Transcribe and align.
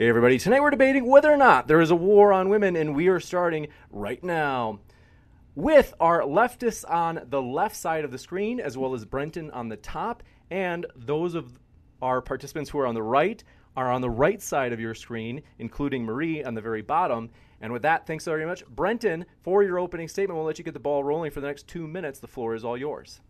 Hey, 0.00 0.08
everybody. 0.08 0.38
Tonight 0.38 0.60
we're 0.60 0.70
debating 0.70 1.06
whether 1.06 1.28
or 1.28 1.36
not 1.36 1.66
there 1.66 1.80
is 1.80 1.90
a 1.90 1.96
war 1.96 2.32
on 2.32 2.50
women, 2.50 2.76
and 2.76 2.94
we 2.94 3.08
are 3.08 3.18
starting 3.18 3.66
right 3.90 4.22
now 4.22 4.78
with 5.56 5.92
our 5.98 6.20
leftists 6.20 6.88
on 6.88 7.22
the 7.28 7.42
left 7.42 7.74
side 7.74 8.04
of 8.04 8.12
the 8.12 8.18
screen, 8.18 8.60
as 8.60 8.78
well 8.78 8.94
as 8.94 9.04
Brenton 9.04 9.50
on 9.50 9.68
the 9.68 9.76
top, 9.76 10.22
and 10.52 10.86
those 10.94 11.34
of 11.34 11.58
our 12.00 12.22
participants 12.22 12.70
who 12.70 12.78
are 12.78 12.86
on 12.86 12.94
the 12.94 13.02
right 13.02 13.42
are 13.76 13.90
on 13.90 14.00
the 14.00 14.08
right 14.08 14.40
side 14.40 14.72
of 14.72 14.78
your 14.78 14.94
screen, 14.94 15.42
including 15.58 16.04
Marie 16.04 16.44
on 16.44 16.54
the 16.54 16.60
very 16.60 16.80
bottom. 16.80 17.28
And 17.60 17.72
with 17.72 17.82
that, 17.82 18.06
thanks 18.06 18.24
very 18.24 18.46
much. 18.46 18.64
Brenton, 18.66 19.26
for 19.42 19.64
your 19.64 19.80
opening 19.80 20.06
statement, 20.06 20.36
we'll 20.36 20.46
let 20.46 20.58
you 20.58 20.64
get 20.64 20.74
the 20.74 20.78
ball 20.78 21.02
rolling 21.02 21.32
for 21.32 21.40
the 21.40 21.48
next 21.48 21.66
two 21.66 21.88
minutes. 21.88 22.20
The 22.20 22.28
floor 22.28 22.54
is 22.54 22.64
all 22.64 22.76
yours. 22.76 23.20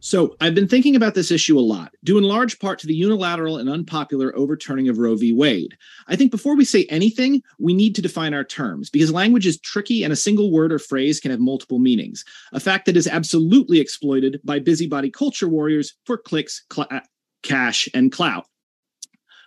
So 0.00 0.36
I've 0.40 0.54
been 0.54 0.68
thinking 0.68 0.94
about 0.94 1.14
this 1.14 1.30
issue 1.30 1.58
a 1.58 1.60
lot, 1.60 1.92
due 2.04 2.18
in 2.18 2.24
large 2.24 2.58
part 2.58 2.78
to 2.80 2.86
the 2.86 2.94
unilateral 2.94 3.56
and 3.56 3.68
unpopular 3.68 4.36
overturning 4.36 4.88
of 4.88 4.98
Roe 4.98 5.16
v. 5.16 5.32
Wade. 5.32 5.76
I 6.06 6.16
think 6.16 6.30
before 6.30 6.54
we 6.54 6.64
say 6.64 6.84
anything, 6.90 7.42
we 7.58 7.74
need 7.74 7.94
to 7.96 8.02
define 8.02 8.34
our 8.34 8.44
terms 8.44 8.90
because 8.90 9.10
language 9.10 9.46
is 9.46 9.58
tricky 9.60 10.04
and 10.04 10.12
a 10.12 10.16
single 10.16 10.52
word 10.52 10.72
or 10.72 10.78
phrase 10.78 11.18
can 11.18 11.30
have 11.30 11.40
multiple 11.40 11.78
meanings. 11.78 12.24
A 12.52 12.60
fact 12.60 12.86
that 12.86 12.96
is 12.96 13.08
absolutely 13.08 13.80
exploited 13.80 14.40
by 14.44 14.58
busybody 14.58 15.10
culture 15.10 15.48
warriors 15.48 15.94
for 16.04 16.18
clicks, 16.18 16.64
cl- 16.72 16.88
uh, 16.90 17.00
cash, 17.42 17.88
and 17.94 18.12
clout. 18.12 18.46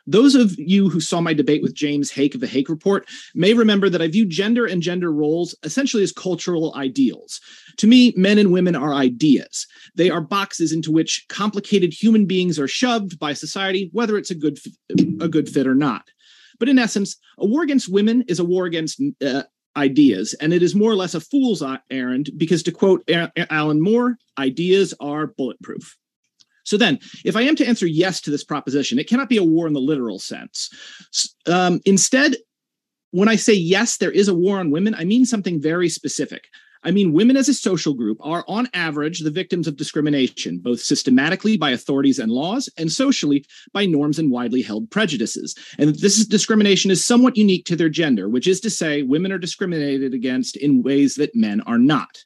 Those 0.10 0.34
of 0.34 0.58
you 0.58 0.90
who 0.90 1.00
saw 1.00 1.22
my 1.22 1.36
debate 1.36 1.62
with 1.62 1.76
James 1.76 2.10
Hake 2.10 2.34
of 2.34 2.42
the 2.42 2.48
Hake 2.48 2.68
Report 2.68 3.08
may 3.36 3.54
remember 3.54 3.90
that 3.90 4.02
I 4.02 4.08
view 4.08 4.26
gender 4.26 4.66
and 4.66 4.82
gender 4.82 5.12
roles 5.12 5.54
essentially 5.62 6.02
as 6.02 6.12
cultural 6.12 6.74
ideals. 6.76 7.40
To 7.80 7.88
me, 7.88 8.14
men 8.18 8.38
and 8.38 8.52
women 8.52 8.76
are 8.76 8.94
ideas. 8.94 9.66
They 9.96 10.10
are 10.10 10.20
boxes 10.20 10.74
into 10.74 10.92
which 10.92 11.26
complicated 11.30 11.94
human 11.94 12.26
beings 12.26 12.60
are 12.60 12.68
shoved 12.68 13.18
by 13.18 13.34
society, 13.34 13.90
whether 13.94 14.18
it's 14.18 14.32
a 14.32 14.36
good 14.36 14.60
a 15.22 15.30
good 15.30 15.48
fit 15.48 15.66
or 15.66 15.76
not. 15.76 16.10
But 16.60 16.68
in 16.68 16.78
essence, 16.78 17.16
a 17.38 17.46
war 17.46 17.64
against 17.64 17.92
women 17.92 18.24
is 18.28 18.38
a 18.38 18.44
war 18.44 18.66
against 18.66 19.02
uh, 19.26 19.44
ideas, 19.78 20.34
and 20.42 20.54
it 20.54 20.62
is 20.62 20.76
more 20.76 20.92
or 20.92 20.96
less 20.96 21.16
a 21.16 21.22
fool's 21.22 21.64
errand 21.90 22.32
because, 22.36 22.64
to 22.64 22.72
quote 22.74 23.10
Alan 23.50 23.82
Moore, 23.82 24.18
ideas 24.38 24.94
are 25.00 25.28
bulletproof. 25.28 25.98
So 26.66 26.76
then, 26.76 27.00
if 27.24 27.38
I 27.38 27.44
am 27.44 27.56
to 27.56 27.66
answer 27.66 27.88
yes 27.88 28.20
to 28.22 28.30
this 28.30 28.44
proposition, 28.44 29.00
it 29.00 29.08
cannot 29.08 29.30
be 29.30 29.38
a 29.38 29.44
war 29.44 29.68
in 29.68 29.74
the 29.74 29.80
literal 29.80 30.20
sense. 30.20 30.70
Um, 31.48 31.80
instead, 31.86 32.36
when 33.12 33.30
I 33.30 33.38
say 33.38 33.54
yes, 33.54 33.98
there 33.98 34.12
is 34.12 34.28
a 34.28 34.36
war 34.36 34.60
on 34.60 34.70
women, 34.70 34.96
I 34.96 35.06
mean 35.06 35.26
something 35.26 35.62
very 35.62 35.88
specific. 35.88 36.44
I 36.84 36.92
mean, 36.92 37.12
women 37.12 37.36
as 37.36 37.50
a 37.50 37.54
social 37.54 37.94
group 37.94 38.18
are, 38.22 38.46
on 38.48 38.70
average, 38.74 39.20
the 39.20 39.32
victims 39.32 39.68
of 39.68 39.76
discrimination, 39.76 40.60
both 40.60 40.80
systematically 40.80 41.58
by 41.58 41.72
authorities 41.72 42.20
and 42.20 42.32
laws, 42.32 42.70
and 42.78 42.92
socially 42.92 43.46
by 43.74 43.86
norms 43.86 44.18
and 44.18 44.32
widely 44.32 44.62
held 44.62 44.90
prejudices. 44.90 45.56
And 45.78 45.90
this 45.96 46.18
is, 46.18 46.26
discrimination 46.26 46.90
is 46.90 47.04
somewhat 47.04 47.36
unique 47.36 47.66
to 47.66 47.76
their 47.76 47.90
gender, 47.90 48.30
which 48.30 48.48
is 48.48 48.62
to 48.62 48.70
say, 48.70 49.02
women 49.02 49.32
are 49.32 49.38
discriminated 49.38 50.14
against 50.14 50.56
in 50.56 50.82
ways 50.82 51.16
that 51.16 51.36
men 51.36 51.62
are 51.62 51.80
not. 51.80 52.24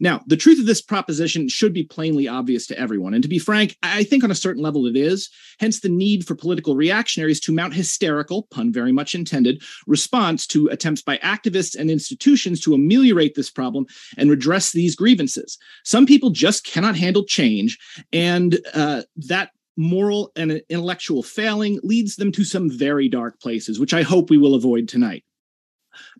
Now, 0.00 0.22
the 0.26 0.36
truth 0.36 0.58
of 0.58 0.66
this 0.66 0.80
proposition 0.80 1.48
should 1.48 1.74
be 1.74 1.84
plainly 1.84 2.26
obvious 2.26 2.66
to 2.68 2.78
everyone. 2.78 3.12
And 3.12 3.22
to 3.22 3.28
be 3.28 3.38
frank, 3.38 3.76
I 3.82 4.02
think 4.02 4.24
on 4.24 4.30
a 4.30 4.34
certain 4.34 4.62
level 4.62 4.86
it 4.86 4.96
is. 4.96 5.28
Hence 5.60 5.80
the 5.80 5.90
need 5.90 6.26
for 6.26 6.34
political 6.34 6.74
reactionaries 6.74 7.38
to 7.40 7.52
mount 7.52 7.74
hysterical, 7.74 8.48
pun 8.50 8.72
very 8.72 8.92
much 8.92 9.14
intended, 9.14 9.62
response 9.86 10.46
to 10.48 10.68
attempts 10.68 11.02
by 11.02 11.18
activists 11.18 11.78
and 11.78 11.90
institutions 11.90 12.60
to 12.62 12.74
ameliorate 12.74 13.34
this 13.34 13.50
problem 13.50 13.84
and 14.16 14.30
redress 14.30 14.72
these 14.72 14.96
grievances. 14.96 15.58
Some 15.84 16.06
people 16.06 16.30
just 16.30 16.64
cannot 16.64 16.96
handle 16.96 17.24
change, 17.24 17.78
and 18.12 18.58
uh, 18.74 19.02
that 19.16 19.50
moral 19.76 20.32
and 20.36 20.62
intellectual 20.68 21.22
failing 21.22 21.78
leads 21.82 22.16
them 22.16 22.32
to 22.32 22.44
some 22.44 22.70
very 22.70 23.08
dark 23.08 23.40
places, 23.40 23.78
which 23.78 23.94
I 23.94 24.02
hope 24.02 24.30
we 24.30 24.38
will 24.38 24.54
avoid 24.54 24.88
tonight. 24.88 25.24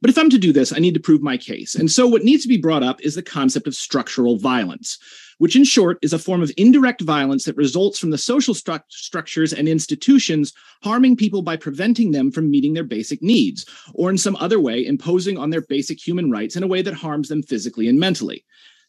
But 0.00 0.10
if 0.10 0.16
I'm 0.16 0.30
to 0.30 0.38
do 0.38 0.52
this, 0.52 0.72
I 0.72 0.78
need 0.78 0.94
to 0.94 1.00
prove 1.00 1.20
my 1.20 1.36
case. 1.36 1.74
And 1.74 1.90
so 1.90 2.06
what 2.06 2.24
needs 2.24 2.42
to 2.42 2.48
be 2.48 2.56
brought 2.56 2.82
up 2.82 3.00
is 3.02 3.14
the 3.14 3.22
concept 3.22 3.66
of 3.66 3.74
structural 3.74 4.38
violence, 4.38 4.98
which 5.38 5.56
in 5.56 5.64
short 5.64 5.98
is 6.00 6.12
a 6.12 6.18
form 6.18 6.42
of 6.42 6.50
indirect 6.56 7.02
violence 7.02 7.44
that 7.44 7.56
results 7.56 7.98
from 7.98 8.10
the 8.10 8.18
social 8.18 8.54
stru- 8.54 8.82
structures 8.88 9.52
and 9.52 9.68
institutions 9.68 10.54
harming 10.82 11.16
people 11.16 11.42
by 11.42 11.56
preventing 11.56 12.12
them 12.12 12.30
from 12.30 12.50
meeting 12.50 12.72
their 12.72 12.84
basic 12.84 13.20
needs, 13.20 13.66
or 13.92 14.08
in 14.08 14.16
some 14.16 14.36
other 14.36 14.58
way 14.58 14.84
imposing 14.84 15.36
on 15.36 15.50
their 15.50 15.62
basic 15.62 16.00
human 16.00 16.30
rights 16.30 16.56
in 16.56 16.62
a 16.62 16.68
way 16.68 16.80
that 16.80 16.94
harms 16.94 17.28
them 17.28 17.42
physically 17.42 17.86
and 17.86 18.00
mentally. 18.00 18.44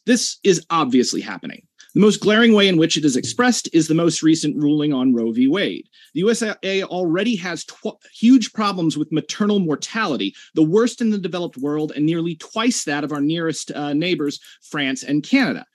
This 0.06 0.38
is 0.44 0.66
obviously 0.70 1.22
happening. 1.22 1.68
The 1.94 2.00
most 2.00 2.22
glaring 2.22 2.54
way 2.54 2.70
in 2.70 2.78
which 2.78 2.96
it 2.96 3.04
is 3.04 3.18
expressed 3.18 3.68
is 3.74 3.88
the 3.88 3.94
most 3.94 4.24
recent 4.24 4.56
ruling 4.56 4.94
on 4.94 5.14
Roe 5.14 5.32
v. 5.32 5.48
Wade. 5.50 5.90
The 6.14 6.22
USA 6.22 6.84
already 6.84 7.36
has 7.36 7.66
tw- 7.66 8.00
huge 8.14 8.54
problems 8.54 8.98
with 8.98 9.12
maternal 9.12 9.60
mortality, 9.60 10.34
the 10.56 10.64
worst 10.64 11.02
in 11.02 11.10
the 11.10 11.18
developed 11.18 11.58
world, 11.58 11.92
and 11.94 12.06
nearly 12.06 12.36
twice 12.36 12.86
that 12.86 13.04
of 13.04 13.12
our 13.12 13.20
nearest 13.20 13.72
uh, 13.72 13.94
neighbors, 13.94 14.40
France 14.62 15.04
and 15.04 15.22
Canada. 15.22 15.66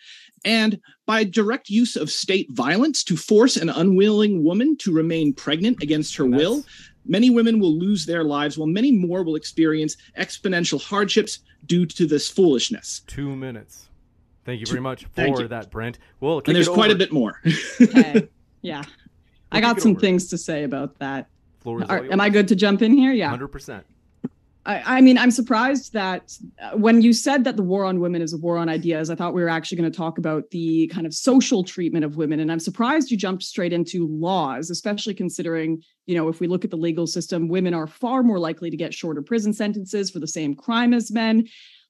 And 0.44 0.80
by 1.06 1.24
direct 1.24 1.68
use 1.68 1.96
of 1.96 2.10
state 2.10 2.48
violence 2.50 3.04
to 3.04 3.16
force 3.16 3.56
an 3.56 3.68
unwilling 3.68 4.42
woman 4.42 4.76
to 4.78 4.94
remain 4.94 5.34
pregnant 5.34 5.82
against 5.82 6.16
her 6.16 6.24
will, 6.24 6.64
many 7.04 7.28
women 7.30 7.60
will 7.60 7.78
lose 7.78 8.06
their 8.06 8.24
lives, 8.24 8.56
while 8.56 8.68
many 8.68 8.90
more 8.90 9.22
will 9.22 9.36
experience 9.36 9.96
exponential 10.18 10.82
hardships 10.82 11.40
due 11.66 11.84
to 11.84 12.06
this 12.06 12.28
foolishness. 12.30 13.02
Two 13.06 13.36
minutes. 13.36 13.88
Thank 14.46 14.60
you 14.60 14.66
very 14.66 14.80
much 14.80 15.04
for 15.12 15.48
that, 15.48 15.70
Brent. 15.72 15.98
Well, 16.20 16.40
and 16.46 16.54
there's 16.54 16.68
quite 16.68 16.92
a 16.92 16.94
bit 16.94 17.12
more. 17.12 17.40
okay. 17.80 18.28
Yeah. 18.62 18.82
We'll 19.52 19.58
I 19.58 19.60
got 19.60 19.80
some 19.80 19.92
over. 19.92 20.00
things 20.00 20.26
to 20.28 20.38
say 20.38 20.64
about 20.64 20.98
that. 20.98 21.28
Floor 21.60 21.84
is 21.84 21.88
Are, 21.88 22.04
am 22.10 22.20
I 22.20 22.30
good 22.30 22.48
to 22.48 22.56
jump 22.56 22.82
in 22.82 22.96
here? 22.96 23.12
Yeah. 23.12 23.36
100%. 23.36 23.84
I, 24.64 24.96
I 24.96 25.00
mean, 25.00 25.18
I'm 25.18 25.30
surprised 25.30 25.92
that 25.92 26.36
uh, 26.60 26.76
when 26.76 27.00
you 27.00 27.12
said 27.12 27.44
that 27.44 27.56
the 27.56 27.62
war 27.62 27.84
on 27.84 28.00
women 28.00 28.22
is 28.22 28.32
a 28.32 28.38
war 28.38 28.58
on 28.58 28.68
ideas, 28.68 29.08
I 29.08 29.14
thought 29.14 29.34
we 29.34 29.42
were 29.42 29.48
actually 29.48 29.78
going 29.78 29.92
to 29.92 29.96
talk 29.96 30.18
about 30.18 30.50
the 30.50 30.88
kind 30.88 31.06
of 31.06 31.14
social 31.14 31.62
treatment 31.62 32.04
of 32.04 32.16
women. 32.16 32.40
And 32.40 32.50
I'm 32.50 32.58
surprised 32.58 33.12
you 33.12 33.16
jumped 33.16 33.44
straight 33.44 33.72
into 33.72 34.08
laws, 34.08 34.68
especially 34.68 35.14
considering, 35.14 35.80
you 36.06 36.16
know, 36.16 36.28
if 36.28 36.40
we 36.40 36.48
look 36.48 36.64
at 36.64 36.72
the 36.72 36.76
legal 36.76 37.06
system, 37.06 37.46
women 37.46 37.72
are 37.72 37.86
far 37.86 38.24
more 38.24 38.40
likely 38.40 38.68
to 38.68 38.76
get 38.76 38.92
shorter 38.92 39.22
prison 39.22 39.52
sentences 39.52 40.10
for 40.10 40.18
the 40.18 40.26
same 40.26 40.56
crime 40.56 40.92
as 40.92 41.12
men 41.12 41.46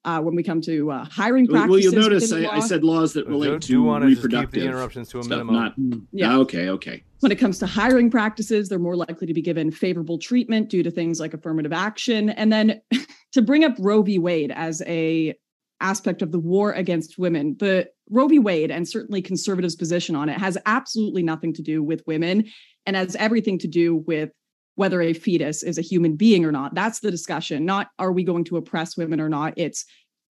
uh, 0.06 0.21
when 0.21 0.37
we 0.37 0.43
come 0.43 0.61
to 0.62 0.91
uh, 0.93 1.05
hiring 1.05 1.47
practices. 1.47 1.71
Well, 1.71 1.81
you'll 1.81 2.00
notice 2.00 2.33
I, 2.33 2.47
I, 2.47 2.61
said 2.61 2.84
laws 2.84 3.12
that 3.15 3.27
relate 3.27 3.61
to 3.61 3.67
do 3.67 3.93
reproductive. 3.93 4.53
keep 4.53 4.61
the 4.62 4.65
interruptions 4.65 5.09
to 5.11 5.19
a 5.19 5.28
minimum. 5.28 5.55
Not, 5.55 5.75
yeah. 6.12 6.37
Okay. 6.39 6.69
Okay. 6.71 7.03
When 7.21 7.33
it 7.33 7.37
comes 7.37 7.59
to 7.59 7.67
hiring 7.67 8.09
practices, 8.09 8.69
they're 8.69 8.78
more 8.78 8.94
likely 8.94 9.27
to 9.27 9.34
be 9.34 9.43
given 9.43 9.72
favorable 9.72 10.17
treatment 10.17 10.71
due 10.71 10.84
to 10.84 10.91
things 10.91 11.19
like 11.19 11.34
affirmative 11.34 11.72
action. 11.72 12.31
And 12.31 12.53
then 12.53 12.81
to 13.33 13.43
bring 13.43 13.65
up 13.65 13.75
Roe 13.81 14.03
v. 14.03 14.19
Wade 14.19 14.53
as 14.53 14.81
a 14.87 15.34
aspect 15.81 16.23
of 16.23 16.31
the 16.31 16.38
war 16.38 16.73
against 16.73 17.19
women, 17.19 17.56
the 17.59 17.88
Roe 18.09 18.28
v. 18.28 18.38
Wade 18.38 18.71
and 18.71 18.88
certainly 18.88 19.21
conservatives' 19.21 19.75
position 19.75 20.15
on 20.15 20.28
it 20.28 20.38
has 20.38 20.56
absolutely 20.67 21.25
nothing 21.25 21.53
to 21.55 21.62
do 21.62 21.83
with 21.83 22.03
women 22.06 22.44
and 22.87 22.94
has 22.94 23.17
everything 23.17 23.59
to 23.59 23.67
do 23.67 23.97
with 24.06 24.31
whether 24.76 25.03
a 25.03 25.12
fetus 25.12 25.62
is 25.62 25.78
a 25.78 25.82
human 25.82 26.16
being 26.16 26.44
or 26.44 26.53
not. 26.53 26.75
That's 26.75 27.00
the 27.00 27.11
discussion. 27.11 27.64
Not 27.64 27.88
are 27.99 28.12
we 28.12 28.25
going 28.25 28.44
to 28.44 28.56
oppress 28.56 28.96
women 28.96 29.20
or 29.20 29.28
not? 29.28 29.55
It's 29.56 29.84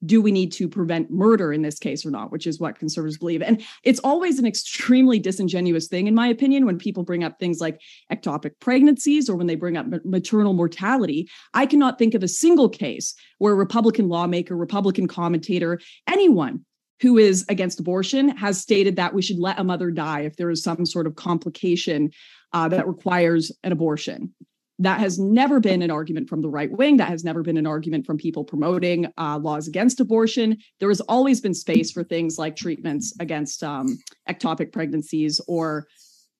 do 0.04 0.20
we 0.20 0.30
need 0.30 0.52
to 0.52 0.68
prevent 0.68 1.10
murder 1.10 1.52
in 1.52 1.62
this 1.62 1.78
case 1.78 2.04
or 2.04 2.10
not, 2.10 2.30
which 2.30 2.46
is 2.46 2.60
what 2.60 2.78
conservatives 2.78 3.18
believe. 3.18 3.40
And 3.40 3.64
it's 3.82 4.00
always 4.00 4.38
an 4.38 4.46
extremely 4.46 5.18
disingenuous 5.18 5.88
thing, 5.88 6.06
in 6.06 6.14
my 6.14 6.28
opinion, 6.28 6.66
when 6.66 6.78
people 6.78 7.02
bring 7.02 7.24
up 7.24 7.38
things 7.38 7.60
like 7.60 7.80
ectopic 8.12 8.52
pregnancies 8.60 9.30
or 9.30 9.36
when 9.36 9.46
they 9.46 9.54
bring 9.54 9.76
up 9.76 9.86
maternal 10.04 10.52
mortality. 10.52 11.28
I 11.54 11.64
cannot 11.64 11.98
think 11.98 12.14
of 12.14 12.22
a 12.22 12.28
single 12.28 12.68
case 12.68 13.14
where 13.38 13.54
a 13.54 13.56
Republican 13.56 14.08
lawmaker, 14.08 14.54
Republican 14.54 15.08
commentator, 15.08 15.80
anyone 16.06 16.64
who 17.00 17.18
is 17.18 17.44
against 17.48 17.80
abortion 17.80 18.28
has 18.36 18.60
stated 18.60 18.96
that 18.96 19.14
we 19.14 19.22
should 19.22 19.38
let 19.38 19.58
a 19.58 19.64
mother 19.64 19.90
die 19.90 20.20
if 20.20 20.36
there 20.36 20.50
is 20.50 20.62
some 20.62 20.86
sort 20.86 21.06
of 21.06 21.14
complication 21.14 22.10
uh, 22.52 22.68
that 22.68 22.86
requires 22.86 23.52
an 23.64 23.72
abortion. 23.72 24.34
That 24.78 25.00
has 25.00 25.18
never 25.18 25.58
been 25.58 25.80
an 25.80 25.90
argument 25.90 26.28
from 26.28 26.42
the 26.42 26.50
right 26.50 26.70
wing. 26.70 26.98
That 26.98 27.08
has 27.08 27.24
never 27.24 27.42
been 27.42 27.56
an 27.56 27.66
argument 27.66 28.04
from 28.04 28.18
people 28.18 28.44
promoting 28.44 29.06
uh, 29.16 29.38
laws 29.38 29.68
against 29.68 30.00
abortion. 30.00 30.58
There 30.80 30.90
has 30.90 31.00
always 31.02 31.40
been 31.40 31.54
space 31.54 31.90
for 31.90 32.04
things 32.04 32.38
like 32.38 32.56
treatments 32.56 33.14
against 33.18 33.62
um, 33.62 33.98
ectopic 34.28 34.72
pregnancies 34.72 35.40
or 35.48 35.86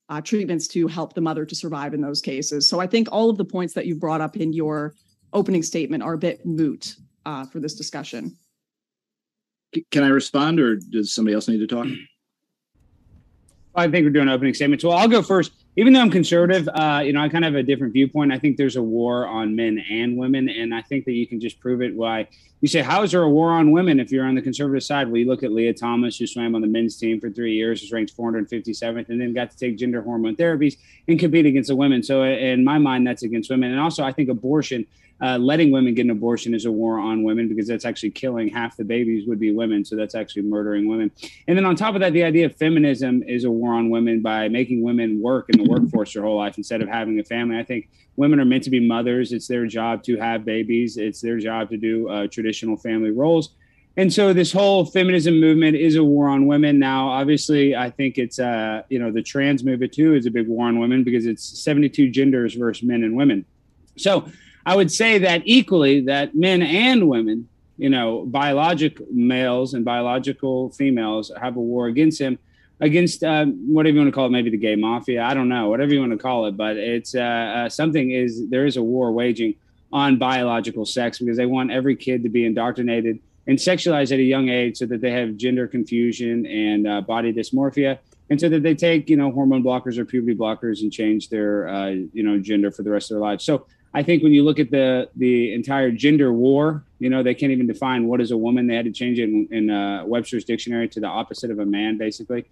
uh, 0.09 0.21
treatments 0.21 0.69
to 0.69 0.87
help 0.87 1.15
the 1.15 1.21
mother 1.21 1.47
to 1.47 1.55
survive 1.55 1.95
in 1.95 2.01
those 2.03 2.21
cases. 2.21 2.69
So 2.69 2.79
I 2.79 2.87
think 2.87 3.09
all 3.11 3.31
of 3.31 3.39
the 3.39 3.45
points 3.45 3.75
that 3.75 3.87
you 3.87 3.97
brought 3.97 4.21
up 4.21 4.37
in 4.37 4.53
your 4.53 4.95
opening 5.33 5.63
statement 5.63 6.03
are 6.03 6.13
a 6.13 6.19
bit 6.19 6.45
moot 6.45 6.95
uh, 7.25 7.47
for 7.47 7.59
this 7.59 7.75
discussion. 7.75 8.37
Can 9.91 10.05
I 10.05 10.09
respond, 10.09 10.61
or 10.61 10.77
does 10.77 11.13
somebody 11.13 11.35
else 11.35 11.49
need 11.49 11.59
to 11.59 11.67
talk? 11.67 11.87
I 13.75 13.89
think 13.89 14.05
we're 14.05 14.11
doing 14.11 14.29
opening 14.29 14.55
statements. 14.55 14.85
Well, 14.85 14.97
I'll 14.97 15.09
go 15.09 15.23
first. 15.23 15.53
Even 15.77 15.93
though 15.93 16.01
I'm 16.01 16.11
conservative, 16.11 16.69
uh, 16.69 17.03
you 17.05 17.13
know, 17.13 17.21
I 17.21 17.29
kind 17.29 17.45
of 17.45 17.53
have 17.53 17.61
a 17.61 17.63
different 17.63 17.93
viewpoint. 17.93 18.33
I 18.33 18.39
think 18.39 18.57
there's 18.57 18.77
a 18.77 18.83
war 18.83 19.27
on 19.27 19.55
men 19.57 19.79
and 19.91 20.17
women, 20.17 20.49
and 20.49 20.75
I 20.75 20.83
think 20.83 21.05
that 21.05 21.13
you 21.13 21.27
can 21.27 21.39
just 21.39 21.61
prove 21.61 21.83
it. 21.83 21.95
Why 21.95 22.29
you 22.67 22.69
say, 22.69 22.83
how 22.83 23.05
is 23.05 23.13
there 23.13 23.23
a 23.23 23.31
war 23.31 23.53
on 23.53 23.71
women 23.71 24.01
if 24.01 24.11
you're 24.11 24.25
on 24.25 24.35
the 24.35 24.43
conservative 24.43 24.83
side? 24.83 25.07
Well, 25.07 25.19
you 25.19 25.27
look 25.29 25.45
at 25.45 25.53
Lia 25.53 25.73
Thomas, 25.73 26.19
who 26.19 26.27
swam 26.27 26.57
on 26.57 26.63
the 26.63 26.67
men's 26.67 26.97
team 26.97 27.21
for 27.21 27.31
three 27.31 27.55
years, 27.55 27.81
was 27.81 27.93
ranked 27.93 28.17
457th, 28.17 29.09
and 29.09 29.21
then 29.21 29.33
got 29.33 29.53
to 29.53 29.57
take 29.57 29.79
gender 29.79 30.03
hormone 30.03 30.35
therapies 30.35 30.77
and 31.07 31.17
compete 31.17 31.47
against 31.47 31.69
the 31.69 31.77
women. 31.77 32.03
So, 32.03 32.25
in 32.25 32.65
my 32.65 32.79
mind, 32.79 33.07
that's 33.07 33.23
against 33.23 33.51
women. 33.51 33.71
And 33.71 33.79
also, 33.79 34.03
I 34.03 34.11
think 34.11 34.31
abortion 34.31 34.85
uh, 35.21 35.39
letting 35.39 35.71
women 35.71 35.95
get 35.95 36.05
an 36.05 36.11
abortion 36.11 36.55
is 36.55 36.67
a 36.67 36.73
war 36.73 36.99
on 36.99 37.23
women 37.23 37.49
because 37.49 37.67
that's 37.67 37.85
actually 37.85 38.11
killing 38.11 38.49
half 38.49 38.77
the 38.77 38.85
babies 38.85 39.27
would 39.27 39.41
be 39.41 39.53
women. 39.53 39.85
So 39.85 39.97
that's 39.97 40.15
actually 40.15 40.43
murdering 40.43 40.89
women. 40.89 41.11
And 41.49 41.57
then 41.57 41.65
on 41.65 41.75
top 41.75 41.95
of 41.95 42.01
that, 42.01 42.13
the 42.13 42.23
idea 42.23 42.47
of 42.47 42.57
feminism 42.57 43.23
is 43.23 43.45
a 43.45 43.51
war 43.51 43.73
on 43.75 43.89
women 43.89 44.21
by 44.21 44.49
making 44.49 44.83
women 44.83 45.23
work 45.23 45.49
in 45.49 45.63
the 45.63 45.71
workforce 45.71 46.13
their 46.13 46.23
whole 46.23 46.37
life 46.37 46.59
instead 46.59 46.83
of 46.83 46.89
having 46.89 47.19
a 47.19 47.25
family. 47.25 47.59
I 47.59 47.65
think 47.65 47.89
women 48.17 48.41
are 48.41 48.45
meant 48.45 48.65
to 48.65 48.71
be 48.71 48.87
mothers. 48.87 49.33
It's 49.33 49.49
their 49.49 49.67
job 49.67 50.03
to 50.05 50.17
have 50.19 50.45
babies. 50.45 50.97
It's 50.99 51.21
their 51.21 51.39
job 51.39 51.71
to 51.71 51.77
do 51.77 52.09
uh, 52.09 52.27
traditional 52.27 52.56
family 52.77 53.11
roles. 53.11 53.51
And 53.99 54.13
so 54.13 54.35
this 54.35 54.53
whole 54.53 54.85
feminism 54.85 55.41
movement 55.41 55.77
is 55.77 55.97
a 55.97 56.05
war 56.05 56.29
on 56.29 56.47
women. 56.47 56.79
Now, 56.79 57.09
obviously, 57.09 57.75
I 57.75 57.91
think 57.91 58.19
it's 58.19 58.39
uh, 58.39 58.83
you 58.91 58.99
know 58.99 59.11
the 59.11 59.23
trans 59.23 59.65
movement 59.65 59.93
too 59.93 60.15
is 60.15 60.27
a 60.27 60.31
big 60.31 60.49
war 60.49 60.67
on 60.67 60.79
women 60.79 61.03
because 61.03 61.25
it's 61.25 61.43
72 61.43 62.11
genders 62.11 62.55
versus 62.55 62.83
men 62.83 63.05
and 63.05 63.17
women. 63.17 63.47
So 63.97 64.29
I 64.67 64.77
would 64.77 64.93
say 64.93 65.19
that 65.19 65.43
equally 65.47 66.01
that 66.03 66.35
men 66.35 66.61
and 66.61 67.09
women, 67.09 67.49
you 67.79 67.89
know, 67.89 68.27
biologic 68.27 69.01
males 69.11 69.73
and 69.73 69.85
biological 69.85 70.71
females 70.71 71.33
have 71.41 71.57
a 71.57 71.61
war 71.61 71.87
against 71.87 72.21
him, 72.21 72.39
against 72.81 73.25
uh, 73.25 73.47
whatever 73.47 73.95
you 73.95 74.01
want 74.01 74.09
to 74.09 74.13
call 74.13 74.27
it, 74.27 74.31
maybe 74.31 74.51
the 74.51 74.59
gay 74.59 74.77
mafia. 74.77 75.23
I 75.23 75.33
don't 75.33 75.49
know, 75.49 75.71
whatever 75.71 75.95
you 75.95 76.01
want 76.01 76.13
to 76.13 76.19
call 76.19 76.45
it, 76.47 76.57
but 76.57 76.77
it's 76.77 77.15
uh, 77.15 77.21
uh, 77.21 77.69
something 77.71 78.11
is 78.11 78.51
there 78.51 78.67
is 78.67 78.77
a 78.77 78.83
war 78.83 79.11
waging 79.13 79.55
on 79.93 80.19
biological 80.19 80.85
sex 80.85 81.19
because 81.19 81.37
they 81.37 81.47
want 81.47 81.71
every 81.71 81.97
kid 81.97 82.23
to 82.23 82.29
be 82.29 82.45
indoctrinated 82.45 83.19
and 83.47 83.59
sexualized 83.59 84.13
at 84.13 84.19
a 84.19 84.23
young 84.23 84.49
age 84.49 84.77
so 84.77 84.87
that 84.87 85.01
they 85.01 85.13
have 85.13 85.37
gender 85.37 85.69
confusion 85.69 86.45
and 86.47 86.87
uh, 86.87 87.01
body 87.01 87.33
dysmorphia 87.33 87.99
and 88.29 88.41
so 88.41 88.49
that 88.49 88.63
they 88.63 88.75
take 88.75 89.09
you 89.09 89.17
know 89.17 89.31
hormone 89.31 89.63
blockers 89.63 89.99
or 89.99 90.05
puberty 90.05 90.37
blockers 90.37 90.81
and 90.81 90.93
change 90.93 91.29
their 91.29 91.69
uh, 91.69 91.89
you 91.89 92.23
know 92.23 92.39
gender 92.39 92.71
for 92.71 92.83
the 92.83 92.91
rest 92.91 93.11
of 93.11 93.15
their 93.15 93.23
lives 93.23 93.45
so 93.45 93.67
I 93.97 94.03
think 94.03 94.23
when 94.23 94.35
you 94.35 94.45
look 94.45 94.59
at 94.59 94.71
the 94.71 95.09
the 95.17 95.55
entire 95.55 95.91
gender 95.91 96.31
war, 96.31 96.85
you 96.99 97.09
know, 97.09 97.23
they 97.23 97.35
can't 97.35 97.51
even 97.51 97.67
define 97.67 98.07
what 98.07 98.21
is 98.21 98.31
a 98.31 98.37
woman. 98.37 98.67
They 98.67 98.75
had 98.75 98.85
to 98.85 98.93
change 98.93 99.19
it 99.19 99.31
in, 99.31 99.49
in 99.51 99.71
uh, 99.71 100.05
Webster's 100.05 100.45
dictionary 100.45 100.87
to 100.91 101.01
the 101.01 101.07
opposite 101.07 101.51
of 101.51 101.61
a 101.61 101.65
man, 101.65 101.97
basically. 101.97 102.45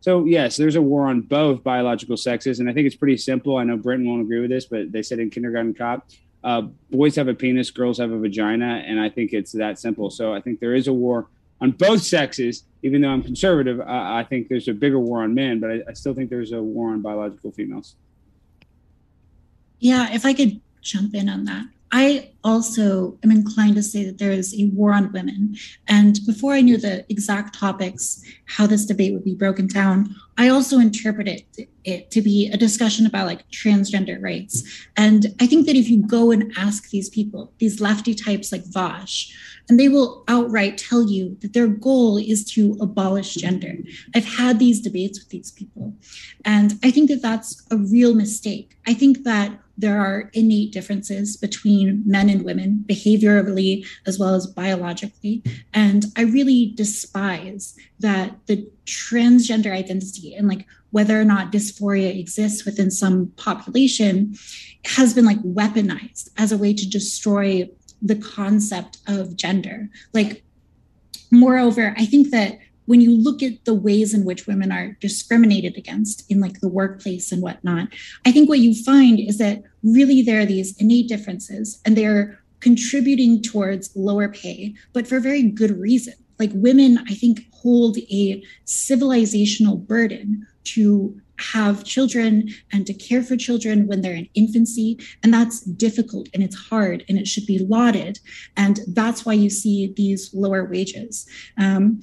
So 0.00 0.24
yes, 0.26 0.56
there's 0.56 0.76
a 0.76 0.82
war 0.82 1.08
on 1.08 1.22
both 1.22 1.64
biological 1.64 2.16
sexes, 2.16 2.60
and 2.60 2.70
I 2.70 2.72
think 2.72 2.86
it's 2.86 2.94
pretty 2.94 3.16
simple. 3.16 3.56
I 3.56 3.64
know 3.64 3.76
Brenton 3.76 4.08
won't 4.08 4.22
agree 4.22 4.38
with 4.38 4.50
this, 4.50 4.66
but 4.66 4.92
they 4.92 5.02
said 5.02 5.18
in 5.18 5.28
kindergarten 5.28 5.74
cop, 5.74 6.08
uh, 6.44 6.62
boys 6.90 7.16
have 7.16 7.28
a 7.28 7.34
penis, 7.34 7.70
girls 7.70 7.98
have 7.98 8.10
a 8.10 8.18
vagina, 8.18 8.82
and 8.86 9.00
I 9.00 9.08
think 9.08 9.32
it's 9.32 9.52
that 9.52 9.78
simple. 9.78 10.10
So 10.10 10.34
I 10.34 10.40
think 10.40 10.60
there 10.60 10.74
is 10.74 10.88
a 10.88 10.92
war 10.92 11.28
on 11.60 11.70
both 11.72 12.02
sexes. 12.02 12.64
Even 12.82 13.00
though 13.00 13.10
I'm 13.10 13.22
conservative, 13.22 13.80
I 13.80 14.24
think 14.24 14.48
there's 14.48 14.66
a 14.66 14.72
bigger 14.72 14.98
war 14.98 15.22
on 15.22 15.34
men, 15.34 15.60
but 15.60 15.70
I, 15.70 15.82
I 15.88 15.92
still 15.92 16.14
think 16.14 16.30
there's 16.30 16.50
a 16.50 16.60
war 16.60 16.90
on 16.90 17.00
biological 17.00 17.52
females. 17.52 17.94
Yeah, 19.78 20.12
if 20.12 20.26
I 20.26 20.34
could 20.34 20.60
jump 20.80 21.14
in 21.14 21.28
on 21.28 21.44
that. 21.44 21.64
I 21.92 22.32
also 22.42 23.18
am 23.22 23.30
inclined 23.30 23.76
to 23.76 23.82
say 23.82 24.04
that 24.04 24.18
there 24.18 24.32
is 24.32 24.58
a 24.58 24.70
war 24.72 24.92
on 24.92 25.12
women. 25.12 25.54
And 25.86 26.18
before 26.26 26.54
I 26.54 26.62
knew 26.62 26.78
the 26.78 27.04
exact 27.10 27.54
topics, 27.58 28.22
how 28.46 28.66
this 28.66 28.86
debate 28.86 29.12
would 29.12 29.24
be 29.24 29.34
broken 29.34 29.66
down, 29.66 30.14
I 30.38 30.48
also 30.48 30.78
interpreted 30.78 31.44
it 31.84 32.10
to 32.10 32.22
be 32.22 32.50
a 32.50 32.56
discussion 32.56 33.04
about 33.04 33.26
like 33.26 33.48
transgender 33.50 34.20
rights. 34.22 34.86
And 34.96 35.26
I 35.40 35.46
think 35.46 35.66
that 35.66 35.76
if 35.76 35.90
you 35.90 36.06
go 36.06 36.30
and 36.30 36.50
ask 36.56 36.88
these 36.88 37.10
people, 37.10 37.52
these 37.58 37.80
lefty 37.80 38.14
types 38.14 38.50
like 38.50 38.64
Vaush, 38.64 39.30
and 39.68 39.78
they 39.78 39.88
will 39.88 40.24
outright 40.28 40.78
tell 40.78 41.08
you 41.08 41.36
that 41.40 41.52
their 41.52 41.68
goal 41.68 42.16
is 42.16 42.44
to 42.52 42.76
abolish 42.80 43.34
gender. 43.34 43.74
I've 44.14 44.24
had 44.24 44.58
these 44.58 44.80
debates 44.80 45.20
with 45.20 45.28
these 45.28 45.52
people, 45.52 45.94
and 46.44 46.78
I 46.82 46.90
think 46.90 47.10
that 47.10 47.22
that's 47.22 47.64
a 47.70 47.76
real 47.76 48.14
mistake. 48.14 48.76
I 48.86 48.94
think 48.94 49.24
that 49.24 49.58
there 49.76 50.00
are 50.00 50.30
innate 50.32 50.72
differences 50.72 51.36
between 51.36 52.02
men 52.06 52.28
and 52.28 52.44
women, 52.44 52.84
behaviorally 52.86 53.86
as 54.06 54.18
well 54.18 54.34
as 54.34 54.46
biologically. 54.46 55.42
And 55.72 56.06
I 56.16 56.22
really 56.22 56.72
despise 56.74 57.76
that 58.00 58.36
the 58.46 58.68
transgender 58.86 59.72
identity 59.72 60.34
and 60.34 60.48
like 60.48 60.66
whether 60.90 61.18
or 61.18 61.24
not 61.24 61.52
dysphoria 61.52 62.18
exists 62.18 62.64
within 62.64 62.90
some 62.90 63.32
population 63.36 64.34
has 64.84 65.14
been 65.14 65.24
like 65.24 65.40
weaponized 65.42 66.28
as 66.36 66.52
a 66.52 66.58
way 66.58 66.74
to 66.74 66.88
destroy 66.88 67.68
the 68.02 68.16
concept 68.16 68.98
of 69.06 69.36
gender. 69.36 69.88
Like, 70.12 70.42
moreover, 71.30 71.94
I 71.96 72.04
think 72.04 72.30
that 72.30 72.58
when 72.86 73.00
you 73.00 73.16
look 73.16 73.42
at 73.42 73.64
the 73.64 73.74
ways 73.74 74.12
in 74.14 74.24
which 74.24 74.46
women 74.46 74.72
are 74.72 74.96
discriminated 75.00 75.76
against 75.76 76.30
in 76.30 76.40
like 76.40 76.60
the 76.60 76.68
workplace 76.68 77.32
and 77.32 77.42
whatnot, 77.42 77.88
I 78.26 78.32
think 78.32 78.48
what 78.48 78.58
you 78.58 78.74
find 78.84 79.20
is 79.20 79.38
that 79.38 79.62
really 79.82 80.22
there 80.22 80.40
are 80.40 80.46
these 80.46 80.76
innate 80.80 81.08
differences 81.08 81.80
and 81.84 81.96
they're 81.96 82.38
contributing 82.60 83.42
towards 83.42 83.94
lower 83.96 84.28
pay, 84.28 84.74
but 84.92 85.06
for 85.06 85.20
very 85.20 85.42
good 85.42 85.78
reason. 85.78 86.14
Like 86.38 86.50
women, 86.54 86.98
I 87.08 87.14
think, 87.14 87.46
hold 87.52 87.98
a 87.98 88.42
civilizational 88.66 89.86
burden 89.86 90.46
to 90.64 91.20
have 91.38 91.84
children 91.84 92.48
and 92.72 92.86
to 92.86 92.94
care 92.94 93.22
for 93.22 93.36
children 93.36 93.86
when 93.86 94.00
they're 94.00 94.14
in 94.14 94.28
infancy. 94.34 94.98
And 95.22 95.34
that's 95.34 95.60
difficult 95.60 96.28
and 96.32 96.42
it's 96.42 96.56
hard 96.56 97.04
and 97.08 97.18
it 97.18 97.26
should 97.26 97.46
be 97.46 97.58
lauded. 97.58 98.20
And 98.56 98.80
that's 98.88 99.24
why 99.26 99.32
you 99.34 99.50
see 99.50 99.92
these 99.96 100.32
lower 100.32 100.64
wages. 100.64 101.26
Um, 101.58 102.00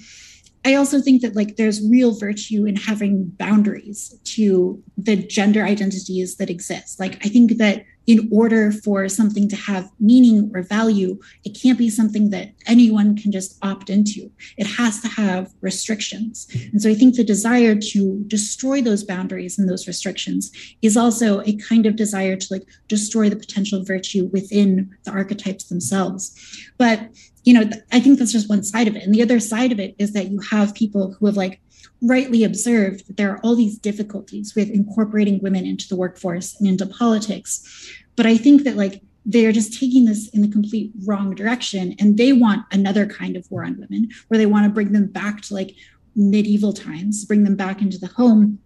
I 0.65 0.75
also 0.75 1.01
think 1.01 1.21
that 1.21 1.35
like 1.35 1.56
there's 1.56 1.88
real 1.88 2.13
virtue 2.13 2.65
in 2.65 2.75
having 2.75 3.25
boundaries 3.38 4.19
to 4.35 4.81
the 4.97 5.15
gender 5.15 5.63
identities 5.63 6.35
that 6.38 6.50
exist. 6.50 7.00
Like 7.00 7.23
I 7.25 7.29
think 7.29 7.57
that 7.57 7.85
in 8.09 8.27
order 8.31 8.71
for 8.71 9.07
something 9.07 9.47
to 9.47 9.56
have 9.56 9.91
meaning 10.00 10.51
or 10.56 10.63
value, 10.63 11.19
it 11.43 11.51
can't 11.62 11.77
be 11.77 11.91
something 11.91 12.31
that 12.31 12.50
anyone 12.65 13.15
can 13.15 13.31
just 13.31 13.63
opt 13.63 13.88
into. 13.88 14.31
It 14.57 14.65
has 14.65 15.00
to 15.01 15.07
have 15.07 15.53
restrictions. 15.62 16.48
And 16.72 16.81
so 16.81 16.89
I 16.89 16.95
think 16.95 17.15
the 17.15 17.24
desire 17.24 17.75
to 17.75 18.24
destroy 18.25 18.81
those 18.81 19.03
boundaries 19.03 19.60
and 19.60 19.69
those 19.69 19.88
restrictions 19.88 20.51
is 20.81 20.98
also 20.98 21.41
a 21.41 21.55
kind 21.57 21.86
of 21.86 21.95
desire 21.95 22.36
to 22.36 22.48
like 22.50 22.63
destroy 22.88 23.29
the 23.29 23.36
potential 23.36 23.86
virtue 23.86 24.25
within 24.34 24.89
the 25.03 25.12
archetypes 25.12 25.65
themselves. 25.65 26.36
But 26.79 27.10
you 27.43 27.53
know, 27.53 27.69
I 27.91 28.00
think 28.00 28.19
that's 28.19 28.31
just 28.31 28.50
one 28.50 28.63
side 28.63 28.88
of 28.88 28.96
it. 28.96 29.03
And 29.03 29.13
the 29.13 29.22
other 29.22 29.39
side 29.39 29.72
of 29.72 29.79
it 29.79 29.96
is 29.98 30.13
that 30.13 30.29
you 30.29 30.39
have 30.39 30.75
people 30.75 31.13
who 31.13 31.25
have 31.25 31.38
like 31.38 31.62
rightly 32.01 32.43
observed 32.43 33.08
that 33.08 33.17
there 33.17 33.31
are 33.31 33.39
all 33.39 33.55
these 33.55 33.77
difficulties 33.77 34.53
with 34.55 34.69
incorporating 34.69 35.39
women 35.41 35.65
into 35.65 35.88
the 35.88 35.96
workforce 35.96 36.55
and 36.60 36.67
into 36.67 36.86
politics. 36.86 37.91
But 38.15 38.25
I 38.25 38.38
think 38.38 38.63
that 38.63 38.75
like 38.75 39.01
they're 39.25 39.51
just 39.51 39.79
taking 39.79 40.05
this 40.05 40.29
in 40.29 40.41
the 40.41 40.48
complete 40.48 40.91
wrong 41.05 41.36
direction 41.36 41.96
and 42.00 42.17
they 42.17 42.34
want 42.34 42.65
another 42.72 43.05
kind 43.05 43.36
of 43.36 43.50
war 43.51 43.63
on 43.63 43.79
women 43.79 44.10
where 44.27 44.38
they 44.38 44.46
want 44.46 44.65
to 44.65 44.74
bring 44.74 44.91
them 44.91 45.08
back 45.08 45.41
to 45.41 45.53
like 45.53 45.75
medieval 46.15 46.74
times, 46.74 47.25
bring 47.25 47.43
them 47.43 47.55
back 47.55 47.81
into 47.81 47.98
the 47.98 48.08
home. 48.08 48.60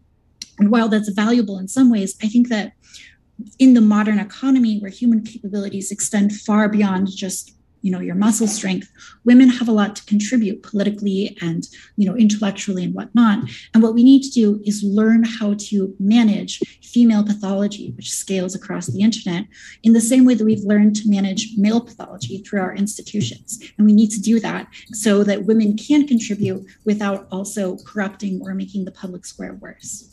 And 0.59 0.71
while 0.71 0.87
that's 0.87 1.09
valuable 1.09 1.57
in 1.57 1.67
some 1.67 1.91
ways, 1.91 2.15
I 2.21 2.27
think 2.27 2.49
that 2.49 2.73
in 3.59 3.73
the 3.73 3.81
modern 3.81 4.19
economy 4.19 4.79
where 4.79 4.91
human 4.91 5.23
capabilities 5.23 5.91
extend 5.91 6.33
far 6.33 6.69
beyond 6.69 7.09
just 7.09 7.55
you 7.83 7.91
know 7.91 7.99
your 7.99 8.15
muscle 8.15 8.47
strength 8.47 8.89
women 9.25 9.49
have 9.49 9.67
a 9.67 9.71
lot 9.71 9.95
to 9.95 10.05
contribute 10.05 10.63
politically 10.63 11.37
and 11.41 11.67
you 11.97 12.07
know 12.07 12.15
intellectually 12.15 12.83
and 12.83 12.95
whatnot. 12.95 13.39
And 13.73 13.83
what 13.83 13.93
we 13.93 14.03
need 14.03 14.23
to 14.23 14.31
do 14.31 14.61
is 14.65 14.83
learn 14.83 15.23
how 15.23 15.55
to 15.69 15.95
manage 15.99 16.59
female 16.81 17.23
pathology 17.23 17.91
which 17.95 18.09
scales 18.09 18.55
across 18.55 18.87
the 18.87 19.01
internet 19.01 19.45
in 19.83 19.93
the 19.93 20.01
same 20.01 20.25
way 20.25 20.33
that 20.33 20.45
we've 20.45 20.63
learned 20.63 20.95
to 20.97 21.09
manage 21.09 21.49
male 21.57 21.81
pathology 21.81 22.39
through 22.39 22.61
our 22.61 22.73
institutions. 22.73 23.59
And 23.77 23.85
we 23.85 23.93
need 23.93 24.09
to 24.11 24.21
do 24.21 24.39
that 24.39 24.67
so 24.93 25.23
that 25.23 25.45
women 25.45 25.77
can 25.77 26.07
contribute 26.07 26.65
without 26.85 27.27
also 27.31 27.77
corrupting 27.85 28.41
or 28.43 28.53
making 28.53 28.85
the 28.85 28.91
public 28.91 29.25
square 29.25 29.53
worse. 29.55 30.09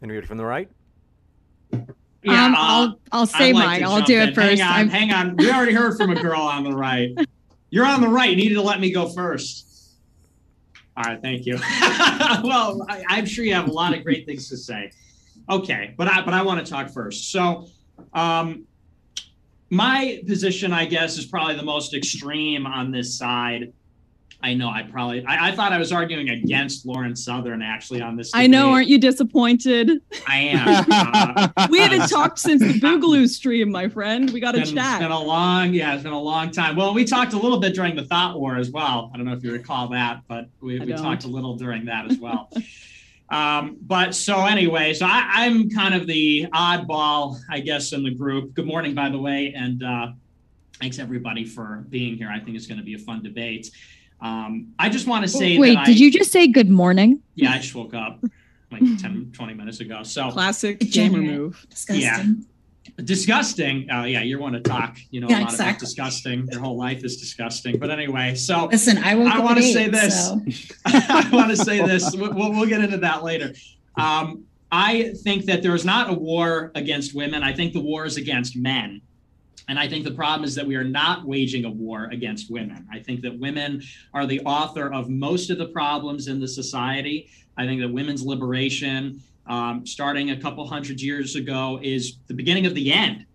And 0.00 0.10
we 0.10 0.20
from 0.22 0.38
the 0.38 0.44
right 0.44 0.70
yeah, 2.22 2.46
um, 2.46 2.54
I'll 2.56 3.00
I'll 3.10 3.26
say 3.26 3.52
like 3.52 3.64
mine. 3.64 3.84
I'll 3.84 4.02
do 4.02 4.18
it 4.18 4.34
first. 4.34 4.60
Hang 4.60 4.82
on, 4.82 4.88
hang 4.88 5.12
on. 5.12 5.36
We 5.36 5.50
already 5.50 5.72
heard 5.72 5.96
from 5.96 6.10
a 6.10 6.20
girl 6.20 6.40
on 6.40 6.64
the 6.64 6.72
right. 6.72 7.10
You're 7.70 7.86
on 7.86 8.00
the 8.00 8.08
right. 8.08 8.30
You 8.30 8.36
needed 8.36 8.54
to 8.54 8.62
let 8.62 8.80
me 8.80 8.92
go 8.92 9.08
first. 9.08 9.96
All 10.96 11.04
right, 11.04 11.20
thank 11.20 11.46
you. 11.46 11.56
well, 12.44 12.86
I, 12.88 13.18
am 13.18 13.26
sure 13.26 13.44
you 13.44 13.54
have 13.54 13.68
a 13.68 13.72
lot 13.72 13.96
of 13.96 14.04
great 14.04 14.26
things 14.26 14.48
to 14.50 14.56
say. 14.56 14.92
Okay, 15.50 15.94
but 15.96 16.06
I 16.06 16.22
but 16.22 16.34
I 16.34 16.42
want 16.42 16.64
to 16.64 16.70
talk 16.70 16.90
first. 16.90 17.32
So, 17.32 17.66
um, 18.12 18.66
my 19.70 20.22
position, 20.26 20.72
I 20.72 20.84
guess, 20.84 21.16
is 21.16 21.26
probably 21.26 21.56
the 21.56 21.64
most 21.64 21.94
extreme 21.94 22.66
on 22.66 22.90
this 22.90 23.16
side. 23.16 23.72
I 24.44 24.54
know 24.54 24.68
I 24.68 24.82
probably 24.82 25.24
I, 25.24 25.48
I, 25.48 25.52
thought 25.52 25.72
I 25.72 25.78
was 25.78 25.92
arguing 25.92 26.30
against 26.30 26.84
Lauren 26.84 27.14
Southern 27.14 27.62
actually 27.62 28.00
on 28.00 28.16
this. 28.16 28.32
Debate. 28.32 28.44
I 28.44 28.46
know, 28.48 28.70
aren't 28.70 28.88
you 28.88 28.98
disappointed? 28.98 30.00
I 30.26 30.38
am. 30.38 30.86
Uh, 31.12 31.48
we 31.70 31.78
haven't 31.78 32.08
talked 32.08 32.38
since 32.38 32.62
the 32.62 32.80
Boogaloo 32.80 33.28
stream, 33.28 33.70
my 33.70 33.88
friend. 33.88 34.30
We 34.30 34.40
got 34.40 34.52
to 34.52 34.60
chat. 34.60 34.66
It's 34.66 34.98
been 35.02 35.10
a 35.10 35.20
long, 35.20 35.72
yeah, 35.72 35.94
it's 35.94 36.02
been 36.02 36.12
a 36.12 36.20
long 36.20 36.50
time. 36.50 36.76
Well, 36.76 36.94
we 36.94 37.04
talked 37.04 37.32
a 37.32 37.38
little 37.38 37.58
bit 37.60 37.74
during 37.74 37.94
the 37.96 38.04
Thought 38.04 38.38
War 38.38 38.56
as 38.56 38.70
well. 38.70 39.10
I 39.12 39.16
don't 39.16 39.26
know 39.26 39.32
if 39.32 39.42
you 39.42 39.52
recall 39.52 39.88
that, 39.88 40.22
but 40.28 40.48
we, 40.60 40.78
we 40.80 40.92
talked 40.94 41.24
a 41.24 41.28
little 41.28 41.56
during 41.56 41.84
that 41.86 42.10
as 42.10 42.18
well. 42.18 42.50
um, 43.28 43.76
but 43.82 44.14
so 44.14 44.44
anyway, 44.44 44.94
so 44.94 45.06
I, 45.06 45.46
am 45.46 45.68
kind 45.70 45.94
of 45.94 46.06
the 46.06 46.46
oddball, 46.52 47.38
I 47.50 47.60
guess, 47.60 47.92
in 47.92 48.02
the 48.02 48.14
group. 48.14 48.54
Good 48.54 48.66
morning, 48.66 48.94
by 48.94 49.10
the 49.10 49.18
way, 49.18 49.54
and 49.56 49.82
uh, 49.82 50.08
thanks 50.80 50.98
everybody 50.98 51.44
for 51.44 51.84
being 51.88 52.16
here. 52.16 52.30
I 52.30 52.40
think 52.40 52.56
it's 52.56 52.66
going 52.66 52.78
to 52.78 52.84
be 52.84 52.94
a 52.94 52.98
fun 52.98 53.22
debate. 53.22 53.70
Um, 54.22 54.72
I 54.78 54.88
just 54.88 55.08
want 55.08 55.24
to 55.24 55.28
say 55.28 55.58
Wait, 55.58 55.76
did 55.84 55.98
you 55.98 56.10
just 56.10 56.30
say 56.30 56.46
good 56.46 56.70
morning? 56.70 57.20
Yeah, 57.34 57.52
I 57.52 57.58
just 57.58 57.74
woke 57.74 57.92
up 57.92 58.22
like 58.70 58.80
10, 58.98 59.32
20 59.34 59.54
minutes 59.54 59.80
ago. 59.80 60.04
So 60.04 60.30
classic 60.30 60.78
gamer 60.78 61.18
move. 61.18 61.66
Disgusting. 61.68 62.02
Yeah. 62.02 62.24
Disgusting. 63.04 63.88
Oh, 63.90 63.98
uh, 63.98 64.04
yeah, 64.04 64.22
you 64.22 64.38
want 64.38 64.54
to 64.54 64.60
talk, 64.60 64.96
you 65.10 65.20
know, 65.20 65.28
yeah, 65.28 65.38
a 65.38 65.40
lot 65.40 65.50
exactly. 65.50 65.70
about 65.70 65.80
disgusting. 65.80 66.48
Your 66.52 66.60
whole 66.60 66.76
life 66.76 67.04
is 67.04 67.16
disgusting. 67.16 67.78
But 67.78 67.90
anyway, 67.90 68.36
so 68.36 68.66
listen, 68.66 68.98
I, 68.98 69.12
I 69.12 69.40
want 69.40 69.58
to 69.58 69.62
say 69.72 69.88
this. 69.88 70.28
So. 70.28 70.40
I 70.86 71.28
want 71.32 71.50
to 71.50 71.56
say 71.56 71.84
this. 71.84 72.14
We'll, 72.14 72.32
we'll 72.32 72.66
get 72.66 72.80
into 72.80 72.98
that 72.98 73.24
later. 73.24 73.52
Um, 73.96 74.44
I 74.70 75.14
think 75.22 75.46
that 75.46 75.62
there 75.62 75.74
is 75.74 75.84
not 75.84 76.10
a 76.10 76.14
war 76.14 76.70
against 76.74 77.14
women. 77.14 77.42
I 77.42 77.52
think 77.52 77.72
the 77.72 77.80
war 77.80 78.04
is 78.04 78.16
against 78.16 78.56
men. 78.56 79.00
And 79.68 79.78
I 79.78 79.88
think 79.88 80.04
the 80.04 80.12
problem 80.12 80.44
is 80.44 80.54
that 80.54 80.66
we 80.66 80.76
are 80.76 80.84
not 80.84 81.24
waging 81.24 81.64
a 81.64 81.70
war 81.70 82.08
against 82.10 82.50
women. 82.50 82.86
I 82.92 82.98
think 82.98 83.20
that 83.22 83.38
women 83.38 83.82
are 84.12 84.26
the 84.26 84.40
author 84.40 84.92
of 84.92 85.08
most 85.08 85.50
of 85.50 85.58
the 85.58 85.66
problems 85.66 86.28
in 86.28 86.40
the 86.40 86.48
society. 86.48 87.28
I 87.56 87.66
think 87.66 87.80
that 87.80 87.88
women's 87.88 88.22
liberation, 88.24 89.22
um, 89.46 89.86
starting 89.86 90.30
a 90.30 90.36
couple 90.40 90.66
hundred 90.66 91.00
years 91.00 91.36
ago, 91.36 91.78
is 91.82 92.16
the 92.26 92.34
beginning 92.34 92.66
of 92.66 92.74
the 92.74 92.92
end 92.92 93.26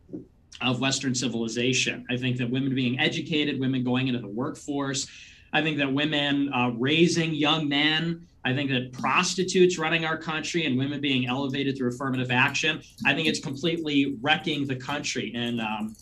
of 0.62 0.80
Western 0.82 1.14
civilization. 1.14 2.06
I 2.10 2.18
think 2.18 2.38
that 2.38 2.50
women 2.50 2.74
being 2.74 3.00
educated, 3.00 3.60
women 3.60 3.84
going 3.84 4.08
into 4.08 4.20
the 4.20 4.28
workforce, 4.28 5.08
I 5.54 5.62
think 5.62 5.78
that 5.78 5.92
women 5.92 6.52
uh, 6.54 6.72
raising 6.76 7.34
young 7.34 7.70
men, 7.70 8.28
I 8.44 8.54
think 8.54 8.70
that 8.72 8.94
prostitutes 8.94 9.78
running 9.78 10.06
our 10.06 10.18
country 10.18 10.66
and 10.66 10.78
women 10.78 11.00
being 11.00 11.28
elevated 11.28 11.78
through 11.78 11.90
affirmative 11.90 12.32
action, 12.32 12.82
I 13.06 13.14
think 13.14 13.28
it's 13.28 13.40
completely 13.40 14.18
wrecking 14.22 14.66
the 14.68 14.76
country. 14.76 15.32
And 15.36 15.62
um, 15.62 15.96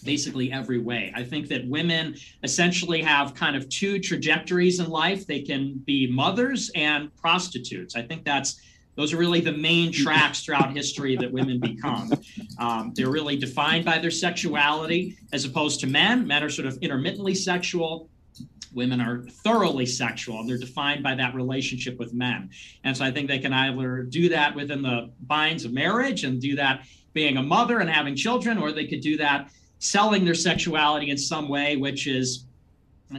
basically 0.00 0.52
every 0.52 0.78
way. 0.78 1.12
I 1.14 1.22
think 1.22 1.48
that 1.48 1.66
women 1.66 2.16
essentially 2.42 3.02
have 3.02 3.34
kind 3.34 3.56
of 3.56 3.68
two 3.68 3.98
trajectories 3.98 4.80
in 4.80 4.88
life. 4.88 5.26
They 5.26 5.42
can 5.42 5.74
be 5.84 6.10
mothers 6.10 6.70
and 6.74 7.14
prostitutes. 7.16 7.96
I 7.96 8.02
think 8.02 8.24
that's 8.24 8.60
those 8.96 9.12
are 9.12 9.16
really 9.16 9.40
the 9.40 9.52
main 9.52 9.92
tracks 9.92 10.44
throughout 10.44 10.76
history 10.76 11.16
that 11.16 11.32
women 11.32 11.58
become. 11.58 12.12
Um, 12.58 12.92
they're 12.94 13.10
really 13.10 13.36
defined 13.36 13.84
by 13.84 13.98
their 13.98 14.10
sexuality 14.10 15.16
as 15.32 15.44
opposed 15.44 15.80
to 15.80 15.86
men. 15.86 16.26
Men 16.26 16.42
are 16.42 16.50
sort 16.50 16.66
of 16.66 16.76
intermittently 16.78 17.34
sexual. 17.34 18.10
Women 18.74 19.00
are 19.00 19.22
thoroughly 19.44 19.86
sexual. 19.86 20.40
And 20.40 20.48
they're 20.48 20.58
defined 20.58 21.02
by 21.02 21.14
that 21.14 21.34
relationship 21.34 21.98
with 21.98 22.12
men. 22.12 22.50
And 22.84 22.94
so 22.96 23.04
I 23.04 23.10
think 23.10 23.28
they 23.28 23.38
can 23.38 23.52
either 23.52 24.02
do 24.02 24.28
that 24.30 24.54
within 24.54 24.82
the 24.82 25.10
binds 25.22 25.64
of 25.64 25.72
marriage 25.72 26.24
and 26.24 26.40
do 26.40 26.56
that 26.56 26.84
being 27.12 27.36
a 27.38 27.42
mother 27.42 27.78
and 27.78 27.88
having 27.88 28.14
children, 28.14 28.58
or 28.58 28.70
they 28.70 28.86
could 28.86 29.00
do 29.00 29.16
that 29.16 29.50
selling 29.80 30.24
their 30.24 30.34
sexuality 30.34 31.10
in 31.10 31.18
some 31.18 31.48
way, 31.48 31.76
which 31.76 32.06
is 32.06 32.44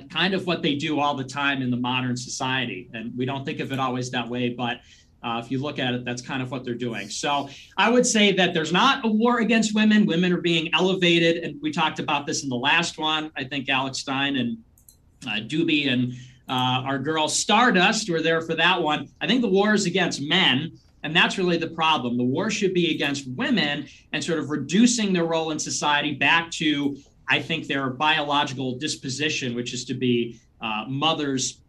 kind 0.10 0.34
of 0.34 0.48
what 0.48 0.62
they 0.62 0.76
do 0.76 1.00
all 1.00 1.16
the 1.16 1.24
time 1.24 1.62
in 1.62 1.70
the 1.70 1.76
modern 1.76 2.16
society. 2.16 2.90
And 2.94 3.12
we 3.18 3.26
don't 3.26 3.44
think 3.44 3.60
of 3.60 3.74
it 3.74 3.80
always 3.80 4.10
that 4.12 4.30
way, 4.30 4.50
but 4.50 4.80
uh, 5.24 5.42
if 5.44 5.52
you 5.52 5.60
look 5.60 5.80
at 5.80 5.94
it, 5.94 6.06
that's 6.06 6.22
kind 6.22 6.42
of 6.42 6.50
what 6.50 6.64
they're 6.64 6.74
doing. 6.74 7.10
So 7.10 7.50
I 7.78 7.90
would 7.90 8.06
say 8.06 8.32
that 8.34 8.54
there's 8.54 8.72
not 8.72 9.06
a 9.06 9.08
war 9.08 9.40
against 9.40 9.76
women. 9.76 10.06
Women 10.06 10.32
are 10.32 10.42
being 10.42 10.74
elevated. 10.74 11.44
And 11.44 11.62
we 11.62 11.72
talked 11.72 12.00
about 12.00 12.26
this 12.26 12.44
in 12.44 12.50
the 12.50 12.56
last 12.56 12.98
one. 12.98 13.32
I 13.36 13.44
think 13.44 13.70
Alex 13.70 14.00
Stein 14.00 14.38
and 14.38 14.58
uh, 15.28 15.42
Doobie 15.48 15.92
and 15.92 16.14
uh, 16.50 16.82
our 16.88 16.98
girl 16.98 17.28
Stardust 17.28 18.10
were 18.10 18.22
there 18.22 18.42
for 18.42 18.56
that 18.56 18.82
one. 18.82 19.10
I 19.20 19.28
think 19.28 19.42
the 19.42 19.48
war 19.50 19.74
is 19.74 19.86
against 19.86 20.22
men. 20.22 20.72
And 21.04 21.16
that's 21.16 21.38
really 21.38 21.58
the 21.58 21.68
problem. 21.70 22.18
The 22.18 22.24
war 22.24 22.50
should 22.52 22.74
be 22.74 22.92
against 22.92 23.28
women 23.28 23.88
and 24.12 24.24
sort 24.24 24.40
of 24.40 24.50
reducing 24.50 25.14
their 25.14 25.26
role 25.26 25.52
in 25.52 25.60
society 25.60 26.14
back 26.14 26.52
to, 26.52 26.98
I 27.28 27.42
think, 27.42 27.68
their 27.68 27.90
biological 27.90 28.78
disposition, 28.78 29.56
which 29.56 29.74
is 29.74 29.86
to 29.86 29.94
be 29.94 30.40
uh, 30.62 30.86
mothers 30.88 31.62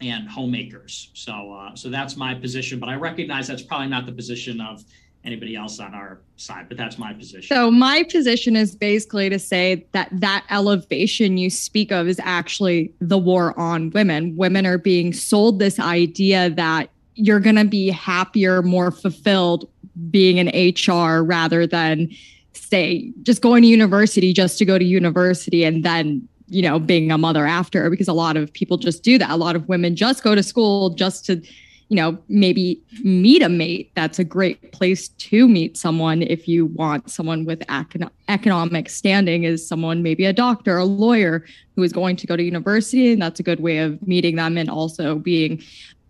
and 0.00 0.28
homemakers. 0.28 1.10
So, 1.14 1.52
uh, 1.52 1.74
so 1.74 1.90
that's 1.90 2.16
my 2.16 2.34
position. 2.34 2.78
But 2.78 2.88
I 2.88 2.94
recognize 2.94 3.46
that's 3.46 3.62
probably 3.62 3.88
not 3.88 4.06
the 4.06 4.12
position 4.12 4.60
of 4.60 4.84
anybody 5.24 5.56
else 5.56 5.80
on 5.80 5.94
our 5.94 6.20
side, 6.36 6.66
but 6.68 6.78
that's 6.78 6.96
my 6.96 7.12
position. 7.12 7.54
So 7.54 7.70
my 7.70 8.04
position 8.04 8.56
is 8.56 8.74
basically 8.74 9.28
to 9.28 9.38
say 9.38 9.84
that 9.92 10.08
that 10.12 10.46
elevation 10.50 11.36
you 11.36 11.50
speak 11.50 11.90
of 11.90 12.06
is 12.08 12.20
actually 12.22 12.92
the 13.00 13.18
war 13.18 13.58
on 13.58 13.90
women. 13.90 14.36
Women 14.36 14.64
are 14.66 14.78
being 14.78 15.12
sold 15.12 15.58
this 15.58 15.78
idea 15.78 16.50
that 16.50 16.90
you're 17.18 17.40
going 17.40 17.56
to 17.56 17.64
be 17.64 17.90
happier, 17.90 18.62
more 18.62 18.90
fulfilled 18.90 19.68
being 20.10 20.38
an 20.38 20.48
HR 20.48 21.22
rather 21.22 21.66
than 21.66 22.08
say 22.52 23.12
just 23.22 23.42
going 23.42 23.62
to 23.62 23.68
university 23.68 24.32
just 24.32 24.58
to 24.58 24.64
go 24.64 24.78
to 24.78 24.84
university 24.84 25.64
and 25.64 25.84
then 25.84 26.26
you 26.48 26.62
know 26.62 26.78
being 26.78 27.10
a 27.10 27.18
mother 27.18 27.46
after 27.46 27.90
because 27.90 28.08
a 28.08 28.12
lot 28.12 28.36
of 28.36 28.52
people 28.52 28.76
just 28.76 29.02
do 29.02 29.18
that. 29.18 29.30
A 29.30 29.36
lot 29.36 29.56
of 29.56 29.68
women 29.68 29.96
just 29.96 30.22
go 30.22 30.34
to 30.34 30.42
school 30.42 30.90
just 30.90 31.26
to 31.26 31.42
you 31.88 31.96
know 31.96 32.16
maybe 32.28 32.80
meet 33.02 33.42
a 33.42 33.48
mate. 33.48 33.90
That's 33.96 34.20
a 34.20 34.24
great 34.24 34.70
place 34.70 35.08
to 35.08 35.48
meet 35.48 35.76
someone 35.76 36.22
if 36.22 36.46
you 36.46 36.66
want 36.66 37.10
someone 37.10 37.44
with 37.44 37.60
econ- 37.66 38.10
economic 38.28 38.88
standing 38.88 39.42
is 39.42 39.66
someone 39.66 40.04
maybe 40.04 40.24
a 40.24 40.32
doctor 40.32 40.78
a 40.78 40.84
lawyer 40.84 41.44
who 41.74 41.82
is 41.82 41.92
going 41.92 42.14
to 42.16 42.28
go 42.28 42.36
to 42.36 42.42
university 42.42 43.12
and 43.12 43.20
that's 43.20 43.40
a 43.40 43.42
good 43.42 43.60
way 43.60 43.78
of 43.78 44.00
meeting 44.06 44.36
them 44.36 44.56
and 44.56 44.70
also 44.70 45.16
being 45.16 45.60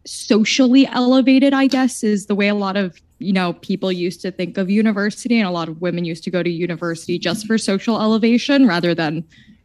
socially 0.08 0.86
elevated, 0.86 1.52
I 1.52 1.66
guess, 1.66 2.02
is 2.02 2.26
the 2.26 2.34
way 2.34 2.48
a 2.48 2.54
lot 2.54 2.76
of 2.76 3.00
you 3.18 3.32
know 3.32 3.52
people 3.54 3.92
used 3.92 4.20
to 4.22 4.30
think 4.30 4.56
of 4.56 4.70
university, 4.70 5.38
and 5.38 5.46
a 5.46 5.52
lot 5.52 5.68
of 5.68 5.80
women 5.80 6.04
used 6.04 6.24
to 6.24 6.30
go 6.30 6.42
to 6.42 6.50
university 6.50 7.18
just 7.18 7.46
for 7.46 7.58
social 7.58 8.00
elevation 8.00 8.66
rather 8.66 8.94
than 8.94 9.24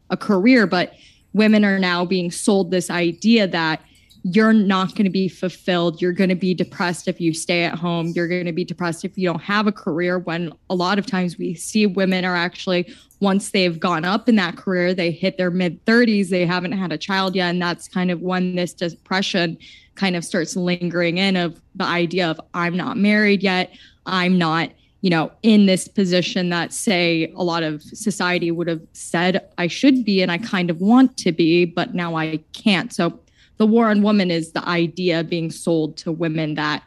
a 0.09 0.17
career. 0.17 0.67
But 0.67 0.93
women 1.33 1.63
are 1.65 1.79
now 1.79 2.05
being 2.05 2.29
sold 2.31 2.71
this 2.71 2.89
idea 2.89 3.47
that 3.47 3.81
you're 4.25 4.53
not 4.53 4.95
going 4.95 5.03
to 5.03 5.11
be 5.11 5.27
fulfilled. 5.27 6.01
You're 6.01 6.13
going 6.13 6.29
to 6.29 6.35
be 6.35 6.53
depressed 6.53 7.09
if 7.09 7.19
you 7.19 7.33
stay 7.33 7.63
at 7.63 7.77
home. 7.77 8.13
You're 8.15 8.29
going 8.29 8.45
to 8.45 8.53
be 8.53 8.63
depressed 8.63 9.03
if 9.03 9.17
you 9.17 9.27
don't 9.27 9.41
have 9.41 9.67
a 9.67 9.71
career. 9.71 10.17
When 10.17 10.53
a 10.69 10.75
lot 10.75 10.97
of 10.97 11.05
times 11.05 11.37
we 11.37 11.55
see 11.55 11.85
women 11.85 12.23
are 12.23 12.35
actually, 12.35 12.93
once 13.19 13.51
they've 13.51 13.77
gone 13.77 14.05
up 14.05 14.29
in 14.29 14.37
that 14.37 14.55
career, 14.55 14.93
they 14.93 15.11
hit 15.11 15.37
their 15.37 15.51
mid 15.51 15.83
30s, 15.85 16.29
they 16.29 16.45
haven't 16.45 16.71
had 16.71 16.93
a 16.93 16.97
child 16.97 17.35
yet. 17.35 17.49
And 17.49 17.61
that's 17.61 17.89
kind 17.89 18.11
of 18.11 18.21
when 18.21 18.55
this 18.55 18.73
depression 18.73 19.57
kind 19.95 20.15
of 20.15 20.25
starts 20.25 20.55
lingering 20.55 21.17
in 21.17 21.35
of 21.35 21.61
the 21.75 21.85
idea 21.85 22.29
of 22.29 22.39
I'm 22.53 22.75
not 22.75 22.97
married 22.97 23.43
yet. 23.43 23.73
I'm 24.05 24.37
not, 24.37 24.71
you 25.01 25.09
know, 25.09 25.31
in 25.43 25.65
this 25.65 25.87
position 25.87 26.49
that 26.49 26.73
say 26.73 27.31
a 27.35 27.43
lot 27.43 27.63
of 27.63 27.81
society 27.81 28.51
would 28.51 28.67
have 28.67 28.81
said 28.93 29.47
I 29.57 29.67
should 29.67 30.03
be 30.03 30.21
and 30.21 30.31
I 30.31 30.37
kind 30.37 30.69
of 30.69 30.79
want 30.79 31.17
to 31.17 31.31
be, 31.31 31.65
but 31.65 31.93
now 31.93 32.15
I 32.15 32.37
can't. 32.53 32.93
So 32.93 33.19
the 33.57 33.67
war 33.67 33.89
on 33.89 34.01
women 34.01 34.31
is 34.31 34.51
the 34.51 34.67
idea 34.67 35.23
being 35.23 35.51
sold 35.51 35.97
to 35.97 36.11
women 36.11 36.55
that 36.55 36.83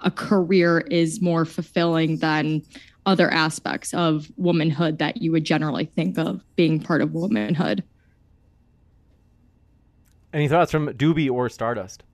a 0.00 0.10
career 0.10 0.80
is 0.80 1.20
more 1.20 1.44
fulfilling 1.44 2.18
than 2.18 2.62
other 3.06 3.30
aspects 3.30 3.94
of 3.94 4.30
womanhood 4.36 4.98
that 4.98 5.18
you 5.18 5.32
would 5.32 5.44
generally 5.44 5.86
think 5.86 6.18
of 6.18 6.42
being 6.56 6.80
part 6.80 7.00
of 7.00 7.12
womanhood. 7.12 7.82
Any 10.32 10.48
thoughts 10.48 10.70
from 10.70 10.88
Doobie 10.88 11.30
or 11.30 11.48
Stardust? 11.48 12.04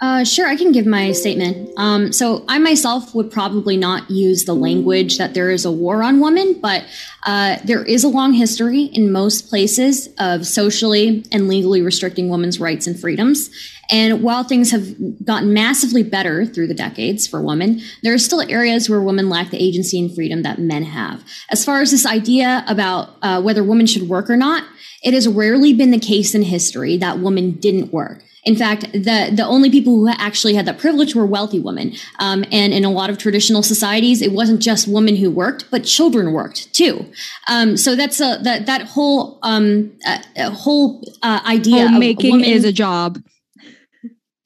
Uh, 0.00 0.24
sure, 0.24 0.46
I 0.46 0.56
can 0.56 0.72
give 0.72 0.86
my 0.86 1.12
statement. 1.12 1.70
Um, 1.76 2.10
so, 2.10 2.42
I 2.48 2.58
myself 2.58 3.14
would 3.14 3.30
probably 3.30 3.76
not 3.76 4.10
use 4.10 4.46
the 4.46 4.54
language 4.54 5.18
that 5.18 5.34
there 5.34 5.50
is 5.50 5.66
a 5.66 5.70
war 5.70 6.02
on 6.02 6.20
women, 6.20 6.58
but 6.58 6.84
uh, 7.26 7.58
there 7.64 7.84
is 7.84 8.02
a 8.02 8.08
long 8.08 8.32
history 8.32 8.84
in 8.84 9.12
most 9.12 9.50
places 9.50 10.08
of 10.18 10.46
socially 10.46 11.26
and 11.30 11.48
legally 11.48 11.82
restricting 11.82 12.30
women's 12.30 12.58
rights 12.58 12.86
and 12.86 12.98
freedoms. 12.98 13.50
And 13.90 14.22
while 14.22 14.42
things 14.42 14.70
have 14.70 15.24
gotten 15.24 15.52
massively 15.52 16.02
better 16.02 16.46
through 16.46 16.68
the 16.68 16.74
decades 16.74 17.26
for 17.26 17.42
women, 17.42 17.82
there 18.02 18.14
are 18.14 18.18
still 18.18 18.40
areas 18.40 18.88
where 18.88 19.02
women 19.02 19.28
lack 19.28 19.50
the 19.50 19.62
agency 19.62 19.98
and 20.00 20.14
freedom 20.14 20.42
that 20.42 20.58
men 20.58 20.84
have. 20.84 21.22
As 21.50 21.62
far 21.62 21.82
as 21.82 21.90
this 21.90 22.06
idea 22.06 22.64
about 22.66 23.16
uh, 23.20 23.42
whether 23.42 23.62
women 23.62 23.86
should 23.86 24.08
work 24.08 24.30
or 24.30 24.36
not, 24.36 24.64
it 25.02 25.12
has 25.12 25.28
rarely 25.28 25.74
been 25.74 25.90
the 25.90 25.98
case 25.98 26.34
in 26.34 26.42
history 26.42 26.96
that 26.98 27.18
women 27.18 27.52
didn't 27.52 27.92
work. 27.92 28.22
In 28.44 28.56
fact, 28.56 28.92
the 28.92 29.30
the 29.32 29.44
only 29.44 29.70
people 29.70 29.94
who 29.94 30.08
actually 30.08 30.54
had 30.54 30.66
that 30.66 30.78
privilege 30.78 31.14
were 31.14 31.26
wealthy 31.26 31.60
women. 31.60 31.92
Um, 32.18 32.44
and 32.50 32.72
in 32.72 32.84
a 32.84 32.90
lot 32.90 33.10
of 33.10 33.18
traditional 33.18 33.62
societies, 33.62 34.22
it 34.22 34.32
wasn't 34.32 34.60
just 34.60 34.88
women 34.88 35.16
who 35.16 35.30
worked, 35.30 35.70
but 35.70 35.84
children 35.84 36.32
worked 36.32 36.72
too. 36.72 37.04
Um, 37.48 37.76
so 37.76 37.94
that's 37.94 38.20
a 38.20 38.38
that 38.42 38.66
that 38.66 38.82
whole 38.82 39.38
um, 39.42 39.92
uh, 40.06 40.50
whole 40.50 41.02
uh, 41.22 41.40
idea. 41.46 41.88
Homemaking 41.88 42.32
woman, 42.32 42.46
is 42.46 42.64
a 42.64 42.72
job. 42.72 43.18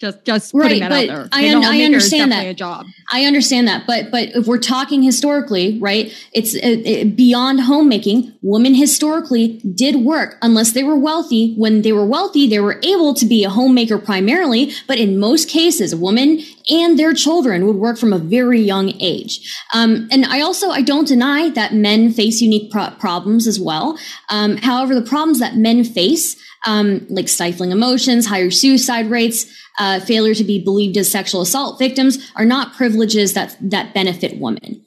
Just 0.00 0.24
just 0.24 0.52
Right, 0.52 0.64
putting 0.64 0.80
that 0.80 0.88
but 0.88 1.08
out 1.08 1.16
there. 1.16 1.28
I 1.32 1.54
un- 1.54 1.64
I 1.64 1.82
understand 1.82 2.32
that. 2.32 2.44
A 2.44 2.52
job. 2.52 2.84
I 3.12 3.24
understand 3.26 3.68
that, 3.68 3.86
but 3.86 4.10
but 4.10 4.30
if 4.34 4.46
we're 4.48 4.58
talking 4.58 5.04
historically, 5.04 5.78
right? 5.78 6.12
It's 6.32 6.56
uh, 6.56 6.58
uh, 6.58 7.04
beyond 7.14 7.60
homemaking. 7.60 8.32
Women 8.42 8.74
historically 8.74 9.60
did 9.74 9.96
work 9.96 10.36
unless 10.42 10.72
they 10.72 10.82
were 10.82 10.96
wealthy. 10.96 11.54
When 11.56 11.82
they 11.82 11.92
were 11.92 12.04
wealthy, 12.04 12.48
they 12.48 12.58
were 12.58 12.80
able 12.82 13.14
to 13.14 13.24
be 13.24 13.44
a 13.44 13.50
homemaker 13.50 13.96
primarily, 13.98 14.72
but 14.88 14.98
in 14.98 15.16
most 15.18 15.48
cases, 15.48 15.94
women 15.94 16.40
and 16.68 16.98
their 16.98 17.14
children 17.14 17.64
would 17.64 17.76
work 17.76 17.96
from 17.96 18.12
a 18.12 18.18
very 18.18 18.60
young 18.60 18.92
age. 19.00 19.48
Um, 19.72 20.08
and 20.10 20.24
I 20.26 20.40
also 20.40 20.70
I 20.70 20.82
don't 20.82 21.06
deny 21.06 21.50
that 21.50 21.72
men 21.72 22.12
face 22.12 22.40
unique 22.40 22.72
pro- 22.72 22.90
problems 22.98 23.46
as 23.46 23.60
well. 23.60 23.96
Um, 24.28 24.56
however, 24.56 24.94
the 24.96 25.02
problems 25.02 25.38
that 25.38 25.56
men 25.56 25.84
face, 25.84 26.34
um, 26.66 27.06
like 27.08 27.28
stifling 27.28 27.70
emotions, 27.70 28.26
higher 28.26 28.50
suicide 28.50 29.08
rates, 29.08 29.46
uh, 29.78 30.00
failure 30.00 30.34
to 30.34 30.44
be 30.44 30.62
believed 30.62 30.96
as 30.96 31.10
sexual 31.10 31.40
assault 31.40 31.78
victims, 31.78 32.30
are 32.36 32.44
not 32.44 32.74
privileges 32.74 33.34
that 33.34 33.56
that 33.60 33.94
benefit 33.94 34.38
women. 34.40 34.84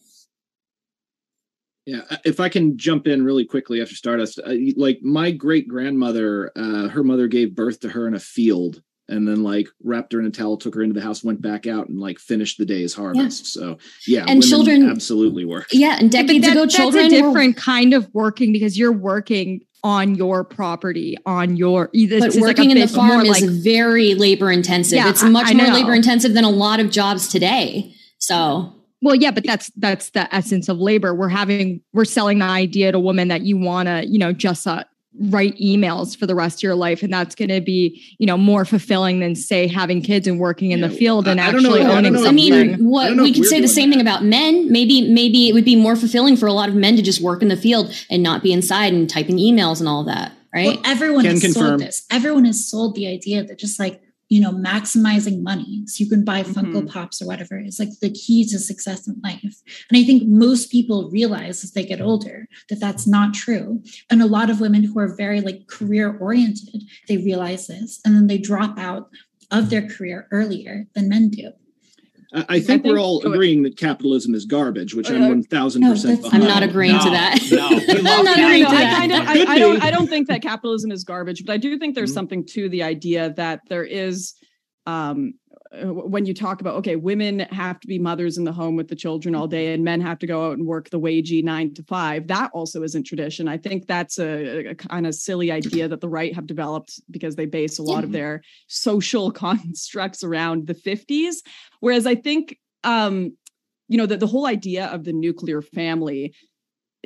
Yeah, 1.86 2.02
if 2.26 2.42
I 2.42 2.50
can 2.50 2.78
jump 2.78 3.08
in 3.08 3.24
really 3.24 3.46
quickly 3.46 3.82
after 3.82 3.96
Stardust, 3.96 4.42
like 4.76 5.02
my 5.02 5.32
great 5.32 5.70
grandmother, 5.70 6.52
uh, 6.54 6.90
her 6.90 7.02
mother 7.02 7.28
gave 7.28 7.56
birth 7.56 7.80
to 7.80 7.90
her 7.90 8.08
in 8.08 8.14
a 8.14 8.20
field, 8.20 8.82
and 9.10 9.28
then 9.28 9.44
like 9.44 9.68
wrapped 9.84 10.14
her 10.14 10.20
in 10.20 10.26
a 10.26 10.30
towel, 10.30 10.58
took 10.58 10.76
her 10.76 10.82
into 10.84 10.94
the 10.94 11.02
house, 11.02 11.24
went 11.24 11.42
back 11.42 11.66
out, 11.68 11.88
and 11.90 12.00
like 12.00 12.20
finished 12.20 12.58
the 12.58 12.66
day's 12.66 12.94
harvest. 12.94 13.48
So 13.48 13.78
yeah, 14.08 14.22
And 14.22 14.28
women 14.40 14.42
children- 14.42 14.90
absolutely 14.90 15.46
work. 15.46 15.68
Yeah, 15.72 15.98
and 16.00 16.14
Yeah, 16.14 16.22
decades 16.24 16.46
that- 16.46 16.52
ago, 16.52 16.62
that's 16.62 16.76
children 16.76 17.06
a 17.06 17.22
were 17.22 17.28
different 17.30 17.58
kind 17.58 17.94
of 17.94 18.08
working 18.14 18.52
because 18.54 18.78
you're 18.78 18.92
working 18.92 19.62
on 19.84 20.16
your 20.16 20.44
property, 20.44 21.16
on 21.26 21.56
your 21.56 21.90
either 21.94 22.20
But 22.20 22.26
this 22.26 22.36
is 22.36 22.42
like 22.42 22.58
working 22.58 22.72
in 22.72 22.80
the 22.80 22.88
farm 22.88 23.22
is 23.22 23.30
like 23.42 23.50
very 23.50 24.16
labor 24.16 24.52
intensive. 24.52 24.98
Yeah, 24.98 25.10
it's 25.10 25.24
I- 25.24 25.30
much 25.30 25.48
I 25.50 25.54
more 25.54 25.68
know. 25.68 25.74
labor 25.74 25.94
intensive 25.94 26.34
than 26.34 26.44
a 26.44 26.50
lot 26.50 26.80
of 26.80 26.90
jobs 26.90 27.28
today. 27.28 27.94
So 28.20 28.74
Well, 29.02 29.14
yeah, 29.16 29.30
but 29.32 29.44
that's 29.46 29.70
that's 29.78 30.10
the 30.10 30.34
essence 30.36 30.68
of 30.70 30.80
labor. 30.80 31.14
We're 31.14 31.30
having 31.30 31.82
we're 31.94 32.04
selling 32.06 32.40
the 32.40 32.46
idea 32.46 32.92
to 32.92 33.00
women 33.00 33.28
that 33.28 33.44
you 33.44 33.56
want 33.56 33.88
to, 33.88 34.06
you 34.08 34.18
know, 34.18 34.34
just 34.34 34.66
uh, 34.66 34.84
write 35.20 35.58
emails 35.60 36.16
for 36.18 36.26
the 36.28 36.36
rest 36.36 36.60
of 36.60 36.64
your 36.64 36.76
life, 36.76 37.04
and 37.04 37.12
that's 37.12 37.36
going 37.36 37.50
to 37.50 37.62
be, 37.62 38.02
you 38.20 38.26
know, 38.28 38.38
more 38.38 38.66
fulfilling 38.66 39.20
than 39.20 39.36
say 39.36 39.68
having 39.68 40.02
kids 40.02 40.28
and 40.28 40.40
working 40.40 40.72
in 40.72 40.82
the 40.82 40.90
field 40.90 41.28
and 41.28 41.40
I- 41.42 41.48
I 41.48 41.52
don't 41.52 41.64
know- 41.64 41.70
actually 41.70 41.82
I 41.82 41.88
don't 41.88 41.98
owning 41.98 42.14
know 42.14 42.22
if 42.24 42.28
I 42.28 42.32
mean, 42.32 42.86
what 42.86 43.08
don't 43.10 43.22
we 43.22 43.34
could 43.34 43.46
say 43.46 43.58
the 43.58 43.68
doing 43.68 43.76
same 43.76 43.92
thing 43.92 44.02
about 44.02 44.24
men. 44.24 44.72
Maybe 44.72 45.10
maybe 45.10 45.50
it 45.50 45.54
would 45.54 45.66
be 45.66 45.76
more 45.76 45.96
fulfilling 45.96 46.36
for 46.38 46.46
a 46.48 46.54
lot 46.54 46.70
of 46.70 46.76
men 46.76 46.96
to 46.96 47.02
just 47.02 47.22
work 47.22 47.42
in 47.42 47.48
the 47.48 47.58
field 47.58 47.92
and 48.10 48.22
not 48.22 48.44
be 48.44 48.52
inside 48.52 48.94
and 48.94 49.10
typing 49.10 49.38
emails 49.38 49.80
and 49.80 49.88
all 49.90 50.04
that, 50.06 50.32
right? 50.54 50.68
Well, 50.68 50.82
everyone 50.86 51.24
Can 51.24 51.32
has 51.34 51.42
confirm. 51.42 51.64
sold 51.68 51.82
this. 51.82 52.04
Everyone 52.12 52.46
has 52.46 52.66
sold 52.66 52.96
the 52.96 53.08
idea 53.08 53.44
that 53.44 53.58
just 53.58 53.80
like, 53.80 54.02
you 54.30 54.42
know, 54.42 54.52
maximizing 54.52 55.42
money 55.42 55.84
so 55.86 56.04
you 56.04 56.10
can 56.10 56.24
buy 56.26 56.44
Funko 56.44 56.84
Mhm. 56.84 56.90
Pops 56.90 57.22
or 57.22 57.28
whatever 57.28 57.60
is 57.60 57.80
like 57.80 57.98
the 58.02 58.10
key 58.10 58.44
to 58.46 58.60
success 58.60 59.08
in 59.08 59.20
life. 59.24 59.62
And 59.90 59.98
I 59.98 60.04
think 60.04 60.28
most 60.28 60.70
people 60.70 61.10
realize 61.10 61.64
as 61.64 61.72
they 61.72 61.86
get 61.86 62.02
older 62.02 62.48
that 62.70 62.80
that's 62.80 63.08
not 63.08 63.34
true. 63.34 63.82
And 64.10 64.22
a 64.22 64.26
lot 64.26 64.50
of 64.50 64.60
women 64.60 64.84
who 64.84 65.00
are 65.00 65.16
very 65.16 65.40
like 65.42 65.68
career 65.68 66.18
oriented, 66.20 66.84
they 67.08 67.18
realize 67.18 67.68
this 67.68 68.02
and 68.04 68.16
then 68.16 68.28
they 68.28 68.38
drop 68.38 68.78
out 68.78 69.10
of 69.52 69.70
their 69.70 69.88
career 69.88 70.28
earlier 70.32 70.88
than 70.94 71.08
men 71.08 71.30
do. 71.30 71.52
I, 72.34 72.46
I 72.50 72.60
think 72.60 72.84
we're 72.84 73.00
all 73.00 73.26
agreeing 73.26 73.64
that 73.64 73.78
capitalism 73.78 74.36
is 74.36 74.46
garbage, 74.46 74.94
which 74.94 75.10
Uh, 75.10 75.16
I'm 75.16 75.28
one 75.30 75.44
thousand 75.44 75.82
no, 75.82 75.92
percent. 75.92 76.26
I'm 76.34 76.42
not 76.42 76.62
agreeing 76.64 77.00
to 77.00 77.10
that. 77.10 77.40
no, 77.52 77.70
we 77.70 77.98
I'm 78.10 78.24
not 78.26 78.38
agreeing 78.38 78.64
no, 78.64 78.70
to 78.70 78.76
I 78.76 78.80
that. 78.82 78.98
kind 79.00 79.12
of, 79.14 79.20
I, 79.28 79.54
I 79.54 79.60
don't. 79.60 79.84
I 79.84 79.92
don't 79.92 80.08
think 80.08 80.28
that 80.28 80.42
capitalism 80.42 80.92
is 80.92 81.04
garbage, 81.04 81.46
but 81.46 81.54
I 81.54 81.58
do 81.58 81.78
think 81.80 81.96
there's 81.96 82.12
Mhm. 82.12 82.16
something 82.16 82.46
to 82.48 82.68
the 82.70 82.84
idea 82.84 83.34
that 83.38 83.62
there 83.70 83.86
is, 83.86 84.34
um, 84.86 85.16
w- 85.16 85.47
when 85.72 86.26
you 86.26 86.34
talk 86.34 86.62
about 86.62 86.76
okay, 86.76 86.96
women 86.96 87.40
have 87.40 87.80
to 87.80 87.88
be 87.88 88.00
mothers 88.00 88.38
in 88.38 88.44
the 88.44 88.52
home 88.52 88.76
with 88.76 88.88
the 88.88 88.96
children 88.96 89.36
all 89.36 89.48
day, 89.48 89.74
and 89.74 89.84
men 89.84 90.02
have 90.02 90.20
to 90.20 90.28
go 90.28 90.48
out 90.48 90.58
and 90.58 90.66
work 90.66 90.90
the 90.90 91.00
wagey 91.00 91.44
nine 91.44 91.74
to 91.74 91.84
five. 91.84 92.28
That 92.28 92.52
also 92.54 92.84
isn't 92.84 93.04
tradition. 93.04 93.48
I 93.48 93.58
think 93.58 93.88
that's 93.88 94.20
a, 94.20 94.68
a 94.68 94.76
kind 94.76 95.06
of 95.06 95.16
silly 95.16 95.52
idea 95.52 95.88
that 95.88 96.02
the 96.02 96.10
right 96.10 96.34
have 96.34 96.48
developed 96.48 97.00
because 97.12 97.36
they 97.36 97.46
base 97.46 97.80
a 97.80 97.84
lot 97.84 98.04
of 98.04 98.12
their 98.12 98.42
social 98.68 99.32
constructs 99.44 100.24
around 100.24 100.68
the 100.68 100.76
50s. 100.76 101.36
Whereas 101.80 102.08
I 102.08 102.16
think, 102.16 102.58
um, 102.84 103.36
you 103.88 103.98
know, 103.98 104.06
that 104.06 104.20
the 104.20 104.28
whole 104.28 104.46
idea 104.46 104.88
of 104.88 105.04
the 105.04 105.14
nuclear 105.14 105.62
family 105.62 106.34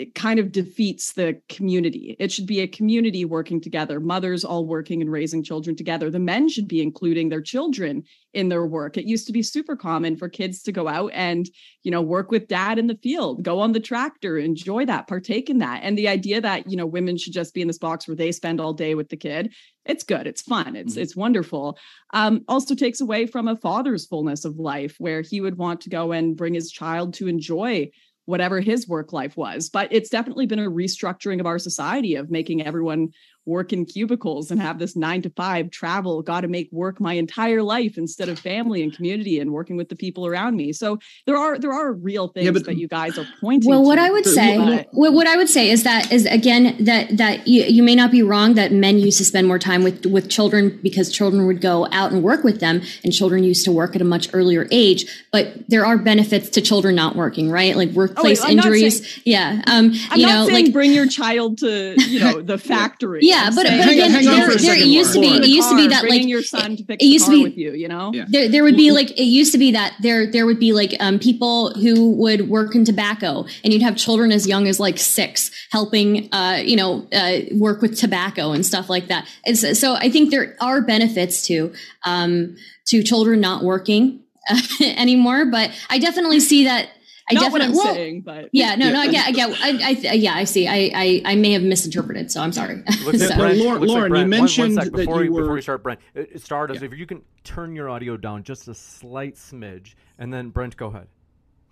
it 0.01 0.15
kind 0.15 0.39
of 0.39 0.51
defeats 0.51 1.13
the 1.13 1.39
community. 1.47 2.15
It 2.17 2.31
should 2.31 2.47
be 2.47 2.61
a 2.61 2.67
community 2.67 3.23
working 3.23 3.61
together, 3.61 3.99
mothers 3.99 4.43
all 4.43 4.65
working 4.65 4.99
and 4.99 5.11
raising 5.11 5.43
children 5.43 5.75
together. 5.75 6.09
The 6.09 6.17
men 6.19 6.49
should 6.49 6.67
be 6.67 6.81
including 6.81 7.29
their 7.29 7.41
children 7.41 8.03
in 8.33 8.49
their 8.49 8.65
work. 8.65 8.97
It 8.97 9.05
used 9.05 9.27
to 9.27 9.33
be 9.33 9.43
super 9.43 9.75
common 9.75 10.15
for 10.15 10.27
kids 10.27 10.63
to 10.63 10.71
go 10.71 10.87
out 10.87 11.11
and, 11.13 11.47
you 11.83 11.91
know, 11.91 12.01
work 12.01 12.31
with 12.31 12.47
dad 12.47 12.79
in 12.79 12.87
the 12.87 12.97
field, 13.03 13.43
go 13.43 13.59
on 13.59 13.73
the 13.73 13.79
tractor, 13.79 14.39
enjoy 14.39 14.85
that, 14.87 15.07
partake 15.07 15.51
in 15.51 15.59
that. 15.59 15.81
And 15.83 15.95
the 15.95 16.07
idea 16.07 16.41
that, 16.41 16.69
you 16.69 16.77
know, 16.77 16.87
women 16.87 17.15
should 17.15 17.33
just 17.33 17.53
be 17.53 17.61
in 17.61 17.67
this 17.67 17.77
box 17.77 18.07
where 18.07 18.15
they 18.15 18.31
spend 18.31 18.59
all 18.59 18.73
day 18.73 18.95
with 18.95 19.09
the 19.09 19.17
kid, 19.17 19.53
it's 19.85 20.03
good, 20.03 20.25
it's 20.25 20.41
fun, 20.41 20.75
it's 20.75 20.95
it's 20.95 21.15
wonderful. 21.15 21.77
Um, 22.13 22.43
also 22.47 22.73
takes 22.75 23.01
away 23.01 23.25
from 23.25 23.47
a 23.47 23.57
father's 23.57 24.05
fullness 24.05 24.45
of 24.45 24.57
life 24.57 24.95
where 24.97 25.21
he 25.21 25.41
would 25.41 25.57
want 25.57 25.81
to 25.81 25.89
go 25.89 26.11
and 26.11 26.37
bring 26.37 26.53
his 26.53 26.71
child 26.71 27.13
to 27.15 27.27
enjoy 27.27 27.89
whatever 28.25 28.59
his 28.59 28.87
work 28.87 29.13
life 29.13 29.35
was. 29.35 29.69
But 29.69 29.91
it's 29.91 30.09
definitely 30.09 30.45
been 30.45 30.59
a 30.59 30.69
restructuring 30.69 31.39
of 31.39 31.45
our 31.45 31.59
society 31.59 32.15
of 32.15 32.31
making 32.31 32.65
everyone 32.65 33.09
work 33.45 33.73
in 33.73 33.85
cubicles 33.85 34.51
and 34.51 34.61
have 34.61 34.77
this 34.79 34.95
nine 34.95 35.21
to 35.23 35.29
five 35.31 35.71
travel, 35.71 36.21
got 36.21 36.41
to 36.41 36.47
make 36.47 36.69
work 36.71 36.99
my 36.99 37.13
entire 37.13 37.63
life 37.63 37.97
instead 37.97 38.29
of 38.29 38.37
family 38.37 38.83
and 38.83 38.95
community 38.95 39.39
and 39.39 39.51
working 39.51 39.77
with 39.77 39.89
the 39.89 39.95
people 39.95 40.27
around 40.27 40.55
me. 40.55 40.71
So 40.71 40.99
there 41.25 41.35
are 41.37 41.57
there 41.57 41.73
are 41.73 41.93
real 41.93 42.27
things 42.27 42.45
yeah, 42.45 42.51
but- 42.51 42.65
that 42.65 42.77
you 42.77 42.87
guys 42.87 43.17
are 43.17 43.25
pointing 43.39 43.69
Well, 43.69 43.83
what 43.83 43.95
to. 43.95 44.01
I 44.01 44.09
would 44.11 44.23
But- 44.25 44.33
say, 44.33 44.57
but- 44.57 44.87
what, 44.91 45.13
what 45.13 45.27
I 45.27 45.37
would 45.37 45.49
say 45.49 45.69
is 45.69 45.83
that 45.83 46.11
is 46.11 46.25
again 46.27 46.75
that 46.85 47.17
that 47.17 47.47
you, 47.47 47.63
you 47.63 47.83
may 47.83 47.95
not 47.95 48.11
be 48.11 48.21
wrong 48.21 48.53
that 48.55 48.71
men 48.71 48.99
used 48.99 49.17
to 49.17 49.25
spend 49.25 49.47
more 49.47 49.59
time 49.59 49.83
with 49.83 50.05
with 50.05 50.29
children 50.29 50.79
because 50.83 51.11
children 51.11 51.47
would 51.47 51.61
go 51.61 51.87
out 51.91 52.11
and 52.11 52.21
work 52.23 52.43
with 52.43 52.59
them, 52.59 52.81
and 53.03 53.11
children 53.11 53.43
used 53.43 53.65
to 53.65 53.71
work 53.71 53.95
at 53.95 54.01
a 54.01 54.05
much 54.05 54.29
earlier 54.33 54.67
age. 54.71 55.05
But 55.31 55.67
there 55.67 55.85
are 55.85 55.97
benefits 55.97 56.49
to 56.51 56.61
children 56.61 56.93
not 56.95 57.15
working, 57.15 57.49
right? 57.49 57.75
Like 57.75 57.89
workplace 57.91 58.41
I'm 58.43 58.55
not 58.57 58.65
injuries. 58.67 59.21
yeah, 59.25 59.61
um, 59.67 59.91
I'm 60.11 60.19
you 60.19 60.25
not 60.27 60.33
know, 60.35 60.45
saying 60.47 60.65
like 60.65 60.73
bring 60.73 60.91
your 60.93 61.07
child 61.07 61.57
to 61.59 61.95
you 61.97 62.19
know 62.19 62.41
the 62.41 62.57
factory. 62.71 63.19
Yeah, 63.23 63.30
I'm 63.45 63.55
but- 63.55 63.67
saying 63.67 63.79
but 63.79 63.91
again, 63.91 64.15
on 64.15 64.23
there- 64.23 64.47
there 64.47 64.57
second, 64.59 64.89
used 64.89 65.13
to 65.13 65.19
be- 65.21 65.27
it 65.27 65.45
used 65.47 65.69
to 65.69 65.75
be 65.75 65.87
that, 65.87 66.07
like, 66.09 66.25
your 66.27 66.43
son 66.43 66.75
to 66.77 66.83
pick 66.83 67.01
it 67.01 67.05
used 67.05 67.25
to 67.25 67.31
be- 67.31 67.43
with 67.43 67.57
you. 67.57 67.73
You 67.73 67.87
know. 67.87 68.11
Yeah. 68.13 68.25
there, 68.27 68.47
there 68.49 68.63
would 68.63 68.77
be 68.77 68.91
like 68.91 69.11
it 69.11 69.23
used 69.25 69.51
to 69.53 69.57
be 69.57 69.71
that 69.71 69.93
there 70.01 70.25
there 70.29 70.45
would 70.45 70.59
be 70.59 70.73
like 70.73 70.95
um, 70.99 71.19
people 71.19 71.73
who 71.75 72.11
would 72.11 72.49
work 72.49 72.75
in 72.75 72.85
tobacco 72.85 73.45
and 73.63 73.73
you'd 73.73 73.81
have 73.81 73.95
children 73.95 74.31
as 74.31 74.47
young 74.47 74.67
as 74.67 74.79
like 74.79 74.97
six 74.97 75.51
helping 75.71 76.29
uh, 76.33 76.61
you 76.63 76.75
know 76.75 77.07
uh, 77.13 77.39
work 77.53 77.81
with 77.81 77.97
tobacco 77.97 78.51
and 78.51 78.65
stuff 78.65 78.89
like 78.89 79.07
that 79.07 79.25
and 79.45 79.57
so, 79.57 79.73
so 79.73 79.95
i 79.95 80.09
think 80.09 80.29
there 80.31 80.55
are 80.61 80.81
benefits 80.81 81.45
to 81.47 81.71
um, 82.03 82.55
to 82.85 83.01
children 83.03 83.39
not 83.39 83.63
working 83.63 84.19
anymore 84.81 85.45
but 85.45 85.71
i 85.89 85.97
definitely 85.97 86.39
see 86.39 86.63
that 86.65 86.89
i 87.31 87.33
Not 87.33 87.51
what 87.51 87.59
definitely 87.59 87.65
I'm 87.81 87.85
well, 87.85 87.93
saying, 87.95 88.21
but 88.21 88.49
yeah 88.51 88.75
no 88.75 88.85
Yeah. 88.87 88.91
no 88.91 88.99
i 88.99 89.07
get 89.11 89.27
i 89.27 89.31
get 89.31 89.49
I, 89.61 89.69
I 90.11 90.13
yeah 90.13 90.33
i 90.35 90.43
see 90.43 90.67
I, 90.67 90.91
I 90.93 91.21
i 91.25 91.35
may 91.35 91.51
have 91.53 91.63
misinterpreted 91.63 92.29
so 92.31 92.41
i'm 92.41 92.51
sorry 92.51 92.83
Looks 93.05 93.19
So- 93.27 93.35
Brent, 93.35 93.57
Lauren- 93.57 93.57
looks 93.57 93.59
like 93.59 93.61
Lauren, 93.61 93.81
you 93.81 94.09
Brent- 94.09 94.11
one- 94.11 94.11
one 94.11 94.29
mentioned 94.29 94.73
sec 94.75 94.83
that 94.85 94.93
before 94.93 95.23
you 95.23 95.31
we, 95.33 95.41
before 95.41 95.53
we 95.53 95.61
start, 95.61 95.83
Brent. 95.83 95.99
It, 96.13 96.29
it 96.33 96.41
Stardust, 96.41 96.83
if 96.83 96.93
you 96.93 97.05
can 97.05 97.21
turn 97.43 97.75
your 97.75 97.89
audio 97.89 98.17
down 98.17 98.43
just 98.43 98.67
a 98.67 98.73
slight 98.75 99.35
smidge, 99.35 99.95
and 100.19 100.31
then 100.33 100.49
Brent, 100.49 100.75
go 100.77 100.87
ahead. 100.87 101.07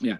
Yeah. 0.01 0.17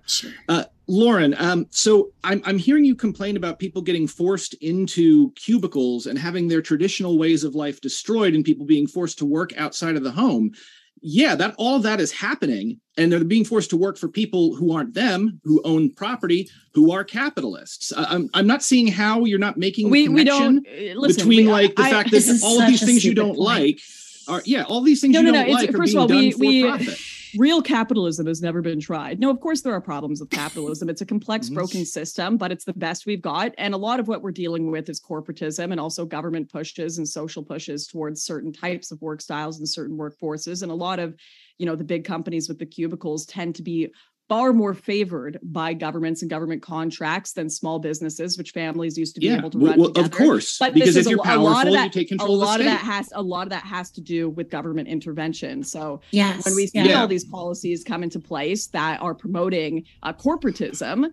Uh, 0.50 0.66
Lauren, 0.88 1.34
um, 1.38 1.66
so 1.70 2.12
I'm, 2.24 2.42
I'm 2.46 2.58
hearing 2.58 2.84
you 2.84 2.96
complain 2.96 3.38
about 3.38 3.60
people 3.60 3.82
getting 3.82 4.08
forced 4.08 4.54
into 4.56 5.32
cubicles 5.36 6.06
and 6.06 6.20
having 6.20 6.50
their 6.50 6.62
traditional 6.62 7.18
ways 7.18 7.46
of 7.46 7.56
life 7.56 7.80
destroyed 7.80 8.34
and 8.36 8.44
people 8.44 8.66
being 8.66 8.88
forced 8.88 9.18
to 9.20 9.26
work 9.26 9.52
outside 9.58 9.96
of 9.96 10.04
the 10.04 10.12
home. 10.12 10.52
Yeah, 11.02 11.36
that 11.36 11.56
all 11.58 11.80
that 11.80 12.00
is 12.02 12.12
happening, 12.12 12.80
and 12.98 13.12
they're 13.12 13.24
being 13.24 13.46
forced 13.46 13.70
to 13.70 13.78
work 13.78 13.98
for 13.98 14.08
people 14.10 14.56
who 14.56 14.74
aren't 14.74 14.94
them, 14.94 15.40
who 15.44 15.62
own 15.64 15.92
property, 15.94 16.50
who 16.74 16.92
are 16.92 17.04
capitalists. 17.04 17.94
I, 17.96 18.04
I'm 18.16 18.30
I'm 18.34 18.48
not 18.48 18.64
seeing 18.64 18.88
how 18.88 19.24
you're 19.26 19.40
not 19.40 19.58
making 19.58 19.86
the 19.88 19.92
we 19.92 20.10
we 20.10 20.24
connection 20.26 20.64
don't 20.64 20.68
uh, 20.68 21.00
listen, 21.00 21.22
between 21.22 21.46
we- 21.46 21.52
like 21.52 21.76
the 21.76 21.84
I- 21.84 21.92
fact 21.92 22.12
that 22.12 22.40
all 22.44 22.62
of 22.62 22.68
these 22.68 22.84
things 22.86 23.06
you 23.06 23.14
don't 23.16 23.36
point. 23.36 23.40
like 23.40 23.80
are 24.28 24.42
yeah, 24.46 24.64
all 24.64 24.82
these 24.82 25.00
things 25.02 25.14
No, 25.14 25.22
you 25.22 25.26
no, 25.28 25.32
no, 25.32 25.38
don't 25.40 25.48
it's- 25.50 25.62
like 25.62 25.70
are 25.74 25.78
first 25.78 25.94
being 25.94 25.98
of 25.98 26.02
all, 26.02 26.08
done 26.08 26.18
we- 26.18 26.32
for 26.32 26.40
we- 26.40 26.64
profit. 26.64 27.00
Real 27.38 27.62
capitalism 27.62 28.28
has 28.28 28.42
never 28.42 28.62
been 28.62 28.80
tried. 28.80 29.20
No, 29.20 29.30
of 29.30 29.40
course 29.40 29.62
there 29.62 29.74
are 29.74 29.82
problems 29.82 30.20
with 30.20 30.30
capitalism. 30.30 30.90
It's 30.90 31.02
a 31.02 31.06
complex, 31.06 31.50
broken 31.60 31.86
system, 31.86 32.38
but 32.38 32.52
it's 32.52 32.66
the 32.66 32.74
best 32.74 33.06
we've 33.06 33.22
got. 33.22 33.54
And 33.58 33.74
a 33.74 33.78
lot 33.78 34.00
of 34.00 34.08
what 34.08 34.22
we're 34.22 34.32
dealing 34.32 34.72
with 34.72 34.90
is 34.90 35.00
corporatism 35.00 35.72
and 35.72 35.80
also 35.80 36.06
government 36.06 36.52
pushes 36.52 36.98
and 36.98 37.08
social 37.08 37.44
pushes 37.44 37.88
towards 37.88 38.24
certain 38.24 38.52
types 38.52 38.92
of 38.92 39.02
work 39.02 39.22
styles 39.22 39.60
and 39.60 39.68
certain 39.68 39.98
workforces. 39.98 40.64
And 40.64 40.72
a 40.72 40.76
lot 40.76 41.00
of, 41.00 41.16
you 41.58 41.66
know, 41.66 41.76
the 41.76 41.84
big 41.84 42.06
companies 42.06 42.48
with 42.48 42.60
the 42.60 42.66
cubicles 42.66 43.26
tend 43.26 43.56
to 43.56 43.64
be 43.64 43.92
far 44.30 44.54
more 44.54 44.76
favored 44.76 45.40
by 45.42 45.74
governments 45.74 46.22
and 46.22 46.30
government 46.30 46.62
contracts 46.62 47.34
than 47.34 47.50
small 47.50 47.80
businesses, 47.80 48.38
which 48.38 48.52
families 48.52 48.96
used 48.96 49.16
to 49.16 49.20
be 49.20 49.26
Yeah, 49.26 49.40
able 49.40 49.50
to 49.50 49.58
well- 49.58 49.72
run 49.72 49.80
well, 49.80 49.92
of 50.06 50.12
course, 50.12 50.60
But 50.60 50.76
because 50.76 50.96
if 50.96 51.08
a, 51.08 51.10
you're 51.10 51.18
lo- 51.18 51.24
a 51.26 51.36
lot 51.36 51.36
powerful, 51.36 51.60
of 51.62 51.66
you 51.68 51.74
that, 51.78 51.92
take 51.92 52.08
a 52.08 52.10
control 52.10 52.36
of 52.36 52.40
the 52.42 52.46
lot 52.46 52.60
of 52.60 52.66
that 52.68 52.80
has 52.82 53.12
a 53.16 53.22
lot 53.22 53.44
of 53.48 53.50
that 53.50 53.64
has 53.64 53.90
to 53.92 54.02
do 54.02 54.30
with 54.30 54.52
government 54.52 54.88
intervention. 54.88 55.64
So 55.64 56.00
Yes. 56.12 56.46
when 56.46 56.56
we 56.56 56.68
see 56.68 56.80
Yeah. 56.80 57.02
all 57.02 57.08
these 57.08 57.26
policies 57.26 57.84
come 57.84 58.04
into 58.04 58.20
place 58.20 58.68
that 58.68 59.02
are 59.02 59.16
promoting 59.16 59.84
uh, 60.04 60.14
corporatism 60.14 61.08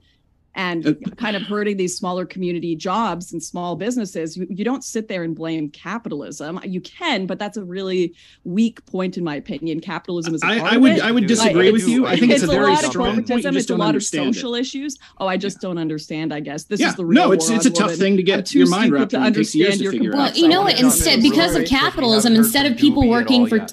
and 0.57 0.87
Uh, 0.87 0.95
kind 1.17 1.37
of 1.37 1.43
hurting 1.43 1.77
these 1.77 1.95
smaller 1.97 2.25
community 2.27 2.75
jobs 2.75 3.33
and 3.33 3.43
small 3.43 3.77
businesses, 3.77 4.37
you, 4.37 4.47
you 4.51 4.65
don't 4.65 4.83
sit 4.83 5.07
there 5.07 5.23
and 5.23 5.37
blame 5.37 5.69
capitalism. 5.69 6.59
You 6.65 6.81
can, 6.81 7.27
but 7.27 7.39
that's 7.39 7.57
a 7.57 7.65
really 7.65 8.15
weak 8.45 8.85
point 8.87 9.17
in 9.19 9.23
my 9.23 9.37
opinion. 9.37 9.81
Capitalism 9.81 10.35
is 10.35 10.43
a 10.43 10.47
I, 10.47 10.59
part 10.59 10.73
I 10.73 10.77
of 10.77 10.83
would 10.83 10.93
it. 10.93 11.03
I 11.03 11.13
would 11.13 11.27
disagree 11.27 11.69
I 11.69 11.71
with 11.71 11.85
do- 11.85 11.91
you. 11.93 12.07
I 12.07 12.13
I 12.13 12.17
think 12.17 12.33
it's 12.33 12.43
it's 12.43 12.51
a 12.51 12.57
a 12.57 12.59
very 12.59 12.73
lot 12.73 12.83
of 12.85 12.91
strong 12.91 13.15
point. 13.15 13.29
You 13.29 13.37
corporatism. 13.37 13.43
just 13.43 13.57
It's 13.57 13.65
a 13.67 13.69
don't 13.69 13.79
lot 13.79 13.85
of 13.85 13.89
understand 13.91 14.29
it. 14.31 14.35
social 14.35 14.55
issues. 14.55 14.99
Oh, 15.19 15.27
I 15.29 15.37
just 15.37 15.61
don't 15.61 15.79
understand. 15.79 16.33
I 16.33 16.41
guess 16.41 16.65
this 16.65 16.81
Yeah, 16.81 16.89
is 16.89 16.95
the 16.97 17.05
real 17.05 17.25
no, 17.27 17.33
it's 17.33 17.51
it's 17.51 17.67
a 17.67 17.71
tough 17.71 17.87
women. 17.89 17.99
thing 18.01 18.17
to 18.17 18.23
get 18.23 18.47
too 18.47 18.59
your 18.61 18.69
mind 18.69 18.93
wrapped 18.93 19.11
to 19.11 19.19
around. 19.19 19.37
It 19.37 19.45
takes 19.45 19.55
understand 19.55 20.03
your 20.03 20.13
Well, 20.15 20.23
out. 20.23 20.37
you 20.37 20.49
know 20.49 20.63
what? 20.63 20.81
Instead, 20.81 21.21
because 21.23 21.51
of 21.55 21.61
quick, 21.63 21.71
we 21.71 21.77
haven't 21.77 21.91
capitalism, 21.93 22.35
instead 22.35 22.65
of 22.71 22.79
people 22.79 23.07
working 23.09 23.47
for. 23.47 23.67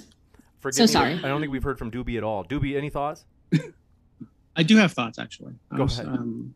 Forgive 0.59 0.75
So 0.75 0.83
me, 0.83 0.87
sorry. 0.87 1.13
I 1.15 1.27
don't 1.29 1.39
think 1.41 1.51
we've 1.51 1.63
heard 1.63 1.77
from 1.79 1.91
Doobie 1.91 2.17
at 2.17 2.23
all. 2.23 2.43
Doobie, 2.45 2.75
any 2.77 2.89
thoughts? 2.89 3.25
I 4.55 4.63
do 4.63 4.77
have 4.77 4.91
thoughts 4.93 5.17
actually. 5.19 5.53
Go 5.75 5.83
Um, 5.83 5.89
ahead. 5.89 6.05
Um, 6.07 6.53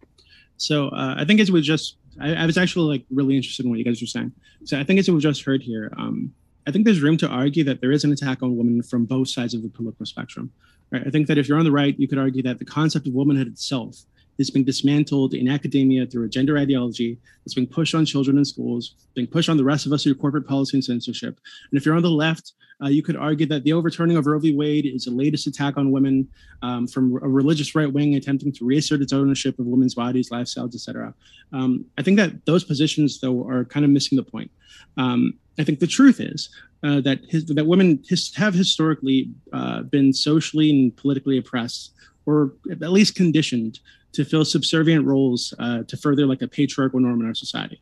so 0.57 0.89
uh, 0.89 1.15
I 1.17 1.25
think 1.25 1.39
as 1.39 1.51
we 1.51 1.61
just, 1.61 1.97
I, 2.19 2.33
I 2.35 2.45
was 2.45 2.57
actually 2.57 2.97
like 2.97 3.05
really 3.09 3.35
interested 3.35 3.65
in 3.65 3.69
what 3.69 3.79
you 3.79 3.85
guys 3.85 4.01
were 4.01 4.07
saying. 4.07 4.31
So 4.65 4.79
I 4.79 4.83
think 4.83 4.99
as 4.99 5.09
we 5.09 5.19
just 5.19 5.43
heard 5.43 5.61
here, 5.61 5.93
um, 5.97 6.33
I 6.67 6.71
think 6.71 6.85
there's 6.85 7.01
room 7.01 7.17
to 7.17 7.27
argue 7.27 7.63
that 7.63 7.79
there 7.79 7.91
is 7.91 8.03
an 8.03 8.11
attack 8.11 8.43
on 8.43 8.57
women 8.57 8.83
from 8.83 9.05
both 9.05 9.29
sides 9.29 9.53
of 9.53 9.61
the 9.61 9.69
political 9.69 10.05
spectrum. 10.05 10.51
Right? 10.91 11.03
I 11.05 11.09
think 11.09 11.27
that 11.27 11.37
if 11.37 11.47
you're 11.47 11.57
on 11.57 11.65
the 11.65 11.71
right, 11.71 11.97
you 11.97 12.07
could 12.07 12.17
argue 12.17 12.43
that 12.43 12.59
the 12.59 12.65
concept 12.65 13.07
of 13.07 13.13
womanhood 13.13 13.47
itself 13.47 14.03
is 14.37 14.51
being 14.51 14.65
dismantled 14.65 15.33
in 15.33 15.47
academia 15.47 16.05
through 16.05 16.25
a 16.25 16.29
gender 16.29 16.57
ideology 16.57 17.17
that's 17.43 17.53
being 17.53 17.67
pushed 17.67 17.95
on 17.95 18.05
children 18.05 18.37
in 18.37 18.45
schools, 18.45 18.95
being 19.15 19.27
pushed 19.27 19.49
on 19.49 19.57
the 19.57 19.63
rest 19.63 19.85
of 19.85 19.93
us 19.93 20.03
through 20.03 20.15
corporate 20.15 20.47
policy 20.47 20.77
and 20.77 20.83
censorship. 20.83 21.39
And 21.71 21.77
if 21.77 21.85
you're 21.85 21.95
on 21.95 22.03
the 22.03 22.09
left, 22.09 22.53
uh, 22.83 22.87
you 22.87 23.01
could 23.01 23.15
argue 23.15 23.47
that 23.47 23.63
the 23.63 23.73
overturning 23.73 24.17
of 24.17 24.27
Roe 24.27 24.39
v. 24.39 24.55
Wade 24.55 24.85
is 24.85 25.05
the 25.05 25.11
latest 25.11 25.47
attack 25.47 25.77
on 25.77 25.91
women 25.91 26.27
um, 26.61 26.87
from 26.87 27.15
a 27.23 27.27
religious 27.27 27.73
right 27.73 27.91
wing 27.91 28.15
attempting 28.15 28.51
to 28.53 28.65
reassert 28.65 29.01
its 29.01 29.13
ownership 29.13 29.57
of 29.57 29.65
women's 29.65 29.95
bodies, 29.95 30.29
lifestyles, 30.29 30.75
etc. 30.75 31.13
Um, 31.53 31.85
I 31.97 32.03
think 32.03 32.17
that 32.17 32.45
those 32.45 32.63
positions, 32.63 33.19
though, 33.19 33.47
are 33.47 33.65
kind 33.65 33.83
of 33.83 33.89
missing 33.89 34.15
the 34.15 34.23
point. 34.23 34.51
Um, 34.97 35.33
I 35.59 35.63
think 35.63 35.79
the 35.79 35.87
truth 35.87 36.19
is 36.19 36.49
uh, 36.83 37.01
that 37.01 37.21
his, 37.27 37.45
that 37.47 37.65
women 37.65 38.03
his, 38.07 38.33
have 38.35 38.53
historically 38.53 39.31
uh, 39.53 39.81
been 39.83 40.13
socially 40.13 40.69
and 40.69 40.95
politically 40.95 41.39
oppressed, 41.39 41.93
or 42.27 42.53
at 42.69 42.91
least 42.91 43.15
conditioned 43.15 43.79
to 44.17 44.25
fill 44.25 44.43
subservient 44.43 45.05
roles 45.05 45.53
uh, 45.59 45.83
to 45.83 45.95
further 45.95 46.25
like 46.25 46.41
a 46.41 46.47
patriarchal 46.47 46.99
norm 46.99 47.21
in 47.21 47.27
our 47.27 47.35
society. 47.35 47.79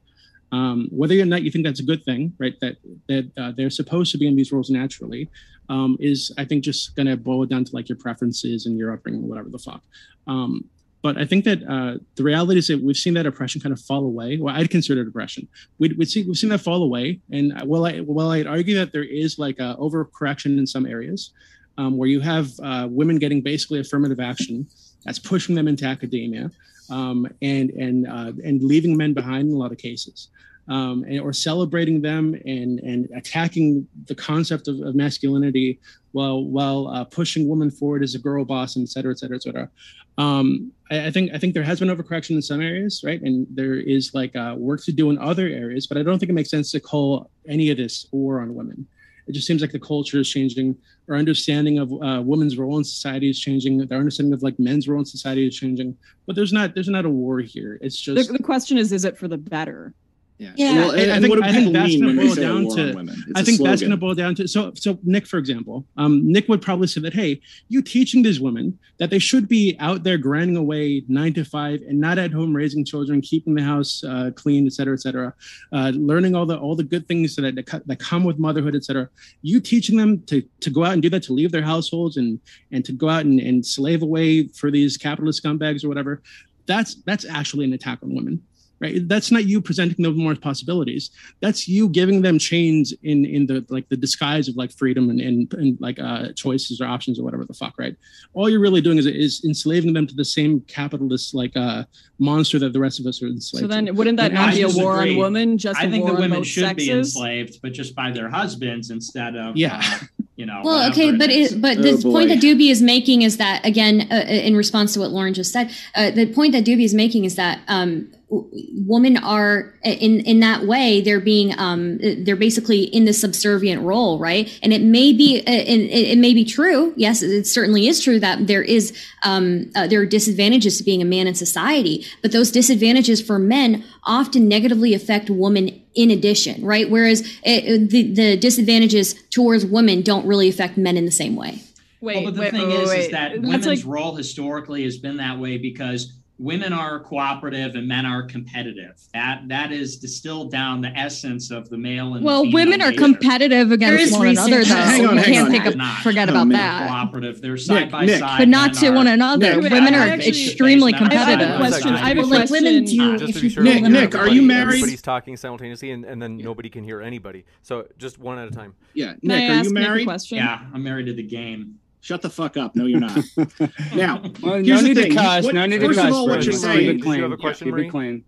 Um, 0.51 0.89
whether 0.91 1.17
or 1.17 1.25
not 1.25 1.43
you 1.43 1.49
think 1.49 1.65
that's 1.65 1.79
a 1.79 1.89
good 1.91 2.03
thing, 2.03 2.33
right? 2.37 2.59
That 2.59 2.75
that 3.07 3.31
uh, 3.37 3.51
they're 3.55 3.69
supposed 3.69 4.11
to 4.11 4.17
be 4.17 4.27
in 4.27 4.35
these 4.35 4.51
roles 4.51 4.69
naturally, 4.69 5.29
um, 5.69 5.95
is 5.97 6.33
I 6.37 6.43
think 6.43 6.65
just 6.65 6.93
going 6.97 7.07
to 7.07 7.15
boil 7.15 7.45
down 7.45 7.63
to 7.63 7.73
like 7.73 7.87
your 7.87 7.97
preferences 7.97 8.65
and 8.65 8.77
your 8.77 8.91
upbringing, 8.93 9.29
whatever 9.29 9.49
the 9.49 9.57
fuck. 9.57 9.81
Um, 10.27 10.65
but 11.01 11.17
I 11.17 11.25
think 11.25 11.45
that 11.45 11.59
uh, 11.63 11.99
the 12.15 12.23
reality 12.23 12.59
is 12.59 12.67
that 12.67 12.81
we've 12.81 12.97
seen 12.97 13.13
that 13.13 13.25
oppression 13.25 13.61
kind 13.61 13.71
of 13.71 13.79
fall 13.79 14.03
away. 14.05 14.37
Well, 14.37 14.53
I'd 14.53 14.69
consider 14.69 15.01
it 15.03 15.07
oppression. 15.07 15.47
We'd, 15.79 15.97
we'd 15.97 16.09
see, 16.09 16.23
we've 16.23 16.35
seen 16.35 16.49
that 16.49 16.61
fall 16.61 16.81
away. 16.81 17.19
And 17.31 17.53
while 17.63 17.85
I, 17.85 17.99
while 17.99 18.31
I'd 18.31 18.47
argue 18.47 18.75
that 18.75 18.91
there 18.91 19.03
is 19.03 19.37
like 19.37 19.59
a 19.59 19.77
overcorrection 19.79 20.57
in 20.57 20.65
some 20.65 20.85
areas, 20.85 21.31
um, 21.77 21.95
where 21.97 22.09
you 22.09 22.21
have 22.21 22.49
uh, 22.63 22.87
women 22.89 23.19
getting 23.19 23.41
basically 23.41 23.79
affirmative 23.79 24.19
action 24.19 24.67
that's 25.05 25.19
pushing 25.19 25.55
them 25.55 25.67
into 25.67 25.85
academia 25.85 26.51
um, 26.89 27.27
and 27.41 27.69
and 27.71 28.07
uh, 28.07 28.31
and 28.43 28.61
leaving 28.61 28.97
men 28.97 29.13
behind 29.13 29.49
in 29.49 29.55
a 29.55 29.57
lot 29.57 29.71
of 29.71 29.77
cases, 29.77 30.29
um, 30.67 31.03
and, 31.07 31.19
or 31.19 31.33
celebrating 31.33 32.01
them 32.01 32.33
and 32.45 32.79
and 32.79 33.09
attacking 33.15 33.87
the 34.07 34.15
concept 34.15 34.67
of, 34.67 34.79
of 34.81 34.95
masculinity 34.95 35.79
while 36.11 36.43
while 36.43 36.87
uh, 36.87 37.03
pushing 37.03 37.47
women 37.47 37.71
forward 37.71 38.03
as 38.03 38.15
a 38.15 38.19
girl 38.19 38.45
boss 38.45 38.75
and 38.75 38.85
et 38.85 38.89
cetera, 38.89 39.11
et 39.11 39.19
cetera, 39.19 39.35
et 39.35 39.43
cetera. 39.43 39.69
Um, 40.17 40.71
I, 40.91 41.07
I 41.07 41.11
think 41.11 41.33
I 41.33 41.37
think 41.37 41.53
there 41.53 41.63
has 41.63 41.79
been 41.79 41.89
overcorrection 41.89 42.31
in 42.31 42.41
some 42.41 42.61
areas, 42.61 43.03
right? 43.03 43.21
And 43.21 43.47
there 43.49 43.75
is 43.75 44.13
like 44.13 44.35
uh, 44.35 44.55
work 44.57 44.83
to 44.85 44.91
do 44.91 45.09
in 45.09 45.17
other 45.17 45.47
areas, 45.47 45.87
but 45.87 45.97
I 45.97 46.03
don't 46.03 46.19
think 46.19 46.29
it 46.29 46.33
makes 46.33 46.49
sense 46.49 46.71
to 46.71 46.79
call 46.79 47.29
any 47.47 47.69
of 47.69 47.77
this 47.77 48.07
war 48.11 48.41
on 48.41 48.55
women. 48.55 48.87
It 49.27 49.33
just 49.33 49.47
seems 49.47 49.61
like 49.61 49.71
the 49.71 49.79
culture 49.79 50.19
is 50.19 50.29
changing. 50.29 50.77
Our 51.09 51.15
understanding 51.15 51.79
of 51.79 51.91
uh, 51.93 52.21
women's 52.23 52.57
role 52.57 52.77
in 52.77 52.83
society 52.83 53.29
is 53.29 53.39
changing. 53.39 53.81
Our 53.91 53.97
understanding 53.97 54.33
of 54.33 54.43
like 54.43 54.59
men's 54.59 54.87
role 54.87 54.99
in 54.99 55.05
society 55.05 55.47
is 55.47 55.55
changing. 55.55 55.97
But 56.27 56.35
there's 56.35 56.53
not 56.53 56.75
there's 56.75 56.89
not 56.89 57.05
a 57.05 57.09
war 57.09 57.39
here. 57.39 57.79
It's 57.81 57.99
just 57.99 58.27
The, 58.27 58.37
the 58.37 58.43
question 58.43 58.77
is, 58.77 58.91
is 58.91 59.05
it 59.05 59.17
for 59.17 59.27
the 59.27 59.37
better? 59.37 59.93
Yeah. 60.37 60.51
Yeah. 60.57 60.75
Well, 60.75 60.91
I- 60.91 60.97
and, 60.99 61.11
I 61.13 61.19
think- 61.21 61.29
what 61.29 61.35
do 61.37 61.43
I 61.45 61.51
think 61.53 61.71
that's 61.73 61.95
gonna 61.95 62.13
boil 62.13 62.35
down 62.35 62.67
to- 62.75 62.89
on 62.89 62.95
women? 62.95 63.23
It's 63.29 63.41
think 63.43 63.61
that's 63.61 63.81
going 63.81 63.91
to 63.91 63.97
boil 63.97 64.15
down 64.15 64.35
to 64.35 64.47
so 64.49 64.73
so 64.75 64.99
Nick, 65.03 65.25
for 65.27 65.37
example, 65.37 65.85
um, 65.95 66.29
Nick 66.29 66.49
would 66.49 66.61
probably 66.61 66.87
say 66.87 66.99
that 67.01 67.13
hey, 67.13 67.39
you 67.69 67.81
teaching 67.81 68.21
these 68.21 68.39
women 68.41 68.77
that 68.99 69.09
they 69.09 69.19
should 69.19 69.47
be 69.47 69.77
out 69.79 70.03
there 70.03 70.17
grinding 70.17 70.57
away 70.57 71.03
nine 71.07 71.33
to 71.35 71.45
five 71.45 71.81
and 71.87 71.99
not 72.01 72.17
at 72.17 72.31
home 72.33 72.53
raising 72.53 72.83
children, 72.83 73.21
keeping 73.21 73.55
the 73.55 73.63
house 73.63 74.03
uh, 74.03 74.31
clean, 74.35 74.65
et 74.65 74.73
cetera, 74.73 74.93
et 74.93 75.01
cetera, 75.01 75.33
uh, 75.71 75.91
learning 75.95 76.35
all 76.35 76.45
the 76.45 76.57
all 76.57 76.75
the 76.75 76.83
good 76.83 77.07
things 77.07 77.35
that, 77.37 77.55
that 77.55 77.83
that 77.85 77.99
come 77.99 78.25
with 78.25 78.37
motherhood, 78.37 78.75
et 78.75 78.83
cetera. 78.83 79.07
You 79.41 79.61
teaching 79.61 79.95
them 79.97 80.21
to 80.23 80.43
to 80.59 80.69
go 80.69 80.83
out 80.83 80.91
and 80.93 81.01
do 81.01 81.09
that, 81.11 81.23
to 81.23 81.33
leave 81.33 81.53
their 81.53 81.63
households 81.63 82.17
and 82.17 82.39
and 82.73 82.83
to 82.83 82.91
go 82.91 83.07
out 83.07 83.23
and, 83.23 83.39
and 83.39 83.65
slave 83.65 84.01
away 84.01 84.49
for 84.49 84.69
these 84.69 84.97
capitalist 84.97 85.41
scumbags 85.41 85.85
or 85.85 85.87
whatever. 85.87 86.21
That's 86.65 86.95
that's 87.03 87.23
actually 87.25 87.63
an 87.65 87.73
attack 87.73 87.99
on 88.03 88.13
women 88.13 88.41
right 88.79 89.07
that's 89.07 89.31
not 89.31 89.45
you 89.45 89.61
presenting 89.61 90.03
them 90.03 90.17
more 90.17 90.35
possibilities 90.35 91.09
that's 91.41 91.67
you 91.67 91.87
giving 91.89 92.21
them 92.21 92.37
chains 92.37 92.93
in 93.03 93.23
in 93.25 93.45
the 93.47 93.65
like 93.69 93.87
the 93.89 93.95
disguise 93.97 94.47
of 94.49 94.55
like 94.55 94.71
freedom 94.71 95.09
and 95.09 95.21
and, 95.21 95.53
and 95.53 95.77
like 95.79 95.97
uh 95.99 96.31
choices 96.33 96.81
or 96.81 96.85
options 96.87 97.19
or 97.19 97.23
whatever 97.23 97.45
the 97.45 97.53
fuck 97.53 97.73
right 97.77 97.95
all 98.33 98.49
you're 98.49 98.59
really 98.59 98.81
doing 98.81 98.97
is 98.97 99.05
is 99.05 99.43
enslaving 99.45 99.93
them 99.93 100.05
to 100.05 100.15
the 100.15 100.25
same 100.25 100.59
capitalist 100.61 101.33
like 101.33 101.55
uh 101.55 101.83
monster 102.19 102.57
that 102.59 102.73
the 102.73 102.79
rest 102.79 102.99
of 102.99 103.05
us 103.05 103.21
are 103.21 103.27
enslaved 103.27 103.63
So 103.63 103.67
then, 103.67 103.85
to. 103.87 103.91
wouldn't 103.91 104.17
that 104.17 104.31
not 104.33 104.53
be 104.53 104.61
a 104.61 104.69
war 104.69 104.93
on 104.93 105.03
disagree. 105.03 105.17
women? 105.17 105.57
Just 105.57 105.79
i 105.79 105.89
think 105.89 106.05
the 106.05 106.13
women 106.13 106.39
both 106.39 106.47
should 106.47 106.75
be 106.77 106.89
enslaved, 106.91 107.59
but 107.61 107.73
just 107.73 107.93
by 107.95 108.11
their 108.11 108.29
husbands 108.29 108.89
instead 108.89 109.35
of 109.35 109.57
Yeah. 109.57 109.81
uh, 109.83 110.05
you 110.37 110.45
know. 110.45 110.61
Well, 110.63 110.89
okay, 110.91 111.11
but 111.11 111.29
is. 111.29 111.53
it, 111.53 111.61
but 111.61 111.77
Oh, 111.77 111.81
the 111.81 112.01
point 112.03 112.29
that 112.29 112.39
Doobie 112.39 112.69
is 112.71 112.81
making 112.81 113.21
is 113.21 113.35
that 113.37 113.65
again, 113.65 114.07
uh, 114.11 114.15
in 114.27 114.55
response 114.55 114.93
to 114.93 114.99
what 115.01 115.11
Lauren 115.11 115.33
just 115.33 115.51
said, 115.51 115.71
uh, 115.95 116.11
the 116.11 116.25
point 116.27 116.51
that 116.53 116.63
Doobie 116.65 116.83
is 116.85 116.93
making 116.93 117.25
is 117.25 117.35
that 117.35 117.59
um, 117.67 118.09
w- 118.11 118.14
women 118.29 119.17
are 119.17 119.73
in 119.83 120.19
in 120.21 120.39
that 120.39 120.65
way 120.65 120.99
they're 121.01 121.19
being 121.19 121.57
um, 121.59 121.99
they're 121.99 122.35
basically 122.35 122.83
in 122.83 123.05
the 123.05 123.13
subservient 123.13 123.83
role, 123.83 124.17
right? 124.19 124.57
And 124.63 124.73
it 124.73 124.81
may 124.81 125.13
be 125.13 125.39
uh, 125.45 125.49
and 125.49 125.81
it, 125.81 126.11
it 126.11 126.17
may 126.17 126.33
be 126.33 126.43
true. 126.43 126.93
Yes, 126.95 127.21
it 127.21 127.45
certainly 127.45 127.87
is 127.87 128.01
true 128.01 128.19
that 128.19 128.47
there 128.47 128.63
is 128.63 128.97
um, 129.23 129.71
uh, 129.75 129.87
there 129.87 130.01
are 130.01 130.05
disadvantages 130.05 130.77
to 130.77 130.83
being 130.83 131.01
a 131.01 131.05
man 131.05 131.27
in 131.27 131.35
society, 131.35 132.05
but 132.21 132.31
those 132.31 132.51
disadvantages 132.51 133.21
for 133.21 133.37
men 133.37 133.83
often 134.03 134.47
negatively 134.47 134.93
affect 134.93 135.29
women 135.29 135.81
in 135.93 136.09
addition, 136.09 136.65
right? 136.65 136.89
Whereas 136.89 137.21
it, 137.43 137.89
the 137.89 138.13
the 138.13 138.37
disadvantages 138.37 139.13
towards 139.29 139.65
women 139.65 140.01
don't 140.01 140.25
really 140.25 140.49
affect 140.49 140.77
men 140.77 140.97
in 140.97 141.05
the 141.05 141.11
same 141.11 141.35
way. 141.35 141.61
Wait, 142.01 142.17
well, 142.17 142.25
but 142.25 142.33
the 142.35 142.41
wait, 142.41 142.51
thing 142.51 142.69
wait, 142.69 142.79
is, 142.79 142.89
wait. 142.89 142.99
is 142.99 143.11
that 143.11 143.31
That's 143.33 143.41
women's 143.43 143.65
like 143.67 143.79
role 143.85 144.15
historically 144.15 144.83
has 144.83 144.97
been 144.97 145.17
that 145.17 145.39
way 145.39 145.57
because 145.57 146.11
women 146.37 146.73
are 146.73 146.99
cooperative 146.99 147.75
and 147.75 147.87
men 147.87 148.05
are 148.05 148.23
competitive. 148.23 149.01
That 149.13 149.43
that 149.47 149.71
is 149.71 149.97
distilled 149.97 150.51
down 150.51 150.81
the 150.81 150.89
essence 150.89 151.49
of 151.51 151.69
the 151.69 151.77
male 151.77 152.15
and 152.15 152.25
Well, 152.25 152.51
women 152.51 152.81
are 152.81 152.89
nature. 152.91 153.01
competitive 153.03 153.71
against 153.71 154.03
is 154.03 154.11
one 154.13 154.27
another, 154.27 154.63
though. 154.63 154.75
Hang 154.75 155.05
on, 155.05 155.15
we 155.15 155.21
hang 155.21 155.33
can't 155.33 155.45
on. 155.45 155.51
think 155.51 155.65
of, 155.65 155.75
Not. 155.77 156.01
forget 156.01 156.27
about 156.29 156.47
man. 156.47 156.57
that. 156.57 156.87
cooperative. 156.89 157.41
They're 157.41 157.55
side 157.57 157.83
Nick, 157.83 157.91
by 157.91 158.05
Nick. 158.05 158.19
side. 158.19 158.37
But 158.39 158.49
not 158.49 158.73
to 158.75 158.87
are- 158.87 158.93
one 158.93 159.07
another. 159.07 159.61
Nick, 159.61 159.71
Women 159.71 159.93
I 159.93 159.97
are 159.97 160.09
actually- 160.11 160.27
extremely 160.29 160.93
I 160.93 160.97
have 160.97 161.05
a 161.05 161.09
competitive. 161.09 161.55
question. 161.57 161.93
I 161.93 162.07
have 162.09 162.17
a 162.17 162.21
But 162.21 162.29
like 162.29 162.49
women 162.49 162.83
question. 162.83 162.97
do, 162.99 163.17
Just 163.17 163.33
to 163.35 163.41
be 163.41 163.49
sure, 163.49 163.63
Nick, 163.63 163.81
pull 163.83 163.91
Nick, 163.91 164.15
are 164.15 164.27
you 164.29 164.41
married? 164.41 164.67
Everybody's 164.75 165.01
talking 165.01 165.37
simultaneously, 165.37 165.91
and, 165.91 166.03
and 166.03 166.21
then 166.21 166.37
nobody 166.37 166.69
can 166.69 166.83
hear 166.83 167.01
anybody. 167.01 167.45
So 167.61 167.87
just 167.97 168.19
one 168.19 168.37
at 168.39 168.47
a 168.47 168.51
time. 168.51 168.73
Yeah, 168.93 169.13
Nick, 169.21 169.49
are 169.51 169.63
you 169.63 169.73
married? 169.73 170.07
Yeah, 170.31 170.59
I'm 170.73 170.83
married 170.83 171.05
to 171.05 171.13
the 171.13 171.23
game. 171.23 171.75
Shut 172.05 172.21
the 172.21 172.29
fuck 172.29 172.55
up. 172.55 172.75
No, 172.75 172.85
you're 172.85 172.99
not. 172.99 173.17
now, 173.95 174.21
Well, 174.43 174.61
Here's 174.63 174.67
no 174.67 174.77
the 174.77 174.81
need 174.83 174.93
thing. 174.95 175.09
to 175.09 175.15
cuss. 175.15 175.43
What- 175.43 175.55
no 175.55 175.65
need 175.65 175.79
to 175.79 175.87
first 175.87 175.97
of 175.99 176.13
all, 176.13 176.27
what 176.27 176.43
you're 176.43 176.53
saying- 176.53 176.77
it 176.77 176.85
Did 176.85 176.97
you 176.97 177.03
clean. 177.03 177.21
have 177.21 177.31
a 177.31 177.37
question, 177.37 177.65
Keep 177.65 177.73
Marie? 177.73 177.87
it 177.87 177.89
clean. 177.89 178.23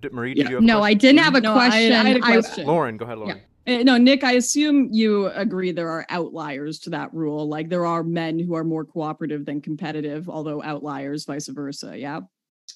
D- 0.00 0.08
Marie, 0.10 0.30
Yeah. 0.30 0.42
did 0.42 0.50
you 0.50 0.56
have 0.56 0.64
a 0.64 0.66
No, 0.66 0.82
I 0.82 0.94
didn't 0.94 1.20
have 1.20 1.36
a 1.36 1.40
No, 1.40 1.52
question. 1.52 1.92
I 1.92 2.08
had 2.08 2.16
a 2.16 2.24
I- 2.24 2.32
question. 2.40 2.66
Lauren, 2.66 2.96
go 2.96 3.04
ahead, 3.04 3.18
Lauren. 3.18 3.38
Uh, 3.68 3.84
No, 3.84 3.98
Nick, 3.98 4.24
I 4.24 4.32
assume 4.32 4.88
you 4.90 5.26
agree 5.28 5.70
there 5.70 5.90
are 5.90 6.06
outliers 6.08 6.80
to 6.80 6.90
that 6.90 7.14
rule. 7.14 7.48
Like 7.48 7.68
there 7.68 7.86
are 7.86 8.02
men 8.02 8.40
who 8.40 8.54
are 8.56 8.64
more 8.64 8.84
cooperative 8.84 9.46
than 9.46 9.60
competitive, 9.60 10.28
although 10.28 10.60
outliers, 10.60 11.24
vice 11.24 11.46
versa. 11.46 11.96
Yeah. 11.96 12.16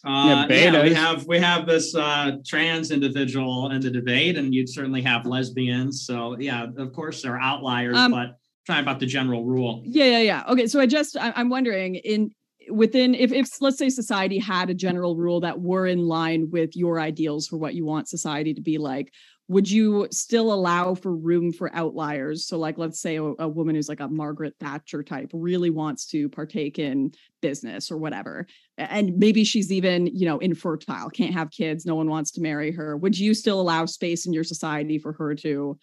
Uh, 0.05 0.47
Yeah, 0.49 0.71
yeah, 0.73 0.83
we 0.85 0.95
have 0.95 1.27
we 1.27 1.39
have 1.41 1.67
this 1.67 1.97
uh, 1.97 2.37
trans 2.47 2.93
individual 2.93 3.71
in 3.73 3.81
the 3.81 3.91
debate, 3.91 4.39
and 4.39 4.55
you'd 4.55 4.69
certainly 4.69 5.03
have 5.03 5.27
lesbians. 5.27 6.03
So 6.07 6.37
yeah, 6.39 6.67
of 6.77 6.93
course 6.93 7.23
there 7.23 7.35
are 7.35 7.41
outliers, 7.41 7.97
Um, 7.97 8.13
but 8.13 8.39
trying 8.67 8.83
about 8.83 9.01
the 9.01 9.07
general 9.07 9.45
rule. 9.45 9.83
Yeah, 9.85 10.05
yeah, 10.05 10.19
yeah. 10.19 10.43
Okay, 10.49 10.67
so 10.67 10.81
I 10.81 10.87
just 10.87 11.17
I'm 11.21 11.49
wondering 11.49 11.97
in 11.97 12.31
within 12.71 13.15
if 13.15 13.33
if 13.33 13.49
let's 13.61 13.79
say 13.79 13.89
society 13.89 14.39
had 14.39 14.71
a 14.71 14.75
general 14.75 15.17
rule 15.17 15.41
that 15.41 15.61
were 15.61 15.87
in 15.87 16.07
line 16.07 16.49
with 16.51 16.77
your 16.77 17.01
ideals 17.01 17.47
for 17.47 17.57
what 17.57 17.75
you 17.75 17.85
want 17.85 18.09
society 18.09 18.55
to 18.55 18.61
be 18.61 18.79
like, 18.79 19.13
would 19.49 19.71
you 19.71 20.07
still 20.11 20.53
allow 20.53 20.95
for 20.95 21.15
room 21.15 21.53
for 21.53 21.75
outliers? 21.75 22.47
So 22.47 22.59
like 22.59 22.79
let's 22.79 23.01
say 23.01 23.17
a, 23.17 23.23
a 23.23 23.49
woman 23.49 23.75
who's 23.75 23.89
like 23.89 24.01
a 24.01 24.09
Margaret 24.09 24.55
Thatcher 24.61 25.03
type 25.03 25.31
really 25.33 25.71
wants 25.71 26.07
to 26.07 26.29
partake 26.29 26.79
in 26.79 27.13
business 27.41 27.91
or 27.91 27.99
whatever. 27.99 28.47
And 28.79 29.19
maybe 29.19 29.45
she's 29.45 29.73
even, 29.73 30.07
you 30.07 30.27
know, 30.27 30.39
infertile, 30.39 31.11
can't 31.11 31.35
have 31.35 31.51
kids, 31.51 31.85
no 31.85 31.97
one 31.97 32.09
wants 32.09 32.31
to 32.33 32.41
marry 32.41 32.71
her. 32.73 32.97
Would 32.97 33.19
you 33.19 33.35
still 33.35 33.61
allow 33.61 33.85
space 33.87 34.27
in 34.27 34.33
your 34.33 34.45
society 34.45 34.99
for 34.99 35.13
her 35.15 35.35
to, 35.37 35.79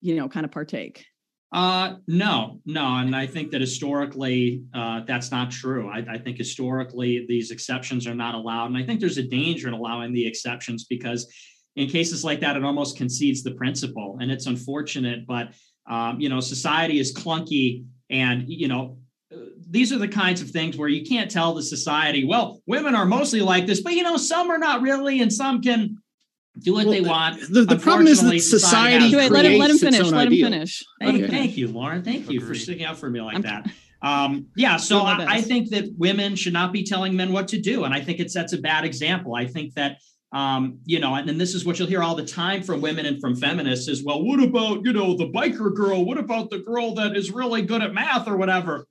you 0.00 0.14
know, 0.16 0.28
kind 0.28 0.46
of 0.46 0.52
partake? 0.52 1.04
Uh, 1.52 1.96
no, 2.06 2.60
no, 2.64 2.98
and 2.98 3.14
I 3.14 3.26
think 3.26 3.50
that 3.50 3.60
historically, 3.60 4.62
uh, 4.72 5.00
that's 5.04 5.32
not 5.32 5.50
true. 5.50 5.90
I, 5.90 6.04
I 6.08 6.18
think 6.18 6.38
historically 6.38 7.26
these 7.28 7.50
exceptions 7.50 8.06
are 8.06 8.14
not 8.14 8.36
allowed, 8.36 8.66
and 8.66 8.76
I 8.76 8.84
think 8.84 9.00
there's 9.00 9.18
a 9.18 9.22
danger 9.24 9.66
in 9.66 9.74
allowing 9.74 10.12
the 10.12 10.24
exceptions 10.24 10.84
because 10.84 11.26
in 11.74 11.88
cases 11.88 12.22
like 12.22 12.38
that, 12.40 12.56
it 12.56 12.64
almost 12.64 12.96
concedes 12.96 13.42
the 13.42 13.50
principle, 13.52 14.18
and 14.20 14.30
it's 14.30 14.46
unfortunate. 14.46 15.26
But 15.26 15.54
um, 15.88 16.20
you 16.20 16.28
know, 16.28 16.38
society 16.38 17.00
is 17.00 17.12
clunky, 17.12 17.84
and 18.10 18.44
you 18.48 18.68
know. 18.68 18.98
uh, 19.32 19.36
These 19.70 19.92
are 19.92 19.98
the 19.98 20.08
kinds 20.08 20.40
of 20.42 20.50
things 20.50 20.76
where 20.76 20.88
you 20.88 21.04
can't 21.04 21.30
tell 21.30 21.54
the 21.54 21.62
society, 21.64 22.24
well, 22.24 22.60
women 22.66 22.94
are 22.94 23.06
mostly 23.06 23.40
like 23.40 23.66
this, 23.66 23.80
but 23.82 23.94
you 23.94 24.04
know, 24.04 24.16
some 24.16 24.50
are 24.50 24.58
not 24.58 24.82
really, 24.82 25.20
and 25.20 25.32
some 25.32 25.62
can 25.62 25.96
do 26.58 26.74
what 26.74 26.86
Well, 26.86 26.94
they 26.94 27.00
want. 27.00 27.40
the- 27.50 27.64
the 27.64 27.76
problem 27.76 28.06
is 28.06 28.18
that 28.20 28.26
Unfortunately, 28.26 28.38
society 28.40 29.04
has- 29.06 29.14
Wait, 29.14 29.30
let 29.30 29.44
him 29.46 29.58
let 29.58 29.70
him 29.70 29.78
finish. 29.78 30.10
Let 30.10 30.26
him 30.32 30.38
finish. 30.38 30.82
Thank, 31.00 31.22
Okay. 31.22 31.26
thank 31.28 31.56
you, 31.56 31.68
Lauren. 31.68 32.02
Thank 32.02 32.30
you 32.30 32.40
for 32.40 32.54
sticking 32.54 32.84
out 32.84 32.98
for 32.98 33.08
me 33.08 33.20
like 33.20 33.34
I'm- 33.34 33.42
that. 33.42 33.70
Um, 34.02 34.46
yeah, 34.56 34.78
so 34.78 35.00
I, 35.00 35.34
I 35.36 35.40
think 35.42 35.68
that 35.70 35.84
women 35.98 36.34
should 36.34 36.54
not 36.54 36.72
be 36.72 36.82
telling 36.84 37.14
men 37.14 37.32
what 37.32 37.48
to 37.48 37.60
do, 37.60 37.84
and 37.84 37.92
I 37.92 38.00
think 38.00 38.18
it 38.18 38.30
sets 38.30 38.52
a 38.54 38.58
bad 38.58 38.84
example. 38.84 39.34
I 39.34 39.46
think 39.46 39.74
that 39.74 39.98
um, 40.32 40.78
you 40.84 41.00
know, 41.00 41.16
and, 41.16 41.28
and 41.28 41.40
this 41.40 41.56
is 41.56 41.64
what 41.66 41.78
you'll 41.78 41.88
hear 41.88 42.04
all 42.04 42.14
the 42.14 42.24
time 42.24 42.62
from 42.62 42.80
women 42.80 43.04
and 43.04 43.20
from 43.20 43.34
feminists 43.34 43.88
is, 43.88 44.04
well, 44.04 44.22
what 44.24 44.40
about 44.40 44.84
you 44.84 44.92
know 44.92 45.16
the 45.16 45.26
biker 45.28 45.74
girl? 45.74 46.04
What 46.04 46.18
about 46.18 46.50
the 46.50 46.60
girl 46.60 46.94
that 46.94 47.16
is 47.16 47.32
really 47.32 47.62
good 47.62 47.82
at 47.82 47.92
math 47.92 48.28
or 48.28 48.36
whatever? 48.36 48.86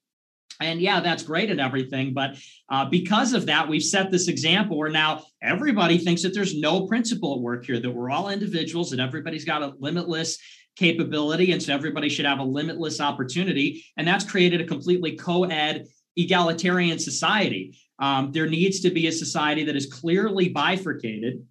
And 0.61 0.81
yeah, 0.81 0.99
that's 0.99 1.23
great 1.23 1.49
and 1.49 1.61
everything. 1.61 2.13
But 2.13 2.37
uh, 2.69 2.85
because 2.85 3.33
of 3.33 3.45
that, 3.45 3.69
we've 3.69 3.83
set 3.83 4.11
this 4.11 4.27
example 4.27 4.77
where 4.77 4.89
now 4.89 5.23
everybody 5.41 5.97
thinks 5.97 6.21
that 6.23 6.33
there's 6.33 6.59
no 6.59 6.85
principle 6.85 7.35
at 7.35 7.41
work 7.41 7.65
here, 7.65 7.79
that 7.79 7.89
we're 7.89 8.09
all 8.09 8.29
individuals, 8.29 8.91
that 8.91 8.99
everybody's 8.99 9.45
got 9.45 9.61
a 9.61 9.73
limitless 9.79 10.37
capability. 10.75 11.53
And 11.53 11.63
so 11.63 11.73
everybody 11.73 12.09
should 12.09 12.25
have 12.25 12.39
a 12.39 12.43
limitless 12.43 12.99
opportunity. 12.99 13.85
And 13.97 14.07
that's 14.07 14.29
created 14.29 14.59
a 14.59 14.65
completely 14.65 15.15
co 15.15 15.45
ed, 15.45 15.87
egalitarian 16.17 16.99
society. 16.99 17.77
Um, 17.99 18.31
there 18.31 18.47
needs 18.47 18.81
to 18.81 18.89
be 18.89 19.07
a 19.07 19.11
society 19.11 19.63
that 19.65 19.75
is 19.75 19.85
clearly 19.85 20.49
bifurcated 20.49 21.45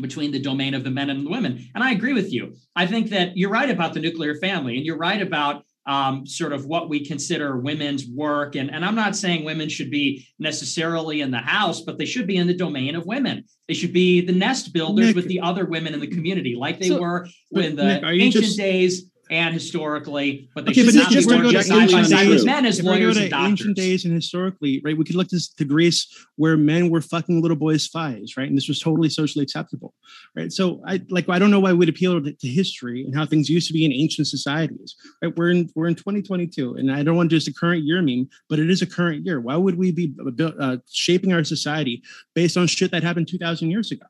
between 0.00 0.32
the 0.32 0.40
domain 0.40 0.74
of 0.74 0.84
the 0.84 0.90
men 0.90 1.10
and 1.10 1.24
the 1.24 1.30
women. 1.30 1.66
And 1.74 1.84
I 1.84 1.92
agree 1.92 2.12
with 2.12 2.32
you. 2.32 2.56
I 2.74 2.86
think 2.86 3.10
that 3.10 3.36
you're 3.36 3.50
right 3.50 3.70
about 3.70 3.94
the 3.94 4.00
nuclear 4.00 4.34
family, 4.36 4.76
and 4.76 4.84
you're 4.84 4.98
right 4.98 5.22
about 5.22 5.64
um, 5.86 6.26
sort 6.26 6.52
of 6.52 6.66
what 6.66 6.88
we 6.88 7.04
consider 7.04 7.58
women's 7.58 8.06
work. 8.06 8.56
And, 8.56 8.70
and 8.72 8.84
I'm 8.84 8.94
not 8.94 9.16
saying 9.16 9.44
women 9.44 9.68
should 9.68 9.90
be 9.90 10.26
necessarily 10.38 11.20
in 11.20 11.30
the 11.30 11.38
house, 11.38 11.82
but 11.82 11.98
they 11.98 12.06
should 12.06 12.26
be 12.26 12.36
in 12.36 12.46
the 12.46 12.54
domain 12.56 12.94
of 12.94 13.06
women. 13.06 13.44
They 13.68 13.74
should 13.74 13.92
be 13.92 14.20
the 14.20 14.32
nest 14.32 14.72
builders 14.72 15.08
Nick- 15.08 15.16
with 15.16 15.28
the 15.28 15.40
other 15.40 15.66
women 15.66 15.94
in 15.94 16.00
the 16.00 16.06
community, 16.06 16.54
like 16.56 16.80
they 16.80 16.88
So- 16.88 17.00
were 17.00 17.28
in 17.52 17.76
the 17.76 17.84
Nick, 18.00 18.04
ancient 18.04 18.44
just- 18.44 18.56
days 18.58 19.10
and 19.30 19.54
historically. 19.54 20.48
But 20.54 20.64
they 20.66 20.70
Okay, 20.72 20.82
should 20.82 20.94
but 20.94 20.94
not 20.94 21.00
it's 21.04 21.08
be 21.10 21.14
just 21.14 21.28
to 21.28 21.34
go 21.36 21.42
working 21.44 21.62
side 21.62 21.90
by 21.90 22.00
ancient 22.00 22.06
side 22.06 22.28
with 22.28 22.36
days. 22.38 22.44
men 22.44 22.66
as 22.66 22.78
if 22.78 22.84
lawyers 22.84 23.16
and 23.16 23.30
doctors. 23.30 23.50
ancient 23.50 23.76
days 23.76 24.04
and 24.04 24.14
historically, 24.14 24.80
right, 24.84 24.96
we 24.96 25.04
could 25.04 25.16
look 25.16 25.28
to, 25.28 25.40
to 25.56 25.64
Greece 25.64 26.06
where 26.36 26.56
men 26.56 26.90
were 26.90 27.00
fucking 27.00 27.40
little 27.42 27.56
boys' 27.56 27.88
thighs, 27.88 28.36
right, 28.36 28.48
and 28.48 28.56
this 28.56 28.68
was 28.68 28.78
totally 28.80 29.08
socially 29.08 29.42
acceptable, 29.42 29.94
right. 30.36 30.52
So 30.52 30.82
I 30.86 31.00
like 31.10 31.28
I 31.28 31.38
don't 31.38 31.50
know 31.50 31.60
why 31.60 31.72
we'd 31.72 31.88
appeal 31.88 32.22
to, 32.22 32.32
to 32.32 32.48
history 32.48 33.04
and 33.04 33.14
how 33.14 33.24
things 33.26 33.48
used 33.48 33.66
to 33.68 33.72
be 33.72 33.84
in 33.84 33.92
ancient 33.92 34.26
societies, 34.28 34.94
right? 35.22 35.34
We're 35.36 35.50
in 35.50 35.70
we're 35.74 35.86
in 35.88 35.94
2022, 35.94 36.74
and 36.74 36.92
I 36.92 37.02
don't 37.02 37.16
want 37.16 37.30
to 37.30 37.36
just 37.36 37.48
a 37.48 37.52
current 37.52 37.84
year 37.84 38.02
meme, 38.02 38.28
but 38.48 38.58
it 38.58 38.70
is 38.70 38.82
a 38.82 38.86
current 38.86 39.24
year. 39.24 39.40
Why 39.40 39.56
would 39.56 39.76
we 39.78 39.92
be 39.92 40.14
built, 40.34 40.54
uh, 40.60 40.78
shaping 40.90 41.32
our 41.32 41.44
society 41.44 42.02
based 42.34 42.56
on 42.56 42.66
shit 42.66 42.90
that 42.90 43.02
happened 43.02 43.28
2,000 43.28 43.70
years 43.70 43.90
ago? 43.90 44.06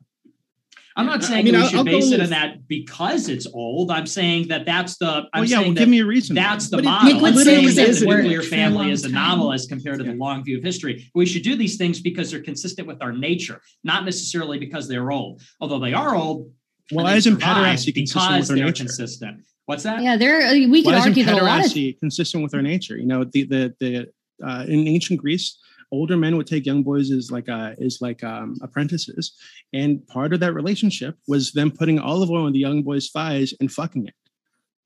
I'm 0.97 1.07
not 1.07 1.25
I 1.25 1.27
saying 1.27 1.45
mean, 1.47 1.55
that 1.55 1.59
we 1.59 1.63
I'll- 1.65 1.69
should 1.71 1.79
I'll 1.79 1.85
base 1.85 2.07
it 2.07 2.11
with- 2.13 2.21
on 2.23 2.31
that 2.31 2.69
because 2.69 3.29
it's 3.29 3.47
old. 3.53 3.91
I'm 3.91 4.07
saying 4.07 4.49
that 4.49 4.65
that's 4.65 4.97
the. 4.99 5.07
I'm 5.33 5.41
Well, 5.41 5.45
yeah, 5.45 5.57
saying 5.57 5.61
well, 5.69 5.75
that 5.75 5.81
give 5.81 5.89
me 5.89 6.01
a 6.01 6.07
reason. 6.07 6.37
That's 6.37 6.69
the 6.69 6.77
But 6.77 6.85
model. 6.85 7.13
Nick 7.13 7.23
would 7.23 7.33
I'm 7.33 7.39
say 7.39 7.45
saying 7.45 7.69
it 7.69 7.75
that 7.95 8.01
the 8.01 8.07
work 8.07 8.23
nuclear 8.23 8.43
family 8.43 8.79
long 8.79 8.91
is 8.91 9.03
time. 9.03 9.11
anomalous 9.13 9.67
compared 9.67 9.99
to 9.99 10.05
the 10.05 10.13
long 10.15 10.45
view 10.45 10.57
of 10.59 10.63
history. 10.63 11.11
We 11.15 11.27
should 11.27 11.43
do 11.43 11.57
these 11.57 11.77
things 11.77 12.01
because 12.01 12.31
they're 12.31 12.43
consistent 12.43 12.87
with 12.87 13.03
our 13.03 13.13
nature, 13.13 13.61
not 13.83 14.05
necessarily 14.05 14.59
because 14.59 14.87
they're 14.87 15.11
old. 15.11 15.43
Although 15.61 15.81
they 15.81 15.95
are 15.95 16.15
old. 16.15 16.53
and 16.91 16.97
Why 17.03 17.13
they 17.13 17.19
isn't 17.19 17.33
survive 17.41 17.57
pederasty 17.79 17.95
consistent 17.95 18.29
because 18.29 18.41
with 18.43 18.51
our 18.51 18.57
they're 18.57 18.65
nature? 18.67 18.85
consistent? 18.85 19.41
What's 19.67 19.83
that? 19.85 20.03
Yeah, 20.03 20.17
there 20.17 20.53
we 20.53 20.83
could 20.83 20.93
Why 20.93 20.99
isn't 20.99 21.09
argue 21.11 21.25
that 21.25 21.41
a 21.41 21.45
lot 21.45 21.65
of 21.67 21.73
consistent 21.99 22.43
with 22.45 22.55
our 22.55 22.63
nature? 22.63 22.97
You 22.99 23.07
know, 23.07 23.25
the 23.25 23.45
the 23.45 23.75
the 23.81 24.07
uh, 24.47 24.65
in 24.69 24.87
ancient 24.87 25.19
Greece, 25.21 25.57
older 25.91 26.17
men 26.17 26.37
would 26.37 26.47
take 26.47 26.67
young 26.67 26.83
boys 26.83 27.11
as 27.11 27.31
like 27.31 27.49
uh, 27.49 27.73
as 27.85 27.99
like 28.01 28.23
um, 28.25 28.57
apprentices, 28.63 29.33
and 29.73 30.07
part 30.07 30.33
of 30.33 30.41
that 30.41 30.53
relationship 30.55 31.17
was 31.29 31.53
them 31.53 31.71
putting 31.71 31.99
olive 31.99 32.31
oil 32.31 32.47
on 32.47 32.53
the 32.53 32.59
young 32.59 32.83
boy's 32.83 33.11
thighs 33.11 33.55
and 33.61 33.71
fucking 33.73 34.07
it. 34.07 34.15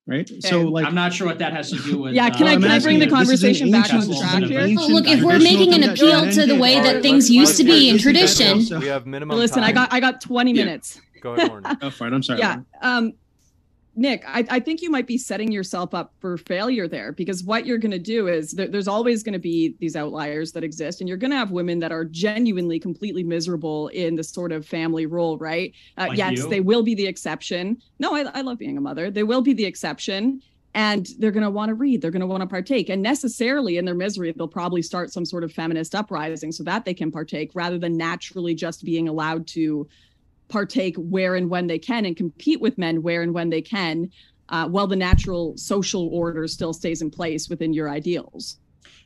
Right. 0.06 0.30
So 0.42 0.62
like. 0.62 0.86
I'm 0.86 0.94
not 0.94 1.12
sure 1.12 1.26
what 1.26 1.38
that 1.40 1.52
has 1.52 1.70
to 1.70 1.76
do 1.82 1.98
with. 2.02 2.14
Yeah, 2.14 2.30
can 2.30 2.46
I- 2.46 2.54
uh, 2.54 2.60
can 2.60 2.70
I 2.70 2.78
bring 2.78 2.98
the 2.98 3.00
asking 3.00 3.00
you, 3.00 3.02
an 3.04 3.10
conversation 3.10 3.70
back 3.70 3.84
ancient- 3.92 4.02
to 4.04 4.08
this 4.08 4.16
is 4.16 4.22
track 4.22 4.42
here? 4.44 4.60
ancient 4.60 4.78
Well, 4.78 4.90
look, 4.90 5.06
if 5.06 5.22
we're 5.22 5.38
making 5.38 5.74
an 5.74 5.82
appeal 5.90 6.30
to 6.32 6.46
the 6.46 6.56
way 6.58 6.76
All 6.78 6.82
that 6.84 7.02
things 7.02 7.24
let's- 7.24 7.30
used 7.30 7.56
to 7.58 7.64
be 7.64 7.90
in 7.90 7.98
tradition. 7.98 8.58
We 8.80 8.86
have 8.86 9.06
minimum. 9.06 9.36
Listen, 9.36 9.62
I 9.62 9.72
got 9.72 9.92
I 9.92 10.00
got 10.00 10.20
20 10.22 10.52
Yeah. 10.52 10.64
minutes. 10.64 11.00
Go 11.20 11.34
ahead, 11.34 11.48
Lauren. 11.48 11.64
Go 11.80 11.90
for 11.90 12.06
it. 12.06 12.12
I'm 12.14 12.22
sorry. 12.22 12.38
yeah 12.38 12.60
Lauren. 12.82 13.06
um 13.08 13.12
nick 13.98 14.22
I, 14.26 14.46
I 14.48 14.60
think 14.60 14.80
you 14.80 14.90
might 14.90 15.06
be 15.06 15.18
setting 15.18 15.50
yourself 15.52 15.92
up 15.92 16.14
for 16.20 16.38
failure 16.38 16.86
there 16.88 17.12
because 17.12 17.42
what 17.42 17.66
you're 17.66 17.78
going 17.78 17.90
to 17.90 17.98
do 17.98 18.28
is 18.28 18.52
there, 18.52 18.68
there's 18.68 18.88
always 18.88 19.22
going 19.22 19.32
to 19.32 19.38
be 19.38 19.74
these 19.80 19.96
outliers 19.96 20.52
that 20.52 20.64
exist 20.64 21.00
and 21.00 21.08
you're 21.08 21.18
going 21.18 21.32
to 21.32 21.36
have 21.36 21.50
women 21.50 21.80
that 21.80 21.92
are 21.92 22.04
genuinely 22.04 22.78
completely 22.78 23.24
miserable 23.24 23.88
in 23.88 24.14
the 24.14 24.24
sort 24.24 24.52
of 24.52 24.64
family 24.64 25.04
role 25.04 25.36
right? 25.38 25.74
Uh, 25.98 26.06
Like 26.08 26.18
yes 26.18 26.38
you? 26.38 26.48
they 26.48 26.60
will 26.60 26.82
be 26.82 26.94
the 26.94 27.06
exception. 27.06 27.82
No 27.98 28.14
I, 28.14 28.22
I 28.32 28.40
love 28.42 28.58
being 28.58 28.78
a 28.78 28.80
mother. 28.80 29.10
They 29.10 29.24
will 29.24 29.42
be 29.42 29.52
the 29.52 29.64
exception 29.66 30.40
and 30.74 31.08
they're 31.18 31.30
going 31.30 31.42
to 31.44 31.50
want 31.50 31.70
to 31.70 31.74
read 31.74 32.00
they're 32.00 32.10
going 32.10 32.20
to 32.20 32.26
want 32.26 32.42
to 32.42 32.46
partake 32.46 32.88
and 32.88 33.02
necessarily 33.02 33.78
in 33.78 33.84
their 33.84 33.94
misery 33.94 34.32
they'll 34.36 34.46
probably 34.46 34.82
start 34.82 35.12
some 35.12 35.24
sort 35.24 35.42
of 35.42 35.50
feminist 35.50 35.94
uprising 35.94 36.52
so 36.52 36.62
that 36.62 36.84
they 36.84 36.94
can 36.94 37.10
partake 37.10 37.50
rather 37.54 37.78
than 37.78 37.96
naturally 37.96 38.54
just 38.54 38.84
being 38.84 39.08
allowed 39.08 39.46
to 39.46 39.88
partake 40.48 40.96
where 40.96 41.34
and 41.34 41.50
when 41.50 41.66
they 41.66 41.78
can 41.78 42.04
and 42.04 42.16
compete 42.16 42.60
with 42.60 42.78
men 42.78 43.02
where 43.02 43.22
and 43.22 43.34
when 43.34 43.50
they 43.50 43.62
can 43.62 44.10
uh, 44.50 44.66
while 44.66 44.86
the 44.86 44.96
natural 44.96 45.56
social 45.56 46.08
order 46.08 46.48
still 46.48 46.72
stays 46.72 47.02
in 47.02 47.10
place 47.10 47.48
within 47.48 47.72
your 47.72 47.88
ideals 47.88 48.58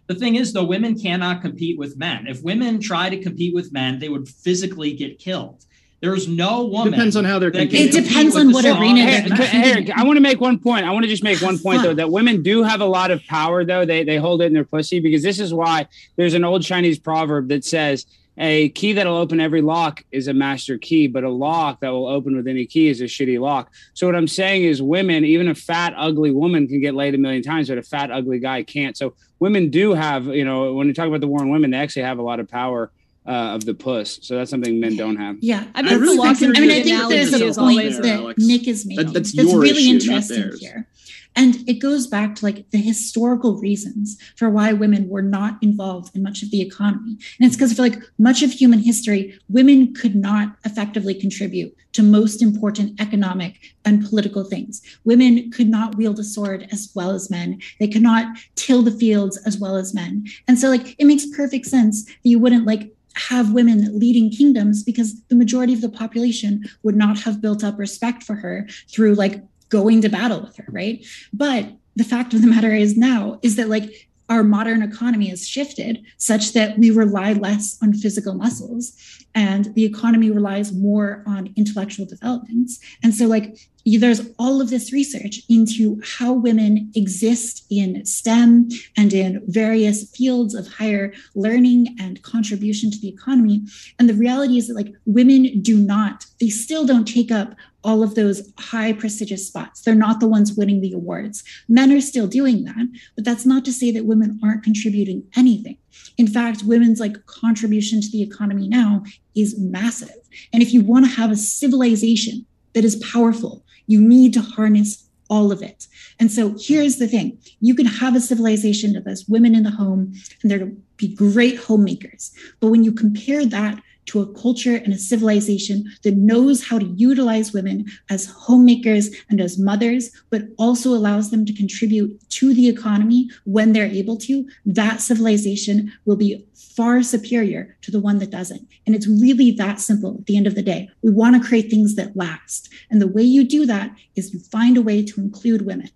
The 0.06 0.14
thing 0.14 0.34
is, 0.36 0.52
though, 0.52 0.64
women 0.64 0.98
cannot 0.98 1.42
compete 1.42 1.78
with 1.78 1.96
men. 1.96 2.26
If 2.26 2.42
women 2.42 2.80
try 2.80 3.08
to 3.08 3.22
compete 3.22 3.54
with 3.54 3.72
men, 3.72 3.98
they 3.98 4.08
would 4.08 4.28
physically 4.28 4.92
get 4.92 5.18
killed. 5.18 5.64
There's 6.02 6.26
no 6.26 6.66
woman. 6.66 6.90
Depends 6.92 7.14
on 7.14 7.24
how 7.24 7.38
they're 7.38 7.52
that 7.52 7.58
can 7.58 7.68
competing. 7.68 8.04
It 8.04 8.08
depends 8.08 8.34
with 8.34 8.46
on 8.46 8.52
what 8.52 8.64
arena 8.64 9.04
men. 9.04 9.30
Hey, 9.30 9.70
Eric, 9.70 9.90
I 9.96 10.02
want 10.02 10.16
to 10.16 10.20
make 10.20 10.40
one 10.40 10.58
point. 10.58 10.84
I 10.84 10.90
want 10.90 11.04
to 11.04 11.08
just 11.08 11.22
make 11.22 11.40
one 11.40 11.58
point 11.60 11.82
though 11.84 11.94
that 11.94 12.10
women 12.10 12.42
do 12.42 12.64
have 12.64 12.80
a 12.80 12.86
lot 12.86 13.12
of 13.12 13.24
power 13.28 13.64
though. 13.64 13.84
They 13.84 14.02
they 14.02 14.16
hold 14.16 14.42
it 14.42 14.46
in 14.46 14.52
their 14.52 14.64
pussy 14.64 14.98
because 14.98 15.22
this 15.22 15.38
is 15.38 15.54
why 15.54 15.86
there's 16.16 16.34
an 16.34 16.42
old 16.42 16.64
Chinese 16.64 16.98
proverb 16.98 17.48
that 17.50 17.64
says 17.64 18.04
a 18.38 18.70
key 18.70 18.94
that'll 18.94 19.16
open 19.16 19.40
every 19.40 19.60
lock 19.60 20.04
is 20.10 20.26
a 20.26 20.32
master 20.32 20.78
key, 20.78 21.06
but 21.06 21.22
a 21.22 21.28
lock 21.28 21.80
that 21.80 21.90
will 21.90 22.06
open 22.06 22.34
with 22.34 22.48
any 22.48 22.64
key 22.64 22.88
is 22.88 23.00
a 23.00 23.04
shitty 23.04 23.38
lock. 23.38 23.70
So 23.94 24.06
what 24.06 24.16
I'm 24.16 24.26
saying 24.28 24.64
is 24.64 24.80
women, 24.80 25.24
even 25.24 25.48
a 25.48 25.54
fat, 25.54 25.92
ugly 25.96 26.30
woman 26.30 26.66
can 26.66 26.80
get 26.80 26.94
laid 26.94 27.14
a 27.14 27.18
million 27.18 27.42
times, 27.42 27.68
but 27.68 27.76
a 27.78 27.82
fat, 27.82 28.10
ugly 28.10 28.38
guy 28.38 28.62
can't. 28.62 28.96
So 28.96 29.14
women 29.38 29.68
do 29.70 29.92
have, 29.92 30.26
you 30.26 30.44
know, 30.44 30.72
when 30.72 30.86
you 30.86 30.94
talk 30.94 31.08
about 31.08 31.20
the 31.20 31.28
war 31.28 31.40
on 31.40 31.50
women, 31.50 31.70
they 31.72 31.76
actually 31.78 32.02
have 32.02 32.18
a 32.18 32.22
lot 32.22 32.40
of 32.40 32.48
power 32.48 32.90
uh, 33.26 33.30
of 33.54 33.64
the 33.64 33.74
puss. 33.74 34.18
So 34.22 34.36
that's 34.36 34.50
something 34.50 34.80
men 34.80 34.96
don't 34.96 35.16
have. 35.16 35.36
Yeah, 35.40 35.64
I 35.74 35.80
I 35.80 35.94
really 35.94 36.34
think 36.34 36.56
I 36.56 36.60
mean, 36.60 36.70
I 36.70 36.74
room 36.76 36.82
think 36.84 37.08
there's 37.10 37.32
a 37.34 37.46
is 37.46 37.56
point 37.58 37.78
always 37.78 38.00
that 38.00 38.06
Alex. 38.16 38.42
Nick 38.44 38.66
is 38.66 38.84
making 38.86 39.06
That- 39.06 39.12
that's 39.14 39.32
that's 39.32 39.48
your 39.48 39.60
really 39.60 39.80
issue, 39.90 39.92
not 40.10 40.16
interesting 40.16 40.40
theirs. 40.40 40.60
here. 40.60 40.86
And 41.34 41.66
it 41.68 41.74
goes 41.74 42.06
back 42.06 42.34
to 42.36 42.44
like 42.44 42.70
the 42.70 42.78
historical 42.78 43.58
reasons 43.58 44.18
for 44.36 44.50
why 44.50 44.72
women 44.72 45.08
were 45.08 45.22
not 45.22 45.58
involved 45.62 46.14
in 46.14 46.22
much 46.22 46.42
of 46.42 46.50
the 46.50 46.60
economy. 46.60 47.16
And 47.38 47.46
it's 47.46 47.56
because 47.56 47.72
for 47.72 47.82
like 47.82 47.98
much 48.18 48.42
of 48.42 48.50
human 48.52 48.80
history, 48.80 49.38
women 49.48 49.94
could 49.94 50.14
not 50.14 50.56
effectively 50.64 51.14
contribute 51.14 51.74
to 51.92 52.02
most 52.02 52.42
important 52.42 53.00
economic 53.00 53.74
and 53.84 54.04
political 54.06 54.44
things. 54.44 54.82
Women 55.04 55.50
could 55.50 55.68
not 55.68 55.96
wield 55.96 56.18
a 56.18 56.24
sword 56.24 56.68
as 56.72 56.90
well 56.94 57.10
as 57.10 57.30
men. 57.30 57.60
They 57.80 57.88
could 57.88 58.02
not 58.02 58.36
till 58.54 58.82
the 58.82 58.90
fields 58.90 59.36
as 59.46 59.58
well 59.58 59.76
as 59.76 59.94
men. 59.94 60.26
And 60.48 60.58
so 60.58 60.68
like 60.68 60.94
it 60.98 61.06
makes 61.06 61.26
perfect 61.36 61.66
sense 61.66 62.04
that 62.04 62.16
you 62.22 62.38
wouldn't 62.38 62.66
like 62.66 62.92
have 63.14 63.52
women 63.52 63.98
leading 63.98 64.30
kingdoms 64.30 64.82
because 64.82 65.20
the 65.24 65.36
majority 65.36 65.74
of 65.74 65.80
the 65.80 65.88
population 65.88 66.64
would 66.82 66.96
not 66.96 67.18
have 67.18 67.42
built 67.42 67.62
up 67.62 67.78
respect 67.78 68.22
for 68.22 68.34
her 68.34 68.66
through 68.88 69.14
like 69.14 69.42
going 69.72 70.02
to 70.02 70.08
battle 70.10 70.42
with 70.42 70.54
her, 70.58 70.66
right? 70.68 71.04
But 71.32 71.66
the 71.96 72.04
fact 72.04 72.34
of 72.34 72.42
the 72.42 72.46
matter 72.46 72.72
is 72.72 72.96
now 72.96 73.40
is 73.42 73.56
that 73.56 73.70
like 73.70 74.08
our 74.28 74.44
modern 74.44 74.82
economy 74.82 75.28
has 75.28 75.48
shifted 75.48 76.04
such 76.18 76.52
that 76.52 76.78
we 76.78 76.90
rely 76.90 77.32
less 77.32 77.78
on 77.82 77.94
physical 77.94 78.34
muscles 78.34 79.21
and 79.34 79.74
the 79.74 79.84
economy 79.84 80.30
relies 80.30 80.72
more 80.72 81.22
on 81.26 81.52
intellectual 81.56 82.06
developments. 82.06 82.78
And 83.02 83.14
so 83.14 83.26
like 83.26 83.56
there's 83.84 84.30
all 84.38 84.60
of 84.60 84.70
this 84.70 84.92
research 84.92 85.40
into 85.48 86.00
how 86.04 86.32
women 86.32 86.90
exist 86.94 87.66
in 87.70 88.04
STEM 88.06 88.68
and 88.96 89.12
in 89.12 89.42
various 89.46 90.08
fields 90.10 90.54
of 90.54 90.68
higher 90.68 91.12
learning 91.34 91.96
and 91.98 92.22
contribution 92.22 92.90
to 92.90 93.00
the 93.00 93.08
economy. 93.08 93.62
And 93.98 94.08
the 94.08 94.14
reality 94.14 94.58
is 94.58 94.68
that 94.68 94.76
like 94.76 94.94
women 95.06 95.62
do 95.62 95.76
not, 95.76 96.26
they 96.40 96.48
still 96.48 96.86
don't 96.86 97.06
take 97.06 97.32
up 97.32 97.54
all 97.84 98.04
of 98.04 98.14
those 98.14 98.52
high 98.58 98.92
prestigious 98.92 99.48
spots. 99.48 99.82
They're 99.82 99.94
not 99.94 100.20
the 100.20 100.28
ones 100.28 100.54
winning 100.56 100.80
the 100.80 100.92
awards. 100.92 101.42
Men 101.68 101.90
are 101.90 102.00
still 102.00 102.28
doing 102.28 102.64
that, 102.64 102.88
but 103.16 103.24
that's 103.24 103.44
not 103.44 103.64
to 103.64 103.72
say 103.72 103.90
that 103.90 104.06
women 104.06 104.38
aren't 104.44 104.62
contributing 104.62 105.24
anything. 105.34 105.78
In 106.18 106.26
fact, 106.26 106.62
women's 106.64 107.00
like 107.00 107.24
contribution 107.26 108.00
to 108.00 108.10
the 108.10 108.22
economy 108.22 108.68
now 108.68 109.04
is 109.34 109.58
massive. 109.58 110.14
And 110.52 110.62
if 110.62 110.72
you 110.72 110.82
want 110.82 111.06
to 111.06 111.12
have 111.12 111.30
a 111.30 111.36
civilization 111.36 112.46
that 112.74 112.84
is 112.84 112.96
powerful, 112.96 113.64
you 113.86 114.00
need 114.00 114.32
to 114.34 114.40
harness 114.40 115.08
all 115.28 115.50
of 115.50 115.62
it. 115.62 115.86
And 116.20 116.30
so 116.30 116.54
here's 116.60 116.96
the 116.96 117.08
thing 117.08 117.38
you 117.60 117.74
can 117.74 117.86
have 117.86 118.14
a 118.14 118.20
civilization 118.20 118.92
that 118.92 119.06
has 119.06 119.26
women 119.28 119.54
in 119.54 119.62
the 119.62 119.70
home 119.70 120.12
and 120.42 120.50
they're 120.50 120.58
to 120.58 120.76
be 120.98 121.14
great 121.14 121.56
homemakers. 121.58 122.32
But 122.60 122.68
when 122.68 122.84
you 122.84 122.92
compare 122.92 123.46
that 123.46 123.82
to 124.06 124.20
a 124.20 124.32
culture 124.34 124.76
and 124.76 124.92
a 124.92 124.98
civilization 124.98 125.84
that 126.02 126.16
knows 126.16 126.66
how 126.66 126.78
to 126.78 126.86
utilize 126.86 127.52
women 127.52 127.86
as 128.10 128.26
homemakers 128.26 129.10
and 129.30 129.40
as 129.40 129.58
mothers, 129.58 130.10
but 130.30 130.42
also 130.58 130.90
allows 130.90 131.30
them 131.30 131.46
to 131.46 131.52
contribute 131.52 132.18
to 132.30 132.54
the 132.54 132.68
economy 132.68 133.28
when 133.44 133.72
they're 133.72 133.86
able 133.86 134.16
to, 134.16 134.46
that 134.66 135.00
civilization 135.00 135.92
will 136.04 136.16
be 136.16 136.44
far 136.54 137.02
superior 137.02 137.76
to 137.82 137.90
the 137.90 138.00
one 138.00 138.18
that 138.18 138.30
doesn't. 138.30 138.66
And 138.86 138.94
it's 138.94 139.06
really 139.06 139.50
that 139.52 139.80
simple 139.80 140.16
at 140.18 140.26
the 140.26 140.36
end 140.36 140.46
of 140.46 140.54
the 140.54 140.62
day. 140.62 140.88
We 141.02 141.10
want 141.10 141.40
to 141.40 141.46
create 141.46 141.70
things 141.70 141.94
that 141.96 142.16
last. 142.16 142.72
And 142.90 143.00
the 143.00 143.08
way 143.08 143.22
you 143.22 143.44
do 143.44 143.66
that 143.66 143.94
is 144.16 144.32
you 144.32 144.40
find 144.40 144.76
a 144.76 144.82
way 144.82 145.04
to 145.04 145.20
include 145.20 145.66
women. 145.66 145.90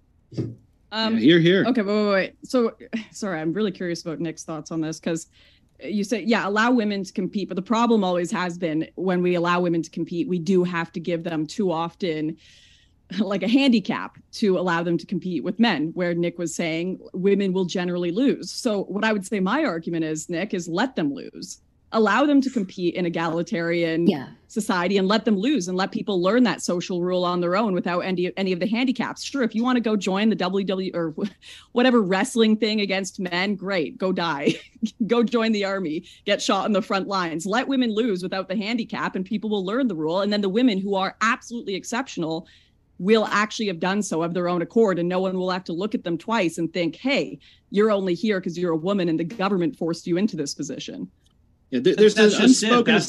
Um, 0.92 1.14
yeah, 1.14 1.20
here, 1.20 1.40
here. 1.40 1.64
Okay, 1.66 1.82
wait, 1.82 2.04
wait, 2.04 2.12
wait. 2.12 2.34
So, 2.44 2.76
sorry, 3.10 3.40
I'm 3.40 3.52
really 3.52 3.72
curious 3.72 4.02
about 4.02 4.20
Nick's 4.20 4.44
thoughts 4.44 4.70
on 4.70 4.80
this 4.80 5.00
because 5.00 5.26
you 5.82 6.04
say, 6.04 6.22
yeah, 6.22 6.48
allow 6.48 6.70
women 6.70 7.04
to 7.04 7.12
compete, 7.12 7.48
but 7.48 7.56
the 7.56 7.62
problem 7.62 8.04
always 8.04 8.30
has 8.30 8.58
been 8.58 8.88
when 8.94 9.22
we 9.22 9.34
allow 9.34 9.60
women 9.60 9.82
to 9.82 9.90
compete, 9.90 10.28
we 10.28 10.38
do 10.38 10.64
have 10.64 10.92
to 10.92 11.00
give 11.00 11.24
them 11.24 11.46
too 11.46 11.70
often 11.70 12.36
like 13.18 13.42
a 13.42 13.48
handicap 13.48 14.18
to 14.32 14.58
allow 14.58 14.82
them 14.82 14.98
to 14.98 15.06
compete 15.06 15.44
with 15.44 15.60
men 15.60 15.90
where 15.94 16.12
nick 16.14 16.38
was 16.38 16.54
saying 16.54 16.98
women 17.12 17.52
will 17.52 17.64
generally 17.64 18.10
lose. 18.10 18.50
So 18.50 18.84
what 18.84 19.04
i 19.04 19.12
would 19.12 19.24
say 19.24 19.38
my 19.38 19.64
argument 19.64 20.04
is 20.04 20.28
nick 20.28 20.52
is 20.54 20.66
let 20.66 20.96
them 20.96 21.14
lose 21.14 21.60
allow 21.92 22.26
them 22.26 22.40
to 22.40 22.50
compete 22.50 22.94
in 22.94 23.06
egalitarian 23.06 24.06
Yeah. 24.06 24.28
society 24.48 24.96
and 24.98 25.06
let 25.06 25.24
them 25.24 25.36
lose 25.36 25.68
and 25.68 25.76
let 25.76 25.92
people 25.92 26.20
learn 26.20 26.42
that 26.42 26.60
social 26.60 27.00
rule 27.02 27.24
on 27.24 27.40
their 27.40 27.56
own 27.56 27.74
without 27.74 28.00
any 28.00 28.32
any 28.36 28.52
of 28.52 28.60
the 28.60 28.66
handicaps. 28.66 29.22
Sure, 29.22 29.42
if 29.42 29.54
you 29.54 29.62
want 29.62 29.76
to 29.76 29.80
go 29.80 29.96
join 29.96 30.28
the 30.28 30.36
WW 30.36 30.94
or 30.94 31.14
whatever 31.72 32.02
wrestling 32.02 32.56
thing 32.56 32.80
against 32.80 33.20
men, 33.20 33.54
great, 33.54 33.98
go 33.98 34.12
die. 34.12 34.54
go 35.06 35.22
join 35.22 35.52
the 35.52 35.64
army, 35.64 36.04
get 36.24 36.42
shot 36.42 36.66
in 36.66 36.72
the 36.72 36.82
front 36.82 37.06
lines. 37.06 37.46
Let 37.46 37.68
women 37.68 37.94
lose 37.94 38.22
without 38.22 38.48
the 38.48 38.56
handicap 38.56 39.14
and 39.14 39.24
people 39.24 39.48
will 39.50 39.64
learn 39.64 39.86
the 39.88 39.94
rule 39.96 40.20
and 40.20 40.32
then 40.32 40.40
the 40.40 40.48
women 40.48 40.78
who 40.78 40.94
are 40.96 41.16
absolutely 41.20 41.74
exceptional 41.76 42.46
will 42.98 43.26
actually 43.26 43.66
have 43.66 43.78
done 43.78 44.02
so 44.02 44.22
of 44.22 44.32
their 44.32 44.48
own 44.48 44.62
accord 44.62 44.98
and 44.98 45.08
no 45.08 45.20
one 45.20 45.36
will 45.36 45.50
have 45.50 45.64
to 45.64 45.72
look 45.72 45.94
at 45.94 46.02
them 46.02 46.16
twice 46.18 46.56
and 46.58 46.72
think, 46.72 46.96
"Hey, 46.96 47.38
you're 47.70 47.90
only 47.90 48.14
here 48.14 48.40
because 48.40 48.58
you're 48.58 48.72
a 48.72 48.76
woman 48.76 49.08
and 49.08 49.20
the 49.20 49.24
government 49.24 49.76
forced 49.76 50.06
you 50.06 50.16
into 50.16 50.36
this 50.36 50.54
position." 50.54 51.08
Yeah, 51.70 51.80
there, 51.80 51.94
there's 51.96 52.16
an 52.18 52.42
unspoken. 52.42 53.00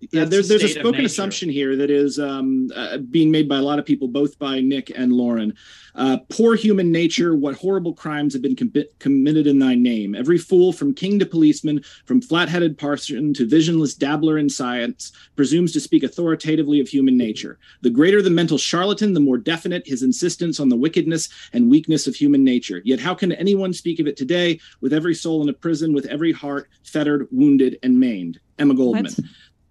That's- 0.00 0.08
assu- 0.08 0.12
yeah, 0.12 0.20
that's 0.20 0.30
there's 0.30 0.48
there's 0.48 0.64
a 0.64 0.80
spoken 0.80 1.04
assumption 1.04 1.48
here 1.48 1.76
that 1.76 1.90
is 1.90 2.18
um, 2.18 2.70
uh, 2.74 2.98
being 2.98 3.30
made 3.30 3.48
by 3.48 3.58
a 3.58 3.62
lot 3.62 3.78
of 3.78 3.84
people, 3.84 4.08
both 4.08 4.38
by 4.38 4.60
Nick 4.60 4.90
and 4.94 5.12
Lauren. 5.12 5.54
Uh, 5.94 6.18
poor 6.28 6.56
human 6.56 6.90
nature, 6.90 7.36
what 7.36 7.54
horrible 7.54 7.94
crimes 7.94 8.32
have 8.32 8.42
been 8.42 8.56
com- 8.56 8.72
committed 8.98 9.46
in 9.46 9.60
thy 9.60 9.74
name? 9.76 10.14
Every 10.14 10.38
fool, 10.38 10.72
from 10.72 10.92
king 10.92 11.20
to 11.20 11.26
policeman, 11.26 11.84
from 12.04 12.20
flat-headed 12.20 12.76
parson 12.76 13.32
to 13.34 13.46
visionless 13.46 13.94
dabbler 13.94 14.36
in 14.36 14.48
science, 14.48 15.12
presumes 15.36 15.72
to 15.72 15.80
speak 15.80 16.02
authoritatively 16.02 16.80
of 16.80 16.88
human 16.88 17.16
nature. 17.16 17.58
The 17.82 17.90
greater 17.90 18.22
the 18.22 18.30
mental 18.30 18.58
charlatan, 18.58 19.14
the 19.14 19.20
more 19.20 19.38
definite 19.38 19.86
his 19.86 20.02
insistence 20.02 20.58
on 20.58 20.68
the 20.68 20.76
wickedness 20.76 21.28
and 21.52 21.70
weakness 21.70 22.08
of 22.08 22.16
human 22.16 22.42
nature. 22.42 22.82
Yet 22.84 22.98
how 22.98 23.14
can 23.14 23.30
anyone 23.32 23.72
speak 23.72 24.00
of 24.00 24.08
it 24.08 24.16
today, 24.16 24.58
with 24.80 24.92
every 24.92 25.14
soul 25.14 25.42
in 25.42 25.48
a 25.48 25.52
prison, 25.52 25.92
with 25.92 26.06
every 26.06 26.32
heart 26.32 26.68
fettered, 26.82 27.28
wounded, 27.30 27.78
and 27.84 28.00
maimed? 28.00 28.40
Emma 28.58 28.74
Goldman 28.74 29.04
What? 29.04 29.18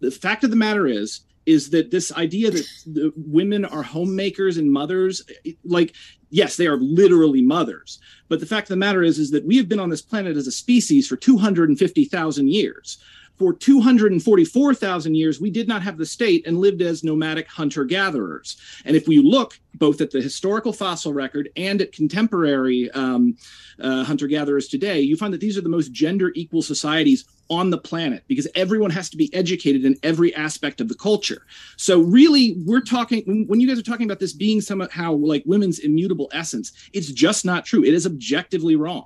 The 0.04 0.12
fact 0.12 0.44
of 0.44 0.50
the 0.50 0.56
matter 0.56 0.88
is 0.88 1.22
is 1.46 1.72
that 1.72 1.92
this 1.92 2.12
idea 2.14 2.52
that 2.52 3.14
women 3.18 3.66
are 3.66 3.84
homemakers 3.84 4.58
and 4.58 4.72
mothers 4.72 5.22
like 5.66 5.94
yes 6.30 6.56
they 6.56 6.68
are 6.68 6.78
literally 6.78 7.42
mothers 7.42 8.00
but 8.30 8.40
the 8.40 8.46
fact 8.46 8.66
of 8.66 8.70
the 8.70 8.78
matter 8.78 9.04
is 9.04 9.20
is 9.20 9.32
that 9.32 9.46
we 9.46 9.58
have 9.58 9.68
been 9.68 9.80
on 9.80 9.90
this 9.90 10.02
planet 10.02 10.38
as 10.38 10.48
a 10.48 10.52
species 10.52 11.08
for 11.08 11.16
250,000 11.16 12.48
years 12.48 12.98
for 13.38 13.54
244,000 13.54 15.16
years 15.16 15.40
we 15.40 15.50
did 15.50 15.68
not 15.68 15.82
have 15.82 15.98
the 15.98 16.06
state 16.06 16.46
and 16.46 16.58
lived 16.58 16.82
as 16.82 17.04
nomadic 17.04 17.48
hunter 17.48 17.84
gatherers 17.84 18.58
and 18.86 18.96
if 18.96 19.08
we 19.08 19.20
look 19.20 19.60
both 19.76 20.02
at 20.02 20.12
the 20.12 20.22
historical 20.22 20.72
fossil 20.72 21.14
record 21.14 21.50
and 21.56 21.82
at 21.82 21.92
contemporary 21.92 22.90
um, 22.92 23.36
uh, 23.82 24.04
hunter 24.04 24.28
gatherers 24.28 24.68
today 24.68 25.00
you 25.00 25.16
find 25.16 25.34
that 25.34 25.42
these 25.42 25.58
are 25.58 25.62
the 25.62 25.70
most 25.70 25.92
gender 25.92 26.32
equal 26.36 26.62
societies 26.62 27.26
on 27.50 27.70
the 27.70 27.78
planet 27.78 28.24
because 28.28 28.48
everyone 28.56 28.90
has 28.90 29.10
to 29.10 29.18
be 29.18 29.34
educated 29.34 29.86
in 29.86 29.96
every 30.04 30.34
aspect 30.36 30.82
of 30.82 30.88
the 30.88 30.96
culture. 30.96 31.46
So 31.78 32.02
really, 32.02 32.56
we're 32.66 32.82
talking 32.82 33.24
when, 33.26 33.46
when 33.48 33.60
you 33.60 33.68
guys 33.68 33.80
are 33.80 33.84
talking 33.84 34.06
about 34.06 34.20
this 34.20 34.34
being 34.34 34.62
somehow 34.62 35.14
like 35.14 35.44
women's 35.46 35.80
immutable 35.80 36.30
essence, 36.34 36.72
it's 36.94 37.12
just 37.12 37.46
not 37.46 37.66
true. 37.66 37.84
It 37.84 37.94
is 37.94 38.06
objectively 38.06 38.76
wrong. 38.76 39.06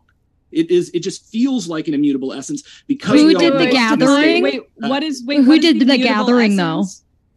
It 0.51 0.71
is. 0.71 0.89
It 0.93 0.99
just 1.01 1.25
feels 1.25 1.67
like 1.67 1.87
an 1.87 1.93
immutable 1.93 2.33
essence 2.33 2.63
because 2.87 3.19
Who 3.19 3.27
we 3.27 3.33
did 3.35 3.53
the 3.53 3.67
gathering? 3.67 4.43
Wait, 4.43 4.61
Uh, 4.81 4.87
what 4.87 5.03
is 5.03 5.23
wait? 5.25 5.43
Who 5.43 5.59
did 5.59 5.79
the 5.79 5.83
immutable 5.85 6.03
gathering, 6.03 6.55
though? 6.55 6.85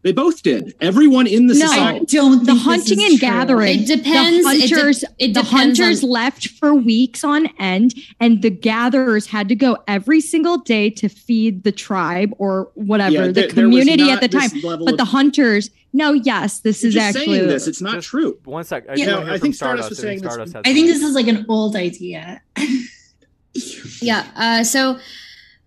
They 0.02 0.12
both 0.12 0.42
did. 0.42 0.74
Everyone 0.80 1.26
in 1.26 1.46
the 1.46 1.52
No. 1.52 1.66
society. 1.66 2.00
I 2.18 2.22
don't 2.22 2.38
the 2.38 2.44
think 2.46 2.56
this 2.56 2.64
hunting 2.64 3.00
is 3.00 3.04
and 3.10 3.18
true. 3.18 3.28
gathering. 3.28 3.80
It 3.80 3.86
depends. 3.86 4.46
The 4.46 4.50
It 4.54 4.68
de- 4.70 4.74
hunters, 4.74 5.02
it 5.02 5.08
the 5.18 5.42
depends 5.42 5.50
hunters 5.50 6.02
on- 6.04 6.08
left 6.10 6.46
for 6.48 6.74
weeks 6.74 7.22
on 7.22 7.48
end, 7.58 7.94
and 8.18 8.40
the 8.40 8.48
gatherers 8.48 9.26
had 9.26 9.46
to 9.50 9.54
go 9.54 9.76
every 9.86 10.22
single 10.22 10.56
day 10.56 10.88
to 10.88 11.10
feed 11.10 11.64
the 11.64 11.72
tribe 11.72 12.32
or 12.38 12.70
whatever 12.76 13.12
Yeah, 13.12 13.26
the 13.26 13.32
there- 13.32 13.48
there 13.48 13.64
community 13.64 14.04
not 14.04 14.22
at 14.22 14.30
the 14.32 14.38
time. 14.38 14.48
But 14.62 14.92
of- 14.92 14.96
the 14.96 15.04
hunters, 15.04 15.68
no, 15.92 16.14
yes, 16.14 16.60
this 16.60 16.82
You're 16.82 16.88
is 16.88 16.94
just 16.94 17.16
actually 17.18 17.36
saying 17.36 17.48
this. 17.48 17.66
It's 17.68 17.82
not 17.82 17.96
Just 17.96 18.08
true. 18.08 18.38
One 18.46 18.64
sec. 18.64 18.86
I, 18.88 18.94
Yeah. 18.94 19.04
No, 19.04 19.18
I 19.20 19.36
think 19.36 19.54
Stardust 19.54 19.56
Stardust. 19.56 19.90
was 19.90 19.98
I 19.98 20.02
think 20.02 20.08
saying 20.08 20.20
this- 20.22 20.32
Stardust 20.32 20.54
has 20.54 20.62
I 20.64 20.72
think 20.72 20.86
this 20.86 21.02
is 21.02 21.14
like 21.14 21.28
an 21.28 21.44
old 21.46 21.76
idea. 21.76 22.40
Yeah. 24.00 24.26
Uh, 24.36 24.64
so, 24.64 24.98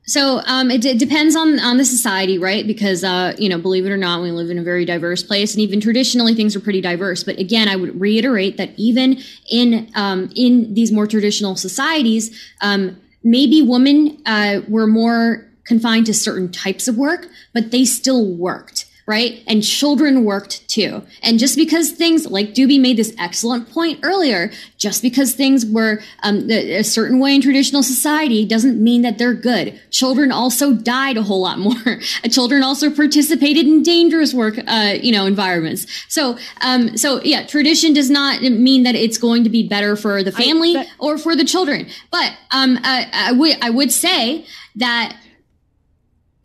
so 0.05 0.41
um, 0.45 0.69
it, 0.69 0.81
depends 0.99 1.35
on 1.35 1.59
on 1.59 1.77
the 1.77 1.85
society, 1.85 2.37
right? 2.37 2.67
Because 2.67 3.03
uh, 3.03 3.35
you 3.37 3.47
know, 3.47 3.57
believe 3.57 3.85
it 3.85 3.91
or 3.91 3.97
not, 3.97 4.21
we 4.21 4.31
live 4.31 4.49
in 4.49 4.57
a 4.59 4.63
very 4.63 4.85
diverse 4.85 5.23
place, 5.23 5.53
and 5.53 5.61
even 5.61 5.79
traditionally, 5.79 6.35
things 6.35 6.55
are 6.55 6.59
pretty 6.59 6.81
diverse. 6.81 7.23
But 7.23 7.39
again, 7.39 7.69
I 7.69 7.75
would 7.75 7.99
reiterate 7.99 8.57
that 8.57 8.71
even 8.77 9.21
in 9.49 9.89
um, 9.95 10.29
in 10.35 10.73
these 10.73 10.91
more 10.91 11.07
traditional 11.07 11.55
societies, 11.55 12.37
um, 12.61 12.97
maybe 13.23 13.61
women 13.61 14.21
uh, 14.25 14.61
were 14.67 14.87
more 14.87 15.47
confined 15.65 16.05
to 16.07 16.13
certain 16.13 16.51
types 16.51 16.89
of 16.89 16.97
work, 16.97 17.27
but 17.53 17.71
they 17.71 17.85
still 17.85 18.25
worked. 18.25 18.82
Right? 19.05 19.43
And 19.47 19.63
children 19.63 20.23
worked 20.23 20.67
too. 20.69 21.03
And 21.21 21.37
just 21.37 21.57
because 21.57 21.91
things, 21.91 22.29
like 22.29 22.53
Doobie 22.53 22.79
made 22.79 22.97
this 22.97 23.13
excellent 23.19 23.69
point 23.69 23.99
earlier, 24.03 24.51
just 24.77 25.01
because 25.01 25.33
things 25.33 25.65
were 25.65 26.01
um, 26.23 26.49
a 26.49 26.83
certain 26.83 27.19
way 27.19 27.35
in 27.35 27.41
traditional 27.41 27.83
society 27.83 28.45
doesn't 28.45 28.81
mean 28.81 29.01
that 29.01 29.17
they're 29.17 29.33
good. 29.33 29.79
Children 29.91 30.31
also 30.31 30.73
died 30.73 31.17
a 31.17 31.23
whole 31.23 31.41
lot 31.41 31.59
more. 31.59 31.99
children 32.31 32.63
also 32.63 32.89
participated 32.89 33.65
in 33.65 33.83
dangerous 33.83 34.33
work, 34.33 34.55
uh, 34.67 34.95
you 35.01 35.11
know, 35.11 35.25
environments. 35.25 35.85
So, 36.07 36.37
um, 36.61 36.95
so 36.97 37.21
yeah, 37.23 37.45
tradition 37.45 37.93
does 37.93 38.09
not 38.09 38.41
mean 38.41 38.83
that 38.83 38.95
it's 38.95 39.17
going 39.17 39.43
to 39.43 39.49
be 39.49 39.67
better 39.67 39.95
for 39.95 40.23
the 40.23 40.31
family 40.31 40.77
I, 40.77 40.87
or 40.99 41.17
for 41.17 41.35
the 41.35 41.43
children. 41.43 41.87
But 42.09 42.33
um, 42.51 42.79
I, 42.83 43.09
I 43.11 43.31
would 43.33 43.57
I 43.61 43.69
would 43.69 43.91
say 43.91 44.45
that 44.75 45.15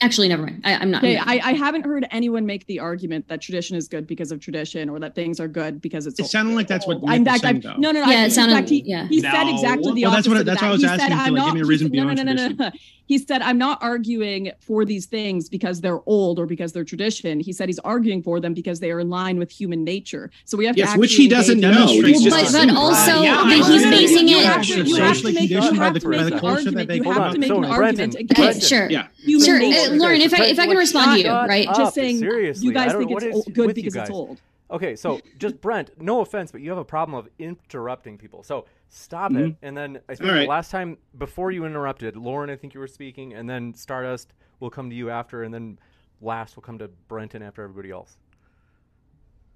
Actually, 0.00 0.28
never 0.28 0.44
mind. 0.44 0.60
I, 0.64 0.72
am 0.72 0.92
not. 0.92 1.02
Okay, 1.02 1.16
I, 1.18 1.40
I, 1.42 1.52
haven't 1.54 1.84
heard 1.84 2.06
anyone 2.12 2.46
make 2.46 2.64
the 2.66 2.78
argument 2.78 3.26
that 3.28 3.40
tradition 3.40 3.76
is 3.76 3.88
good 3.88 4.06
because 4.06 4.30
of 4.30 4.38
tradition, 4.38 4.88
or 4.88 5.00
that 5.00 5.16
things 5.16 5.40
are 5.40 5.48
good 5.48 5.80
because 5.80 6.06
it's. 6.06 6.20
It 6.20 6.26
sounded 6.26 6.54
like 6.54 6.68
that's 6.68 6.86
what. 6.86 7.02
In 7.12 7.24
fact, 7.24 7.40
saying, 7.40 7.62
no, 7.64 7.90
no, 7.90 7.92
no. 7.92 8.06
Yeah, 8.06 8.20
I, 8.20 8.24
it 8.26 8.30
sounded. 8.30 8.54
Fact, 8.54 8.68
he, 8.68 8.82
yeah. 8.84 9.08
he 9.08 9.20
no. 9.20 9.30
said 9.32 9.48
exactly 9.48 9.92
the 9.94 10.02
well, 10.04 10.12
opposite. 10.12 10.30
That's 10.30 10.38
what. 10.38 10.46
That's 10.46 10.62
why 10.62 10.68
I 10.68 10.70
was 10.70 10.80
he 10.82 10.86
asking. 10.86 11.08
Said, 11.08 11.16
to, 11.16 11.22
like, 11.22 11.32
not, 11.32 11.46
give 11.46 11.54
me 11.54 11.60
a 11.62 11.64
reason 11.64 11.86
said, 11.86 11.92
beyond 11.92 12.16
no, 12.16 12.22
no, 12.22 12.32
no, 12.32 12.48
tradition. 12.48 12.56
no, 12.58 12.64
no. 12.68 12.78
He 13.08 13.18
said, 13.18 13.40
"I'm 13.42 13.58
not 13.58 13.82
arguing 13.82 14.52
for 14.60 14.84
these 14.84 15.06
things 15.06 15.48
because 15.48 15.80
they're 15.80 16.00
old 16.06 16.38
or 16.38 16.46
because 16.46 16.72
they're 16.72 16.84
tradition." 16.84 17.40
He 17.40 17.52
said 17.52 17.68
he's 17.68 17.78
arguing 17.80 18.22
for 18.22 18.38
them 18.38 18.54
because 18.54 18.80
they 18.80 18.90
are 18.90 19.00
in 19.00 19.08
line 19.08 19.38
with 19.38 19.50
human 19.50 19.82
nature. 19.82 20.30
So 20.44 20.58
we 20.58 20.66
have 20.66 20.76
yes, 20.76 20.92
to. 20.92 21.00
which 21.00 21.14
he 21.14 21.26
doesn't 21.26 21.58
know. 21.58 21.70
Well, 21.70 22.30
but, 22.30 22.52
but 22.52 22.70
also, 22.76 23.22
yeah, 23.22 23.42
but 23.44 23.66
he's 23.66 23.82
basing 23.82 24.28
you 24.28 24.38
it. 24.38 24.44
Have 24.44 24.62
to, 24.62 24.82
you 24.82 24.96
have 24.96 25.18
to 25.18 25.32
make, 25.32 25.50
you 25.50 25.56
have 25.60 25.98
to 25.98 26.08
make 26.08 26.20
an 26.20 26.32
argument. 26.34 26.90
You 26.94 27.10
have 27.10 27.32
to 27.32 27.38
make 27.38 27.50
an 27.50 27.64
argument 27.64 28.16
Okay, 28.30 28.60
sure. 28.60 28.90
Yeah. 28.90 29.08
Sure, 29.42 29.60
uh, 29.60 29.90
Lauren. 29.92 30.20
If 30.20 30.34
I 30.34 30.44
if 30.44 30.58
I 30.58 30.66
can 30.66 30.76
respond 30.76 31.12
to 31.12 31.26
you, 31.26 31.32
right? 31.32 31.66
Just 31.66 31.94
saying, 31.94 32.18
seriously, 32.18 32.66
you 32.66 32.72
guys 32.72 32.92
think 32.92 33.10
it's 33.10 33.48
good 33.48 33.74
because 33.74 33.96
it's 33.96 34.10
old. 34.10 34.40
Okay, 34.70 34.96
so 34.96 35.20
just 35.38 35.62
Brent, 35.62 35.98
no 35.98 36.20
offense, 36.20 36.52
but 36.52 36.60
you 36.60 36.68
have 36.68 36.78
a 36.78 36.84
problem 36.84 37.18
of 37.18 37.28
interrupting 37.38 38.18
people. 38.18 38.42
So 38.42 38.66
stop 38.88 39.32
it. 39.32 39.34
Mm-hmm. 39.34 39.64
And 39.66 39.76
then 39.76 40.00
I 40.08 40.14
think 40.14 40.28
All 40.28 40.36
right. 40.36 40.42
the 40.42 40.48
last 40.48 40.70
time 40.70 40.98
before 41.16 41.50
you 41.50 41.64
interrupted, 41.64 42.16
Lauren, 42.16 42.50
I 42.50 42.56
think 42.56 42.74
you 42.74 42.80
were 42.80 42.86
speaking, 42.86 43.34
and 43.34 43.48
then 43.48 43.74
Stardust 43.74 44.32
will 44.60 44.70
come 44.70 44.90
to 44.90 44.96
you 44.96 45.10
after, 45.10 45.42
and 45.44 45.52
then 45.52 45.78
last 46.20 46.56
will 46.56 46.62
come 46.62 46.78
to 46.78 46.88
Brenton 47.08 47.42
after 47.42 47.62
everybody 47.62 47.90
else. 47.90 48.16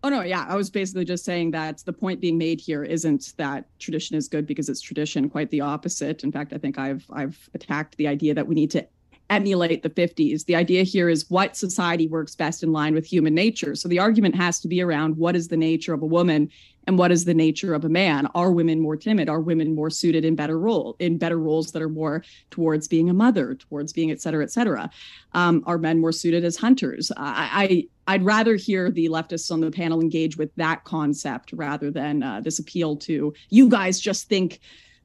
Oh 0.05 0.09
no, 0.09 0.23
yeah. 0.23 0.45
I 0.49 0.57
was 0.57 0.69
basically 0.69 1.05
just 1.05 1.25
saying 1.25 1.53
that 1.53 1.79
the 1.85 1.93
point 1.93 2.21
being 2.21 2.37
made 2.37 2.61
here 2.61 2.83
isn't 2.83 3.35
that 3.37 3.67
tradition 3.79 4.17
is 4.17 4.27
good 4.27 4.47
because 4.47 4.69
it's 4.69 4.81
tradition, 4.81 5.31
quite 5.31 5.51
the 5.51 5.61
opposite. 5.61 6.25
In 6.25 6.33
fact, 6.33 6.53
I 6.53 6.59
think 6.59 6.77
I've 6.77 7.07
I've 7.13 7.49
attacked 7.55 7.97
the 7.97 8.09
idea 8.09 8.35
that 8.35 8.49
we 8.49 8.57
need 8.57 8.71
to 8.73 8.87
emulate 9.31 9.83
the 9.83 9.91
50s. 9.91 10.45
The 10.45 10.57
idea 10.57 10.83
here 10.83 11.09
is 11.09 11.31
what 11.31 11.57
society 11.57 12.07
works 12.07 12.35
best 12.35 12.63
in 12.63 12.73
line 12.73 12.95
with 12.95 13.07
human 13.07 13.35
nature. 13.35 13.75
So 13.75 13.89
the 13.89 13.99
argument 13.99 14.35
has 14.35 14.61
to 14.61 14.69
be 14.69 14.83
around 14.83 15.17
what 15.17 15.35
is 15.35 15.49
the 15.49 15.57
nature 15.57 15.95
of 15.95 16.03
a 16.03 16.07
woman 16.07 16.51
and 16.87 16.99
what 16.99 17.13
is 17.13 17.25
the 17.25 17.35
nature 17.35 17.75
of 17.75 17.85
a 17.85 17.89
man? 17.89 18.27
Are 18.35 18.51
women 18.51 18.81
more 18.81 18.97
timid? 18.97 19.29
Are 19.29 19.41
women 19.41 19.75
more 19.75 19.91
suited 19.91 20.25
in 20.25 20.35
better 20.35 20.59
role 20.59 20.97
in 20.99 21.19
better 21.19 21.39
roles 21.39 21.73
that 21.73 21.83
are 21.83 21.89
more 21.89 22.25
towards 22.51 22.89
being 22.89 23.09
a 23.09 23.15
mother, 23.15 23.55
towards 23.55 23.93
being 23.93 24.11
et 24.11 24.21
cetera, 24.21 24.43
et 24.43 24.51
cetera? 24.51 24.91
Um, 25.33 25.63
are 25.67 25.79
men 25.79 26.01
more 26.01 26.13
suited 26.13 26.45
as 26.45 26.57
hunters? 26.57 27.13
I, 27.17 27.89
I 28.07 28.13
I'd 28.15 28.25
rather 28.25 28.57
hear 28.57 28.91
the 28.91 29.07
leftists 29.09 29.51
on 29.53 29.61
the 29.61 29.71
panel 29.71 30.01
engage 30.01 30.37
with 30.37 30.55
that 30.57 30.85
concept 30.85 31.53
rather 31.53 31.91
than 31.91 32.23
uh, 32.23 32.41
this 32.41 32.59
appeal 32.59 32.97
to 32.97 33.33
you 33.49 33.69
guys 33.69 34.01
just 34.01 34.29
think, 34.29 34.59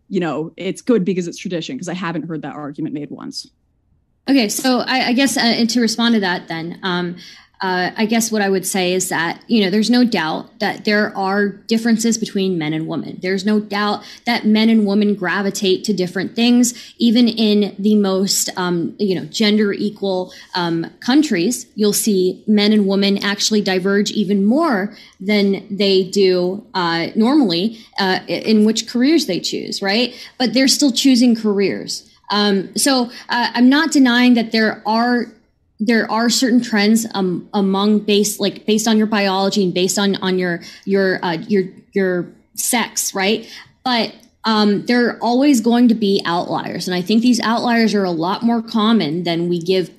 you 0.10 0.20
know, 0.20 0.54
it's 0.58 0.82
good 0.82 1.06
because 1.06 1.28
it's 1.28 1.38
tradition. 1.38 1.76
Because 1.76 1.90
I 1.90 1.94
haven't 1.94 2.28
heard 2.28 2.42
that 2.42 2.56
argument 2.56 2.96
made 2.96 3.12
once. 3.12 3.52
Okay, 4.30 4.50
so 4.50 4.80
I, 4.80 5.08
I 5.08 5.14
guess 5.14 5.38
uh, 5.38 5.66
to 5.66 5.80
respond 5.80 6.16
to 6.16 6.20
that, 6.20 6.50
then, 6.50 6.80
um, 6.84 7.16
uh, 7.60 7.92
I 7.98 8.06
guess 8.06 8.32
what 8.32 8.42
I 8.42 8.50
would 8.50 8.66
say 8.66 8.94
is 8.94 9.10
that 9.10 9.44
you 9.48 9.64
know 9.64 9.70
there's 9.72 9.90
no 9.90 10.04
doubt 10.04 10.60
that 10.60 10.86
there 10.86 11.16
are 11.18 11.48
differences 11.48 12.18
between 12.18 12.58
men 12.58 12.74
and 12.74 12.88
women. 12.88 13.18
There's 13.22 13.46
no 13.46 13.60
doubt 13.60 14.04
that 14.26 14.46
men 14.46 14.70
and 14.70 14.86
women 14.86 15.16
gravitate 15.16 15.84
to 15.86 15.94
different 15.94 16.36
things, 16.36 16.94
even 16.98 17.28
in 17.28 17.76
the 17.80 17.96
most 17.96 18.50
um, 18.58 18.96
you 19.00 19.16
know 19.16 19.26
gender 19.26 19.74
equal 19.74 20.34
um, 20.54 20.92
countries. 21.00 21.66
You'll 21.76 21.94
see 21.94 22.44
men 22.46 22.74
and 22.74 22.88
women 22.88 23.24
actually 23.24 23.62
diverge 23.62 24.12
even 24.12 24.46
more 24.46 24.96
than 25.20 25.76
they 25.76 26.04
do 26.04 26.66
uh, 26.76 27.08
normally 27.16 27.80
uh, 27.98 28.20
in 28.28 28.66
which 28.66 28.88
careers 28.88 29.26
they 29.26 29.40
choose, 29.40 29.82
right? 29.82 30.14
But 30.38 30.54
they're 30.54 30.68
still 30.68 30.92
choosing 30.92 31.36
careers. 31.36 32.08
Um, 32.30 32.76
so 32.76 33.06
uh, 33.30 33.52
I'm 33.54 33.70
not 33.70 33.92
denying 33.92 34.34
that 34.34 34.52
there 34.52 34.84
are 34.86 35.28
there 35.80 36.10
are 36.12 36.30
certain 36.30 36.62
trends 36.62 37.06
um, 37.14 37.48
among 37.54 38.00
based 38.00 38.40
like 38.40 38.66
based 38.66 38.88
on 38.88 38.98
your 38.98 39.08
biology 39.08 39.64
and 39.64 39.74
based 39.74 40.00
on 40.00 40.16
on 40.18 40.40
your 40.40 40.62
your 40.86 41.24
uh, 41.24 41.34
your 41.48 41.66
your 41.94 42.28
sex, 42.56 43.14
right? 43.14 43.50
But 43.84 44.16
um, 44.44 44.86
there 44.86 45.08
are 45.08 45.20
always 45.20 45.62
going 45.62 45.90
to 45.90 45.96
be 45.96 46.22
outliers, 46.26 46.88
and 46.88 46.96
I 46.96 47.02
think 47.02 47.22
these 47.22 47.40
outliers 47.42 47.94
are 47.94 48.04
a 48.04 48.12
lot 48.12 48.44
more 48.44 48.62
common 48.62 49.24
than 49.24 49.50
we 49.50 49.60
give 49.60 49.92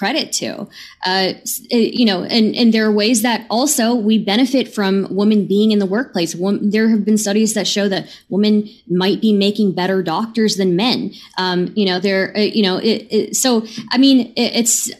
credit 0.00 0.32
to. 0.32 0.66
Uh, 1.04 1.34
uh, 1.72 1.76
you 1.76 2.06
know, 2.06 2.22
and 2.22 2.56
and 2.56 2.72
there 2.72 2.86
are 2.86 2.92
ways 2.92 3.20
that 3.20 3.46
also 3.50 3.94
we 3.94 4.16
benefit 4.18 4.66
from 4.74 5.06
women 5.10 5.46
being 5.46 5.72
in 5.72 5.78
the 5.78 5.84
workplace. 5.84 6.34
There 6.62 6.88
have 6.88 7.04
been 7.04 7.18
studies 7.18 7.52
that 7.52 7.66
show 7.66 7.86
that 7.90 8.08
women 8.30 8.66
might 8.88 9.20
be 9.20 9.34
making 9.34 9.74
better 9.74 10.02
doctors 10.02 10.56
than 10.56 10.74
men. 10.74 11.12
Um, 11.36 11.70
you 11.76 11.84
know, 11.84 12.00
they're 12.00 12.34
uh, 12.34 12.40
you 12.40 12.62
know, 12.62 12.78
it, 12.78 13.06
it, 13.10 13.36
so 13.36 13.66
I 13.90 13.98
mean, 13.98 14.32
it, 14.36 14.52
it's 14.60 14.90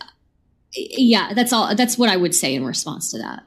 yeah, 0.74 1.32
that's 1.32 1.52
all. 1.54 1.74
That's 1.74 1.96
what 1.96 2.10
I 2.10 2.18
would 2.18 2.34
say 2.34 2.54
in 2.54 2.64
response 2.66 3.10
to 3.12 3.18
that. 3.18 3.42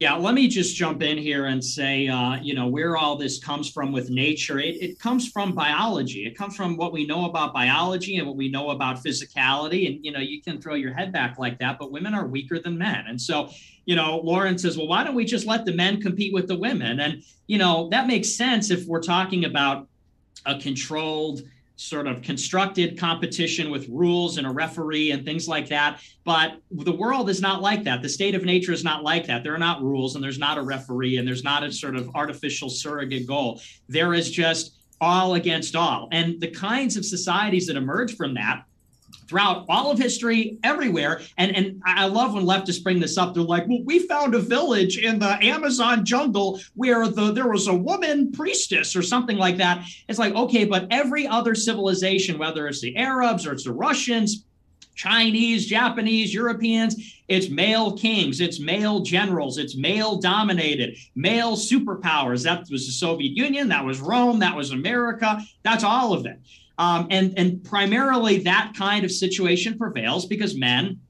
Yeah, 0.00 0.14
let 0.14 0.34
me 0.34 0.46
just 0.46 0.76
jump 0.76 1.02
in 1.02 1.18
here 1.18 1.46
and 1.46 1.64
say, 1.64 2.06
uh, 2.06 2.36
you 2.40 2.54
know, 2.54 2.68
where 2.68 2.96
all 2.96 3.16
this 3.16 3.42
comes 3.42 3.68
from 3.68 3.90
with 3.90 4.10
nature. 4.10 4.60
It, 4.60 4.80
it 4.80 5.00
comes 5.00 5.26
from 5.28 5.56
biology. 5.56 6.24
It 6.24 6.38
comes 6.38 6.54
from 6.54 6.76
what 6.76 6.92
we 6.92 7.04
know 7.04 7.24
about 7.24 7.52
biology 7.52 8.16
and 8.18 8.26
what 8.28 8.36
we 8.36 8.48
know 8.48 8.70
about 8.70 9.02
physicality. 9.02 9.88
And, 9.88 10.04
you 10.04 10.12
know, 10.12 10.20
you 10.20 10.40
can 10.40 10.60
throw 10.60 10.74
your 10.74 10.92
head 10.92 11.12
back 11.12 11.36
like 11.36 11.58
that, 11.58 11.80
but 11.80 11.90
women 11.90 12.14
are 12.14 12.28
weaker 12.28 12.60
than 12.60 12.78
men. 12.78 13.06
And 13.08 13.20
so, 13.20 13.50
you 13.86 13.96
know, 13.96 14.20
Lauren 14.22 14.56
says, 14.56 14.78
well, 14.78 14.86
why 14.86 15.02
don't 15.02 15.16
we 15.16 15.24
just 15.24 15.46
let 15.46 15.64
the 15.64 15.72
men 15.72 16.00
compete 16.00 16.32
with 16.32 16.46
the 16.46 16.56
women? 16.56 17.00
And, 17.00 17.24
you 17.48 17.58
know, 17.58 17.88
that 17.88 18.06
makes 18.06 18.30
sense 18.30 18.70
if 18.70 18.86
we're 18.86 19.02
talking 19.02 19.46
about 19.46 19.88
a 20.46 20.60
controlled, 20.60 21.42
sort 21.78 22.08
of 22.08 22.22
constructed 22.22 22.98
competition 22.98 23.70
with 23.70 23.88
rules 23.88 24.36
and 24.36 24.46
a 24.46 24.50
referee 24.50 25.12
and 25.12 25.24
things 25.24 25.46
like 25.46 25.68
that. 25.68 26.00
But 26.24 26.60
the 26.72 26.92
world 26.92 27.30
is 27.30 27.40
not 27.40 27.62
like 27.62 27.84
that. 27.84 28.02
The 28.02 28.08
state 28.08 28.34
of 28.34 28.44
nature 28.44 28.72
is 28.72 28.82
not 28.82 29.04
like 29.04 29.26
that. 29.28 29.44
There 29.44 29.54
are 29.54 29.58
not 29.58 29.80
rules 29.80 30.16
and 30.16 30.22
there's 30.22 30.40
not 30.40 30.58
a 30.58 30.62
referee 30.62 31.18
and 31.18 31.26
there's 31.26 31.44
not 31.44 31.62
a 31.62 31.72
sort 31.72 31.94
of 31.94 32.10
artificial 32.16 32.68
surrogate 32.68 33.28
goal. 33.28 33.60
There 33.88 34.12
is 34.12 34.28
just 34.28 34.76
all 35.00 35.34
against 35.34 35.76
all. 35.76 36.08
And 36.10 36.40
the 36.40 36.50
kinds 36.50 36.96
of 36.96 37.04
societies 37.04 37.68
that 37.68 37.76
emerge 37.76 38.16
from 38.16 38.34
that 38.34 38.64
throughout 39.28 39.64
all 39.68 39.90
of 39.90 39.98
history 39.98 40.58
everywhere 40.64 41.20
and 41.36 41.54
and 41.54 41.80
i 41.84 42.06
love 42.06 42.34
when 42.34 42.44
leftists 42.44 42.82
bring 42.82 42.98
this 42.98 43.18
up 43.18 43.34
they're 43.34 43.42
like 43.42 43.66
well 43.68 43.82
we 43.84 44.00
found 44.00 44.34
a 44.34 44.38
village 44.38 44.98
in 44.98 45.18
the 45.18 45.44
amazon 45.44 46.04
jungle 46.04 46.60
where 46.74 47.06
the 47.08 47.32
there 47.32 47.48
was 47.48 47.68
a 47.68 47.74
woman 47.74 48.32
priestess 48.32 48.96
or 48.96 49.02
something 49.02 49.36
like 49.36 49.56
that 49.56 49.84
it's 50.08 50.18
like 50.18 50.34
okay 50.34 50.64
but 50.64 50.86
every 50.90 51.26
other 51.26 51.54
civilization 51.54 52.38
whether 52.38 52.66
it's 52.66 52.80
the 52.80 52.96
arabs 52.96 53.46
or 53.46 53.52
it's 53.52 53.64
the 53.64 53.72
russians 53.72 54.44
Chinese, 54.98 55.64
Japanese, 55.64 56.34
Europeans, 56.34 57.22
it's 57.28 57.48
male 57.48 57.96
kings, 57.96 58.40
it's 58.40 58.58
male 58.58 58.98
generals, 58.98 59.56
it's 59.56 59.76
male 59.76 60.16
dominated, 60.16 60.96
male 61.14 61.56
superpowers. 61.56 62.42
That 62.42 62.68
was 62.68 62.86
the 62.86 62.92
Soviet 62.92 63.36
Union, 63.36 63.68
that 63.68 63.84
was 63.84 64.00
Rome, 64.00 64.40
that 64.40 64.56
was 64.56 64.72
America, 64.72 65.40
that's 65.62 65.84
all 65.84 66.12
of 66.12 66.26
it. 66.26 66.40
Um, 66.78 67.08
and, 67.10 67.36
and 67.36 67.62
primarily 67.64 68.38
that 68.38 68.72
kind 68.76 69.04
of 69.04 69.10
situation 69.10 69.76
prevails 69.76 70.26
because 70.26 70.56
men 70.56 71.00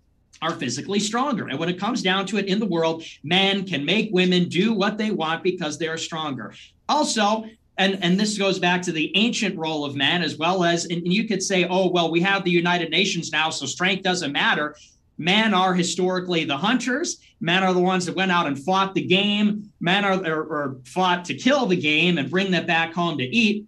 are 0.40 0.52
physically 0.52 1.00
stronger. 1.00 1.48
And 1.48 1.58
when 1.58 1.68
it 1.68 1.78
comes 1.78 2.02
down 2.02 2.26
to 2.26 2.38
it 2.38 2.46
in 2.46 2.58
the 2.58 2.66
world, 2.66 3.04
men 3.22 3.66
can 3.66 3.84
make 3.84 4.10
women 4.12 4.48
do 4.48 4.72
what 4.72 4.96
they 4.96 5.10
want 5.10 5.42
because 5.42 5.78
they're 5.78 5.98
stronger. 5.98 6.54
Also, 6.88 7.44
and, 7.76 8.02
and 8.02 8.18
this 8.18 8.38
goes 8.38 8.58
back 8.58 8.82
to 8.82 8.92
the 8.92 9.12
ancient 9.16 9.56
role 9.56 9.84
of 9.84 9.94
men 9.94 10.22
as 10.22 10.36
well 10.36 10.64
as, 10.64 10.86
and 10.86 11.12
you 11.12 11.28
could 11.28 11.42
say, 11.42 11.66
oh, 11.68 11.90
well, 11.90 12.10
we 12.10 12.20
have 12.20 12.44
the 12.44 12.50
United 12.50 12.90
Nations 12.90 13.30
now, 13.30 13.50
so 13.50 13.66
strength 13.66 14.02
doesn't 14.02 14.32
matter. 14.32 14.74
Men 15.16 15.52
are 15.52 15.74
historically 15.74 16.44
the 16.44 16.56
hunters. 16.56 17.18
Men 17.40 17.64
are 17.64 17.72
the 17.72 17.80
ones 17.80 18.06
that 18.06 18.16
went 18.16 18.32
out 18.32 18.46
and 18.46 18.58
fought 18.58 18.94
the 18.94 19.04
game. 19.04 19.70
Men 19.80 20.04
are 20.04 20.24
or, 20.24 20.42
or 20.42 20.76
fought 20.84 21.24
to 21.26 21.34
kill 21.34 21.66
the 21.66 21.76
game 21.76 22.18
and 22.18 22.30
bring 22.30 22.50
them 22.52 22.66
back 22.66 22.94
home 22.94 23.18
to 23.18 23.24
eat. 23.24 23.66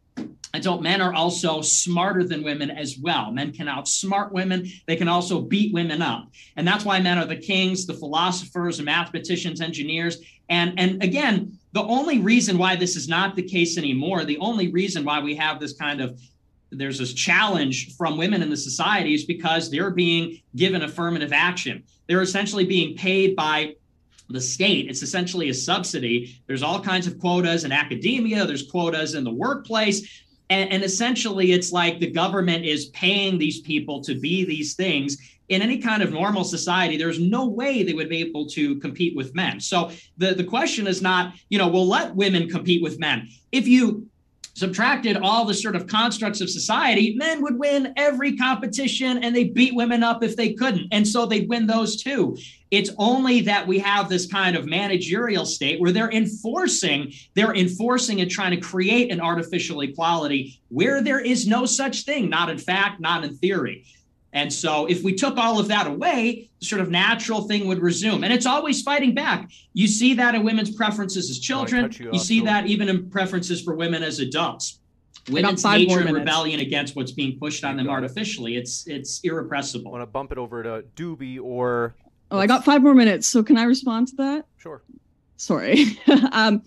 So 0.60 0.78
men 0.78 1.00
are 1.00 1.14
also 1.14 1.62
smarter 1.62 2.24
than 2.24 2.42
women 2.42 2.70
as 2.70 2.98
well. 2.98 3.30
Men 3.30 3.52
can 3.52 3.66
outsmart 3.66 4.32
women. 4.32 4.66
They 4.86 4.96
can 4.96 5.08
also 5.08 5.40
beat 5.40 5.72
women 5.72 6.02
up. 6.02 6.28
And 6.56 6.66
that's 6.66 6.84
why 6.84 7.00
men 7.00 7.18
are 7.18 7.24
the 7.24 7.36
kings, 7.36 7.86
the 7.86 7.94
philosophers, 7.94 8.78
the 8.78 8.82
mathematicians, 8.82 9.60
engineers. 9.60 10.18
And, 10.48 10.78
and 10.78 11.02
again, 11.02 11.56
the 11.72 11.84
only 11.84 12.18
reason 12.18 12.58
why 12.58 12.74
this 12.74 12.96
is 12.96 13.08
not 13.08 13.36
the 13.36 13.42
case 13.42 13.78
anymore, 13.78 14.24
the 14.24 14.38
only 14.38 14.72
reason 14.72 15.04
why 15.04 15.20
we 15.20 15.36
have 15.36 15.60
this 15.60 15.72
kind 15.72 16.00
of 16.00 16.20
there's 16.72 16.98
this 16.98 17.12
challenge 17.12 17.96
from 17.96 18.16
women 18.16 18.42
in 18.42 18.50
the 18.50 18.56
society 18.56 19.12
is 19.12 19.24
because 19.24 19.70
they're 19.70 19.90
being 19.90 20.40
given 20.54 20.82
affirmative 20.82 21.32
action. 21.32 21.82
They're 22.06 22.22
essentially 22.22 22.64
being 22.64 22.96
paid 22.96 23.34
by 23.34 23.74
the 24.28 24.40
state. 24.40 24.88
It's 24.88 25.02
essentially 25.02 25.50
a 25.50 25.54
subsidy. 25.54 26.40
There's 26.46 26.62
all 26.62 26.80
kinds 26.80 27.08
of 27.08 27.18
quotas 27.18 27.64
in 27.64 27.72
academia, 27.72 28.46
there's 28.46 28.70
quotas 28.70 29.14
in 29.14 29.24
the 29.24 29.32
workplace. 29.32 30.22
And, 30.50 30.70
and, 30.72 30.82
essentially, 30.82 31.52
it's 31.52 31.72
like 31.72 32.00
the 32.00 32.10
government 32.10 32.64
is 32.64 32.86
paying 32.86 33.38
these 33.38 33.60
people 33.60 34.02
to 34.02 34.18
be 34.18 34.44
these 34.44 34.74
things. 34.74 35.16
In 35.48 35.62
any 35.62 35.78
kind 35.78 36.02
of 36.02 36.12
normal 36.12 36.44
society, 36.44 36.96
there's 36.96 37.18
no 37.18 37.46
way 37.46 37.82
they 37.82 37.92
would 37.92 38.08
be 38.08 38.20
able 38.20 38.46
to 38.50 38.76
compete 38.80 39.16
with 39.16 39.34
men. 39.34 39.60
So 39.60 39.90
the, 40.16 40.34
the 40.34 40.44
question 40.44 40.86
is 40.86 41.00
not, 41.02 41.34
you 41.48 41.58
know, 41.58 41.68
we'll 41.68 41.88
let 41.88 42.14
women 42.14 42.48
compete 42.48 42.82
with 42.82 42.98
men. 42.98 43.28
If 43.50 43.66
you 43.66 44.08
subtracted 44.54 45.16
all 45.16 45.44
the 45.44 45.54
sort 45.54 45.76
of 45.76 45.86
constructs 45.86 46.40
of 46.40 46.50
society, 46.50 47.14
men 47.16 47.42
would 47.42 47.58
win 47.58 47.92
every 47.96 48.36
competition 48.36 49.24
and 49.24 49.34
they 49.34 49.44
beat 49.44 49.74
women 49.74 50.02
up 50.02 50.22
if 50.22 50.36
they 50.36 50.52
couldn't. 50.52 50.88
And 50.92 51.06
so 51.06 51.26
they'd 51.26 51.48
win 51.48 51.66
those 51.66 52.02
too. 52.02 52.36
It's 52.70 52.90
only 52.98 53.40
that 53.42 53.66
we 53.66 53.80
have 53.80 54.08
this 54.08 54.26
kind 54.26 54.56
of 54.56 54.66
managerial 54.66 55.44
state 55.44 55.80
where 55.80 55.90
they're 55.90 56.10
enforcing, 56.10 57.12
they're 57.34 57.54
enforcing 57.54 58.20
and 58.20 58.30
trying 58.30 58.52
to 58.52 58.60
create 58.60 59.10
an 59.10 59.20
artificial 59.20 59.80
equality 59.80 60.60
where 60.68 61.02
there 61.02 61.18
is 61.18 61.46
no 61.46 61.66
such 61.66 62.04
thing, 62.04 62.30
not 62.30 62.48
in 62.48 62.58
fact, 62.58 63.00
not 63.00 63.24
in 63.24 63.36
theory. 63.36 63.84
And 64.32 64.52
so, 64.52 64.86
if 64.86 65.02
we 65.02 65.14
took 65.14 65.36
all 65.36 65.58
of 65.58 65.66
that 65.68 65.88
away, 65.88 66.48
the 66.60 66.66
sort 66.66 66.80
of 66.80 66.88
natural 66.88 67.42
thing 67.48 67.66
would 67.66 67.80
resume. 67.80 68.22
And 68.22 68.32
it's 68.32 68.46
always 68.46 68.80
fighting 68.80 69.12
back. 69.12 69.50
You 69.72 69.88
see 69.88 70.14
that 70.14 70.36
in 70.36 70.44
women's 70.44 70.70
preferences 70.70 71.30
as 71.30 71.40
children. 71.40 71.90
You, 71.98 72.10
you 72.12 72.18
see 72.20 72.40
that 72.42 72.66
even 72.66 72.88
in 72.88 73.10
preferences 73.10 73.60
for 73.60 73.74
women 73.74 74.04
as 74.04 74.20
adults. 74.20 74.78
Women's 75.28 75.64
nature 75.64 76.00
and 76.00 76.12
rebellion 76.14 76.60
against 76.60 76.96
what's 76.96 77.12
being 77.12 77.38
pushed 77.38 77.64
on 77.64 77.76
them 77.76 77.90
artificially. 77.90 78.56
It's 78.56 78.86
it's 78.86 79.20
irrepressible. 79.22 79.88
I 79.88 79.98
want 79.98 80.02
to 80.02 80.06
bump 80.06 80.32
it 80.32 80.38
over 80.38 80.62
to 80.62 80.84
Doobie 80.96 81.40
or. 81.40 81.94
Oh, 82.30 82.38
I 82.38 82.46
got 82.46 82.64
five 82.64 82.82
more 82.82 82.94
minutes. 82.94 83.26
So 83.26 83.42
can 83.42 83.56
I 83.56 83.64
respond 83.64 84.08
to 84.08 84.16
that? 84.16 84.46
Sure. 84.58 84.82
Sorry. 85.36 85.98
um, 86.32 86.62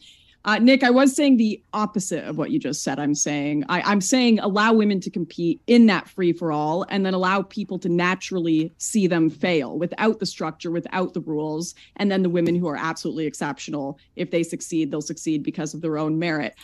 uh, 0.46 0.60
Nick, 0.60 0.84
I 0.84 0.90
was 0.90 1.16
saying 1.16 1.38
the 1.38 1.64
opposite 1.72 2.26
of 2.26 2.38
what 2.38 2.52
you 2.52 2.60
just 2.60 2.84
said. 2.84 3.00
I'm 3.00 3.16
saying 3.16 3.64
I, 3.70 3.82
I'm 3.82 4.02
saying 4.02 4.40
allow 4.40 4.74
women 4.74 5.00
to 5.02 5.10
compete 5.10 5.62
in 5.68 5.86
that 5.86 6.10
free 6.10 6.34
for 6.34 6.52
all, 6.52 6.86
and 6.90 7.06
then 7.06 7.14
allow 7.14 7.44
people 7.44 7.80
to 7.80 7.88
naturally 7.88 8.74
see 8.78 9.08
them 9.08 9.30
fail 9.30 9.78
without 9.78 10.20
the 10.20 10.26
structure, 10.26 10.70
without 10.70 11.14
the 11.14 11.22
rules, 11.22 11.76
and 11.96 12.12
then 12.12 12.24
the 12.24 12.30
women 12.30 12.56
who 12.56 12.68
are 12.68 12.76
absolutely 12.76 13.26
exceptional, 13.26 13.98
if 14.18 14.32
they 14.32 14.44
succeed, 14.44 14.92
they'll 14.92 15.02
succeed 15.02 15.44
because 15.44 15.74
of 15.74 15.80
their 15.80 15.98
own 15.98 16.20
merit. 16.20 16.56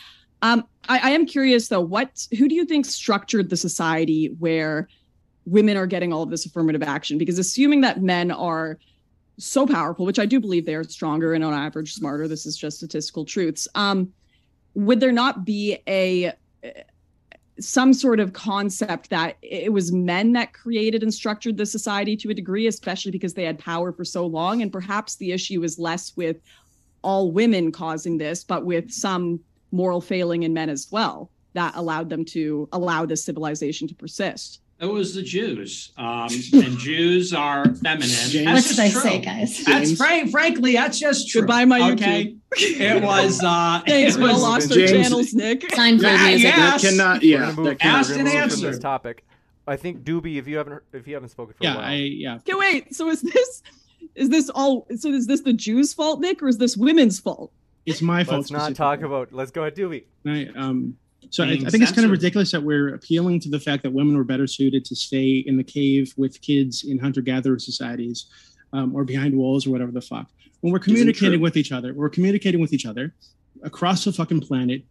Um, 0.42 0.66
I, 0.90 0.98
I 0.98 1.10
am 1.10 1.24
curious 1.24 1.68
though, 1.68 1.80
what 1.80 2.26
who 2.36 2.48
do 2.48 2.54
you 2.54 2.66
think 2.66 2.84
structured 2.84 3.48
the 3.48 3.56
society 3.56 4.34
where 4.38 4.88
women 5.46 5.78
are 5.78 5.86
getting 5.86 6.12
all 6.12 6.22
of 6.22 6.30
this 6.30 6.44
affirmative 6.44 6.82
action? 6.82 7.16
Because 7.16 7.38
assuming 7.38 7.80
that 7.80 8.02
men 8.02 8.30
are 8.30 8.78
so 9.40 9.66
powerful, 9.66 10.06
which 10.06 10.18
I 10.18 10.26
do 10.26 10.40
believe 10.40 10.66
they're 10.66 10.84
stronger 10.84 11.34
and 11.34 11.42
on 11.42 11.54
average 11.54 11.94
smarter. 11.94 12.28
This 12.28 12.46
is 12.46 12.56
just 12.56 12.78
statistical 12.78 13.24
truths. 13.24 13.66
Um, 13.74 14.12
would 14.74 15.00
there 15.00 15.12
not 15.12 15.44
be 15.44 15.78
a 15.88 16.32
some 17.58 17.92
sort 17.92 18.20
of 18.20 18.32
concept 18.32 19.10
that 19.10 19.36
it 19.42 19.70
was 19.70 19.92
men 19.92 20.32
that 20.32 20.54
created 20.54 21.02
and 21.02 21.12
structured 21.12 21.58
the 21.58 21.66
society 21.66 22.16
to 22.16 22.30
a 22.30 22.34
degree, 22.34 22.66
especially 22.66 23.10
because 23.10 23.34
they 23.34 23.44
had 23.44 23.58
power 23.58 23.92
for 23.92 24.04
so 24.04 24.24
long, 24.24 24.62
and 24.62 24.72
perhaps 24.72 25.16
the 25.16 25.32
issue 25.32 25.62
is 25.62 25.78
less 25.78 26.16
with 26.16 26.38
all 27.02 27.32
women 27.32 27.70
causing 27.70 28.16
this, 28.16 28.44
but 28.44 28.64
with 28.64 28.90
some 28.90 29.40
moral 29.72 30.00
failing 30.00 30.42
in 30.42 30.54
men 30.54 30.70
as 30.70 30.88
well 30.90 31.30
that 31.52 31.74
allowed 31.76 32.08
them 32.08 32.24
to 32.24 32.68
allow 32.72 33.04
this 33.04 33.24
civilization 33.24 33.88
to 33.88 33.94
persist. 33.94 34.59
It 34.80 34.86
was 34.86 35.14
the 35.14 35.22
Jews, 35.22 35.92
um, 35.98 36.28
and 36.54 36.78
Jews 36.78 37.34
are 37.34 37.66
feminine. 37.66 38.44
That's 38.44 38.66
what 38.68 38.76
did 38.76 38.78
I 38.80 38.90
true. 38.90 39.00
say, 39.02 39.18
guys? 39.20 39.64
That's 39.64 39.94
frank, 39.96 40.30
frankly, 40.30 40.72
that's 40.72 40.98
just 40.98 41.28
true. 41.28 41.42
Goodbye, 41.42 41.66
my 41.66 41.92
okay. 41.92 42.34
it 42.52 43.02
was. 43.02 43.42
Uh, 43.44 43.82
Thanks, 43.86 44.16
it 44.16 44.20
we 44.22 44.28
was, 44.28 44.40
lost 44.42 44.72
our 44.72 44.86
channels, 44.86 45.34
Nick. 45.34 45.60
Seinfeld 45.68 46.02
Yeah, 46.02 46.26
music. 46.28 46.44
yes. 46.44 46.82
That 46.82 46.88
cannot. 46.90 47.22
Yeah. 47.22 47.38
We're 47.38 47.46
that 47.48 47.56
gonna 47.56 47.74
cannot- 47.76 47.98
Asked 47.98 48.10
and 48.12 48.28
from 48.28 48.36
answered. 48.38 48.72
this 48.72 48.78
topic. 48.78 49.24
I 49.66 49.76
think 49.76 50.02
Doobie, 50.02 50.36
if 50.38 50.48
you 50.48 50.56
haven't 50.56 50.82
if 50.94 51.06
you 51.06 51.12
haven't 51.14 51.28
spoken 51.28 51.54
for 51.54 51.62
Yeah, 51.62 51.74
a 51.74 51.76
while, 51.76 51.84
I 51.84 51.94
yeah. 51.96 52.36
Okay, 52.36 52.54
wait. 52.54 52.94
So 52.94 53.10
is 53.10 53.20
this 53.20 53.62
is 54.14 54.30
this 54.30 54.48
all? 54.48 54.86
So 54.96 55.10
is 55.10 55.26
this 55.26 55.42
the 55.42 55.52
Jews' 55.52 55.92
fault, 55.92 56.20
Nick, 56.20 56.42
or 56.42 56.48
is 56.48 56.56
this 56.58 56.76
women's 56.76 57.20
fault? 57.20 57.52
It's 57.86 58.00
my 58.02 58.24
fault. 58.24 58.38
let's 58.38 58.50
not 58.50 58.74
talk 58.74 59.02
about. 59.02 59.32
Let's 59.32 59.50
go 59.50 59.60
ahead, 59.62 59.76
Doobie. 59.76 60.04
Right. 60.24 60.48
Um, 60.56 60.96
so 61.30 61.44
I, 61.44 61.52
I 61.52 61.70
think 61.70 61.82
it's 61.82 61.92
kind 61.92 62.04
of 62.04 62.10
ridiculous 62.10 62.50
that 62.50 62.62
we're 62.62 62.94
appealing 62.94 63.40
to 63.40 63.48
the 63.48 63.60
fact 63.60 63.84
that 63.84 63.92
women 63.92 64.16
were 64.16 64.24
better 64.24 64.46
suited 64.46 64.84
to 64.86 64.96
stay 64.96 65.44
in 65.46 65.56
the 65.56 65.64
cave 65.64 66.12
with 66.16 66.40
kids 66.40 66.84
in 66.84 66.98
hunter-gatherer 66.98 67.58
societies 67.58 68.26
um, 68.72 68.94
or 68.94 69.04
behind 69.04 69.36
walls 69.36 69.66
or 69.66 69.70
whatever 69.70 69.92
the 69.92 70.00
fuck. 70.00 70.28
When 70.60 70.72
we're 70.72 70.80
communicating 70.80 71.40
with 71.40 71.56
each 71.56 71.72
other, 71.72 71.94
we're 71.94 72.10
communicating 72.10 72.60
with 72.60 72.72
each 72.72 72.84
other 72.84 73.14
across 73.62 74.04
the 74.04 74.12
fucking 74.12 74.40
planet 74.40 74.82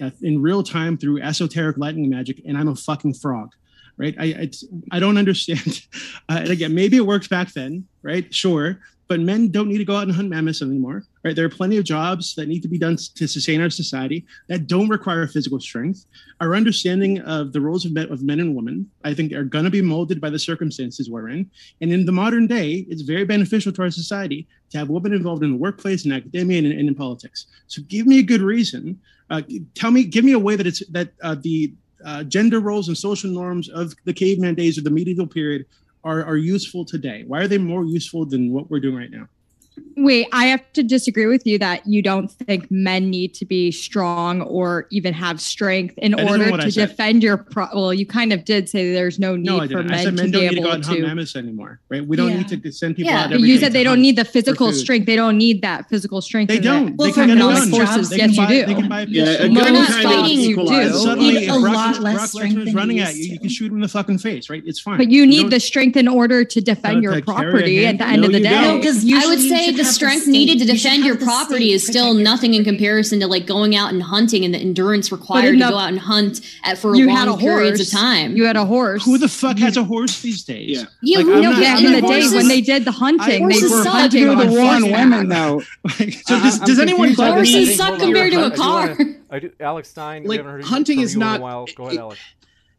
uh, 0.00 0.10
in 0.22 0.40
real 0.40 0.62
time 0.62 0.96
through 0.96 1.20
esoteric 1.20 1.76
lightning 1.76 2.08
magic, 2.08 2.40
and 2.46 2.56
I'm 2.56 2.68
a 2.68 2.76
fucking 2.76 3.14
frog. 3.14 3.50
Right. 3.96 4.14
I 4.18 4.26
it's, 4.26 4.64
I 4.92 5.00
don't 5.00 5.18
understand. 5.24 5.82
Uh, 6.28 6.38
and 6.42 6.50
again, 6.50 6.74
maybe 6.74 6.96
it 6.96 7.06
worked 7.06 7.28
back 7.28 7.52
then, 7.52 7.86
right? 8.02 8.32
Sure. 8.32 8.78
But 9.08 9.20
men 9.20 9.48
don't 9.50 9.68
need 9.68 9.78
to 9.78 9.86
go 9.86 9.96
out 9.96 10.02
and 10.02 10.12
hunt 10.12 10.28
mammoths 10.28 10.60
anymore, 10.60 11.04
right? 11.24 11.34
There 11.34 11.46
are 11.46 11.50
plenty 11.50 11.78
of 11.78 11.84
jobs 11.84 12.34
that 12.34 12.46
need 12.46 12.60
to 12.60 12.68
be 12.68 12.78
done 12.78 12.96
to 13.14 13.26
sustain 13.26 13.62
our 13.62 13.70
society 13.70 14.26
that 14.48 14.66
don't 14.66 14.90
require 14.90 15.26
physical 15.26 15.58
strength. 15.60 16.04
Our 16.40 16.54
understanding 16.54 17.20
of 17.20 17.54
the 17.54 17.60
roles 17.60 17.86
of 17.86 17.92
men, 17.92 18.12
of 18.12 18.22
men 18.22 18.38
and 18.38 18.54
women, 18.54 18.90
I 19.04 19.14
think, 19.14 19.32
are 19.32 19.44
going 19.44 19.64
to 19.64 19.70
be 19.70 19.80
molded 19.80 20.20
by 20.20 20.28
the 20.28 20.38
circumstances 20.38 21.08
we're 21.08 21.30
in. 21.30 21.50
And 21.80 21.90
in 21.90 22.04
the 22.04 22.12
modern 22.12 22.46
day, 22.46 22.86
it's 22.90 23.02
very 23.02 23.24
beneficial 23.24 23.72
to 23.72 23.82
our 23.82 23.90
society 23.90 24.46
to 24.70 24.78
have 24.78 24.90
women 24.90 25.14
involved 25.14 25.42
in 25.42 25.52
the 25.52 25.56
workplace, 25.56 26.04
in 26.04 26.12
academia, 26.12 26.58
and, 26.58 26.66
and 26.66 26.88
in 26.88 26.94
politics. 26.94 27.46
So 27.66 27.80
give 27.88 28.06
me 28.06 28.18
a 28.18 28.22
good 28.22 28.42
reason. 28.42 29.00
Uh, 29.30 29.40
tell 29.74 29.90
me, 29.90 30.04
give 30.04 30.24
me 30.24 30.32
a 30.32 30.38
way 30.38 30.54
that 30.54 30.66
it's 30.66 30.86
that 30.90 31.12
uh, 31.22 31.36
the 31.40 31.72
uh, 32.04 32.24
gender 32.24 32.60
roles 32.60 32.88
and 32.88 32.96
social 32.96 33.30
norms 33.30 33.68
of 33.68 33.94
the 34.04 34.12
caveman 34.12 34.54
days 34.54 34.78
or 34.78 34.82
the 34.82 34.90
medieval 34.90 35.26
period 35.26 35.66
are, 36.08 36.24
are 36.24 36.36
useful 36.36 36.84
today? 36.84 37.24
Why 37.26 37.40
are 37.40 37.48
they 37.48 37.58
more 37.58 37.84
useful 37.84 38.26
than 38.26 38.52
what 38.52 38.70
we're 38.70 38.80
doing 38.80 38.96
right 38.96 39.10
now? 39.10 39.28
Wait, 40.00 40.26
I 40.32 40.46
have 40.46 40.62
to 40.74 40.82
disagree 40.82 41.26
with 41.26 41.46
you 41.46 41.58
that 41.58 41.86
you 41.86 42.02
don't 42.02 42.30
think 42.30 42.70
men 42.70 43.10
need 43.10 43.34
to 43.34 43.44
be 43.44 43.70
strong 43.72 44.42
or 44.42 44.86
even 44.90 45.12
have 45.14 45.40
strength 45.40 45.94
in 45.98 46.12
That 46.12 46.20
isn't 46.26 46.40
order 46.52 46.62
to 46.62 46.70
defend 46.70 47.22
your. 47.22 47.36
Pro- 47.38 47.68
well, 47.74 47.92
you 47.92 48.06
kind 48.06 48.32
of 48.32 48.44
did 48.44 48.68
say 48.68 48.92
there's 48.92 49.18
no 49.18 49.36
need 49.36 49.46
No, 49.46 49.58
I 49.60 49.66
for 49.66 49.68
didn't. 49.68 49.86
men, 49.88 49.94
I 49.98 50.04
said 50.04 50.14
men 50.14 50.26
to 50.26 50.30
don't 50.32 50.40
be 50.42 50.48
need 50.50 50.54
to 50.56 50.60
go 50.62 50.68
out 50.68 50.70
able 50.70 50.74
and 50.76 50.84
hunt 50.86 51.00
mammoths 51.02 51.36
anymore, 51.36 51.80
right? 51.88 52.06
We 52.06 52.16
don't 52.16 52.30
Yeah. 52.30 52.38
need 52.38 52.62
to 52.62 52.72
send 52.72 52.96
people 52.96 53.10
Yeah, 53.12 53.22
out. 53.24 53.30
but 53.30 53.36
every 53.36 53.48
You 53.48 53.58
said 53.58 53.72
they 53.72 53.82
don't 53.84 54.00
need 54.00 54.16
the 54.16 54.24
physical 54.24 54.72
strength. 54.72 55.06
They 55.06 55.16
don't 55.16 55.36
need 55.38 55.62
that 55.62 55.88
physical 55.88 56.20
strength. 56.20 56.48
They 56.48 56.58
don't. 56.60 56.96
Well, 56.96 57.08
they 57.08 57.12
for 57.12 57.20
can 57.26 57.28
get 57.28 57.38
most 57.38 57.70
done. 57.70 57.86
jobs, 57.86 58.08
They 58.10 58.16
they 58.16 58.20
can 58.20 58.30
need 58.30 58.36
buy, 58.36 58.46
to. 58.60 58.66
they 58.66 58.74
can 58.74 58.88
buy 58.88 59.00
a 59.02 59.06
Yeah, 59.06 59.24
pistol. 59.24 59.46
a 59.46 59.48
We're 59.50 59.54
gun 59.64 59.72
not 59.72 59.88
kind 59.88 60.28
you 60.30 60.56
do. 60.56 60.92
Suddenly, 60.92 61.30
need 61.32 61.36
if 61.44 61.48
a 61.56 61.60
Brock, 61.60 61.74
lot 61.74 62.00
less 62.00 62.14
Brock 62.14 62.28
strength 62.28 62.56
Lesnar's 62.58 62.74
running 62.74 62.98
at 63.00 63.16
you, 63.16 63.24
you 63.32 63.38
can 63.40 63.48
shoot 63.48 63.66
him 63.70 63.76
in 63.76 63.80
the 63.82 63.88
fucking 63.88 64.18
face, 64.18 64.48
right? 64.50 64.62
It's 64.66 64.80
fine. 64.80 64.98
But 64.98 65.10
you 65.10 65.26
need 65.26 65.50
the 65.50 65.60
strength 65.60 65.96
in 65.96 66.06
order 66.08 66.44
to 66.44 66.60
defend 66.60 67.02
your 67.02 67.20
property 67.22 67.86
at 67.86 67.98
the 67.98 68.06
end 68.06 68.24
of 68.24 68.32
the 68.32 68.40
day. 68.40 68.48
don't. 68.50 68.78
No, 68.78 68.82
'cause 68.82 69.04
I 69.10 69.26
would 69.26 69.40
say 69.40 69.66
should 69.66 69.74
the 69.76 69.78
have 69.78 69.86
the 69.86 69.87
strength 69.94 70.26
needed 70.26 70.58
to 70.60 70.64
defend 70.64 71.04
have 71.04 71.06
your 71.06 71.16
property 71.16 71.72
is 71.72 71.86
still 71.86 72.14
nothing 72.14 72.54
in 72.54 72.64
comparison 72.64 73.20
to 73.20 73.26
like 73.26 73.46
going 73.46 73.74
out 73.76 73.92
and 73.92 74.02
hunting 74.02 74.44
and 74.44 74.52
the 74.54 74.58
endurance 74.58 75.10
required 75.12 75.54
in 75.54 75.60
to 75.60 75.68
go 75.70 75.76
out 75.78 75.88
and 75.88 75.98
hunt 75.98 76.40
at 76.64 76.78
for 76.78 76.94
you 76.94 77.06
long 77.06 77.16
had 77.16 77.28
a 77.28 77.36
periods 77.36 77.78
horse. 77.80 77.92
of 77.92 77.98
time. 77.98 78.36
You 78.36 78.44
had 78.46 78.56
a 78.56 78.64
horse. 78.64 79.04
Who 79.04 79.18
the 79.18 79.28
fuck 79.28 79.58
has 79.58 79.76
a 79.76 79.84
horse 79.84 80.20
these 80.22 80.44
days? 80.44 80.78
Yeah. 80.78 80.84
yeah, 81.02 81.18
Like, 81.18 81.26
who 81.26 81.34
I'm 81.34 81.42
no, 81.42 81.50
not- 81.50 81.56
but 81.56 81.62
back 81.62 81.78
in 81.82 81.92
not 81.92 82.00
the 82.02 82.08
day 82.08 82.36
when 82.36 82.48
they 82.48 82.60
did 82.60 82.84
the 82.84 82.92
hunting, 82.92 83.26
they 83.28 83.38
horses 83.38 83.70
were 83.70 83.82
suck. 83.82 83.92
hunting 83.92 84.22
do 84.24 84.30
on 84.30 84.38
the 84.38 84.46
war 84.46 84.60
on 84.60 84.82
women 84.90 85.28
though. 85.28 85.62
So 85.88 86.38
does, 86.38 86.60
I'm 86.60 86.66
does 86.66 86.78
anyone 86.78 87.14
confused 87.14 87.18
by 87.18 87.28
me- 87.30 87.52
Horses 87.52 87.76
suck 87.76 87.98
compared 87.98 88.32
to 88.32 88.46
a 88.46 88.50
car. 88.50 88.96
I 89.30 89.38
do, 89.40 89.50
Alex 89.60 89.88
Stein. 89.90 90.24
Like, 90.24 90.42
hunting 90.62 91.00
is 91.00 91.14
you 91.14 91.20
in 91.20 91.26
a 91.26 91.30
not- 91.32 91.40
while. 91.40 91.66
Go 91.76 91.84
ahead, 91.86 91.98
Alex. 91.98 92.20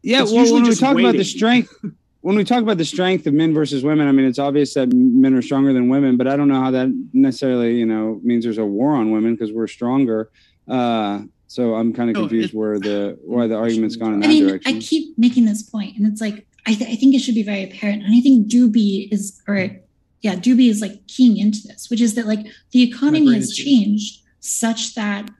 Yeah, 0.02 0.22
It's 0.22 0.32
well, 0.32 0.44
when 0.52 0.62
we 0.62 0.68
just 0.68 0.80
talk 0.80 0.98
about 0.98 1.12
the 1.16 1.24
strength, 1.24 1.74
when 2.22 2.36
we 2.36 2.44
talk 2.44 2.62
about 2.62 2.76
the 2.76 2.84
strength 2.84 3.26
of 3.26 3.34
men 3.34 3.54
versus 3.54 3.82
women, 3.82 4.06
I 4.06 4.12
mean, 4.12 4.26
it's 4.26 4.38
obvious 4.38 4.74
that 4.74 4.92
men 4.92 5.34
are 5.34 5.42
stronger 5.42 5.72
than 5.72 5.88
women, 5.88 6.16
but 6.16 6.26
I 6.26 6.36
don't 6.36 6.48
know 6.48 6.60
how 6.60 6.70
that 6.70 6.88
necessarily, 7.12 7.76
you 7.76 7.86
know, 7.86 8.20
means 8.22 8.44
there's 8.44 8.58
a 8.58 8.64
war 8.64 8.94
on 8.94 9.10
women 9.10 9.34
because 9.34 9.52
we're 9.52 9.66
stronger. 9.66 10.30
Uh, 10.68 11.22
so 11.46 11.74
I'm 11.74 11.92
kind 11.92 12.10
of 12.10 12.14
No, 12.14 12.20
confused 12.22 12.54
where 12.54 12.78
the 12.78 13.18
why 13.24 13.46
the 13.46 13.56
argument's 13.56 13.96
gone 13.96 14.14
in 14.14 14.22
I 14.22 14.26
that 14.26 14.28
mean, 14.28 14.46
direction. 14.46 14.76
I 14.76 14.80
keep 14.80 15.16
making 15.18 15.46
this 15.46 15.62
point, 15.62 15.96
and 15.96 16.06
it's 16.06 16.20
like 16.20 16.46
I, 16.66 16.74
th- 16.74 16.88
I 16.90 16.94
think 16.94 17.14
it 17.14 17.20
should 17.20 17.34
be 17.34 17.42
very 17.42 17.64
apparent. 17.64 18.02
And 18.02 18.14
I 18.14 18.20
think 18.20 18.48
Doobie 18.48 19.08
is, 19.10 19.40
or 19.48 19.70
yeah, 20.20 20.34
Doobie 20.36 20.68
is 20.68 20.80
like 20.80 21.06
keying 21.08 21.38
into 21.38 21.66
this, 21.66 21.88
which 21.90 22.00
is 22.00 22.14
that 22.14 22.26
like 22.26 22.46
the 22.72 22.82
economy 22.82 23.34
has 23.34 23.52
changed 23.52 24.22
such 24.40 24.94
that 24.94 25.30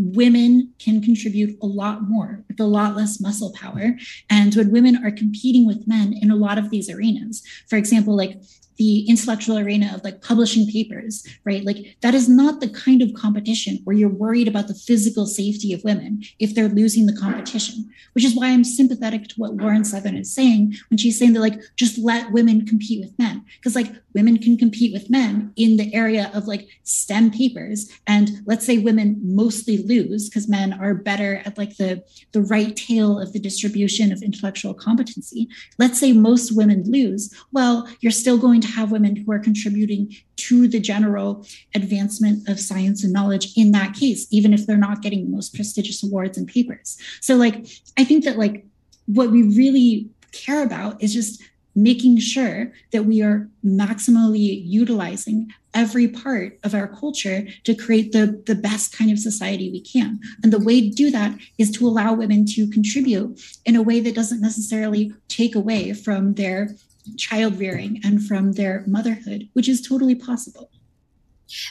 women 0.00 0.72
can 0.78 1.02
contribute 1.02 1.58
a 1.62 1.66
lot 1.66 2.08
more 2.08 2.42
with 2.48 2.58
a 2.58 2.64
lot 2.64 2.96
less 2.96 3.20
muscle 3.20 3.52
power, 3.52 3.96
and 4.28 4.54
when 4.54 4.70
women 4.70 5.04
are 5.04 5.10
competing 5.10 5.66
with 5.66 5.86
men 5.86 6.12
in 6.12 6.30
a 6.30 6.36
lot 6.36 6.58
of 6.58 6.70
these 6.70 6.88
arenas, 6.88 7.42
for 7.68 7.76
example, 7.76 8.16
like 8.16 8.40
the 8.80 9.00
intellectual 9.00 9.58
arena 9.58 9.92
of 9.94 10.02
like 10.04 10.22
publishing 10.22 10.66
papers, 10.66 11.22
right? 11.44 11.66
Like 11.66 11.98
that 12.00 12.14
is 12.14 12.30
not 12.30 12.60
the 12.60 12.70
kind 12.70 13.02
of 13.02 13.12
competition 13.12 13.78
where 13.84 13.94
you're 13.94 14.08
worried 14.08 14.48
about 14.48 14.68
the 14.68 14.74
physical 14.74 15.26
safety 15.26 15.74
of 15.74 15.84
women 15.84 16.22
if 16.38 16.54
they're 16.54 16.66
losing 16.70 17.04
the 17.04 17.14
competition, 17.14 17.90
which 18.14 18.24
is 18.24 18.34
why 18.34 18.46
I'm 18.46 18.64
sympathetic 18.64 19.28
to 19.28 19.34
what 19.36 19.54
Lauren 19.54 19.84
Southern 19.84 20.16
is 20.16 20.34
saying 20.34 20.76
when 20.88 20.96
she's 20.96 21.18
saying 21.18 21.34
that 21.34 21.40
like 21.40 21.60
just 21.76 21.98
let 21.98 22.32
women 22.32 22.64
compete 22.64 23.04
with 23.04 23.18
men. 23.18 23.44
Because 23.56 23.76
like 23.76 23.92
women 24.14 24.38
can 24.38 24.56
compete 24.56 24.94
with 24.94 25.10
men 25.10 25.52
in 25.56 25.76
the 25.76 25.92
area 25.94 26.30
of 26.32 26.48
like 26.48 26.66
STEM 26.84 27.32
papers. 27.32 27.90
And 28.06 28.40
let's 28.46 28.64
say 28.64 28.78
women 28.78 29.20
mostly 29.22 29.76
lose 29.76 30.30
because 30.30 30.48
men 30.48 30.72
are 30.72 30.94
better 30.94 31.42
at 31.44 31.58
like 31.58 31.76
the, 31.76 32.02
the 32.32 32.40
right 32.40 32.74
tail 32.74 33.20
of 33.20 33.34
the 33.34 33.40
distribution 33.40 34.10
of 34.10 34.22
intellectual 34.22 34.72
competency. 34.72 35.48
Let's 35.78 36.00
say 36.00 36.12
most 36.12 36.56
women 36.56 36.84
lose. 36.86 37.34
Well, 37.52 37.86
you're 38.00 38.10
still 38.10 38.38
going 38.38 38.62
to 38.62 38.69
have 38.70 38.92
women 38.92 39.16
who 39.16 39.32
are 39.32 39.38
contributing 39.38 40.14
to 40.36 40.68
the 40.68 40.80
general 40.80 41.46
advancement 41.74 42.48
of 42.48 42.58
science 42.58 43.04
and 43.04 43.12
knowledge 43.12 43.52
in 43.56 43.72
that 43.72 43.94
case, 43.94 44.26
even 44.30 44.52
if 44.52 44.66
they're 44.66 44.76
not 44.76 45.02
getting 45.02 45.24
the 45.24 45.30
most 45.30 45.54
prestigious 45.54 46.02
awards 46.02 46.38
and 46.38 46.48
papers. 46.48 46.96
So 47.20 47.36
like 47.36 47.66
I 47.96 48.04
think 48.04 48.24
that 48.24 48.38
like 48.38 48.64
what 49.06 49.30
we 49.30 49.42
really 49.42 50.08
care 50.32 50.62
about 50.62 51.02
is 51.02 51.12
just 51.12 51.42
making 51.74 52.18
sure 52.18 52.72
that 52.92 53.04
we 53.04 53.22
are 53.22 53.48
maximally 53.64 54.62
utilizing 54.64 55.48
every 55.72 56.08
part 56.08 56.58
of 56.64 56.74
our 56.74 56.88
culture 56.88 57.46
to 57.64 57.74
create 57.74 58.12
the, 58.12 58.42
the 58.46 58.56
best 58.56 58.96
kind 58.96 59.10
of 59.10 59.18
society 59.18 59.70
we 59.70 59.80
can. 59.80 60.18
And 60.42 60.52
the 60.52 60.58
way 60.58 60.80
to 60.80 60.90
do 60.90 61.10
that 61.12 61.38
is 61.58 61.70
to 61.72 61.86
allow 61.86 62.12
women 62.12 62.44
to 62.54 62.68
contribute 62.68 63.40
in 63.64 63.76
a 63.76 63.82
way 63.82 64.00
that 64.00 64.16
doesn't 64.16 64.40
necessarily 64.40 65.12
take 65.28 65.54
away 65.54 65.92
from 65.92 66.34
their 66.34 66.74
child 67.16 67.58
rearing 67.58 68.00
and 68.04 68.22
from 68.24 68.52
their 68.52 68.84
motherhood, 68.86 69.48
which 69.52 69.68
is 69.68 69.80
totally 69.80 70.14
possible. 70.14 70.70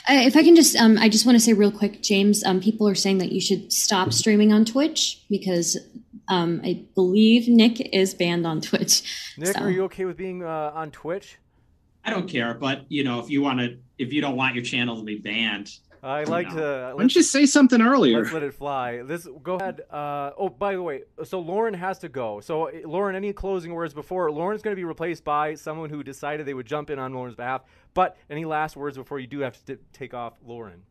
Uh, 0.08 0.14
if 0.26 0.36
I 0.36 0.42
can 0.42 0.54
just, 0.54 0.76
um, 0.76 0.98
I 0.98 1.08
just 1.08 1.24
want 1.24 1.36
to 1.36 1.40
say 1.40 1.52
real 1.54 1.72
quick, 1.72 2.02
James. 2.02 2.44
Um, 2.44 2.60
people 2.60 2.86
are 2.86 2.94
saying 2.94 3.18
that 3.18 3.32
you 3.32 3.40
should 3.40 3.72
stop 3.72 4.12
streaming 4.12 4.52
on 4.52 4.64
Twitch 4.64 5.22
because 5.30 5.78
um, 6.28 6.60
I 6.64 6.84
believe 6.94 7.48
Nick 7.48 7.80
is 7.94 8.12
banned 8.14 8.46
on 8.46 8.60
Twitch. 8.68 9.02
Nick, 9.38 9.56
So- 9.56 9.60
are 9.64 9.70
you 9.70 9.84
okay 9.84 10.04
with 10.04 10.16
being 10.16 10.42
uh, 10.42 10.72
on 10.74 10.90
Twitch? 10.90 11.38
I 12.04 12.10
don't 12.10 12.28
care, 12.28 12.54
but 12.54 12.86
you 12.88 13.04
know, 13.04 13.20
if 13.20 13.28
you 13.28 13.42
want 13.42 13.60
to, 13.60 13.76
if 13.98 14.10
you 14.12 14.22
don't 14.22 14.34
want 14.36 14.54
your 14.54 14.64
channel 14.64 14.96
to 14.96 15.02
be 15.02 15.18
banned, 15.18 15.70
I 16.02 16.24
like 16.24 16.48
to. 16.50 16.92
Why 16.94 17.02
don't 17.02 17.14
you 17.14 17.22
say 17.22 17.44
something 17.44 17.82
earlier? 17.82 18.20
Let's 18.20 18.32
let 18.32 18.42
it 18.42 18.54
fly. 18.54 19.02
This 19.02 19.28
go 19.42 19.56
ahead. 19.56 19.82
Uh, 19.90 20.30
oh, 20.38 20.48
by 20.48 20.74
the 20.74 20.82
way, 20.82 21.02
so 21.24 21.40
Lauren 21.40 21.74
has 21.74 21.98
to 21.98 22.08
go. 22.08 22.40
So 22.40 22.68
uh, 22.68 22.72
Lauren, 22.84 23.16
any 23.16 23.32
closing 23.32 23.74
words 23.74 23.92
before 23.92 24.30
Lauren's 24.30 24.62
going 24.62 24.72
to 24.74 24.80
be 24.80 24.84
replaced 24.84 25.24
by 25.24 25.54
someone 25.54 25.90
who 25.90 26.02
decided 26.02 26.46
they 26.46 26.54
would 26.54 26.66
jump 26.66 26.90
in 26.90 26.98
on 26.98 27.12
Lauren's 27.12 27.36
behalf? 27.36 27.62
But 27.92 28.16
any 28.30 28.44
last 28.44 28.76
words 28.76 28.96
before 28.96 29.18
you 29.18 29.26
do 29.26 29.40
have 29.40 29.62
to 29.64 29.76
t- 29.76 29.82
take 29.92 30.14
off, 30.14 30.34
Lauren? 30.44 30.82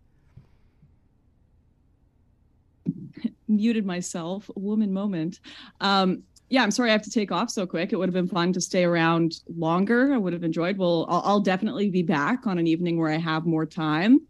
muted 3.47 3.85
myself. 3.85 4.49
Woman 4.55 4.93
moment. 4.93 5.39
Um, 5.81 6.23
yeah, 6.49 6.63
I'm 6.63 6.71
sorry 6.71 6.89
I 6.89 6.93
have 6.93 7.03
to 7.03 7.11
take 7.11 7.31
off 7.31 7.49
so 7.49 7.67
quick. 7.67 7.93
It 7.93 7.97
would 7.97 8.09
have 8.09 8.13
been 8.13 8.27
fun 8.27 8.53
to 8.53 8.61
stay 8.61 8.83
around 8.83 9.35
longer. 9.55 10.13
I 10.13 10.17
would 10.17 10.33
have 10.33 10.43
enjoyed. 10.43 10.77
Well, 10.77 11.05
I'll, 11.07 11.21
I'll 11.25 11.39
definitely 11.39 11.89
be 11.91 12.01
back 12.01 12.47
on 12.47 12.57
an 12.57 12.65
evening 12.65 12.97
where 12.97 13.11
I 13.11 13.17
have 13.17 13.45
more 13.45 13.65
time. 13.65 14.21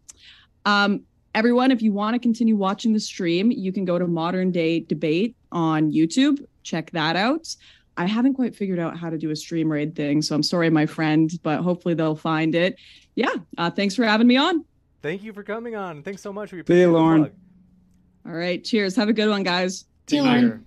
Um, 0.64 1.02
everyone, 1.34 1.70
if 1.70 1.82
you 1.82 1.92
want 1.92 2.14
to 2.14 2.18
continue 2.18 2.56
watching 2.56 2.92
the 2.92 3.00
stream, 3.00 3.50
you 3.50 3.72
can 3.72 3.84
go 3.84 3.98
to 3.98 4.06
Modern 4.06 4.50
Day 4.50 4.80
Debate 4.80 5.36
on 5.52 5.92
YouTube. 5.92 6.44
Check 6.62 6.90
that 6.92 7.16
out. 7.16 7.54
I 7.96 8.06
haven't 8.06 8.34
quite 8.34 8.54
figured 8.54 8.78
out 8.78 8.96
how 8.96 9.10
to 9.10 9.18
do 9.18 9.30
a 9.30 9.36
stream 9.36 9.70
raid 9.70 9.94
thing, 9.94 10.22
so 10.22 10.34
I'm 10.34 10.42
sorry, 10.42 10.70
my 10.70 10.86
friend, 10.86 11.30
but 11.42 11.60
hopefully 11.60 11.94
they'll 11.94 12.16
find 12.16 12.54
it. 12.54 12.78
Yeah, 13.14 13.34
uh, 13.58 13.70
thanks 13.70 13.94
for 13.94 14.04
having 14.04 14.26
me 14.26 14.36
on. 14.36 14.64
Thank 15.02 15.22
you 15.22 15.32
for 15.32 15.42
coming 15.42 15.76
on. 15.76 16.02
Thanks 16.02 16.22
so 16.22 16.32
much. 16.32 16.52
We 16.52 16.62
See 16.66 16.80
you, 16.80 16.92
Lauren. 16.92 17.30
All 18.26 18.32
right, 18.32 18.62
cheers. 18.62 18.96
Have 18.96 19.08
a 19.08 19.12
good 19.12 19.28
one, 19.28 19.42
guys. 19.42 19.86
See 20.06 20.16
you, 20.16 20.22
Lauren. 20.22 20.64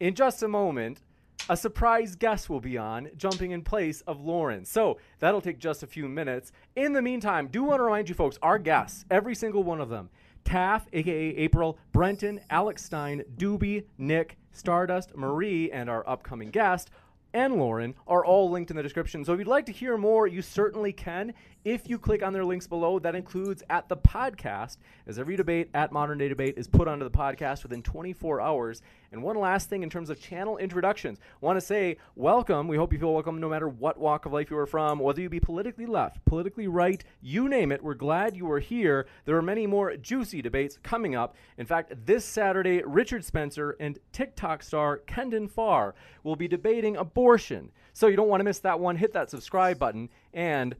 In 0.00 0.14
just 0.14 0.42
a 0.42 0.48
moment, 0.48 1.00
a 1.48 1.56
surprise 1.56 2.14
guest 2.14 2.50
will 2.50 2.60
be 2.60 2.76
on, 2.76 3.08
jumping 3.16 3.52
in 3.52 3.62
place 3.62 4.02
of 4.02 4.20
Lauren. 4.20 4.64
So 4.64 4.98
that'll 5.18 5.40
take 5.40 5.58
just 5.58 5.82
a 5.82 5.86
few 5.86 6.08
minutes. 6.08 6.52
In 6.76 6.92
the 6.92 7.02
meantime, 7.02 7.48
do 7.48 7.64
want 7.64 7.80
to 7.80 7.84
remind 7.84 8.08
you 8.08 8.14
folks, 8.14 8.38
our 8.42 8.58
guests, 8.58 9.04
every 9.10 9.34
single 9.34 9.62
one 9.62 9.80
of 9.80 9.88
them, 9.88 10.10
Taff, 10.44 10.86
aka 10.92 11.36
April, 11.36 11.78
Brenton, 11.92 12.40
Alex 12.50 12.84
Stein, 12.84 13.22
Doobie, 13.36 13.84
Nick, 13.98 14.38
Stardust, 14.52 15.16
Marie, 15.16 15.70
and 15.70 15.90
our 15.90 16.08
upcoming 16.08 16.50
guest, 16.50 16.90
and 17.34 17.56
Lauren 17.56 17.94
are 18.06 18.24
all 18.24 18.50
linked 18.50 18.70
in 18.70 18.76
the 18.76 18.82
description. 18.82 19.24
So 19.24 19.32
if 19.32 19.38
you'd 19.38 19.48
like 19.48 19.66
to 19.66 19.72
hear 19.72 19.96
more, 19.98 20.26
you 20.26 20.42
certainly 20.42 20.92
can. 20.92 21.34
If 21.68 21.86
you 21.86 21.98
click 21.98 22.22
on 22.22 22.32
their 22.32 22.46
links 22.46 22.66
below, 22.66 22.98
that 23.00 23.14
includes 23.14 23.62
at 23.68 23.90
the 23.90 23.96
podcast, 23.98 24.78
as 25.06 25.18
every 25.18 25.36
debate 25.36 25.68
at 25.74 25.92
Modern 25.92 26.16
Day 26.16 26.26
Debate 26.26 26.54
is 26.56 26.66
put 26.66 26.88
onto 26.88 27.04
the 27.04 27.10
podcast 27.10 27.62
within 27.62 27.82
24 27.82 28.40
hours. 28.40 28.80
And 29.12 29.22
one 29.22 29.38
last 29.38 29.68
thing 29.68 29.82
in 29.82 29.90
terms 29.90 30.08
of 30.08 30.18
channel 30.18 30.56
introductions, 30.56 31.18
want 31.42 31.58
to 31.58 31.60
say 31.60 31.98
welcome. 32.16 32.68
We 32.68 32.78
hope 32.78 32.94
you 32.94 32.98
feel 32.98 33.12
welcome 33.12 33.38
no 33.38 33.50
matter 33.50 33.68
what 33.68 33.98
walk 33.98 34.24
of 34.24 34.32
life 34.32 34.50
you 34.50 34.56
are 34.56 34.66
from, 34.66 34.98
whether 34.98 35.20
you 35.20 35.28
be 35.28 35.40
politically 35.40 35.84
left, 35.84 36.24
politically 36.24 36.68
right, 36.68 37.04
you 37.20 37.50
name 37.50 37.70
it. 37.70 37.84
We're 37.84 37.92
glad 37.92 38.34
you 38.34 38.50
are 38.50 38.60
here. 38.60 39.06
There 39.26 39.36
are 39.36 39.42
many 39.42 39.66
more 39.66 39.94
juicy 39.94 40.40
debates 40.40 40.78
coming 40.82 41.16
up. 41.16 41.36
In 41.58 41.66
fact, 41.66 41.92
this 42.06 42.24
Saturday, 42.24 42.82
Richard 42.82 43.26
Spencer 43.26 43.76
and 43.78 43.98
TikTok 44.12 44.62
star 44.62 45.02
Kendon 45.06 45.50
Farr 45.50 45.94
will 46.22 46.36
be 46.36 46.48
debating 46.48 46.96
abortion. 46.96 47.72
So 47.92 48.06
you 48.06 48.16
don't 48.16 48.28
want 48.28 48.40
to 48.40 48.44
miss 48.44 48.60
that 48.60 48.80
one. 48.80 48.96
Hit 48.96 49.12
that 49.12 49.28
subscribe 49.28 49.78
button. 49.78 50.08
And 50.32 50.74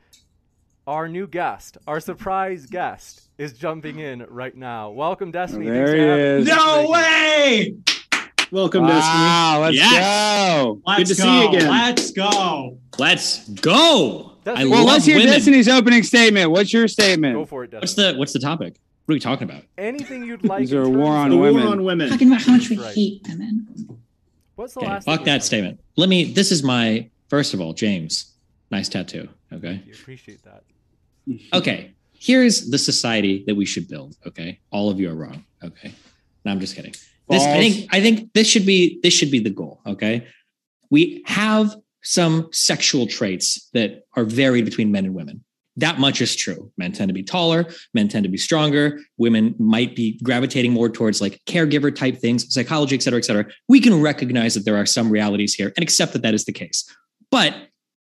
our 0.89 1.07
new 1.07 1.26
guest, 1.26 1.76
our 1.86 2.01
surprise 2.01 2.64
guest, 2.64 3.28
is 3.36 3.53
jumping 3.53 3.99
in 3.99 4.24
right 4.30 4.57
now. 4.57 4.89
Welcome, 4.91 5.30
Destiny. 5.30 5.66
There 5.66 5.86
Thanks 5.86 5.93
he 5.93 6.01
is. 6.01 6.47
me. 6.47 6.53
no 6.55 6.91
way. 6.91 7.74
Welcome, 8.51 8.86
Destiny. 8.86 9.18
Wow, 9.18 9.59
let's 9.61 9.76
Yes. 9.76 10.57
go. 10.62 10.80
Let's 10.86 11.11
to 11.11 11.16
go. 11.16 11.22
see 11.22 11.43
you 11.43 11.49
again. 11.49 11.68
Let's 11.70 12.11
go. 12.12 12.78
Let's 12.99 13.47
go. 13.51 14.32
That's- 14.45 14.64
I 14.64 14.66
Well, 14.66 14.72
Well, 14.78 14.84
let's 14.86 15.05
hear 15.05 15.16
women. 15.18 15.34
Destiny's 15.34 15.68
opening 15.68 16.03
statement. 16.05 16.51
What's 16.51 16.72
your 16.72 16.89
statement? 16.89 17.34
Go 17.34 17.45
for 17.45 17.64
it, 17.64 17.70
Destiny. 17.70 17.80
What's 17.82 17.95
the 18.14 18.18
what's 18.18 18.32
the 18.32 18.39
topic? 18.39 18.76
What 19.05 19.12
are 19.12 19.16
we 19.16 19.20
talking 19.20 19.45
about? 19.51 19.64
Anything 19.76 20.24
you'd 20.24 20.43
like. 20.47 20.62
Is 20.62 20.70
there 20.70 20.84
in 20.84 20.95
a 20.95 20.99
war 20.99 21.12
on 21.12 21.28
The 21.28 21.36
war 21.36 21.49
on 21.61 21.84
women. 21.84 22.09
Talking 22.09 22.28
about 22.28 22.41
how 22.41 22.53
much 22.53 22.70
we 22.70 22.78
right. 22.78 22.95
hate 22.95 23.20
women. 23.28 23.99
What's 24.55 24.72
the 24.72 24.80
Okay, 24.80 24.89
last? 24.89 25.05
fuck 25.05 25.24
that 25.24 25.45
statement. 25.45 25.80
Let 25.97 26.09
me. 26.09 26.24
This 26.32 26.51
is 26.51 26.62
my 26.62 27.11
first 27.28 27.53
of 27.53 27.61
all, 27.61 27.74
James. 27.74 28.32
Nice 28.70 28.89
tattoo. 28.89 29.28
Okay. 29.53 29.82
You 29.86 29.93
appreciate 29.93 30.43
that. 30.45 30.62
Okay. 31.53 31.95
Here's 32.20 32.70
the 32.70 32.79
society 32.79 33.45
that 33.47 33.55
we 33.55 33.64
should 33.64 33.87
build. 33.87 34.16
Okay. 34.26 34.59
All 34.70 34.91
of 34.91 34.99
you 34.99 35.11
are 35.11 35.14
wrong. 35.14 35.45
Okay. 35.62 35.93
No, 36.45 36.51
I'm 36.51 36.61
just 36.61 36.74
kidding. 36.74 36.95
This, 37.29 37.43
I 37.43 37.59
think 37.59 37.95
I 37.95 38.01
think 38.01 38.33
this 38.33 38.49
should 38.49 38.66
be 38.66 38.99
this 39.03 39.14
should 39.14 39.31
be 39.31 39.39
the 39.39 39.51
goal. 39.51 39.81
Okay. 39.87 40.26
We 40.91 41.22
have 41.26 41.76
some 42.03 42.49
sexual 42.53 43.07
traits 43.07 43.68
that 43.74 44.05
are 44.16 44.24
varied 44.24 44.64
between 44.64 44.91
men 44.91 45.05
and 45.05 45.14
women. 45.14 45.45
That 45.76 46.01
much 46.01 46.20
is 46.20 46.35
true. 46.35 46.72
Men 46.76 46.91
tend 46.91 47.09
to 47.09 47.12
be 47.12 47.22
taller, 47.22 47.66
men 47.95 48.09
tend 48.09 48.24
to 48.24 48.31
be 48.31 48.37
stronger, 48.37 48.99
women 49.16 49.55
might 49.59 49.95
be 49.95 50.18
gravitating 50.24 50.72
more 50.72 50.89
towards 50.89 51.20
like 51.20 51.41
caregiver 51.47 51.95
type 51.95 52.18
things, 52.18 52.53
psychology, 52.53 52.97
et 52.97 53.03
cetera, 53.03 53.18
et 53.18 53.24
cetera. 53.24 53.47
We 53.68 53.81
can 53.81 54.01
recognize 54.01 54.55
that 54.55 54.64
there 54.64 54.76
are 54.76 54.87
some 54.87 55.09
realities 55.09 55.55
here 55.55 55.72
and 55.76 55.83
accept 55.85 56.14
that 56.14 56.22
that 56.22 56.35
is 56.35 56.47
the 56.47 56.53
case. 56.53 56.85
But 57.31 57.55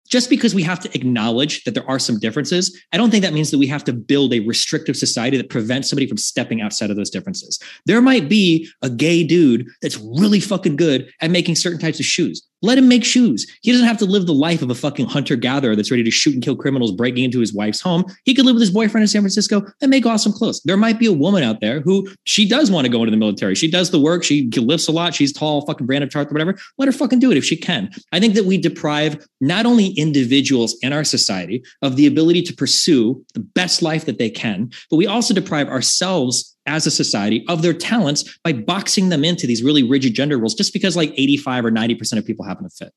just 0.07 0.30
because 0.30 0.54
we 0.54 0.62
have 0.62 0.80
to 0.80 0.94
acknowledge 0.94 1.64
that 1.64 1.74
there 1.74 1.88
are 1.88 1.98
some 1.98 2.18
differences, 2.18 2.76
I 2.92 2.96
don't 2.96 3.11
think 3.11 3.22
that 3.22 3.32
means 3.32 3.50
that 3.50 3.59
we 3.59 3.66
have 3.66 3.84
to 3.84 3.92
build 3.92 4.32
a 4.32 4.40
restrictive 4.40 4.96
society 4.96 5.36
that 5.36 5.50
prevents 5.50 5.90
somebody 5.90 6.07
from 6.07 6.16
stepping 6.16 6.61
outside 6.61 6.90
of 6.90 6.96
those 6.96 7.11
differences. 7.11 7.59
There 7.84 8.00
might 8.00 8.28
be 8.28 8.68
a 8.82 8.90
gay 8.90 9.24
dude 9.24 9.66
that's 9.82 9.98
really 9.98 10.40
fucking 10.40 10.76
good 10.76 11.11
at 11.20 11.30
making 11.30 11.57
certain 11.57 11.80
types 11.80 12.00
of 12.00 12.07
shoes. 12.07 12.46
Let 12.62 12.78
him 12.78 12.88
make 12.88 13.04
shoes. 13.04 13.46
He 13.62 13.70
doesn't 13.70 13.86
have 13.86 13.98
to 13.98 14.07
live 14.07 14.26
the 14.26 14.32
life 14.32 14.62
of 14.62 14.70
a 14.70 14.74
fucking 14.74 15.07
hunter 15.07 15.36
gatherer 15.36 15.76
that's 15.76 15.90
ready 15.90 16.02
to 16.02 16.11
shoot 16.11 16.34
and 16.34 16.42
kill 16.42 16.57
criminals 16.57 16.92
breaking 16.92 17.24
into 17.24 17.40
his 17.40 17.52
wife's 17.52 17.80
home. 17.80 18.04
He 18.24 18.34
could 18.34 18.46
live 18.46 18.54
with 18.54 18.62
his 18.62 18.70
boyfriend 18.70 19.02
in 19.02 19.09
San 19.09 19.20
Francisco 19.20 19.66
and 19.82 19.90
make 19.90 20.07
awesome 20.07 20.32
clothes. 20.32 20.62
There 20.64 20.76
might 20.76 20.98
be 20.98 21.07
a 21.07 21.12
woman 21.12 21.42
out 21.42 21.61
there 21.61 21.80
who 21.80 22.09
she 22.24 22.48
does 22.48 22.70
want 22.70 22.86
to 22.86 22.90
go 22.90 23.00
into 23.00 23.11
the 23.11 23.16
military. 23.16 23.54
She 23.54 23.70
does 23.70 23.90
the 23.90 24.00
work. 24.00 24.24
She 24.24 24.48
lifts 24.50 24.88
a 24.88 24.92
lot. 24.92 25.14
She's 25.14 25.32
tall, 25.32 25.66
fucking 25.66 25.86
Brienne 25.86 26.02
of 26.02 26.11
Tarth, 26.11 26.32
whatever. 26.32 26.57
Let 26.78 26.86
her 26.86 26.92
fucking 26.92 27.18
do 27.18 27.30
it 27.30 27.36
if 27.36 27.44
she 27.44 27.57
can. 27.57 27.90
I 28.12 28.20
think 28.20 28.34
that 28.34 28.46
we 28.46 28.57
deprive 28.57 29.26
not 29.40 29.66
only 29.66 29.88
individuals 29.88 30.76
in 30.82 30.92
our 30.92 31.04
society 31.04 31.62
of 31.82 31.96
the 31.96 32.07
ability 32.07 32.42
to 32.42 32.54
pursue 32.54 33.22
the 33.34 33.40
best 33.40 33.82
life 33.82 34.07
that 34.07 34.18
they 34.18 34.30
can, 34.30 34.70
but 34.90 34.96
we 34.96 35.07
also 35.07 35.34
deprive 35.34 35.68
ourselves 35.68 36.55
as 36.66 36.86
a 36.86 36.90
society 36.90 37.44
of 37.48 37.62
their 37.62 37.72
talents 37.74 38.38
by 38.44 38.52
boxing 38.52 39.08
them 39.08 39.24
into 39.24 39.46
these 39.46 39.62
really 39.62 39.82
rigid 39.82 40.14
gender 40.14 40.38
roles 40.38 40.54
just 40.54 40.72
because 40.72 40.96
like 40.96 41.12
85 41.16 41.64
or 41.66 41.70
90% 41.70 42.18
of 42.18 42.26
people 42.26 42.44
happen 42.44 42.64
to 42.64 42.70
fit. 42.70 42.92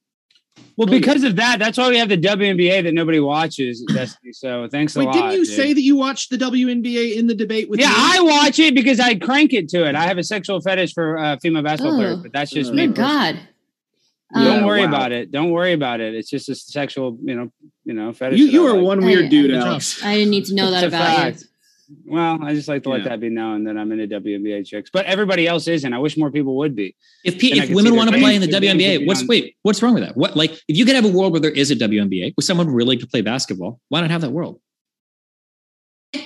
Well, 0.76 0.88
because 0.88 1.24
of 1.26 1.36
that, 1.36 1.60
that's 1.60 1.78
why 1.78 1.90
we 1.90 1.98
have 1.98 2.08
the 2.08 2.18
WNBA 2.18 2.84
that 2.84 2.94
nobody 2.94 3.20
watches, 3.20 3.82
Destiny. 3.94 4.32
So 4.32 4.68
thanks 4.72 4.96
a 4.96 5.00
Wait, 5.00 5.06
lot. 5.06 5.14
didn't 5.14 5.32
you 5.34 5.46
dude. 5.46 5.56
say 5.56 5.74
that 5.74 5.82
you 5.82 5.98
watched 5.98 6.30
the 6.30 6.38
WNBA 6.38 7.18
in 7.18 7.28
the 7.28 7.36
debate 7.36 7.70
with 7.70 7.80
Yeah, 7.82 7.90
me? 7.90 7.94
I 7.98 8.20
watch 8.22 8.60
it 8.60 8.74
because 8.76 9.00
I 9.00 9.16
crank 9.16 9.52
it 9.54 9.68
to 9.70 9.86
it. 9.88 9.96
I 9.96 10.04
have 10.04 10.18
a 10.18 10.24
sexual 10.24 10.62
fetish 10.62 10.94
for 10.94 11.18
uh, 11.18 11.38
female 11.42 11.64
basketball 11.64 11.96
Oh. 11.96 11.98
players, 11.98 12.18
but 12.20 12.32
that's 12.32 12.52
just 12.52 12.72
Oh. 12.72 12.76
me. 12.76 12.88
Good 12.88 12.96
personally. 12.96 13.34
God. 13.34 13.40
Don't 14.36 14.60
Um, 14.60 14.66
worry 14.66 14.82
wow. 14.82 14.88
about 14.90 15.12
it. 15.12 15.32
Don't 15.32 15.50
worry 15.50 15.74
about 15.74 16.00
it. 16.02 16.14
It's 16.16 16.30
just 16.30 16.48
a 16.50 16.56
sexual, 16.56 17.18
you 17.24 17.36
know, 17.36 17.52
you 17.84 17.94
know, 17.94 18.14
fetish. 18.14 18.40
You 18.40 18.46
you 18.46 18.66
are 18.68 18.74
like. 18.76 18.84
one 18.86 19.04
I- 19.04 19.06
weird 19.06 19.30
dude, 19.30 19.54
I- 19.54 19.58
Alex. 19.68 20.04
I 20.04 20.16
didn't 20.16 20.30
need 20.30 20.46
to 20.46 20.54
know 20.56 20.70
that 20.72 20.84
a 20.84 20.88
about 20.88 21.34
you. 21.36 21.40
Fact. 21.90 22.08
Well, 22.08 22.38
I 22.44 22.54
just 22.54 22.68
like 22.68 22.84
to 22.84 22.90
let 22.90 23.02
Yeah. 23.02 23.10
that 23.10 23.20
be 23.20 23.30
known 23.30 23.64
that 23.66 23.78
I'm 23.78 23.92
into 23.92 24.08
WNBA 24.08 24.64
chicks, 24.66 24.90
but 24.92 25.06
everybody 25.06 25.48
else 25.48 25.68
isn't. 25.68 25.94
I 25.94 26.00
wish 26.00 26.18
more 26.18 26.32
people 26.32 26.58
would 26.58 26.76
be. 26.76 26.96
If, 27.24 27.40
pe- 27.40 27.50
Then 27.52 27.62
I 27.62 27.64
if 27.66 27.70
women 27.72 27.96
want 27.96 28.10
to 28.12 28.18
play 28.18 28.36
in 28.36 28.42
the 28.42 28.48
games- 28.48 28.52
their 28.62 28.62
games 28.62 28.84
would 28.84 29.04
WNBA, 29.04 29.08
what's 29.08 29.22
on- 29.22 29.28
wait? 29.28 29.56
What's 29.64 29.82
wrong 29.82 29.94
with 29.94 30.04
that? 30.04 30.16
What 30.18 30.36
like 30.38 30.52
if 30.68 30.78
you 30.78 30.86
could 30.86 30.96
have 30.96 31.06
a 31.06 31.10
world 31.12 31.32
where 31.34 31.42
there 31.42 31.52
is 31.52 31.72
a 31.72 31.76
WNBA 31.76 32.34
with 32.36 32.46
someone 32.46 32.68
really 32.68 32.98
to 32.98 33.08
play 33.08 33.22
basketball, 33.22 33.80
why 33.90 34.02
not 34.02 34.12
have 34.12 34.22
that 34.22 34.32
world? 34.32 34.60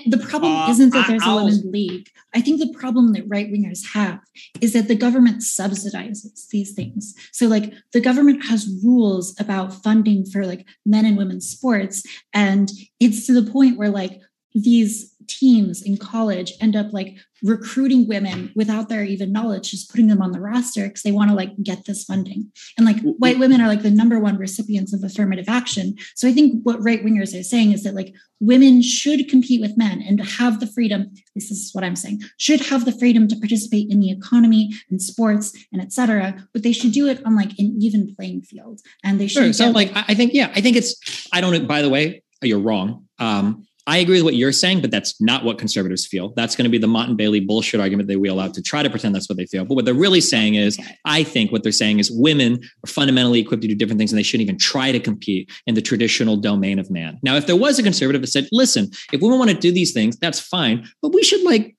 The 0.07 0.17
problem 0.17 0.53
Uh, 0.55 0.71
isn't 0.71 0.91
that 0.93 1.05
I- 1.05 1.07
there's 1.09 1.23
a 1.23 1.25
I'll- 1.25 1.43
women's 1.43 1.65
league. 1.65 2.07
I 2.33 2.39
think 2.39 2.59
the 2.61 2.71
problem 2.71 3.11
that 3.13 3.27
right 3.27 3.51
wingers 3.51 3.85
have 3.93 4.19
is 4.61 4.71
that 4.73 4.87
the 4.87 4.95
government 4.95 5.41
subsidizes 5.41 6.47
these 6.47 6.71
things. 6.71 7.13
So, 7.33 7.47
like, 7.47 7.73
the 7.91 7.99
government 7.99 8.45
has 8.45 8.65
rules 8.81 9.35
about 9.41 9.83
funding 9.83 10.25
for 10.25 10.45
like 10.45 10.65
men 10.85 11.05
and 11.05 11.17
women's 11.17 11.49
sports. 11.49 12.03
And 12.33 12.71
it's 13.01 13.25
to 13.27 13.33
the 13.39 13.51
point 13.51 13.77
where, 13.77 13.89
like, 13.89 14.21
these 14.55 15.12
teams 15.27 15.81
in 15.81 15.97
college 15.97 16.53
end 16.61 16.75
up 16.75 16.93
like 16.93 17.15
recruiting 17.43 18.07
women 18.07 18.51
without 18.55 18.87
their 18.87 19.03
even 19.03 19.31
knowledge, 19.33 19.71
just 19.71 19.89
putting 19.91 20.07
them 20.07 20.21
on 20.21 20.31
the 20.31 20.39
roster 20.39 20.87
because 20.87 21.03
they 21.03 21.11
want 21.11 21.29
to 21.29 21.35
like 21.35 21.51
get 21.61 21.83
this 21.85 22.05
funding. 22.05 22.49
And 22.77 22.85
like 22.85 22.99
white 23.01 23.37
women 23.37 23.59
are 23.59 23.67
like 23.67 23.81
the 23.81 23.91
number 23.91 24.17
one 24.17 24.37
recipients 24.37 24.93
of 24.93 25.03
affirmative 25.03 25.49
action. 25.49 25.95
So 26.15 26.27
I 26.27 26.31
think 26.31 26.63
what 26.63 26.81
right 26.81 27.03
wingers 27.03 27.37
are 27.37 27.43
saying 27.43 27.73
is 27.73 27.83
that 27.83 27.95
like 27.95 28.15
women 28.39 28.81
should 28.81 29.27
compete 29.29 29.59
with 29.59 29.77
men 29.77 30.01
and 30.01 30.21
have 30.21 30.61
the 30.61 30.67
freedom, 30.67 31.11
this 31.35 31.51
is 31.51 31.71
what 31.73 31.83
I'm 31.83 31.97
saying, 31.97 32.21
should 32.37 32.61
have 32.61 32.85
the 32.85 32.97
freedom 32.97 33.27
to 33.27 33.35
participate 33.35 33.91
in 33.91 33.99
the 33.99 34.11
economy 34.11 34.71
and 34.89 35.01
sports 35.01 35.53
and 35.73 35.81
et 35.81 35.91
cetera, 35.91 36.47
but 36.53 36.63
they 36.63 36.71
should 36.71 36.93
do 36.93 37.07
it 37.07 37.21
on 37.25 37.35
like 37.35 37.51
an 37.59 37.75
even 37.81 38.15
playing 38.15 38.43
field. 38.43 38.79
And 39.03 39.19
they 39.19 39.27
Sure. 39.27 39.43
should 39.43 39.55
So 39.55 39.69
like 39.69 39.91
I 39.95 40.05
I 40.09 40.13
think 40.15 40.33
yeah, 40.33 40.49
I 40.55 40.61
think 40.61 40.77
it's 40.77 40.95
I 41.33 41.41
don't 41.41 41.67
by 41.67 41.81
the 41.81 41.89
way, 41.89 42.23
you're 42.41 42.59
wrong. 42.59 43.05
Um 43.19 43.65
I 43.85 43.97
agree 43.97 44.15
with 44.15 44.23
what 44.23 44.35
you're 44.35 44.53
saying, 44.53 44.81
but 44.81 44.91
that's 44.91 45.19
not 45.19 45.43
what 45.43 45.57
conservatives 45.57 46.05
feel. 46.05 46.33
That's 46.35 46.55
going 46.55 46.63
to 46.63 46.69
be 46.69 46.77
the 46.77 46.87
Motte 46.87 47.09
and 47.09 47.17
Bailey 47.17 47.41
bullshit 47.41 47.81
argument 47.81 48.07
they 48.07 48.15
wheel 48.15 48.39
out 48.39 48.53
to 48.53 48.61
try 48.61 48.81
to 48.81 48.89
pretend 48.89 49.13
that's 49.13 49.27
what 49.27 49.37
they 49.37 49.45
feel. 49.45 49.65
But 49.65 49.75
what 49.75 49.85
they're 49.85 49.93
really 49.93 50.21
saying 50.21 50.55
is, 50.55 50.79
I 51.05 51.23
think 51.23 51.51
what 51.51 51.63
they're 51.63 51.71
saying 51.71 51.99
is 51.99 52.09
women 52.09 52.61
are 52.83 52.87
fundamentally 52.87 53.41
equipped 53.41 53.61
to 53.63 53.67
do 53.67 53.75
different 53.75 53.99
things 53.99 54.11
and 54.11 54.17
they 54.17 54.23
shouldn't 54.23 54.43
even 54.43 54.57
try 54.57 54.91
to 54.91 54.99
compete 54.99 55.51
in 55.67 55.75
the 55.75 55.81
traditional 55.81 56.37
domain 56.37 56.79
of 56.79 56.89
man. 56.89 57.19
Now, 57.23 57.35
if 57.35 57.45
there 57.45 57.57
was 57.57 57.77
a 57.77 57.83
conservative 57.83 58.21
that 58.21 58.27
said, 58.27 58.47
listen, 58.51 58.89
if 59.11 59.21
women 59.21 59.37
want 59.37 59.51
to 59.51 59.57
do 59.57 59.71
these 59.71 59.91
things, 59.91 60.17
that's 60.17 60.39
fine, 60.39 60.87
but 61.01 61.13
we 61.13 61.23
should 61.23 61.43
like 61.43 61.75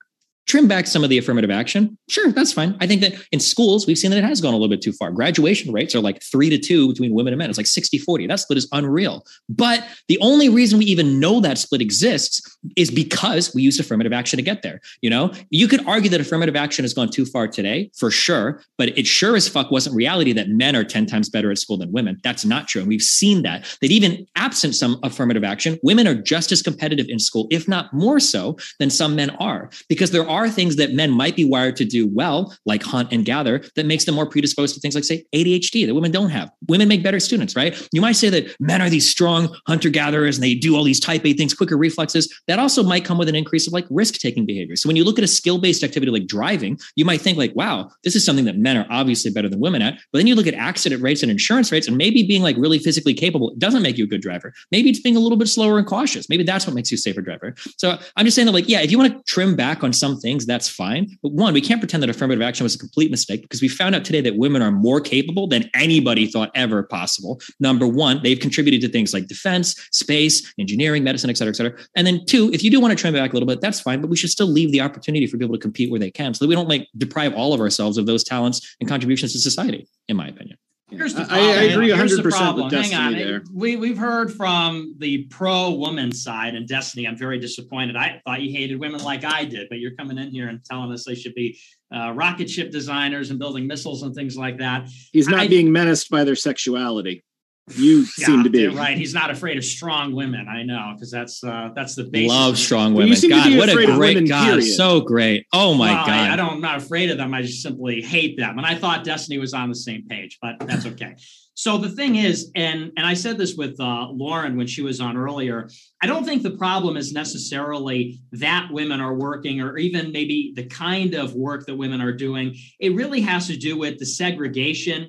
trim 0.46 0.68
back 0.68 0.86
some 0.86 1.02
of 1.02 1.10
the 1.10 1.18
affirmative 1.18 1.50
action. 1.50 1.96
Sure, 2.08 2.30
that's 2.30 2.52
fine. 2.52 2.76
I 2.80 2.86
think 2.86 3.00
that 3.00 3.14
in 3.32 3.40
schools, 3.40 3.86
we've 3.86 3.98
seen 3.98 4.10
that 4.10 4.18
it 4.18 4.24
has 4.24 4.40
gone 4.40 4.52
a 4.52 4.56
little 4.56 4.68
bit 4.68 4.82
too 4.82 4.92
far. 4.92 5.10
Graduation 5.10 5.72
rates 5.72 5.94
are 5.94 6.00
like 6.00 6.22
three 6.22 6.50
to 6.50 6.58
two 6.58 6.88
between 6.88 7.14
women 7.14 7.32
and 7.32 7.38
men. 7.38 7.48
It's 7.48 7.58
like 7.58 7.66
60 7.66 7.98
40. 7.98 8.26
That 8.26 8.40
split 8.40 8.58
is 8.58 8.68
unreal. 8.72 9.24
But 9.48 9.86
the 10.08 10.18
only 10.20 10.48
reason 10.48 10.78
we 10.78 10.84
even 10.86 11.18
know 11.18 11.40
that 11.40 11.58
split 11.58 11.80
exists 11.80 12.58
is 12.76 12.90
because 12.90 13.54
we 13.54 13.62
used 13.62 13.80
affirmative 13.80 14.12
action 14.12 14.36
to 14.36 14.42
get 14.42 14.62
there. 14.62 14.80
You 15.00 15.10
know, 15.10 15.32
you 15.50 15.68
could 15.68 15.86
argue 15.86 16.10
that 16.10 16.20
affirmative 16.20 16.56
action 16.56 16.84
has 16.84 16.92
gone 16.92 17.10
too 17.10 17.24
far 17.24 17.48
today 17.48 17.90
for 17.96 18.10
sure, 18.10 18.62
but 18.76 18.96
it 18.98 19.06
sure 19.06 19.36
as 19.36 19.48
fuck 19.48 19.70
wasn't 19.70 19.96
reality 19.96 20.32
that 20.32 20.48
men 20.48 20.76
are 20.76 20.84
10 20.84 21.06
times 21.06 21.28
better 21.28 21.50
at 21.50 21.58
school 21.58 21.78
than 21.78 21.92
women. 21.92 22.20
That's 22.22 22.44
not 22.44 22.68
true. 22.68 22.82
And 22.82 22.88
we've 22.88 23.02
seen 23.02 23.42
that, 23.42 23.64
that 23.80 23.90
even 23.90 24.26
absent 24.36 24.74
some 24.74 24.98
affirmative 25.02 25.44
action, 25.44 25.78
women 25.82 26.06
are 26.06 26.14
just 26.14 26.52
as 26.52 26.62
competitive 26.62 27.06
in 27.08 27.18
school, 27.18 27.46
if 27.50 27.66
not 27.66 27.92
more 27.92 28.20
so 28.20 28.56
than 28.78 28.90
some 28.90 29.16
men 29.16 29.30
are, 29.30 29.70
because 29.88 30.10
there 30.10 30.28
are 30.28 30.33
things 30.48 30.76
that 30.76 30.92
men 30.92 31.10
might 31.10 31.36
be 31.36 31.44
wired 31.44 31.76
to 31.76 31.84
do 31.84 32.06
well, 32.06 32.56
like 32.66 32.82
hunt 32.82 33.12
and 33.12 33.24
gather, 33.24 33.62
that 33.76 33.86
makes 33.86 34.04
them 34.04 34.14
more 34.14 34.28
predisposed 34.28 34.74
to 34.74 34.80
things 34.80 34.94
like, 34.94 35.04
say, 35.04 35.24
ADHD 35.34 35.86
that 35.86 35.94
women 35.94 36.10
don't 36.10 36.30
have. 36.30 36.50
Women 36.68 36.88
make 36.88 37.02
better 37.02 37.20
students, 37.20 37.56
right? 37.56 37.88
You 37.92 38.00
might 38.00 38.16
say 38.16 38.28
that 38.30 38.54
men 38.60 38.82
are 38.82 38.90
these 38.90 39.08
strong 39.08 39.54
hunter 39.66 39.90
gatherers 39.90 40.36
and 40.36 40.44
they 40.44 40.54
do 40.54 40.76
all 40.76 40.84
these 40.84 41.00
type 41.00 41.24
A 41.24 41.32
things, 41.32 41.54
quicker 41.54 41.76
reflexes. 41.76 42.32
That 42.46 42.58
also 42.58 42.82
might 42.82 43.04
come 43.04 43.18
with 43.18 43.28
an 43.28 43.34
increase 43.34 43.66
of 43.66 43.72
like 43.72 43.86
risk 43.90 44.14
taking 44.14 44.46
behavior. 44.46 44.76
So 44.76 44.88
when 44.88 44.96
you 44.96 45.04
look 45.04 45.18
at 45.18 45.24
a 45.24 45.28
skill 45.28 45.58
based 45.58 45.82
activity 45.82 46.10
like 46.10 46.26
driving, 46.26 46.78
you 46.96 47.04
might 47.04 47.20
think 47.20 47.38
like, 47.38 47.54
wow, 47.54 47.90
this 48.02 48.16
is 48.16 48.24
something 48.24 48.44
that 48.44 48.56
men 48.56 48.76
are 48.76 48.86
obviously 48.90 49.30
better 49.30 49.48
than 49.48 49.60
women 49.60 49.82
at. 49.82 49.98
But 50.12 50.18
then 50.18 50.26
you 50.26 50.34
look 50.34 50.46
at 50.46 50.54
accident 50.54 51.02
rates 51.02 51.22
and 51.22 51.30
insurance 51.30 51.70
rates, 51.72 51.88
and 51.88 51.96
maybe 51.96 52.22
being 52.22 52.42
like 52.42 52.56
really 52.56 52.78
physically 52.78 53.14
capable 53.14 53.54
doesn't 53.58 53.82
make 53.82 53.98
you 53.98 54.04
a 54.04 54.08
good 54.08 54.22
driver. 54.22 54.52
Maybe 54.70 54.90
it's 54.90 55.00
being 55.00 55.16
a 55.16 55.20
little 55.20 55.38
bit 55.38 55.48
slower 55.48 55.78
and 55.78 55.86
cautious. 55.86 56.28
Maybe 56.28 56.44
that's 56.44 56.66
what 56.66 56.74
makes 56.74 56.90
you 56.90 56.96
a 56.96 56.98
safer 56.98 57.20
driver. 57.20 57.54
So 57.78 57.98
I'm 58.16 58.24
just 58.24 58.34
saying 58.34 58.46
that, 58.46 58.52
like, 58.52 58.68
yeah, 58.68 58.80
if 58.80 58.90
you 58.90 58.98
want 58.98 59.12
to 59.12 59.22
trim 59.32 59.56
back 59.56 59.84
on 59.84 59.92
some 59.92 60.18
things, 60.24 60.46
that's 60.46 60.68
fine. 60.68 61.16
But 61.22 61.32
one, 61.32 61.54
we 61.54 61.60
can't 61.60 61.80
pretend 61.80 62.02
that 62.02 62.10
affirmative 62.10 62.42
action 62.42 62.64
was 62.64 62.74
a 62.74 62.78
complete 62.78 63.10
mistake 63.10 63.42
because 63.42 63.60
we 63.62 63.68
found 63.68 63.94
out 63.94 64.04
today 64.04 64.22
that 64.22 64.36
women 64.36 64.62
are 64.62 64.72
more 64.72 65.00
capable 65.00 65.46
than 65.46 65.70
anybody 65.74 66.26
thought 66.26 66.50
ever 66.54 66.82
possible. 66.82 67.40
Number 67.60 67.86
one, 67.86 68.20
they've 68.22 68.40
contributed 68.40 68.80
to 68.80 68.88
things 68.88 69.14
like 69.14 69.28
defense, 69.28 69.76
space, 69.92 70.52
engineering, 70.58 71.04
medicine, 71.04 71.30
et 71.30 71.36
cetera, 71.36 71.52
et 71.52 71.56
cetera. 71.56 71.78
And 71.94 72.06
then 72.06 72.24
two, 72.26 72.50
if 72.52 72.64
you 72.64 72.70
do 72.70 72.80
want 72.80 72.90
to 72.90 72.96
trim 72.96 73.14
back 73.14 73.30
a 73.30 73.34
little 73.34 73.46
bit, 73.46 73.60
that's 73.60 73.80
fine, 73.80 74.00
but 74.00 74.10
we 74.10 74.16
should 74.16 74.30
still 74.30 74.48
leave 74.48 74.72
the 74.72 74.80
opportunity 74.80 75.26
for 75.26 75.36
people 75.36 75.54
to 75.54 75.60
compete 75.60 75.90
where 75.90 76.00
they 76.00 76.10
can 76.10 76.34
so 76.34 76.44
that 76.44 76.48
we 76.48 76.54
don't 76.54 76.68
like 76.68 76.88
deprive 76.96 77.34
all 77.34 77.52
of 77.52 77.60
ourselves 77.60 77.98
of 77.98 78.06
those 78.06 78.24
talents 78.24 78.76
and 78.80 78.88
contributions 78.88 79.32
to 79.34 79.38
society, 79.38 79.86
in 80.08 80.16
my 80.16 80.26
opinion. 80.28 80.56
Here's 80.90 81.14
the 81.14 81.22
I- 81.22 81.24
I 81.24 81.26
problem. 81.26 81.70
agree 81.72 81.90
Here's 81.90 82.16
the 82.16 82.22
100% 82.22 82.24
with 82.24 82.34
problem. 82.34 82.70
Hang 82.70 82.94
on. 82.94 83.12
there. 83.12 83.42
We, 83.52 83.76
we've 83.76 83.96
heard 83.96 84.32
from 84.32 84.94
the 84.98 85.24
pro 85.24 85.70
woman 85.72 86.12
side 86.12 86.54
and 86.54 86.68
Destiny. 86.68 87.06
I'm 87.08 87.16
very 87.16 87.38
disappointed. 87.38 87.96
I 87.96 88.20
thought 88.24 88.42
you 88.42 88.52
hated 88.52 88.78
women 88.78 89.02
like 89.02 89.24
I 89.24 89.44
did, 89.44 89.68
but 89.70 89.78
you're 89.78 89.94
coming 89.94 90.18
in 90.18 90.30
here 90.30 90.48
and 90.48 90.62
telling 90.64 90.92
us 90.92 91.04
they 91.04 91.14
should 91.14 91.34
be 91.34 91.58
uh, 91.94 92.12
rocket 92.12 92.50
ship 92.50 92.70
designers 92.70 93.30
and 93.30 93.38
building 93.38 93.66
missiles 93.66 94.02
and 94.02 94.14
things 94.14 94.36
like 94.36 94.58
that. 94.58 94.88
He's 95.12 95.28
not 95.28 95.40
I- 95.40 95.48
being 95.48 95.72
menaced 95.72 96.10
by 96.10 96.24
their 96.24 96.36
sexuality. 96.36 97.24
You 97.72 98.04
seem 98.04 98.44
to 98.44 98.50
be. 98.50 98.66
right. 98.66 98.96
He's 98.96 99.14
not 99.14 99.30
afraid 99.30 99.56
of 99.56 99.64
strong 99.64 100.14
women. 100.14 100.48
I 100.48 100.64
know 100.64 100.92
because 100.94 101.10
that's 101.10 101.42
uh, 101.42 101.70
that's 101.74 101.94
the 101.94 102.04
basis. 102.04 102.28
Love 102.28 102.58
strong 102.58 102.92
women. 102.92 103.16
seem 103.16 103.30
to 103.30 103.36
God, 103.36 103.56
what 103.56 103.68
a 103.70 103.74
great 103.74 104.16
women, 104.16 104.26
God. 104.26 104.44
period. 104.44 104.74
So 104.74 105.00
great. 105.00 105.46
Oh 105.52 105.72
my 105.72 105.94
Well, 105.94 106.06
God. 106.06 106.10
I, 106.10 106.32
I 106.34 106.36
don't. 106.36 106.50
I'm 106.54 106.60
not 106.60 106.76
afraid 106.76 107.10
of 107.10 107.16
them. 107.16 107.32
I 107.32 107.40
just 107.40 107.62
simply 107.62 108.02
hate 108.02 108.36
them. 108.36 108.58
And 108.58 108.66
I 108.66 108.74
thought 108.74 109.02
Destiny 109.02 109.38
was 109.38 109.54
on 109.54 109.70
the 109.70 109.74
same 109.74 110.06
page, 110.06 110.38
but 110.42 110.58
that's 110.60 110.84
okay. 110.84 111.14
So 111.54 111.78
the 111.78 111.88
thing 111.88 112.16
is, 112.16 112.50
and 112.54 112.92
and 112.98 113.06
I 113.06 113.14
said 113.14 113.38
this 113.38 113.54
with 113.54 113.80
uh, 113.80 114.08
Lauren 114.10 114.58
when 114.58 114.66
she 114.66 114.82
was 114.82 115.00
on 115.00 115.16
earlier. 115.16 115.70
I 116.02 116.06
don't 116.06 116.24
think 116.24 116.42
the 116.42 116.50
problem 116.58 116.98
is 116.98 117.12
necessarily 117.12 118.20
that 118.32 118.68
women 118.72 119.00
are 119.00 119.14
working, 119.14 119.62
or 119.62 119.78
even 119.78 120.12
maybe 120.12 120.52
the 120.54 120.66
kind 120.66 121.14
of 121.14 121.34
work 121.34 121.64
that 121.64 121.76
women 121.76 122.02
are 122.02 122.12
doing. 122.12 122.56
It 122.78 122.94
really 122.94 123.22
has 123.22 123.46
to 123.46 123.56
do 123.56 123.78
with 123.78 123.98
the 123.98 124.06
segregation 124.06 125.08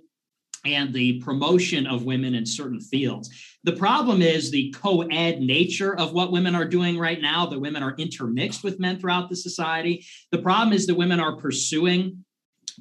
and 0.65 0.93
the 0.93 1.19
promotion 1.21 1.87
of 1.87 2.05
women 2.05 2.35
in 2.35 2.45
certain 2.45 2.79
fields. 2.79 3.29
The 3.63 3.73
problem 3.73 4.21
is 4.21 4.51
the 4.51 4.71
co 4.71 5.01
ed 5.01 5.41
nature 5.41 5.97
of 5.97 6.13
what 6.13 6.31
women 6.31 6.55
are 6.55 6.65
doing 6.65 6.97
right 6.97 7.21
now, 7.21 7.45
that 7.47 7.59
women 7.59 7.83
are 7.83 7.95
intermixed 7.97 8.63
with 8.63 8.79
men 8.79 8.99
throughout 8.99 9.29
the 9.29 9.35
society. 9.35 10.05
The 10.31 10.41
problem 10.41 10.73
is 10.73 10.87
that 10.87 10.95
women 10.95 11.19
are 11.19 11.37
pursuing 11.37 12.25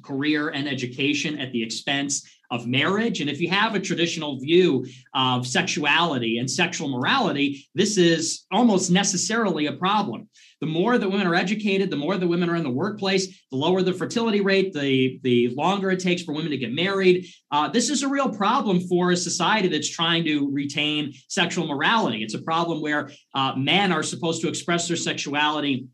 career 0.03 0.49
and 0.49 0.67
education 0.67 1.39
at 1.39 1.51
the 1.51 1.63
expense 1.63 2.29
of 2.51 2.67
marriage. 2.67 3.21
And 3.21 3.29
if 3.29 3.39
you 3.39 3.49
have 3.49 3.75
a 3.75 3.79
traditional 3.79 4.39
view 4.39 4.85
of 5.13 5.47
sexuality 5.47 6.37
and 6.37 6.49
sexual 6.49 6.89
morality, 6.89 7.67
this 7.75 7.97
is 7.97 8.45
almost 8.51 8.91
necessarily 8.91 9.65
a 9.67 9.73
problem. 9.73 10.29
The 10.61 10.67
more 10.67 10.97
that 10.97 11.09
women 11.09 11.27
are 11.27 11.35
educated, 11.35 11.89
the 11.89 11.97
more 11.97 12.17
that 12.17 12.27
women 12.27 12.49
are 12.49 12.55
in 12.55 12.63
the 12.63 12.69
workplace, 12.69 13.27
the 13.51 13.57
lower 13.57 13.81
the 13.81 13.93
fertility 13.93 14.41
rate, 14.41 14.73
the, 14.73 15.19
the 15.21 15.49
longer 15.49 15.91
it 15.91 15.99
takes 15.99 16.23
for 16.23 16.33
women 16.33 16.51
to 16.51 16.57
get 16.57 16.73
married. 16.73 17.27
Uh, 17.51 17.67
this 17.67 17.89
is 17.89 18.03
a 18.03 18.07
real 18.07 18.29
problem 18.29 18.79
for 18.79 19.11
a 19.11 19.17
society 19.17 19.67
that's 19.67 19.89
trying 19.89 20.23
to 20.25 20.49
retain 20.51 21.13
sexual 21.27 21.67
morality. 21.67 22.23
It's 22.23 22.35
a 22.35 22.41
problem 22.41 22.81
where 22.81 23.11
uh, 23.33 23.53
men 23.57 23.91
are 23.91 24.03
supposed 24.03 24.41
to 24.41 24.47
express 24.47 24.87
their 24.87 24.97
sexuality 24.97 25.87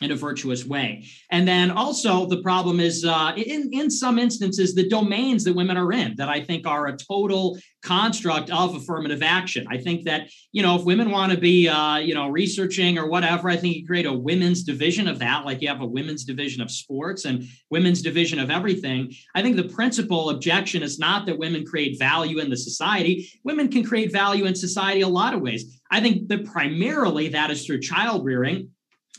in 0.00 0.12
a 0.12 0.16
virtuous 0.16 0.64
way. 0.64 1.04
And 1.30 1.46
then 1.46 1.70
also 1.70 2.26
the 2.26 2.42
problem 2.42 2.80
is 2.80 3.04
uh, 3.04 3.32
in, 3.36 3.70
in 3.72 3.90
some 3.90 4.18
instances, 4.18 4.74
the 4.74 4.88
domains 4.88 5.44
that 5.44 5.54
women 5.54 5.76
are 5.76 5.92
in 5.92 6.14
that 6.16 6.28
I 6.28 6.40
think 6.40 6.66
are 6.66 6.86
a 6.86 6.96
total 6.96 7.58
construct 7.82 8.50
of 8.50 8.74
affirmative 8.74 9.22
action. 9.22 9.66
I 9.68 9.78
think 9.78 10.04
that, 10.04 10.28
you 10.52 10.62
know, 10.62 10.76
if 10.76 10.84
women 10.84 11.10
want 11.10 11.32
to 11.32 11.38
be, 11.38 11.68
uh, 11.68 11.96
you 11.96 12.14
know, 12.14 12.28
researching 12.28 12.98
or 12.98 13.08
whatever, 13.08 13.48
I 13.48 13.56
think 13.56 13.76
you 13.76 13.86
create 13.86 14.06
a 14.06 14.12
women's 14.12 14.62
division 14.62 15.08
of 15.08 15.18
that, 15.20 15.44
like 15.44 15.62
you 15.62 15.68
have 15.68 15.80
a 15.80 15.86
women's 15.86 16.24
division 16.24 16.60
of 16.60 16.70
sports 16.70 17.24
and 17.24 17.44
women's 17.70 18.02
division 18.02 18.38
of 18.38 18.50
everything. 18.50 19.12
I 19.34 19.42
think 19.42 19.56
the 19.56 19.68
principal 19.68 20.30
objection 20.30 20.82
is 20.82 20.98
not 20.98 21.26
that 21.26 21.38
women 21.38 21.64
create 21.64 21.98
value 21.98 22.38
in 22.38 22.50
the 22.50 22.56
society. 22.56 23.28
Women 23.44 23.68
can 23.68 23.84
create 23.84 24.12
value 24.12 24.46
in 24.46 24.54
society 24.54 25.02
a 25.02 25.08
lot 25.08 25.34
of 25.34 25.40
ways. 25.40 25.80
I 25.90 26.00
think 26.00 26.28
that 26.28 26.44
primarily 26.44 27.28
that 27.28 27.50
is 27.50 27.64
through 27.64 27.80
child 27.80 28.24
rearing 28.24 28.70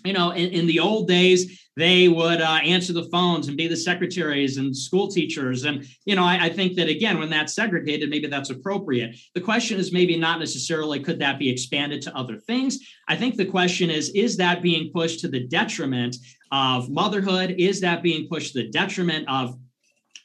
you 0.05 0.13
know, 0.13 0.31
in, 0.31 0.49
in, 0.49 0.67
the 0.67 0.79
old 0.79 1.07
days, 1.07 1.67
they 1.75 2.07
would 2.07 2.41
uh, 2.41 2.59
answer 2.63 2.93
the 2.93 3.09
phones 3.11 3.47
and 3.47 3.57
be 3.57 3.67
the 3.67 3.75
secretaries 3.75 4.57
and 4.57 4.75
school 4.75 5.07
teachers. 5.07 5.65
And, 5.65 5.85
you 6.05 6.15
know, 6.15 6.23
I, 6.23 6.45
I, 6.45 6.49
think 6.49 6.75
that, 6.75 6.89
again, 6.89 7.19
when 7.19 7.29
that's 7.29 7.53
segregated, 7.53 8.09
maybe 8.09 8.27
that's 8.27 8.49
appropriate. 8.49 9.17
The 9.35 9.41
question 9.41 9.79
is 9.79 9.91
maybe 9.91 10.17
not 10.17 10.39
necessarily 10.39 10.99
could 10.99 11.19
that 11.19 11.39
be 11.39 11.49
expanded 11.49 12.01
to 12.03 12.15
other 12.15 12.37
things? 12.37 12.79
I 13.07 13.15
think 13.15 13.35
the 13.35 13.45
question 13.45 13.89
is, 13.89 14.09
is 14.09 14.37
that 14.37 14.61
being 14.61 14.91
pushed 14.93 15.19
to 15.21 15.27
the 15.27 15.47
detriment 15.47 16.15
of 16.51 16.89
motherhood? 16.89 17.55
Is 17.57 17.81
that 17.81 18.03
being 18.03 18.27
pushed 18.27 18.53
to 18.53 18.63
the 18.63 18.69
detriment 18.69 19.27
of 19.29 19.57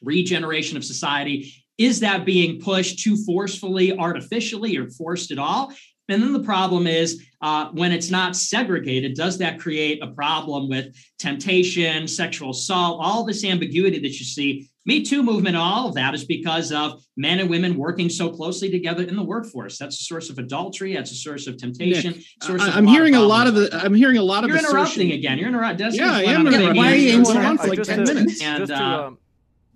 regeneration 0.01 0.77
of 0.77 0.85
society? 0.85 1.53
is 1.77 1.99
that 1.99 2.25
being 2.25 2.59
pushed 2.61 2.99
too 2.99 3.17
forcefully, 3.17 3.97
artificially, 3.97 4.77
or 4.77 4.89
forced 4.89 5.31
at 5.31 5.39
all? 5.39 5.73
And 6.07 6.21
then 6.21 6.33
the 6.33 6.43
problem 6.43 6.85
is 6.87 7.23
uh, 7.41 7.69
when 7.71 7.91
it's 7.91 8.11
not 8.11 8.35
segregated, 8.35 9.15
does 9.15 9.37
that 9.39 9.59
create 9.59 10.03
a 10.03 10.07
problem 10.07 10.69
with 10.69 10.95
temptation, 11.17 12.07
sexual 12.07 12.51
assault, 12.51 12.99
all 13.03 13.23
this 13.23 13.43
ambiguity 13.43 13.99
that 13.99 14.19
you 14.19 14.25
see? 14.25 14.69
Me 14.87 15.01
Too 15.01 15.23
movement, 15.23 15.55
all 15.55 15.89
of 15.89 15.95
that 15.95 16.13
is 16.13 16.25
because 16.25 16.71
of 16.71 17.03
men 17.17 17.39
and 17.39 17.49
women 17.49 17.75
working 17.75 18.07
so 18.07 18.29
closely 18.29 18.69
together 18.69 19.01
in 19.01 19.15
the 19.15 19.23
workforce. 19.23 19.79
That's 19.79 19.99
a 19.99 20.03
source 20.03 20.29
of 20.29 20.37
adultery. 20.37 20.93
That's 20.93 21.11
a 21.11 21.15
source 21.15 21.47
of 21.47 21.57
temptation. 21.57 22.13
Nick, 22.13 22.23
source 22.43 22.61
I, 22.61 22.67
of 22.67 22.77
am 22.77 22.85
hearing 22.85 23.15
a 23.15 23.21
lot 23.21 23.47
of 23.47 23.55
the. 23.55 23.67
I'm 23.73 23.95
hearing 23.95 24.19
a 24.19 24.23
lot 24.23 24.43
of. 24.43 24.49
You're 24.49 24.57
assertion- 24.57 24.75
interrupting 24.75 25.11
again. 25.13 25.37
You're 25.39 25.49
interrupting. 25.49 25.91
Yeah, 25.93 26.13
I 26.13 26.21
am 26.25 26.45
interrupting. 26.45 26.77
Why 26.77 26.91
are 26.91 26.95
you 26.95 27.19
It's 27.19 27.31
been 27.31 27.37
interrupting? 27.37 27.45
on 27.45 27.57
for 27.57 27.75
like 27.75 27.81
10 27.81 28.03
minutes. 28.03 28.43
And, 28.43 28.69
uh, 28.69 29.05
um, 29.07 29.17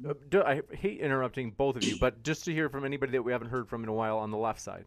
uh, 0.08 0.14
do- 0.30 0.44
I 0.44 0.62
hate 0.74 1.00
interrupting 1.00 1.52
both 1.58 1.76
of 1.76 1.84
you, 1.84 1.98
but 2.00 2.22
just 2.22 2.46
to 2.46 2.54
hear 2.54 2.70
from 2.70 2.86
anybody 2.86 3.14
that 3.14 3.24
we 3.24 3.32
haven't 3.32 3.50
heard 3.50 3.68
from 3.68 3.82
in 3.82 3.90
a 3.90 3.94
while 3.94 4.20
on 4.20 4.30
the 4.30 4.38
left 4.38 4.62
side. 4.62 4.86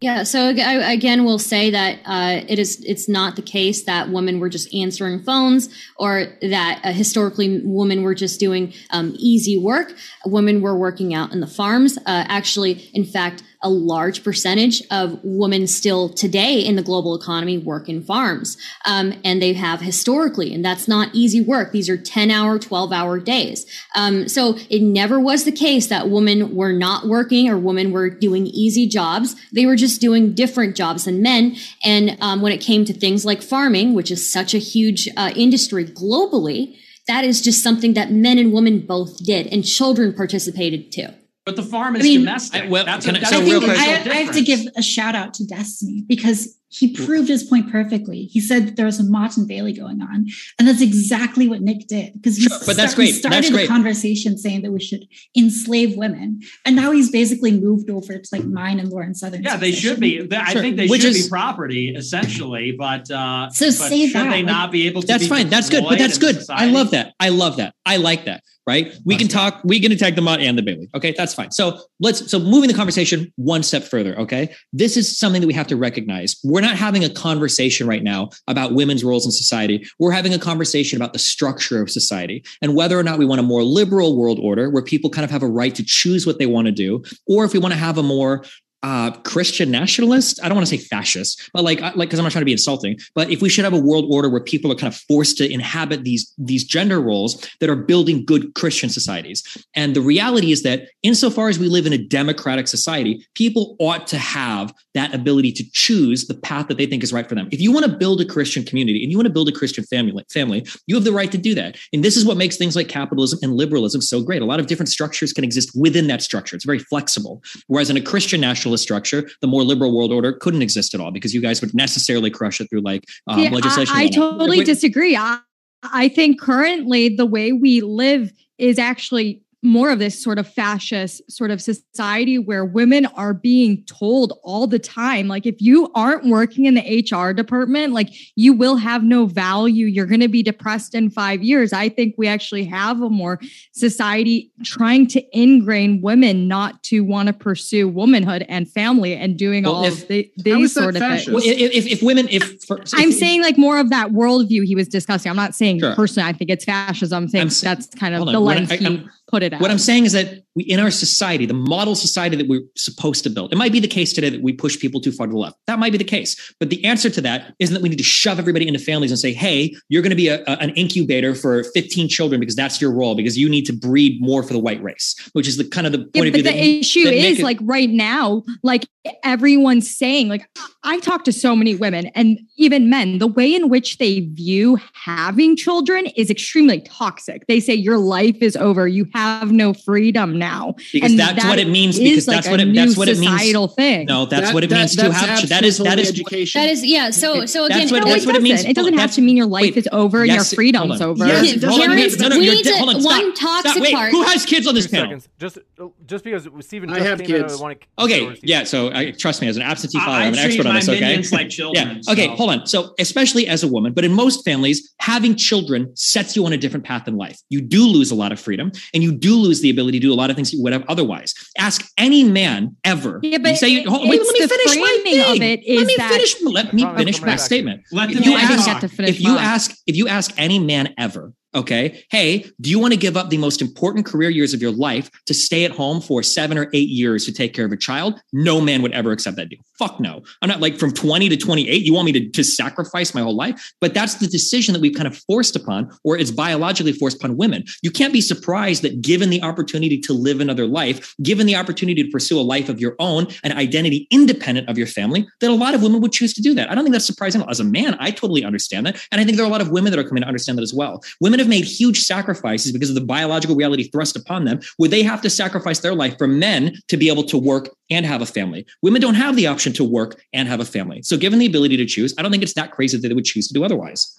Yeah, 0.00 0.22
so 0.22 0.50
again, 0.50 1.24
we'll 1.24 1.40
say 1.40 1.70
that 1.70 1.98
uh, 2.04 2.44
it 2.48 2.60
is 2.60 2.80
it's 2.84 3.08
not 3.08 3.34
the 3.34 3.42
case 3.42 3.82
that 3.84 4.10
women 4.10 4.38
were 4.38 4.48
just 4.48 4.72
answering 4.72 5.24
phones 5.24 5.68
or 5.96 6.38
that 6.40 6.80
uh, 6.84 6.92
historically 6.92 7.60
women 7.64 8.04
were 8.04 8.14
just 8.14 8.38
doing 8.38 8.72
um, 8.90 9.14
easy 9.18 9.58
work. 9.58 9.92
Women 10.24 10.62
were 10.62 10.78
working 10.78 11.14
out 11.14 11.32
in 11.32 11.40
the 11.40 11.48
farms. 11.48 11.98
Uh, 11.98 12.02
actually, 12.28 12.90
in 12.94 13.04
fact, 13.04 13.42
a 13.62 13.68
large 13.68 14.22
percentage 14.22 14.82
of 14.90 15.18
women 15.24 15.66
still 15.66 16.08
today 16.08 16.60
in 16.60 16.76
the 16.76 16.82
global 16.82 17.14
economy 17.14 17.58
work 17.58 17.88
in 17.88 18.02
farms, 18.02 18.56
um, 18.86 19.12
and 19.24 19.42
they 19.42 19.52
have 19.52 19.80
historically, 19.80 20.54
and 20.54 20.64
that's 20.64 20.86
not 20.86 21.08
easy 21.12 21.40
work. 21.40 21.72
These 21.72 21.88
are 21.88 21.96
ten 21.96 22.30
hour, 22.30 22.58
twelve 22.58 22.92
hour 22.92 23.18
days. 23.18 23.66
Um, 23.96 24.28
so 24.28 24.56
it 24.70 24.82
never 24.82 25.18
was 25.18 25.44
the 25.44 25.52
case 25.52 25.88
that 25.88 26.08
women 26.08 26.54
were 26.54 26.72
not 26.72 27.08
working 27.08 27.48
or 27.48 27.58
women 27.58 27.90
were 27.90 28.10
doing 28.10 28.46
easy 28.46 28.86
jobs. 28.86 29.34
They 29.52 29.66
were 29.66 29.76
just 29.76 30.00
doing 30.00 30.34
different 30.34 30.76
jobs 30.76 31.04
than 31.04 31.22
men. 31.22 31.56
And 31.84 32.16
um, 32.20 32.40
when 32.42 32.52
it 32.52 32.60
came 32.60 32.84
to 32.84 32.92
things 32.92 33.24
like 33.24 33.42
farming, 33.42 33.94
which 33.94 34.10
is 34.10 34.32
such 34.32 34.54
a 34.54 34.58
huge 34.58 35.08
uh, 35.16 35.32
industry 35.34 35.84
globally, 35.84 36.76
that 37.06 37.24
is 37.24 37.40
just 37.40 37.62
something 37.62 37.94
that 37.94 38.12
men 38.12 38.38
and 38.38 38.52
women 38.52 38.86
both 38.86 39.24
did, 39.24 39.46
and 39.48 39.64
children 39.64 40.12
participated 40.12 40.92
too. 40.92 41.08
But 41.48 41.56
the 41.56 41.62
farm 41.62 41.96
is 41.96 42.02
I 42.02 42.04
mean- 42.04 42.18
domestic. 42.20 42.64
I- 42.64 42.68
well, 42.68 42.84
that's 42.84 43.06
can 43.06 43.14
a, 43.14 43.18
I- 43.18 43.20
that's 43.22 43.32
so 43.32 43.40
real 43.40 43.60
think 43.60 43.64
quick- 43.72 43.78
I, 43.78 43.94
crucial 43.96 44.12
I 44.12 44.16
have 44.16 44.34
to 44.34 44.42
give 44.42 44.60
a 44.76 44.82
shout 44.82 45.14
out 45.14 45.32
to 45.34 45.46
Destiny 45.46 46.04
because 46.06 46.54
he 46.70 46.92
proved 46.92 47.28
his 47.30 47.42
point 47.42 47.72
perfectly. 47.72 48.24
He 48.24 48.40
said 48.40 48.66
that 48.66 48.76
there 48.76 48.84
was 48.84 49.00
a 49.00 49.04
Motte 49.04 49.38
and 49.38 49.48
Bailey 49.48 49.72
going 49.72 50.02
on, 50.02 50.26
and 50.58 50.68
that's 50.68 50.82
exactly 50.82 51.48
what 51.48 51.62
Nick 51.62 51.88
did. 51.88 52.12
Because 52.12 52.36
he, 52.36 52.42
Sure, 52.42 52.58
but 52.66 52.76
that's 52.76 52.92
start- 52.92 53.06
he 53.06 53.12
great. 53.12 53.14
started 53.18 53.36
That's 53.38 53.46
the 53.48 53.52
great. 53.54 53.68
conversation 53.68 54.36
saying 54.36 54.60
that 54.60 54.72
we 54.72 54.80
should 54.80 55.08
enslave 55.34 55.96
women, 55.96 56.40
and 56.66 56.76
now 56.76 56.90
he's 56.90 57.10
basically 57.10 57.58
moved 57.58 57.88
over 57.88 58.18
to 58.18 58.28
like 58.30 58.44
mine 58.44 58.78
and 58.78 58.90
Lauren 58.90 59.14
Southern. 59.14 59.42
Yeah, 59.42 59.56
they 59.56 59.72
should 59.72 59.98
be. 59.98 60.18
Th- 60.18 60.30
I 60.34 60.52
Sure. 60.52 60.60
think 60.60 60.76
they 60.76 60.88
Which 60.88 61.00
should 61.00 61.16
is- 61.16 61.24
be 61.24 61.30
property 61.30 61.94
essentially, 61.96 62.72
but 62.72 63.10
uh, 63.10 63.48
So 63.48 63.66
but 63.68 63.72
say 63.72 64.06
should 64.08 64.16
that, 64.16 64.24
they 64.24 64.42
like- 64.42 64.44
not 64.44 64.70
be 64.70 64.86
able 64.88 65.00
to? 65.00 65.06
That's 65.06 65.22
be 65.22 65.28
fine. 65.30 65.48
That's 65.48 65.70
good. 65.70 65.84
But 65.84 65.96
that's 65.98 66.16
in 66.16 66.20
good. 66.20 66.44
I 66.50 66.66
love 66.66 66.90
that. 66.90 67.14
I 67.18 67.30
love 67.30 67.56
that. 67.56 67.72
I 67.86 67.96
like 67.96 68.26
that. 68.26 68.42
Right? 68.68 68.92
We 69.06 69.16
can 69.16 69.28
talk. 69.28 69.62
We 69.64 69.80
can 69.80 69.92
attack 69.92 70.14
the 70.14 70.20
Motte 70.20 70.40
and 70.40 70.58
the 70.58 70.62
Bailey. 70.62 70.90
Okay, 70.94 71.14
that's 71.16 71.32
fine. 71.32 71.50
So 71.52 71.80
let's. 72.00 72.30
So 72.30 72.38
moving 72.38 72.68
the 72.68 72.74
conversation 72.74 73.32
one 73.36 73.62
step 73.62 73.82
further. 73.82 74.14
Okay, 74.18 74.54
this 74.74 74.98
is 74.98 75.18
something 75.18 75.40
that 75.40 75.46
we 75.46 75.54
have 75.54 75.68
to 75.68 75.76
recognize. 75.76 76.36
We're 76.44 76.60
not 76.60 76.76
having 76.76 77.02
a 77.02 77.08
conversation 77.08 77.86
right 77.86 78.02
now 78.02 78.28
about 78.46 78.74
women's 78.74 79.02
roles 79.02 79.24
in 79.24 79.32
society. 79.32 79.86
We're 79.98 80.10
having 80.10 80.34
a 80.34 80.38
conversation 80.38 80.98
about 80.98 81.14
the 81.14 81.18
structure 81.18 81.80
of 81.80 81.88
society 81.88 82.44
and 82.60 82.76
whether 82.76 82.98
or 82.98 83.02
not 83.02 83.18
we 83.18 83.24
want 83.24 83.40
a 83.40 83.42
more 83.42 83.62
liberal 83.62 84.18
world 84.18 84.38
order 84.38 84.68
where 84.68 84.82
people 84.82 85.08
kind 85.08 85.24
of 85.24 85.30
have 85.30 85.42
a 85.42 85.48
right 85.48 85.74
to 85.74 85.82
choose 85.82 86.26
what 86.26 86.38
they 86.38 86.44
want 86.44 86.66
to 86.66 86.72
do, 86.72 87.02
or 87.26 87.46
if 87.46 87.54
we 87.54 87.58
want 87.58 87.72
to 87.72 87.80
have 87.80 87.96
a 87.96 88.02
more 88.02 88.44
uh, 88.82 89.10
Christian 89.22 89.70
nationalist. 89.70 90.40
I 90.42 90.48
don't 90.48 90.56
want 90.56 90.68
to 90.68 90.76
say 90.76 90.82
fascist, 90.82 91.50
but 91.52 91.64
like, 91.64 91.80
like, 91.80 91.96
because 91.96 92.18
I'm 92.18 92.24
not 92.24 92.32
trying 92.32 92.42
to 92.42 92.46
be 92.46 92.52
insulting. 92.52 92.98
But 93.14 93.30
if 93.30 93.42
we 93.42 93.48
should 93.48 93.64
have 93.64 93.74
a 93.74 93.78
world 93.78 94.06
order 94.10 94.28
where 94.28 94.40
people 94.40 94.70
are 94.70 94.76
kind 94.76 94.92
of 94.92 94.98
forced 95.00 95.36
to 95.38 95.52
inhabit 95.52 96.04
these 96.04 96.32
these 96.38 96.64
gender 96.64 97.00
roles 97.00 97.48
that 97.60 97.68
are 97.68 97.76
building 97.76 98.24
good 98.24 98.54
Christian 98.54 98.88
societies, 98.88 99.42
and 99.74 99.96
the 99.96 100.00
reality 100.00 100.52
is 100.52 100.62
that 100.62 100.88
insofar 101.02 101.48
as 101.48 101.58
we 101.58 101.68
live 101.68 101.86
in 101.86 101.92
a 101.92 101.98
democratic 101.98 102.68
society, 102.68 103.26
people 103.34 103.76
ought 103.80 104.06
to 104.08 104.18
have 104.18 104.72
that 104.94 105.14
ability 105.14 105.52
to 105.52 105.64
choose 105.72 106.26
the 106.26 106.34
path 106.34 106.68
that 106.68 106.76
they 106.76 106.86
think 106.86 107.02
is 107.02 107.12
right 107.12 107.28
for 107.28 107.34
them. 107.34 107.48
If 107.50 107.60
you 107.60 107.72
want 107.72 107.86
to 107.86 107.92
build 107.96 108.20
a 108.20 108.24
Christian 108.24 108.64
community 108.64 109.02
and 109.02 109.10
you 109.10 109.18
want 109.18 109.26
to 109.26 109.32
build 109.32 109.48
a 109.48 109.52
Christian 109.52 109.84
family, 109.84 110.24
family, 110.32 110.66
you 110.86 110.94
have 110.94 111.04
the 111.04 111.12
right 111.12 111.30
to 111.30 111.38
do 111.38 111.54
that. 111.54 111.76
And 111.92 112.04
this 112.04 112.16
is 112.16 112.24
what 112.24 112.36
makes 112.36 112.56
things 112.56 112.74
like 112.76 112.88
capitalism 112.88 113.38
and 113.42 113.54
liberalism 113.54 114.00
so 114.00 114.22
great. 114.22 114.42
A 114.42 114.44
lot 114.44 114.60
of 114.60 114.66
different 114.66 114.88
structures 114.88 115.32
can 115.32 115.44
exist 115.44 115.70
within 115.74 116.06
that 116.08 116.22
structure. 116.22 116.56
It's 116.56 116.64
very 116.64 116.78
flexible. 116.78 117.42
Whereas 117.66 117.90
in 117.90 117.96
a 117.96 118.00
Christian 118.00 118.40
nationalist 118.68 118.82
structure, 118.82 119.28
the 119.40 119.46
more 119.46 119.62
liberal 119.62 119.94
world 119.94 120.12
order 120.12 120.32
couldn't 120.32 120.62
exist 120.62 120.94
at 120.94 121.00
all 121.00 121.10
because 121.10 121.34
you 121.34 121.40
guys 121.40 121.60
would 121.60 121.74
necessarily 121.74 122.30
crush 122.30 122.60
it 122.60 122.68
through 122.70 122.82
like 122.82 123.04
um, 123.26 123.40
Yeah, 123.40 123.50
legislation. 123.50 123.94
I, 123.96 124.04
I 124.04 124.08
totally 124.08 124.58
Wait, 124.58 124.66
disagree. 124.66 125.16
I, 125.16 125.40
I 125.82 126.08
think 126.08 126.40
currently 126.40 127.14
the 127.14 127.26
way 127.26 127.52
we 127.52 127.80
live 127.80 128.32
is 128.58 128.78
actually 128.78 129.42
more 129.68 129.90
of 129.90 129.98
this 129.98 130.20
sort 130.22 130.38
of 130.38 130.46
fascist 130.52 131.20
sort 131.30 131.50
of 131.50 131.60
society 131.60 132.38
where 132.38 132.64
women 132.64 133.04
are 133.06 133.34
being 133.34 133.84
told 133.84 134.32
all 134.42 134.66
the 134.66 134.78
time 134.78 135.28
like 135.28 135.44
if 135.46 135.60
you 135.60 135.90
aren't 135.94 136.24
working 136.26 136.64
in 136.64 136.74
the 136.74 137.04
HR 137.12 137.32
department 137.34 137.92
like 137.92 138.08
you 138.34 138.52
will 138.54 138.76
have 138.76 139.04
no 139.04 139.26
value 139.26 139.86
you're 139.86 140.06
going 140.06 140.20
to 140.20 140.28
be 140.28 140.42
depressed 140.42 140.94
in 140.94 141.10
5 141.10 141.42
years 141.42 141.72
i 141.72 141.88
think 141.88 142.14
we 142.16 142.26
actually 142.26 142.64
have 142.64 143.02
a 143.02 143.10
more 143.10 143.38
society 143.72 144.50
trying 144.64 145.06
to 145.06 145.22
ingrain 145.38 146.00
women 146.02 146.48
not 146.48 146.82
to 146.84 147.00
want 147.00 147.26
to 147.26 147.32
pursue 147.32 147.86
womanhood 147.88 148.44
and 148.48 148.70
family 148.70 149.14
and 149.14 149.36
doing 149.38 149.64
Well, 149.64 149.76
all 149.76 149.84
if- 149.84 150.02
of 150.02 150.08
the, 150.08 150.30
these 150.38 150.74
sort 150.74 150.96
of 150.96 151.00
fascist? 151.02 151.26
things 151.26 151.34
well, 151.34 151.44
if, 151.44 151.72
if, 151.72 151.86
if 151.86 152.02
women, 152.02 152.26
if 152.30 152.62
for, 152.64 152.78
I'm 152.94 153.10
if- 153.10 153.14
saying 153.16 153.42
like 153.42 153.58
more 153.58 153.78
of 153.78 153.90
that 153.90 154.10
worldview 154.10 154.64
he 154.64 154.74
was 154.74 154.88
discussing. 154.88 155.30
I'm 155.30 155.36
not 155.36 155.54
saying 155.54 155.80
Sure. 155.80 155.94
personally 155.94 156.28
I 156.28 156.32
think 156.32 156.50
it's 156.50 156.64
fascism. 156.64 157.24
I'm 157.24 157.28
saying 157.28 157.42
I'm 157.48 157.50
that's 157.62 157.86
kind 157.94 158.14
of 158.14 158.26
the 158.26 158.40
What 158.40 158.56
lens 158.56 158.72
I- 158.72 158.76
he 158.76 158.86
I'm- 158.86 159.10
put 159.28 159.42
it 159.42 159.52
at. 159.52 159.60
What 159.60 159.70
I'm 159.70 159.78
saying 159.78 160.06
is 160.06 160.12
that 160.12 160.42
we, 160.54 160.64
in 160.64 160.80
our 160.80 160.90
society, 160.90 161.46
the 161.46 161.54
model 161.54 161.94
society 161.94 162.36
that 162.36 162.48
we're 162.48 162.62
supposed 162.76 163.22
to 163.24 163.30
build, 163.30 163.52
it 163.52 163.56
might 163.56 163.72
be 163.72 163.80
the 163.80 163.88
case 163.88 164.12
today 164.12 164.30
that 164.30 164.42
we 164.42 164.52
push 164.52 164.78
people 164.78 165.00
too 165.00 165.12
far 165.12 165.26
to 165.26 165.30
the 165.32 165.38
left. 165.38 165.56
That 165.66 165.78
might 165.78 165.92
be 165.92 165.98
the 165.98 166.04
case. 166.04 166.52
But 166.58 166.70
the 166.70 166.84
answer 166.84 167.10
to 167.10 167.20
that 167.20 167.54
isn't 167.58 167.74
that 167.74 167.82
we 167.82 167.88
need 167.88 167.98
to 167.98 168.04
shove 168.04 168.38
everybody 168.38 168.66
into 168.66 168.80
families 168.80 169.10
and 169.10 169.18
say, 169.18 169.32
hey, 169.32 169.74
you're 169.88 170.02
going 170.02 170.10
to 170.10 170.16
be 170.16 170.28
a, 170.28 170.42
a- 170.42 170.58
an 170.58 170.70
incubator 170.70 171.34
for 171.34 171.64
15 171.64 172.08
children 172.08 172.40
because 172.40 172.56
that's 172.56 172.80
your 172.80 172.92
role, 172.92 173.14
because 173.14 173.36
you 173.38 173.48
need 173.48 173.64
to 173.66 173.72
breed 173.72 174.20
more 174.20 174.42
for 174.42 174.52
the 174.52 174.58
white 174.58 174.82
race, 174.82 175.14
which 175.34 175.46
is 175.46 175.56
the 175.56 175.68
kind 175.68 175.86
of 175.86 175.92
the 175.92 175.98
point 175.98 176.10
yeah, 176.14 176.22
of 176.24 176.32
but 176.32 176.34
view 176.34 176.42
the 176.42 176.50
that, 176.50 176.56
issue 176.56 177.04
that 177.04 177.14
is 177.14 177.36
Nick- 177.38 177.44
like 177.44 177.58
right 177.62 177.90
now, 177.90 178.42
like 178.62 178.86
everyone's 179.24 179.94
saying, 179.96 180.28
like 180.28 180.48
I 180.84 181.00
talk 181.00 181.24
to 181.24 181.32
so 181.32 181.56
many 181.56 181.74
women 181.74 182.06
and 182.14 182.38
even 182.56 182.88
men, 182.88 183.18
the 183.18 183.26
way 183.26 183.52
in 183.52 183.68
which 183.68 183.98
they 183.98 184.20
view 184.20 184.78
having 184.92 185.56
children 185.56 186.06
is 186.16 186.30
extremely 186.30 186.80
toxic. 186.82 187.46
They 187.48 187.58
say 187.58 187.74
your 187.74 187.98
life 187.98 188.36
is 188.40 188.56
over. 188.56 188.86
You 188.86 189.06
have 189.12 189.50
no 189.50 189.74
freedom 189.74 190.38
now. 190.38 190.76
because 190.92 191.10
And 191.10 191.18
that's 191.18 191.42
that 191.42 191.48
what 191.48 191.58
it 191.58 191.68
means. 191.68 191.98
Because 191.98 192.26
that's 192.26 192.46
a 192.46 192.50
what 192.52 192.60
it, 192.60 192.66
new 192.66 192.74
that's 192.74 192.96
what 192.96 193.08
it 193.08 193.18
means. 193.18 193.32
societal 193.32 193.66
thing. 193.68 194.06
No, 194.06 194.24
that's 194.26 194.46
That- 194.48 194.54
what 194.54 194.62
it 194.62 194.70
that- 194.70 194.76
means 194.78 194.90
to 194.96 195.02
that's 195.02 195.16
have. 195.16 195.48
That 195.48 195.64
is 195.64 195.78
that 195.78 195.86
absolutely 195.98 196.02
is 196.02 196.10
education. 196.10 196.60
That 196.62 196.70
is 196.70 196.86
yeah. 196.86 197.10
So 197.10 197.44
so 197.46 197.64
again, 197.64 197.78
That's 197.80 197.90
what- 197.92 198.04
No, 198.04 198.10
that's 198.10 198.22
it 198.22 198.26
what 198.26 198.36
it 198.36 198.42
means. 198.42 198.58
doesn't. 198.60 198.70
It 198.70 198.74
doesn't 198.74 198.98
have 198.98 199.12
to 199.14 199.20
mean 199.20 199.36
your 199.36 199.46
life 199.46 199.62
wait. 199.62 199.76
is 199.78 199.88
over 199.90 200.18
and 200.22 200.28
Yes, 200.28 200.52
your 200.52 200.56
freedom's 200.56 201.00
hold 201.00 201.02
on. 201.02 201.08
over. 201.08 201.26
Yes, 201.26 201.64
Hold 201.64 201.80
on, 201.82 201.88
Parents, 201.88 202.18
no, 202.20 202.28
no, 202.28 202.38
we 202.38 202.50
need 202.50 202.62
to- 202.64 202.76
hold 202.76 202.94
on, 202.94 203.02
one 203.02 203.34
stop. 203.36 203.64
toxic 203.64 203.72
Stop, 203.72 203.82
wait, 203.82 203.94
part. 203.94 204.10
Who 204.12 204.22
has 204.22 204.46
kids 204.46 204.66
on 204.68 204.76
this 204.76 204.86
Two 204.86 204.90
panel? 204.92 205.06
seconds. 205.06 205.28
Just 205.40 205.58
just 206.06 206.24
because 206.24 206.48
Stephen 206.60 206.90
I 206.90 206.94
just 206.98 207.06
have 207.06 207.18
came 207.18 207.34
in, 207.36 207.44
I 207.44 207.48
kids. 207.48 207.60
want 207.60 207.80
to 207.80 208.04
Okay, 208.04 208.36
yeah. 208.42 208.62
So 208.64 208.92
I, 208.94 209.10
trust 209.10 209.42
me, 209.42 209.48
as 209.48 209.56
an 209.56 209.62
absentee 209.62 209.98
father, 209.98 210.10
I, 210.12 210.26
I'm 210.26 210.32
an 210.34 210.38
expert 210.38 210.66
on 210.66 210.74
my 210.74 210.77
this. 210.86 210.88
Okay, 210.96 211.00
minions 211.00 211.32
like 211.32 211.48
children. 211.50 212.00
Yeah. 212.06 212.12
Okay. 212.12 212.26
so- 212.26 212.36
Hold 212.36 212.50
on. 212.50 212.66
So, 212.66 212.94
especially 212.98 213.46
as 213.48 213.62
a 213.62 213.68
woman, 213.68 213.92
but 213.92 214.04
in 214.04 214.12
most 214.12 214.44
families, 214.44 214.94
having 215.00 215.34
children 215.36 215.94
sets 215.96 216.36
you 216.36 216.44
on 216.46 216.52
a 216.52 216.56
different 216.56 216.84
path 216.84 217.06
in 217.08 217.16
life. 217.16 217.38
You 217.48 217.60
do 217.60 217.86
lose 217.86 218.10
a 218.10 218.14
lot 218.14 218.32
of 218.32 218.40
freedom, 218.40 218.72
and 218.94 219.02
you 219.02 219.12
do 219.12 219.34
lose 219.36 219.60
the 219.60 219.70
ability 219.70 219.98
to 220.00 220.06
do 220.06 220.12
a 220.12 220.14
lot 220.16 220.30
of 220.30 220.36
things 220.36 220.52
you 220.52 220.62
would 220.62 220.72
have 220.72 220.84
otherwise. 220.88 221.34
Ask 221.58 221.88
any 221.98 222.24
man 222.24 222.76
ever. 222.84 223.20
Yeah, 223.22 223.38
but 223.38 223.50
you 223.50 223.56
say, 223.56 223.74
it- 223.76 223.86
hold, 223.88 224.08
wait, 224.08 224.20
let 224.22 224.32
me 224.32 224.46
finish 224.46 224.76
my 224.76 225.00
framing 225.02 225.20
of 225.20 225.26
thing. 225.38 225.42
it 225.66 225.76
let 225.78 225.86
me 225.86 225.94
that- 225.98 226.10
finish. 226.10 226.34
Let 226.42 226.72
me 226.74 226.84
finish 226.96 227.20
my 227.20 227.26
back 227.26 227.36
to 227.38 227.42
you. 227.42 227.46
statement. 227.46 227.82
Let 227.92 228.08
the 228.10 228.16
If 228.18 228.24
you 228.26 228.32
man 228.32 228.44
I 228.44 228.48
didn't 228.48 228.64
talk. 228.64 228.80
get 228.80 228.88
to 228.88 228.96
finish 228.96 229.10
if 229.16 229.20
you 229.20 229.30
mine. 229.34 229.44
ask 229.44 229.76
if 229.86 229.96
you 229.96 230.08
ask 230.08 230.32
any 230.38 230.58
man 230.58 230.94
ever 230.98 231.32
okay. 231.54 232.04
Hey 232.10 232.50
do 232.60 232.70
you 232.70 232.78
want 232.78 232.92
to 232.92 232.98
give 232.98 233.16
up 233.16 233.30
the 233.30 233.38
most 233.38 233.62
important 233.62 234.06
career 234.06 234.30
years 234.30 234.54
of 234.54 234.60
your 234.60 234.70
life 234.70 235.10
to 235.26 235.34
stay 235.34 235.64
at 235.64 235.70
home 235.70 236.00
for 236.00 236.22
seven 236.22 236.58
or 236.58 236.68
eight 236.72 236.88
years 236.88 237.24
to 237.26 237.32
take 237.32 237.54
care 237.54 237.64
of 237.64 237.72
a 237.72 237.76
child? 237.76 238.20
No 238.32 238.60
man 238.60 238.82
would 238.82 238.92
ever 238.92 239.12
accept 239.12 239.36
that 239.36 239.48
deal. 239.48 239.60
Fuck 239.78 240.00
no. 240.00 240.22
I'm 240.42 240.48
not 240.48 240.60
like 240.60 240.78
from 240.78 240.92
20 240.92 241.28
to 241.28 241.36
28 241.36 241.82
you 241.82 241.94
want 241.94 242.06
me 242.06 242.12
to, 242.12 242.28
to 242.28 242.44
sacrifice 242.44 243.14
my 243.14 243.20
whole 243.20 243.36
life? 243.36 243.72
But 243.80 243.94
that's 243.94 244.16
the 244.16 244.26
decision 244.26 244.72
that 244.74 244.80
we've 244.80 244.94
kind 244.94 245.06
of 245.06 245.16
forced 245.16 245.56
upon 245.56 245.90
or 246.04 246.16
it's 246.16 246.30
biologically 246.30 246.92
forced 246.92 247.16
upon 247.16 247.36
women. 247.36 247.64
You 247.82 247.90
can't 247.90 248.12
be 248.12 248.20
surprised 248.20 248.82
that 248.82 249.00
given 249.00 249.30
the 249.30 249.42
opportunity 249.42 249.98
to 250.00 250.12
live 250.12 250.40
another 250.40 250.66
life 250.66 251.14
given 251.22 251.46
the 251.46 251.56
opportunity 251.56 252.02
to 252.02 252.10
pursue 252.10 252.38
a 252.38 252.42
life 252.42 252.68
of 252.68 252.80
your 252.80 252.94
own 252.98 253.26
an 253.44 253.52
identity 253.52 254.06
independent 254.10 254.68
of 254.68 254.76
your 254.76 254.86
family 254.86 255.26
that 255.40 255.50
a 255.50 255.54
lot 255.54 255.74
of 255.74 255.82
women 255.82 256.00
would 256.00 256.12
choose 256.12 256.32
to 256.34 256.42
do 256.42 256.54
that. 256.54 256.70
I 256.70 256.74
don't 256.74 256.84
think 256.84 256.92
that's 256.92 257.06
surprising 257.06 257.42
as 257.48 257.60
a 257.60 257.64
man 257.64 257.96
i 258.00 258.10
totally 258.10 258.44
understand 258.44 258.86
that. 258.86 259.00
And 259.10 259.20
i 259.20 259.24
think 259.24 259.36
there 259.36 259.44
are 259.44 259.48
a 259.48 259.52
lot 259.52 259.60
of 259.60 259.70
women 259.70 259.90
that 259.92 259.98
are 259.98 260.04
coming 260.04 260.22
to 260.22 260.28
understand 260.28 260.58
that 260.58 260.62
as 260.62 260.74
well. 260.74 261.02
Women 261.20 261.37
women 261.38 261.52
have 261.52 261.60
made 261.60 261.64
huge 261.68 262.00
sacrifices 262.00 262.72
because 262.72 262.88
of 262.88 262.94
the 262.96 263.00
biological 263.00 263.54
reality 263.54 263.84
thrust 263.84 264.16
upon 264.16 264.44
them, 264.44 264.58
where 264.76 264.90
they 264.90 265.02
have 265.04 265.20
to 265.22 265.30
sacrifice 265.30 265.78
their 265.80 265.94
life 265.94 266.16
for 266.18 266.26
men 266.26 266.74
to 266.88 266.96
be 266.96 267.08
able 267.08 267.22
to 267.22 267.38
work 267.38 267.68
and 267.90 268.04
have 268.04 268.20
a 268.20 268.26
family. 268.26 268.66
Women 268.82 269.00
don't 269.00 269.14
have 269.14 269.36
the 269.36 269.46
option 269.46 269.72
to 269.74 269.84
work 269.84 270.20
and 270.32 270.48
have 270.48 270.58
a 270.60 270.64
family. 270.64 271.02
So, 271.02 271.16
given 271.16 271.38
the 271.38 271.46
ability 271.46 271.76
to 271.76 271.86
choose, 271.86 272.12
I 272.18 272.22
don't 272.22 272.32
think 272.32 272.42
it's 272.42 272.54
that 272.54 272.72
crazy 272.72 272.98
that 272.98 273.06
they 273.06 273.14
would 273.14 273.24
choose 273.24 273.46
to 273.48 273.54
do 273.54 273.62
otherwise. 273.64 274.18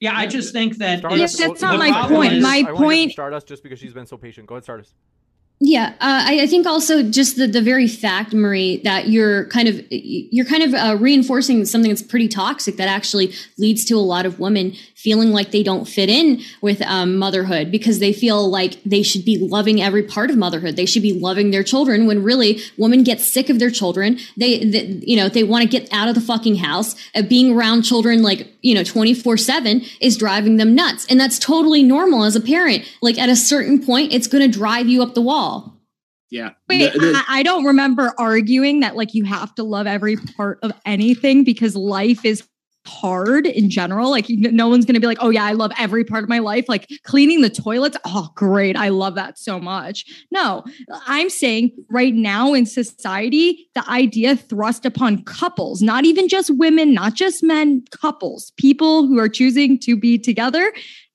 Yeah, 0.00 0.12
I 0.14 0.26
just 0.26 0.52
think 0.52 0.76
that 0.78 0.98
Stardust, 0.98 1.40
Yeah, 1.40 1.46
what- 1.48 1.54
that's 1.54 1.62
not 1.62 1.78
what 1.78 1.90
my 1.90 2.08
point. 2.08 2.32
is- 2.34 2.42
My 2.42 2.58
I 2.68 2.72
wanna 2.72 2.86
point- 2.86 3.12
Stardust 3.12 3.46
just 3.48 3.62
because 3.62 3.78
she's 3.78 3.94
been 3.94 4.06
so 4.06 4.18
patient. 4.18 4.46
Go 4.46 4.56
ahead, 4.56 4.64
Stardust. 4.64 4.92
Yeah, 5.66 5.94
uh, 5.94 6.24
I, 6.26 6.40
I 6.42 6.46
think 6.46 6.66
also 6.66 7.02
just 7.02 7.38
the 7.38 7.46
the 7.46 7.62
very 7.62 7.88
fact, 7.88 8.34
Marie, 8.34 8.82
that 8.84 9.08
you're 9.08 9.46
kind 9.46 9.66
of 9.66 9.82
you're 9.90 10.44
kind 10.44 10.62
of 10.62 10.74
uh, 10.74 10.96
reinforcing 11.00 11.64
something 11.64 11.90
that's 11.90 12.02
pretty 12.02 12.28
toxic 12.28 12.76
that 12.76 12.86
actually 12.86 13.32
leads 13.56 13.86
to 13.86 13.94
a 13.94 14.04
lot 14.04 14.26
of 14.26 14.38
women 14.38 14.74
feeling 14.94 15.32
like 15.32 15.52
they 15.52 15.62
don't 15.62 15.86
fit 15.86 16.10
in 16.10 16.42
with 16.60 16.82
um, 16.82 17.16
motherhood 17.16 17.70
because 17.70 17.98
they 17.98 18.12
feel 18.12 18.50
like 18.50 18.82
they 18.84 19.02
should 19.02 19.24
be 19.24 19.38
loving 19.38 19.80
every 19.80 20.02
part 20.02 20.28
of 20.28 20.36
motherhood. 20.36 20.76
They 20.76 20.84
should 20.84 21.02
be 21.02 21.14
loving 21.14 21.50
their 21.50 21.62
children 21.62 22.06
when 22.06 22.22
really 22.22 22.60
women 22.76 23.02
get 23.02 23.20
sick 23.20 23.48
of 23.48 23.58
their 23.58 23.70
children. 23.70 24.18
They, 24.36 24.64
they 24.64 25.00
you 25.02 25.16
know, 25.16 25.30
they 25.30 25.44
want 25.44 25.62
to 25.62 25.68
get 25.68 25.90
out 25.90 26.08
of 26.08 26.14
the 26.14 26.20
fucking 26.20 26.56
house. 26.56 26.94
Uh, 27.14 27.22
being 27.22 27.56
around 27.56 27.82
children 27.82 28.22
like 28.22 28.48
you 28.60 28.74
know 28.74 28.84
24 28.84 29.36
7 29.36 29.82
is 30.00 30.16
driving 30.16 30.56
them 30.56 30.74
nuts 30.74 31.06
and 31.08 31.18
that's 31.18 31.38
totally 31.38 31.82
normal 31.82 32.24
as 32.24 32.36
a 32.36 32.40
parent 32.40 32.84
like 33.00 33.18
at 33.18 33.28
a 33.28 33.36
certain 33.36 33.84
point 33.84 34.12
it's 34.12 34.26
going 34.26 34.42
to 34.42 34.58
drive 34.58 34.88
you 34.88 35.02
up 35.02 35.14
the 35.14 35.22
wall 35.22 35.53
Yeah. 36.34 36.50
Wait, 36.68 36.92
The- 36.92 36.98
the- 36.98 37.12
I, 37.14 37.38
I 37.38 37.42
don't 37.44 37.64
remember 37.64 38.12
arguing 38.18 38.80
that 38.80 38.96
like 38.96 39.14
you 39.14 39.22
have 39.24 39.54
to 39.54 39.62
love 39.62 39.86
every 39.86 40.16
part 40.16 40.58
of 40.64 40.72
anything 40.84 41.44
because 41.44 41.76
life 41.76 42.24
is 42.24 42.42
hard 42.86 43.46
in 43.46 43.70
general. 43.70 44.10
Like 44.10 44.26
no 44.28 44.68
one's 44.68 44.84
gonna 44.84 44.98
be 44.98 45.06
like, 45.06 45.18
oh 45.20 45.30
yeah, 45.30 45.44
I 45.44 45.52
love 45.52 45.70
every 45.78 46.04
part 46.04 46.24
of 46.24 46.28
my 46.28 46.40
life. 46.40 46.68
Like 46.68 46.88
cleaning 47.04 47.40
the 47.40 47.48
toilets. 47.50 47.96
Oh, 48.04 48.30
great. 48.34 48.76
I 48.76 48.88
love 48.88 49.14
that 49.14 49.38
so 49.38 49.60
much. 49.60 50.04
No, 50.32 50.64
I'm 51.06 51.30
saying 51.30 51.70
right 51.88 52.14
now 52.14 52.52
in 52.52 52.66
society, 52.66 53.70
the 53.76 53.88
idea 53.88 54.36
thrust 54.36 54.84
upon 54.84 55.22
couples, 55.22 55.82
not 55.82 56.04
even 56.04 56.28
just 56.28 56.50
women, 56.56 56.92
not 56.92 57.14
just 57.14 57.44
men, 57.44 57.84
couples, 57.92 58.52
people 58.58 59.06
who 59.06 59.20
are 59.20 59.28
choosing 59.28 59.78
to 59.78 59.96
be 59.96 60.18
together. 60.18 60.72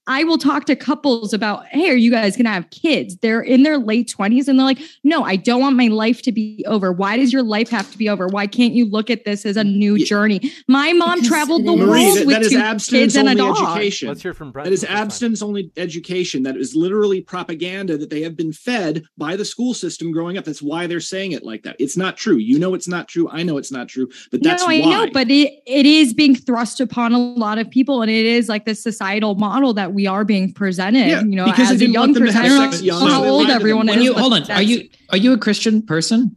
I 0.09 0.23
will 0.23 0.39
talk 0.39 0.65
to 0.65 0.75
couples 0.75 1.33
about, 1.33 1.67
hey, 1.67 1.89
are 1.91 1.95
you 1.95 2.09
guys 2.09 2.35
going 2.35 2.45
to 2.45 2.51
have 2.51 2.67
kids? 2.71 3.15
They're 3.17 3.41
in 3.41 3.61
their 3.61 3.77
late 3.77 4.11
20s 4.17 4.47
and 4.47 4.57
they're 4.57 4.65
like, 4.65 4.79
no, 5.03 5.23
I 5.23 5.35
don't 5.35 5.61
want 5.61 5.75
my 5.75 5.85
life 5.87 6.23
to 6.23 6.31
be 6.31 6.65
over. 6.67 6.91
Why 6.91 7.15
does 7.15 7.31
your 7.31 7.43
life 7.43 7.69
have 7.69 7.91
to 7.91 7.97
be 7.97 8.09
over? 8.09 8.27
Why 8.27 8.47
can't 8.47 8.73
you 8.73 8.85
look 8.85 9.11
at 9.11 9.23
this 9.23 9.45
as 9.45 9.55
a 9.55 9.63
new 9.63 9.95
Yeah. 9.95 10.05
journey? 10.07 10.51
My 10.67 10.93
mom 10.93 11.17
Because 11.19 11.27
traveled 11.27 11.65
the. 11.65 11.75
Marie, 11.75 12.05
world 12.05 12.17
that, 12.17 12.25
with 12.25 12.35
that 12.37 12.41
is 12.41 12.51
two 12.51 12.57
abstinence 12.57 13.13
kids 13.13 13.15
and 13.17 13.27
a 13.27 13.31
only 13.31 13.53
dog. 13.53 13.77
education. 13.77 14.07
Let's 14.07 14.23
hear 14.23 14.33
from 14.33 14.51
Brent. 14.51 14.65
That 14.65 14.73
is 14.73 14.79
for 14.81 14.87
the 14.87 14.87
first 14.87 14.97
time. 14.97 15.05
abstinence 15.05 15.41
only 15.43 15.71
education. 15.77 16.41
That 16.43 16.57
is 16.57 16.75
literally 16.75 17.21
propaganda 17.21 17.95
that 17.99 18.09
they 18.09 18.23
have 18.23 18.35
been 18.35 18.51
fed 18.51 19.03
by 19.15 19.35
the 19.35 19.45
school 19.45 19.75
system 19.75 20.11
growing 20.11 20.39
up. 20.39 20.43
That's 20.43 20.61
why 20.61 20.87
they're 20.87 20.99
saying 21.01 21.33
it 21.33 21.43
like 21.45 21.61
that. 21.63 21.75
It's 21.77 21.95
not 21.95 22.17
true. 22.17 22.37
You 22.37 22.57
know 22.57 22.73
it's 22.73 22.87
not 22.87 23.07
true. 23.07 23.29
I 23.31 23.43
know 23.43 23.57
it's 23.57 23.71
not 23.71 23.87
true. 23.87 24.09
But 24.31 24.41
that's 24.41 24.63
no, 24.63 24.69
I 24.73 24.79
why. 24.79 24.89
know, 25.05 25.11
but 25.13 25.29
it, 25.29 25.61
it 25.67 25.85
is 25.85 26.15
being 26.15 26.33
thrust 26.33 26.79
upon 26.79 27.13
a 27.13 27.19
lot 27.19 27.59
of 27.59 27.69
people, 27.69 28.01
and 28.01 28.09
it 28.09 28.25
is 28.25 28.49
like 28.49 28.65
the 28.65 28.73
societal 28.73 29.35
model 29.35 29.71
that 29.75 29.93
we 29.93 29.98
are 30.07 30.25
being 30.25 30.53
presented. 30.53 31.07
Yeah, 31.07 31.21
you 31.21 31.35
know, 31.35 31.45
because 31.45 31.71
as 31.71 31.81
a 31.81 31.85
young 31.87 32.01
want 32.01 32.13
them 32.15 32.25
to 32.25 32.31
person, 32.31 32.45
I 32.45 32.47
don't 32.49 32.71
know 32.71 32.77
young, 32.77 33.01
how 33.01 33.23
so 33.23 33.29
old 33.29 33.47
lied 33.47 33.55
everyone 33.55 33.87
When 33.87 33.95
When 33.95 33.99
is. 33.99 34.05
you 34.05 34.13
hold 34.13 34.33
on, 34.33 34.51
are 34.51 34.61
you 34.61 34.89
are 35.09 35.17
you 35.17 35.33
a 35.33 35.37
Christian 35.37 35.81
person? 35.81 36.35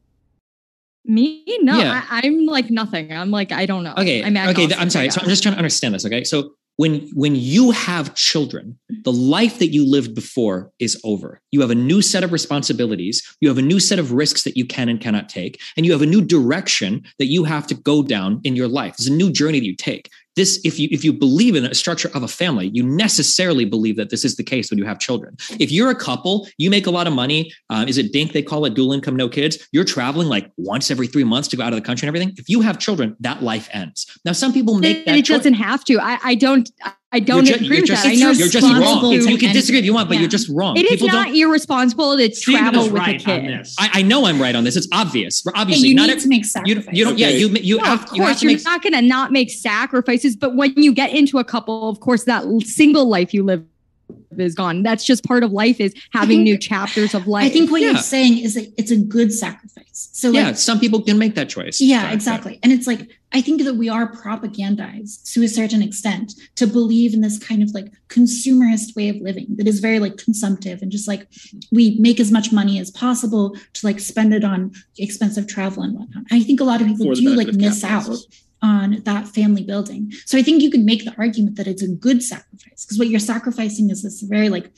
me? 1.05 1.45
No, 1.63 1.79
Yeah. 1.79 2.05
I, 2.09 2.21
I'm 2.25 2.47
like 2.47 2.71
nothing. 2.71 3.13
I'm 3.13 3.31
like 3.31 3.53
I 3.53 3.67
don't 3.67 3.85
know. 3.85 3.95
Okay, 3.99 4.23
I'm 4.23 4.37
okay. 4.37 4.51
agnostic, 4.51 4.81
I'm 4.81 4.91
sorry. 4.91 5.07
I 5.07 5.09
So 5.09 5.21
I'm 5.21 5.29
just 5.29 5.43
trying 5.43 5.55
to 5.55 5.59
understand 5.59 5.95
this. 5.95 6.07
Okay, 6.07 6.25
so 6.25 6.55
when 6.77 7.11
when 7.15 7.35
you 7.37 7.71
have 7.73 8.15
children, 8.15 8.79
the 9.05 9.13
life 9.13 9.59
that 9.59 9.69
you 9.69 9.85
lived 9.89 10.15
before 10.15 10.71
is 10.79 11.01
over. 11.05 11.41
You 11.51 11.61
have 11.61 11.71
a 11.71 11.75
new 11.75 12.03
set 12.03 12.25
of 12.25 12.33
responsibilities. 12.33 13.23
You 13.41 13.49
have 13.49 13.59
a 13.59 13.63
new 13.63 13.79
set 13.81 13.99
of 13.99 14.13
risks 14.13 14.43
that 14.45 14.57
you 14.57 14.65
can 14.65 14.89
and 14.89 15.01
cannot 15.01 15.29
take, 15.29 15.61
and 15.77 15.85
you 15.85 15.93
have 15.93 16.03
a 16.03 16.07
new 16.07 16.23
direction 16.23 17.05
that 17.19 17.27
you 17.27 17.45
have 17.45 17.67
to 17.67 17.75
go 17.75 18.03
down 18.03 18.41
in 18.45 18.57
your 18.57 18.69
life. 18.69 18.97
There's 18.97 19.09
a 19.09 19.13
new 19.13 19.31
journey 19.31 19.61
that 19.61 19.67
you 19.67 19.77
take. 19.77 20.11
This, 20.35 20.61
if 20.65 20.79
you 20.79 20.89
if 20.91 21.05
you 21.05 21.13
believe 21.13 21.55
in 21.55 21.65
a 21.65 21.75
structure 21.75 22.11
of 22.15 22.23
a 22.23 22.29
family, 22.29 22.71
you 22.73 22.83
necessarily 22.83 23.65
believe 23.65 23.97
that 23.97 24.11
this 24.11 24.25
is 24.25 24.37
the 24.37 24.43
case 24.43 24.71
when 24.71 24.79
you 24.79 24.85
have 24.85 24.99
children. 24.99 25.37
If 25.61 25.71
you're 25.71 25.91
a 25.91 25.95
couple, 25.95 26.49
you 26.57 26.71
make 26.71 26.87
a 26.87 26.91
lot 26.91 27.07
of 27.07 27.13
money. 27.13 27.53
Um, 27.71 27.89
is 27.89 27.99
it 27.99 28.13
DINK? 28.13 28.33
They 28.33 28.43
call 28.43 28.65
it 28.65 28.75
dual 28.75 28.93
income, 28.93 29.15
no 29.15 29.29
kids. 29.29 29.69
You're 29.73 29.85
traveling 29.85 30.29
like 30.29 30.51
once 30.57 30.91
every 30.91 31.07
three 31.07 31.25
months 31.25 31.49
to 31.49 31.57
go 31.57 31.63
out 31.63 31.73
of 31.73 31.79
the 31.79 31.85
country 31.85 32.07
and 32.09 32.17
everything. 32.17 32.35
If 32.39 32.49
you 32.49 32.63
have 32.63 32.79
children, 32.79 33.17
that 33.21 33.43
life 33.43 33.69
ends. 33.73 34.07
Now, 34.25 34.33
some 34.33 34.53
people 34.53 34.79
make 34.79 34.99
it, 34.99 35.07
that 35.07 35.17
it 35.19 35.25
choice. 35.27 35.39
doesn't 35.39 35.55
have 35.55 35.85
to. 35.85 35.99
I, 36.01 36.19
I 36.23 36.35
don't. 36.35 36.71
I 37.15 37.21
don't 37.21 37.47
You're 37.47 37.57
agree 37.57 37.67
you're 37.69 37.81
with 37.83 37.89
that. 37.91 38.07
I 38.07 38.15
know 38.15 38.31
you're 38.31 38.49
just 38.49 38.55
responsible 38.55 39.11
wrong. 39.11 39.13
to 39.21 39.31
You 39.31 39.37
can 39.37 39.53
disagree 39.53 39.79
if 39.79 39.85
you 39.85 39.93
want, 39.93 40.09
but 40.09 40.15
yeah. 40.15 40.21
you're 40.21 40.31
just 40.31 40.49
wrong. 40.49 40.77
it 40.79 40.85
is 40.87 40.93
People 40.93 41.09
not 41.09 41.27
don't. 41.27 41.37
irresponsible 41.37 42.17
to 42.17 42.29
travel 42.31 42.85
with 42.85 42.93
right 42.93 43.21
a 43.21 43.25
kid. 43.25 43.67
I, 43.79 43.91
I 43.95 44.03
know 44.03 44.25
I'm 44.25 44.41
right 44.41 44.55
on 44.57 44.65
this. 44.65 44.77
It's 44.77 44.89
obvious. 44.93 45.45
And 45.45 45.55
Obviously, 45.55 45.89
you 45.89 45.95
not 45.95 46.07
need 46.07 46.15
ev- 46.17 46.23
to 46.23 46.29
make 46.29 46.43
you, 46.43 46.49
sacrifices. 46.49 46.99
you 46.99 47.05
don't. 47.05 47.19
Yeah, 47.19 47.27
Okay. 47.29 47.39
you 47.39 47.49
you 47.49 47.77
No, 47.79 47.85
have 47.85 48.05
of 48.11 48.17
you 48.17 48.23
have 48.23 48.31
course, 48.31 48.41
to 48.41 48.47
you're 48.47 48.57
make. 48.57 48.65
not 48.65 48.83
going 48.83 48.95
to 48.95 49.03
not 49.03 49.31
make 49.31 49.51
sacrifices, 49.51 50.37
but 50.37 50.57
when 50.57 50.73
you 50.77 50.95
get 50.95 51.11
into 51.13 51.39
a 51.39 51.45
couple, 51.45 51.89
of 51.91 52.01
course, 52.01 52.25
that 52.25 52.45
single 52.65 53.07
life 53.07 53.35
you 53.35 53.43
live 53.45 53.63
is 54.39 54.55
gone. 54.55 54.83
That's 54.83 55.05
just 55.05 55.23
part 55.25 55.45
of 55.45 55.53
life 55.53 55.81
is 55.81 55.95
having 56.15 56.39
think- 56.39 56.45
new 56.45 56.57
chapters 56.59 57.15
of 57.15 57.27
life. 57.27 57.45
I 57.45 57.49
think 57.51 57.71
what 57.71 57.83
Yeah. 57.83 57.89
you're 57.91 57.99
saying 57.99 58.39
is 58.39 58.55
that 58.55 58.73
it's 58.79 58.91
a 58.91 58.97
good 58.97 59.33
sacrifice. 59.35 60.09
So 60.13 60.29
like 60.31 60.37
yeah, 60.37 60.53
some 60.55 60.81
people 60.81 61.03
can 61.03 61.19
make 61.19 61.35
that 61.35 61.51
choice. 61.51 61.79
Yeah, 61.79 62.01
Sorry, 62.03 62.15
exactly. 62.15 62.59
And 62.63 62.73
it's 62.73 62.87
like, 62.87 63.11
I 63.35 63.41
think 63.41 63.63
that 63.63 63.75
we 63.75 63.89
are 63.89 64.13
propagandized 64.13 65.33
to 65.33 65.43
a 65.43 65.49
certain 65.49 65.83
extent 65.83 66.35
to 66.57 66.67
believe 66.67 67.15
in 67.15 67.23
this 67.23 67.39
kind 67.39 67.63
of 67.63 67.71
like 67.73 67.93
consumerist 68.09 68.95
way 68.95 69.09
of 69.09 69.17
living 69.17 69.47
that 69.57 69.67
is 69.67 69.81
very 69.81 69.99
like 69.99 70.17
consumptive 70.19 70.83
and 70.83 70.93
just 70.93 71.09
like 71.09 71.27
we 71.71 71.97
make 71.99 72.21
as 72.21 72.31
much 72.31 72.53
money 72.53 72.79
as 72.79 72.91
possible 72.91 73.57
to 73.73 73.87
like 73.87 74.01
spend 74.01 74.35
it 74.35 74.45
on 74.45 74.73
expensive 74.99 75.47
travel 75.47 75.83
and 75.83 75.99
whatnot. 75.99 76.25
I 76.31 76.43
think 76.43 76.61
a 76.61 76.65
lot 76.65 76.81
of 76.81 76.87
people 76.87 77.13
do 77.15 77.31
like 77.31 77.53
miss 77.55 77.83
out 77.85 78.17
on 78.61 79.03
that 79.05 79.27
family 79.27 79.65
building. 79.65 80.13
So 80.27 80.39
I 80.39 80.43
think 80.43 80.63
you 80.63 80.71
could 80.71 80.85
make 80.85 81.05
the 81.05 81.15
argument 81.19 81.57
that 81.57 81.67
it's 81.67 81.83
a 81.83 81.89
good 81.89 82.23
sacrifice 82.23 82.85
because 82.85 82.99
what 82.99 83.09
you're 83.09 83.21
sacrificing 83.21 83.91
is 83.91 84.03
this 84.03 84.21
very 84.21 84.49
like 84.49 84.73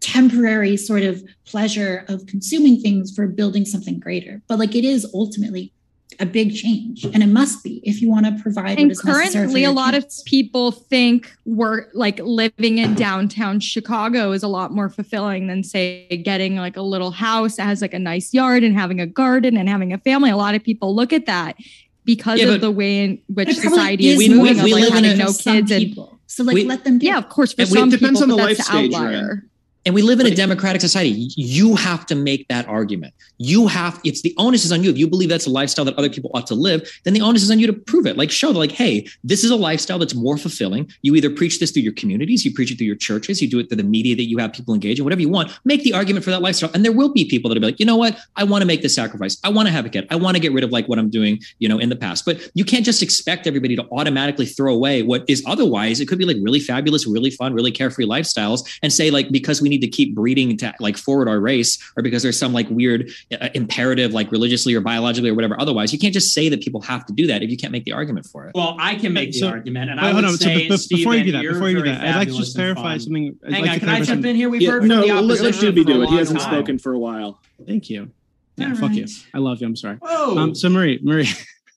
temporary 0.00 0.76
sort 0.76 1.02
of 1.02 1.24
pleasure 1.46 2.04
of 2.08 2.26
consuming 2.26 2.78
things 2.80 3.14
for 3.14 3.26
building 3.26 3.64
something 3.64 3.98
greater. 3.98 4.42
But 4.48 4.58
like 4.58 4.74
it 4.74 4.84
is 4.84 5.10
ultimately 5.14 5.72
a 6.20 6.26
big 6.26 6.54
change 6.54 7.04
and 7.04 7.22
it 7.22 7.26
must 7.28 7.62
be 7.64 7.80
if 7.84 8.00
you 8.02 8.08
want 8.08 8.26
to 8.26 8.42
provide 8.42 8.78
and 8.78 8.88
what 8.88 8.92
is 8.92 9.04
necessary 9.04 9.26
for 9.26 9.32
currently 9.38 9.60
a 9.62 9.68
your 9.68 9.72
lot 9.72 9.94
of 9.94 10.04
people 10.26 10.70
think 10.72 11.32
we're 11.44 11.86
like 11.94 12.18
living 12.20 12.78
in 12.78 12.94
downtown 12.94 13.60
chicago 13.60 14.32
is 14.32 14.42
a 14.42 14.48
lot 14.48 14.72
more 14.72 14.88
fulfilling 14.88 15.46
than 15.46 15.62
say 15.62 16.06
getting 16.24 16.56
like 16.56 16.76
a 16.76 16.82
little 16.82 17.10
house 17.10 17.56
that 17.56 17.64
has 17.64 17.80
like 17.82 17.94
a 17.94 17.98
nice 17.98 18.32
yard 18.34 18.62
and 18.62 18.76
having 18.78 19.00
a 19.00 19.06
garden 19.06 19.56
and 19.56 19.68
having 19.68 19.92
a 19.92 19.98
family. 19.98 20.30
A 20.30 20.36
lot 20.36 20.54
of 20.54 20.62
people 20.62 20.94
look 20.94 21.12
at 21.12 21.26
that 21.26 21.56
because 22.04 22.40
Yeah, 22.40 22.48
of 22.48 22.60
the 22.60 22.70
way 22.70 23.04
in 23.04 23.18
which 23.28 23.54
society 23.54 24.08
is 24.08 24.20
is 24.20 24.28
we- 24.28 24.34
moving 24.34 24.56
we- 24.62 24.64
we 24.64 24.72
of 24.72 24.78
like 24.78 24.82
live 24.90 24.98
in 24.98 25.04
having 25.04 25.20
a- 25.20 25.24
no 25.24 25.26
for 25.26 25.32
some 25.42 25.56
kids 25.56 25.70
and 25.70 25.98
so 26.26 26.42
like 26.44 26.54
We- 26.54 26.64
let 26.64 26.84
them 26.84 26.98
do 26.98 27.06
yeah 27.06 27.18
of 27.18 27.28
course 27.28 27.52
for 27.52 27.62
And 27.62 27.70
we- 27.70 27.78
some 27.78 27.88
it 27.88 27.92
depends 27.92 28.20
people 28.20 28.32
on 28.32 28.38
the 28.38 28.44
life 28.44 28.56
the 28.58 28.62
stage 28.64 28.90
you're 28.92 29.00
outlier 29.00 29.46
And 29.86 29.94
we 29.94 30.02
live 30.02 30.18
in 30.18 30.26
a 30.26 30.34
democratic 30.34 30.80
society. 30.80 31.28
You 31.36 31.76
have 31.76 32.06
to 32.06 32.14
make 32.14 32.48
that 32.48 32.66
argument. 32.66 33.12
You 33.36 33.66
have, 33.66 34.00
it's 34.04 34.22
the 34.22 34.34
onus 34.38 34.64
is 34.64 34.72
on 34.72 34.82
you. 34.82 34.90
If 34.90 34.96
you 34.96 35.06
believe 35.06 35.28
that's 35.28 35.46
a 35.46 35.50
lifestyle 35.50 35.84
that 35.84 35.96
other 35.96 36.08
people 36.08 36.30
ought 36.32 36.46
to 36.46 36.54
live, 36.54 36.90
then 37.04 37.12
the 37.12 37.20
onus 37.20 37.42
is 37.42 37.50
on 37.50 37.58
you 37.58 37.66
to 37.66 37.72
prove 37.72 38.06
it. 38.06 38.16
Like 38.16 38.30
show 38.30 38.50
like, 38.50 38.72
hey, 38.72 39.06
this 39.22 39.44
is 39.44 39.50
a 39.50 39.56
lifestyle 39.56 39.98
that's 39.98 40.14
more 40.14 40.38
fulfilling. 40.38 40.90
You 41.02 41.14
either 41.16 41.28
preach 41.28 41.60
this 41.60 41.70
through 41.70 41.82
your 41.82 41.92
communities, 41.92 42.44
you 42.44 42.54
preach 42.54 42.70
it 42.70 42.78
through 42.78 42.86
your 42.86 42.96
churches, 42.96 43.42
you 43.42 43.48
do 43.48 43.58
it 43.58 43.68
through 43.68 43.76
the 43.76 43.82
media 43.82 44.16
that 44.16 44.24
you 44.24 44.38
have 44.38 44.54
people 44.54 44.72
engage 44.72 44.98
in, 44.98 45.04
whatever 45.04 45.20
you 45.20 45.28
want. 45.28 45.52
Make 45.64 45.82
the 45.82 45.92
argument 45.92 46.24
for 46.24 46.30
that 46.30 46.40
lifestyle. 46.40 46.70
And 46.72 46.84
there 46.84 46.92
will 46.92 47.12
be 47.12 47.26
people 47.26 47.50
that'll 47.50 47.60
be 47.60 47.66
like, 47.66 47.80
you 47.80 47.86
know 47.86 47.96
what? 47.96 48.18
I 48.36 48.44
want 48.44 48.62
to 48.62 48.66
make 48.66 48.80
the 48.80 48.88
sacrifice. 48.88 49.38
I 49.44 49.50
want 49.50 49.68
to 49.68 49.72
have 49.72 49.84
a 49.84 49.90
kid. 49.90 50.06
I 50.10 50.16
want 50.16 50.36
to 50.36 50.40
get 50.40 50.52
rid 50.52 50.64
of 50.64 50.70
like 50.70 50.88
what 50.88 50.98
I'm 50.98 51.10
doing, 51.10 51.40
you 51.58 51.68
know, 51.68 51.78
in 51.78 51.90
the 51.90 51.96
past. 51.96 52.24
But 52.24 52.50
you 52.54 52.64
can't 52.64 52.86
just 52.86 53.02
expect 53.02 53.46
everybody 53.46 53.76
to 53.76 53.86
automatically 53.92 54.46
throw 54.46 54.72
away 54.72 55.02
what 55.02 55.24
is 55.28 55.42
otherwise. 55.46 56.00
It 56.00 56.08
could 56.08 56.18
be 56.18 56.24
like 56.24 56.38
really 56.40 56.60
fabulous, 56.60 57.06
really 57.06 57.30
fun, 57.30 57.52
really 57.52 57.72
carefree 57.72 58.06
lifestyles 58.06 58.78
and 58.82 58.90
say 58.90 59.10
like, 59.10 59.30
because 59.30 59.60
we 59.60 59.68
need 59.68 59.73
to 59.78 59.88
keep 59.88 60.14
breeding 60.14 60.56
to 60.58 60.74
like 60.80 60.96
forward 60.96 61.28
our 61.28 61.40
race 61.40 61.78
or 61.96 62.02
because 62.02 62.22
there's 62.22 62.38
some 62.38 62.52
like 62.52 62.68
weird 62.70 63.10
uh, 63.40 63.48
imperative, 63.54 64.12
like 64.12 64.30
religiously 64.32 64.74
or 64.74 64.80
biologically 64.80 65.30
or 65.30 65.34
whatever. 65.34 65.60
Otherwise, 65.60 65.92
you 65.92 65.98
can't 65.98 66.14
just 66.14 66.32
say 66.32 66.48
that 66.48 66.60
people 66.60 66.80
have 66.82 67.04
to 67.06 67.12
do 67.12 67.26
that 67.26 67.42
if 67.42 67.50
you 67.50 67.56
can't 67.56 67.72
make 67.72 67.84
the 67.84 67.92
argument 67.92 68.26
for 68.26 68.46
it. 68.46 68.52
Well, 68.54 68.76
I 68.78 68.94
can 68.96 69.12
make 69.12 69.32
the 69.32 69.38
So- 69.38 69.48
argument, 69.48 69.90
and 69.90 70.00
Wait, 70.00 70.06
I 70.08 70.12
hold 70.12 70.24
would 70.24 70.30
on. 70.32 70.36
So 70.38 70.44
say, 70.44 70.68
be- 70.68 70.76
be- 70.76 70.96
before 70.96 71.14
you 71.14 71.24
do 71.24 71.32
that, 71.32 71.42
before 71.42 71.68
you 71.68 71.76
do 71.78 71.84
that, 71.84 72.00
I'd 72.00 72.16
like 72.16 72.28
to 72.28 72.34
just 72.36 72.54
clarify 72.54 72.98
something. 72.98 73.36
I'd 73.46 73.52
Hang 73.52 73.62
like 73.62 73.70
on, 73.72 73.78
can 73.80 73.88
I 73.88 73.92
clarify 73.92 73.96
jump 73.98 74.06
something. 74.06 74.30
in 74.30 74.36
here? 74.36 74.48
We've 74.50 74.62
Yeah, 74.62 74.70
heard 74.70 74.80
from 74.82 74.88
no, 74.88 75.00
the 75.02 75.06
let, 75.08 75.16
opposition 75.24 75.44
let 75.46 75.54
for 75.54 75.66
Shuby 75.66 75.80
a 75.80 75.84
do 75.84 76.02
it. 76.02 76.08
He 76.10 76.16
hasn't 76.16 76.40
time. 76.40 76.52
spoken 76.52 76.78
for 76.78 76.92
a 76.92 76.98
while. 76.98 77.40
Thank 77.66 77.90
you. 77.90 78.10
Yeah, 78.56 78.68
All 78.70 78.76
fuck 78.76 78.92
you. 78.92 79.06
I 79.34 79.38
love 79.38 79.60
you. 79.60 79.66
I'm 79.66 79.76
sorry. 79.76 79.96
Whoa. 79.96 80.38
Um, 80.38 80.54
so 80.54 80.68
Marie, 80.68 81.00
Marie, 81.02 81.28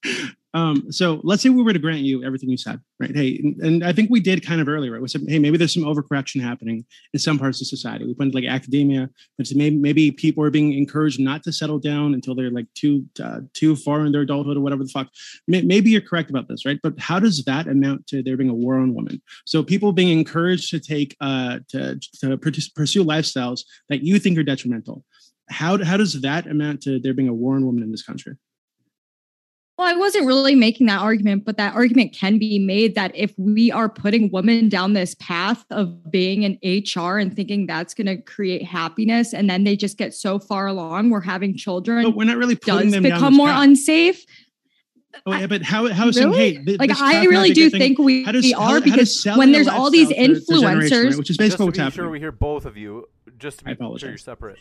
Um, 0.53 0.91
so 0.91 1.19
let's 1.23 1.43
say 1.43 1.49
we 1.49 1.61
were 1.61 1.73
to 1.73 1.79
grant 1.79 1.99
you 1.99 2.23
everything 2.23 2.49
you 2.49 2.57
said, 2.57 2.79
right? 2.99 3.15
Hey, 3.15 3.39
and, 3.43 3.61
and 3.61 3.83
I 3.83 3.91
think 3.91 4.09
we 4.09 4.19
did 4.19 4.45
kind 4.45 4.61
of 4.61 4.67
earlier, 4.67 4.93
right? 4.93 5.01
We 5.01 5.07
said, 5.07 5.21
hey, 5.27 5.39
maybe 5.39 5.57
there's 5.57 5.73
some 5.73 5.83
overcorrection 5.83 6.41
happening 6.41 6.85
in 7.13 7.19
some 7.19 7.37
parts 7.37 7.61
of 7.61 7.67
society. 7.67 8.05
We 8.05 8.15
went 8.17 8.33
like 8.33 8.45
academia, 8.45 9.09
but 9.37 9.47
maybe 9.53 9.75
maybe 9.75 10.11
people 10.11 10.43
are 10.43 10.49
being 10.49 10.73
encouraged 10.73 11.19
not 11.19 11.43
to 11.43 11.51
settle 11.51 11.79
down 11.79 12.13
until 12.13 12.33
they're 12.33 12.49
like 12.49 12.67
too 12.75 13.05
uh, 13.21 13.41
too 13.53 13.75
far 13.75 14.05
in 14.05 14.11
their 14.11 14.21
adulthood 14.21 14.57
or 14.57 14.61
whatever 14.61 14.83
the 14.83 14.89
fuck. 14.89 15.09
Maybe 15.47 15.89
you're 15.89 16.01
correct 16.01 16.29
about 16.29 16.47
this, 16.47 16.65
right? 16.65 16.79
But 16.81 16.97
how 16.99 17.19
does 17.19 17.43
that 17.45 17.67
amount 17.67 18.07
to 18.07 18.23
there 18.23 18.37
being 18.37 18.49
a 18.49 18.55
war 18.55 18.75
on 18.75 18.95
women? 18.95 19.21
So 19.45 19.63
people 19.63 19.91
being 19.91 20.17
encouraged 20.17 20.71
to 20.71 20.79
take 20.79 21.15
uh, 21.19 21.59
to 21.69 21.99
to 22.21 22.37
pursue 22.75 23.03
lifestyles 23.03 23.61
that 23.89 24.03
you 24.03 24.17
think 24.17 24.37
are 24.37 24.43
detrimental. 24.43 25.03
How 25.49 25.83
how 25.83 25.97
does 25.97 26.21
that 26.21 26.47
amount 26.47 26.81
to 26.83 26.99
there 26.99 27.13
being 27.13 27.29
a 27.29 27.33
war 27.33 27.55
on 27.55 27.65
women 27.65 27.83
in 27.83 27.91
this 27.91 28.03
country? 28.03 28.37
Well, 29.77 29.87
I 29.87 29.93
wasn't 29.95 30.25
really 30.25 30.55
making 30.55 30.87
that 30.87 31.01
argument, 31.01 31.45
but 31.45 31.57
that 31.57 31.75
argument 31.75 32.11
can 32.11 32.39
be 32.39 32.57
made 32.57 32.95
that 32.95 33.15
if 33.15 33.31
we 33.37 33.71
are 33.71 33.87
putting 33.87 34.31
women 34.31 34.69
down 34.69 34.93
this 34.93 35.13
path 35.15 35.63
of 35.69 36.09
being 36.09 36.41
in 36.41 36.57
HR 36.63 37.19
and 37.19 37.35
thinking 37.35 37.67
that's 37.67 37.93
going 37.93 38.07
to 38.07 38.17
create 38.17 38.63
happiness, 38.63 39.35
and 39.35 39.47
then 39.47 39.65
they 39.65 39.75
just 39.75 39.99
get 39.99 40.15
so 40.15 40.39
far 40.39 40.65
along, 40.65 41.11
we're 41.11 41.21
having 41.21 41.55
children. 41.55 42.05
But 42.05 42.15
we're 42.15 42.23
not 42.23 42.37
really 42.37 42.55
putting 42.55 42.89
them 42.89 43.03
become 43.03 43.35
more 43.35 43.49
path. 43.49 43.65
unsafe. 43.65 44.25
Oh, 45.27 45.33
yeah, 45.35 45.45
but 45.45 45.61
how 45.61 45.87
how 45.93 46.05
really? 46.05 46.13
saying, 46.13 46.65
hey, 46.65 46.77
like 46.77 46.99
I 46.99 47.25
really 47.25 47.51
do 47.51 47.69
think 47.69 47.99
we, 47.99 48.23
does, 48.23 48.43
we 48.43 48.53
are 48.55 48.75
how, 48.75 48.79
because 48.79 49.23
how 49.23 49.37
when 49.37 49.51
there's 49.51 49.67
all 49.67 49.91
these 49.91 50.09
influencers, 50.09 51.09
right? 51.09 51.17
which 51.17 51.29
is 51.29 51.37
basically 51.37 51.67
just 51.67 51.75
to 51.75 51.83
what's 51.83 51.95
be 51.95 52.01
sure 52.01 52.09
we 52.09 52.19
hear 52.19 52.31
both 52.31 52.65
of 52.65 52.77
you, 52.77 53.07
just 53.37 53.59
to 53.59 53.65
be 53.65 53.75
sure 53.75 54.09
you're 54.09 54.17
separate. 54.17 54.57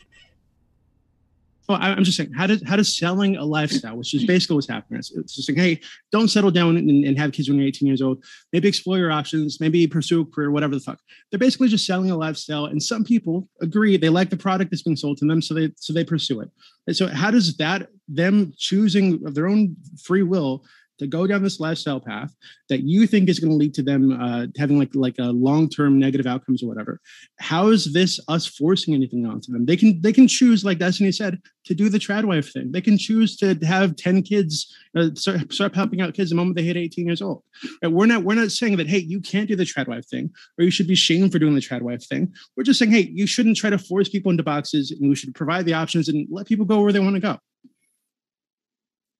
Well, 1.68 1.78
I'm 1.80 2.04
just 2.04 2.16
saying, 2.16 2.32
how 2.32 2.46
does 2.46 2.62
how 2.66 2.76
does 2.76 2.96
selling 2.96 3.36
a 3.36 3.44
lifestyle, 3.44 3.96
which 3.96 4.14
is 4.14 4.24
basically 4.24 4.54
what's 4.54 4.68
happening, 4.68 4.98
it's, 4.98 5.10
just 5.34 5.48
like, 5.48 5.58
hey, 5.58 5.80
don't 6.12 6.28
settle 6.28 6.50
down 6.50 6.76
and, 6.76 6.88
and, 7.04 7.18
have 7.18 7.32
kids 7.32 7.48
when 7.48 7.58
you're 7.58 7.66
18 7.66 7.88
years 7.88 8.02
old. 8.02 8.22
Maybe 8.52 8.68
explore 8.68 8.98
your 8.98 9.10
options. 9.10 9.60
Maybe 9.60 9.86
pursue 9.86 10.20
a 10.20 10.26
career, 10.26 10.50
whatever 10.50 10.74
the 10.74 10.80
fuck. 10.80 11.00
They're 11.30 11.38
basically 11.38 11.68
just 11.68 11.86
selling 11.86 12.10
a 12.10 12.16
lifestyle, 12.16 12.66
and 12.66 12.82
some 12.82 13.04
people 13.04 13.48
agree 13.60 13.96
they 13.96 14.08
like 14.08 14.30
the 14.30 14.36
product 14.36 14.70
that's 14.70 14.82
being 14.82 14.96
sold 14.96 15.18
to 15.18 15.26
them, 15.26 15.42
so 15.42 15.54
they 15.54 15.72
so 15.76 15.92
they 15.92 16.04
pursue 16.04 16.40
it. 16.40 16.50
And 16.86 16.96
so, 16.96 17.08
how 17.08 17.30
does 17.30 17.56
that 17.56 17.88
them 18.08 18.52
choosing 18.56 19.26
of 19.26 19.34
their 19.34 19.48
own 19.48 19.76
free 20.02 20.22
will 20.22 20.64
to 20.98 21.06
go 21.06 21.26
down 21.26 21.42
this 21.42 21.60
lifestyle 21.60 22.00
path 22.00 22.34
that 22.68 22.82
you 22.82 23.06
think 23.06 23.28
is 23.28 23.38
going 23.38 23.50
to 23.50 23.56
lead 23.56 23.74
to 23.74 23.82
them 23.82 24.12
uh, 24.20 24.46
having 24.56 24.78
like 24.78 24.94
like 24.94 25.16
a 25.18 25.24
long 25.24 25.68
term 25.68 25.98
negative 25.98 26.26
outcomes 26.26 26.62
or 26.62 26.66
whatever. 26.66 27.00
How 27.38 27.68
is 27.68 27.92
this 27.92 28.20
us 28.28 28.46
forcing 28.46 28.94
anything 28.94 29.26
onto 29.26 29.52
them? 29.52 29.66
They 29.66 29.76
can 29.76 30.00
they 30.00 30.12
can 30.12 30.28
choose, 30.28 30.64
like 30.64 30.78
Destiny 30.78 31.12
said, 31.12 31.40
to 31.64 31.74
do 31.74 31.88
the 31.88 31.98
trad 31.98 32.24
wife 32.24 32.52
thing. 32.52 32.72
They 32.72 32.80
can 32.80 32.98
choose 32.98 33.36
to 33.38 33.54
have 33.66 33.96
ten 33.96 34.22
kids, 34.22 34.74
uh, 34.96 35.10
start, 35.14 35.52
start 35.52 35.74
helping 35.74 36.00
out 36.00 36.14
kids 36.14 36.30
the 36.30 36.36
moment 36.36 36.56
they 36.56 36.62
hit 36.62 36.76
eighteen 36.76 37.06
years 37.06 37.22
old. 37.22 37.42
Right? 37.82 37.92
We're 37.92 38.06
not 38.06 38.22
we're 38.22 38.34
not 38.34 38.50
saying 38.50 38.76
that 38.76 38.88
hey 38.88 38.98
you 38.98 39.20
can't 39.20 39.48
do 39.48 39.56
the 39.56 39.64
trad 39.64 39.88
wife 39.88 40.06
thing 40.06 40.30
or 40.58 40.64
you 40.64 40.70
should 40.70 40.88
be 40.88 40.94
shamed 40.94 41.32
for 41.32 41.38
doing 41.38 41.54
the 41.54 41.60
trad 41.60 41.82
wife 41.82 42.06
thing. 42.06 42.32
We're 42.56 42.64
just 42.64 42.78
saying 42.78 42.92
hey 42.92 43.10
you 43.12 43.26
shouldn't 43.26 43.56
try 43.56 43.70
to 43.70 43.78
force 43.78 44.08
people 44.08 44.30
into 44.30 44.42
boxes 44.42 44.90
and 44.90 45.08
we 45.08 45.16
should 45.16 45.34
provide 45.34 45.66
the 45.66 45.74
options 45.74 46.08
and 46.08 46.26
let 46.30 46.46
people 46.46 46.64
go 46.64 46.80
where 46.80 46.92
they 46.92 47.00
want 47.00 47.14
to 47.14 47.20
go. 47.20 47.38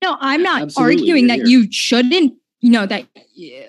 No, 0.02 0.16
I'm 0.20 0.42
not 0.42 0.62
Absolutely, 0.62 0.94
arguing 0.94 1.28
you're 1.28 1.36
that 1.38 1.46
here. 1.46 1.60
you 1.60 1.72
shouldn't, 1.72 2.34
you 2.60 2.70
know, 2.70 2.86
that 2.86 3.06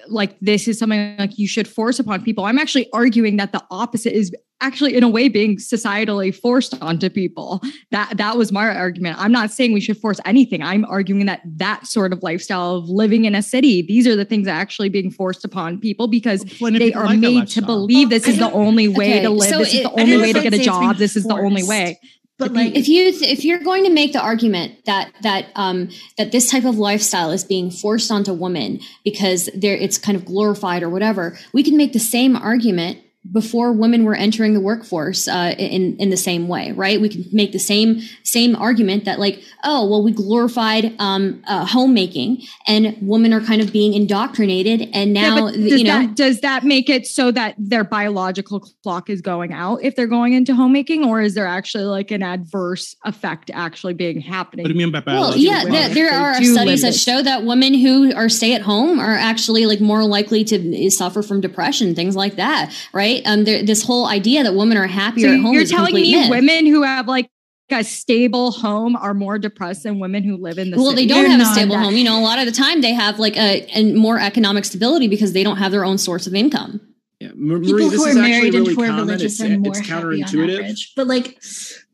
like 0.07 0.37
this 0.39 0.67
is 0.67 0.77
something 0.79 1.15
like 1.17 1.37
you 1.37 1.47
should 1.47 1.67
force 1.67 1.99
upon 1.99 2.23
people. 2.23 2.45
I'm 2.45 2.59
actually 2.59 2.89
arguing 2.93 3.37
that 3.37 3.51
the 3.51 3.63
opposite 3.71 4.13
is 4.13 4.31
actually 4.59 4.95
in 4.95 5.03
a 5.03 5.09
way 5.09 5.29
being 5.29 5.55
societally 5.57 6.33
forced 6.33 6.73
onto 6.81 7.09
people. 7.09 7.61
That 7.91 8.17
that 8.17 8.37
was 8.37 8.51
my 8.51 8.67
argument. 8.67 9.17
I'm 9.19 9.31
not 9.31 9.51
saying 9.51 9.71
we 9.73 9.79
should 9.81 9.97
force 9.97 10.19
anything. 10.25 10.63
I'm 10.63 10.83
arguing 10.85 11.27
that 11.27 11.41
that 11.57 11.85
sort 11.85 12.11
of 12.11 12.23
lifestyle 12.23 12.75
of 12.77 12.89
living 12.89 13.25
in 13.25 13.35
a 13.35 13.41
city, 13.43 13.83
these 13.83 14.07
are 14.07 14.15
the 14.15 14.25
things 14.25 14.45
that 14.45 14.53
are 14.53 14.59
actually 14.59 14.89
being 14.89 15.11
forced 15.11 15.45
upon 15.45 15.79
people 15.79 16.07
because 16.07 16.43
Plenty 16.57 16.79
they 16.79 16.93
are 16.93 17.05
like 17.05 17.19
made 17.19 17.29
to 17.33 17.39
lifestyle. 17.61 17.65
believe 17.65 18.09
this 18.09 18.27
is 18.27 18.37
the 18.39 18.51
only 18.51 18.87
way 18.87 19.11
Okay, 19.19 19.21
to 19.23 19.29
live. 19.29 19.49
so 19.49 19.59
this 19.59 19.73
is 19.75 19.83
the 19.83 19.91
only 19.91 20.17
way 20.17 20.33
to 20.33 20.41
get 20.41 20.53
a 20.53 20.57
I'd 20.57 20.63
say 20.63 20.69
it's 20.69 20.77
being 20.77 20.89
job. 20.89 20.97
This 20.97 21.15
is 21.15 21.23
the 21.25 21.35
only 21.35 21.63
way. 21.63 21.99
But 22.39 22.53
be- 22.53 22.65
like, 22.65 22.75
if 22.75 22.87
you 22.87 23.07
if 23.07 23.43
you're 23.43 23.59
going 23.59 23.83
to 23.85 23.89
make 23.89 24.13
the 24.13 24.21
argument 24.21 24.85
that 24.85 25.11
that 25.21 25.47
um 25.55 25.89
that 26.17 26.31
this 26.31 26.51
type 26.51 26.65
of 26.65 26.77
lifestyle 26.77 27.31
is 27.31 27.43
being 27.43 27.71
forced 27.71 28.11
onto 28.11 28.33
women 28.33 28.79
because 29.03 29.49
there 29.55 29.75
it's 29.75 29.97
kind 29.97 30.15
of 30.15 30.25
glorified 30.25 30.83
or 30.83 30.89
whatever 30.89 31.37
we 31.51 31.63
can 31.63 31.75
make 31.75 31.93
the 31.93 31.99
same 31.99 32.35
argument 32.35 32.99
before 33.31 33.71
women 33.71 34.03
were 34.03 34.15
entering 34.15 34.53
the 34.53 34.61
workforce 34.61 35.27
uh, 35.27 35.55
in 35.57 35.97
in 35.97 36.09
the 36.09 36.17
same 36.17 36.47
way, 36.47 36.71
right? 36.71 36.99
We 36.99 37.09
can 37.09 37.25
make 37.31 37.51
the 37.51 37.59
same 37.59 38.01
same 38.23 38.55
argument 38.55 39.05
that 39.05 39.19
like, 39.19 39.41
oh, 39.63 39.87
well, 39.89 40.03
we 40.03 40.11
glorified 40.11 40.93
um, 40.99 41.41
uh, 41.47 41.65
homemaking, 41.65 42.43
and 42.67 42.95
women 43.01 43.33
are 43.33 43.41
kind 43.41 43.61
of 43.61 43.71
being 43.71 43.93
indoctrinated, 43.93 44.89
and 44.93 45.13
now 45.13 45.47
but 45.47 45.53
does 45.53 45.81
you 45.81 45.83
know. 45.83 45.99
that 45.99 46.15
does 46.15 46.41
that 46.41 46.63
make 46.63 46.89
it 46.89 47.05
so 47.05 47.31
that 47.31 47.55
their 47.57 47.83
biological 47.83 48.59
clock 48.83 49.09
is 49.09 49.21
going 49.21 49.53
out 49.53 49.79
if 49.83 49.95
they're 49.95 50.07
going 50.07 50.33
into 50.33 50.55
homemaking, 50.55 51.03
or 51.03 51.21
is 51.21 51.33
there 51.33 51.47
actually 51.47 51.85
like 51.85 52.11
an 52.11 52.23
adverse 52.23 52.95
effect 53.05 53.51
actually 53.53 53.93
being 53.93 54.21
happening? 54.21 54.63
What 54.63 54.69
do 54.69 54.73
you 54.73 54.85
mean 54.85 54.91
by 54.91 55.03
Well, 55.05 55.35
yeah, 55.37 55.61
clock? 55.61 55.71
there, 55.71 55.89
there 55.89 56.11
are 56.11 56.39
do 56.39 56.45
studies 56.45 56.81
that 56.81 56.95
show 56.95 57.21
that 57.21 57.43
women 57.43 57.73
who 57.73 58.13
are 58.15 58.29
stay 58.29 58.53
at 58.53 58.61
home 58.61 58.99
are 58.99 59.15
actually 59.15 59.65
like 59.65 59.81
more 59.81 60.03
likely 60.03 60.43
to 60.45 60.89
suffer 60.91 61.21
from 61.21 61.41
depression, 61.41 61.95
things 61.95 62.15
like 62.15 62.35
that, 62.35 62.73
right? 62.93 63.16
Um, 63.25 63.43
there, 63.43 63.63
this 63.63 63.83
whole 63.83 64.07
idea 64.07 64.43
that 64.43 64.53
women 64.55 64.77
are 64.77 64.87
happier 64.87 65.27
So 65.29 65.33
at 65.35 65.39
home 65.41 65.53
you're 65.53 65.63
is 65.63 65.69
telling 65.71 65.87
complete 65.91 66.11
me 66.13 66.19
myth. 66.21 66.29
women 66.29 66.65
who 66.65 66.83
have 66.83 67.07
like 67.07 67.29
a 67.71 67.83
stable 67.83 68.51
home 68.51 68.95
are 68.95 69.13
more 69.13 69.37
depressed 69.37 69.83
than 69.83 69.99
women 69.99 70.23
who 70.23 70.37
live 70.37 70.57
in 70.57 70.71
the 70.71 70.77
well, 70.77 70.91
city? 70.91 71.01
they 71.03 71.07
don't 71.07 71.21
You're 71.23 71.31
have 71.31 71.41
a 71.41 71.45
stable 71.53 71.75
that- 71.75 71.83
home. 71.83 71.95
You 71.95 72.05
know, 72.05 72.19
a 72.19 72.23
lot 72.23 72.39
of 72.39 72.45
the 72.45 72.51
time 72.51 72.81
they 72.81 72.93
have 72.93 73.19
like 73.19 73.35
a, 73.35 73.65
and 73.75 73.95
more 73.95 74.19
economic 74.19 74.63
stability 74.65 75.07
because 75.07 75.33
they 75.33 75.43
don't 75.43 75.57
have 75.57 75.71
their 75.71 75.83
own 75.83 75.97
source 75.97 76.27
of 76.27 76.33
income. 76.33 76.79
Yeah, 77.19 77.29
Mar- 77.35 77.59
people 77.59 77.89
this 77.89 77.95
who 77.95 78.05
are 78.05 78.09
is 78.09 78.15
married 78.15 78.53
really 78.53 78.57
and 78.69 78.77
who 78.77 78.83
are 78.83 78.87
common. 78.87 79.05
religious 79.07 79.39
It's, 79.39 79.49
are 79.49 79.57
more 79.59 79.71
it's 79.75 79.79
happy 79.87 80.03
on 80.23 80.29
counterintuitive. 80.29 80.59
average. 80.59 80.93
But 80.95 81.07
like, 81.07 81.37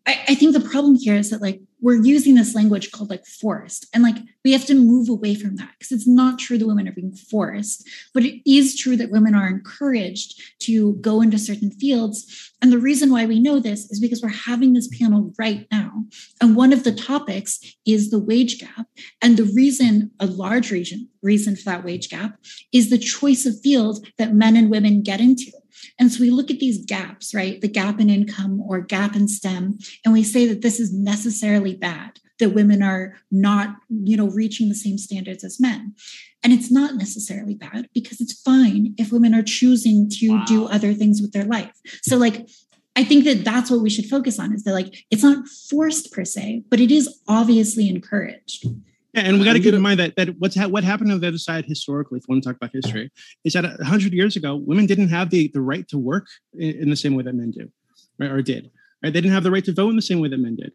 I, 0.05 0.19
I 0.29 0.35
think 0.35 0.53
the 0.53 0.69
problem 0.69 0.95
here 0.95 1.15
is 1.15 1.29
that 1.29 1.41
like 1.41 1.61
we're 1.79 2.01
using 2.01 2.35
this 2.35 2.55
language 2.55 2.91
called 2.91 3.09
like 3.09 3.25
forced, 3.25 3.87
and 3.93 4.03
like 4.03 4.15
we 4.43 4.51
have 4.51 4.65
to 4.65 4.73
move 4.73 5.09
away 5.09 5.35
from 5.35 5.55
that 5.57 5.71
because 5.77 5.91
it's 5.91 6.07
not 6.07 6.39
true 6.39 6.57
that 6.57 6.67
women 6.67 6.87
are 6.87 6.93
being 6.93 7.13
forced, 7.13 7.87
but 8.13 8.23
it 8.23 8.41
is 8.49 8.77
true 8.77 8.97
that 8.97 9.11
women 9.11 9.35
are 9.35 9.47
encouraged 9.47 10.41
to 10.59 10.93
go 10.95 11.21
into 11.21 11.37
certain 11.37 11.71
fields. 11.71 12.51
And 12.61 12.71
the 12.71 12.79
reason 12.79 13.11
why 13.11 13.25
we 13.25 13.39
know 13.39 13.59
this 13.59 13.89
is 13.91 13.99
because 13.99 14.21
we're 14.21 14.29
having 14.29 14.73
this 14.73 14.89
panel 14.97 15.33
right 15.37 15.67
now, 15.71 16.05
and 16.41 16.55
one 16.55 16.73
of 16.73 16.83
the 16.83 16.93
topics 16.93 17.59
is 17.85 18.09
the 18.09 18.19
wage 18.19 18.59
gap. 18.59 18.87
And 19.21 19.37
the 19.37 19.51
reason, 19.55 20.11
a 20.19 20.25
large 20.25 20.71
reason, 20.71 21.09
reason 21.21 21.55
for 21.55 21.63
that 21.65 21.83
wage 21.83 22.09
gap 22.09 22.37
is 22.73 22.89
the 22.89 22.97
choice 22.97 23.45
of 23.45 23.59
field 23.61 24.05
that 24.17 24.33
men 24.33 24.57
and 24.57 24.69
women 24.69 25.01
get 25.01 25.21
into. 25.21 25.51
And 25.99 26.11
so 26.11 26.21
we 26.21 26.29
look 26.29 26.51
at 26.51 26.59
these 26.59 26.85
gaps, 26.85 27.33
right? 27.33 27.59
The 27.61 27.67
gap 27.67 27.99
in 27.99 28.09
income 28.09 28.61
or 28.61 28.81
gap 28.81 29.15
in 29.15 29.27
STEM, 29.27 29.77
and 30.03 30.13
we 30.13 30.23
say 30.23 30.47
that 30.47 30.61
this 30.61 30.79
is 30.79 30.93
necessarily 30.93 31.75
bad, 31.75 32.19
that 32.39 32.49
women 32.49 32.81
are 32.81 33.15
not, 33.31 33.75
you 33.89 34.17
know, 34.17 34.29
reaching 34.29 34.69
the 34.69 34.75
same 34.75 34.97
standards 34.97 35.43
as 35.43 35.59
men. 35.59 35.95
And 36.43 36.51
it's 36.51 36.71
not 36.71 36.95
necessarily 36.95 37.55
bad 37.55 37.87
because 37.93 38.19
it's 38.19 38.41
fine 38.41 38.95
if 38.97 39.11
women 39.11 39.33
are 39.33 39.43
choosing 39.43 40.09
to 40.19 40.43
do 40.45 40.65
other 40.65 40.93
things 40.93 41.21
with 41.21 41.31
their 41.31 41.45
life. 41.45 41.71
So, 42.01 42.17
like, 42.17 42.49
I 42.95 43.03
think 43.03 43.23
that 43.25 43.45
that's 43.45 43.71
what 43.71 43.81
we 43.81 43.89
should 43.89 44.05
focus 44.05 44.39
on 44.39 44.53
is 44.53 44.63
that, 44.63 44.73
like, 44.73 44.93
it's 45.09 45.23
not 45.23 45.47
forced 45.69 46.11
per 46.11 46.25
se, 46.25 46.63
but 46.69 46.79
it 46.79 46.91
is 46.91 47.09
obviously 47.27 47.87
encouraged. 47.87 48.65
Yeah, 49.13 49.21
and 49.21 49.37
we 49.37 49.45
got 49.45 49.53
to 49.53 49.59
keep 49.59 49.75
in 49.75 49.81
mind 49.81 49.99
that 49.99 50.15
that 50.15 50.39
what's 50.39 50.55
ha- 50.55 50.67
what 50.67 50.83
happened 50.83 51.11
on 51.11 51.19
the 51.19 51.27
other 51.27 51.37
side 51.37 51.65
historically, 51.65 52.17
if 52.17 52.25
we 52.27 52.33
want 52.33 52.43
to 52.43 52.49
talk 52.49 52.57
about 52.57 52.71
history, 52.73 53.11
is 53.43 53.53
that 53.53 53.65
hundred 53.81 54.11
years 54.11 54.35
ago, 54.35 54.55
women 54.55 54.87
didn't 54.87 55.09
have 55.09 55.29
the 55.29 55.49
the 55.53 55.61
right 55.61 55.87
to 55.89 55.99
work 55.99 56.27
in, 56.57 56.81
in 56.81 56.89
the 56.89 56.95
same 56.95 57.13
way 57.13 57.23
that 57.23 57.35
men 57.35 57.51
do, 57.51 57.69
right? 58.17 58.31
Or 58.31 58.41
did, 58.41 58.71
right? 59.03 59.13
They 59.13 59.21
didn't 59.21 59.33
have 59.33 59.43
the 59.43 59.51
right 59.51 59.63
to 59.65 59.73
vote 59.73 59.89
in 59.89 59.95
the 59.95 60.01
same 60.01 60.19
way 60.19 60.29
that 60.29 60.39
men 60.39 60.55
did, 60.55 60.71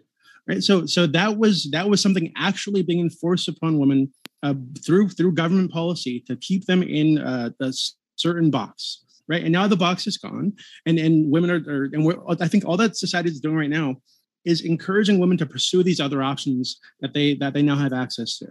right? 0.47 0.63
So 0.63 0.87
so 0.87 1.07
that 1.09 1.37
was 1.37 1.69
that 1.73 1.89
was 1.89 2.01
something 2.01 2.33
actually 2.37 2.83
being 2.85 3.01
enforced 3.01 3.49
upon 3.49 3.81
women 3.81 4.13
uh, 4.45 4.55
through 4.85 5.09
through 5.09 5.33
government 5.33 5.73
policy 5.73 6.23
to 6.29 6.37
keep 6.37 6.67
them 6.67 6.85
in 6.85 7.19
uh, 7.19 7.51
a 7.61 7.73
certain 8.15 8.53
box, 8.53 9.05
right? 9.27 9.43
And 9.43 9.53
now 9.53 9.67
the 9.67 9.77
box 9.77 10.07
is 10.07 10.17
gone, 10.17 10.53
and 10.87 10.97
and 10.97 11.29
women 11.29 11.51
are, 11.51 11.63
are 11.69 11.85
and 11.93 12.05
we're, 12.05 12.21
I 12.41 12.47
think 12.47 12.65
all 12.65 12.77
that 12.77 12.97
society 12.97 13.31
is 13.31 13.41
doing 13.41 13.57
right 13.57 13.69
now 13.69 13.97
is 14.45 14.63
encouraging 14.63 15.19
women 15.19 15.37
to 15.39 15.47
pursue 15.47 15.83
these 15.83 16.01
other 16.01 16.23
options 16.23 16.79
that 17.01 17.15
they 17.15 17.35
that 17.35 17.55
they 17.55 17.63
now 17.63 17.77
have 17.77 17.93
access 17.93 18.39
to 18.39 18.47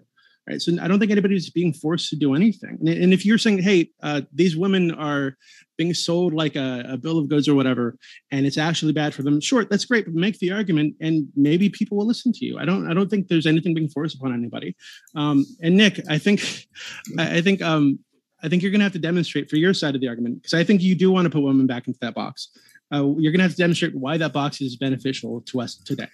right? 0.47 0.61
So 0.61 0.71
i 0.81 0.87
don't 0.87 0.99
think 0.99 1.11
anybody's 1.11 1.49
being 1.49 1.73
forced 1.73 2.09
to 2.09 2.15
do 2.15 2.33
anything. 2.33 2.77
And, 2.79 2.89
and 2.89 3.13
if 3.13 3.25
you're 3.25 3.37
saying 3.37 3.59
hey 3.59 3.89
uh, 4.01 4.21
these 4.33 4.55
women 4.55 4.91
are 4.91 5.37
being 5.77 5.93
sold 5.93 6.33
like 6.33 6.55
a, 6.55 6.83
a 6.89 6.97
bill 6.97 7.19
of 7.19 7.29
goods 7.29 7.47
or 7.47 7.55
whatever 7.55 7.97
and 8.31 8.45
it's 8.45 8.57
actually 8.57 8.93
bad 8.93 9.13
for 9.13 9.23
them 9.23 9.39
sure 9.39 9.65
that's 9.65 9.85
great 9.85 10.05
but 10.05 10.13
make 10.13 10.39
the 10.39 10.51
argument 10.51 10.95
and 11.01 11.27
maybe 11.35 11.69
people 11.69 11.97
will 11.97 12.07
listen 12.07 12.31
to 12.33 12.45
you. 12.45 12.57
I 12.57 12.65
don't 12.65 12.89
i 12.89 12.93
don't 12.93 13.09
think 13.09 13.27
there's 13.27 13.47
anything 13.47 13.73
being 13.73 13.89
forced 13.89 14.15
upon 14.15 14.33
anybody. 14.33 14.75
Um, 15.15 15.45
and 15.61 15.75
nick 15.75 15.99
i 16.09 16.17
think 16.17 16.67
i, 17.19 17.41
think 17.41 17.61
um, 17.61 17.99
I 18.43 18.49
think 18.49 18.61
you're 18.61 18.71
going 18.71 18.79
to 18.79 18.85
have 18.85 18.93
to 18.93 18.99
demonstrate 18.99 19.49
for 19.49 19.55
your 19.55 19.73
side 19.73 19.95
of 19.95 20.01
the 20.01 20.07
argument 20.07 20.41
because 20.41 20.53
I 20.53 20.63
think 20.63 20.81
you 20.81 20.95
do 20.95 21.11
want 21.11 21.25
to 21.25 21.29
put 21.29 21.41
women 21.41 21.65
back 21.65 21.87
into 21.87 21.99
that 22.01 22.13
box. 22.13 22.49
Uh, 22.91 23.13
you're 23.17 23.31
going 23.31 23.39
to 23.39 23.43
have 23.43 23.51
to 23.51 23.57
demonstrate 23.57 23.95
why 23.95 24.17
that 24.17 24.33
box 24.33 24.61
is 24.61 24.77
beneficial 24.77 25.41
to 25.41 25.61
us 25.61 25.75
today, 25.75 26.07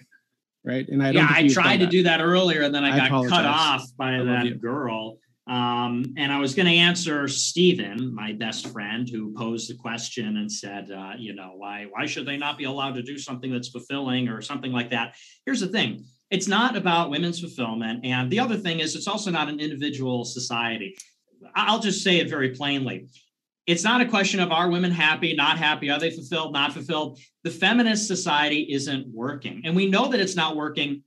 right? 0.64 0.88
And 0.88 1.02
I 1.02 1.12
don't. 1.12 1.22
yeah, 1.22 1.28
I 1.30 1.48
tried 1.48 1.78
to 1.78 1.86
that. 1.86 1.90
do 1.90 2.02
that 2.04 2.20
earlier, 2.20 2.62
and 2.62 2.74
then 2.74 2.84
I, 2.84 2.94
I 2.94 3.08
got 3.08 3.28
cut 3.28 3.44
off 3.44 3.84
by 3.96 4.16
I 4.16 4.24
that 4.24 4.60
girl. 4.60 5.18
Um, 5.46 6.14
and 6.16 6.32
I 6.32 6.38
was 6.38 6.54
going 6.54 6.66
to 6.66 6.74
answer 6.74 7.28
Stephen, 7.28 8.14
my 8.14 8.32
best 8.32 8.66
friend, 8.68 9.06
who 9.08 9.34
posed 9.34 9.68
the 9.68 9.74
question 9.74 10.38
and 10.38 10.50
said, 10.50 10.90
uh, 10.90 11.12
you 11.18 11.34
know, 11.34 11.52
why 11.56 11.86
why 11.90 12.06
should 12.06 12.26
they 12.26 12.38
not 12.38 12.56
be 12.56 12.64
allowed 12.64 12.94
to 12.94 13.02
do 13.02 13.18
something 13.18 13.52
that's 13.52 13.68
fulfilling 13.68 14.28
or 14.28 14.40
something 14.40 14.72
like 14.72 14.90
that? 14.90 15.16
Here's 15.44 15.60
the 15.60 15.68
thing: 15.68 16.04
it's 16.30 16.48
not 16.48 16.76
about 16.76 17.10
women's 17.10 17.40
fulfillment, 17.40 18.04
and 18.04 18.30
the 18.30 18.40
other 18.40 18.56
thing 18.56 18.80
is, 18.80 18.96
it's 18.96 19.06
also 19.06 19.30
not 19.30 19.48
an 19.48 19.60
individual 19.60 20.24
society. 20.24 20.96
I'll 21.54 21.80
just 21.80 22.02
say 22.02 22.18
it 22.18 22.30
very 22.30 22.50
plainly. 22.50 23.08
It's 23.66 23.84
not 23.84 24.02
a 24.02 24.06
question 24.06 24.40
of 24.40 24.52
are 24.52 24.68
women 24.68 24.90
happy, 24.90 25.34
not 25.34 25.58
happy, 25.58 25.90
are 25.90 25.98
they 25.98 26.10
fulfilled, 26.10 26.52
not 26.52 26.72
fulfilled. 26.72 27.18
The 27.44 27.50
feminist 27.50 28.06
society 28.06 28.66
isn't 28.70 29.06
working, 29.08 29.62
and 29.64 29.74
we 29.74 29.88
know 29.88 30.08
that 30.10 30.20
it's 30.20 30.36
not 30.36 30.56
working 30.56 31.02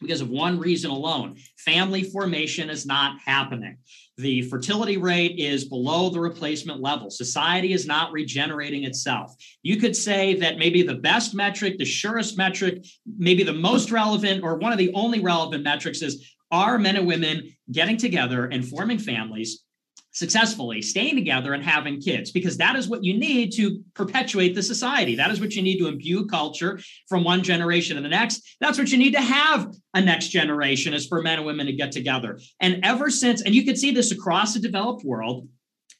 because 0.00 0.20
of 0.20 0.30
one 0.30 0.58
reason 0.58 0.90
alone 0.90 1.36
family 1.58 2.02
formation 2.02 2.70
is 2.70 2.86
not 2.86 3.20
happening. 3.24 3.76
The 4.16 4.42
fertility 4.42 4.96
rate 4.96 5.38
is 5.38 5.66
below 5.66 6.10
the 6.10 6.20
replacement 6.20 6.80
level. 6.80 7.10
Society 7.10 7.72
is 7.72 7.86
not 7.86 8.12
regenerating 8.12 8.84
itself. 8.84 9.34
You 9.62 9.76
could 9.76 9.94
say 9.94 10.34
that 10.36 10.58
maybe 10.58 10.82
the 10.82 10.94
best 10.94 11.34
metric, 11.34 11.78
the 11.78 11.84
surest 11.84 12.36
metric, 12.36 12.84
maybe 13.18 13.42
the 13.42 13.52
most 13.52 13.90
relevant, 13.90 14.42
or 14.42 14.56
one 14.56 14.72
of 14.72 14.78
the 14.78 14.92
only 14.94 15.20
relevant 15.20 15.64
metrics 15.64 16.02
is 16.02 16.34
are 16.50 16.78
men 16.78 16.96
and 16.96 17.06
women 17.06 17.54
getting 17.70 17.96
together 17.96 18.46
and 18.46 18.66
forming 18.66 18.98
families 18.98 19.64
successfully 20.12 20.82
staying 20.82 21.14
together 21.14 21.54
and 21.54 21.64
having 21.64 22.00
kids 22.00 22.32
because 22.32 22.56
that 22.56 22.76
is 22.76 22.88
what 22.88 23.04
you 23.04 23.16
need 23.16 23.52
to 23.52 23.82
perpetuate 23.94 24.54
the 24.54 24.62
society 24.62 25.14
that 25.14 25.30
is 25.30 25.40
what 25.40 25.54
you 25.54 25.62
need 25.62 25.78
to 25.78 25.86
imbue 25.86 26.26
culture 26.26 26.80
from 27.08 27.22
one 27.22 27.42
generation 27.42 27.96
to 27.96 28.02
the 28.02 28.08
next 28.08 28.56
that's 28.60 28.78
what 28.78 28.90
you 28.90 28.98
need 28.98 29.12
to 29.12 29.20
have 29.20 29.72
a 29.94 30.00
next 30.00 30.28
generation 30.28 30.92
is 30.92 31.06
for 31.06 31.22
men 31.22 31.38
and 31.38 31.46
women 31.46 31.66
to 31.66 31.72
get 31.72 31.92
together 31.92 32.38
and 32.60 32.84
ever 32.84 33.08
since 33.08 33.42
and 33.42 33.54
you 33.54 33.64
can 33.64 33.76
see 33.76 33.92
this 33.92 34.10
across 34.10 34.54
the 34.54 34.60
developed 34.60 35.04
world 35.04 35.46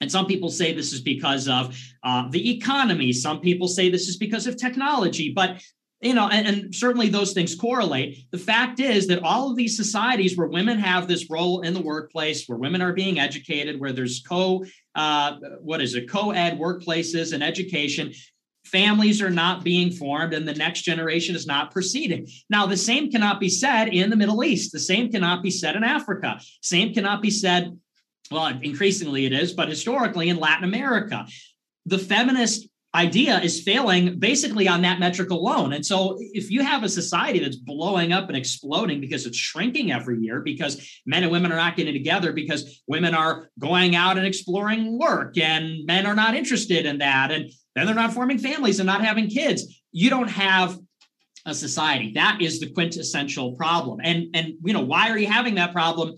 and 0.01 0.11
some 0.11 0.27
people 0.27 0.49
say 0.49 0.73
this 0.73 0.93
is 0.93 1.03
because 1.03 1.47
of 1.47 1.79
uh, 2.03 2.29
the 2.31 2.57
economy. 2.57 3.13
Some 3.13 3.41
people 3.41 3.69
say 3.69 3.91
this 3.91 4.09
is 4.09 4.17
because 4.17 4.47
of 4.47 4.57
technology. 4.57 5.33
But 5.35 5.63
you 6.01 6.15
know, 6.15 6.29
and, 6.29 6.47
and, 6.47 6.75
certainly 6.75 7.09
those 7.09 7.33
things 7.33 7.55
correlate. 7.55 8.25
The 8.31 8.39
fact 8.39 8.81
is 8.81 9.07
that 9.09 9.23
all 9.23 9.51
of 9.51 9.57
these 9.57 9.77
societies 9.77 10.37
where 10.37 10.47
women 10.47 10.79
have 10.79 11.07
this 11.07 11.29
role 11.29 11.61
in 11.61 11.75
the 11.75 11.81
workplace, 11.81 12.47
where 12.47 12.59
women 12.59 12.81
are 12.81 12.95
being 12.95 13.21
educated, 13.21 13.79
where 13.79 13.93
there's 13.93 14.23
co, 14.27 14.65
uh, 14.95 15.37
what 15.61 15.83
is 15.83 15.95
it, 15.95 16.09
co-ed 16.09 16.59
workplaces 16.59 17.35
and 17.35 17.43
education, 17.43 18.13
families 18.65 19.21
are 19.21 19.31
not 19.31 19.63
being 19.63 19.91
formed 19.91 20.33
and 20.33 20.47
the 20.47 20.55
next 20.55 20.83
generation 20.83 21.35
is 21.35 21.47
not 21.47 21.71
proceeding. 21.71 22.27
Now, 22.49 22.67
the 22.67 22.77
same 22.77 23.11
cannot 23.11 23.41
be 23.41 23.49
said 23.49 23.89
in 23.89 24.11
the 24.11 24.17
Middle 24.17 24.43
East. 24.45 24.73
The 24.73 24.79
same 24.79 25.11
cannot 25.11 25.43
be 25.43 25.51
said 25.51 25.77
in 25.77 25.85
Africa. 25.85 26.41
Same 26.63 26.95
cannot 26.95 27.21
be 27.21 27.31
said, 27.31 27.79
well, 28.31 28.47
increasingly 28.47 29.27
it 29.27 29.33
is, 29.33 29.53
but 29.53 29.69
historically 29.69 30.29
in 30.29 30.39
Latin 30.39 30.65
America. 30.65 31.27
The 31.87 31.99
feminist 31.99 32.69
idea 32.95 33.41
is 33.41 33.63
failing 33.63 34.19
basically 34.19 34.67
on 34.67 34.83
that 34.83 34.99
metric 34.99 35.31
alone. 35.31 35.73
And 35.73 35.87
so 35.87 36.17
if 36.19 36.51
you 36.51 36.63
have 36.65 36.83
a 36.83 36.89
society 36.89 37.39
that's 37.39 37.57
blowing 37.57 38.13
up 38.13 38.29
and 38.29 38.37
exploding 38.37 39.01
because 39.01 39.27
it's 39.27 39.39
shrinking 39.39 39.93
every 39.93 40.19
year 40.19 40.41
because 40.41 41.01
men 41.07 41.23
and 41.23 41.31
women 41.31 41.53
are 41.53 41.57
not 41.57 41.77
getting 41.77 41.95
together 41.95 42.33
because 42.33 42.83
women 42.89 43.15
are 43.15 43.49
going 43.59 43.95
out 43.95 44.19
and 44.19 44.27
exploring 44.27 44.99
work 44.99 45.39
and 45.39 45.87
men 45.87 46.05
are 46.05 46.17
not 46.17 46.35
interested 46.35 46.85
in 46.85 46.99
that 46.99 47.31
and 47.31 47.51
then 47.77 47.87
they're 47.87 47.95
not 47.95 48.13
forming 48.13 48.39
families 48.39 48.81
and 48.81 48.87
not 48.87 49.05
having 49.05 49.29
kids, 49.29 49.83
you 49.93 50.11
don't 50.11 50.29
have 50.29 50.77
a 51.47 51.55
society. 51.55 52.13
That 52.15 52.39
is 52.41 52.61
the 52.61 52.71
quintessential 52.71 53.53
problem. 53.53 54.01
And 54.03 54.35
and 54.35 54.55
you 54.65 54.73
know, 54.73 54.83
why 54.83 55.11
are 55.11 55.19
you 55.19 55.27
having 55.27 55.55
that 55.55 55.73
problem? 55.73 56.17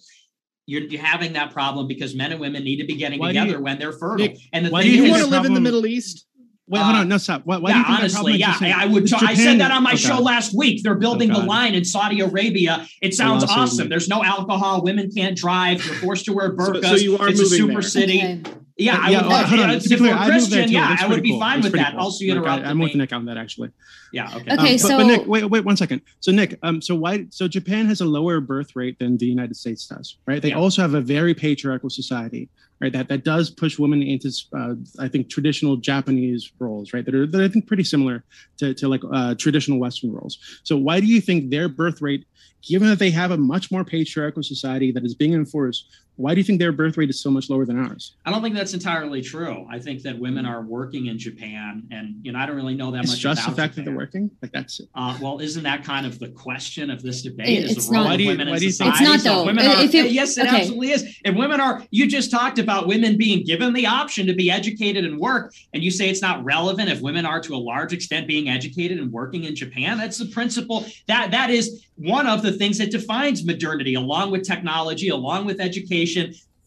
You're, 0.64 0.82
you're, 0.82 1.02
having 1.02 1.32
that 1.32 1.52
problem 1.52 1.88
because 1.88 2.14
men 2.14 2.30
and 2.30 2.40
women 2.40 2.62
need 2.62 2.76
to 2.76 2.86
be 2.86 2.94
getting 2.94 3.18
why 3.18 3.28
together 3.28 3.58
you, 3.58 3.62
when 3.62 3.80
they're 3.80 3.92
fertile. 3.92 4.28
Nick, 4.28 4.38
and 4.52 4.66
the 4.66 4.70
why 4.70 4.82
do 4.82 4.90
you, 4.90 5.10
want 5.10 5.22
to 5.22 5.28
live 5.28 5.44
in 5.44 5.54
the 5.54 5.60
Middle 5.60 5.86
East? 5.86 6.26
Wait, 6.68 6.80
hold 6.80 6.94
on, 6.94 7.02
um, 7.02 7.08
no 7.08 7.18
stop. 7.18 7.42
Why, 7.44 7.58
why 7.58 7.70
yeah, 7.70 7.84
honestly, 7.86 8.36
yeah, 8.36 8.56
I 8.76 8.86
would. 8.86 9.06
T- 9.06 9.16
I 9.18 9.34
said 9.34 9.58
that 9.58 9.72
on 9.72 9.82
my 9.82 9.90
okay. 9.90 9.98
show 9.98 10.18
last 10.18 10.56
week. 10.56 10.82
They're 10.82 10.94
building 10.94 11.32
oh, 11.32 11.40
the 11.40 11.46
line 11.46 11.74
in 11.74 11.84
Saudi 11.84 12.20
Arabia. 12.20 12.86
It 13.02 13.14
sounds 13.14 13.44
awesome. 13.44 13.88
There's 13.88 14.08
no 14.08 14.22
alcohol. 14.22 14.82
Women 14.82 15.10
can't 15.10 15.36
drive. 15.36 15.84
You're 15.84 15.96
forced 15.96 16.24
to 16.26 16.32
wear 16.32 16.54
burqas. 16.56 16.82
So, 16.82 16.96
so 16.96 17.02
you 17.02 17.18
are 17.18 17.28
it's 17.28 17.40
a 17.40 17.46
super 17.46 17.72
there. 17.72 17.82
city. 17.82 18.18
Okay. 18.18 18.42
Yeah, 18.76 18.98
I 18.98 19.10
yeah, 19.10 19.22
would. 19.22 19.46
Hold 19.46 19.60
on. 19.60 19.78
To 19.78 19.88
be 19.88 19.96
clear, 19.96 20.16
Christian, 20.16 20.70
yeah, 20.70 20.96
I 20.98 21.06
would 21.06 21.22
be 21.22 21.30
cool. 21.30 21.40
fine 21.40 21.60
with 21.60 21.72
that. 21.72 21.92
Cool. 21.92 22.00
Also, 22.00 22.24
you 22.24 22.32
interrupted 22.32 22.66
I'm 22.66 22.78
with 22.78 22.94
Nick 22.94 23.12
on 23.12 23.26
that 23.26 23.36
actually. 23.36 23.70
Yeah. 24.12 24.34
Okay. 24.34 24.54
Okay. 24.54 24.72
Um, 24.72 24.78
so, 24.78 24.88
but, 24.88 24.96
but 24.98 25.06
Nick, 25.06 25.26
wait, 25.26 25.44
wait 25.44 25.64
one 25.64 25.76
second. 25.76 26.00
So 26.20 26.32
Nick, 26.32 26.58
um, 26.62 26.80
so 26.80 26.94
why? 26.94 27.26
So 27.30 27.48
Japan 27.48 27.86
has 27.86 28.00
a 28.00 28.04
lower 28.04 28.40
birth 28.40 28.74
rate 28.74 28.98
than 28.98 29.18
the 29.18 29.26
United 29.26 29.56
States 29.56 29.86
does, 29.86 30.16
right? 30.26 30.40
They 30.40 30.50
yeah. 30.50 30.58
also 30.58 30.82
have 30.82 30.94
a 30.94 31.00
very 31.00 31.34
patriarchal 31.34 31.90
society, 31.90 32.48
right? 32.80 32.92
That 32.92 33.08
that 33.08 33.24
does 33.24 33.50
push 33.50 33.78
women 33.78 34.02
into, 34.02 34.30
uh, 34.56 34.74
I 34.98 35.08
think, 35.08 35.28
traditional 35.28 35.76
Japanese 35.76 36.50
roles, 36.58 36.92
right? 36.94 37.04
That 37.04 37.14
are 37.14 37.26
that 37.26 37.42
I 37.42 37.48
think 37.48 37.66
pretty 37.66 37.84
similar 37.84 38.24
to 38.58 38.72
to 38.74 38.88
like 38.88 39.02
uh, 39.12 39.34
traditional 39.34 39.78
Western 39.78 40.12
roles. 40.12 40.38
So 40.62 40.76
why 40.76 41.00
do 41.00 41.06
you 41.06 41.20
think 41.20 41.50
their 41.50 41.68
birth 41.68 42.00
rate, 42.00 42.24
given 42.62 42.88
that 42.88 42.98
they 42.98 43.10
have 43.10 43.32
a 43.32 43.36
much 43.36 43.70
more 43.70 43.84
patriarchal 43.84 44.42
society 44.42 44.92
that 44.92 45.04
is 45.04 45.14
being 45.14 45.34
enforced, 45.34 45.88
why 46.16 46.34
do 46.34 46.40
you 46.40 46.44
think 46.44 46.58
their 46.58 46.72
birth 46.72 46.98
rate 46.98 47.08
is 47.08 47.20
so 47.20 47.30
much 47.30 47.48
lower 47.48 47.64
than 47.64 47.78
ours? 47.78 48.16
I 48.26 48.30
don't 48.30 48.42
think 48.42 48.54
that's 48.54 48.74
entirely 48.74 49.22
true. 49.22 49.66
I 49.70 49.78
think 49.78 50.02
that 50.02 50.18
women 50.18 50.44
are 50.44 50.60
working 50.60 51.06
in 51.06 51.18
Japan, 51.18 51.84
and 51.90 52.16
you 52.22 52.32
know, 52.32 52.38
I 52.38 52.44
don't 52.44 52.54
really 52.56 52.74
know 52.74 52.90
that 52.90 52.98
much 52.98 53.04
about 53.06 53.12
it's 53.12 53.24
much. 53.24 53.36
Just 53.36 53.48
the 53.48 53.56
fact 53.56 53.72
Japan. 53.72 53.84
that 53.84 53.90
they're 53.90 53.98
working, 53.98 54.30
like 54.42 54.52
that's 54.52 54.80
it. 54.80 54.88
Uh, 54.94 55.16
well, 55.22 55.38
isn't 55.38 55.62
that 55.62 55.84
kind 55.84 56.04
of 56.04 56.18
the 56.18 56.28
question 56.28 56.90
of 56.90 57.02
this 57.02 57.22
debate? 57.22 57.48
It, 57.48 57.76
is 57.76 57.88
the 57.88 57.94
role 57.94 58.04
not, 58.04 58.20
of 58.20 58.26
women 58.26 58.48
in 58.48 58.58
society? 58.58 58.90
It's 58.90 59.00
not 59.00 59.20
though. 59.20 59.40
So 59.40 59.46
women 59.46 59.66
are, 59.66 59.82
it, 59.82 60.12
yes, 60.12 60.36
it 60.36 60.46
okay. 60.46 60.60
absolutely 60.60 60.90
is. 60.90 61.18
If 61.24 61.34
women 61.34 61.60
are, 61.60 61.82
you 61.90 62.06
just 62.06 62.30
talked 62.30 62.58
about 62.58 62.86
women 62.86 63.16
being 63.16 63.42
given 63.44 63.72
the 63.72 63.86
option 63.86 64.26
to 64.26 64.34
be 64.34 64.50
educated 64.50 65.06
and 65.06 65.18
work, 65.18 65.54
and 65.72 65.82
you 65.82 65.90
say 65.90 66.10
it's 66.10 66.22
not 66.22 66.44
relevant 66.44 66.90
if 66.90 67.00
women 67.00 67.24
are 67.24 67.40
to 67.40 67.54
a 67.54 67.56
large 67.56 67.94
extent 67.94 68.26
being 68.26 68.50
educated 68.50 68.98
and 68.98 69.10
working 69.10 69.44
in 69.44 69.56
Japan. 69.56 69.96
That's 69.96 70.18
the 70.18 70.26
principle. 70.26 70.84
That 71.06 71.30
that 71.30 71.48
is 71.48 71.86
one 71.96 72.26
of 72.26 72.42
the 72.42 72.52
things 72.52 72.78
that 72.78 72.90
defines 72.90 73.44
modernity, 73.44 73.94
along 73.94 74.30
with 74.30 74.42
technology, 74.42 75.08
along 75.08 75.46
with 75.46 75.60
education 75.60 76.01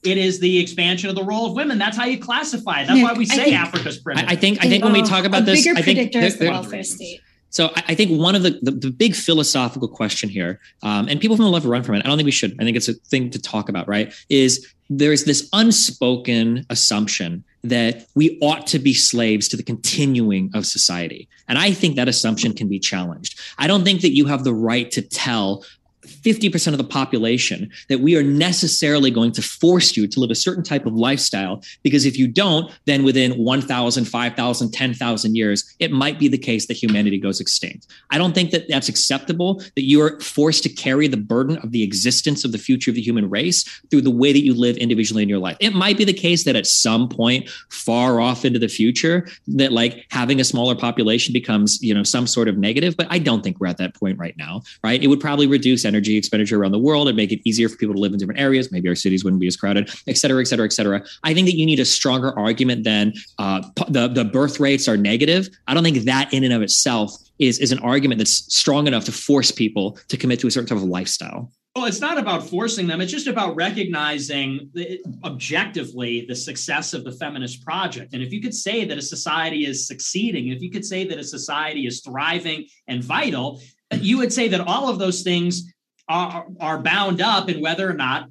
it 0.05 0.17
is 0.17 0.39
the 0.39 0.59
expansion 0.59 1.09
of 1.09 1.15
the 1.15 1.23
role 1.23 1.47
of 1.47 1.53
women. 1.53 1.77
That's 1.77 1.97
how 1.97 2.05
you 2.05 2.19
classify 2.19 2.81
it. 2.81 2.87
That's 2.87 2.99
Nick, 2.99 3.03
why 3.03 3.13
we 3.13 3.25
say 3.25 3.45
think, 3.45 3.55
Africa's 3.55 3.97
primitive. 3.97 4.29
I 4.29 4.35
think 4.35 4.63
I 4.63 4.69
think 4.69 4.83
when 4.83 4.93
we 4.93 5.01
talk 5.01 5.25
about 5.25 5.45
this, 5.45 5.67
I 5.67 5.81
think 5.81 6.11
the 6.11 6.47
welfare 6.49 6.83
state. 6.83 7.21
So 7.49 7.71
I 7.73 7.95
think 7.95 8.19
one 8.19 8.35
of 8.35 8.43
the, 8.43 8.59
the, 8.61 8.71
the 8.71 8.91
big 8.91 9.15
philosophical 9.15 9.87
question 9.87 10.27
here, 10.27 10.59
um, 10.83 11.07
and 11.07 11.21
people 11.21 11.37
from 11.37 11.45
the 11.45 11.51
left 11.51 11.65
run 11.65 11.83
from 11.83 11.95
it. 11.95 11.99
I 12.03 12.09
don't 12.09 12.17
think 12.17 12.25
we 12.25 12.31
should. 12.31 12.53
I 12.59 12.65
think 12.65 12.75
it's 12.75 12.89
a 12.89 12.95
thing 12.95 13.29
to 13.29 13.41
talk 13.41 13.69
about. 13.69 13.87
Right? 13.87 14.13
Is 14.29 14.67
there 14.89 15.13
is 15.13 15.23
this 15.23 15.49
unspoken 15.53 16.65
assumption 16.69 17.45
that 17.63 18.07
we 18.13 18.37
ought 18.41 18.67
to 18.67 18.79
be 18.79 18.93
slaves 18.93 19.47
to 19.47 19.57
the 19.57 19.63
continuing 19.63 20.51
of 20.53 20.65
society, 20.65 21.29
and 21.47 21.57
I 21.57 21.71
think 21.71 21.95
that 21.95 22.09
assumption 22.09 22.53
can 22.53 22.67
be 22.67 22.77
challenged. 22.77 23.39
I 23.57 23.67
don't 23.67 23.85
think 23.85 24.01
that 24.01 24.11
you 24.11 24.25
have 24.25 24.43
the 24.43 24.53
right 24.53 24.91
to 24.91 25.01
tell 25.01 25.63
50% 26.25 26.71
of 26.71 26.77
the 26.77 26.83
population 26.83 27.71
that 27.89 27.99
we 27.99 28.15
are 28.15 28.23
necessarily 28.23 29.11
going 29.11 29.31
to 29.33 29.41
force 29.41 29.95
you 29.95 30.07
to 30.07 30.19
live 30.19 30.31
a 30.31 30.35
certain 30.35 30.63
type 30.63 30.85
of 30.85 30.93
lifestyle 30.93 31.61
because 31.83 32.05
if 32.05 32.17
you 32.17 32.27
don't 32.27 32.71
then 32.85 33.03
within 33.03 33.33
1000 33.33 34.05
5000 34.05 34.71
10000 34.71 35.35
years 35.35 35.75
it 35.79 35.91
might 35.91 36.17
be 36.17 36.27
the 36.27 36.37
case 36.37 36.67
that 36.67 36.73
humanity 36.73 37.17
goes 37.17 37.39
extinct. 37.39 37.87
I 38.11 38.17
don't 38.17 38.33
think 38.33 38.51
that 38.51 38.67
that's 38.67 38.89
acceptable 38.89 39.61
that 39.75 39.83
you 39.83 40.01
are 40.01 40.19
forced 40.19 40.63
to 40.63 40.69
carry 40.69 41.07
the 41.07 41.17
burden 41.17 41.57
of 41.57 41.71
the 41.71 41.83
existence 41.83 42.43
of 42.43 42.51
the 42.51 42.57
future 42.57 42.91
of 42.91 42.95
the 42.95 43.01
human 43.01 43.29
race 43.29 43.63
through 43.91 44.01
the 44.01 44.11
way 44.11 44.33
that 44.33 44.43
you 44.43 44.53
live 44.53 44.77
individually 44.77 45.23
in 45.23 45.29
your 45.29 45.39
life. 45.39 45.57
It 45.59 45.73
might 45.73 45.97
be 45.97 46.05
the 46.05 46.13
case 46.13 46.43
that 46.45 46.55
at 46.55 46.65
some 46.65 47.07
point 47.07 47.49
far 47.69 48.19
off 48.19 48.45
into 48.45 48.59
the 48.59 48.67
future 48.67 49.27
that 49.47 49.71
like 49.71 50.05
having 50.09 50.39
a 50.39 50.43
smaller 50.43 50.75
population 50.75 51.33
becomes 51.33 51.81
you 51.81 51.93
know 51.93 52.03
some 52.03 52.27
sort 52.27 52.47
of 52.47 52.57
negative 52.57 52.95
but 52.97 53.07
i 53.09 53.19
don't 53.19 53.43
think 53.43 53.59
we're 53.59 53.67
at 53.67 53.77
that 53.77 53.93
point 53.93 54.17
right 54.17 54.35
now 54.37 54.61
right? 54.83 55.01
It 55.01 55.07
would 55.07 55.19
probably 55.19 55.47
reduce 55.47 55.85
energy 55.85 56.14
expenditure 56.17 56.59
around 56.59 56.71
the 56.71 56.79
world 56.79 57.07
and 57.07 57.15
make 57.15 57.31
it 57.31 57.39
easier 57.45 57.69
for 57.69 57.77
people 57.77 57.95
to 57.95 58.01
live 58.01 58.13
in 58.13 58.19
different 58.19 58.39
areas. 58.39 58.71
Maybe 58.71 58.89
our 58.89 58.95
cities 58.95 59.23
wouldn't 59.23 59.39
be 59.39 59.47
as 59.47 59.57
crowded, 59.57 59.89
et 60.07 60.17
cetera, 60.17 60.41
et 60.41 60.45
cetera, 60.45 60.65
et 60.65 60.73
cetera. 60.73 61.03
I 61.23 61.33
think 61.33 61.47
that 61.47 61.55
you 61.55 61.65
need 61.65 61.79
a 61.79 61.85
stronger 61.85 62.37
argument 62.37 62.83
than 62.83 63.13
uh, 63.39 63.61
the, 63.87 64.07
the 64.07 64.25
birth 64.25 64.59
rates 64.59 64.87
are 64.87 64.97
negative. 64.97 65.49
I 65.67 65.73
don't 65.73 65.83
think 65.83 65.99
that 66.05 66.33
in 66.33 66.43
and 66.43 66.53
of 66.53 66.61
itself 66.61 67.11
is, 67.39 67.59
is 67.59 67.71
an 67.71 67.79
argument 67.79 68.19
that's 68.19 68.53
strong 68.55 68.87
enough 68.87 69.05
to 69.05 69.11
force 69.11 69.51
people 69.51 69.97
to 70.07 70.17
commit 70.17 70.39
to 70.39 70.47
a 70.47 70.51
certain 70.51 70.67
type 70.67 70.77
of 70.77 70.83
lifestyle. 70.83 71.51
Well, 71.75 71.85
it's 71.85 71.99
not 71.99 72.17
about 72.17 72.47
forcing 72.47 72.87
them. 72.87 73.01
It's 73.01 73.11
just 73.11 73.27
about 73.27 73.53
recognizing 73.57 74.69
the, 74.73 75.03
objectively 75.25 76.25
the 76.25 76.33
success 76.33 76.93
of 76.93 77.03
the 77.03 77.11
feminist 77.11 77.65
project. 77.65 78.13
And 78.13 78.23
if 78.23 78.31
you 78.31 78.41
could 78.41 78.53
say 78.53 78.85
that 78.85 78.97
a 78.97 79.01
society 79.01 79.65
is 79.65 79.85
succeeding, 79.85 80.47
if 80.47 80.61
you 80.61 80.71
could 80.71 80.85
say 80.85 81.03
that 81.05 81.19
a 81.19 81.23
society 81.23 81.85
is 81.85 81.99
thriving 81.99 82.67
and 82.87 83.03
vital, 83.03 83.61
you 83.91 84.17
would 84.19 84.31
say 84.31 84.47
that 84.47 84.61
all 84.61 84.87
of 84.87 84.99
those 84.99 85.21
things 85.21 85.69
are, 86.07 86.45
are 86.59 86.81
bound 86.81 87.21
up 87.21 87.49
in 87.49 87.61
whether 87.61 87.89
or 87.89 87.93
not 87.93 88.29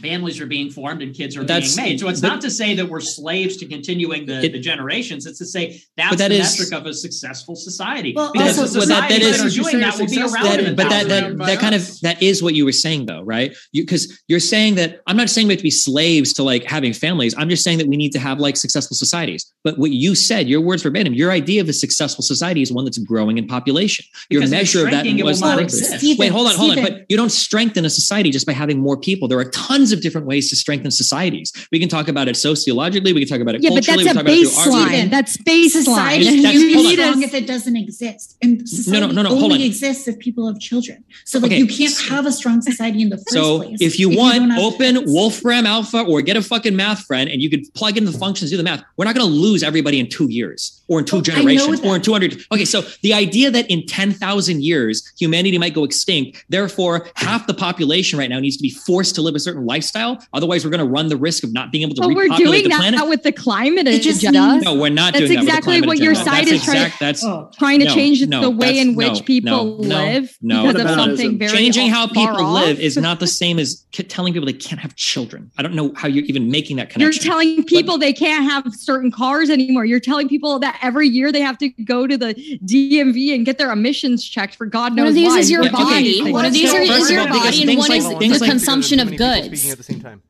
families 0.00 0.40
are 0.40 0.46
being 0.46 0.70
formed 0.70 1.02
and 1.02 1.14
kids 1.14 1.36
are 1.36 1.44
That's- 1.44 1.74
being 1.76 1.88
made. 1.90 2.00
So 2.00 2.08
it's 2.08 2.20
but- 2.20 2.28
not 2.28 2.40
to 2.42 2.50
say 2.50 2.74
that 2.74 2.88
we're 2.88 3.00
slaves 3.00 3.56
to 3.58 3.66
continuing 3.66 4.26
the, 4.26 4.44
It- 4.44 4.52
the 4.52 4.58
generations. 4.60 5.26
It's 5.26 5.38
to 5.38 5.46
say 5.46 5.80
that's 5.96 6.16
that 6.16 6.28
the 6.28 6.36
is- 6.36 6.58
metric 6.58 6.78
of 6.80 6.86
a 6.86 6.94
successful 6.94 7.56
society. 7.56 8.12
Well, 8.14 8.32
because 8.32 8.58
also- 8.58 8.72
the 8.72 8.78
well, 8.80 8.88
that- 8.88 9.08
that 9.08 9.22
societies 9.22 9.26
is- 9.28 9.38
that 9.38 9.46
are 9.46 9.62
doing 9.70 9.80
that 9.80 9.98
will 9.98 10.06
be 10.06 10.20
around 10.20 10.64
that, 10.64 10.76
but 10.76 10.88
that 10.88 11.08
that, 11.08 11.38
that 11.38 11.58
kind 11.58 11.74
of 11.74 12.00
that 12.00 12.22
is 12.22 12.42
what 12.42 12.54
you 12.54 12.64
were 12.64 12.72
saying 12.72 13.06
though 13.06 13.22
right 13.22 13.54
because 13.72 14.20
you, 14.28 14.36
are 14.36 14.40
saying 14.40 14.74
that 14.76 15.00
i'm 15.06 15.16
not 15.16 15.28
saying 15.28 15.46
we 15.46 15.52
have 15.54 15.58
to 15.58 15.62
be 15.64 15.70
slaves 15.70 16.32
to 16.32 16.42
like 16.42 16.64
having 16.64 16.92
families 16.92 17.34
i'm 17.38 17.48
just 17.48 17.64
saying 17.64 17.78
that 17.78 17.86
we 17.88 17.96
need 17.96 18.10
to 18.12 18.18
have 18.18 18.38
like 18.38 18.56
successful 18.56 18.96
societies 18.96 19.52
but 19.64 19.78
what 19.78 19.90
you 19.90 20.14
said 20.14 20.48
your 20.48 20.60
words 20.60 20.82
verbatim 20.82 21.14
your 21.14 21.30
idea 21.30 21.60
of 21.60 21.68
a 21.68 21.72
successful 21.72 22.22
society 22.22 22.62
is 22.62 22.72
one 22.72 22.84
that's 22.84 22.98
growing 22.98 23.38
in 23.38 23.46
population 23.46 24.04
your 24.30 24.40
Because 24.40 24.50
measure 24.50 24.84
of 24.84 24.90
that 24.92 25.02
shrinking, 25.04 25.18
it 25.18 25.22
will 25.22 25.30
was 25.30 25.40
not 25.40 25.56
growth. 25.58 25.64
exist. 25.70 26.18
Wait 26.18 26.28
hold 26.32 26.46
on 26.48 26.54
hold 26.54 26.76
on 26.78 26.82
but 26.82 27.04
you 27.08 27.16
don't 27.16 27.32
strengthen 27.32 27.84
a 27.84 27.90
society 27.90 28.30
just 28.30 28.46
by 28.46 28.52
having 28.52 28.78
more 28.78 28.96
people 28.98 29.28
there 29.28 29.38
are 29.38 29.50
tons 29.50 29.87
of 29.92 30.00
different 30.00 30.26
ways 30.26 30.48
to 30.50 30.56
strengthen 30.56 30.90
societies 30.90 31.52
we 31.72 31.78
can 31.78 31.88
talk 31.88 32.08
about 32.08 32.28
it 32.28 32.36
sociologically 32.36 33.12
we 33.12 33.20
can 33.20 33.28
talk 33.28 33.40
about 33.40 33.54
it 33.54 33.62
Yeah, 33.62 33.70
but 33.70 33.84
culturally 33.86 34.04
that's 34.04 34.16
we 34.16 34.20
a 34.20 34.24
can 34.24 34.24
talk 34.24 34.24
about 34.24 34.32
it 34.32 34.48
through 34.48 34.72
baseline. 34.72 35.10
That's 35.10 35.36
baseline. 35.38 35.84
Society 35.84 36.24
That's- 36.24 36.42
can't 36.42 36.74
hold 36.74 36.86
be 36.86 37.02
on. 37.02 37.08
strong 37.08 37.22
if 37.22 37.34
it 37.34 37.46
doesn't 37.46 37.76
exist. 37.76 38.36
And 38.42 38.68
society 38.68 39.06
no, 39.06 39.12
no, 39.12 39.22
no, 39.22 39.28
hold 39.30 39.44
only 39.44 39.56
on. 39.56 39.62
exists 39.62 40.08
if 40.08 40.18
people 40.18 40.46
have 40.46 40.58
children. 40.60 41.04
So 41.24 41.38
like 41.38 41.52
Okay. 41.52 41.58
you 41.58 41.66
can't 41.66 41.96
have 42.08 42.26
a 42.26 42.32
strong 42.32 42.60
society 42.62 43.02
in 43.02 43.08
the 43.08 43.16
first 43.16 43.30
So 43.30 43.58
place. 43.58 43.78
So 43.78 43.84
if 43.84 43.98
you 43.98 44.08
don't 44.10 44.18
want 44.18 44.52
have 44.52 44.60
open. 44.60 45.04
Wolfram 45.06 45.66
Alpha 45.66 46.02
or 46.02 46.22
get 46.22 46.36
a 46.36 46.42
fucking 46.42 46.76
math 46.76 47.04
friend 47.04 47.28
and 47.30 47.42
you 47.42 47.50
could 47.50 47.72
plug 47.74 47.96
in 47.96 48.04
the 48.04 48.10
mm-hmm. 48.10 48.20
functions, 48.20 48.50
do 48.50 48.56
the 48.56 48.62
math, 48.62 48.82
we're 48.96 49.04
not 49.04 49.14
going 49.14 49.26
to 49.26 49.32
lose 49.32 49.62
everybody 49.62 49.98
in 49.98 50.08
two 50.08 50.28
years 50.30 50.82
or 50.88 51.00
in 51.00 51.04
two 51.04 51.16
Well, 51.16 51.22
generations 51.22 51.80
or 51.80 51.96
in 51.96 52.02
200. 52.02 52.44
Okay, 52.52 52.64
so 52.64 52.82
the 53.02 53.14
idea 53.14 53.50
that 53.50 53.68
in 53.70 53.86
10,000 53.86 54.62
years 54.62 55.12
humanity 55.18 55.58
might 55.58 55.74
go 55.74 55.84
extinct, 55.84 56.44
therefore 56.48 57.06
half 57.14 57.46
the 57.46 57.54
population 57.54 58.18
right 58.18 58.30
now 58.30 58.38
needs 58.40 58.56
to 58.56 58.62
be 58.62 58.70
forced 58.70 59.14
to 59.16 59.22
live 59.22 59.34
a 59.34 59.40
certain 59.40 59.64
lifestyle. 59.78 60.18
Otherwise, 60.32 60.64
we're 60.64 60.70
going 60.70 60.84
to 60.84 60.90
run 60.90 61.08
the 61.08 61.16
risk 61.16 61.44
of 61.44 61.52
not 61.52 61.70
being 61.72 61.82
able 61.82 61.94
to 61.94 62.00
But 62.02 62.08
we're 62.10 62.22
repopulate 62.24 62.50
doing 62.50 62.62
the 62.64 62.68
that 62.70 62.80
planet. 62.80 63.08
with 63.08 63.22
the 63.22 63.32
climate 63.32 63.86
It 63.86 64.02
just 64.02 64.22
agenda. 64.22 64.60
No, 64.64 64.74
we're 64.74 64.88
not 64.90 65.12
That's 65.14 65.26
doing 65.26 65.34
that. 65.36 65.40
with 65.40 65.48
exactly 65.48 65.72
climate 65.80 65.86
what 65.88 65.98
your 65.98 66.12
agenda. 66.12 66.30
side 66.30 66.44
That's 66.46 66.52
is 66.52 66.64
trying- 66.64 66.76
exact- 66.82 67.00
That's 67.00 67.24
Oh. 67.24 67.50
trying 67.58 67.78
to 67.80 67.84
No, 67.86 67.94
change 67.94 68.26
no, 68.26 68.40
the 68.40 68.50
way 68.50 68.78
in 68.78 68.94
which 68.96 69.12
no, 69.14 69.20
people 69.20 69.50
no, 69.50 69.88
no, 69.88 69.96
live 69.96 70.36
no. 70.42 70.62
because 70.66 70.74
What 70.82 70.90
of 70.90 70.98
something 71.04 71.38
very 71.38 71.56
changing 71.56 71.90
how 71.90 72.06
people 72.06 72.40
off. 72.44 72.64
live 72.64 72.80
is 72.80 72.96
not 72.96 73.20
the 73.20 73.26
same 73.42 73.58
as 73.58 73.84
telling 74.08 74.32
people 74.32 74.46
they 74.46 74.52
can't 74.52 74.80
have 74.80 74.94
children. 74.96 75.50
I 75.58 75.62
don't 75.62 75.74
know 75.74 75.92
how 75.96 76.08
you're 76.08 76.24
even 76.24 76.50
making 76.50 76.76
that 76.76 76.90
connection. 76.90 77.22
You're 77.24 77.32
telling 77.32 77.62
people 77.64 77.98
they 77.98 78.12
can't 78.12 78.44
have 78.50 78.64
certain 78.74 79.10
cars 79.10 79.50
anymore. 79.50 79.84
You're 79.84 80.00
telling 80.00 80.28
people 80.28 80.58
that 80.60 80.78
every 80.82 81.08
year 81.08 81.30
they 81.32 81.40
have 81.40 81.58
to 81.58 81.68
go 81.84 82.06
to 82.06 82.16
the 82.16 82.34
DMV 82.64 83.34
and 83.34 83.44
get 83.46 83.58
their 83.58 83.70
emissions 83.72 84.24
checked 84.28 84.54
for 84.56 84.66
God 84.66 84.94
knows 84.94 85.04
One 85.04 85.08
of 85.08 85.14
these 85.14 85.28
why. 85.28 85.38
is 85.38 85.50
your 85.50 85.62
Yeah, 85.64 85.70
body. 85.70 86.22
Well, 86.22 86.32
One 86.32 86.44
of 86.44 86.52
these 86.52 86.70
go 86.70 86.78
are, 86.78 86.82
is 86.82 87.10
your 87.10 87.26
body, 87.28 87.62
and 87.62 87.78
one 87.78 87.88
like- 87.88 87.98
is 88.00 88.08
the 88.08 88.38
like- 88.40 88.50
consumption 88.50 89.00
of 89.00 89.08
Too 89.10 89.18
many 89.18 89.34
people 89.40 89.48
goods. 89.50 89.67
Speaking 89.68 89.72
at 89.72 89.78
the 89.78 89.84
same 89.84 90.00
time. 90.00 90.22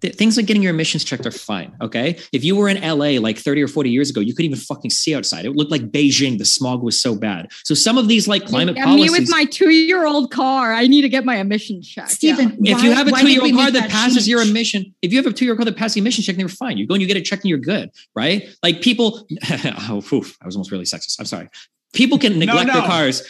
Things 0.00 0.36
like 0.36 0.44
getting 0.44 0.62
your 0.62 0.74
emissions 0.74 1.02
checked 1.02 1.24
are 1.24 1.30
fine. 1.30 1.74
Okay. 1.80 2.18
If 2.30 2.44
you 2.44 2.56
were 2.56 2.68
in 2.68 2.78
LA 2.82 3.18
like 3.18 3.38
30 3.38 3.62
or 3.62 3.68
40 3.68 3.88
years 3.88 4.10
ago, 4.10 4.20
you 4.20 4.34
couldn't 4.34 4.50
even 4.50 4.58
fucking 4.58 4.90
see 4.90 5.14
outside. 5.14 5.46
It 5.46 5.52
looked 5.52 5.70
like 5.70 5.90
Beijing. 5.90 6.36
The 6.36 6.44
smog 6.44 6.82
was 6.82 7.00
so 7.00 7.14
bad. 7.14 7.50
So 7.64 7.74
some 7.74 7.96
of 7.96 8.06
these 8.06 8.28
like 8.28 8.44
climate 8.44 8.76
Yeah, 8.76 8.84
policies. 8.84 9.12
me 9.12 9.18
with 9.18 9.30
my 9.30 9.46
two-year-old 9.46 10.30
car, 10.30 10.74
I 10.74 10.88
need 10.88 11.02
to 11.02 11.08
get 11.08 11.24
my 11.24 11.36
emissions 11.36 11.88
checked. 11.88 12.10
Stephen, 12.10 12.58
if 12.66 12.76
why- 12.76 12.84
you 12.84 12.92
have 12.92 13.08
a 13.08 13.12
why 13.12 13.22
did 13.22 13.24
we 13.24 13.34
two-year-old 13.36 13.54
car 13.54 13.64
make 13.70 13.82
that, 13.82 13.90
passes 13.90 14.28
your 14.28 14.42
emission, 14.42 14.94
if 15.00 15.10
you 15.10 15.18
have 15.18 15.26
a 15.26 15.32
two-year-old 15.32 15.56
car 15.56 15.64
that 15.64 15.76
passes 15.76 15.94
the 15.94 16.00
emission 16.00 16.22
check, 16.22 16.34
then 16.34 16.40
you're 16.40 16.48
fine. 16.50 16.76
You 16.76 16.86
go 16.86 16.92
and 16.92 17.00
you 17.00 17.08
get 17.08 17.16
it 17.16 17.22
checked 17.24 17.44
and 17.44 17.48
you're 17.48 17.58
good, 17.58 17.90
right? 18.14 18.46
Like 18.62 18.82
people, 18.82 19.26
oh, 19.88 20.04
oof, 20.12 20.36
I 20.42 20.44
was 20.44 20.54
almost 20.54 20.70
really 20.70 20.84
sexist. 20.84 21.18
I'm 21.18 21.24
sorry. 21.24 21.48
People 21.94 22.18
can 22.18 22.38
neglect 22.38 22.66
their 22.66 22.82
no. 22.82 22.86
cars. 22.86 23.22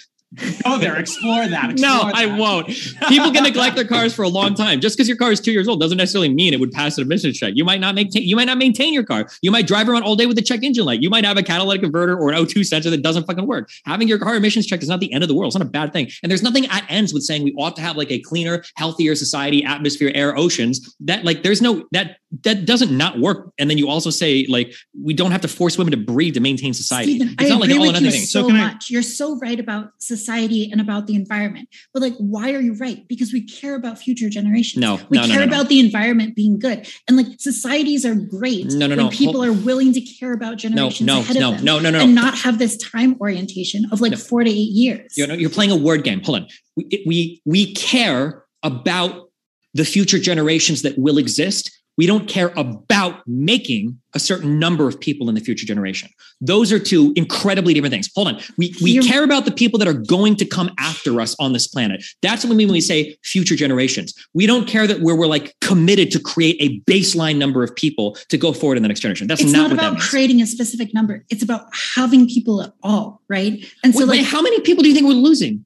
Go 0.64 0.78
there, 0.78 0.96
explore 0.98 1.46
that. 1.48 1.78
No, 1.78 2.08
explore 2.08 2.12
I 2.14 2.38
won't. 2.38 2.66
People 3.08 3.30
can 3.32 3.42
neglect 3.44 3.76
their 3.76 3.86
cars 3.86 4.14
for 4.14 4.22
a 4.22 4.28
long 4.28 4.54
time. 4.54 4.80
Just 4.80 4.96
because 4.96 5.08
your 5.08 5.16
car 5.16 5.32
is 5.32 5.40
two 5.40 5.52
years 5.52 5.68
old 5.68 5.80
doesn't 5.80 5.98
necessarily 5.98 6.28
mean 6.28 6.52
it 6.54 6.60
would 6.60 6.72
pass 6.72 6.98
an 6.98 7.04
emissions 7.04 7.38
check. 7.38 7.52
You 7.56 7.64
might 7.64 7.80
not 7.80 7.94
maintain. 7.94 8.22
You 8.24 8.36
might 8.36 8.46
not 8.46 8.58
maintain 8.58 8.92
your 8.92 9.04
car. 9.04 9.28
You 9.42 9.50
might 9.50 9.66
drive 9.66 9.88
around 9.88 10.02
all 10.02 10.16
day 10.16 10.26
with 10.26 10.38
a 10.38 10.42
check 10.42 10.62
engine 10.62 10.84
light. 10.84 11.02
You 11.02 11.10
might 11.10 11.24
have 11.24 11.36
a 11.36 11.42
catalytic 11.42 11.82
converter 11.82 12.16
or 12.18 12.30
an 12.30 12.36
O2 12.36 12.64
sensor 12.64 12.90
that 12.90 13.02
doesn't 13.02 13.26
fucking 13.26 13.46
work. 13.46 13.70
Having 13.86 14.08
your 14.08 14.18
car 14.18 14.34
emissions 14.34 14.66
checked 14.66 14.82
is 14.82 14.88
not 14.88 15.00
the 15.00 15.12
end 15.12 15.22
of 15.22 15.28
the 15.28 15.34
world. 15.34 15.50
It's 15.52 15.58
not 15.58 15.66
a 15.66 15.70
bad 15.70 15.92
thing. 15.92 16.10
And 16.22 16.30
there's 16.30 16.42
nothing 16.42 16.66
at 16.66 16.84
ends 16.88 17.12
with 17.14 17.22
saying 17.22 17.44
we 17.44 17.52
ought 17.54 17.76
to 17.76 17.82
have 17.82 17.96
like 17.96 18.10
a 18.10 18.18
cleaner, 18.20 18.64
healthier 18.76 19.14
society, 19.14 19.64
atmosphere, 19.64 20.10
air, 20.14 20.36
oceans. 20.36 20.94
That 21.00 21.24
like 21.24 21.42
there's 21.42 21.62
no 21.62 21.84
that 21.92 22.16
that 22.42 22.64
doesn't 22.64 22.90
not 22.96 23.20
work. 23.20 23.52
And 23.58 23.70
then 23.70 23.78
you 23.78 23.88
also 23.88 24.10
say 24.10 24.46
like 24.48 24.74
we 25.00 25.14
don't 25.14 25.30
have 25.30 25.42
to 25.42 25.48
force 25.48 25.78
women 25.78 25.92
to 25.92 25.96
breed 25.96 26.34
to 26.34 26.40
maintain 26.40 26.74
society. 26.74 27.16
Stephen, 27.18 27.34
it's 27.38 27.44
I 27.44 27.48
not 27.48 27.60
like 27.60 27.70
agree 27.70 27.74
an 27.76 27.80
all 27.80 27.84
or 27.84 27.92
with 27.92 28.00
you 28.00 28.06
nothing 28.08 28.20
so, 28.22 28.40
So 28.40 28.46
can 28.48 28.56
I- 28.56 28.72
much. 28.72 28.90
You're 28.90 29.02
so 29.02 29.38
right 29.38 29.60
about 29.60 29.90
society 29.98 30.23
and 30.28 30.80
about 30.80 31.06
the 31.06 31.14
environment. 31.14 31.68
But 31.92 32.02
like, 32.02 32.14
why 32.18 32.52
are 32.52 32.60
you 32.60 32.74
right? 32.74 33.06
Because 33.08 33.32
we 33.32 33.42
care 33.46 33.74
about 33.74 33.98
future 33.98 34.28
generations. 34.28 34.80
No, 34.80 34.96
we 35.08 35.18
no, 35.18 35.22
no, 35.22 35.28
care 35.28 35.40
no, 35.40 35.46
no. 35.46 35.52
about 35.52 35.68
the 35.68 35.80
environment 35.80 36.34
being 36.36 36.58
good, 36.58 36.88
and 37.08 37.16
like 37.16 37.26
societies 37.38 38.04
are 38.04 38.14
great 38.14 38.66
No, 38.66 38.86
no, 38.86 38.96
when 38.96 39.06
no. 39.06 39.10
people 39.10 39.42
Hold- 39.42 39.46
are 39.46 39.52
willing 39.64 39.92
to 39.92 40.00
care 40.00 40.32
about 40.32 40.58
generations 40.58 41.06
no, 41.06 41.20
ahead 41.20 41.36
no, 41.36 41.52
of 41.52 41.56
them, 41.56 41.64
no, 41.64 41.78
no, 41.78 41.90
no. 41.90 41.98
no. 41.98 42.04
and 42.04 42.14
not 42.14 42.36
have 42.38 42.58
this 42.58 42.76
time 42.76 43.16
orientation 43.20 43.84
of 43.92 44.00
like 44.00 44.12
No. 44.12 44.18
four 44.18 44.44
to 44.44 44.50
eight 44.50 44.72
years. 44.72 45.16
You're, 45.16 45.32
you're 45.34 45.50
playing 45.50 45.70
a 45.70 45.76
word 45.76 46.04
game. 46.04 46.22
Hold 46.22 46.42
on. 46.42 46.48
We, 46.76 47.04
we, 47.06 47.42
we 47.44 47.72
care 47.74 48.44
about 48.62 49.30
the 49.74 49.84
future 49.84 50.18
generations 50.18 50.82
that 50.82 50.98
will 50.98 51.18
exist. 51.18 51.70
We 51.96 52.06
don't 52.06 52.28
care 52.28 52.52
about 52.56 53.22
making 53.26 53.98
a 54.14 54.18
certain 54.18 54.58
number 54.58 54.86
of 54.88 54.98
people 55.00 55.28
in 55.28 55.34
the 55.34 55.40
future 55.40 55.66
generation. 55.66 56.08
Those 56.40 56.72
are 56.72 56.78
two 56.78 57.12
incredibly 57.16 57.74
different 57.74 57.92
things. 57.92 58.08
Hold 58.14 58.28
on. 58.28 58.40
We, 58.56 58.74
we 58.82 58.92
You're- 58.92 59.06
care 59.06 59.24
about 59.24 59.44
the 59.44 59.50
people 59.50 59.78
that 59.80 59.88
are 59.88 59.92
going 59.94 60.36
to 60.36 60.44
come 60.44 60.70
after 60.78 61.20
us 61.20 61.34
on 61.38 61.52
this 61.52 61.66
planet. 61.66 62.04
That's 62.22 62.44
what 62.44 62.50
we 62.50 62.56
mean 62.56 62.68
when 62.68 62.74
we 62.74 62.80
say 62.80 63.16
future 63.24 63.56
generations. 63.56 64.14
We 64.32 64.46
don't 64.46 64.66
care 64.66 64.86
that 64.86 65.00
we're, 65.00 65.16
we're 65.16 65.26
like 65.26 65.54
committed 65.60 66.10
to 66.12 66.20
create 66.20 66.56
a 66.60 66.80
baseline 66.90 67.38
number 67.38 67.62
of 67.62 67.74
people 67.74 68.16
to 68.28 68.38
go 68.38 68.52
forward 68.52 68.76
in 68.76 68.82
the 68.82 68.88
next 68.88 69.00
generation. 69.00 69.26
That's 69.26 69.40
it's 69.40 69.52
not, 69.52 69.70
not, 69.70 69.72
about 69.72 69.98
creating 70.00 70.40
a 70.40 70.46
specific 70.46 70.94
number. 70.94 71.24
It's 71.28 71.42
about 71.42 71.66
having 71.94 72.28
people 72.28 72.62
at 72.62 72.72
all, 72.82 73.20
right? 73.28 73.64
And 73.82 73.94
so, 73.94 74.06
Wait, 74.06 74.18
like, 74.18 74.26
how 74.26 74.42
many 74.42 74.60
people 74.60 74.82
do 74.82 74.88
you 74.88 74.94
think 74.94 75.06
we're 75.06 75.14
losing? 75.14 75.63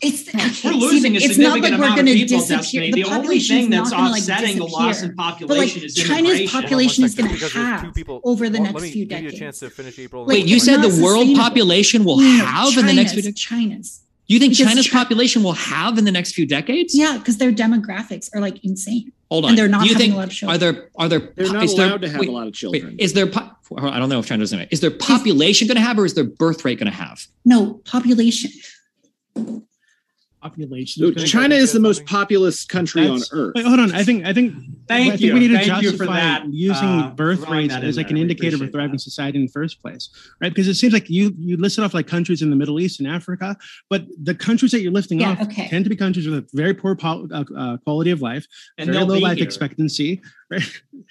It's 0.00 0.62
We're 0.64 0.72
losing 0.72 1.16
a 1.16 1.20
significant 1.20 1.62
like 1.62 1.72
amount 1.74 2.00
of 2.00 2.06
people, 2.06 2.38
disappear. 2.38 2.56
Destiny. 2.58 2.92
The, 2.92 3.04
only 3.04 3.40
thing 3.40 3.70
that's 3.70 3.90
not 3.90 3.96
gonna, 3.98 4.10
like, 4.10 4.20
offsetting 4.22 4.56
the 4.58 4.64
loss 4.64 5.02
in 5.02 5.14
population 5.14 5.80
like 5.80 5.84
is 5.86 5.94
China's 5.94 6.18
immigration. 6.30 6.60
population 6.60 7.04
is 7.04 7.14
going 7.14 7.30
to 7.30 7.38
second, 7.38 7.50
because 7.50 7.52
there's 7.54 7.80
two 7.80 7.86
halve 7.86 7.94
people- 7.94 8.20
over 8.24 8.48
the 8.48 8.58
Well, 8.58 8.62
next 8.64 8.74
let 8.74 8.82
me 8.82 8.90
few 8.90 9.04
give 9.06 9.20
you 9.22 9.28
a 9.28 9.30
decades. 9.30 9.38
chance 9.40 9.58
to 9.60 9.70
finish 9.70 9.98
April. 9.98 10.24
Wait, 10.24 10.46
you 10.46 10.58
said 10.60 10.78
the 10.82 11.02
world 11.02 11.34
population 11.36 12.04
will 12.04 12.18
No, 12.18 12.22
no, 12.24 12.44
have 12.44 12.76
in 12.78 12.86
the 12.86 12.92
next 12.92 13.12
few 13.12 13.22
decades? 13.22 13.40
China's. 13.40 14.00
You 14.26 14.38
think 14.38 14.52
Because 14.56 14.68
China's 14.68 14.88
Chi- 14.88 14.98
population 14.98 15.42
will 15.42 15.52
have 15.52 15.98
in 15.98 16.06
the 16.06 16.10
next 16.12 16.32
few 16.32 16.46
decades? 16.46 16.94
Yeah, 16.96 17.18
because 17.18 17.36
their 17.36 17.52
demographics 17.52 18.30
are 18.34 18.40
like 18.40 18.64
insane. 18.64 19.12
Hold 19.30 19.44
on. 19.44 19.50
And 19.50 19.58
they're 19.58 19.68
not 19.68 19.82
Do 19.82 19.88
you 19.88 19.92
having 19.94 20.06
think 20.12 20.14
a 20.14 20.16
lot 20.16 20.28
of 20.28 20.32
children. 20.34 20.54
are 20.54 20.58
there 20.58 20.88
are 20.96 21.08
there 21.10 21.32
They're 21.36 21.52
not 21.52 21.64
is 21.64 21.74
there- 21.74 21.86
allowed 21.88 22.00
to 22.02 22.08
have 22.08 22.20
wait, 22.20 22.28
a 22.30 22.32
lot 22.32 22.40
of 22.42 22.46
wait, 22.46 22.54
children. 22.54 22.96
is 22.98 23.12
there 23.12 23.26
po- 23.26 23.50
I 23.76 23.98
don't 23.98 24.08
know 24.08 24.20
if 24.20 24.26
China 24.26 24.42
doesn't 24.42 24.58
have 24.58 24.68
it. 24.68 24.72
Is 24.72 24.80
their 24.80 24.90
population 24.90 25.66
going 25.68 25.76
to 25.76 25.82
have 25.82 25.98
or 25.98 26.04
is 26.06 26.14
their 26.14 26.24
birth 26.24 26.64
rate 26.64 26.78
going 26.78 26.90
to 26.90 26.96
have? 26.96 27.26
No, 27.44 27.80
population. 27.84 28.50
Population. 30.44 31.02
So 31.16 31.24
China 31.24 31.54
is 31.54 31.72
the 31.72 31.80
most 31.80 32.04
populous 32.04 32.64
country 32.66 33.08
on 33.08 33.20
earth. 33.32 33.52
Wait, 33.56 33.64
hold 33.64 33.80
on. 33.80 33.92
I 33.94 34.04
think 34.04 34.26
I 34.26 34.32
think 34.34 34.54
Thank 34.86 35.06
I 35.14 35.16
think 35.16 35.20
you. 35.22 35.32
we 35.34 35.40
need 35.40 35.48
to 35.48 35.54
Thank 35.58 35.82
you 35.82 35.90
justify 35.90 36.04
for 36.04 36.12
that, 36.12 36.44
using 36.52 36.88
uh, 37.00 37.10
birth 37.10 37.48
rates 37.48 37.74
as 37.74 37.96
like 37.96 38.08
there. 38.08 38.16
an 38.16 38.22
indicator 38.22 38.56
of 38.56 38.62
a 38.62 38.68
thriving 38.68 38.92
that. 38.92 39.00
society 39.00 39.38
in 39.38 39.46
the 39.46 39.50
first 39.52 39.80
place, 39.80 40.10
right? 40.42 40.50
Because 40.50 40.68
it 40.68 40.74
seems 40.74 40.92
like 40.92 41.08
you 41.08 41.32
you 41.38 41.56
listed 41.56 41.82
off 41.84 41.94
like 41.94 42.06
countries 42.06 42.42
in 42.42 42.50
the 42.50 42.56
Middle 42.56 42.78
East 42.78 43.00
and 43.00 43.08
Africa, 43.08 43.56
but 43.88 44.04
the 44.22 44.34
countries 44.34 44.72
that 44.72 44.80
you're 44.82 44.92
lifting 44.92 45.20
Yeah, 45.20 45.30
off 45.32 45.40
okay. 45.42 45.68
tend 45.68 45.84
to 45.86 45.88
be 45.90 45.96
countries 45.96 46.28
with 46.28 46.38
a 46.38 46.46
very 46.52 46.74
poor 46.74 46.94
pol- 46.94 47.26
uh, 47.32 47.44
uh, 47.56 47.76
quality 47.78 48.10
of 48.10 48.20
life, 48.20 48.46
And 48.76 48.90
very 48.92 49.04
low 49.04 49.18
life 49.18 49.38
here. 49.38 49.44
expectancy, 49.46 50.20
right? 50.50 50.62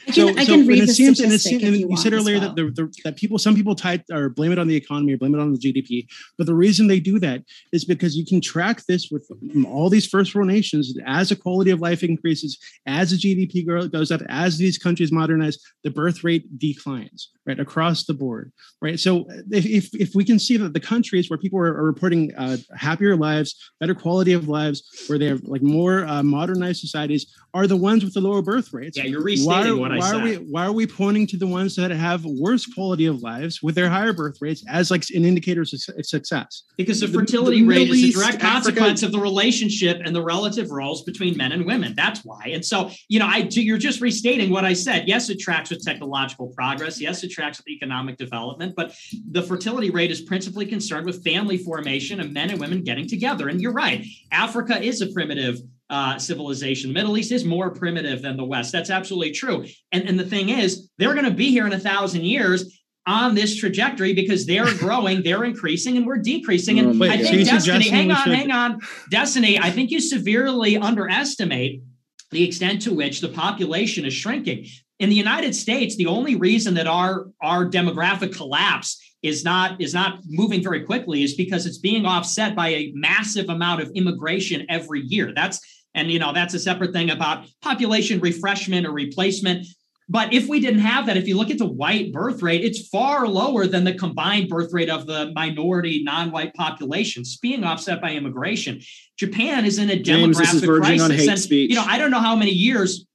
I 0.08 0.12
can, 0.12 0.40
I 0.40 0.46
can 0.46 0.60
and 0.62 0.68
read 0.68 0.84
it 0.84 0.88
the 0.88 0.94
seems, 0.94 1.20
and 1.20 1.32
it 1.32 1.40
statistic 1.40 1.62
seems, 1.62 1.64
and 1.64 1.76
you, 1.76 1.90
you, 1.90 1.98
said 1.98 2.14
want 2.14 2.22
as 2.22 2.26
earlier 2.26 2.40
well. 2.40 2.56
that 2.56 2.76
the, 2.76 2.84
the, 2.84 3.02
that 3.04 3.16
people, 3.18 3.38
some 3.38 3.56
people 3.56 3.76
tie 3.76 4.04
or 4.12 4.30
blame 4.30 4.52
it 4.52 4.60
on 4.60 4.68
the 4.68 4.76
economy 4.76 5.14
or 5.14 5.18
blame 5.18 5.36
it 5.36 5.40
on 5.40 5.52
the 5.52 5.60
GDP, 5.60 6.08
but 6.38 6.48
the 6.48 6.56
reason 6.56 6.88
they 6.88 7.00
do 7.00 7.20
that 7.20 7.44
is 7.72 7.86
because 7.86 8.16
you 8.16 8.26
can 8.26 8.42
track 8.42 8.84
this 8.88 9.10
with 9.12 9.30
all 9.68 9.90
these 9.90 10.08
first 10.08 10.34
world 10.34 10.48
nations 10.48 10.94
as 11.06 11.30
the 11.30 11.36
quality 11.36 11.72
of 11.72 11.80
life 11.80 12.04
increases, 12.04 12.58
as 12.86 13.12
the 13.12 13.18
GDP 13.18 13.92
goes 13.92 14.12
up, 14.12 14.22
as 14.30 14.58
these 14.58 14.78
countries 14.78 15.12
modernize, 15.12 15.58
the 15.84 15.90
birth 15.92 16.24
rate 16.24 16.58
declines, 16.58 17.30
right 17.46 17.60
across 17.60 18.06
the 18.06 18.14
board, 18.14 18.52
right. 18.82 19.00
So 19.00 19.26
if 19.52 19.66
if, 19.66 19.94
if 19.94 20.16
we 20.16 20.24
can 20.24 20.40
see 20.40 20.58
that 20.58 20.74
the 20.74 20.80
countries 20.80 21.30
where 21.30 21.38
people 21.38 21.60
are, 21.60 21.76
are 21.78 21.84
reporting 21.84 22.34
uh, 22.36 22.58
happier 22.78 23.16
lives, 23.16 23.72
better 23.80 23.96
quality 23.96 24.34
of 24.34 24.48
lives, 24.48 25.06
where 25.08 25.18
they 25.18 25.28
have 25.28 25.44
like 25.44 25.62
more 25.62 26.06
uh, 26.06 26.24
modernized 26.24 26.80
societies, 26.80 27.34
are 27.54 27.68
the 27.68 27.78
ones 27.78 28.04
with 28.04 28.14
the 28.14 28.22
lower 28.22 28.42
birth 28.42 28.74
rates 28.74 28.98
Yeah, 28.98 29.06
you're 29.06 29.20
why, 29.20 29.26
restating 29.26 29.80
what 29.84 29.92
I 29.92 29.98
why 29.98 30.10
said. 30.10 30.20
Are 30.20 30.24
we, 30.24 30.36
why 30.36 30.66
are 30.66 30.72
we 30.72 30.88
pointing 30.88 31.28
to 31.28 31.38
the 31.38 31.48
ones 31.48 31.76
that 31.76 31.92
have 31.92 32.26
worse 32.26 32.66
quality 32.66 33.06
of 33.06 33.22
lives 33.22 33.62
with 33.62 33.76
their 33.76 33.90
higher 33.90 34.14
birth 34.14 34.38
rates 34.42 34.64
as 34.70 34.90
like 34.90 35.04
an 35.14 35.26
indicator 35.26 35.62
of 35.62 35.70
success? 35.70 36.64
Because 36.78 37.00
the 37.00 37.08
The- 37.08 37.20
fertility 37.20 37.62
the 37.62 37.68
rate 37.68 37.90
Middle 37.90 37.96
is 37.96 38.16
a 38.16 38.20
direct 38.20 38.44
Africa- 38.44 38.50
consequence 38.50 39.04
of 39.04 39.12
the 39.12 39.20
relationship 39.20 40.02
and 40.04 40.16
the 40.16 40.24
relative 40.24 40.72
roles 40.72 41.04
between 41.04 41.38
men 41.38 41.52
and 41.52 41.66
women. 41.66 41.94
That's 41.96 42.22
why. 42.26 42.50
And 42.54 42.66
so, 42.66 42.90
you 43.10 43.20
know, 43.20 43.28
I 43.28 43.48
you're 43.52 43.78
just 43.78 44.02
restating 44.02 44.50
what 44.50 44.66
I 44.66 44.74
said. 44.74 45.08
Yes, 45.08 45.30
it 45.30 45.40
tracks 45.40 45.70
with 45.70 45.84
technological 45.86 46.48
progress. 46.48 47.00
Yes, 47.00 47.24
it 47.24 47.30
tracks 47.30 47.58
with 47.60 47.68
economic 47.70 48.18
development. 48.18 48.74
But 48.76 48.96
the 49.32 49.42
fertility 49.44 49.90
rate 49.90 50.12
is 50.12 50.22
principally 50.22 50.66
concerned 50.66 51.06
with 51.06 51.24
family 51.24 51.58
formation 51.58 52.20
and 52.20 52.34
men 52.34 52.50
and 52.50 52.60
women 52.60 52.84
getting 52.84 53.08
together. 53.08 53.50
And 53.50 53.62
you're 53.62 53.74
right. 53.74 54.06
Africa 54.32 54.82
is 54.82 55.02
a 55.02 55.08
primitive. 55.08 55.60
Uh, 55.94 56.18
civilization. 56.18 56.90
The 56.90 56.96
Middle 56.96 57.16
East 57.20 57.32
is 57.32 57.46
more 57.46 57.70
primitive 57.70 58.24
than 58.24 58.36
the 58.36 58.44
West. 58.44 58.72
That's 58.72 58.90
absolutely 58.90 59.32
true. 59.32 59.64
And, 59.92 60.10
and 60.10 60.20
the 60.20 60.26
thing 60.26 60.50
is, 60.50 60.90
they're 60.98 61.14
going 61.14 61.26
to 61.26 61.32
be 61.32 61.52
here 61.52 61.68
in 61.68 61.74
a 61.74 61.80
thousand 61.80 62.24
years 62.24 62.80
on 63.06 63.36
this 63.36 63.56
trajectory 63.56 64.12
because 64.12 64.48
they're 64.48 64.74
growing, 64.80 65.22
they're 65.22 65.44
increasing, 65.44 65.96
and 65.96 66.08
we're 66.08 66.18
decreasing. 66.18 66.80
And 66.80 67.00
Wait, 67.00 67.12
I 67.12 67.18
think 67.18 67.48
Destiny, 67.48 67.90
hang 67.90 68.10
on, 68.10 68.24
should- 68.24 68.34
hang 68.34 68.50
on. 68.50 68.80
Destiny, 69.12 69.60
I 69.60 69.70
think 69.70 69.92
you 69.92 70.00
severely 70.00 70.78
underestimate 70.78 71.84
the 72.32 72.44
extent 72.44 72.82
to 72.82 72.94
which 72.94 73.22
the 73.22 73.30
population 73.30 74.04
is 74.04 74.16
shrinking. 74.16 74.66
In 74.98 75.10
the 75.10 75.16
United 75.16 75.54
States, 75.54 75.96
the 75.96 76.08
only 76.08 76.34
reason 76.34 76.74
that 76.74 76.88
our, 76.88 77.28
our 77.40 77.70
demographic 77.70 78.36
collapse 78.36 79.00
is 79.22 79.46
not 79.46 79.80
is 79.80 79.94
not 79.94 80.20
moving 80.26 80.62
very 80.62 80.84
quickly 80.84 81.24
is 81.24 81.36
because 81.36 81.66
it's 81.66 81.78
being 81.78 82.06
offset 82.06 82.56
by 82.56 82.70
a 82.70 82.92
massive 82.94 83.48
amount 83.50 83.82
of 83.82 83.90
immigration 83.96 84.66
every 84.70 85.02
year. 85.02 85.32
That's 85.34 85.62
and 85.96 86.12
you 86.12 86.20
know 86.20 86.34
that's 86.34 86.54
a 86.54 86.60
separate 86.60 86.94
thing 86.94 87.10
about 87.10 87.46
population 87.62 88.20
refreshment 88.20 88.86
or 88.86 88.92
replacement. 88.92 89.66
But 90.10 90.34
if 90.34 90.48
we 90.50 90.60
didn't 90.60 90.82
have 90.82 91.06
that, 91.06 91.16
if 91.16 91.28
you 91.30 91.38
look 91.38 91.50
at 91.50 91.58
the 91.58 91.66
white 91.66 92.12
birth 92.12 92.42
rate, 92.42 92.62
it's 92.64 92.88
far 92.90 93.26
lower 93.26 93.68
than 93.68 93.86
the 93.86 93.94
combined 93.94 94.50
birth 94.50 94.74
rate 94.74 94.90
of 94.90 95.06
the 95.08 95.32
minority 95.34 96.04
non-white 96.04 96.54
populations 96.56 97.38
being 97.38 97.64
offset 97.64 98.02
by 98.02 98.12
immigration. 98.12 98.82
Japan 99.18 99.64
is 99.66 99.80
in 99.80 99.90
a 99.90 99.98
James, 99.98 100.38
this 100.38 100.54
is 100.54 100.62
demographic 100.62 100.82
crisis. 100.82 101.02
on 101.04 101.12
hate 101.12 101.30
and, 101.30 101.40
speech. 101.40 101.70
You 101.70 101.78
know, 101.78 101.86
I 101.88 101.98
don't 101.98 102.12
know 102.12 102.20
how 102.20 102.36
many 102.36 102.52
years. 102.52 103.06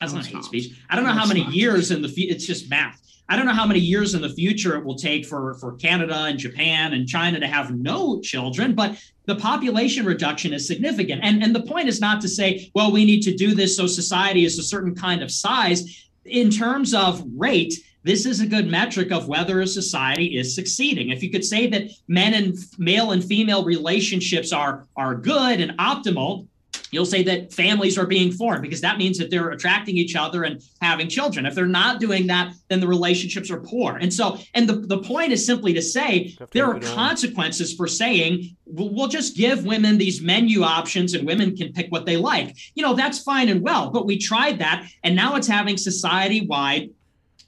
That's 0.00 0.12
No, 0.12 0.18
not 0.20 0.26
hate 0.26 0.34
not. 0.36 0.44
speech. 0.46 0.72
I 0.88 0.96
don't 0.96 1.04
know 1.04 1.12
No, 1.12 1.18
how 1.20 1.26
many 1.26 1.44
not. 1.44 1.52
years 1.52 1.90
in 1.90 2.00
the 2.00 2.08
future. 2.08 2.34
It's 2.34 2.46
just 2.46 2.70
math. 2.70 2.98
I 3.28 3.36
don't 3.36 3.44
know 3.44 3.52
how 3.52 3.66
many 3.66 3.80
years 3.80 4.14
in 4.14 4.22
the 4.22 4.30
future 4.30 4.76
it 4.76 4.84
will 4.84 4.96
take 4.96 5.26
for 5.26 5.54
for 5.54 5.74
Canada 5.74 6.24
and 6.24 6.38
Japan 6.38 6.94
and 6.94 7.06
China 7.06 7.38
to 7.38 7.46
have 7.46 7.70
no 7.70 8.20
children, 8.20 8.74
but 8.74 8.98
the 9.26 9.36
population 9.36 10.06
reduction 10.06 10.54
is 10.54 10.66
significant. 10.66 11.20
And 11.22 11.42
and 11.42 11.54
the 11.54 11.62
point 11.62 11.88
is 11.88 12.00
not 12.00 12.20
to 12.22 12.28
say, 12.28 12.70
well, 12.74 12.90
we 12.90 13.04
need 13.04 13.20
to 13.22 13.34
do 13.34 13.54
this 13.54 13.76
so 13.76 13.86
society 13.86 14.44
is 14.44 14.58
a 14.58 14.62
certain 14.62 14.94
kind 14.94 15.22
of 15.22 15.30
size. 15.30 16.08
In 16.24 16.50
terms 16.50 16.94
of 16.94 17.22
rate, 17.36 17.74
this 18.02 18.24
is 18.24 18.40
a 18.40 18.46
good 18.46 18.66
metric 18.66 19.12
of 19.12 19.28
whether 19.28 19.60
a 19.60 19.66
society 19.66 20.38
is 20.38 20.54
succeeding. 20.54 21.10
If 21.10 21.22
you 21.22 21.30
could 21.30 21.44
say 21.44 21.66
that 21.66 21.90
men 22.06 22.32
and 22.32 22.56
male 22.78 23.10
and 23.10 23.22
female 23.22 23.64
relationships 23.64 24.52
are 24.52 24.86
are 24.96 25.14
good 25.14 25.60
and 25.60 25.76
optimal, 25.78 26.46
you'll 26.90 27.06
say 27.06 27.22
that 27.24 27.52
families 27.52 27.98
are 27.98 28.06
being 28.06 28.32
formed 28.32 28.62
because 28.62 28.80
that 28.80 28.98
means 28.98 29.18
that 29.18 29.30
they're 29.30 29.50
attracting 29.50 29.96
each 29.96 30.16
other 30.16 30.44
and 30.44 30.62
having 30.80 31.08
children. 31.08 31.46
If 31.46 31.54
they're 31.54 31.66
not 31.66 32.00
doing 32.00 32.26
that, 32.28 32.52
then 32.68 32.80
the 32.80 32.86
relationships 32.88 33.50
are 33.50 33.60
poor. 33.60 33.96
And 33.96 34.12
so, 34.12 34.38
and 34.54 34.68
the, 34.68 34.74
the 34.74 34.98
point 34.98 35.32
is 35.32 35.44
simply 35.44 35.72
to 35.74 35.82
say 35.82 36.36
there 36.52 36.66
are 36.66 36.78
consequences 36.80 37.74
for 37.74 37.86
saying 37.86 38.56
we'll, 38.66 38.88
we'll 38.94 39.08
just 39.08 39.36
give 39.36 39.64
women 39.64 39.98
these 39.98 40.20
menu 40.22 40.62
options 40.62 41.14
and 41.14 41.26
women 41.26 41.56
can 41.56 41.72
pick 41.72 41.90
what 41.90 42.06
they 42.06 42.16
like. 42.16 42.56
You 42.74 42.82
know, 42.82 42.94
that's 42.94 43.18
fine 43.22 43.48
and 43.48 43.62
well, 43.62 43.90
but 43.90 44.06
we 44.06 44.18
tried 44.18 44.58
that 44.60 44.86
and 45.04 45.14
now 45.14 45.36
it's 45.36 45.46
having 45.48 45.76
society 45.76 46.46
wide 46.46 46.90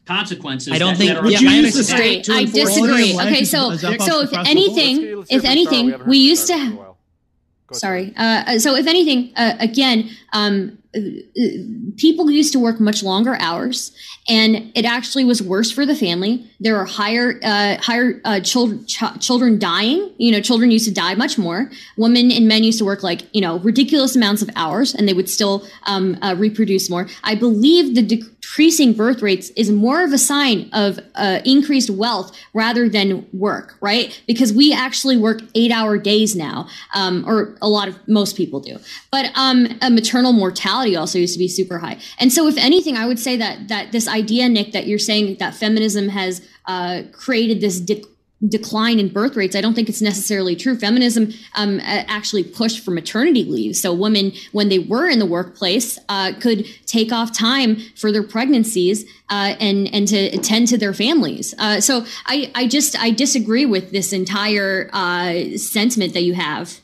consequences. 0.07 0.73
I 0.73 0.79
don't 0.79 0.91
that- 0.93 0.99
think- 0.99 1.09
that 1.11 1.17
are 1.19 1.23
Would 1.23 1.33
Yeah, 1.33 1.41
you 1.41 1.49
I 1.51 1.55
use 1.61 1.75
the 1.75 1.85
state 1.85 2.25
to 2.25 2.33
I 2.33 2.45
disagree. 2.45 2.73
Quality 2.89 3.11
of 3.11 3.17
life 3.17 3.27
Okay, 3.29 3.45
so 3.45 3.77
so 3.77 4.23
if 4.23 4.33
anything, 4.35 4.97
Let's 4.97 5.05
get- 5.05 5.19
let's 5.19 5.31
if 5.33 5.45
anything, 5.45 5.91
haven't 5.91 6.09
we 6.09 6.19
used 6.19 6.47
Sarah 6.47 6.59
to. 6.59 6.71
for 6.71 6.73
a 6.73 6.77
while. 6.77 6.87
Go 6.87 6.87
ahead, 6.87 6.97
Sorry. 7.77 8.13
Uh, 8.17 8.59
so 8.59 8.75
if 8.75 8.87
anything, 8.87 9.33
uh, 9.37 9.55
again, 9.61 10.11
um, 10.33 10.79
uh, 10.95 10.99
uh, 10.99 11.43
people 11.97 12.29
used 12.31 12.53
to 12.53 12.59
work 12.59 12.81
much 12.81 13.03
longer 13.03 13.37
hours, 13.39 13.93
and 14.29 14.73
it 14.75 14.85
actually 14.85 15.25
was 15.25 15.41
worse 15.41 15.71
for 15.71 15.87
the 15.87 15.95
family. 15.95 16.45
There 16.59 16.77
are 16.77 16.85
higher, 16.85 17.39
uh, 17.45 17.77
higher 17.81 18.21
uh, 18.25 18.41
children, 18.41 18.85
ch- 18.87 19.21
children 19.21 19.61
dying. 19.61 20.13
You 20.19 20.33
know, 20.33 20.41
children 20.41 20.73
used 20.73 20.87
to 20.87 20.95
die 20.95 21.15
much 21.15 21.39
more. 21.39 21.71
Women 21.97 22.33
and 22.33 22.49
men 22.49 22.65
used 22.65 22.79
to 22.81 22.85
work 22.85 23.05
like 23.05 23.23
you 23.33 23.41
know 23.41 23.61
ridiculous 23.61 24.17
amounts 24.17 24.43
of 24.43 24.51
hours, 24.57 24.93
and 24.93 25.09
they 25.09 25.15
would 25.15 25.29
still 25.29 25.65
um, 25.85 26.19
uh, 26.23 26.35
reproduce 26.37 26.91
more. 26.91 27.09
I 27.23 27.37
believe 27.37 27.95
the 27.95 28.03
decreasing 28.51 28.93
birth 28.93 29.23
rates 29.23 29.51
is 29.51 29.71
more 29.71 30.03
of 30.03 30.13
a 30.13 30.19
sign 30.19 30.69
of 30.73 30.99
uh, 31.15 31.41
increased 31.45 31.89
wealth 31.89 32.37
rather 32.53 32.89
than 32.89 33.25
work, 33.33 33.77
right? 33.81 34.21
Because 34.27 34.53
we 34.53 34.73
actually 34.73 35.17
work 35.17 35.41
eight-hour 35.55 35.99
days 35.99 36.35
now, 36.35 36.67
um, 36.95 37.25
or 37.29 37.57
a 37.63 37.69
lot 37.69 37.87
of 37.87 37.97
most 38.09 38.37
people 38.37 38.59
do. 38.59 38.77
But 39.13 39.31
um, 39.37 39.69
maternal 39.91 40.33
mortality 40.33 40.97
also 40.97 41.19
used 41.19 41.35
to 41.35 41.39
be 41.39 41.47
super 41.47 41.79
high. 41.79 41.99
And 42.19 42.33
so, 42.33 42.49
if 42.49 42.57
anything, 42.57 42.97
I 42.97 43.07
would 43.07 43.21
say 43.21 43.37
that 43.37 43.69
that 43.69 43.93
this 43.93 44.09
idea, 44.09 44.49
Nick, 44.49 44.73
that 44.73 44.87
you're 44.89 44.99
saying 44.99 45.37
that 45.39 45.55
feminism 45.55 46.09
has 46.09 46.43
uh, 46.67 47.03
created 47.13 47.61
this 47.61 47.79
de- 47.79 48.05
decline 48.49 48.99
in 48.99 49.09
birth 49.09 49.37
rates, 49.37 49.55
I 49.55 49.61
don't 49.61 49.75
think 49.75 49.89
it's 49.89 50.01
necessarily 50.01 50.57
true. 50.57 50.77
Feminism 50.77 51.33
um, 51.55 51.81
actually 51.83 52.45
pushed 52.45 52.85
for 52.85 52.91
maternity 52.91 53.45
leave, 53.45 53.77
so 53.77 53.93
women, 53.93 54.33
when 54.53 54.69
they 54.69 54.79
were 54.79 55.09
in 55.09 55.19
the 55.19 55.27
workplace, 55.27 55.99
uh, 56.09 56.33
could 56.41 56.67
take 56.87 57.13
off 57.13 57.33
time 57.33 57.77
for 57.97 58.11
their 58.11 58.23
pregnancies 58.23 59.05
uh, 59.29 59.55
and 59.61 59.93
and 59.95 60.09
to 60.09 60.17
attend 60.17 60.69
to 60.69 60.79
their 60.79 60.95
families. 60.95 61.55
Uh, 61.59 61.81
so 61.81 62.05
I 62.27 62.51
I 62.55 62.67
just 62.67 62.99
I 62.99 63.11
disagree 63.11 63.67
with 63.67 63.91
this 63.93 64.13
entire 64.13 64.91
uh, 64.93 65.57
sentiment 65.57 66.15
that 66.15 66.23
you 66.23 66.35
have. 66.35 66.81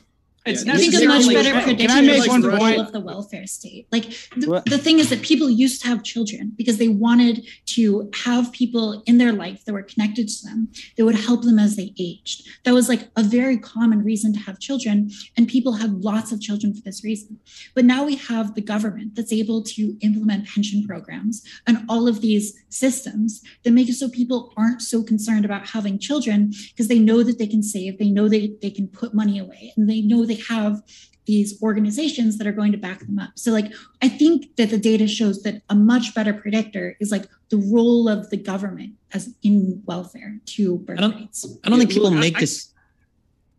It's 0.47 0.65
Yeah, 0.65 0.73
I 0.73 0.77
think 0.77 0.93
a 0.95 1.05
much 1.05 1.27
better 1.27 1.61
prediction 1.61 1.87
Can 1.87 1.91
I 1.91 2.01
make 2.01 2.19
is 2.19 2.27
one 2.27 2.41
role 2.41 2.57
point? 2.57 2.79
of 2.79 2.91
the 2.91 2.99
welfare 2.99 3.47
state. 3.47 3.87
Like 3.91 4.05
the, 4.35 4.63
the 4.65 4.77
thing 4.77 4.99
is 4.99 5.09
that 5.09 5.21
people 5.21 5.49
used 5.49 5.81
to 5.81 5.87
have 5.87 6.03
children 6.03 6.53
because 6.55 6.77
they 6.77 6.87
wanted 6.87 7.45
to 7.67 8.09
have 8.23 8.51
people 8.51 9.03
in 9.05 9.17
their 9.17 9.33
life 9.33 9.65
that 9.65 9.73
were 9.73 9.83
connected 9.83 10.27
to 10.29 10.45
them 10.45 10.69
that 10.95 11.05
would 11.05 11.15
help 11.15 11.43
them 11.43 11.59
as 11.59 11.75
they 11.75 11.93
aged. 11.99 12.47
That 12.63 12.73
was 12.73 12.89
like 12.89 13.09
a 13.15 13.23
very 13.23 13.57
common 13.57 14.03
reason 14.03 14.33
to 14.33 14.39
have 14.39 14.59
children, 14.59 15.11
and 15.35 15.47
people 15.47 15.73
had 15.73 16.03
lots 16.03 16.31
of 16.31 16.41
children 16.41 16.73
for 16.73 16.81
this 16.81 17.03
reason. 17.03 17.39
But 17.75 17.85
now 17.85 18.03
we 18.03 18.15
have 18.15 18.55
the 18.55 18.61
government 18.61 19.15
that's 19.15 19.33
able 19.33 19.63
to 19.63 19.97
implement 20.01 20.47
pension 20.47 20.85
programs 20.85 21.43
and 21.65 21.79
all 21.89 22.07
of 22.07 22.21
these 22.21 22.53
systems 22.69 23.41
that 23.63 23.71
make 23.71 23.89
it 23.89 23.93
so 23.93 24.09
people 24.09 24.53
aren't 24.57 24.81
so 24.81 25.03
concerned 25.03 25.45
about 25.45 25.67
having 25.67 25.99
children 25.99 26.53
because 26.69 26.87
they 26.87 26.99
know 26.99 27.23
that 27.23 27.37
they 27.37 27.47
can 27.47 27.63
save, 27.63 27.97
they 27.97 28.09
know 28.09 28.27
they, 28.29 28.53
they 28.61 28.69
can 28.69 28.87
put 28.87 29.13
money 29.13 29.39
away, 29.39 29.73
and 29.75 29.89
they 29.89 30.01
know 30.01 30.25
they 30.25 30.36
have 30.49 30.81
these 31.25 31.61
organizations 31.61 32.37
that 32.37 32.47
are 32.47 32.53
going 32.53 32.71
to 32.71 32.77
back 32.77 32.99
them 32.99 33.19
up. 33.19 33.31
So 33.35 33.51
like 33.51 33.71
I 34.01 34.07
think 34.07 34.55
that 34.55 34.69
the 34.69 34.77
data 34.77 35.07
shows 35.07 35.43
that 35.43 35.61
a 35.69 35.75
much 35.75 36.15
better 36.15 36.33
predictor 36.33 36.95
is 37.01 37.11
like 37.11 37.25
the 37.49 37.57
role 37.57 38.07
of 38.07 38.29
the 38.29 38.37
government 38.37 38.93
as 39.13 39.33
in 39.43 39.81
welfare 39.85 40.39
to 40.45 40.77
birth 40.79 40.99
I 40.99 41.01
don't- 41.01 41.15
rates. 41.15 41.45
I 41.65 41.69
don't 41.69 41.79
think 41.79 41.91
people 41.91 42.07
I- 42.07 42.19
make 42.19 42.37
I- 42.37 42.41
this. 42.41 42.73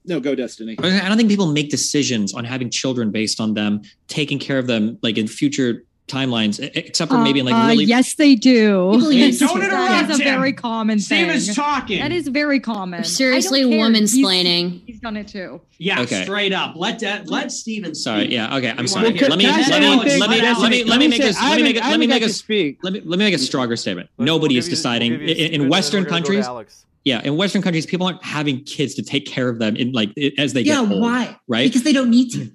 No, 0.07 0.21
go 0.21 0.35
Destiny. 0.35 0.75
I 0.83 1.07
don't 1.07 1.19
think 1.19 1.29
people 1.29 1.53
make 1.53 1.69
decisions 1.69 2.33
on 2.33 2.45
having 2.47 2.71
children 2.71 3.11
based 3.11 3.41
on 3.41 3.53
them 3.53 3.83
taking 4.07 4.39
care 4.39 4.59
of 4.59 4.67
them 4.67 4.99
like 5.03 5.19
in 5.19 5.29
future 5.29 5.85
timelines, 6.09 6.59
except 6.75 7.11
for 7.11 7.19
maybe 7.19 7.41
in 7.41 7.47
like 7.47 7.55
Uh, 7.55 7.69
really. 7.69 7.85
yes, 7.85 8.15
they 8.15 8.35
do. 8.35 8.91
People 8.93 9.11
don't 9.11 9.63
interrupt 9.63 9.71
That 9.71 10.11
is 10.11 10.19
a 10.21 10.23
him. 10.23 10.29
very 10.41 10.53
common 10.53 10.99
Steve 10.99 11.27
thing. 11.29 11.37
is 11.37 11.55
talking. 11.55 12.01
That 12.01 12.13
is 12.13 12.29
very 12.29 12.59
common. 12.61 13.05
Seriously, 13.05 13.61
I 13.61 13.63
don't 13.65 13.77
woman 13.79 13.95
He's- 14.07 14.15
splaining. 14.17 14.81
He's 14.87 14.99
done 15.01 15.17
it 15.17 15.29
too. 15.29 15.61
yeah, 15.79 16.01
Okay. 16.03 16.25
straight 16.25 16.53
up. 16.53 16.75
Let 16.77 16.99
that 17.01 17.29
let 17.31 17.53
Steven 17.53 17.95
Sorry. 17.95 18.33
Yeah. 18.33 18.57
Okay. 18.57 18.73
I'm 18.77 18.87
sorry. 18.89 19.13
hear 19.17 19.29
Let 19.29 19.39
me 19.39 19.47
let 19.47 19.59
me 19.59 19.67
let 19.69 19.81
me 19.81 20.41
let 20.41 20.71
me 20.71 20.85
let 20.85 20.99
me 20.99 21.09
make 21.09 21.21
a 21.21 21.33
let 21.33 21.57
me 21.57 21.63
make 21.63 21.77
a 21.77 21.81
let 21.81 22.01
me 22.01 22.07
make 22.07 22.23
a 22.23 22.29
speak. 22.29 22.79
let 22.83 22.93
me 22.93 23.01
let 23.05 23.19
me 23.19 23.25
make 23.27 23.35
a 23.35 23.39
stronger 23.39 23.77
statement. 23.77 24.09
Nobody 24.19 24.57
is 24.57 24.69
deciding 24.69 25.13
we'll 25.13 25.21
give 25.21 25.29
you 25.29 25.35
in, 25.35 25.39
Steven, 25.47 25.55
in 25.55 25.61
and 25.63 25.71
Western 25.71 26.05
we're 26.05 26.11
gonna 26.11 26.21
go 26.23 26.27
to 26.27 26.43
countries. 26.45 26.85
Yeah, 27.05 27.23
in 27.25 27.37
Western 27.37 27.63
countries, 27.63 27.87
people 27.87 28.07
aren't 28.07 28.23
having 28.23 28.65
kids 28.65 28.95
to 28.97 29.03
take 29.03 29.25
care 29.25 29.49
of 29.49 29.59
them 29.59 29.77
in 29.77 29.93
like 29.93 30.11
as 30.37 30.53
they 30.53 30.61
Yeah, 30.63 30.83
get 30.83 30.91
old. 30.93 31.01
why? 31.01 31.37
Right? 31.47 31.69
Because 31.69 31.83
they 31.85 31.93
don't 31.93 32.11
need 32.11 32.31
to. 32.33 32.51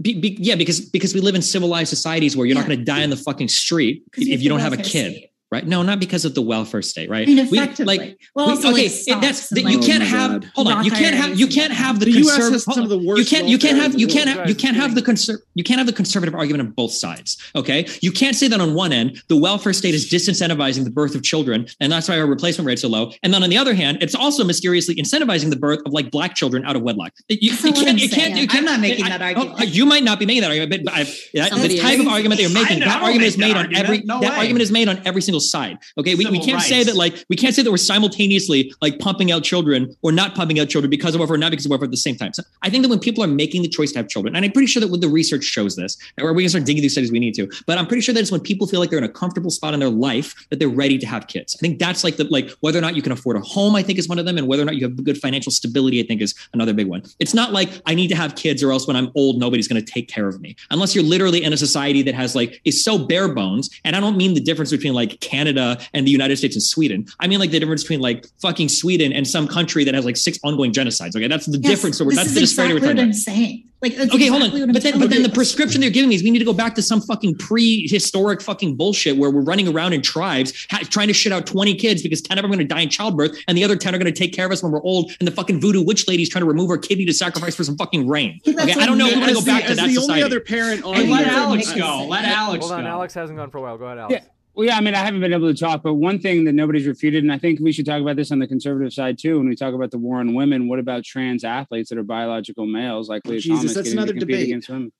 Be, 0.00 0.18
be, 0.18 0.36
yeah, 0.40 0.54
because 0.54 0.80
because 0.80 1.12
we 1.12 1.20
live 1.20 1.34
in 1.34 1.42
civilized 1.42 1.90
societies 1.90 2.36
where 2.36 2.46
you're 2.46 2.56
not 2.56 2.66
going 2.66 2.78
to 2.78 2.84
die 2.84 3.02
in 3.02 3.10
the 3.10 3.16
fucking 3.16 3.48
street 3.48 4.02
if, 4.16 4.40
you 4.40 4.48
don't 4.48 4.60
have 4.60 4.72
a 4.72 4.78
kid, 4.78 5.12
state. 5.12 5.30
Right? 5.54 5.66
No, 5.66 5.82
not 5.82 5.98
because 6.00 6.24
of 6.24 6.34
the 6.34 6.42
welfare 6.42 6.82
state, 6.82 7.08
right? 7.08 7.22
I 7.26 7.32
mean, 7.32 7.48
We- 7.50 7.58
effectively. 7.58 7.98
like, 7.98 8.18
well, 8.34 8.46
we- 8.46 8.52
also 8.52 8.72
okay, 8.72 8.82
like 8.88 9.20
that's 9.22 9.38
stocks 9.38 9.48
that 9.50 9.64
and, 9.64 9.72
you 9.72 9.78
can't 9.78 10.02
Oh 10.02 10.06
have. 10.06 10.30
God. 10.42 10.50
Hold 10.54 10.68
on, 10.68 10.84
you 10.84 10.90
can't 10.90 11.14
have. 11.14 11.38
You 11.38 11.46
can't 11.46 11.72
have 11.72 11.98
the 12.00 12.06
The 12.06 12.12
US 12.22 12.38
conserv- 12.38 12.52
has 12.52 12.64
hold 12.64 12.74
some 12.76 12.84
of 12.84 12.92
on. 12.92 12.98
the 12.98 13.06
worst 13.06 13.18
You 13.20 13.26
can't. 13.36 13.48
You 13.48 13.58
can't 13.58 13.78
have. 13.78 13.98
You 13.98 14.06
can't 14.06 14.28
have. 14.28 14.48
You 14.48 14.54
can't 14.54 14.76
have 14.76 14.94
the 14.94 15.02
conser- 15.02 15.38
You 15.54 15.64
can't 15.64 15.78
have 15.78 15.86
the 15.86 15.92
conservative 15.92 16.34
argument 16.34 16.66
on 16.68 16.72
both 16.74 16.92
sides. 16.92 17.38
Okay, 17.56 17.86
you 18.02 18.10
can't 18.12 18.36
say 18.36 18.48
that 18.48 18.60
on 18.60 18.74
one 18.74 18.92
end 18.92 19.22
the 19.28 19.36
welfare 19.36 19.72
state 19.72 19.94
is 19.94 20.10
disincentivizing 20.10 20.84
the 20.84 20.90
birth 20.90 21.14
of 21.14 21.22
children, 21.22 21.66
and 21.80 21.90
that's 21.92 22.08
why 22.08 22.18
our 22.18 22.26
replacement 22.26 22.66
rates 22.66 22.84
are 22.84 22.88
low. 22.88 23.12
And 23.22 23.32
then 23.32 23.42
on 23.42 23.50
the 23.50 23.56
other 23.56 23.74
hand, 23.74 23.98
it's 24.00 24.14
also 24.14 24.44
mysteriously 24.44 24.94
incentivizing 24.96 25.50
the 25.50 25.56
birth 25.56 25.80
of 25.86 25.92
like 25.92 26.10
black 26.10 26.34
children 26.34 26.64
out 26.64 26.76
of 26.76 26.82
wedlock. 26.82 27.12
You, 27.28 27.38
you 27.52 27.56
can't. 27.56 27.88
I'm 27.88 27.98
You 27.98 28.08
can't. 28.08 28.36
You 28.36 28.46
can't. 28.48 28.54
I'm 28.60 28.64
not 28.64 28.80
making 28.80 29.04
I- 29.06 29.08
that 29.10 29.22
I- 29.22 29.34
argument. 29.34 29.74
you 29.74 29.86
might 29.86 30.04
not 30.04 30.18
be 30.18 30.26
making 30.26 30.42
that 30.42 30.48
argument, 30.50 30.70
but, 30.70 30.84
but 30.84 30.94
I've, 30.94 31.06
that, 31.34 31.52
the 31.52 31.78
type 31.78 32.00
of 32.00 32.08
argument 32.08 32.40
that 32.40 32.42
you're 32.50 32.62
making, 32.62 32.80
that 32.80 33.02
argument 33.02 33.28
is 33.28 33.38
made 33.38 33.56
on 33.56 33.74
every. 33.74 34.02
No 34.02 34.20
that 34.20 34.36
argument 34.38 34.62
is 34.62 34.70
made 34.72 34.88
on 34.88 35.00
every 35.04 35.22
single 35.22 35.40
side. 35.50 35.78
Okay, 35.98 36.14
we, 36.14 36.26
we 36.26 36.40
can't 36.40 36.62
say 36.62 36.84
that 36.84 36.96
like 36.96 37.24
we 37.28 37.36
can't 37.36 37.54
say 37.54 37.62
that 37.62 37.70
we're 37.70 37.76
simultaneously 37.76 38.72
like 38.80 38.98
pumping 38.98 39.30
out 39.30 39.42
children 39.42 39.94
or 40.02 40.12
not 40.12 40.34
pumping 40.34 40.58
out 40.58 40.68
children 40.68 40.90
because 40.90 41.14
of 41.14 41.20
warfare, 41.20 41.34
or 41.34 41.38
not 41.38 41.50
because 41.50 41.66
of 41.66 41.70
warfare 41.70 41.86
at 41.86 41.90
the 41.90 41.96
same 41.96 42.16
time. 42.16 42.32
So 42.32 42.42
I 42.62 42.70
think 42.70 42.82
that 42.82 42.88
when 42.88 42.98
people 42.98 43.22
are 43.22 43.28
making 43.28 43.62
the 43.62 43.68
choice 43.68 43.92
to 43.92 43.98
have 43.98 44.08
children, 44.08 44.34
and 44.34 44.44
I'm 44.44 44.52
pretty 44.52 44.66
sure 44.66 44.80
that 44.80 44.88
when 44.88 45.00
the 45.00 45.08
research 45.08 45.44
shows 45.44 45.76
this, 45.76 45.96
or 46.20 46.32
we 46.32 46.42
can 46.42 46.50
start 46.50 46.64
digging 46.64 46.82
these 46.82 46.92
studies 46.92 47.12
we 47.12 47.20
need 47.20 47.34
to, 47.34 47.50
but 47.66 47.78
I'm 47.78 47.86
pretty 47.86 48.02
sure 48.02 48.14
that 48.14 48.20
it's 48.20 48.32
when 48.32 48.40
people 48.40 48.66
feel 48.66 48.80
like 48.80 48.90
they're 48.90 48.98
in 48.98 49.04
a 49.04 49.08
comfortable 49.08 49.50
spot 49.50 49.74
in 49.74 49.80
their 49.80 49.90
life 49.90 50.34
that 50.50 50.58
they're 50.58 50.68
ready 50.68 50.98
to 50.98 51.06
have 51.06 51.26
kids. 51.26 51.56
I 51.56 51.60
think 51.60 51.78
that's 51.78 52.04
like 52.04 52.16
the 52.16 52.24
like 52.24 52.50
whether 52.60 52.78
or 52.78 52.82
not 52.82 52.96
you 52.96 53.02
can 53.02 53.12
afford 53.12 53.36
a 53.36 53.40
home, 53.40 53.76
I 53.76 53.82
think 53.82 53.98
is 53.98 54.08
one 54.08 54.18
of 54.18 54.26
them, 54.26 54.38
and 54.38 54.46
whether 54.46 54.62
or 54.62 54.66
not 54.66 54.76
you 54.76 54.86
have 54.86 55.02
good 55.04 55.18
financial 55.18 55.52
stability, 55.52 56.00
I 56.00 56.06
think 56.06 56.20
is 56.20 56.34
another 56.52 56.72
big 56.72 56.86
one. 56.86 57.02
It's 57.18 57.34
not 57.34 57.52
like 57.52 57.70
I 57.86 57.94
need 57.94 58.08
to 58.08 58.16
have 58.16 58.34
kids 58.36 58.62
or 58.62 58.72
else 58.72 58.86
when 58.86 58.96
I'm 58.96 59.10
old, 59.14 59.38
nobody's 59.38 59.68
going 59.68 59.82
to 59.82 59.92
take 59.92 60.08
care 60.08 60.28
of 60.28 60.40
me. 60.40 60.56
Unless 60.70 60.94
you're 60.94 61.04
literally 61.04 61.42
in 61.42 61.52
a 61.52 61.56
society 61.56 62.02
that 62.02 62.14
has 62.14 62.34
like 62.34 62.60
is 62.64 62.82
so 62.82 62.98
bare 62.98 63.28
bones. 63.28 63.70
And 63.84 63.96
I 63.96 64.00
don't 64.00 64.16
mean 64.16 64.34
the 64.34 64.40
difference 64.40 64.70
between 64.70 64.94
like 64.94 65.20
Canada 65.24 65.78
and 65.94 66.06
the 66.06 66.10
United 66.10 66.36
States 66.36 66.54
and 66.56 66.62
Sweden. 66.62 67.06
I 67.20 67.26
mean 67.26 67.38
like 67.40 67.50
the 67.50 67.58
difference 67.60 67.82
between 67.82 68.00
like 68.00 68.26
fucking 68.40 68.68
Sweden 68.68 69.12
and 69.12 69.26
some 69.26 69.48
country 69.48 69.84
that 69.84 69.94
has 69.94 70.04
like 70.04 70.16
six 70.16 70.38
ongoing 70.44 70.72
genocides. 70.72 71.16
Okay, 71.16 71.28
that's 71.28 71.46
the 71.46 71.58
Yes, 71.58 71.70
difference. 71.70 71.98
So 71.98 72.04
we're, 72.04 72.10
this 72.10 72.16
that's 72.18 72.28
is 72.28 72.34
the 72.34 72.40
disparity 72.40 72.76
exactly 72.76 72.94
we're 72.94 72.94
what 72.94 72.96
talking 72.96 73.08
I'm 73.08 73.12
saying. 73.12 73.68
Like, 73.82 73.96
that's 73.96 74.14
Okay, 74.14 74.28
hold 74.28 74.42
on. 74.42 74.72
But 74.72 74.82
then, 74.82 74.98
but 74.98 75.10
then 75.10 75.22
the 75.22 75.28
prescription 75.28 75.80
they're 75.82 75.90
giving 75.90 76.08
me 76.08 76.14
is 76.14 76.22
we 76.22 76.30
need 76.30 76.38
to 76.38 76.44
go 76.46 76.54
back 76.54 76.74
to 76.76 76.82
some 76.82 77.02
fucking 77.02 77.36
prehistoric 77.36 78.40
fucking 78.40 78.76
bullshit 78.76 79.16
where 79.18 79.30
we're 79.30 79.42
running 79.42 79.68
around 79.68 79.92
in 79.92 80.00
tribes 80.00 80.66
ha- 80.70 80.80
trying 80.88 81.08
to 81.08 81.12
shit 81.12 81.32
out 81.32 81.46
20 81.46 81.74
kids 81.74 82.02
because 82.02 82.22
10 82.22 82.38
of 82.38 82.42
them 82.42 82.50
are 82.50 82.54
going 82.56 82.66
to 82.66 82.74
die 82.74 82.80
in 82.80 82.88
childbirth 82.88 83.36
and 83.46 83.58
the 83.58 83.64
other 83.64 83.76
10 83.76 83.94
are 83.94 83.98
going 83.98 84.12
to 84.12 84.18
take 84.18 84.32
care 84.32 84.46
of 84.46 84.52
us 84.52 84.62
when 84.62 84.72
we're 84.72 84.82
old 84.82 85.12
and 85.18 85.26
the 85.28 85.32
fucking 85.32 85.60
voodoo 85.60 85.82
witch 85.84 86.08
lady's 86.08 86.28
trying 86.30 86.40
to 86.42 86.48
remove 86.48 86.70
our 86.70 86.78
kidney 86.78 87.04
to 87.04 87.12
sacrifice 87.12 87.54
for 87.54 87.64
some 87.64 87.76
fucking 87.76 88.08
rain. 88.08 88.40
Okay, 88.48 88.72
I 88.72 88.86
don't 88.86 88.96
know 88.98 89.06
if 89.06 89.14
me. 89.16 89.20
we're 89.20 89.26
going 89.26 89.26
to 89.26 89.30
As 89.30 89.34
go 89.34 89.40
the- 89.40 89.46
back 89.46 89.64
to 89.64 89.70
as 89.70 89.76
that 89.76 89.86
the 89.88 89.94
society. 89.94 90.12
only 90.12 90.22
other 90.22 90.40
parent 90.40 90.82
on 90.84 90.94
Hey, 90.94 91.06
let 91.06 91.24
here- 91.26 91.34
Alex 91.34 91.66
makes 91.66 91.78
go. 91.78 92.06
Let 92.08 92.24
Alex 92.24 92.64
Hold 92.64 92.78
on, 92.78 92.84
go. 92.84 92.88
Alex 92.90 93.12
hasn't 93.14 93.38
gone 93.38 93.50
for 93.50 93.58
a 93.58 93.62
while. 93.62 93.76
Go 93.76 93.84
ahead, 93.84 93.98
Alex. 93.98 94.14
Yeah. 94.24 94.30
Well, 94.54 94.66
yeah, 94.66 94.76
I 94.76 94.80
mean, 94.80 94.94
I 94.94 94.98
haven't 94.98 95.20
been 95.20 95.32
able 95.32 95.52
to 95.52 95.58
talk, 95.58 95.82
but 95.82 95.94
one 95.94 96.20
thing 96.20 96.44
that 96.44 96.52
nobody's 96.52 96.86
refuted, 96.86 97.24
and 97.24 97.32
I 97.32 97.38
think 97.38 97.58
we 97.60 97.72
should 97.72 97.86
talk 97.86 98.00
about 98.00 98.14
this 98.16 98.30
on 98.30 98.38
the 98.38 98.46
conservative 98.46 98.92
side 98.92 99.18
too, 99.18 99.38
when 99.38 99.48
we 99.48 99.56
talk 99.56 99.74
about 99.74 99.90
the 99.90 99.98
war 99.98 100.20
on 100.20 100.32
women. 100.34 100.68
What 100.68 100.78
about 100.78 101.02
trans 101.04 101.42
athletes 101.42 101.88
that 101.90 101.98
are 101.98 102.04
biological 102.04 102.64
males 102.66 103.08
like 103.08 103.26
Lia 103.26 103.40
Jesus, 103.40 103.58
Thomas 103.60 103.74
that's 103.74 103.92
another 103.92 104.12
to 104.12 104.20
debate. 104.20 104.44
against 104.44 104.68
women? 104.68 104.92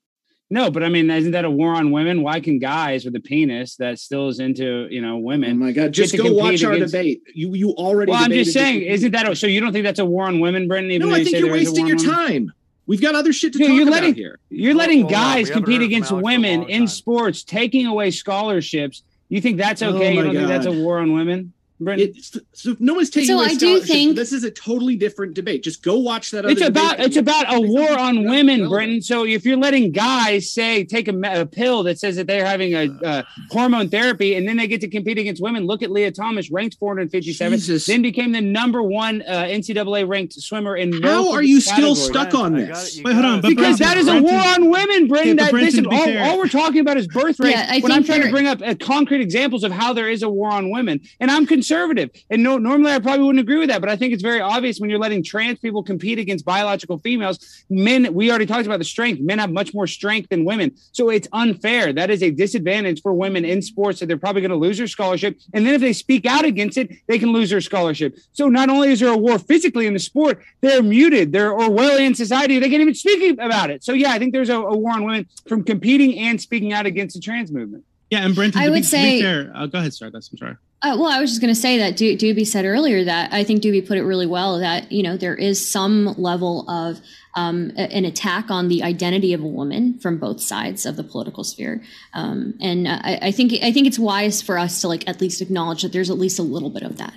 No, 0.51 0.71
but 0.71 0.83
I 0.83 0.89
mean, 0.89 1.09
isn't 1.09 1.33
that 1.33 1.45
a 1.45 1.51
war 1.51 1.71
on 1.75 1.91
women? 1.91 2.23
Why 2.23 2.41
can 2.41 2.59
guys 2.59 3.05
with 3.05 3.15
a 3.17 3.21
penis 3.21 3.77
that 3.77 3.99
still 3.99 4.29
is 4.29 4.41
into 4.41 4.89
you 4.91 5.01
know 5.01 5.15
Oh 5.15 5.19
women? 5.19 5.59
my 5.59 5.73
god! 5.73 5.93
Just 5.93 6.17
go 6.17 6.33
watch 6.33 6.63
our 6.65 6.73
against- 6.73 6.93
debate. 6.93 7.23
You 7.33 7.55
you 7.55 7.71
already. 7.71 8.11
Well, 8.11 8.23
I'm 8.25 8.31
just 8.31 8.53
saying, 8.53 8.81
with- 8.81 8.89
isn't 8.91 9.13
that 9.13 9.29
a, 9.29 9.35
so? 9.37 9.47
You 9.47 9.61
don't 9.61 9.73
think 9.73 9.85
that's 9.85 10.01
a 10.01 10.05
war 10.05 10.27
on 10.27 10.41
women, 10.41 10.69
Brendan? 10.69 10.91
Even 10.93 11.09
No, 11.09 11.15
I 11.15 11.25
think 11.25 11.37
you're 11.39 11.49
there 11.49 11.57
is 11.57 11.69
a 11.69 11.71
wasting 11.71 11.87
your 11.87 11.97
on 11.99 12.03
women? 12.07 12.17
time. 12.47 12.53
We've 12.87 13.01
got 13.01 13.15
other 13.15 13.33
shit 13.33 13.53
to 13.55 13.59
Dude, 13.59 13.69
talk 13.69 13.75
you're 13.77 13.83
about 13.89 13.95
letting- 13.95 14.15
here. 14.15 14.39
You're 14.51 14.75
letting 14.75 15.01
hold 15.03 15.13
guys 15.13 15.49
compete 15.51 15.81
against 15.81 16.11
Alex 16.11 16.23
for 16.23 16.31
a 16.31 16.35
women 16.35 16.65
in 16.65 16.81
time. 16.81 16.87
sports, 16.89 17.43
taking 17.43 17.87
away 17.87 18.11
scholarships. 18.11 19.03
You 19.29 19.41
think 19.41 19.57
that's 19.59 19.83
Oh 19.83 19.95
okay? 19.97 20.15
you 20.15 20.23
don't 20.23 20.35
think 20.35 20.49
that's 20.49 20.67
a 20.67 20.73
war 20.73 20.99
on 20.99 21.13
women, 21.13 21.54
Brendan? 21.81 22.09
It's, 22.17 22.39
so 22.53 22.77
no 22.79 22.95
one's 22.95 23.11
taking 23.11 23.29
So 23.29 23.37
away 23.37 23.47
I 23.47 23.55
do 23.55 23.81
think- 23.81 24.17
this 24.17 24.33
is 24.33 24.45
a 24.45 24.51
totally 24.51 24.97
different 24.97 25.35
debate. 25.35 25.63
Just 25.63 25.83
go 25.83 25.99
watch 25.99 26.31
that. 26.31 26.45
It's 26.45 26.61
other 26.63 26.71
about 26.71 27.01
it's 27.01 27.17
about 27.17 27.53
a 27.55 27.61
war 27.61 27.99
on 27.99 28.25
women, 28.25 28.61
relevant. 28.61 28.71
Brendan. 28.71 29.03
So 29.03 29.25
if 29.27 29.45
you're 29.45 29.57
letting 29.57 29.91
guys 29.93 30.51
say 30.51 30.85
take 30.85 31.09
a, 31.09 31.19
a 31.41 31.47
pill 31.47 31.83
that 31.85 31.99
says 31.99 32.17
that 32.17 32.27
they're 32.27 32.47
having 32.47 32.75
a 32.75 32.85
uh, 33.05 33.23
hormone 33.51 33.89
therapy, 33.89 34.35
and 34.37 34.47
then 34.49 34.57
they 34.57 34.67
get 34.67 34.81
to 34.83 34.89
compete 34.89 35.19
against 35.19 35.43
women, 35.43 35.67
look 35.67 35.83
at 35.83 35.91
Lia 35.91 36.11
Thomas, 36.13 36.51
ranked 36.51 36.77
457, 36.79 37.59
Jesus. 37.59 37.87
then 37.87 38.03
became 38.03 38.33
the 38.33 38.41
number 38.41 38.83
one 38.83 39.23
uh, 39.23 39.43
NCAA 39.45 40.07
ranked 40.09 40.35
swimmer 40.35 40.77
in. 40.77 40.93
How 40.93 40.99
multiple 41.23 41.35
are 41.35 41.43
you 41.43 41.61
still 41.61 41.95
categories. 41.95 42.05
stuck 42.05 42.35
on 42.35 42.53
this? 42.55 43.01
Wait, 43.05 43.13
hold 43.13 43.25
on, 43.25 43.41
Because 43.41 43.79
Brenton- 43.79 43.87
that 43.87 43.97
is 43.97 44.09
a 44.09 44.23
war 44.23 44.35
on 44.35 44.71
women, 44.71 45.09
Brendan. 45.09 45.29
Yeah, 45.29 45.35
but 45.35 45.37
that, 45.45 45.51
Brenton, 45.51 45.85
listen, 45.85 45.87
all, 46.21 46.31
all 46.31 46.39
we're 46.39 46.49
talking 46.49 46.81
about 46.81 46.97
is 46.97 47.07
birth 47.09 47.41
rates. 47.41 47.57
Yeah, 47.59 47.67
I 47.69 47.81
when 47.81 47.93
I'm 47.93 48.05
trying 48.05 48.23
to 48.23 48.31
bring 48.31 48.47
up 48.47 48.61
uh, 48.63 48.75
concrete 48.81 49.21
examples 49.21 49.65
of 49.65 49.73
how 49.73 49.93
there 49.93 50.09
is 50.09 50.23
a 50.23 50.29
war 50.29 50.51
on 50.51 50.71
women, 50.71 51.01
and 51.21 51.31
I'm 51.31 51.47
conservative, 51.65 52.11
and 52.29 52.43
no, 52.43 52.59
normally 52.59 52.93
I 52.93 52.99
probably 52.99 53.25
wouldn't 53.25 53.41
agree 53.41 53.57
with 53.57 53.71
that, 53.71 53.81
but 53.81 53.89
I 53.89 53.97
think 53.97 54.13
it's 54.13 54.23
very 54.23 54.41
obvious 54.41 54.79
when 54.79 54.91
you're 54.91 54.99
letting 54.99 55.23
trans 55.23 55.59
people 55.61 55.83
compete 55.83 56.19
against 56.19 56.45
biological 56.45 56.99
females. 56.99 57.65
Men, 57.71 58.13
we 58.13 58.29
already 58.29 58.45
talked 58.45 58.67
about 58.67 58.81
the 58.81 58.85
strength. 58.85 59.23
Men 59.23 59.39
have 59.39 59.51
much 59.51 59.73
more 59.73 59.87
strength 59.87 60.29
than 60.29 60.45
women, 60.45 60.73
so 60.93 61.09
it's 61.09 61.27
unfair. 61.33 61.93
That 61.95 62.11
is 62.11 62.23
a 62.23 62.31
disadvantage 62.31 63.01
for 63.01 63.15
women 63.15 63.47
in 63.47 63.63
sports 63.63 64.01
that 64.01 64.07
they're 64.07 64.19
probably 64.19 64.43
going 64.43 64.51
to 64.51 64.57
lose 64.57 64.77
their 64.77 64.87
scholarship, 64.87 65.39
and 65.55 65.67
then 65.67 65.75
if 65.75 65.81
they 65.81 65.95
speak 65.95 66.27
out 66.27 66.45
against 66.45 66.77
it, 66.77 66.91
they 67.07 67.19
can 67.19 67.33
lose 67.33 67.49
their 67.49 67.63
scholarship. 67.63 68.19
So 68.33 68.49
not 68.49 68.69
only 68.69 68.91
is 68.91 69.01
there 69.01 69.13
a 69.13 69.17
war 69.17 69.39
physically 69.39 69.87
in 69.87 69.95
the 69.95 69.99
sport, 69.99 70.43
they're 70.61 70.83
muted. 70.83 71.33
They're 71.33 71.53
Orwellian 71.53 72.15
society. 72.15 72.59
They 72.59 72.69
can't 72.69 72.83
even 72.83 72.95
speak 72.95 73.39
about 73.39 73.71
it. 73.71 73.83
So 73.83 73.95
yeah, 73.95 74.13
I 74.13 74.19
think 74.19 74.35
there's 74.35 74.51
a, 74.51 74.61
a 74.61 74.77
war 74.77 74.93
on 74.93 75.05
women 75.05 75.27
from 75.49 75.65
competing 75.65 76.19
and 76.19 76.41
speaking 76.41 76.73
out 76.75 76.85
against 76.85 77.15
the 77.17 77.23
trans 77.23 77.51
movement. 77.51 77.85
Yeah, 78.15 78.25
and 78.25 78.35
Brenton, 78.35 78.61
I 78.63 78.69
would 78.69 78.77
be, 78.77 78.83
say- 78.83 79.21
fair, 79.21 79.51
uh, 79.55 79.67
go 79.67 79.79
ahead, 79.79 79.93
Stardust. 79.93 80.31
I'm 80.33 80.39
sorry. 80.39 80.57
Uh, 80.83 80.97
well, 80.99 81.07
I 81.11 81.19
was 81.21 81.31
just 81.31 81.41
going 81.41 81.53
to 81.53 81.59
say 81.61 81.79
that 81.79 81.97
Do- 81.97 82.15
Doobie 82.17 82.47
said 82.47 82.65
earlier 82.67 83.05
that 83.05 83.33
I 83.33 83.43
think 83.43 83.63
Doobie 83.63 83.89
put 83.89 83.97
it 83.97 84.03
really 84.03 84.27
well 84.27 84.59
that 84.59 84.93
you 84.93 85.03
know 85.03 85.17
there 85.17 85.35
is 85.35 85.67
some 85.67 86.15
level 86.19 86.69
of 86.71 87.01
um, 87.35 87.73
a- 87.77 87.91
an 87.93 88.05
attack 88.05 88.51
on 88.51 88.69
the 88.69 88.83
identity 88.83 89.33
of 89.33 89.41
a 89.43 89.47
woman 89.47 89.99
from 89.99 90.19
both 90.19 90.41
sides 90.41 90.85
of 90.87 90.97
the 90.97 91.03
political 91.03 91.43
sphere, 91.43 91.83
um, 92.13 92.55
and 92.61 92.87
uh, 92.87 93.01
I, 93.03 93.19
I 93.23 93.31
think 93.33 93.53
I 93.63 93.73
think 93.73 93.87
it's 93.87 93.99
wise 93.99 94.43
for 94.43 94.59
us 94.59 94.81
to 94.83 94.89
like 94.89 95.09
at 95.09 95.21
least 95.21 95.41
acknowledge 95.41 95.83
that 95.83 95.93
there's 95.93 96.11
at 96.11 96.19
least 96.19 96.39
a 96.39 96.43
little 96.43 96.71
bit 96.71 96.83
of 96.83 96.99
that. 96.99 97.15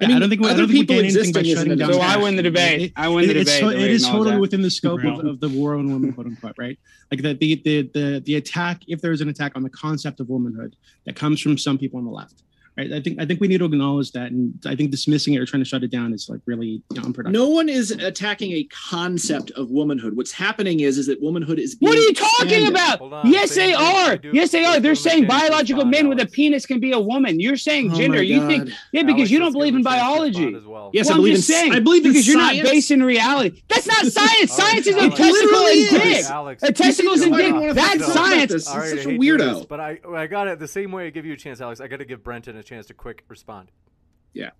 I 0.00 0.06
Yeah, 0.08 0.16
I, 0.16 0.18
don't 0.20 0.28
think 0.28 0.40
we, 0.42 0.46
I 0.48 0.50
other 0.52 0.62
don't 0.62 0.70
people 0.70 0.94
gain 0.94 1.04
anything 1.06 1.32
by 1.32 1.40
existing 1.40 1.44
isn't 1.46 1.56
shutting 1.56 1.72
enough. 1.72 1.90
down. 1.90 2.00
So 2.00 2.06
I 2.06 2.16
win 2.22 2.36
the 2.36 2.42
debate. 2.42 2.80
It- 2.82 2.92
I 2.94 3.08
win 3.08 3.24
the 3.26 3.30
it- 3.32 3.36
it's 3.38 3.50
debate. 3.56 3.60
to- 3.72 3.76
The 3.78 3.82
it 3.84 3.88
way 3.88 3.90
is 3.90 4.02
you 4.02 4.06
acknowledge 4.08 4.18
totally 4.18 4.34
that. 4.36 4.40
within 4.40 4.62
the 4.62 4.70
scope 4.70 5.04
of, 5.04 5.24
of 5.26 5.40
the 5.40 5.48
war 5.48 5.74
on 5.74 5.92
women, 5.92 6.12
quote 6.12 6.26
unquote, 6.26 6.54
right? 6.56 6.78
Like 7.10 7.22
the, 7.22 7.34
the 7.34 7.54
the 7.64 7.82
the 7.94 8.22
the 8.24 8.34
attack, 8.36 8.82
if 8.86 9.00
there 9.00 9.10
is 9.12 9.20
an 9.20 9.28
attack 9.28 9.52
on 9.56 9.62
the 9.64 9.70
concept 9.70 10.20
of 10.20 10.28
womanhood 10.28 10.76
that 11.04 11.16
comes 11.16 11.40
from 11.40 11.58
some 11.58 11.78
people 11.78 11.98
on 11.98 12.04
the 12.04 12.10
left, 12.12 12.42
right? 12.78 12.92
I 12.92 13.00
think 13.00 13.20
I 13.20 13.26
think 13.26 13.40
we 13.40 13.48
need 13.48 13.58
to 13.58 13.64
acknowledge 13.66 14.12
that, 14.12 14.30
and 14.30 14.54
I 14.64 14.74
think 14.76 14.90
dismissing 14.90 15.34
it 15.34 15.38
or 15.40 15.46
trying 15.46 15.62
to 15.62 15.68
shut 15.68 15.82
it 15.82 15.90
down 15.90 16.12
is 16.12 16.28
like 16.28 16.40
really 16.46 16.82
you 16.90 16.96
know, 16.96 17.02
unproductive. 17.02 17.32
No 17.32 17.48
one 17.48 17.68
is 17.68 17.90
attacking 17.90 18.52
a 18.52 18.64
concept 18.90 19.50
of 19.52 19.70
womanhood. 19.70 20.16
What's 20.16 20.32
happening 20.32 20.80
is 20.80 20.96
is 20.98 21.06
that 21.08 21.20
womanhood 21.20 21.58
is 21.58 21.74
being 21.74 21.90
What 21.90 21.98
are 21.98 22.00
you 22.00 22.14
talking 22.14 22.64
expanded. 22.66 22.70
about? 22.70 23.00
On, 23.00 23.30
Yes, 23.32 23.50
same 23.52 23.68
they 23.70 23.74
are. 23.74 24.16
Do- 24.16 24.30
Yes, 24.32 24.50
they 24.52 24.64
I 24.64 24.76
are. 24.76 24.80
They're 24.80 24.94
saying 24.94 25.26
biological 25.26 25.84
response, 25.84 25.90
men 26.02 26.08
with 26.08 26.20
a 26.20 26.26
penis 26.26 26.64
can 26.66 26.80
be 26.80 26.92
a 26.92 27.00
woman. 27.00 27.40
You're 27.40 27.56
saying 27.56 27.90
Oh 27.92 27.96
gender. 27.96 28.18
my 28.18 28.22
You 28.22 28.46
think 28.46 28.70
yeah, 28.92 29.02
because 29.02 29.18
Alex, 29.20 29.30
you 29.30 29.38
don't 29.40 29.52
believe 29.52 29.74
in 29.74 29.80
him 29.80 29.86
a 29.86 29.90
chance 29.90 30.00
to 30.02 30.06
biology. 30.06 30.54
as 30.54 30.64
well. 30.64 30.90
Yes, 30.94 31.06
Well, 31.06 31.12
I 31.12 31.16
I'm 31.16 31.20
believe 31.22 31.34
just 31.36 31.50
in. 31.50 31.54
saying 31.56 31.72
I 31.72 31.80
believe 31.80 32.02
because 32.04 32.26
you're 32.26 32.40
science. 32.40 32.62
not 32.64 32.70
based 32.72 32.90
in 32.90 33.02
reality. 33.02 33.62
That's 33.68 33.86
not 33.86 33.96
science. 34.06 34.18
All 34.18 34.24
right, 34.26 34.48
Science 34.48 34.86
is 34.86 34.94
a 34.96 35.08
testicle 35.10 35.32
Literally 35.32 35.88
and 35.88 35.90
dick. 36.02 36.62
A 36.62 36.72
testicles 36.72 37.18
You 37.20 37.34
and 37.34 37.36
dick. 37.36 37.74
That's 37.74 37.98
wanna 37.98 37.98
talk 37.98 38.10
about 38.14 38.26
science. 38.26 38.52
this. 38.52 38.66
All 38.68 38.74
You're 38.74 38.82
right, 38.82 38.90
such 38.90 38.98
I 38.98 39.00
a 39.00 39.12
hate 39.12 39.20
doing 39.20 39.38
weirdo. 39.38 39.68
but 39.68 39.80
I 39.80 39.98
I 40.14 40.26
got 40.26 40.48
it 40.48 40.58
the 40.58 40.68
same 40.68 40.92
way 40.92 41.06
I 41.06 41.10
give 41.10 41.24
you 41.26 41.32
a 41.32 41.36
chance, 41.36 41.60
Alex. 41.60 41.80
I 41.80 41.88
got 41.88 41.98
to 41.98 42.04
give 42.04 42.22
Brenton 42.22 42.56
a 42.56 42.62
chance 42.68 42.86
to 42.86 42.94
quick 42.94 43.24
respond. 43.28 43.70
Yeah. 44.34 44.50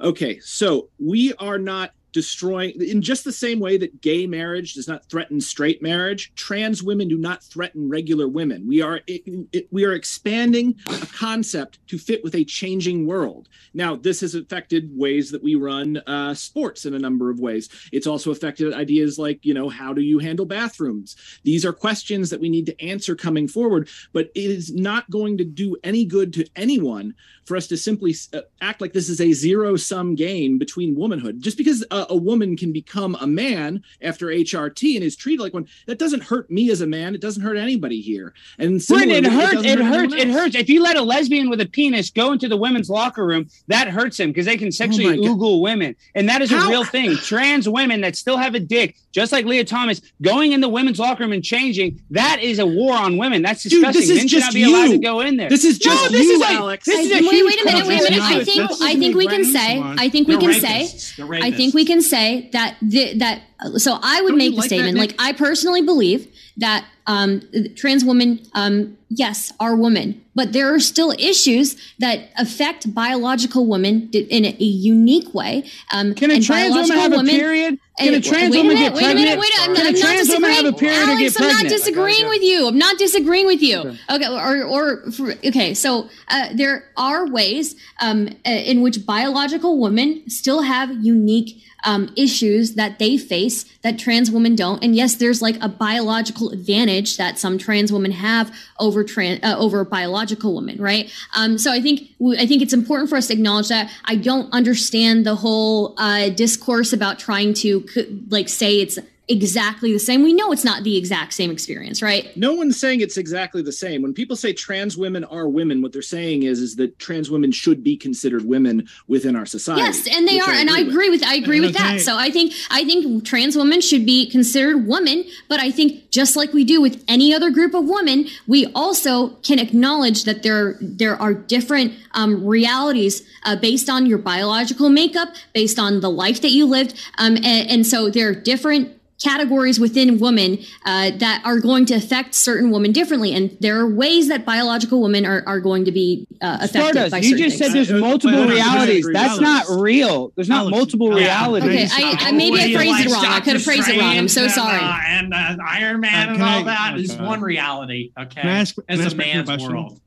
Okay, 0.00 0.40
so 0.40 0.88
we 0.98 1.32
are 1.34 1.58
not 1.58 1.92
destroying 2.14 2.80
in 2.80 3.02
just 3.02 3.24
the 3.24 3.32
same 3.32 3.60
way 3.60 3.76
that 3.76 4.00
gay 4.00 4.26
marriage 4.26 4.72
does 4.72 4.88
not 4.88 5.04
threaten 5.10 5.40
straight 5.40 5.82
marriage 5.82 6.32
trans 6.36 6.82
women 6.82 7.08
do 7.08 7.18
not 7.18 7.42
threaten 7.42 7.88
regular 7.90 8.26
women. 8.26 8.66
We 8.66 8.80
are 8.80 9.00
it, 9.06 9.22
it- 9.52 9.68
we 9.70 9.84
are 9.84 9.92
expanding 9.92 10.76
a 10.88 11.06
concept 11.06 11.78
to 11.88 11.98
fit 11.98 12.22
with 12.24 12.34
a 12.34 12.44
changing 12.44 13.06
world. 13.06 13.48
Now 13.74 13.96
this 13.96 14.20
has 14.22 14.34
affected 14.34 14.90
ways 14.96 15.30
that 15.32 15.42
we 15.42 15.54
run 15.56 15.98
uh, 16.06 16.32
sports 16.34 16.86
in 16.86 16.94
a 16.94 16.98
number 16.98 17.28
of 17.30 17.40
ways. 17.40 17.68
It's 17.92 18.06
also 18.06 18.30
affected 18.30 18.72
ideas 18.72 19.18
like 19.18 19.44
you 19.44 19.52
know 19.52 19.68
how 19.68 19.92
do 19.92 20.00
you 20.00 20.20
handle 20.20 20.46
bathrooms? 20.46 21.16
These 21.42 21.64
are 21.66 21.72
questions 21.72 22.30
that 22.30 22.40
we 22.40 22.48
need 22.48 22.66
to 22.66 22.80
answer 22.82 23.14
coming 23.14 23.48
forward 23.48 23.88
but 24.12 24.30
it 24.34 24.50
is 24.50 24.72
not 24.72 25.10
going 25.10 25.36
to 25.38 25.44
do 25.44 25.76
any 25.82 26.04
good 26.04 26.32
to 26.34 26.46
anyone 26.54 27.14
for 27.44 27.56
us 27.56 27.66
to 27.66 27.76
simply 27.76 28.14
uh, 28.32 28.40
act 28.60 28.80
like 28.80 28.92
this 28.92 29.08
is 29.08 29.20
a 29.20 29.32
zero 29.32 29.76
sum 29.76 30.14
game 30.14 30.56
between 30.58 30.94
womanhood. 30.94 31.40
Just 31.42 31.58
because 31.58 31.84
a, 32.08 32.12
a 32.12 32.16
woman 32.16 32.56
can 32.56 32.72
become 32.72 33.16
a 33.20 33.26
man 33.26 33.82
after 34.02 34.26
HRT 34.26 34.94
and 34.96 35.04
is 35.04 35.16
treated 35.16 35.42
like 35.42 35.54
one, 35.54 35.66
that 35.86 35.98
doesn't 35.98 36.22
hurt 36.22 36.50
me 36.50 36.70
as 36.70 36.80
a 36.80 36.86
man. 36.86 37.14
It 37.14 37.20
doesn't 37.20 37.42
hurt 37.42 37.56
anybody 37.56 38.00
here. 38.00 38.34
And 38.58 38.84
Brendan, 38.86 39.24
it 39.24 39.24
similarly, 39.24 39.28
hurts. 39.46 39.54
doesn't 39.54 39.70
It 39.70 39.78
hurt 39.84 39.94
hurts. 40.10 40.14
It 40.14 40.28
hurts. 40.28 40.56
If 40.56 40.68
you 40.68 40.82
let 40.82 40.96
a 40.96 41.02
lesbian 41.02 41.50
with 41.50 41.60
a 41.60 41.66
penis 41.66 42.10
go 42.10 42.32
into 42.32 42.48
the 42.48 42.56
women's 42.56 42.90
locker 42.90 43.26
room, 43.26 43.48
that 43.68 43.88
hurts 43.88 44.18
him 44.18 44.30
because 44.30 44.46
they 44.46 44.56
can 44.56 44.68
oh 44.68 44.70
sexually 44.70 45.18
Oh 45.18 45.22
oogle 45.34 45.60
women, 45.60 45.96
and 46.14 46.28
that 46.28 46.42
is 46.42 46.52
a 46.52 46.56
real 46.68 46.84
thing. 46.84 47.16
Trans 47.16 47.68
women 47.68 48.00
that 48.02 48.16
still 48.16 48.36
have 48.36 48.54
a 48.54 48.60
dick, 48.60 48.96
just 49.12 49.32
like 49.32 49.44
Lia 49.46 49.64
Thomas, 49.64 50.00
going 50.22 50.52
in 50.52 50.60
the 50.60 50.68
women's 50.68 50.98
locker 50.98 51.22
room 51.24 51.32
and 51.32 51.42
changing, 51.44 52.00
that 52.10 52.40
is 52.40 52.58
a 52.58 52.66
war 52.66 52.94
on 52.94 53.16
women. 53.16 53.42
That's 53.42 53.62
Dude, 53.62 53.82
disgusting. 53.82 54.00
this 54.00 54.10
is 54.10 54.16
Men 54.18 54.28
should 54.28 54.36
just 54.40 54.46
not 54.46 54.54
be 54.54 54.62
allowed 54.64 54.88
to 54.88 54.98
go 54.98 55.20
in 55.20 55.36
there. 55.36 55.48
This 55.48 55.64
is 55.64 55.84
No, 55.84 55.92
just 55.92 56.12
this 56.12 56.26
you, 56.26 56.32
is 56.34 56.42
a, 56.42 56.52
Alex. 56.52 56.86
This 56.86 57.06
is 57.06 57.12
a 57.12 57.16
I- 57.16 57.20
wait, 57.20 57.30
huge 57.32 57.46
wait 57.46 57.60
a 57.60 57.64
minute, 57.64 57.86
wait 57.86 58.00
a 58.00 58.10
minute. 58.10 58.20
I 58.22 58.44
think. 58.44 58.70
I 58.82 58.94
think 58.96 59.16
we 59.16 59.26
can 59.26 59.44
say. 59.44 59.80
I 59.80 60.08
think 60.08 60.28
we 60.28 60.36
can 60.36 60.54
say 60.54 60.84
I 60.84 61.50
think 61.50 61.74
we 61.74 61.84
rapists. 61.84 61.86
Can 61.94 62.02
say 62.02 62.48
that 62.52 62.76
the, 62.82 63.14
that 63.18 63.42
so 63.76 63.98
I 64.02 64.20
would 64.22 64.30
Don't 64.30 64.38
make 64.38 64.52
the 64.52 64.58
like 64.58 64.66
statement 64.66 64.98
like 64.98 65.14
I 65.18 65.32
personally 65.32 65.82
believe 65.82 66.28
that 66.58 66.84
um, 67.06 67.42
trans 67.76 68.04
women, 68.04 68.40
um, 68.54 68.96
yes, 69.10 69.52
are 69.60 69.76
women, 69.76 70.24
but 70.34 70.52
there 70.52 70.74
are 70.74 70.80
still 70.80 71.12
issues 71.12 71.76
that 71.98 72.30
affect 72.38 72.92
biological 72.94 73.66
women 73.66 74.08
in 74.12 74.44
a, 74.44 74.48
a 74.48 74.64
unique 74.64 75.34
way. 75.34 75.64
Um, 75.92 76.14
Can 76.14 76.30
a 76.30 76.40
trans 76.40 76.74
woman 76.74 76.96
have 76.96 77.12
a 77.12 77.22
period? 77.22 77.78
Can 77.98 78.14
a 78.14 78.20
trans 78.20 78.56
woman 78.56 78.76
get 78.76 78.94
pregnant? 78.94 79.16
Wait 79.16 79.22
a 79.22 79.36
minute, 79.36 79.38
wait 79.38 79.50
a 79.58 79.70
minute. 79.70 79.76
Can 79.76 79.86
I'm, 79.86 79.94
a 79.94 79.98
trans 79.98 80.28
woman 80.30 80.50
have 80.50 80.64
a 80.64 80.72
disagreeing. 80.72 80.94
period 80.94 81.20
Alex, 81.20 81.40
I'm 81.40 81.48
not 81.48 81.68
disagreeing 81.68 82.28
with 82.28 82.42
you. 82.42 82.68
I'm 82.68 82.78
not 82.78 82.98
disagreeing 82.98 83.46
with 83.46 83.62
you. 83.62 83.96
Okay, 84.10 84.28
or 84.28 84.64
or 84.64 85.10
for, 85.12 85.32
okay. 85.46 85.74
So 85.74 86.08
uh, 86.28 86.48
there 86.54 86.90
are 86.96 87.26
ways 87.28 87.76
um, 88.00 88.28
uh, 88.46 88.50
in 88.50 88.80
which 88.80 89.04
biological 89.06 89.78
women 89.78 90.28
still 90.28 90.62
have 90.62 90.90
unique 91.04 91.62
um, 91.84 92.10
issues 92.16 92.74
that 92.74 92.98
they 92.98 93.16
face 93.16 93.64
that 93.82 93.98
trans 93.98 94.30
women 94.30 94.56
don't. 94.56 94.82
And 94.82 94.96
yes, 94.96 95.14
there's 95.14 95.42
like 95.42 95.62
a 95.62 95.68
biological 95.68 96.50
advantage 96.50 96.93
that 97.02 97.38
some 97.38 97.58
trans 97.58 97.92
women 97.92 98.10
have 98.12 98.54
over 98.78 99.04
trans 99.04 99.40
uh, 99.42 99.56
over 99.58 99.84
biological 99.84 100.54
women, 100.54 100.80
right? 100.80 101.12
Um, 101.36 101.58
so 101.58 101.72
I 101.72 101.80
think 101.80 102.08
I 102.38 102.46
think 102.46 102.62
it's 102.62 102.72
important 102.72 103.10
for 103.10 103.16
us 103.16 103.28
to 103.28 103.32
acknowledge 103.32 103.68
that. 103.68 103.90
I 104.04 104.16
don't 104.16 104.52
understand 104.52 105.26
the 105.26 105.34
whole 105.34 105.94
uh, 105.98 106.30
discourse 106.30 106.92
about 106.92 107.18
trying 107.18 107.54
to 107.54 107.86
like 108.28 108.48
say 108.48 108.80
it's 108.80 108.98
exactly 109.28 109.92
the 109.92 109.98
same. 109.98 110.22
We 110.22 110.32
know 110.32 110.52
it's 110.52 110.64
not 110.64 110.84
the 110.84 110.96
exact 110.96 111.32
same 111.32 111.50
experience, 111.50 112.02
right? 112.02 112.36
No 112.36 112.52
one's 112.54 112.78
saying 112.78 113.00
it's 113.00 113.16
exactly 113.16 113.62
the 113.62 113.72
same. 113.72 114.02
When 114.02 114.12
people 114.12 114.36
say 114.36 114.52
trans 114.52 114.96
women 114.96 115.24
are 115.24 115.48
women, 115.48 115.80
what 115.80 115.92
they're 115.92 116.02
saying 116.02 116.42
is 116.42 116.60
is 116.60 116.76
that 116.76 116.98
trans 116.98 117.30
women 117.30 117.50
should 117.50 117.82
be 117.82 117.96
considered 117.96 118.44
women 118.44 118.86
within 119.08 119.34
our 119.36 119.46
society. 119.46 119.82
Yes, 119.82 120.06
and 120.14 120.28
they 120.28 120.34
which 120.34 120.48
are, 120.48 120.52
and 120.52 120.68
I 120.68 120.80
agree 120.80 121.08
with 121.08 121.22
I 121.22 121.34
agree 121.36 121.60
with 121.60 121.74
Okay. 121.74 121.96
that. 121.96 122.00
So 122.00 122.16
I 122.16 122.30
think 122.30 122.52
I 122.70 122.84
think 122.84 123.24
trans 123.24 123.56
women 123.56 123.80
should 123.80 124.04
be 124.04 124.28
considered 124.28 124.86
women, 124.86 125.24
but 125.48 125.58
I 125.60 125.70
think 125.70 126.10
just 126.10 126.36
like 126.36 126.52
we 126.52 126.64
do 126.64 126.80
with 126.82 127.02
any 127.08 127.32
other 127.34 127.50
group 127.50 127.74
of 127.74 127.84
women, 127.84 128.26
we 128.46 128.66
also 128.74 129.28
can 129.42 129.58
acknowledge 129.58 130.24
that 130.24 130.42
there 130.42 130.76
there 130.80 131.16
are 131.20 131.32
different 131.32 131.94
um, 132.12 132.46
realities 132.46 133.22
uh, 133.44 133.56
based 133.56 133.88
on 133.88 134.06
your 134.06 134.18
biological 134.18 134.90
makeup, 134.90 135.30
based 135.54 135.78
on 135.78 136.00
the 136.00 136.10
life 136.10 136.42
that 136.42 136.50
you 136.50 136.66
lived, 136.66 136.94
um, 137.18 137.36
and, 137.36 137.70
and 137.70 137.86
so 137.86 138.10
there 138.10 138.28
are 138.28 138.34
different 138.34 138.90
categories 139.24 139.80
within 139.80 140.18
women 140.18 140.58
uh, 140.84 141.10
that 141.18 141.40
are 141.44 141.58
going 141.60 141.86
to 141.86 141.94
affect 141.94 142.34
certain 142.34 142.70
women 142.70 142.92
differently 142.92 143.32
and 143.34 143.56
there 143.60 143.78
are 143.80 143.88
ways 143.88 144.28
that 144.28 144.44
biological 144.44 145.00
women 145.02 145.24
are, 145.24 145.42
are 145.46 145.60
going 145.60 145.84
to 145.86 145.92
be 145.92 146.26
uh, 146.42 146.58
affected 146.60 147.10
by 147.10 147.20
Stardust, 147.20 147.24
you 147.24 147.30
certain 147.30 147.38
just 147.44 147.58
said 147.58 147.72
things. 147.72 147.88
there's 147.88 148.00
multiple 148.00 148.44
realities. 148.46 149.08
That's 149.12 149.40
not 149.40 149.66
real. 149.80 150.32
There's 150.36 150.48
not 150.48 150.70
multiple 150.70 151.08
realities. 151.10 151.92
Okay, 151.92 152.04
I, 152.04 152.16
I 152.28 152.32
maybe 152.32 152.60
I 152.60 152.74
phrased 152.74 153.06
it 153.06 153.12
wrong. 153.12 153.24
I 153.24 153.40
could 153.40 153.54
have 153.54 153.62
phrased 153.62 153.88
it 153.88 153.98
wrong. 153.98 154.16
I'm 154.18 154.28
so 154.28 154.46
sorry. 154.48 154.78
And, 154.78 155.32
uh, 155.32 155.36
and 155.36 155.60
uh, 155.60 155.64
Iron 155.66 156.00
Man 156.00 156.28
and 156.30 156.42
all 156.42 156.48
I- 156.60 156.62
that 156.64 156.98
is 156.98 157.16
one 157.16 157.40
reality. 157.40 158.12
Okay, 158.18 158.42
Can 158.42 158.50
I 158.50 158.58
ask- 158.60 158.76
as 158.88 158.98
can 158.98 159.00
I 159.00 159.02
a 159.02 159.06
ask 159.06 159.14
a 159.14 159.16
man's 159.16 159.48
question? 159.48 159.72
world. 159.72 160.00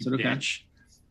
Is 0.00 0.06
it 0.06 0.12
okay? 0.14 0.22
Bitch. 0.24 0.60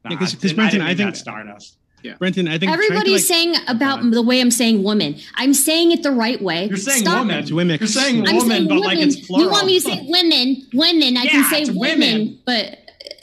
Yeah, 0.10 0.18
'cause- 0.18 0.34
I 0.34 0.34
'cause 0.34 0.34
didn't- 0.42 0.56
Brenton, 0.56 0.82
I, 0.82 0.86
I 0.92 0.96
think- 0.96 1.12
that 1.14 1.18
Stardust. 1.18 1.78
Yeah. 2.04 2.16
Brenton, 2.20 2.48
I 2.48 2.58
think 2.58 2.72
Everybody's 2.72 3.14
like- 3.14 3.22
saying 3.22 3.56
about 3.68 4.10
the 4.12 4.22
way 4.22 4.42
I'm 4.42 4.52
saying 4.52 4.84
woman. 4.84 5.16
I'm 5.36 5.54
saying 5.54 5.92
it 5.92 6.04
the 6.04 6.12
right 6.12 6.42
way. 6.42 6.68
You're 6.68 6.78
saying 6.78 7.02
Stop 7.04 7.20
woman. 7.20 7.38
it. 7.38 7.40
It's 7.42 7.52
women. 7.52 7.78
You're 7.80 7.88
saying 7.88 8.28
I'm 8.28 8.36
woman, 8.38 8.50
saying 8.58 8.68
but 8.68 8.80
like 8.80 8.98
women. 8.98 9.08
it's 9.10 9.28
plural. 9.28 9.46
You 9.46 9.52
want 9.52 9.66
me 9.68 9.80
to 9.80 9.82
say 9.82 10.06
women? 10.10 10.68
Women. 10.74 11.18
I 11.18 11.24
Yeah, 11.24 11.30
can 11.32 11.44
say 11.50 11.72
women, 11.74 12.00
women. 12.00 12.40
but 12.46 12.78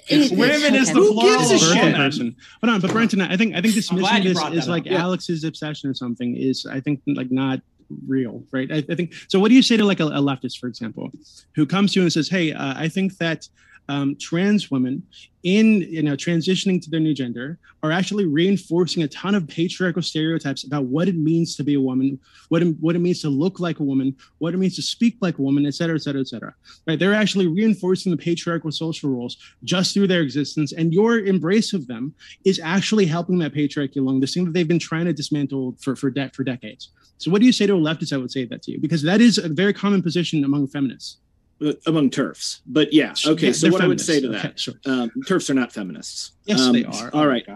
It's 0.09 0.33
it- 0.33 0.39
women 0.39 0.75
is 0.75 0.89
the 0.89 0.95
plural 0.95 1.39
gives 1.39 1.51
a 1.51 1.55
of 1.55 1.61
shit? 1.61 1.77
Woman. 1.77 1.95
person. 1.95 2.37
Hold 2.63 2.75
on, 2.75 2.81
but 2.81 2.91
Brenton, 2.93 3.21
I 3.21 3.37
think 3.37 3.55
I 3.55 3.61
think 3.61 3.75
I'm 3.75 3.75
dismissing 3.75 4.25
this 4.25 4.39
is 4.63 4.69
like 4.69 4.83
up. 4.87 4.93
Yeah. 4.93 5.03
Alex's 5.03 5.45
obsession 5.45 5.91
or 5.91 5.95
something 5.95 6.37
is 6.37 6.65
I 6.67 6.81
think 6.81 7.01
like 7.07 7.31
not 7.31 7.61
real, 8.07 8.43
right? 8.53 8.71
I, 8.71 8.85
I 8.91 8.95
think 8.95 9.13
so. 9.29 9.41
What 9.41 9.49
do 9.49 9.55
you 9.55 9.63
say 9.63 9.77
to 9.77 9.85
like 9.85 10.01
a, 10.01 10.05
a 10.07 10.21
leftist, 10.21 10.59
for 10.59 10.67
example, 10.67 11.11
who 11.55 11.67
comes 11.67 11.93
to 11.95 12.01
you 12.01 12.05
and 12.05 12.13
says, 12.13 12.29
"Hey, 12.29 12.53
uh, 12.53 12.75
I 12.77 12.89
think 12.89 13.17
that 13.19 13.49
um, 13.89 14.17
trans 14.21 14.71
women 14.71 15.03
in 15.45 15.83
you 15.83 16.03
know 16.03 16.15
transitioning 16.15 16.83
to 16.83 16.91
their 16.91 17.01
new 17.01 17.15
gender 17.15 17.59
are 17.83 17.93
actually 17.93 18.27
reinforcing 18.27 19.03
a 19.03 19.09
ton 19.09 19.35
of 19.35 19.47
patriarchal 19.47 20.03
stereotypes 20.03 20.65
about 20.65 20.85
what 20.85 21.09
it 21.09 21.15
means 21.17 21.55
to 21.57 21.63
be 21.63 21.75
a 21.75 21.81
woman, 21.81 22.19
what 22.49 22.63
it, 22.63 22.77
what 22.81 22.97
it 22.97 22.99
means 22.99 23.23
to 23.23 23.29
look 23.29 23.61
like 23.61 23.79
a 23.79 23.85
woman, 23.85 24.17
what 24.39 24.53
it 24.53 24.57
means 24.57 24.75
to 24.77 24.83
speak 24.83 25.17
like 25.21 25.39
a 25.39 25.43
woman, 25.43 25.65
et 25.65 25.75
cetera, 25.75 25.95
et 25.95 26.03
cetera, 26.03 26.21
et 26.21 26.29
cetera. 26.29 26.55
Right? 26.87 26.99
They're 26.99 27.15
actually 27.15 27.47
reinforcing 27.47 28.11
the 28.11 28.19
patriarchal 28.19 28.73
social 28.73 29.11
roles 29.11 29.37
just 29.65 29.95
through 29.95 30.09
their 30.09 30.23
existence, 30.23 30.73
and 30.73 30.93
your 30.93 31.21
embrace 31.21 31.73
of 31.73 31.87
them 31.87 32.15
is 32.45 32.61
actually 32.63 33.07
helping 33.07 33.39
that 33.39 33.55
patriarchy 33.55 33.99
along. 33.99 34.21
This 34.21 34.35
thing 34.35 34.45
that 34.45 34.55
they've 34.55 34.69
been 34.69 34.79
trying 34.79 35.07
to 35.07 35.13
dismantle 35.13 35.77
for 35.81 35.95
for, 35.95 36.11
de- 36.11 36.31
for 36.31 36.43
decades. 36.45 36.91
So, 37.19 37.31
what 37.31 37.41
do 37.41 37.47
you 37.47 37.53
say 37.53 37.67
to 37.67 37.75
a 37.75 37.79
leftist? 37.79 38.13
I 38.13 38.17
would 38.17 38.31
say 38.31 38.45
that 38.45 38.63
to 38.63 38.73
you 38.73 38.81
because 38.81 39.03
that 39.03 39.21
is 39.21 39.39
a 39.39 39.49
very 39.49 39.73
common 39.73 40.03
position 40.03 40.45
among 40.45 40.67
feminists. 40.69 41.19
Uh, 41.61 41.73
among 41.87 42.09
TERFs. 42.11 42.61
But 42.67 42.93
yeah, 42.93 43.15
okay. 43.27 43.47
Yeah, 43.49 43.53
so 43.53 43.67
they're 43.67 43.73
what 43.73 43.83
I 43.83 43.89
would 43.89 44.01
say 44.01 44.21
to 44.21 44.29
that, 44.29 44.45
Okay, 44.45 44.53
sure. 44.57 44.75
um, 44.87 45.11
TERFs 45.27 45.51
are 45.51 45.55
not 45.55 45.73
feminists. 45.73 46.33
Yes, 46.45 46.61
Um, 46.61 46.73
they 46.73 46.85
are. 46.85 47.11
Oh 47.13 47.19
All 47.19 47.25
my 47.25 47.27
right. 47.27 47.47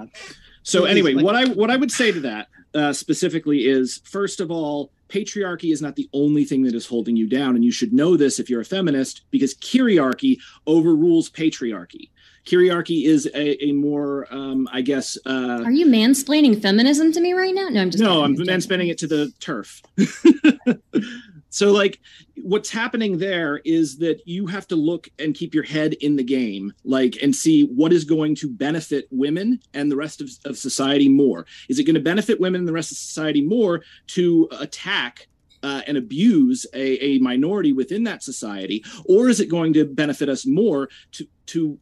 So 0.65 0.81
Please, 0.81 0.91
anyway, 0.91 1.13
like- 1.15 1.25
what 1.25 1.37
I 1.37 1.45
what 1.47 1.71
I 1.71 1.77
would 1.77 1.91
say 1.93 2.11
to 2.11 2.21
that 2.21 2.49
uh, 2.75 2.93
specifically 2.93 3.67
is, 3.69 4.01
first 4.05 4.41
of 4.41 4.51
all, 4.51 4.91
patriarchy 5.09 5.73
is 5.73 5.81
not 5.83 5.95
the 5.95 6.09
only 6.13 6.45
thing 6.45 6.63
that 6.63 6.75
is 6.75 6.87
holding 6.87 7.15
you 7.17 7.29
down, 7.29 7.55
and 7.55 7.65
you 7.65 7.71
should 7.71 7.93
know 7.93 8.17
this 8.17 8.41
if 8.41 8.49
you're 8.51 8.63
a 8.63 8.65
feminist, 8.65 9.23
because 9.31 9.55
kyriarchy 9.55 10.39
overrules 10.67 11.31
patriarchy. 11.31 12.09
Kyriarchy 12.47 13.05
is 13.05 13.27
a, 13.35 13.65
a 13.65 13.71
more, 13.73 14.27
um, 14.35 14.69
I 14.73 14.81
guess. 14.81 15.17
Uh, 15.25 15.63
Are 15.65 15.71
you 15.71 15.87
mansplaining 15.87 16.61
feminism 16.61 17.13
to 17.13 17.21
me 17.21 17.35
right 17.35 17.55
now? 17.55 17.69
No, 17.69 17.81
I'm 17.83 17.91
just 17.91 18.03
no, 18.03 18.25
I'm 18.25 18.35
kidding. 18.37 18.53
mansplaining 18.53 18.91
it 18.91 18.99
to 18.99 19.07
the 19.07 19.33
TERF. 19.39 19.81
so, 21.53 21.71
like, 21.71 22.01
what's 22.43 22.71
happening 22.71 23.19
there 23.19 23.61
is 23.67 23.99
that 23.99 24.27
you 24.27 24.47
have 24.47 24.67
to 24.69 24.75
look 24.75 25.11
and 25.19 25.35
keep 25.35 25.55
your 25.55 25.65
head 25.65 25.93
in 26.01 26.17
the 26.17 26.25
game, 26.25 26.73
like, 26.83 27.19
and 27.23 27.37
see 27.37 27.65
what 27.65 27.93
is 27.93 28.05
going 28.05 28.35
to 28.37 28.49
benefit 28.49 29.07
women 29.11 29.61
and 29.75 29.93
the 29.93 29.97
rest 29.97 30.23
of, 30.23 30.31
of 30.47 30.57
society 30.57 31.11
more. 31.11 31.45
Is 31.69 31.79
it 31.79 31.85
going 31.85 31.95
to 31.95 32.01
benefit 32.01 32.41
women 32.41 32.61
and 32.61 32.69
the 32.69 32.73
rest 32.73 32.91
of 32.91 32.97
society 32.97 33.43
more 33.43 33.83
to 34.09 34.49
attack? 34.59 35.29
Uh, 35.65 35.81
and 35.87 35.97
abuse 35.97 36.67
a, 36.75 36.99
a 37.05 37.19
minority 37.21 37.73
within 37.73 38.03
that 38.03 38.21
society, 38.21 38.85
or 39.05 39.29
is 39.29 39.39
it 39.39 39.49
going 39.49 39.73
to 39.73 39.85
benefit 39.85 40.29
us 40.29 40.45
more 40.45 40.89
to 41.13 41.25
to 41.47 41.79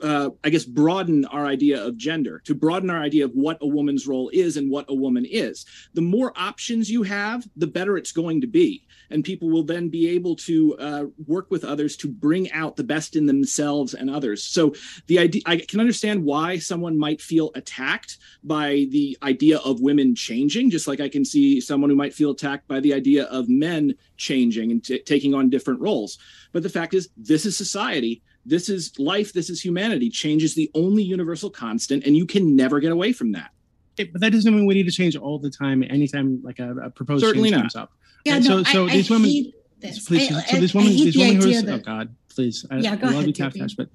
uh, 0.00 0.30
I 0.42 0.50
guess, 0.50 0.64
broaden 0.64 1.24
our 1.26 1.46
idea 1.46 1.84
of 1.84 1.96
gender, 1.96 2.40
to 2.44 2.54
broaden 2.54 2.90
our 2.90 3.00
idea 3.00 3.24
of 3.24 3.32
what 3.32 3.58
a 3.60 3.66
woman's 3.66 4.06
role 4.06 4.30
is 4.32 4.56
and 4.56 4.70
what 4.70 4.86
a 4.88 4.94
woman 4.94 5.24
is. 5.24 5.66
The 5.94 6.00
more 6.00 6.32
options 6.36 6.90
you 6.90 7.02
have, 7.02 7.46
the 7.56 7.66
better 7.66 7.96
it's 7.96 8.12
going 8.12 8.40
to 8.40 8.46
be. 8.46 8.86
And 9.10 9.22
people 9.22 9.50
will 9.50 9.64
then 9.64 9.90
be 9.90 10.08
able 10.08 10.36
to 10.36 10.76
uh, 10.78 11.04
work 11.26 11.50
with 11.50 11.64
others 11.64 11.96
to 11.98 12.08
bring 12.08 12.50
out 12.52 12.76
the 12.76 12.84
best 12.84 13.14
in 13.14 13.26
themselves 13.26 13.92
and 13.92 14.08
others. 14.08 14.42
So 14.42 14.74
the 15.06 15.18
idea, 15.18 15.42
I 15.44 15.58
can 15.58 15.80
understand 15.80 16.24
why 16.24 16.58
someone 16.58 16.98
might 16.98 17.20
feel 17.20 17.50
attacked 17.54 18.16
by 18.42 18.86
the 18.90 19.18
idea 19.22 19.58
of 19.58 19.80
women 19.80 20.14
changing, 20.14 20.70
just 20.70 20.88
like 20.88 21.00
I 21.00 21.10
can 21.10 21.26
see 21.26 21.60
someone 21.60 21.90
who 21.90 21.96
might 21.96 22.14
feel 22.14 22.30
attacked 22.30 22.66
by 22.68 22.80
the 22.80 22.94
idea 22.94 23.24
of 23.24 23.50
men 23.50 23.94
changing 24.16 24.70
and 24.70 24.82
t- 24.82 25.00
taking 25.00 25.34
on 25.34 25.50
different 25.50 25.80
roles. 25.80 26.18
But 26.52 26.62
the 26.62 26.70
fact 26.70 26.94
is, 26.94 27.10
this 27.16 27.44
is 27.44 27.56
society 27.56 28.22
this 28.44 28.68
is 28.68 28.98
life 28.98 29.32
this 29.32 29.48
is 29.50 29.60
humanity 29.60 30.10
change 30.10 30.42
is 30.42 30.54
the 30.54 30.70
only 30.74 31.02
universal 31.02 31.48
constant 31.50 32.04
and 32.04 32.16
you 32.16 32.26
can 32.26 32.56
never 32.56 32.80
get 32.80 32.92
away 32.92 33.12
from 33.12 33.32
that 33.32 33.50
Okay, 33.98 34.08
but 34.10 34.22
that 34.22 34.32
doesn't 34.32 34.54
mean 34.54 34.64
we 34.64 34.72
need 34.72 34.84
to 34.84 34.90
change 34.90 35.16
all 35.16 35.38
the 35.38 35.50
time. 35.50 35.82
Anytime 35.82 36.40
like 36.42 36.58
a, 36.58 36.74
a 36.86 36.88
proposed 36.88 37.22
Certainly 37.26 37.50
change 37.50 37.56
not. 37.56 37.62
comes 37.64 37.76
up. 37.76 37.92
Yeah, 38.24 38.36
And 38.36 38.44
no, 38.48 38.62
so, 38.62 38.72
so 38.72 38.86
I, 38.86 38.92
these 38.92 39.10
I 39.10 39.14
women, 39.14 39.30
hate 39.30 39.54
this. 39.80 40.08
please, 40.08 40.32
I, 40.34 40.40
so 40.40 40.56
I- 40.56 40.60
this 40.60 40.72
woman, 40.72 40.92
hate 40.92 41.04
these 41.04 41.14
the 41.14 41.20
woman 41.20 41.42
who's, 41.42 41.62
that 41.62 41.74
oh 41.74 41.78
God, 41.78 42.16
please, 42.34 42.64
I, 42.70 42.76
Yeah, 42.78 42.96
go 42.96 43.08
I 43.08 43.10
love 43.10 43.14
ahead, 43.16 43.26
you, 43.26 43.32
Taft 43.34 43.56
Tash, 43.58 43.74
but 43.74 43.90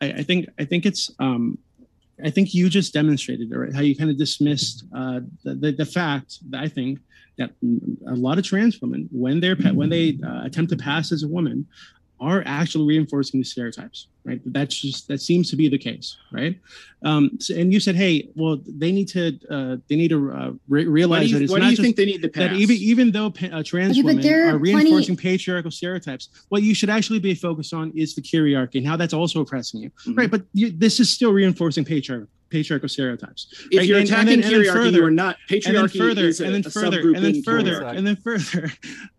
I, 0.00 0.06
I 0.10 0.22
think, 0.24 0.48
I 0.58 0.64
think 0.64 0.86
it's, 0.86 1.12
um, 1.20 1.56
I 2.24 2.30
think 2.30 2.52
you 2.52 2.68
just 2.68 2.92
demonstrated 2.92 3.48
right 3.54 3.72
how 3.72 3.80
you 3.80 3.94
kind 3.94 4.10
of 4.10 4.18
dismissed 4.18 4.82
uh, 4.92 5.20
the, 5.44 5.54
the 5.54 5.70
the 5.70 5.86
fact 5.86 6.38
that 6.50 6.60
I 6.60 6.66
think 6.66 6.98
that 7.38 7.52
a 8.08 8.14
lot 8.16 8.38
of 8.38 8.44
trans 8.44 8.80
women, 8.82 9.08
when 9.12 9.38
they're 9.38 9.54
pa- 9.54 9.70
when 9.70 9.88
they 9.88 10.18
uh, 10.26 10.42
attempt 10.44 10.72
to 10.72 10.76
pass 10.76 11.12
as 11.12 11.22
a 11.22 11.28
woman, 11.28 11.64
are 12.20 12.42
actually 12.46 12.86
reinforcing 12.86 13.38
the 13.40 13.44
stereotypes, 13.44 14.08
right? 14.24 14.40
That's 14.46 14.74
just 14.76 15.08
that 15.08 15.20
seems 15.20 15.50
to 15.50 15.56
be 15.56 15.68
the 15.68 15.78
case, 15.78 16.16
right? 16.32 16.58
Um, 17.04 17.30
so- 17.40 17.54
and 17.54 17.72
you 17.72 17.80
said, 17.80 17.94
hey, 17.94 18.28
well, 18.34 18.58
they 18.66 18.90
need 18.92 19.08
to 19.08 19.38
uh, 19.50 19.76
they 19.88 19.96
need 19.96 20.08
to 20.08 20.32
uh, 20.32 20.50
re- 20.68 20.86
realize 20.86 21.30
you, 21.30 21.38
that 21.38 21.44
it's 21.44 21.52
not 21.52 21.60
do 21.60 21.64
you 21.66 21.70
just 21.72 21.82
think 21.82 21.96
they 21.96 22.06
need 22.06 22.22
to 22.22 22.28
pass 22.28 22.50
that 22.50 22.56
even 22.56 22.76
even 22.76 23.10
though 23.12 23.30
pa- 23.30 23.46
uh, 23.52 23.62
trans 23.62 23.92
Okay, 23.92 24.02
women 24.02 24.22
there 24.22 24.48
are 24.48 24.56
are 24.56 24.58
plenty- 24.58 24.74
reinforcing 24.90 25.16
patriarchal 25.16 25.70
stereotypes, 25.70 26.28
what 26.48 26.62
you 26.62 26.74
should 26.74 26.90
actually 26.90 27.18
be 27.20 27.34
focused 27.34 27.72
on 27.72 27.92
is 27.96 28.14
the 28.14 28.22
kyriarchy 28.22 28.76
and 28.76 28.86
how 28.86 28.96
that's 28.96 29.14
also 29.14 29.40
oppressing 29.40 29.82
you, 29.82 29.90
Mhm. 30.06 30.16
right? 30.18 30.30
But 30.30 30.42
you, 30.52 30.70
this 30.70 30.98
is 31.00 31.08
still 31.10 31.32
reinforcing 31.32 31.84
patriarchal 31.84 32.28
patriarchal 32.50 32.88
stereotypes. 32.88 33.46
If 33.70 33.78
right? 33.78 33.86
you're 33.86 33.98
And- 33.98 34.08
attacking 34.08 34.32
and 34.34 34.42
then 34.42 34.50
hierarchy, 34.50 34.70
further- 34.70 34.98
you 34.98 35.04
are 35.04 35.10
not. 35.10 35.36
and 35.50 35.50
then 35.50 35.60
Patriarchy 35.88 35.98
further, 35.98 36.26
and 36.44 36.54
then 36.54 36.62
further, 36.62 37.00
and 37.14 37.24
then 37.24 37.42
further, 37.42 37.82
and 37.84 38.06
then 38.06 38.16
further. 38.16 38.72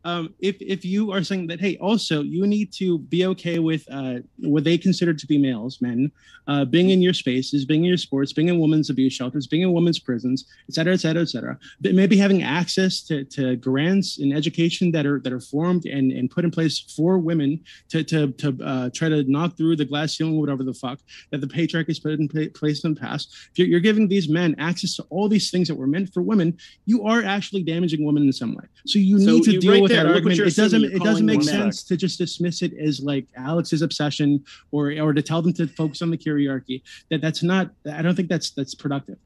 Um, 0.06 0.34
if 0.40 0.56
if 0.62 0.84
you 0.86 1.12
are 1.12 1.24
saying 1.24 1.48
that, 1.48 1.60
hey, 1.60 1.78
also 1.78 2.24
you 2.24 2.48
need 2.48 2.72
to 2.74 3.00
be 3.00 3.26
okay 3.28 3.60
with 3.60 3.84
uh, 3.92 4.16
what 4.40 4.64
they 4.64 4.78
consider 4.78 5.14
to 5.14 5.28
be 5.28 5.38
males, 5.38 5.82
men, 5.82 6.12
uh, 6.48 6.66
being 6.66 6.90
in 6.90 7.02
your 7.02 7.14
spaces, 7.14 7.66
being 7.66 7.82
in 7.84 7.90
your 7.90 7.98
sports, 7.98 8.34
being 8.34 8.48
in 8.48 8.58
women's 8.60 8.90
abuse 8.90 9.14
shelters, 9.14 9.46
being 9.46 9.62
in 9.62 9.72
women's 9.74 10.00
prisons, 10.00 10.46
et 10.68 10.74
cetera, 10.74 10.94
et 10.94 11.02
cetera, 11.02 11.22
et 11.22 11.30
cetera. 11.30 11.58
But 11.82 11.94
maybe 11.94 12.18
having 12.18 12.42
access 12.44 13.02
to, 13.04 13.24
to 13.26 13.56
grants 13.58 14.18
and 14.20 14.34
education 14.34 14.92
that 14.94 15.06
are 15.06 15.20
that 15.20 15.34
are 15.34 15.42
formed 15.42 15.86
and, 15.86 16.12
and 16.12 16.32
put 16.32 16.44
in 16.46 16.52
place 16.52 16.80
for 16.80 17.20
women 17.20 17.60
to 17.90 18.04
to 18.06 18.32
to 18.32 18.58
uh, 18.64 18.90
try 18.94 19.10
to 19.10 19.24
knock 19.30 19.58
through 19.58 19.76
the 19.76 19.86
glass 19.86 20.18
ceiling, 20.18 20.40
whatever 20.40 20.64
the 20.64 20.74
fuck 20.74 21.00
that 21.32 21.42
the 21.42 21.48
patriarchy 21.48 21.88
has 21.90 22.00
put 22.00 22.14
in 22.14 22.28
place 22.60 22.84
in 22.84 22.94
the 22.96 23.00
past. 23.00 23.19
If 23.26 23.60
you're, 23.60 23.68
you're 23.68 23.80
giving 23.80 24.08
these 24.08 24.30
men 24.30 24.56
access 24.58 24.96
to 24.98 25.06
all 25.10 25.30
these 25.30 25.52
things 25.52 25.68
that 25.68 25.76
were 25.76 25.88
meant 25.88 26.14
for 26.14 26.22
women, 26.22 26.58
you 26.86 27.06
are 27.06 27.24
actually 27.24 27.64
damaging 27.64 28.06
women 28.06 28.24
in 28.24 28.34
some 28.34 28.56
way. 28.56 28.66
So 28.86 29.00
you 29.00 29.20
So 29.20 29.32
need 29.32 29.44
to 29.44 29.60
deal 29.60 29.72
right 29.74 29.82
with 29.82 29.92
there, 29.92 30.04
that 30.04 30.14
argument. 30.14 30.40
It 30.40 30.56
doesn't 30.56 30.84
it 30.84 31.04
doesn't 31.04 31.26
make 31.26 31.44
sense 31.44 31.84
to 31.84 31.98
just 31.98 32.18
dismiss 32.18 32.62
it 32.62 32.74
as 32.78 33.00
like 33.02 33.28
Alex's 33.36 33.82
obsession 33.82 34.44
or 34.72 34.92
or 35.00 35.14
to 35.14 35.22
tell 35.22 35.42
them 35.42 35.54
to 35.54 35.68
focus 35.68 36.02
on 36.02 36.10
the 36.10 36.18
kyriarchy. 36.18 36.82
That 37.10 37.22
that's 37.22 37.44
not. 37.44 37.72
I 37.92 38.02
don't 38.02 38.16
think 38.16 38.30
that's 38.30 38.52
that's 38.52 38.76
productive. 38.76 39.18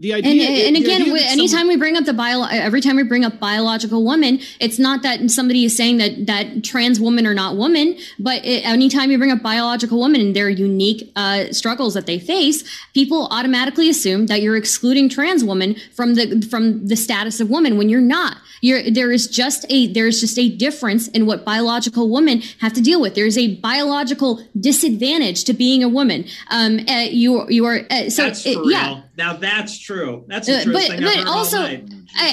The 0.00 0.14
and, 0.14 0.24
and 0.26 0.76
again, 0.78 1.00
wi- 1.00 1.26
anytime 1.28 1.68
we 1.68 1.76
bring 1.76 1.94
up 1.94 2.06
the 2.06 2.14
bio, 2.14 2.42
every 2.44 2.80
time 2.80 2.96
we 2.96 3.02
bring 3.02 3.22
up 3.22 3.38
biological 3.38 4.02
woman, 4.02 4.40
it's 4.58 4.78
not 4.78 5.02
that 5.02 5.30
somebody 5.30 5.66
is 5.66 5.76
saying 5.76 5.98
that 5.98 6.24
that 6.24 6.64
trans 6.64 6.98
women 6.98 7.26
are 7.26 7.34
not 7.34 7.58
women, 7.58 7.98
but 8.18 8.42
it, 8.42 8.64
anytime 8.64 9.10
you 9.10 9.18
bring 9.18 9.30
up 9.30 9.42
biological 9.42 10.00
women 10.00 10.22
and 10.22 10.34
their 10.34 10.48
unique 10.48 11.12
uh, 11.16 11.52
struggles 11.52 11.92
that 11.92 12.06
they 12.06 12.18
face, 12.18 12.64
people 12.94 13.28
automatically 13.30 13.90
assume 13.90 14.28
that 14.28 14.40
you're 14.40 14.56
excluding 14.56 15.10
trans 15.10 15.44
women 15.44 15.76
from 15.92 16.14
the 16.14 16.46
from 16.48 16.86
the 16.86 16.96
status 16.96 17.38
of 17.38 17.50
woman 17.50 17.76
when 17.76 17.90
you're 17.90 18.00
not. 18.00 18.38
You're, 18.62 18.90
there 18.90 19.12
is 19.12 19.26
just 19.26 19.66
a 19.68 19.86
there's 19.86 20.20
just 20.20 20.38
a 20.38 20.48
difference 20.48 21.08
in 21.08 21.26
what 21.26 21.44
biological 21.44 22.10
women 22.10 22.40
have 22.60 22.72
to 22.72 22.80
deal 22.80 23.02
with. 23.02 23.14
There's 23.14 23.36
a 23.36 23.56
biological 23.56 24.42
disadvantage 24.58 25.44
to 25.44 25.52
being 25.52 25.82
a 25.82 25.88
woman. 25.88 26.24
Um, 26.50 26.80
uh, 26.88 27.06
you 27.10 27.46
you 27.50 27.66
are 27.66 27.82
uh, 27.90 28.08
so 28.08 28.24
that's 28.24 28.46
uh, 28.46 28.54
for 28.54 28.70
yeah. 28.70 29.02
Now 29.20 29.34
that's 29.34 29.78
true. 29.78 30.24
That's 30.28 30.46
the 30.46 30.60
Uh, 30.62 30.72
but 30.72 30.82
thing 30.82 31.04
I've 31.04 31.24
but 31.24 31.26
also. 31.36 31.58
I- 31.58 31.82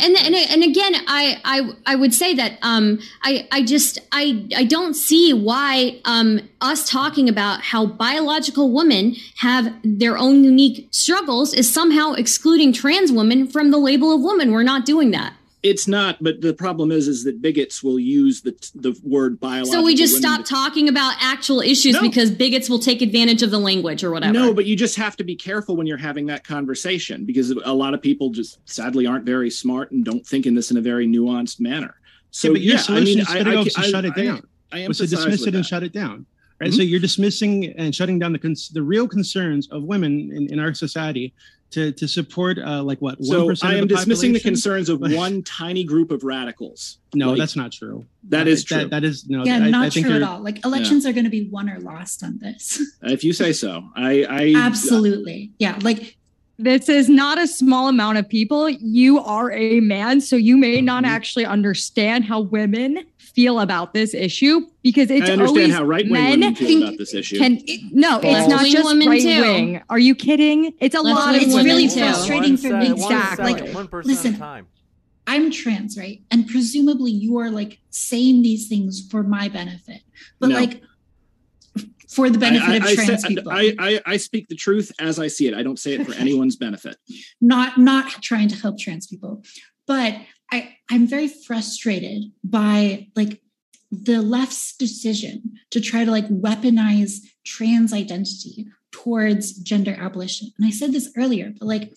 and, 0.06 0.16
and 0.18 0.34
and 0.54 0.64
again 0.64 0.94
I, 1.08 1.24
I 1.46 1.58
I 1.86 1.96
would 2.02 2.14
say 2.22 2.34
that 2.34 2.54
um 2.64 2.98
I 3.24 3.48
I 3.52 3.62
just 3.74 4.00
I 4.12 4.24
I 4.56 4.64
don't 4.64 4.96
see 4.96 5.34
why 5.34 6.00
um 6.06 6.30
us 6.62 6.90
talking 6.90 7.28
about 7.30 7.62
how 7.62 7.86
biological 7.86 8.72
women 8.72 9.16
have 9.38 9.72
their 9.84 10.18
own 10.18 10.44
unique 10.44 10.88
struggles 10.92 11.54
is 11.54 11.72
somehow 11.72 12.14
excluding 12.14 12.74
trans 12.74 13.12
women 13.12 13.48
from 13.48 13.70
the 13.72 13.78
label 13.78 14.10
of 14.16 14.22
woman. 14.22 14.52
We're 14.52 14.64
not 14.74 14.84
doing 14.86 15.12
that. 15.12 15.34
It's 15.64 15.88
not, 15.88 16.22
but 16.22 16.40
the 16.42 16.54
problem 16.54 16.92
is, 16.92 17.08
is 17.08 17.24
that 17.24 17.42
bigots 17.42 17.82
will 17.84 18.00
use 18.00 18.42
the 18.42 18.52
the 18.76 18.96
word 19.04 19.40
biological. 19.40 19.82
So 19.82 19.84
we 19.86 19.96
just 19.96 20.22
women 20.24 20.46
stop 20.46 20.46
talking 20.46 20.88
about 20.88 21.16
actual 21.20 21.62
issues 21.62 21.98
because 22.00 22.30
bigots 22.30 22.70
will 22.70 22.78
take 22.80 23.02
advantage 23.02 23.42
of 23.42 23.50
the 23.50 23.58
language 23.58 24.04
or 24.04 24.12
whatever. 24.12 24.34
No, 24.34 24.54
but 24.54 24.66
you 24.66 24.76
just 24.76 24.96
have 24.98 25.18
to 25.18 25.24
be 25.24 25.36
careful 25.36 25.76
when 25.76 25.88
you're 25.88 25.98
having 25.98 26.28
that 26.28 26.44
conversation 26.44 27.26
because 27.26 27.50
a 27.50 27.74
lot 27.74 27.96
of 27.96 28.02
people 28.04 28.30
just 28.30 28.60
sadly 28.70 29.08
aren't 29.08 29.26
very 29.26 29.50
smart 29.50 29.92
and 29.92 30.06
don't 30.06 30.26
think 30.26 30.46
in 30.46 30.54
this 30.54 30.70
in 30.70 30.78
a 30.78 30.82
very 30.82 31.08
nuanced 31.08 31.60
manner. 31.60 31.96
So 32.30 32.50
yeah, 32.50 32.54
but 32.54 32.62
your 32.62 32.74
yeah, 32.76 32.80
I 32.80 32.84
solution 32.84 33.06
mean, 33.06 33.20
is 33.20 33.28
to 33.28 33.44
go 33.44 33.64
to 33.64 33.72
I- 33.80 33.90
shut 33.90 34.06
it 34.06 34.14
I- 34.16 34.24
down. 34.24 34.48
I 34.72 34.88
was 34.88 34.98
to 35.00 35.08
dismiss 35.08 35.42
it 35.42 35.48
and 35.56 35.56
that. 35.56 35.66
shut 35.66 35.82
it 35.84 35.92
down. 35.94 36.26
Right. 36.62 36.70
Mhm. 36.72 36.76
So 36.76 36.82
you're 36.84 37.00
dismissing 37.00 37.74
and 37.78 37.94
shutting 37.96 38.20
down 38.20 38.32
the 38.32 38.40
cons- 38.40 38.70
the 38.70 38.84
real 38.84 39.08
concerns 39.08 39.68
of 39.70 39.84
women 39.84 40.32
in, 40.32 40.52
in 40.54 40.60
our 40.60 40.74
society 40.74 41.34
to 41.72 41.92
to 41.92 42.08
support 42.08 42.58
uh, 42.60 42.82
like 42.84 43.00
what 43.00 43.18
one 43.20 43.26
So 43.28 43.48
percent. 43.48 43.74
I 43.74 43.78
am 43.78 43.88
dismissing 43.88 44.34
the 44.34 44.40
population? 44.40 44.50
concerns 44.78 44.90
of 44.90 45.00
one 45.18 45.44
tiny 45.44 45.84
group 45.84 46.12
of 46.12 46.24
radicals. 46.24 47.00
No, 47.14 47.30
Like, 47.32 47.40
that's 47.40 47.56
not 47.56 47.72
true. 47.72 48.06
That 48.30 48.48
is 48.48 48.64
true. 48.64 48.78
That, 48.78 48.90
that 48.92 49.04
is 49.04 49.28
no. 49.28 49.44
yeah, 49.44 49.56
I, 49.58 49.70
not 49.70 49.86
I 49.86 49.90
think 49.90 50.06
true 50.08 50.16
at 50.16 50.22
all. 50.24 50.40
Like 50.42 50.64
elections 50.66 51.06
are 51.06 51.14
going 51.14 51.26
to 51.26 51.30
be 51.30 51.50
won 51.50 51.70
or 51.70 51.80
lost 51.80 52.24
on 52.24 52.40
this. 52.40 52.82
If 53.04 53.24
you 53.24 53.34
say 53.34 53.52
so, 53.54 53.84
I, 53.96 54.24
I 54.30 54.54
Absolutely. 54.56 55.52
Yeah. 55.60 55.78
Like 55.82 56.16
this 56.60 56.90
is 56.90 57.08
not 57.08 57.38
a 57.38 57.46
small 57.48 57.88
amount 57.88 58.18
of 58.18 58.28
people. 58.28 58.68
You 58.70 59.20
are 59.20 59.52
a 59.52 59.80
man, 59.80 60.22
so 60.22 60.36
you 60.36 60.58
may 60.58 60.82
not 60.82 61.04
Mm-hmm. 61.04 61.14
actually 61.14 61.46
understand 61.46 62.26
how 62.26 62.42
women 62.42 63.06
feel 63.38 63.60
about 63.60 63.94
this 63.94 64.16
issue 64.16 64.62
because 64.82 65.12
it's 65.12 65.30
I 65.30 65.34
understand 65.34 65.48
always 65.48 65.74
how 65.76 65.84
right 65.84 66.06
wing 66.06 66.14
men 66.14 66.40
women 66.40 66.56
feel 66.56 66.82
about 66.82 66.98
this 66.98 67.14
issue. 67.14 67.38
Can 67.38 67.60
no, 67.92 68.20
it's 68.24 68.48
not 68.48 68.66
just 68.66 68.84
women 68.84 69.08
right 69.08 69.24
wing. 69.24 69.84
Are 69.92 70.00
you 70.00 70.16
kidding? 70.16 70.74
It's 70.80 70.96
a 70.96 71.02
lot 71.02 71.36
of 71.36 71.42
it's 71.44 71.54
really 71.54 71.88
too. 71.88 72.00
frustrating 72.00 72.58
for 72.58 72.70
me. 72.70 72.94
One 72.94 73.36
too. 73.36 73.44
Like, 73.44 73.72
one 73.76 73.88
person 73.88 74.10
at 74.10 74.16
a 74.16 74.18
listen, 74.18 74.38
time. 74.40 74.66
I'm 75.28 75.52
trans, 75.52 76.00
right? 76.00 76.20
And 76.32 76.48
presumably 76.48 77.12
you 77.12 77.38
are 77.38 77.52
like 77.52 77.78
saying 77.92 78.42
these 78.42 78.68
things 78.68 79.08
for 79.12 79.22
my 79.22 79.50
benefit, 79.50 80.02
but 80.40 80.50
No. 80.50 80.56
like 80.56 80.82
for 82.10 82.32
the 82.32 82.40
benefit 82.40 82.82
I, 82.82 82.92
of 82.92 82.96
trans 82.96 83.24
I, 83.24 83.28
people, 83.28 83.52
I, 83.52 83.76
I, 83.78 84.02
I 84.08 84.18
speak 84.18 84.48
the 84.48 84.56
truth 84.56 84.92
as 85.00 85.20
I 85.20 85.28
see 85.28 85.48
it. 85.48 85.54
I 85.54 85.62
don't 85.62 85.78
say 85.78 85.94
it 85.94 86.08
for 86.08 86.16
anyone's 86.16 86.56
benefit. 86.56 86.96
not 87.40 87.78
not 87.78 88.10
trying 88.24 88.48
to 88.48 88.56
help 88.56 88.80
trans 88.80 89.06
people. 89.06 89.44
But 89.86 90.16
I 90.52 90.76
I'm 90.90 91.08
very 91.08 91.28
frustrated 91.28 92.32
by 92.44 93.08
like 93.16 93.42
the 93.92 94.22
left's 94.22 94.76
decision 94.76 95.42
to 95.72 95.82
try 95.82 96.06
to 96.06 96.12
like 96.12 96.28
weaponize 96.28 97.20
trans 97.46 97.94
identity 97.94 98.68
towards 98.92 99.54
gender 99.54 99.96
abolition. 99.98 100.52
And 100.58 100.68
I 100.68 100.72
said 100.72 100.92
this 100.92 101.12
earlier, 101.16 101.54
but 101.58 101.68
like 101.68 101.94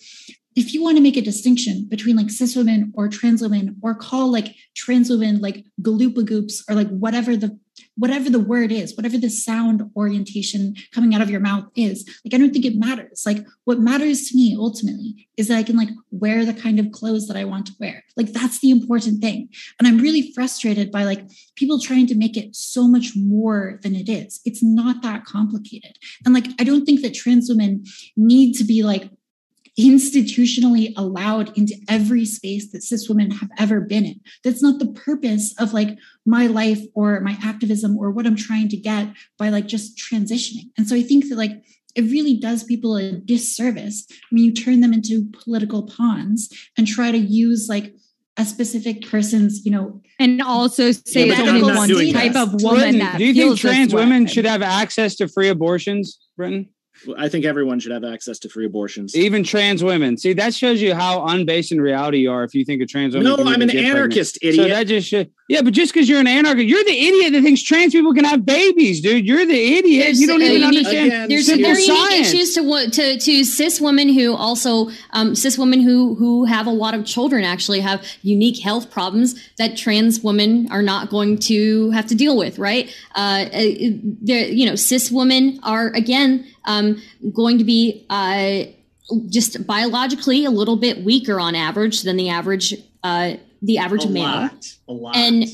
if 0.55 0.73
you 0.73 0.83
want 0.83 0.97
to 0.97 1.03
make 1.03 1.17
a 1.17 1.21
distinction 1.21 1.87
between 1.89 2.17
like 2.17 2.29
cis 2.29 2.55
women 2.55 2.91
or 2.95 3.07
trans 3.07 3.41
women 3.41 3.77
or 3.81 3.95
call 3.95 4.31
like 4.31 4.55
trans 4.75 5.09
women 5.09 5.39
like 5.39 5.65
galoopa 5.81 6.51
or 6.69 6.75
like 6.75 6.89
whatever 6.89 7.37
the 7.37 7.57
whatever 7.95 8.29
the 8.29 8.39
word 8.39 8.71
is 8.71 8.95
whatever 8.95 9.17
the 9.17 9.29
sound 9.29 9.89
orientation 9.95 10.75
coming 10.93 11.13
out 11.13 11.21
of 11.21 11.29
your 11.29 11.39
mouth 11.39 11.65
is 11.75 12.05
like 12.23 12.33
i 12.33 12.37
don't 12.37 12.51
think 12.51 12.65
it 12.65 12.75
matters. 12.75 13.23
Like 13.25 13.45
what 13.65 13.79
matters 13.79 14.29
to 14.29 14.35
me 14.35 14.55
ultimately 14.57 15.27
is 15.37 15.47
that 15.47 15.57
i 15.57 15.63
can 15.63 15.77
like 15.77 15.89
wear 16.11 16.45
the 16.45 16.53
kind 16.53 16.79
of 16.79 16.91
clothes 16.91 17.27
that 17.27 17.37
i 17.37 17.45
want 17.45 17.67
to 17.67 17.73
wear. 17.79 18.03
Like 18.17 18.33
that's 18.33 18.59
the 18.59 18.71
important 18.71 19.21
thing. 19.21 19.49
And 19.79 19.87
i'm 19.87 19.97
really 19.97 20.31
frustrated 20.33 20.91
by 20.91 21.03
like 21.03 21.23
people 21.55 21.79
trying 21.79 22.07
to 22.07 22.15
make 22.15 22.37
it 22.37 22.55
so 22.55 22.87
much 22.87 23.11
more 23.15 23.79
than 23.83 23.95
it 23.95 24.09
is. 24.09 24.41
It's 24.45 24.63
not 24.63 25.01
that 25.03 25.25
complicated. 25.25 25.97
And 26.25 26.33
like 26.33 26.47
i 26.59 26.63
don't 26.63 26.85
think 26.85 27.01
that 27.01 27.13
trans 27.13 27.49
women 27.49 27.83
need 28.15 28.53
to 28.53 28.63
be 28.63 28.83
like 28.83 29.09
institutionally 29.79 30.93
allowed 30.97 31.55
into 31.57 31.75
every 31.87 32.25
space 32.25 32.71
that 32.71 32.83
cis 32.83 33.07
women 33.07 33.31
have 33.31 33.49
ever 33.57 33.79
been 33.79 34.05
in. 34.05 34.19
That's 34.43 34.61
not 34.61 34.79
the 34.79 34.91
purpose 34.91 35.53
of 35.59 35.73
like 35.73 35.97
my 36.25 36.47
life 36.47 36.81
or 36.93 37.19
my 37.21 37.37
activism 37.41 37.97
or 37.97 38.11
what 38.11 38.27
I'm 38.27 38.35
trying 38.35 38.67
to 38.69 38.77
get 38.77 39.09
by 39.37 39.49
like 39.49 39.67
just 39.67 39.97
transitioning. 39.97 40.69
And 40.77 40.87
so 40.87 40.95
I 40.95 41.03
think 41.03 41.29
that 41.29 41.37
like 41.37 41.51
it 41.95 42.03
really 42.03 42.37
does 42.37 42.63
people 42.63 42.95
a 42.97 43.13
disservice 43.13 44.07
when 44.29 44.43
you 44.43 44.53
turn 44.53 44.81
them 44.81 44.93
into 44.93 45.29
political 45.43 45.83
pawns 45.83 46.49
and 46.77 46.87
try 46.87 47.11
to 47.11 47.17
use 47.17 47.67
like 47.69 47.93
a 48.37 48.45
specific 48.45 49.09
person's, 49.09 49.65
you 49.65 49.71
know, 49.71 50.01
and 50.19 50.41
also 50.41 50.91
say 50.91 51.27
Yeah, 51.27 51.33
it's 51.33 51.41
but 51.41 51.49
only 51.49 51.63
one 51.63 52.13
type 52.13 52.33
this. 52.33 52.41
of 52.41 52.61
woman 52.61 52.79
Britton, 52.79 52.99
that 52.99 53.17
do 53.17 53.25
you 53.25 53.33
think 53.33 53.43
feels 53.43 53.61
this 53.61 53.71
trans 53.71 53.93
way. 53.93 54.03
women 54.03 54.25
should 54.27 54.45
have 54.45 54.61
access 54.61 55.15
to 55.17 55.27
free 55.27 55.49
abortions, 55.49 56.17
Britton? 56.37 56.69
I 57.17 57.29
think 57.29 57.45
everyone 57.45 57.79
should 57.79 57.91
have 57.91 58.03
access 58.03 58.39
to 58.39 58.49
free 58.49 58.65
abortions. 58.65 59.15
Even 59.15 59.43
trans 59.43 59.83
women. 59.83 60.17
See, 60.17 60.33
that 60.33 60.53
shows 60.53 60.81
you 60.81 60.93
how 60.93 61.25
unbased 61.25 61.71
in 61.71 61.81
reality 61.81 62.19
you 62.19 62.31
are 62.31 62.43
if 62.43 62.53
you 62.53 62.63
think 62.65 62.81
a 62.81 62.85
trans 62.85 63.13
woman. 63.15 63.29
No, 63.29 63.37
can 63.37 63.47
I'm 63.47 63.61
an 63.61 63.67
get 63.67 63.73
pregnant. 63.75 63.95
anarchist, 63.95 64.35
So 64.41 64.47
idiot. 64.47 64.69
that 64.69 64.87
just 64.87 65.07
should, 65.07 65.31
yeah, 65.49 65.61
but 65.61 65.73
just 65.73 65.93
because 65.93 66.07
you're 66.07 66.19
an 66.19 66.27
anarchist, 66.27 66.67
you're 66.67 66.83
the 66.83 66.91
idiot 67.07 67.33
that 67.33 67.41
thinks 67.41 67.61
trans 67.63 67.93
people 67.93 68.13
can 68.13 68.23
have 68.25 68.45
babies, 68.45 69.01
dude. 69.01 69.25
You're 69.25 69.45
the 69.45 69.77
idiot. 69.77 70.05
There's 70.05 70.21
you 70.21 70.27
don't 70.27 70.41
a 70.41 70.45
even 70.45 70.61
unique- 70.61 70.77
understand 70.77 71.07
Again, 71.07 71.29
There's 71.29 71.45
simple 71.47 71.69
very 71.71 71.81
unique 71.83 72.09
science. 72.09 72.33
issues 72.33 72.53
to 72.55 72.61
what 72.63 72.93
to 72.93 73.17
to 73.19 73.43
cis 73.43 73.81
women 73.81 74.09
who 74.09 74.33
also 74.35 74.89
um, 75.11 75.35
cis 75.35 75.57
women 75.57 75.81
who 75.81 76.15
who 76.15 76.45
have 76.45 76.67
a 76.67 76.71
lot 76.71 76.93
of 76.93 77.05
children 77.05 77.43
actually 77.43 77.79
have 77.79 78.05
unique 78.21 78.59
health 78.59 78.91
problems 78.91 79.35
that 79.57 79.75
trans 79.75 80.21
women 80.21 80.67
are 80.71 80.81
not 80.81 81.09
going 81.09 81.37
to 81.39 81.89
have 81.91 82.05
to 82.07 82.15
deal 82.15 82.37
with, 82.37 82.59
right? 82.59 82.93
Uh, 83.15 83.45
uh, 83.51 83.61
there, 84.21 84.45
you 84.47 84.65
know, 84.65 84.75
cis 84.75 85.11
women 85.11 85.59
are 85.63 85.87
again 85.87 86.45
um, 86.65 87.01
going 87.33 87.57
to 87.57 87.63
be 87.63 88.05
uh, 88.09 88.63
just 89.29 89.65
biologically 89.67 90.45
a 90.45 90.51
little 90.51 90.75
bit 90.77 91.03
weaker 91.03 91.39
on 91.39 91.55
average 91.55 92.01
than 92.03 92.17
the 92.17 92.29
average 92.29 92.73
uh, 93.03 93.33
the 93.61 93.77
average 93.77 94.05
man. 94.05 94.11
a 94.11 94.13
male. 94.13 94.23
lot, 94.23 94.75
a 94.87 94.93
lot. 94.93 95.15
And 95.15 95.45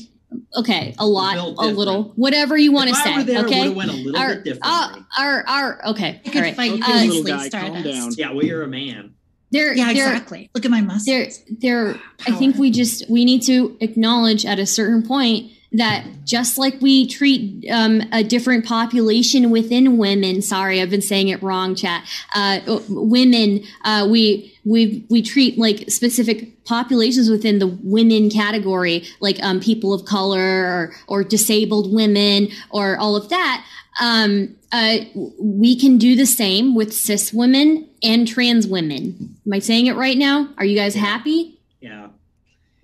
okay, 0.56 0.94
a 0.98 1.06
lot, 1.06 1.34
built 1.34 1.58
a 1.58 1.66
little, 1.66 2.04
whatever 2.16 2.56
you 2.56 2.72
want 2.72 2.88
to 2.90 2.94
If 2.94 3.00
I 3.00 3.04
say. 3.04 3.16
were 3.16 3.22
there, 3.24 3.44
okay, 3.46 3.60
would've 3.62 3.76
went 3.76 3.90
a 3.90 3.94
little 3.94 4.20
our, 4.20 4.34
bit 4.36 4.44
differently. 4.44 4.70
uh, 4.70 5.00
our, 5.18 5.44
our, 5.46 5.86
okay, 5.88 6.20
I 6.24 6.28
all 6.28 6.32
could 6.32 6.40
right. 6.42 6.56
fight 6.56 6.70
you 6.72 6.82
Okay, 6.82 6.92
Uh, 6.92 7.04
little 7.04 7.24
guy, 7.24 7.48
calm 7.50 7.82
down. 7.82 8.12
yeah, 8.16 8.32
well, 8.32 8.44
you're 8.44 8.62
a 8.62 8.68
man. 8.68 9.14
there, 9.50 9.74
Yeah, 9.74 9.92
there, 9.92 10.12
exactly. 10.12 10.50
Look 10.54 10.64
at 10.64 10.70
my 10.70 10.80
muscles. 10.82 11.04
there, 11.06 11.28
there. 11.60 12.00
I 12.26 12.32
think 12.32 12.56
we 12.56 12.70
just 12.70 13.08
we 13.10 13.24
need 13.24 13.42
to 13.42 13.76
acknowledge 13.80 14.44
at 14.46 14.58
a 14.58 14.66
certain 14.66 15.02
point 15.06 15.50
that 15.72 16.06
just 16.24 16.56
like 16.56 16.80
we 16.80 17.06
treat 17.06 17.66
um, 17.70 18.02
a 18.10 18.24
different 18.24 18.64
population 18.64 19.50
within 19.50 19.98
women, 19.98 20.40
sorry, 20.40 20.80
I've 20.80 20.90
been 20.90 21.02
saying 21.02 21.28
it 21.28 21.42
wrong, 21.42 21.74
chat. 21.74 22.04
Uh, 22.34 22.60
women, 22.88 23.64
uh, 23.84 24.06
we 24.10 24.54
we 24.64 25.04
we 25.10 25.22
treat 25.22 25.58
like 25.58 25.90
specific 25.90 26.64
populations 26.64 27.30
within 27.30 27.58
the 27.58 27.66
women 27.66 28.30
category, 28.30 29.04
like 29.20 29.42
um, 29.42 29.60
people 29.60 29.92
of 29.92 30.04
color 30.04 30.40
or, 30.40 30.94
or 31.06 31.24
disabled 31.24 31.92
women 31.92 32.48
or 32.70 32.96
all 32.98 33.16
of 33.16 33.28
that. 33.28 33.64
Um, 34.00 34.56
uh, 34.70 34.98
we 35.40 35.78
can 35.78 35.98
do 35.98 36.14
the 36.14 36.26
same 36.26 36.74
with 36.74 36.92
cis 36.92 37.32
women 37.32 37.88
and 38.02 38.28
trans 38.28 38.66
women. 38.66 39.36
Am 39.46 39.52
I 39.52 39.58
saying 39.58 39.86
it 39.86 39.96
right 39.96 40.16
now? 40.16 40.50
Are 40.58 40.64
you 40.64 40.76
guys 40.76 40.94
happy? 40.94 41.58
Yeah. 41.80 42.08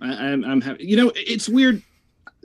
I, 0.00 0.06
I'm, 0.06 0.44
I'm 0.44 0.60
happy. 0.60 0.84
You 0.84 0.96
know, 0.96 1.12
it's 1.14 1.48
weird. 1.48 1.82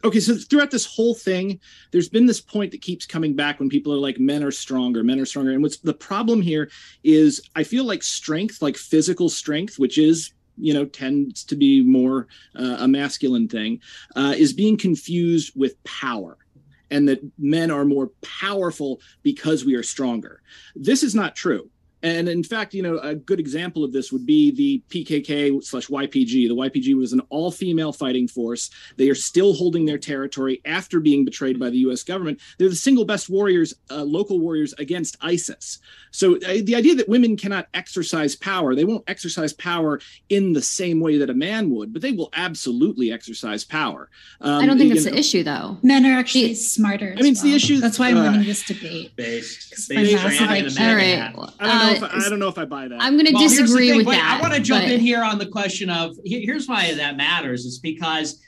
Okay, 0.03 0.19
so 0.19 0.35
throughout 0.35 0.71
this 0.71 0.85
whole 0.85 1.13
thing, 1.13 1.59
there's 1.91 2.09
been 2.09 2.25
this 2.25 2.41
point 2.41 2.71
that 2.71 2.81
keeps 2.81 3.05
coming 3.05 3.35
back 3.35 3.59
when 3.59 3.69
people 3.69 3.93
are 3.93 3.97
like, 3.97 4.19
men 4.19 4.43
are 4.43 4.51
stronger, 4.51 5.03
men 5.03 5.19
are 5.19 5.25
stronger. 5.25 5.51
And 5.51 5.61
what's 5.61 5.77
the 5.77 5.93
problem 5.93 6.41
here 6.41 6.69
is 7.03 7.41
I 7.55 7.63
feel 7.63 7.83
like 7.83 8.03
strength, 8.03 8.61
like 8.61 8.77
physical 8.77 9.29
strength, 9.29 9.77
which 9.77 9.97
is 9.97 10.33
you 10.59 10.73
know 10.73 10.85
tends 10.85 11.43
to 11.45 11.55
be 11.55 11.81
more 11.81 12.27
uh, 12.55 12.77
a 12.79 12.87
masculine 12.87 13.47
thing 13.47 13.79
uh, 14.15 14.33
is 14.37 14.53
being 14.53 14.77
confused 14.77 15.53
with 15.55 15.81
power 15.83 16.37
and 16.91 17.07
that 17.07 17.19
men 17.37 17.71
are 17.71 17.85
more 17.85 18.07
powerful 18.21 18.99
because 19.23 19.63
we 19.63 19.75
are 19.75 19.83
stronger 19.83 20.41
this 20.75 21.01
is 21.01 21.15
not 21.15 21.35
true 21.35 21.69
and 22.01 22.29
in 22.29 22.43
fact, 22.43 22.73
you 22.73 22.81
know, 22.81 22.97
a 22.99 23.15
good 23.15 23.39
example 23.39 23.83
of 23.83 23.91
this 23.91 24.11
would 24.11 24.25
be 24.25 24.51
the 24.51 24.81
PKK 24.89 25.63
slash 25.63 25.87
YPG. 25.87 26.47
The 26.47 26.55
YPG 26.55 26.95
was 26.95 27.13
an 27.13 27.21
all 27.29 27.51
female 27.51 27.91
fighting 27.91 28.27
force. 28.27 28.69
They 28.97 29.09
are 29.09 29.15
still 29.15 29.53
holding 29.53 29.85
their 29.85 29.97
territory 29.97 30.61
after 30.65 30.99
being 30.99 31.25
betrayed 31.25 31.59
by 31.59 31.69
the 31.69 31.77
US 31.79 32.03
government. 32.03 32.39
They're 32.57 32.69
the 32.69 32.75
single 32.75 33.05
best 33.05 33.29
warriors, 33.29 33.73
uh, 33.91 34.03
local 34.03 34.39
warriors 34.39 34.73
against 34.77 35.17
ISIS. 35.21 35.79
So 36.11 36.37
uh, 36.37 36.61
the 36.63 36.75
idea 36.75 36.95
that 36.95 37.09
women 37.09 37.35
cannot 37.37 37.67
exercise 37.73 38.35
power, 38.35 38.75
they 38.75 38.85
won't 38.85 39.03
exercise 39.07 39.53
power 39.53 39.99
in 40.29 40.53
the 40.53 40.61
same 40.61 40.99
way 40.99 41.17
that 41.17 41.29
a 41.29 41.33
man 41.33 41.69
would, 41.71 41.93
but 41.93 42.01
they 42.01 42.11
will 42.11 42.29
absolutely 42.33 43.11
exercise 43.11 43.63
power. 43.63 44.09
Um, 44.41 44.63
I 44.63 44.65
don't 44.65 44.77
think 44.77 44.93
that's 44.93 45.05
the 45.05 45.17
issue, 45.17 45.43
though. 45.43 45.77
Men 45.83 46.05
are 46.05 46.17
actually 46.17 46.55
smarter. 46.55 47.13
I 47.17 47.21
mean, 47.21 47.33
it's 47.33 47.43
well. 47.43 47.51
the 47.51 47.55
issue. 47.55 47.77
That's 47.77 47.99
why 47.99 48.09
I'm 48.09 48.17
uh, 48.17 48.31
winning 48.31 48.47
this 48.47 48.65
debate. 48.65 49.15
Based. 49.15 49.89
my 49.89 50.03
massive 50.03 50.19
training 50.37 50.65
IQ. 50.65 50.73
the 50.73 50.81
All 50.81 50.87
man 50.87 50.95
right. 50.95 51.88
Hat. 51.93 52.03
I 52.03 52.09
don't 52.09 52.09
know. 52.09 52.17
If 52.17 52.23
I, 52.23 52.25
I 52.25 52.29
don't 52.29 52.39
know 52.39 52.47
if 52.47 52.57
I 52.57 52.65
buy 52.65 52.87
that. 52.87 53.01
I'm 53.01 53.13
going 53.13 53.25
to 53.25 53.33
Well, 53.33 53.43
disagree 53.47 53.95
with 53.95 54.07
Wait, 54.07 54.15
that. 54.15 54.37
I 54.37 54.41
want 54.41 54.53
to 54.53 54.59
jump 54.61 54.85
but- 54.85 54.91
in 54.91 54.99
here 54.99 55.23
on 55.23 55.37
the 55.37 55.47
question 55.47 55.89
of 55.89 56.15
here's 56.25 56.67
why 56.67 56.93
that 56.93 57.17
matters. 57.17 57.65
It's 57.65 57.79
because 57.79 58.41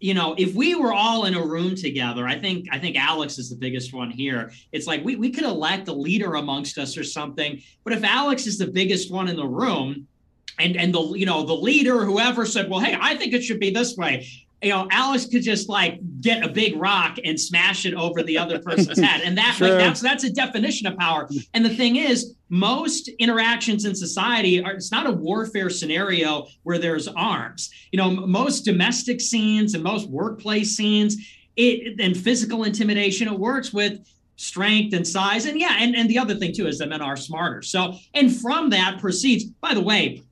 you 0.00 0.14
know 0.14 0.34
if 0.36 0.54
we 0.54 0.74
were 0.74 0.92
all 0.92 1.26
in 1.26 1.34
a 1.34 1.44
room 1.44 1.74
together, 1.76 2.26
I 2.26 2.38
think 2.38 2.66
I 2.72 2.78
think 2.78 2.96
Alex 2.96 3.38
is 3.38 3.50
the 3.50 3.56
biggest 3.56 3.92
one 3.92 4.10
here. 4.10 4.52
It's 4.72 4.86
like 4.86 5.04
we 5.04 5.16
we 5.16 5.30
could 5.30 5.44
elect 5.44 5.88
a 5.88 5.92
leader 5.92 6.34
amongst 6.34 6.78
us 6.78 6.96
or 6.96 7.04
something, 7.04 7.62
but 7.84 7.92
if 7.92 8.02
Alex 8.04 8.46
is 8.46 8.58
the 8.58 8.66
biggest 8.66 9.10
one 9.12 9.28
in 9.28 9.36
the 9.36 9.46
room. 9.46 10.06
And, 10.58 10.76
and 10.76 10.94
the 10.94 11.00
you 11.14 11.24
know 11.24 11.44
the 11.44 11.54
leader 11.54 12.04
whoever 12.04 12.44
said 12.44 12.68
well 12.68 12.78
hey 12.78 12.96
I 13.00 13.16
think 13.16 13.32
it 13.32 13.42
should 13.42 13.58
be 13.58 13.70
this 13.70 13.96
way 13.96 14.28
you 14.62 14.70
know, 14.70 14.86
Alex 14.90 15.26
could 15.26 15.42
just 15.42 15.68
like 15.68 15.98
get 16.20 16.44
a 16.44 16.48
big 16.48 16.76
rock 16.76 17.18
and 17.24 17.38
smash 17.38 17.84
it 17.84 17.94
over 17.94 18.22
the 18.22 18.38
other 18.38 18.60
person's 18.60 18.98
head. 18.98 19.22
And 19.24 19.36
that 19.36 19.54
Sure. 19.58 19.68
like 19.68 19.78
that's 19.78 20.00
that's 20.00 20.24
a 20.24 20.30
definition 20.30 20.86
of 20.86 20.96
power. 20.96 21.28
And 21.52 21.64
the 21.64 21.74
thing 21.74 21.96
is, 21.96 22.34
most 22.48 23.08
interactions 23.18 23.84
in 23.84 23.94
society 23.94 24.62
are 24.62 24.72
it's 24.72 24.92
not 24.92 25.06
a 25.06 25.12
warfare 25.12 25.68
scenario 25.68 26.46
where 26.62 26.78
there's 26.78 27.08
arms. 27.08 27.70
You 27.90 27.96
know, 27.98 28.10
most 28.10 28.64
domestic 28.64 29.20
scenes 29.20 29.74
and 29.74 29.82
most 29.82 30.08
workplace 30.08 30.76
scenes, 30.76 31.16
it 31.56 32.00
and 32.00 32.16
physical 32.16 32.64
intimidation, 32.64 33.26
it 33.28 33.38
works 33.38 33.72
with 33.72 34.06
strength 34.36 34.94
and 34.94 35.06
size. 35.06 35.46
And 35.46 35.58
yeah, 35.58 35.76
and, 35.80 35.94
and 35.96 36.08
the 36.08 36.18
other 36.18 36.36
thing 36.36 36.52
too 36.52 36.66
is 36.66 36.78
that 36.78 36.88
men 36.88 37.02
are 37.02 37.16
smarter. 37.16 37.62
So 37.62 37.94
and 38.14 38.34
from 38.34 38.70
that 38.70 39.00
proceeds, 39.00 39.44
by 39.44 39.74
the 39.74 39.82
way, 39.82 40.22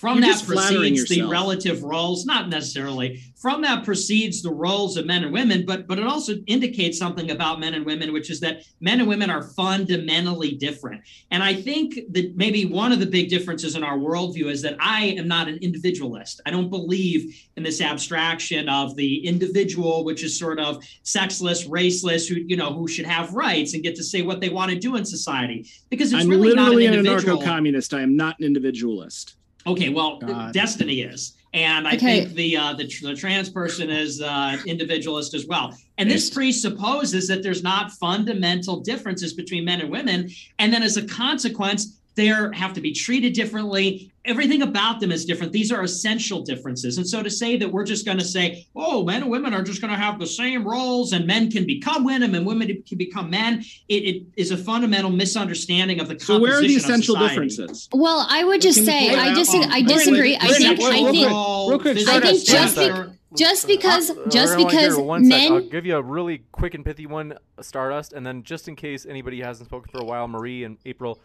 from 0.00 0.22
You're 0.22 0.32
that 0.32 0.44
proceeds 0.46 1.10
the 1.10 1.24
relative 1.24 1.82
roles, 1.82 2.24
not 2.24 2.48
necessarily. 2.48 3.22
From 3.40 3.62
that 3.62 3.84
proceeds 3.84 4.42
the 4.42 4.52
roles 4.52 4.98
of 4.98 5.06
men 5.06 5.24
and 5.24 5.32
women, 5.32 5.64
but 5.64 5.86
but 5.86 5.98
it 5.98 6.06
also 6.06 6.34
indicates 6.46 6.98
something 6.98 7.30
about 7.30 7.58
men 7.58 7.72
and 7.72 7.86
women, 7.86 8.12
which 8.12 8.28
is 8.28 8.38
that 8.40 8.64
men 8.80 9.00
and 9.00 9.08
women 9.08 9.30
are 9.30 9.42
fundamentally 9.42 10.52
different. 10.52 11.00
And 11.30 11.42
I 11.42 11.54
think 11.54 11.94
that 12.10 12.36
maybe 12.36 12.66
one 12.66 12.92
of 12.92 13.00
the 13.00 13.06
big 13.06 13.30
differences 13.30 13.76
in 13.76 13.82
our 13.82 13.96
worldview 13.96 14.50
is 14.50 14.60
that 14.60 14.76
I 14.78 15.06
am 15.06 15.26
not 15.26 15.48
an 15.48 15.56
individualist. 15.62 16.42
I 16.44 16.50
don't 16.50 16.68
believe 16.68 17.34
in 17.56 17.62
this 17.62 17.80
abstraction 17.80 18.68
of 18.68 18.94
the 18.96 19.26
individual, 19.26 20.04
which 20.04 20.22
is 20.22 20.38
sort 20.38 20.60
of 20.60 20.84
sexless, 21.02 21.66
raceless, 21.66 22.28
who 22.28 22.34
you 22.34 22.58
know 22.58 22.74
who 22.74 22.86
should 22.86 23.06
have 23.06 23.32
rights 23.32 23.72
and 23.72 23.82
get 23.82 23.96
to 23.96 24.04
say 24.04 24.20
what 24.20 24.40
they 24.40 24.50
want 24.50 24.70
to 24.70 24.78
do 24.78 24.96
in 24.96 25.04
society. 25.06 25.66
Because 25.88 26.12
it's 26.12 26.22
I'm 26.22 26.28
really 26.28 26.50
literally 26.50 26.86
not 26.88 26.98
an 26.98 27.06
an 27.06 27.16
anarcho-communist. 27.16 27.94
I 27.94 28.02
am 28.02 28.16
not 28.16 28.38
an 28.38 28.44
individualist. 28.44 29.36
Okay, 29.66 29.88
well, 29.88 30.18
God. 30.18 30.52
Destiny 30.54 31.02
is, 31.02 31.36
and 31.52 31.88
I 31.88 31.94
Okay. 31.94 32.24
think 32.24 32.34
the 32.34 32.56
uh, 32.56 32.74
the, 32.74 32.86
the 33.02 33.14
trans 33.14 33.50
person 33.50 33.90
is 33.90 34.20
uh, 34.20 34.56
individualist 34.66 35.34
as 35.34 35.46
well. 35.46 35.76
And 35.98 36.10
this 36.10 36.30
presupposes 36.30 37.26
that 37.28 37.42
there's 37.42 37.62
not 37.62 37.92
fundamental 37.92 38.80
differences 38.80 39.34
between 39.34 39.64
men 39.64 39.80
and 39.80 39.90
women, 39.90 40.30
and 40.58 40.72
then 40.72 40.82
as 40.82 40.96
a 40.96 41.02
consequence, 41.06 41.98
they 42.14 42.26
have 42.26 42.72
to 42.74 42.80
be 42.80 42.92
treated 42.92 43.32
differently. 43.32 44.09
Everything 44.26 44.60
about 44.60 45.00
them 45.00 45.10
is 45.10 45.24
different. 45.24 45.50
These 45.50 45.72
are 45.72 45.82
essential 45.82 46.42
differences. 46.42 46.98
And 46.98 47.08
so 47.08 47.22
to 47.22 47.30
say 47.30 47.56
that 47.56 47.72
we're 47.72 47.84
just 47.84 48.04
going 48.04 48.18
to 48.18 48.24
say, 48.24 48.66
oh, 48.76 49.02
men 49.04 49.22
and 49.22 49.30
women 49.30 49.54
are 49.54 49.62
just 49.62 49.80
going 49.80 49.92
to 49.92 49.98
have 49.98 50.18
the 50.18 50.26
same 50.26 50.62
roles, 50.62 51.14
and 51.14 51.26
men 51.26 51.50
can 51.50 51.66
become 51.66 52.04
women 52.04 52.34
and 52.34 52.44
women 52.44 52.82
can 52.86 52.98
become 52.98 53.30
men, 53.30 53.64
it, 53.88 53.94
it 53.94 54.22
is 54.36 54.50
a 54.50 54.58
fundamental 54.58 55.10
misunderstanding 55.10 56.00
of 56.00 56.08
the 56.08 56.20
So 56.20 56.38
where 56.38 56.58
are 56.58 56.60
the 56.60 56.74
essential 56.74 57.16
differences? 57.16 57.88
Well, 57.92 58.26
I 58.28 58.44
would 58.44 58.60
just 58.60 58.84
say 58.84 59.08
point 59.08 59.20
I 59.20 59.30
out 59.30 59.36
disagree. 59.36 59.66
I 59.70 59.82
disagree. 59.82 60.36
I 60.36 60.48
think 60.48 60.80
I 60.82 61.10
think 61.10 61.30
real 61.30 61.78
quick, 61.78 61.96
I 62.06 62.20
think 62.20 62.44
just 62.44 62.72
stature- 62.74 63.16
just 63.34 63.66
because 63.68 64.10
Uh, 64.10 64.28
just 64.28 64.56
because 64.58 64.96
one 64.98 65.24
sec. 65.24 65.40
I'll 65.50 65.60
men 65.60 65.68
give 65.70 65.86
you 65.86 65.96
a 65.96 66.02
really 66.02 66.42
quick 66.52 66.74
and 66.74 66.84
pithy 66.84 67.06
one, 67.06 67.34
Stardust, 67.60 68.12
and 68.12 68.26
then 68.26 68.42
just 68.42 68.68
in 68.68 68.76
case 68.76 69.06
anybody 69.08 69.40
hasn't 69.40 69.68
spoken 69.68 69.90
for 69.90 69.98
a 69.98 70.04
while, 70.04 70.26
Marie 70.28 70.64
and 70.64 70.76
April, 70.84 71.20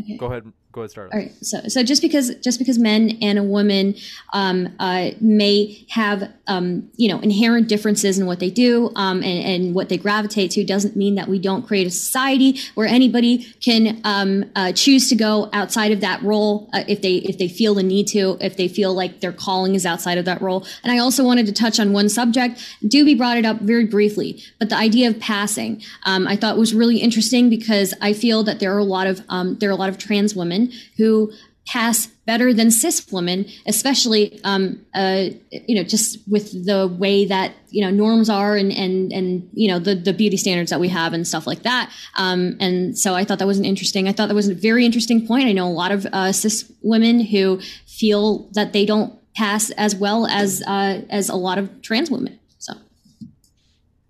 Okay. 0.00 0.16
go 0.16 0.26
ahead, 0.26 0.44
go 0.72 0.82
ahead, 0.82 0.90
start 0.90 1.10
All 1.12 1.18
right. 1.18 1.32
So, 1.44 1.60
so 1.68 1.82
just 1.82 2.02
because 2.02 2.34
just 2.36 2.58
because 2.58 2.78
men 2.78 3.18
and 3.22 3.38
a 3.38 3.42
woman 3.42 3.94
um, 4.32 4.74
uh, 4.78 5.10
may 5.20 5.84
have 5.90 6.30
um, 6.46 6.90
you 6.96 7.08
know 7.08 7.18
inherent 7.20 7.68
differences 7.68 8.18
in 8.18 8.26
what 8.26 8.40
they 8.40 8.50
do 8.50 8.90
um, 8.94 9.22
and, 9.22 9.64
and 9.64 9.74
what 9.74 9.88
they 9.88 9.96
gravitate 9.96 10.50
to 10.52 10.64
doesn't 10.64 10.96
mean 10.96 11.14
that 11.14 11.28
we 11.28 11.38
don't 11.38 11.66
create 11.66 11.86
a 11.86 11.90
society 11.90 12.60
where 12.74 12.86
anybody 12.86 13.44
can 13.60 14.00
um, 14.04 14.44
uh, 14.56 14.72
choose 14.72 15.08
to 15.08 15.14
go 15.14 15.48
outside 15.52 15.92
of 15.92 16.00
that 16.00 16.22
role 16.22 16.68
uh, 16.72 16.84
if 16.86 17.02
they 17.02 17.16
if 17.16 17.38
they 17.38 17.48
feel 17.48 17.74
the 17.74 17.82
need 17.82 18.06
to 18.08 18.36
if 18.40 18.56
they 18.56 18.68
feel 18.68 18.94
like 18.94 19.20
their 19.20 19.32
calling 19.32 19.74
is 19.74 19.86
outside 19.86 20.18
of 20.18 20.24
that 20.24 20.40
role. 20.42 20.66
And 20.82 20.92
I 20.92 20.98
also 20.98 21.24
wanted 21.24 21.46
to 21.46 21.52
touch 21.52 21.80
on 21.80 21.92
one 21.92 22.08
subject. 22.08 22.58
Doobie 22.84 23.16
brought 23.16 23.36
it 23.36 23.44
up 23.44 23.60
very 23.60 23.86
briefly, 23.86 24.42
but 24.58 24.68
the 24.68 24.76
idea 24.76 25.08
of 25.08 25.18
passing 25.18 25.82
um, 26.04 26.26
I 26.26 26.36
thought 26.36 26.58
was 26.58 26.74
really 26.74 26.98
interesting 26.98 27.48
because 27.48 27.94
I 28.00 28.12
feel 28.12 28.42
that 28.44 28.60
there 28.60 28.74
are 28.74 28.78
a 28.78 28.84
lot 28.84 29.06
of 29.06 29.22
um, 29.28 29.56
there 29.56 29.68
are 29.70 29.72
a 29.72 29.76
lot 29.76 29.88
of 29.88 29.98
trans 29.98 30.34
women 30.34 30.57
who 30.96 31.32
pass 31.66 32.06
better 32.24 32.54
than 32.54 32.70
cis 32.70 33.06
women, 33.12 33.44
especially 33.66 34.40
um, 34.42 34.80
uh, 34.94 35.24
you 35.50 35.74
know 35.76 35.82
just 35.82 36.18
with 36.26 36.46
the 36.64 36.88
way 36.88 37.26
that 37.26 37.52
you 37.68 37.82
know 37.84 37.90
norms 37.90 38.30
are 38.30 38.56
and 38.56 38.72
and 38.72 39.12
and 39.12 39.48
you 39.52 39.68
know 39.68 39.78
the 39.78 39.94
the 39.94 40.14
beauty 40.14 40.36
standards 40.38 40.70
that 40.70 40.80
we 40.80 40.88
have 40.88 41.12
and 41.12 41.26
stuff 41.28 41.46
like 41.46 41.62
that. 41.64 41.92
Um, 42.16 42.56
and 42.58 42.98
so 42.98 43.14
I 43.14 43.24
thought 43.24 43.38
that 43.40 43.46
was 43.46 43.58
an 43.58 43.66
interesting. 43.66 44.08
I 44.08 44.12
thought 44.12 44.28
that 44.28 44.34
was 44.34 44.48
a 44.48 44.54
very 44.54 44.86
interesting 44.86 45.26
point. 45.26 45.46
I 45.46 45.52
know 45.52 45.68
a 45.68 45.76
lot 45.84 45.92
of 45.92 46.06
uh, 46.06 46.32
cis 46.32 46.70
women 46.82 47.20
who 47.20 47.60
feel 47.86 48.48
that 48.52 48.72
they 48.72 48.86
don't 48.86 49.12
pass 49.34 49.68
as 49.72 49.94
well 49.94 50.26
as 50.26 50.62
uh, 50.66 51.02
as 51.10 51.28
a 51.28 51.36
lot 51.36 51.58
of 51.58 51.82
trans 51.82 52.10
women. 52.10 52.38
So 52.58 52.72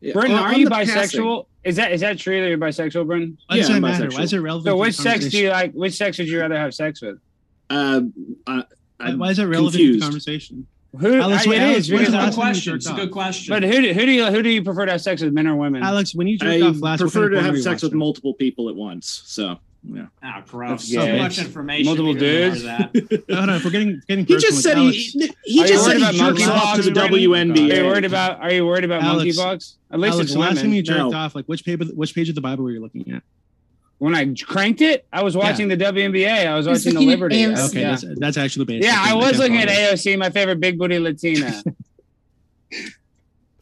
Yeah, 0.01 0.13
Brendan, 0.13 0.39
on- 0.39 0.45
are 0.45 0.57
you 0.59 0.65
the 0.67 0.71
passing- 0.71 1.21
bisexual? 1.21 1.47
Is 1.65 1.77
that 1.77 1.93
is 1.93 2.01
that 2.01 2.19
true 2.19 2.41
that 2.41 2.49
you're 2.49 2.59
bisexual, 2.59 3.07
Brendan? 3.07 3.37
Why 3.47 3.57
does 3.57 3.69
Yeah, 3.69 3.75
that 3.75 3.81
matter? 3.81 4.09
Why 4.11 4.23
is 4.23 4.33
it 4.33 4.39
relevant? 4.39 4.67
So 4.73 4.77
which 4.77 4.95
sex 4.95 5.27
do 5.27 5.39
you 5.39 5.51
like? 5.51 5.73
Which 5.73 5.95
sex 5.95 6.19
would 6.19 6.29
you 6.29 6.41
rather 6.41 6.57
have 6.57 6.73
sex 6.75 7.03
with? 7.03 7.19
Uh, 7.69 8.03
uh, 8.47 8.63
Why- 8.99 9.07
I'm 9.07 9.19
Why 9.19 9.31
is 9.31 9.39
it 9.39 9.45
relevant 9.45 9.75
to 9.75 9.93
the 9.95 10.01
conversation? 10.01 10.67
Who? 10.99 11.21
Alex, 11.21 11.47
I- 11.47 11.51
wait, 11.51 11.57
it 11.57 11.63
Alex, 11.63 11.79
It's 11.79 11.89
a 11.89 11.91
the 11.91 11.99
because- 11.99 12.09
good 12.09 12.15
last 12.15 12.25
time 12.25 12.31
you 12.31 12.53
question. 12.53 12.75
It's 12.77 12.87
a 12.89 12.93
good 12.95 13.11
question. 13.11 13.53
But 13.53 13.63
who 13.65 13.81
do, 13.83 13.93
who 13.93 14.07
do 14.07 14.11
you 14.13 14.27
who 14.27 14.43
do 14.43 14.49
you 14.49 14.63
prefer 14.63 14.87
to 14.87 14.93
have 14.93 15.01
sex 15.03 15.21
with, 15.23 15.33
men 15.33 15.47
or 15.47 15.57
women? 15.57 15.83
Alex, 15.83 16.15
when 16.15 16.27
you 16.29 16.39
jerked 16.39 16.63
I 16.63 16.67
off 16.67 16.81
last, 16.81 17.01
what 17.01 17.11
prefer 17.13 17.29
to 17.31 17.43
have 17.43 17.61
sex 17.61 17.83
with 17.83 17.93
multiple 17.93 18.35
people 18.35 18.69
at 18.69 18.75
once. 18.77 19.23
So 19.27 19.59
yeah. 19.85 20.07
Ah, 20.23 20.43
gross. 20.47 20.89
Yeah, 20.89 21.01
so 21.03 21.07
it's 21.07 21.19
much 21.23 21.39
information. 21.47 21.87
multiple 21.87 22.13
We 22.15 22.19
didn't 22.19 22.55
dudes. 22.55 22.65
know 22.65 22.79
that. 22.79 23.29
No, 23.29 23.45
no, 23.47 23.57
if 23.57 23.65
we're 23.65 23.71
getting 23.71 24.03
getting 24.09 24.27
He 24.27 24.37
just 24.37 24.63
said 24.63 24.77
Alex, 24.77 24.97
he 24.97 25.31
he 25.45 25.65
just 25.67 25.85
said 25.85 25.97
he 25.97 26.03
about 26.03 26.15
jerks 26.15 26.47
off 26.49 26.77
to 26.77 26.83
the 26.83 26.91
WNBA. 26.91 27.73
Are 27.73 27.77
you 27.77 27.85
worried 27.85 28.05
about? 28.05 28.41
Are 28.41 28.53
you 28.53 28.67
worried 28.67 28.85
about 28.85 29.03
Alex- 29.03 29.37
monkeypox? 29.39 29.75
At 29.91 30.01
least 30.01 30.15
Alex, 30.15 30.31
it's 30.31 30.37
last 30.37 30.61
time 30.61 30.73
you 30.73 30.83
jerked 30.83 30.99
No. 30.99 31.13
off, 31.15 31.35
like 31.35 31.47
which 31.47 31.65
page 31.65 31.81
which 31.95 32.15
page 32.15 32.29
of 32.29 32.35
the 32.35 32.41
Bible 32.41 32.65
were 32.65 32.71
you 32.73 32.81
looking 32.81 33.11
at? 33.13 33.23
When 33.99 34.15
I 34.15 34.33
cranked 34.35 34.81
it, 34.81 35.07
I 35.13 35.23
was 35.25 35.37
watching 35.37 35.67
the 35.69 35.77
WNBA. 35.77 36.47
I 36.47 36.55
was 36.57 36.67
He 36.67 36.73
watching 36.73 36.95
the 36.95 37.01
Liberty. 37.01 37.43
AOC. 37.43 37.69
Okay, 37.71 37.81
yeah. 37.81 37.91
that's, 37.91 38.05
that's 38.21 38.37
actually 38.37 38.65
the 38.67 38.73
base. 38.75 38.85
Yeah, 38.85 38.95
I 38.97 39.15
was 39.15 39.39
looking 39.39 39.57
at. 39.59 39.69
AOC, 39.69 40.17
my 40.19 40.31
favorite 40.31 40.61
big 40.61 40.79
booty 40.79 40.99
Latina. 41.01 41.63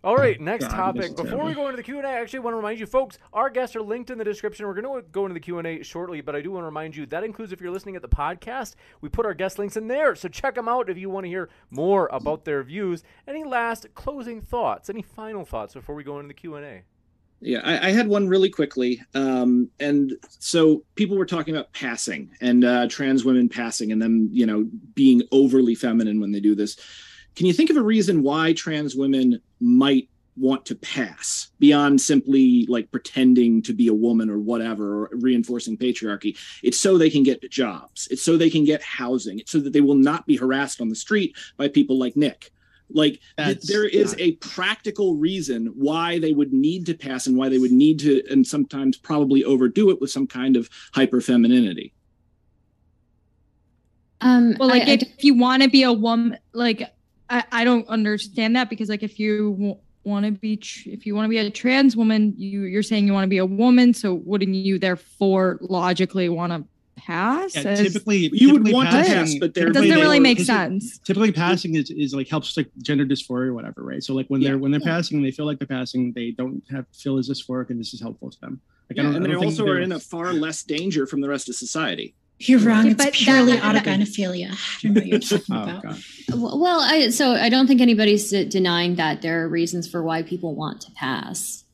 All 0.06 0.16
right, 0.16 0.40
next 0.40 0.66
God, 0.66 0.76
topic. 0.76 1.16
Before 1.16 1.44
we 1.44 1.52
go 1.52 1.64
into 1.64 1.76
the 1.76 1.82
Q 1.82 1.96
and 1.96 2.06
A, 2.06 2.10
I 2.10 2.20
actually 2.20 2.38
want 2.38 2.52
to 2.52 2.58
remind 2.58 2.78
you, 2.78 2.86
folks, 2.86 3.18
our 3.32 3.50
guests 3.50 3.74
are 3.74 3.82
linked 3.82 4.08
in 4.08 4.18
the 4.18 4.24
description. 4.24 4.64
We're 4.64 4.80
going 4.80 5.02
to 5.02 5.08
go 5.10 5.24
into 5.24 5.34
the 5.34 5.40
Q 5.40 5.58
and 5.58 5.66
A 5.66 5.82
shortly, 5.82 6.20
but 6.20 6.36
I 6.36 6.40
do 6.40 6.52
want 6.52 6.62
to 6.62 6.66
remind 6.66 6.94
you 6.94 7.06
that 7.06 7.24
includes 7.24 7.50
if 7.50 7.60
you're 7.60 7.72
listening 7.72 7.96
at 7.96 8.02
the 8.02 8.08
podcast, 8.08 8.76
we 9.00 9.08
put 9.08 9.26
our 9.26 9.34
guest 9.34 9.58
links 9.58 9.76
in 9.76 9.88
there, 9.88 10.14
so 10.14 10.28
check 10.28 10.54
them 10.54 10.68
out 10.68 10.88
if 10.88 10.96
you 10.96 11.10
want 11.10 11.24
to 11.24 11.28
hear 11.28 11.48
more 11.72 12.08
about 12.12 12.44
their 12.44 12.62
views. 12.62 13.02
Any 13.26 13.42
last 13.42 13.88
closing 13.96 14.40
thoughts? 14.40 14.88
Any 14.88 15.02
final 15.02 15.44
thoughts 15.44 15.74
before 15.74 15.96
we 15.96 16.04
go 16.04 16.20
into 16.20 16.28
the 16.28 16.34
Q 16.34 16.54
and 16.54 16.64
A? 16.64 16.82
Yeah, 17.40 17.62
I, 17.64 17.88
I 17.88 17.90
had 17.90 18.06
one 18.06 18.28
really 18.28 18.48
quickly. 18.48 19.02
Um, 19.12 19.70
and 19.80 20.12
so 20.28 20.84
people 20.94 21.16
were 21.16 21.26
talking 21.26 21.52
about 21.52 21.72
passing 21.72 22.30
and 22.40 22.64
uh, 22.64 22.86
trans 22.86 23.24
women 23.24 23.48
passing 23.48 23.90
and 23.90 24.00
them, 24.00 24.28
you 24.30 24.46
know, 24.46 24.68
being 24.94 25.22
overly 25.32 25.74
feminine 25.74 26.20
when 26.20 26.30
they 26.30 26.40
do 26.40 26.54
this. 26.54 26.78
Can 27.36 27.46
you 27.46 27.52
think 27.52 27.70
of 27.70 27.76
a 27.76 27.82
reason 27.82 28.22
why 28.22 28.54
trans 28.54 28.96
women 28.96 29.40
might 29.60 30.08
want 30.38 30.66
to 30.66 30.74
pass 30.74 31.50
beyond 31.58 31.98
simply 32.00 32.66
like 32.68 32.90
pretending 32.90 33.62
to 33.62 33.72
be 33.72 33.88
a 33.88 33.94
woman 33.94 34.28
or 34.28 34.38
whatever, 34.38 35.04
or 35.04 35.10
reinforcing 35.12 35.76
patriarchy? 35.76 36.36
It's 36.62 36.78
so 36.80 36.96
they 36.98 37.10
can 37.10 37.22
get 37.22 37.48
jobs. 37.50 38.08
It's 38.10 38.22
so 38.22 38.36
they 38.36 38.50
can 38.50 38.64
get 38.64 38.82
housing. 38.82 39.38
It's 39.38 39.52
so 39.52 39.60
that 39.60 39.72
they 39.74 39.80
will 39.82 39.94
not 39.94 40.26
be 40.26 40.36
harassed 40.36 40.80
on 40.80 40.88
the 40.88 40.96
street 40.96 41.36
by 41.58 41.68
people 41.68 41.98
like 41.98 42.16
Nick. 42.16 42.52
Like 42.88 43.20
th- 43.36 43.60
there 43.62 43.84
is 43.84 44.12
not- 44.12 44.20
a 44.20 44.32
practical 44.36 45.16
reason 45.16 45.66
why 45.74 46.18
they 46.18 46.32
would 46.32 46.52
need 46.52 46.86
to 46.86 46.94
pass 46.94 47.26
and 47.26 47.36
why 47.36 47.48
they 47.50 47.58
would 47.58 47.72
need 47.72 47.98
to, 48.00 48.22
and 48.30 48.46
sometimes 48.46 48.96
probably 48.96 49.44
overdo 49.44 49.90
it 49.90 50.00
with 50.00 50.10
some 50.10 50.26
kind 50.26 50.56
of 50.56 50.70
hyper 50.94 51.20
femininity. 51.20 51.92
Um, 54.22 54.54
Well, 54.58 54.68
like 54.68 54.84
I- 54.84 54.92
I 54.92 54.94
if, 54.94 55.02
if 55.02 55.24
you 55.24 55.34
want 55.34 55.62
to 55.62 55.68
be 55.68 55.82
a 55.82 55.92
woman, 55.92 56.38
like 56.52 56.90
I, 57.28 57.44
I 57.52 57.64
don't 57.64 57.86
understand 57.88 58.56
that 58.56 58.70
because 58.70 58.88
like 58.88 59.02
if 59.02 59.18
you 59.18 59.52
w- 59.52 59.76
want 60.04 60.26
to 60.26 60.32
be 60.32 60.56
tr- 60.58 60.88
if 60.90 61.06
you 61.06 61.14
want 61.14 61.24
to 61.26 61.28
be 61.28 61.38
a 61.38 61.50
trans 61.50 61.96
woman, 61.96 62.34
you 62.36 62.62
you're 62.62 62.82
saying 62.82 63.06
you 63.06 63.12
want 63.12 63.24
to 63.24 63.28
be 63.28 63.38
a 63.38 63.46
woman, 63.46 63.92
so 63.94 64.14
wouldn't 64.14 64.54
you 64.54 64.78
therefore 64.78 65.58
logically 65.62 66.28
want 66.28 66.52
to 66.52 66.64
pass? 67.00 67.54
Yeah, 67.56 67.62
as- 67.62 67.80
typically, 67.92 68.30
You 68.32 68.52
would 68.52 68.58
typically 68.64 68.72
want 68.74 68.90
to 68.90 68.94
pass, 68.96 69.34
but 69.40 69.54
there 69.54 69.68
it 69.68 69.72
doesn't 69.72 69.88
they- 69.88 69.96
really 69.96 70.20
make 70.20 70.38
sense. 70.40 70.98
Typically, 71.00 71.32
passing 71.32 71.74
is, 71.74 71.90
is 71.90 72.14
like 72.14 72.28
helps 72.28 72.56
like 72.56 72.70
gender 72.82 73.04
dysphoria 73.04 73.48
or 73.48 73.54
whatever, 73.54 73.82
right? 73.82 74.02
So 74.02 74.14
like 74.14 74.26
when 74.28 74.40
they're 74.40 74.58
when 74.58 74.70
they're 74.70 74.80
passing, 74.80 75.22
they 75.22 75.30
feel 75.32 75.46
like 75.46 75.58
they're 75.58 75.66
passing, 75.66 76.12
they 76.12 76.30
don't 76.30 76.62
have 76.70 76.86
feel 76.92 77.18
as 77.18 77.28
dysphoric, 77.28 77.70
and 77.70 77.80
this 77.80 77.92
is 77.92 78.00
helpful 78.00 78.30
to 78.30 78.40
them. 78.40 78.60
Like, 78.88 78.98
I 79.00 79.02
Yeah, 79.02 79.08
don't, 79.08 79.16
and 79.16 79.24
I 79.24 79.26
they 79.28 79.32
don't 79.32 79.40
think 79.42 79.52
also 79.60 79.66
are 79.66 79.80
in 79.80 79.90
a 79.92 79.98
far 79.98 80.32
less 80.32 80.62
danger 80.62 81.06
from 81.06 81.20
the 81.20 81.28
rest 81.28 81.48
of 81.48 81.56
society. 81.56 82.14
You're 82.38 82.60
wrong. 82.60 82.86
It's 82.88 83.02
but 83.02 83.14
purely 83.14 83.52
that- 83.52 83.62
that- 83.84 83.84
autogynephilia. 83.86 84.52
I 84.52 84.82
don't 84.82 84.94
know 84.94 85.00
what 85.00 85.06
you're 85.06 85.18
talking 85.20 85.44
Oh 85.56 85.62
about. 85.62 85.82
god. 85.82 86.02
well, 86.60 86.80
I 86.80 87.08
so 87.10 87.30
I 87.32 87.48
don't 87.48 87.66
think 87.66 87.80
anybody's 87.80 88.30
denying 88.30 88.96
that 88.96 89.22
there 89.22 89.42
are 89.42 89.48
reasons 89.48 89.88
for 89.88 90.02
why 90.02 90.22
people 90.22 90.54
want 90.54 90.80
to 90.82 90.90
pass. 90.92 91.64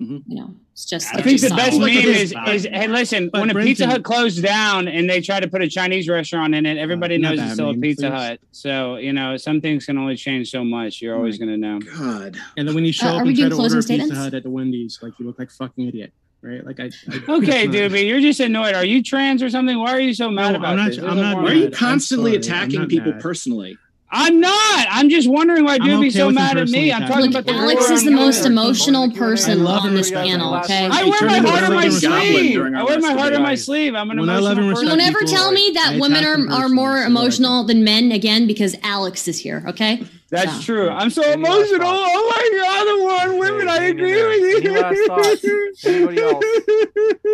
Mhm. 0.00 0.22
You 0.28 0.36
know, 0.36 0.54
it's 0.72 0.84
just. 0.86 1.12
I 1.12 1.20
think 1.22 1.40
the 1.40 1.48
best 1.50 1.72
not- 1.76 1.86
meme 1.86 1.96
it 1.96 2.04
is, 2.04 2.32
is- 2.46 2.64
is 2.64 2.68
hey, 2.72 2.86
listen, 2.86 3.30
But 3.32 3.40
when 3.40 3.50
a 3.50 3.60
Pizza 3.60 3.86
Hut 3.86 4.04
closed 4.04 4.42
down 4.42 4.86
and 4.86 5.10
they 5.10 5.20
tried 5.20 5.40
to 5.40 5.48
put 5.48 5.60
a 5.60 5.68
Chinese 5.68 6.08
restaurant 6.08 6.54
in 6.54 6.64
it, 6.66 6.78
everybody 6.78 7.16
Uh, 7.16 7.18
knows 7.18 7.40
it's 7.40 7.52
still 7.54 7.70
a 7.70 7.74
Pizza 7.74 8.08
please. 8.08 8.12
Hut. 8.16 8.40
So, 8.52 8.96
you 8.96 9.12
know, 9.12 9.36
some 9.36 9.60
things 9.60 9.86
can 9.86 9.98
only 9.98 10.14
change 10.16 10.50
so 10.50 10.62
much. 10.64 11.02
You're 11.02 11.16
always 11.16 11.36
going 11.36 11.50
to 11.50 11.56
know. 11.56 11.80
God. 11.80 12.36
And 12.56 12.66
then 12.68 12.76
when 12.76 12.84
you 12.84 12.92
show 12.92 13.08
Uh, 13.08 13.14
up 13.16 13.22
are 13.22 13.24
we 13.24 13.30
and 13.30 13.38
try 13.40 13.48
to 13.48 13.54
order 13.56 13.68
closing 13.74 14.00
a 14.00 14.04
Pizza? 14.04 14.14
Hut 14.14 14.34
at 14.34 14.42
the 14.44 14.50
Wendy's, 14.50 15.00
like 15.02 15.14
you 15.18 15.26
look 15.26 15.38
like 15.40 15.48
a 15.48 15.52
fucking 15.52 15.88
idiot, 15.88 16.12
right? 16.42 16.64
Like 16.64 16.80
I. 16.80 16.84
I 16.84 16.88
Okay, 17.28 17.66
that's 17.66 17.66
not- 17.66 17.72
dude, 17.90 18.06
you're 18.06 18.20
just 18.20 18.40
annoyed. 18.40 18.74
Are 18.74 18.84
you 18.84 19.02
trans 19.02 19.42
or 19.42 19.50
something? 19.50 19.78
Why 19.78 19.92
are 19.92 20.00
you 20.00 20.14
so 20.14 20.30
mad 20.30 20.52
No, 20.52 20.58
about 20.58 20.70
I'm 20.70 20.76
not- 20.76 20.88
this? 20.90 20.98
I'm 20.98 21.16
not 21.16 21.36
Why 21.42 21.50
are 21.50 21.54
you 21.54 21.70
constantly 21.70 22.36
I'm 22.36 22.42
sorry, 22.42 22.56
I'm 22.58 22.68
attacking 22.68 22.88
people 22.88 23.12
mad. 23.12 23.20
personally? 23.20 23.78
I'm 24.10 24.40
not. 24.40 24.86
I'm 24.90 25.10
just 25.10 25.28
wondering 25.28 25.64
why 25.64 25.74
I'm 25.74 26.00
be 26.00 26.06
okay 26.08 26.10
so 26.10 26.30
mad 26.30 26.56
at 26.56 26.68
me. 26.68 26.90
I'm 26.90 27.02
attacking 27.02 27.08
talking 27.08 27.32
Look, 27.32 27.44
about 27.44 27.46
the 27.46 27.52
Alex 27.60 27.90
is 27.90 28.04
the 28.04 28.10
most 28.10 28.42
women. 28.42 28.52
emotional 28.52 29.00
Going 29.02 29.10
to 29.10 29.16
Q&A. 29.16 29.28
person 29.28 29.64
love 29.64 29.84
on 29.84 29.94
this 29.94 30.10
panel. 30.10 30.50
Last 30.52 30.64
Okay. 30.70 30.88
I 30.90 31.04
wear 31.04 31.22
my 31.26 31.38
heart 31.38 31.62
on 31.64 31.74
my 31.74 31.88
sleeve. 31.90 32.58
I 32.58 32.82
wear 32.84 33.00
my 33.00 33.12
of 33.12 33.18
heart 33.18 33.30
the 33.32 33.36
on 33.36 33.42
my 33.42 33.54
sleeve. 33.54 33.94
I'm 33.94 34.10
an 34.10 34.18
When 34.18 34.28
emotional 34.30 34.70
person. 34.70 34.86
Don't 34.88 35.00
ever 35.00 35.20
tell 35.24 35.52
me 35.52 35.72
that 35.74 35.98
women 36.00 36.24
are, 36.24 36.62
are 36.64 36.68
more 36.70 37.02
emotional 37.02 37.64
than 37.64 37.84
men 37.84 38.10
again 38.12 38.46
because 38.46 38.74
Alex 38.82 39.28
is 39.28 39.38
here. 39.38 39.62
Okay. 39.68 40.02
That's 40.30 40.56
So. 40.56 40.62
true. 40.62 40.88
I'm 40.90 41.10
so 41.10 41.22
Any 41.22 41.34
emotional. 41.42 41.88
Oh 41.90 42.30
my 42.30 42.58
god, 42.62 42.84
the 42.86 43.02
war 43.02 43.34
on 43.34 43.38
women. 43.38 43.68
Hey, 43.68 43.74
I 43.74 43.84
agree 43.88 44.26
with 44.26 44.64
you. 44.64 44.70
Any 44.72 44.80
last 44.80 45.42
thoughts? 45.42 45.84
Anybody 45.86 46.20
else? 46.22 46.44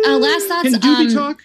Uh, 0.07 0.17
last 0.17 0.47
thoughts. 0.47 0.69
Can 0.69 0.81
Doobie 0.81 1.17
Um, 1.17 1.37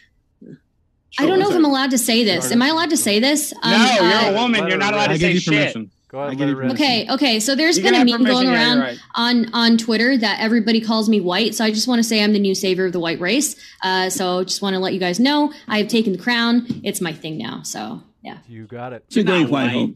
talk? 1.17 1.25
I 1.25 1.29
don't 1.29 1.39
know 1.39 1.51
if 1.51 1.57
I'm 1.57 1.65
allowed 1.65 1.91
to 1.91 1.99
say 1.99 2.25
this. 2.25 2.51
Am 2.53 2.63
I 2.63 2.69
allowed 2.69 2.91
to 2.91 2.97
say 2.97 3.19
this? 3.21 3.53
Um, 3.63 3.71
No, 3.73 3.95
you're 3.95 4.05
uh, 4.05 4.31
a 4.31 4.35
woman. 4.35 4.69
You're 4.69 4.79
not 4.79 4.95
allowed 4.95 5.07
to 5.07 5.13
I 5.13 5.17
say 5.17 5.21
give 5.21 5.35
you 5.35 5.41
shit. 5.41 5.53
permission. 5.75 5.91
Go 6.09 6.23
ahead, 6.23 6.39
let 6.41 6.49
it. 6.49 6.73
Okay, 6.73 7.07
okay. 7.09 7.39
So 7.39 7.55
there's 7.55 7.77
You 7.79 7.85
been 7.85 7.95
can 7.95 8.03
a 8.03 8.05
meme 8.05 8.25
permission, 8.25 8.35
going 8.35 8.47
yeah, 8.49 8.55
around 8.55 8.79
right. 8.81 8.99
on 9.15 9.55
on 9.55 9.79
Twitter 9.79 10.19
that 10.19 10.41
everybody 10.41 10.81
calls 10.81 11.09
me 11.09 11.21
white. 11.21 11.55
So 11.55 11.65
I 11.65 11.71
just 11.71 11.87
want 11.87 12.01
to 12.01 12.03
say 12.03 12.21
I'm 12.25 12.33
the 12.33 12.41
new 12.41 12.55
savior 12.57 12.87
of 12.87 12.93
the 12.93 12.99
white 12.99 13.21
race. 13.21 13.55
Uh, 13.81 14.11
so 14.11 14.43
just 14.43 14.61
want 14.61 14.75
to 14.75 14.81
let 14.81 14.93
you 14.93 14.99
guys 14.99 15.21
know 15.21 15.53
I 15.69 15.79
have 15.79 15.87
taken 15.87 16.13
the 16.13 16.19
crown. 16.19 16.67
It's 16.83 17.01
my 17.01 17.13
thing 17.13 17.39
now. 17.39 17.63
So 17.63 18.03
yeah. 18.23 18.39
You 18.49 18.67
got 18.67 18.93
it. 18.93 19.05
You're 19.11 19.25
great 19.25 19.43
not 19.43 19.51
white 19.51 19.75
white. 19.75 19.95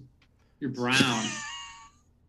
You're 0.61 0.71
brown. 0.71 1.25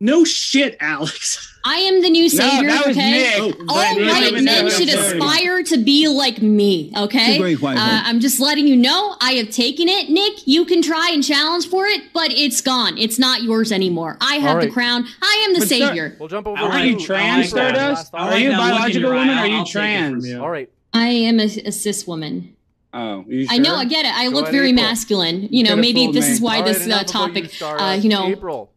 No 0.05 0.23
shit, 0.23 0.77
Alex. 0.79 1.51
I 1.67 1.77
am 1.77 2.03
the 2.03 2.11
new 2.11 2.29
savior. 2.29 2.69
that 2.69 2.85
was 2.85 2.95
okay. 2.95 3.11
Nick. 3.39 3.55
Oh, 3.59 3.65
All 3.69 3.77
Right, 3.77 3.97
Nick 3.97 4.07
white 4.11 4.33
was 4.33 4.43
men 4.43 4.65
the 4.65 4.69
should 4.71 4.87
savior. 4.87 5.17
aspire 5.17 5.63
to 5.63 5.77
be 5.77 6.07
like 6.07 6.39
me. 6.39 6.93
Okay. 6.95 7.17
It's 7.29 7.35
a 7.37 7.41
great 7.41 7.59
white 7.59 7.77
Uh. 7.77 8.01
I'm 8.05 8.19
just 8.19 8.39
letting 8.39 8.67
you 8.67 8.75
know 8.75 9.15
I 9.19 9.31
have 9.31 9.49
taken 9.49 9.89
it, 9.89 10.09
Nick. 10.09 10.45
You 10.47 10.65
can 10.65 10.83
try 10.83 11.09
and 11.11 11.23
challenge 11.23 11.67
for 11.67 11.87
it, 11.87 12.13
but 12.13 12.29
it's 12.31 12.61
gone. 12.61 12.99
It's 12.99 13.17
not 13.17 13.41
yours 13.41 13.71
anymore. 13.71 14.17
I 14.21 14.35
have 14.35 14.57
All 14.57 14.61
the 14.61 14.69
crown. 14.69 15.05
I 15.23 15.43
am 15.47 15.53
the 15.53 15.59
But 15.61 15.67
sir- 15.69 15.75
savior. 15.87 16.15
We'll 16.19 16.29
jump 16.29 16.45
over. 16.45 16.61
All 16.61 16.71
Are 16.71 16.85
you 16.85 16.99
you. 16.99 17.05
trans, 17.05 17.51
I 17.51 17.57
like 17.57 17.73
that. 17.73 17.75
Stardust? 18.05 18.13
Last 18.13 18.31
Are 18.33 18.37
you 18.39 18.49
a 18.49 18.51
Now, 18.51 18.57
look 18.59 18.67
at 18.67 18.71
biological 18.75 19.09
woman? 19.09 19.27
Ryan. 19.29 19.39
Are 19.39 19.47
you 19.47 19.55
I'll 19.57 19.65
take 19.65 19.69
it 19.69 19.73
from 19.73 19.81
trans? 19.81 20.27
you. 20.29 20.41
All 20.43 20.49
right. 20.51 20.69
I 20.93 21.07
am 21.07 21.39
a, 21.39 21.45
a 21.45 21.71
cis 21.71 22.05
woman. 22.05 22.55
Oh, 22.93 23.25
you 23.27 23.47
I 23.49 23.57
know. 23.57 23.75
I 23.75 23.85
get 23.85 24.05
it. 24.05 24.13
I 24.13 24.25
Go 24.25 24.35
look 24.35 24.49
very 24.51 24.69
April. 24.69 24.83
masculine. 24.85 25.47
You 25.51 25.63
know, 25.63 25.75
maybe 25.75 26.11
this 26.11 26.27
me. 26.27 26.31
is 26.33 26.41
why 26.41 26.57
All 26.57 26.63
right, 26.63 26.73
this 26.75 26.87
uh, 26.87 27.03
topic, 27.05 27.45
you, 27.45 27.49
Stardust. 27.49 27.83
uh, 27.83 28.01
you 28.03 28.09
know, 28.09 28.27
April. 28.27 28.71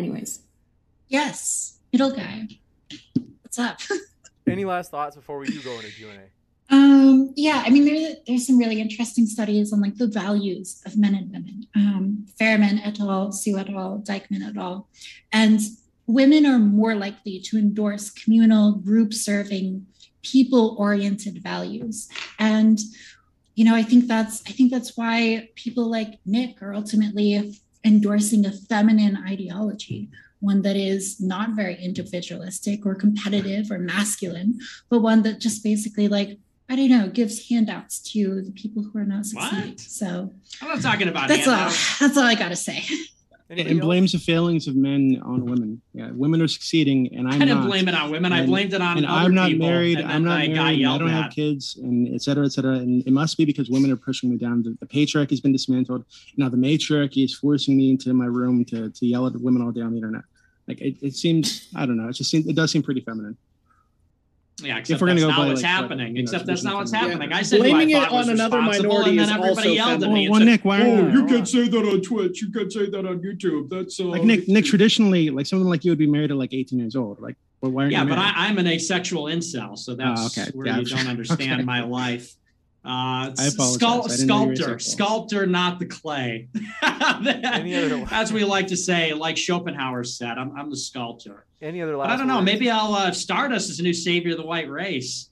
Anyways. 0.00 0.40
Yes, 1.08 1.78
middle 1.92 2.12
guy. 2.12 2.48
What's 3.42 3.58
up? 3.58 3.80
Any 4.46 4.64
last 4.64 4.90
thoughts 4.90 5.14
before 5.14 5.38
we 5.38 5.46
do 5.46 5.60
go 5.62 5.74
into 5.74 5.90
Q 5.90 6.08
and 6.08 6.18
A? 6.18 6.74
Um, 6.74 7.32
yeah, 7.36 7.62
I 7.66 7.70
mean, 7.70 7.84
there, 7.84 8.14
there's 8.26 8.46
some 8.46 8.58
really 8.58 8.80
interesting 8.80 9.26
studies 9.26 9.72
on 9.72 9.80
like 9.80 9.96
the 9.96 10.06
values 10.06 10.80
of 10.86 10.96
men 10.96 11.14
and 11.14 11.30
women. 11.30 11.66
Um, 11.76 12.26
Fairman 12.38 12.80
et 12.84 13.00
al., 13.00 13.32
Sue 13.32 13.58
et 13.58 13.68
al., 13.68 13.98
Dykeman 13.98 14.42
et 14.42 14.56
al. 14.56 14.88
And 15.32 15.60
women 16.06 16.46
are 16.46 16.58
more 16.58 16.94
likely 16.94 17.40
to 17.40 17.58
endorse 17.58 18.10
communal, 18.10 18.72
group 18.72 19.12
serving, 19.12 19.86
people 20.22 20.76
oriented 20.78 21.42
values. 21.42 22.08
And, 22.38 22.78
you 23.56 23.64
know, 23.64 23.74
I 23.74 23.82
think 23.82 24.06
that's, 24.06 24.42
I 24.46 24.52
think 24.52 24.70
that's 24.70 24.96
why 24.96 25.48
people 25.56 25.90
like 25.90 26.20
Nick 26.24 26.62
are 26.62 26.72
ultimately 26.72 27.60
endorsing 27.84 28.46
a 28.46 28.52
feminine 28.52 29.16
ideology, 29.26 30.08
one 30.40 30.62
that 30.62 30.76
is 30.76 31.20
not 31.20 31.50
very 31.50 31.76
individualistic 31.82 32.84
or 32.86 32.94
competitive 32.94 33.70
or 33.70 33.78
masculine, 33.78 34.58
but 34.88 35.00
one 35.00 35.22
that 35.22 35.40
just 35.40 35.62
basically 35.62 36.08
like 36.08 36.38
I 36.68 36.76
don't 36.76 36.90
know 36.90 37.08
gives 37.08 37.48
handouts 37.48 37.98
to 38.12 38.42
the 38.42 38.52
people 38.52 38.84
who 38.84 38.98
are 38.98 39.04
not 39.04 39.26
succeeding. 39.26 39.70
What? 39.70 39.80
So 39.80 40.32
I'm 40.62 40.68
not 40.68 40.82
talking 40.82 41.08
about 41.08 41.28
that's 41.28 41.48
all. 41.48 41.68
That's 41.98 42.16
all 42.16 42.24
I 42.24 42.34
gotta 42.34 42.56
say. 42.56 42.84
Anybody 43.50 43.70
and 43.72 43.80
else? 43.80 43.84
blames 43.86 44.12
the 44.12 44.18
failings 44.20 44.68
of 44.68 44.76
men 44.76 45.20
on 45.24 45.44
women. 45.44 45.82
Yeah, 45.92 46.10
women 46.12 46.40
are 46.40 46.46
succeeding, 46.46 47.12
and 47.16 47.26
I'm 47.26 47.34
I 47.34 47.38
didn't 47.46 47.60
not. 47.62 47.66
blame 47.66 47.88
it 47.88 47.94
on 47.94 48.10
women. 48.12 48.32
I 48.32 48.38
And- 48.40 48.48
blamed 48.48 48.72
it 48.74 48.80
on 48.80 48.96
and 48.98 49.06
I'm 49.06 49.34
not 49.34 49.48
people, 49.48 49.66
married. 49.66 49.98
I'm 50.00 50.22
not 50.22 50.38
I 50.38 50.46
married. 50.48 50.84
I 50.86 50.98
don't 50.98 51.08
have 51.08 51.32
kids, 51.32 51.76
and 51.82 52.14
et 52.14 52.22
cetera, 52.22 52.44
et 52.44 52.50
cetera. 52.52 52.74
And 52.74 53.04
it 53.08 53.12
must 53.12 53.36
be 53.36 53.44
because 53.44 53.68
women 53.68 53.90
are 53.90 53.96
pushing 53.96 54.30
me 54.30 54.36
down. 54.36 54.62
The, 54.62 54.76
the 54.78 54.86
patriarchy 54.86 55.30
has 55.30 55.40
been 55.40 55.50
dismantled. 55.52 56.04
Now 56.36 56.48
the 56.48 56.56
matriarchy 56.56 57.24
is 57.24 57.34
forcing 57.34 57.76
me 57.76 57.90
into 57.90 58.14
my 58.14 58.26
room 58.26 58.64
to, 58.66 58.88
to 58.90 59.06
yell 59.06 59.26
at 59.26 59.32
women 59.40 59.62
all 59.62 59.72
day 59.72 59.80
on 59.80 59.90
the 59.90 59.96
internet. 59.96 60.22
Like 60.68 60.80
it, 60.80 60.96
it 61.02 61.16
seems. 61.16 61.68
I 61.74 61.86
don't 61.86 61.96
know. 61.96 62.08
It 62.08 62.12
just 62.12 62.30
seems. 62.30 62.46
It 62.46 62.54
does 62.54 62.70
seem 62.70 62.84
pretty 62.84 63.00
feminine. 63.00 63.36
Yeah, 64.62 64.78
except 64.78 65.00
we're 65.00 65.06
gonna 65.08 65.20
that's 65.20 65.24
go 65.24 65.28
not 65.30 65.38
by, 65.44 65.48
what's 65.48 65.62
like, 65.62 65.72
what, 65.72 65.82
happening. 65.82 66.08
you 66.08 66.14
know, 66.14 66.20
except 66.22 66.46
that's 66.46 66.62
not 66.62 66.74
what's 66.76 66.92
happening. 66.92 67.30
Yeah. 67.30 67.36
I 67.36 67.42
said 67.42 67.60
Blaming 67.60 67.94
I 67.94 68.04
it 68.04 68.10
on 68.12 68.28
another 68.30 68.60
minority 68.60 69.10
and 69.10 69.18
then 69.18 69.24
is 69.26 69.30
everybody 69.30 69.48
also 69.48 69.68
yelled 69.70 70.04
at 70.04 70.10
me. 70.10 70.24
and 70.26 70.30
Well, 70.32 70.40
said, 70.40 70.44
Nick, 70.46 70.64
why? 70.64 70.82
"Oh, 70.82 71.08
you 71.10 71.26
can't 71.26 71.48
say 71.48 71.68
that 71.68 71.78
on 71.84 72.00
Twitch. 72.02 72.42
You 72.42 72.50
can't 72.52 72.72
say 72.72 72.90
that 72.90 73.06
on 73.06 73.20
YouTube. 73.20 73.68
That's 73.70 73.98
uh, 74.00 74.04
like 74.04 74.22
Nick. 74.24 74.48
Nick 74.48 74.64
traditionally, 74.64 75.30
like 75.30 75.46
someone 75.46 75.68
like 75.68 75.84
you 75.84 75.90
would 75.90 75.98
be 75.98 76.06
married 76.06 76.30
at 76.30 76.36
like 76.36 76.52
18 76.54 76.78
years 76.78 76.96
old. 76.96 77.20
Like, 77.20 77.36
well, 77.60 77.72
why 77.72 77.82
aren't 77.82 77.92
Yeah, 77.92 78.02
you 78.04 78.08
but? 78.08 78.18
I, 78.18 78.32
I'm 78.36 78.58
an 78.58 78.66
asexual 78.66 79.24
incel, 79.24 79.78
so 79.78 79.94
that's 79.94 80.20
Oh, 80.20 80.26
okay. 80.42 80.50
where 80.54 80.66
Yeah, 80.66 80.72
you 80.74 80.78
I'm 80.80 80.84
don't 80.84 80.98
sure. 81.02 81.10
understand 81.10 81.52
Okay. 81.52 81.62
my 81.64 81.82
life. 81.84 82.34
Uh, 82.82 82.88
I 83.38 83.50
apologize. 83.52 83.78
Scul- 83.78 84.04
I 84.04 84.16
didn't 84.16 84.26
know 84.28 84.42
you 84.42 84.48
were 84.48 84.56
sculptor, 84.56 84.78
sculptor, 84.78 85.46
not 85.46 85.78
the 85.78 85.86
clay. 85.86 86.48
Any 86.82 87.74
As 88.10 88.32
we 88.32 88.44
like 88.44 88.68
to 88.68 88.76
say, 88.76 89.12
like 89.12 89.36
Schopenhauer 89.36 90.02
said, 90.04 90.38
I'm, 90.38 90.56
I'm 90.56 90.70
the 90.70 90.76
sculptor. 90.76 91.44
Any 91.60 91.82
other 91.82 91.96
But? 91.96 92.08
I 92.08 92.16
don't 92.16 92.26
know. 92.26 92.36
words? 92.36 92.46
Maybe 92.46 92.70
I'll 92.70 92.94
uh, 92.94 93.12
Stardust 93.12 93.68
as 93.68 93.80
a 93.80 93.82
new 93.82 93.92
savior 93.92 94.32
of 94.32 94.38
the 94.38 94.46
white 94.46 94.70
race. 94.70 95.28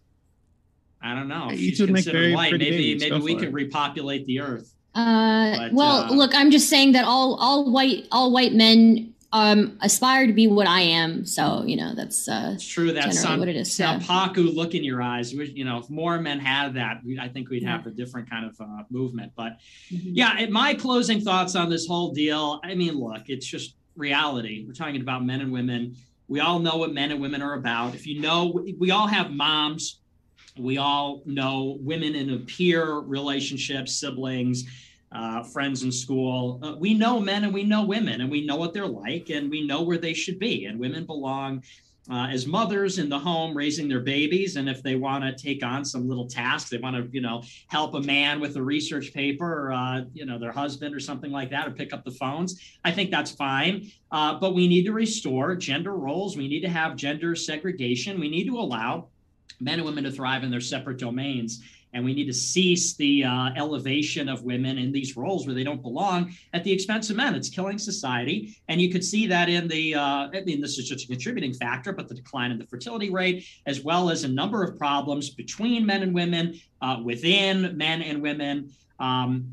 I 1.00 1.14
don't 1.14 1.28
know. 1.28 1.48
Hey, 1.48 1.56
She's 1.56 1.80
would 1.80 1.90
make 1.90 2.04
considered 2.04 2.18
very 2.20 2.34
white. 2.34 2.52
Maybe 2.52 2.70
babies. 2.70 3.00
maybe 3.00 3.18
Go 3.18 3.24
we 3.24 3.32
for 3.34 3.40
can 3.40 3.48
it. 3.48 3.54
repopulate 3.54 4.26
the 4.26 4.40
earth. 4.40 4.74
Uh, 4.94 5.56
But, 5.56 5.72
well, 5.72 6.04
uh, 6.04 6.10
look, 6.12 6.34
I'm 6.34 6.50
just 6.50 6.68
saying 6.68 6.92
that 6.92 7.04
all 7.06 7.36
all 7.36 7.70
white 7.70 8.06
all 8.12 8.30
white 8.32 8.52
men 8.52 9.07
um 9.32 9.76
aspire 9.82 10.26
to 10.26 10.32
be 10.32 10.46
what 10.46 10.66
I 10.66 10.80
am. 10.80 11.24
So 11.26 11.62
you 11.66 11.76
know 11.76 11.94
that's 11.94 12.28
uh, 12.28 12.52
It's 12.54 12.66
true 12.66 12.92
That's 12.92 13.20
some 13.20 13.38
what 13.40 13.48
it 13.48 13.56
is. 13.56 13.76
that 13.76 14.00
yeah. 14.00 14.06
Paku 14.06 14.54
look 14.54 14.74
in 14.74 14.82
your 14.84 15.02
eyes. 15.02 15.34
We- 15.34 15.50
You 15.54 15.64
know, 15.64 15.78
if 15.78 15.90
more 15.90 16.18
men 16.20 16.38
had 16.40 16.74
that, 16.74 17.02
we, 17.04 17.18
I 17.18 17.28
think 17.28 17.50
we'd 17.50 17.64
have 17.64 17.86
a 17.86 17.90
different 17.90 18.30
kind 18.30 18.46
of 18.46 18.58
uh, 18.60 18.84
movement. 18.90 19.32
But 19.36 19.58
Mm-hmm. 19.92 20.10
yeah, 20.14 20.38
it- 20.40 20.50
my 20.50 20.72
closing 20.74 21.20
thoughts 21.20 21.54
on 21.56 21.68
this 21.68 21.86
whole 21.86 22.12
deal. 22.12 22.60
I 22.64 22.74
mean, 22.74 22.94
look, 22.94 23.24
it's 23.28 23.46
just 23.46 23.74
reality. 23.96 24.64
We're 24.66 24.72
talking 24.72 25.00
about 25.00 25.24
men 25.24 25.40
and 25.42 25.52
women. 25.52 25.96
We 26.28 26.40
all 26.40 26.58
know 26.58 26.76
what 26.76 26.92
men 26.94 27.10
and 27.10 27.20
women 27.20 27.42
are 27.42 27.54
about. 27.54 27.94
If 27.94 28.06
you 28.06 28.20
know, 28.20 28.62
we 28.78 28.90
all 28.90 29.06
have 29.08 29.30
moms. 29.30 30.00
We 30.58 30.76
all 30.78 31.22
know 31.26 31.76
women 31.80 32.14
in 32.14 32.30
a 32.30 32.38
peer 32.38 32.94
relationship, 32.98 33.88
siblings, 33.88 34.64
uh, 35.12 35.42
friends 35.42 35.82
in 35.82 35.92
school. 35.92 36.60
Uh, 36.62 36.74
we 36.78 36.94
know 36.94 37.18
men 37.20 37.44
and 37.44 37.54
we 37.54 37.64
know 37.64 37.84
women, 37.84 38.20
and 38.20 38.30
we 38.30 38.44
know 38.44 38.56
what 38.56 38.74
they're 38.74 38.86
like, 38.86 39.30
and 39.30 39.50
we 39.50 39.66
know 39.66 39.82
where 39.82 39.98
they 39.98 40.14
should 40.14 40.38
be. 40.38 40.66
And 40.66 40.78
women 40.78 41.06
belong 41.06 41.62
uh, 42.10 42.26
as 42.30 42.46
mothers 42.46 42.98
in 42.98 43.08
the 43.08 43.18
home 43.18 43.54
raising 43.54 43.86
their 43.88 44.00
babies. 44.00 44.56
And 44.56 44.68
if 44.68 44.82
they 44.82 44.96
want 44.96 45.24
to 45.24 45.34
take 45.34 45.62
on 45.62 45.84
some 45.84 46.08
little 46.08 46.26
tasks, 46.26 46.70
they 46.70 46.78
want 46.78 46.96
to, 46.96 47.08
you 47.12 47.20
know, 47.20 47.42
help 47.66 47.94
a 47.94 48.00
man 48.00 48.40
with 48.40 48.56
a 48.56 48.62
research 48.62 49.12
paper, 49.12 49.68
or, 49.68 49.72
uh, 49.72 50.04
you 50.14 50.24
know, 50.24 50.38
their 50.38 50.52
husband 50.52 50.94
or 50.94 51.00
something 51.00 51.30
like 51.30 51.50
that, 51.50 51.68
or 51.68 51.70
pick 51.70 51.92
up 51.92 52.04
the 52.04 52.10
phones. 52.10 52.60
I 52.84 52.92
think 52.92 53.10
that's 53.10 53.30
fine. 53.30 53.90
Uh, 54.10 54.38
but 54.38 54.54
we 54.54 54.68
need 54.68 54.84
to 54.86 54.92
restore 54.92 55.54
gender 55.54 55.94
roles. 55.94 56.36
We 56.36 56.48
need 56.48 56.60
to 56.60 56.70
have 56.70 56.96
gender 56.96 57.34
segregation. 57.34 58.18
We 58.18 58.30
need 58.30 58.46
to 58.46 58.58
allow 58.58 59.08
men 59.60 59.74
and 59.74 59.84
women 59.84 60.04
to 60.04 60.10
thrive 60.10 60.44
in 60.44 60.50
their 60.50 60.60
separate 60.60 60.98
domains. 60.98 61.62
And 61.94 62.04
we 62.04 62.14
need 62.14 62.26
to 62.26 62.34
cease 62.34 62.94
the 62.94 63.24
uh, 63.24 63.50
elevation 63.56 64.28
of 64.28 64.42
women 64.42 64.78
in 64.78 64.92
these 64.92 65.16
roles 65.16 65.46
where 65.46 65.54
they 65.54 65.64
don't 65.64 65.82
belong 65.82 66.34
at 66.52 66.64
the 66.64 66.72
expense 66.72 67.08
of 67.10 67.16
men. 67.16 67.34
It's 67.34 67.48
killing 67.48 67.78
society. 67.78 68.56
And 68.68 68.80
you 68.80 68.90
could 68.90 69.04
see 69.04 69.26
that 69.26 69.48
in 69.48 69.68
the, 69.68 69.94
uh, 69.94 70.28
I 70.32 70.42
mean, 70.44 70.60
this 70.60 70.78
is 70.78 70.88
just 70.88 71.04
a 71.04 71.08
contributing 71.08 71.54
factor, 71.54 71.92
but 71.92 72.08
the 72.08 72.14
decline 72.14 72.50
in 72.50 72.58
the 72.58 72.66
fertility 72.66 73.10
rate, 73.10 73.46
as 73.66 73.82
well 73.82 74.10
as 74.10 74.24
a 74.24 74.28
number 74.28 74.62
of 74.62 74.78
problems 74.78 75.30
between 75.30 75.86
men 75.86 76.02
and 76.02 76.14
women, 76.14 76.60
uh, 76.82 76.98
within 77.02 77.76
men 77.76 78.02
and 78.02 78.20
women. 78.22 78.70
Um, 79.00 79.52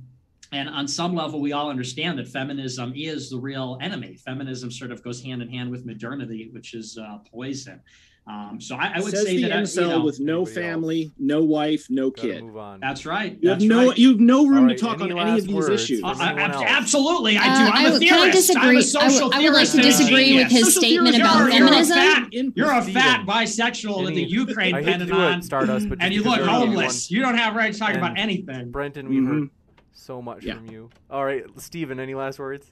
and 0.51 0.69
on 0.69 0.87
some 0.87 1.15
level, 1.15 1.41
we 1.41 1.53
all 1.53 1.69
understand 1.69 2.17
that 2.19 2.27
feminism 2.27 2.93
is 2.95 3.29
the 3.29 3.37
real 3.37 3.77
enemy. 3.81 4.15
Feminism 4.15 4.71
sort 4.71 4.91
of 4.91 5.03
goes 5.03 5.21
hand 5.21 5.41
in 5.41 5.49
hand 5.49 5.69
with 5.69 5.85
modernity, 5.85 6.49
which 6.51 6.73
is 6.73 6.97
uh, 6.97 7.17
poison. 7.31 7.81
Um, 8.27 8.59
so 8.59 8.75
I, 8.75 8.93
I 8.95 8.99
would 9.01 9.11
Says 9.11 9.23
say 9.23 9.35
the 9.35 9.41
that 9.43 9.51
I- 9.51 9.57
you 9.59 9.61
incel 9.65 9.89
know, 9.89 10.03
with 10.03 10.19
no 10.19 10.45
family, 10.47 11.11
no 11.19 11.43
wife, 11.43 11.85
no 11.91 12.09
Gotta 12.09 12.27
kid. 12.27 12.43
move 12.45 12.57
on. 12.57 12.79
that's 12.79 13.05
right. 13.05 13.37
You 13.39 13.49
have 13.49 13.59
that's 13.59 13.69
no 13.69 13.89
right. 13.89 13.97
you 13.99 14.09
have 14.13 14.19
no 14.19 14.47
room 14.47 14.63
All 14.63 14.69
to 14.69 14.75
talk 14.75 14.99
any 14.99 15.11
on 15.11 15.27
any 15.27 15.39
of 15.39 15.45
these 15.45 15.53
words? 15.55 15.69
issues. 15.69 16.03
Uh, 16.03 16.07
I- 16.07 16.29
Anyone 16.31 16.39
ab- 16.41 16.51
else? 16.55 16.63
absolutely, 16.67 17.37
I 17.37 17.41
Uh, 17.41 17.43
do. 17.45 17.71
I'm 17.71 17.73
I 17.85 17.87
a 17.89 17.91
would- 17.91 18.01
can 18.01 18.13
I 18.13 18.17
theorist. 18.17 18.23
I'm 18.23 18.29
a 18.29 18.31
disagree? 18.31 18.77
I 18.77 18.81
social 18.81 19.27
would- 19.27 19.35
I 19.37 19.43
would 19.43 19.53
like 19.53 19.69
to 19.69 19.81
disagree 19.81 20.35
with 20.37 20.47
his 20.51 20.59
Social 20.73 20.81
statement 20.81 21.15
theorist, 21.15 21.35
about 21.35 21.37
you're, 21.37 21.49
you're 21.59 21.65
a 21.67 21.69
feminism. 21.69 21.97
fat, 21.97 22.33
you're 22.55 22.71
a 22.71 22.81
fat 22.81 23.25
bisexual 23.27 24.03
with 24.05 24.15
the 24.15 24.23
Ukraine 24.23 24.73
I 24.73 24.77
hate 24.81 24.85
Pentagon, 24.93 25.41
Stardust, 25.43 25.87
but 25.89 25.99
and 26.01 26.11
you 26.11 26.23
look 26.23 26.37
you're 26.37 26.45
the 26.47 26.51
only 26.51 26.67
homeless. 26.77 27.11
You 27.11 27.21
don't 27.21 27.35
have 27.37 27.55
right 27.55 27.71
to 27.73 27.77
talk 27.79 27.93
about 27.93 28.17
anything. 28.17 28.55
one. 28.55 28.71
Brenton, 28.71 29.07
we've 29.07 29.23
heard 29.23 29.43
Mhm. 29.43 29.49
so 29.93 30.19
much 30.23 30.43
from 30.43 30.65
you. 30.71 30.89
All 31.11 31.23
right, 31.23 31.43
Stephen, 31.57 31.99
any 31.99 32.15
last 32.15 32.39
words? 32.39 32.71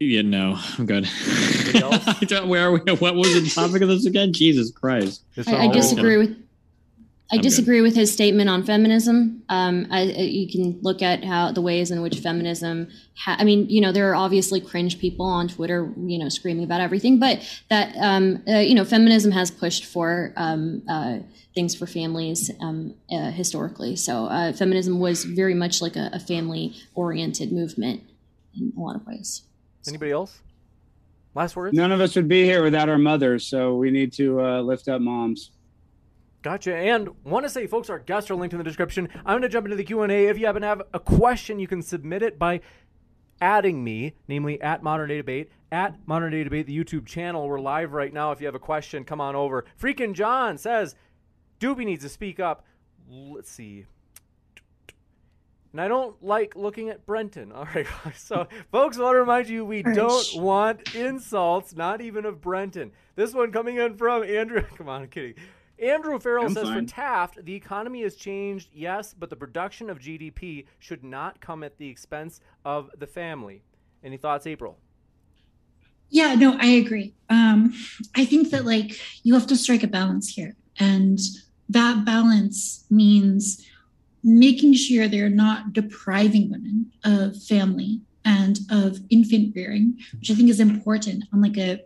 Yeah, 0.00 0.22
no, 0.22 0.58
I'm 0.78 0.86
good. 0.86 1.08
I 1.18 2.18
don't- 2.26 2.48
Where 2.48 2.66
are 2.68 2.72
we? 2.72 2.80
What 2.94 3.14
was 3.14 3.32
the 3.34 3.48
topic 3.48 3.80
of 3.82 3.88
this 3.88 4.06
again? 4.06 4.32
Jesus 4.32 4.70
Christ. 4.70 5.22
I, 5.46 5.66
I 5.68 5.68
disagree 5.68 6.16
with. 6.18 6.36
I 7.32 7.36
I'm 7.36 7.38
good. 7.40 7.44
disagree 7.48 7.80
with 7.80 7.94
his 7.96 8.12
statement 8.12 8.50
on 8.50 8.64
feminism. 8.64 9.44
Um, 9.48 9.86
I, 9.90 10.00
I- 10.00 10.04
you 10.40 10.46
can 10.50 10.78
look 10.82 11.00
at 11.00 11.24
how 11.24 11.52
the 11.52 11.62
ways 11.62 11.90
in 11.90 12.02
which 12.02 12.18
feminism. 12.18 12.88
Ha- 13.24 13.36
I 13.38 13.44
mean, 13.44 13.68
you 13.70 13.80
know, 13.80 13.92
there 13.92 14.10
are 14.10 14.14
obviously 14.14 14.60
cringe 14.60 14.98
people 14.98 15.24
on 15.24 15.48
Twitter, 15.48 15.90
you 15.96 16.18
know, 16.18 16.28
screaming 16.28 16.64
about 16.64 16.80
everything, 16.82 17.18
but 17.18 17.40
that 17.70 17.96
um, 17.96 18.42
uh, 18.48 18.58
you 18.58 18.74
know, 18.74 18.84
feminism 18.84 19.30
has 19.32 19.50
pushed 19.50 19.84
for 19.86 20.34
um, 20.36 20.82
uh, 20.88 21.18
things 21.54 21.74
for 21.74 21.86
families 21.86 22.50
um, 22.60 22.94
uh, 23.10 23.30
historically. 23.30 23.96
So 23.96 24.26
uh, 24.26 24.52
feminism 24.52 24.98
was 24.98 25.24
very 25.24 25.54
much 25.54 25.80
like 25.80 25.96
a, 25.96 26.10
a 26.12 26.20
family-oriented 26.20 27.52
movement 27.52 28.02
in 28.54 28.72
a 28.76 28.80
lot 28.80 28.96
of 28.96 29.06
ways. 29.06 29.42
Anybody 29.88 30.12
else? 30.12 30.40
Last 31.34 31.56
words? 31.56 31.76
None 31.76 31.92
of 31.92 32.00
us 32.00 32.14
would 32.16 32.28
be 32.28 32.44
here 32.44 32.62
without 32.62 32.88
our 32.88 32.98
mothers, 32.98 33.46
so 33.46 33.74
we 33.74 33.90
need 33.90 34.12
to 34.14 34.40
uh, 34.40 34.60
lift 34.60 34.88
up 34.88 35.00
moms. 35.00 35.50
Gotcha. 36.42 36.76
And 36.76 37.08
want 37.24 37.44
to 37.44 37.50
say, 37.50 37.66
folks, 37.66 37.88
our 37.88 37.98
guests 37.98 38.30
are 38.30 38.34
linked 38.34 38.52
in 38.52 38.58
the 38.58 38.64
description. 38.64 39.08
I'm 39.24 39.32
going 39.32 39.42
to 39.42 39.48
jump 39.48 39.66
into 39.66 39.76
the 39.76 39.84
Q&A. 39.84 40.26
If 40.26 40.38
you 40.38 40.46
happen 40.46 40.62
to 40.62 40.68
have 40.68 40.82
a 40.92 41.00
question, 41.00 41.58
you 41.58 41.66
can 41.66 41.80
submit 41.82 42.22
it 42.22 42.38
by 42.38 42.60
adding 43.40 43.82
me, 43.82 44.14
namely 44.28 44.60
at 44.60 44.82
Modern 44.82 45.08
Day 45.08 45.16
Debate, 45.16 45.50
at 45.72 45.96
Modern 46.06 46.30
Day 46.32 46.44
Debate, 46.44 46.66
the 46.66 46.76
YouTube 46.76 47.06
channel. 47.06 47.48
We're 47.48 47.60
live 47.60 47.94
right 47.94 48.12
now. 48.12 48.30
If 48.30 48.40
you 48.40 48.46
have 48.46 48.54
a 48.54 48.60
question, 48.60 49.04
come 49.04 49.20
on 49.20 49.34
over. 49.34 49.64
Freaking 49.80 50.12
John 50.12 50.58
says, 50.58 50.94
Doobie 51.60 51.86
needs 51.86 52.04
to 52.04 52.10
speak 52.10 52.38
up. 52.38 52.64
Let's 53.08 53.50
see. 53.50 53.86
And 55.74 55.80
I 55.80 55.88
don't 55.88 56.14
like 56.22 56.54
looking 56.54 56.88
at 56.88 57.04
Brenton. 57.04 57.50
All 57.52 57.66
right. 57.74 57.86
So, 58.16 58.46
folks, 58.70 58.96
I 58.96 59.02
want 59.02 59.14
to 59.16 59.18
remind 59.18 59.48
you 59.48 59.64
we 59.64 59.82
don't 59.82 60.26
want 60.36 60.94
insults, 60.94 61.74
not 61.74 62.00
even 62.00 62.24
of 62.24 62.40
Brenton. 62.40 62.92
This 63.16 63.34
one 63.34 63.50
coming 63.50 63.78
in 63.78 63.96
from 63.96 64.22
Andrew. 64.22 64.62
Come 64.76 64.88
on, 64.88 65.02
I'm 65.02 65.08
kidding. 65.08 65.34
Andrew 65.80 66.20
Farrell 66.20 66.46
I'm 66.46 66.54
says 66.54 66.68
fine. 66.68 66.86
for 66.86 66.94
Taft, 66.94 67.44
the 67.44 67.56
economy 67.56 68.02
has 68.02 68.14
changed, 68.14 68.68
yes, 68.72 69.16
but 69.18 69.30
the 69.30 69.34
production 69.34 69.90
of 69.90 69.98
GDP 69.98 70.66
should 70.78 71.02
not 71.02 71.40
come 71.40 71.64
at 71.64 71.76
the 71.76 71.88
expense 71.88 72.38
of 72.64 72.88
the 72.96 73.08
family. 73.08 73.64
Any 74.04 74.16
thoughts, 74.16 74.46
April? 74.46 74.78
Yeah, 76.08 76.36
no, 76.36 76.56
I 76.60 76.66
agree. 76.66 77.14
Um, 77.28 77.74
I 78.14 78.24
think 78.24 78.50
that 78.50 78.64
like 78.64 78.92
you 79.24 79.34
have 79.34 79.48
to 79.48 79.56
strike 79.56 79.82
a 79.82 79.88
balance 79.88 80.28
here. 80.28 80.54
And 80.78 81.18
that 81.68 82.04
balance 82.04 82.84
means 82.90 83.66
making 84.24 84.74
sure 84.74 85.06
they're 85.06 85.28
not 85.28 85.72
depriving 85.72 86.50
women 86.50 86.90
of 87.04 87.40
family 87.42 88.00
and 88.24 88.60
of 88.70 88.98
infant 89.10 89.54
rearing, 89.54 89.98
which 90.18 90.30
I 90.30 90.34
think 90.34 90.48
is 90.48 90.60
important 90.60 91.24
on 91.32 91.42
like 91.42 91.58
a 91.58 91.82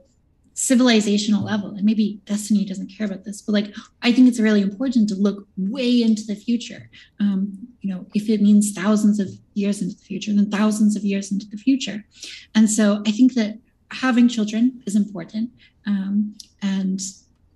civilizational 0.54 1.44
level. 1.44 1.70
And 1.70 1.84
maybe 1.84 2.20
Destiny 2.24 2.64
doesn't 2.64 2.92
care 2.96 3.06
about 3.06 3.24
this, 3.24 3.42
but 3.42 3.52
like 3.52 3.74
I 4.02 4.12
think 4.12 4.28
it's 4.28 4.40
really 4.40 4.62
important 4.62 5.08
to 5.08 5.14
look 5.14 5.46
way 5.56 6.02
into 6.02 6.24
the 6.24 6.34
future. 6.34 6.90
Um, 7.20 7.68
you 7.80 7.92
know, 7.92 8.06
if 8.14 8.28
it 8.28 8.40
means 8.40 8.72
thousands 8.72 9.20
of 9.20 9.30
years 9.54 9.82
into 9.82 9.96
the 9.96 10.02
future, 10.02 10.32
then 10.32 10.50
thousands 10.50 10.96
of 10.96 11.04
years 11.04 11.30
into 11.30 11.46
the 11.46 11.56
future. 11.56 12.04
And 12.54 12.70
so 12.70 13.02
I 13.06 13.12
think 13.12 13.34
that 13.34 13.58
having 13.90 14.28
children 14.28 14.82
is 14.86 14.96
important. 14.96 15.50
Um, 15.86 16.36
and 16.60 17.00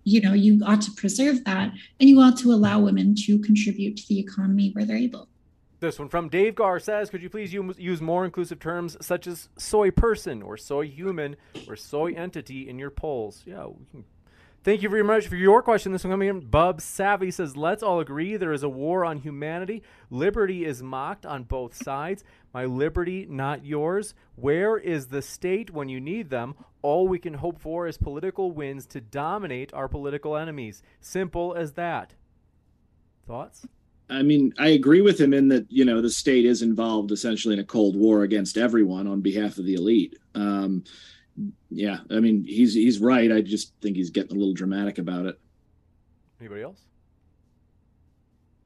you 0.05 0.21
know, 0.21 0.33
you 0.33 0.61
ought 0.67 0.81
to 0.83 0.91
preserve 0.93 1.45
that 1.45 1.73
and 2.01 2.09
you 2.09 2.21
ought 2.21 2.37
to 2.39 2.53
allow 2.53 2.81
women 2.81 3.15
to 3.27 3.39
contribute 3.39 3.97
to 3.97 4.09
the 4.09 4.19
economy 4.19 4.71
where 4.73 4.85
they're 4.85 4.97
able. 4.97 5.29
This 5.81 5.99
one 5.99 6.09
from 6.09 6.29
Dave 6.29 6.55
Gar 6.55 6.79
says, 6.79 7.11
could 7.11 7.23
you 7.23 7.29
please 7.29 7.53
use 7.53 8.01
more 8.01 8.25
inclusive 8.25 8.61
terms 8.61 8.97
such 9.01 9.27
as 9.27 9.49
soy 9.59 9.91
person 9.91 10.41
or 10.41 10.57
soy 10.57 10.87
human 10.87 11.37
or 11.67 11.75
soy 11.75 12.13
entity 12.13 12.69
in 12.69 12.79
your 12.79 12.91
polls? 12.91 13.43
Yeah, 13.45 13.67
we 13.67 13.85
can. 13.91 14.05
Thank 14.65 14.83
you 14.83 14.89
very 14.89 15.03
much 15.03 15.27
for 15.27 15.35
your 15.35 15.61
question. 15.61 15.91
This 15.91 16.05
one 16.05 16.13
coming 16.13 16.29
in. 16.29 16.41
Bub 16.41 16.81
Savvy 16.81 17.33
says, 17.33 17.57
let's 17.57 17.83
all 17.83 17.99
agree 17.99 18.37
there 18.37 18.53
is 18.53 18.63
a 18.63 18.69
war 18.69 19.05
on 19.05 19.19
humanity. 19.19 19.83
Liberty 20.09 20.65
is 20.65 20.85
mocked 20.85 21.27
on 21.27 21.43
both 21.43 21.75
sides. 21.75 22.23
My 22.55 22.65
liberty, 22.65 23.27
not 23.29 23.67
yours. 23.67 24.15
Where 24.37 24.79
is 24.79 25.09
the 25.09 25.21
state 25.21 25.73
when 25.73 25.89
you 25.89 26.01
need 26.01 26.31
them? 26.31 26.55
All 26.81 27.09
we 27.09 27.19
can 27.19 27.35
hope 27.35 27.59
for 27.59 27.89
is 27.89 27.99
political 27.99 28.53
wins 28.53 28.87
to 28.87 29.01
dominate 29.01 29.75
our 29.75 29.89
political 29.89 30.37
enemies. 30.37 30.81
Simple 31.01 31.55
as 31.55 31.73
that. 31.73 32.15
Thoughts? 33.27 33.67
I 34.09 34.23
mean, 34.23 34.53
I 34.59 34.69
agree 34.69 35.01
with 35.01 35.21
him 35.21 35.33
in 35.33 35.49
that 35.49 35.67
you 35.71 35.85
know 35.85 36.03
the 36.03 36.11
state 36.11 36.45
is 36.45 36.61
involved 36.61 37.13
essentially 37.13 37.55
in 37.55 37.61
a 37.61 37.65
cold 37.65 37.97
war 37.97 38.23
against 38.23 38.59
everyone 38.59 39.07
on 39.07 39.23
behalf 39.23 39.59
of 39.59 39.65
the 39.65 39.75
elite. 39.75 40.19
Um, 40.35 40.85
yeah, 41.75 41.99
I 42.11 42.21
mean 42.21 42.45
he's 42.45 42.75
he's 42.75 43.01
right. 43.01 43.31
I 43.31 43.41
just 43.41 43.73
think 43.81 43.97
he's 43.97 44.11
getting 44.11 44.37
a 44.37 44.39
little 44.39 44.55
dramatic 44.55 44.99
about 44.99 45.27
it. 45.27 45.39
Anybody 46.41 46.63
else? 46.63 46.81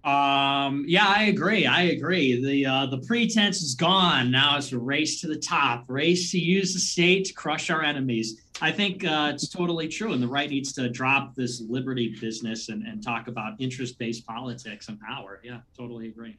Um, 0.07 0.85
yeah, 0.87 1.05
I 1.05 1.25
agree. 1.25 1.67
I 1.67 1.83
agree. 1.83 2.41
The 2.41 2.65
uh, 2.65 2.87
the 2.87 2.99
pretense 2.99 3.61
is 3.61 3.75
gone. 3.75 4.31
Now 4.31 4.57
it's 4.57 4.71
a 4.71 4.79
race 4.79 5.21
to 5.23 5.27
the 5.27 5.37
top, 5.37 5.85
race 5.89 6.31
to 6.31 6.39
use 6.39 6.73
the 6.75 6.79
state 6.79 7.25
to 7.27 7.35
crush 7.35 7.71
our 7.71 7.83
enemies. 7.83 8.41
I 8.63 8.71
think 8.71 9.05
uh, 9.05 9.33
it's 9.35 9.49
totally 9.49 9.89
true, 9.89 10.13
and 10.13 10.23
the 10.23 10.29
right 10.29 10.49
needs 10.49 10.73
to 10.75 10.89
drop 10.89 11.35
this 11.35 11.61
liberty 11.69 12.17
business 12.21 12.69
and, 12.69 12.87
and 12.87 13.03
talk 13.03 13.27
about 13.27 13.55
interest 13.59 13.99
based 13.99 14.25
politics 14.27 14.89
and 14.89 15.01
power. 15.01 15.41
Yeah, 15.43 15.59
totally 15.77 16.07
agree. 16.07 16.39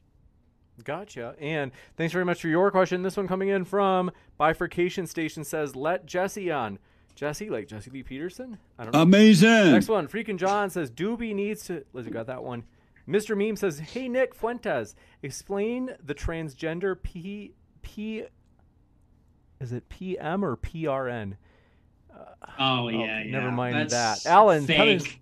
Gotcha. 0.84 1.34
And 1.40 1.72
thanks 1.96 2.12
very 2.12 2.24
much 2.24 2.40
for 2.40 2.48
your 2.48 2.70
question. 2.70 3.02
This 3.02 3.16
one 3.16 3.28
coming 3.28 3.48
in 3.48 3.64
from 3.64 4.10
Bifurcation 4.36 5.06
Station 5.06 5.44
says, 5.44 5.74
let 5.74 6.06
Jesse 6.06 6.50
on. 6.50 6.78
Jesse, 7.14 7.50
like 7.50 7.66
Jesse 7.66 7.90
Lee 7.90 8.04
Peterson? 8.04 8.58
I 8.78 8.84
don't 8.84 8.94
know. 8.94 9.02
Amazing. 9.02 9.72
Next 9.72 9.88
one, 9.88 10.06
Freaking 10.06 10.38
John 10.38 10.70
says, 10.70 10.88
Doobie 10.88 11.34
needs 11.34 11.64
to. 11.64 11.84
Let's 11.92 12.06
got 12.08 12.26
that 12.28 12.44
one. 12.44 12.62
Mr. 13.08 13.36
Meme 13.36 13.56
says, 13.56 13.78
hey, 13.78 14.08
Nick 14.08 14.34
Fuentes, 14.34 14.94
explain 15.22 15.96
the 16.04 16.14
transgender 16.14 16.94
P. 17.02 17.54
P. 17.82 18.24
is 19.60 19.72
it 19.72 19.88
PM 19.88 20.44
or 20.44 20.56
PRN? 20.56 21.36
Oh, 22.14 22.24
oh 22.84 22.88
yeah, 22.88 23.22
never 23.24 23.46
yeah. 23.46 23.50
mind 23.50 23.90
That's 23.90 24.24
that. 24.24 24.30
Alan, 24.30 24.66
fake. 24.66 24.78
coming- 24.78 25.20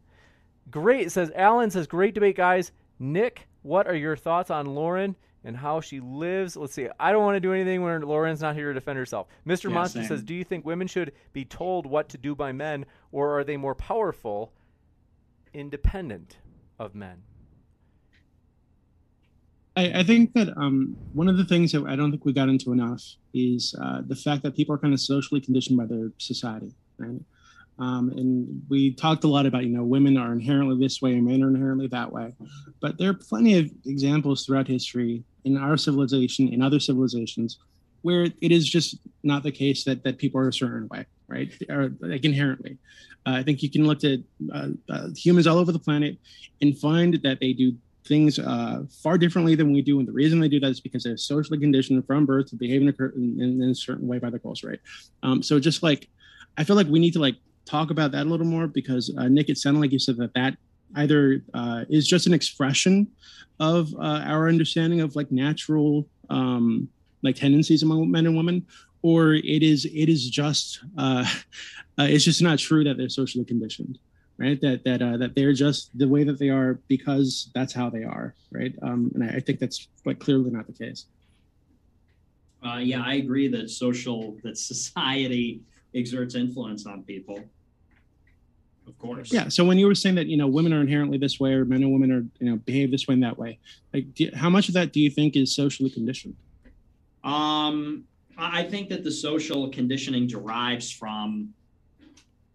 great 0.70 1.12
says 1.12 1.30
Alan 1.34 1.70
says 1.70 1.86
great 1.86 2.14
debate, 2.14 2.36
guys. 2.36 2.72
Nick, 2.98 3.46
what 3.62 3.86
are 3.86 3.94
your 3.94 4.16
thoughts 4.16 4.50
on 4.50 4.66
Lauren 4.66 5.16
and 5.46 5.56
how 5.56 5.80
she 5.80 6.00
lives? 6.00 6.56
Let's 6.56 6.74
see. 6.74 6.88
I 6.98 7.12
don't 7.12 7.22
want 7.22 7.36
to 7.36 7.40
do 7.40 7.54
anything 7.54 7.80
when 7.80 8.02
Lauren's 8.02 8.42
not 8.42 8.56
here 8.56 8.68
to 8.68 8.74
defend 8.74 8.98
herself. 8.98 9.28
Mr. 9.46 9.64
Yeah, 9.64 9.70
Monster 9.70 10.00
same. 10.00 10.08
says, 10.08 10.22
do 10.24 10.34
you 10.34 10.42
think 10.42 10.66
women 10.66 10.88
should 10.88 11.12
be 11.32 11.44
told 11.44 11.86
what 11.86 12.08
to 12.10 12.18
do 12.18 12.34
by 12.34 12.50
men, 12.50 12.84
or 13.12 13.38
are 13.38 13.44
they 13.44 13.56
more 13.56 13.76
powerful, 13.76 14.52
independent 15.54 16.38
of 16.80 16.96
men? 16.96 17.22
I, 19.76 20.00
I 20.00 20.02
think 20.02 20.32
that 20.32 20.48
um, 20.56 20.96
one 21.12 21.28
of 21.28 21.36
the 21.36 21.44
things 21.44 21.70
that 21.72 21.84
I 21.86 21.94
don't 21.94 22.10
think 22.10 22.24
we 22.24 22.32
got 22.32 22.48
into 22.48 22.72
enough 22.72 23.02
is 23.32 23.72
uh, 23.80 24.02
the 24.04 24.16
fact 24.16 24.42
that 24.42 24.56
people 24.56 24.74
are 24.74 24.78
kind 24.78 24.92
of 24.92 25.00
socially 25.00 25.40
conditioned 25.40 25.78
by 25.78 25.86
their 25.86 26.10
society, 26.18 26.74
right? 26.98 27.20
Um, 27.78 28.10
and 28.10 28.62
we 28.68 28.94
talked 28.94 29.24
a 29.24 29.28
lot 29.28 29.46
about, 29.46 29.64
you 29.64 29.70
know, 29.70 29.84
women 29.84 30.16
are 30.16 30.32
inherently 30.32 30.78
this 30.78 31.02
way 31.02 31.12
and 31.12 31.26
men 31.26 31.42
are 31.42 31.48
inherently 31.48 31.88
that 31.88 32.10
way. 32.10 32.34
But 32.80 32.98
there 32.98 33.10
are 33.10 33.14
plenty 33.14 33.58
of 33.58 33.70
examples 33.84 34.46
throughout 34.46 34.66
history 34.66 35.24
in 35.44 35.56
our 35.56 35.76
civilization, 35.76 36.48
in 36.48 36.62
other 36.62 36.80
civilizations, 36.80 37.58
where 38.02 38.24
it 38.24 38.52
is 38.52 38.68
just 38.68 38.98
not 39.22 39.42
the 39.42 39.52
case 39.52 39.84
that 39.84 40.04
that 40.04 40.16
people 40.18 40.40
are 40.40 40.48
a 40.48 40.52
certain 40.52 40.88
way, 40.88 41.04
right? 41.28 41.52
Or 41.68 41.92
like 42.00 42.24
inherently. 42.24 42.78
Uh, 43.26 43.32
I 43.32 43.42
think 43.42 43.62
you 43.62 43.70
can 43.70 43.86
look 43.86 44.04
at 44.04 44.20
uh, 44.54 44.68
uh, 44.88 45.08
humans 45.16 45.46
all 45.46 45.58
over 45.58 45.72
the 45.72 45.78
planet 45.78 46.16
and 46.62 46.78
find 46.78 47.14
that 47.22 47.40
they 47.40 47.52
do 47.52 47.72
things 48.06 48.38
uh, 48.38 48.84
far 49.02 49.18
differently 49.18 49.56
than 49.56 49.72
we 49.72 49.82
do. 49.82 49.98
And 49.98 50.06
the 50.06 50.12
reason 50.12 50.38
they 50.38 50.48
do 50.48 50.60
that 50.60 50.70
is 50.70 50.80
because 50.80 51.02
they're 51.02 51.16
socially 51.16 51.58
conditioned 51.58 52.06
from 52.06 52.24
birth 52.24 52.46
to 52.50 52.56
behave 52.56 52.82
in 52.82 52.88
a, 52.88 53.04
in, 53.16 53.60
in 53.62 53.70
a 53.70 53.74
certain 53.74 54.06
way 54.06 54.18
by 54.20 54.30
the 54.30 54.38
culture, 54.38 54.68
right? 54.68 54.80
Um, 55.24 55.42
so 55.42 55.58
just 55.58 55.82
like, 55.82 56.08
I 56.56 56.64
feel 56.64 56.76
like 56.76 56.86
we 56.86 57.00
need 57.00 57.12
to 57.14 57.18
like 57.18 57.36
talk 57.66 57.90
about 57.90 58.12
that 58.12 58.26
a 58.26 58.30
little 58.30 58.46
more 58.46 58.66
because 58.66 59.14
uh, 59.18 59.28
Nick, 59.28 59.48
it 59.48 59.58
sounded 59.58 59.80
like 59.80 59.92
you 59.92 59.98
said 59.98 60.16
that 60.16 60.32
that 60.34 60.56
either 60.96 61.42
uh, 61.52 61.84
is 61.88 62.06
just 62.06 62.26
an 62.26 62.32
expression 62.32 63.06
of 63.60 63.92
uh, 63.96 64.22
our 64.24 64.48
understanding 64.48 65.00
of 65.00 65.16
like 65.16 65.30
natural 65.30 66.06
um, 66.30 66.88
like 67.22 67.36
tendencies 67.36 67.82
among 67.82 68.10
men 68.10 68.26
and 68.26 68.36
women, 68.36 68.64
or 69.02 69.34
it 69.34 69.62
is 69.62 69.84
it 69.86 70.08
is 70.08 70.30
just 70.30 70.80
uh, 70.96 71.24
uh, 71.98 72.06
it's 72.08 72.24
just 72.24 72.42
not 72.42 72.58
true 72.58 72.84
that 72.84 72.96
they're 72.96 73.08
socially 73.08 73.44
conditioned 73.44 73.98
right? 74.38 74.60
That 74.60 74.84
that 74.84 75.00
uh, 75.00 75.16
that 75.16 75.34
they're 75.34 75.54
just 75.54 75.96
the 75.98 76.06
way 76.06 76.22
that 76.22 76.38
they 76.38 76.50
are 76.50 76.78
because 76.88 77.50
that's 77.54 77.72
how 77.72 77.88
they 77.88 78.04
are 78.04 78.34
right? 78.56 78.74
Um, 78.82 79.10
and 79.14 79.24
I, 79.24 79.36
I 79.36 79.40
think 79.40 79.58
that's 79.58 79.88
like 80.04 80.18
clearly 80.18 80.50
not 80.50 80.66
the 80.66 80.72
case. 80.72 81.06
Uh, 82.64 82.78
yeah, 82.78 83.02
I 83.02 83.14
agree 83.14 83.48
that 83.48 83.70
social, 83.70 84.36
that 84.42 84.58
society 84.58 85.60
exerts 85.94 86.34
influence 86.34 86.86
on 86.86 87.02
people. 87.02 87.38
Of 88.86 88.98
course. 88.98 89.32
yeah 89.32 89.48
so 89.48 89.64
when 89.64 89.78
you 89.78 89.86
were 89.86 89.94
saying 89.94 90.14
that 90.14 90.26
you 90.26 90.36
know 90.36 90.46
women 90.46 90.72
are 90.72 90.80
inherently 90.80 91.18
this 91.18 91.40
way 91.40 91.54
or 91.54 91.64
men 91.64 91.82
and 91.82 91.92
women 91.92 92.12
are 92.12 92.24
you 92.38 92.50
know 92.50 92.56
behave 92.56 92.90
this 92.90 93.08
way 93.08 93.14
and 93.14 93.22
that 93.22 93.36
way 93.36 93.58
like 93.92 94.14
do, 94.14 94.30
how 94.34 94.48
much 94.48 94.68
of 94.68 94.74
that 94.74 94.92
do 94.92 95.00
you 95.00 95.10
think 95.10 95.36
is 95.36 95.54
socially 95.54 95.90
conditioned 95.90 96.36
Um, 97.24 98.04
I 98.38 98.62
think 98.62 98.88
that 98.90 99.02
the 99.02 99.10
social 99.10 99.68
conditioning 99.70 100.26
derives 100.26 100.90
from 100.90 101.54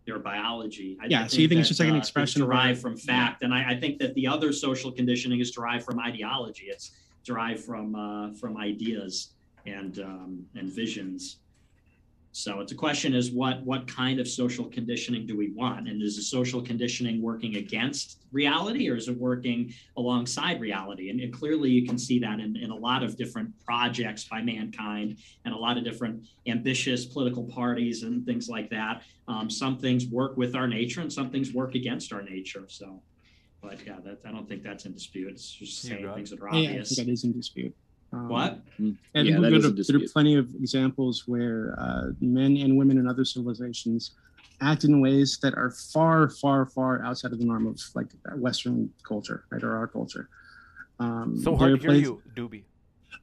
their 0.06 0.20
biology. 0.20 0.98
I 1.02 1.08
Yeah, 1.08 1.28
so 1.28 1.38
you 1.38 1.48
think 1.48 1.60
it's 1.60 1.68
just 1.68 1.80
like 1.80 1.90
an 1.90 1.96
uh, 1.96 2.00
expression 2.00 2.42
of 2.42 2.48
derived 2.48 2.82
from 2.82 2.98
fact, 2.98 3.44
and 3.44 3.54
I, 3.54 3.72
I 3.72 3.80
think 3.80 4.00
that 4.00 4.14
the 4.16 4.28
other 4.28 4.52
social 4.52 4.92
conditioning 4.92 5.40
is 5.40 5.52
derived 5.52 5.86
from 5.86 6.00
ideology. 6.00 6.66
It's 6.68 6.92
derived 7.24 7.64
from 7.64 7.96
uh, 7.96 8.34
from 8.34 8.58
ideas 8.58 9.34
and 9.66 10.00
um, 10.00 10.46
and 10.56 10.70
visions. 10.70 11.38
So 12.34 12.62
it's 12.62 12.72
a 12.72 12.76
question: 12.76 13.14
is 13.14 13.32
what 13.32 13.62
what 13.64 13.88
kind 13.88 14.20
of 14.20 14.28
social 14.28 14.66
conditioning 14.66 15.28
do 15.28 15.36
we 15.36 15.52
want, 15.52 15.90
and 15.90 16.02
is 16.02 16.16
the 16.16 16.22
social 16.22 16.62
conditioning 16.62 17.22
working 17.22 17.58
against 17.58 18.20
reality, 18.32 18.90
or 18.90 18.96
is 18.96 19.10
it 19.10 19.18
working 19.18 19.74
alongside 19.98 20.62
reality? 20.62 21.10
And, 21.10 21.20
and 21.20 21.34
clearly, 21.34 21.70
you 21.70 21.86
can 21.86 21.98
see 21.98 22.20
that 22.20 22.40
in, 22.40 22.56
in 22.56 22.70
a 22.72 22.76
lot 22.76 23.04
of 23.04 23.18
different 23.18 23.54
projects 23.66 24.24
by 24.24 24.42
mankind 24.42 25.18
and 25.44 25.54
a 25.54 25.58
lot 25.58 25.78
of 25.78 25.84
different 25.84 26.24
ambitious 26.48 27.06
political 27.06 27.44
parties 27.44 28.04
and 28.04 28.26
things 28.26 28.48
like 28.48 28.70
that. 28.70 29.04
Um, 29.28 29.50
some 29.50 29.78
things 29.78 30.08
work 30.08 30.38
with 30.38 30.56
our 30.56 30.68
nature, 30.68 31.02
and 31.02 31.12
some 31.12 31.32
things 31.32 31.54
work 31.54 31.76
against 31.76 32.14
our 32.14 32.22
nature. 32.22 32.64
So, 32.70 33.02
but 33.62 33.86
yeah, 33.86 33.98
that, 34.06 34.20
I 34.26 34.32
don't 34.32 34.48
think 34.48 34.64
that's 34.64 34.86
in 34.86 34.94
dispute. 34.94 35.32
It's 35.32 35.52
just 35.52 35.82
saying 35.82 36.06
got 36.06 36.16
things 36.16 36.30
that 36.30 36.40
are 36.40 36.48
obvious. 36.48 36.96
think 36.96 37.08
that 37.08 37.12
is 37.12 37.26
in 37.26 37.34
dispute 37.34 37.76
Um, 38.14 38.28
What? 38.30 38.52
I 38.52 38.58
think 38.78 38.98
Yeah, 39.14 39.22
we've 39.24 39.42
that 39.42 39.50
got 39.52 39.58
is 39.60 39.66
a 39.66 39.70
a- 39.70 39.98
there 39.98 40.04
are 40.06 40.10
plenty 40.12 40.36
of 40.36 40.54
examples 40.56 41.28
where 41.28 41.76
uh, 41.80 42.08
men 42.20 42.58
and 42.58 42.78
women 42.78 42.98
in 42.98 43.08
other 43.08 43.24
civilizations 43.26 44.12
act 44.60 44.84
in 44.84 45.00
ways 45.02 45.40
that 45.42 45.54
are 45.56 45.72
far, 45.72 46.30
far, 46.30 46.66
far 46.66 47.02
outside 47.04 47.32
of 47.32 47.40
the 47.40 47.46
norm 47.46 47.66
of 47.68 47.80
like 47.96 48.08
Western 48.36 48.90
culture, 49.04 49.46
right, 49.50 49.64
or 49.64 49.76
our 49.76 49.88
culture. 49.88 50.30
Um, 51.00 51.38
So 51.42 51.56
hard 51.56 51.72
are 51.72 51.78
to 51.78 51.82
hear 51.82 51.90
places- 51.92 52.08
you, 52.10 52.22
Doobie. 52.36 52.64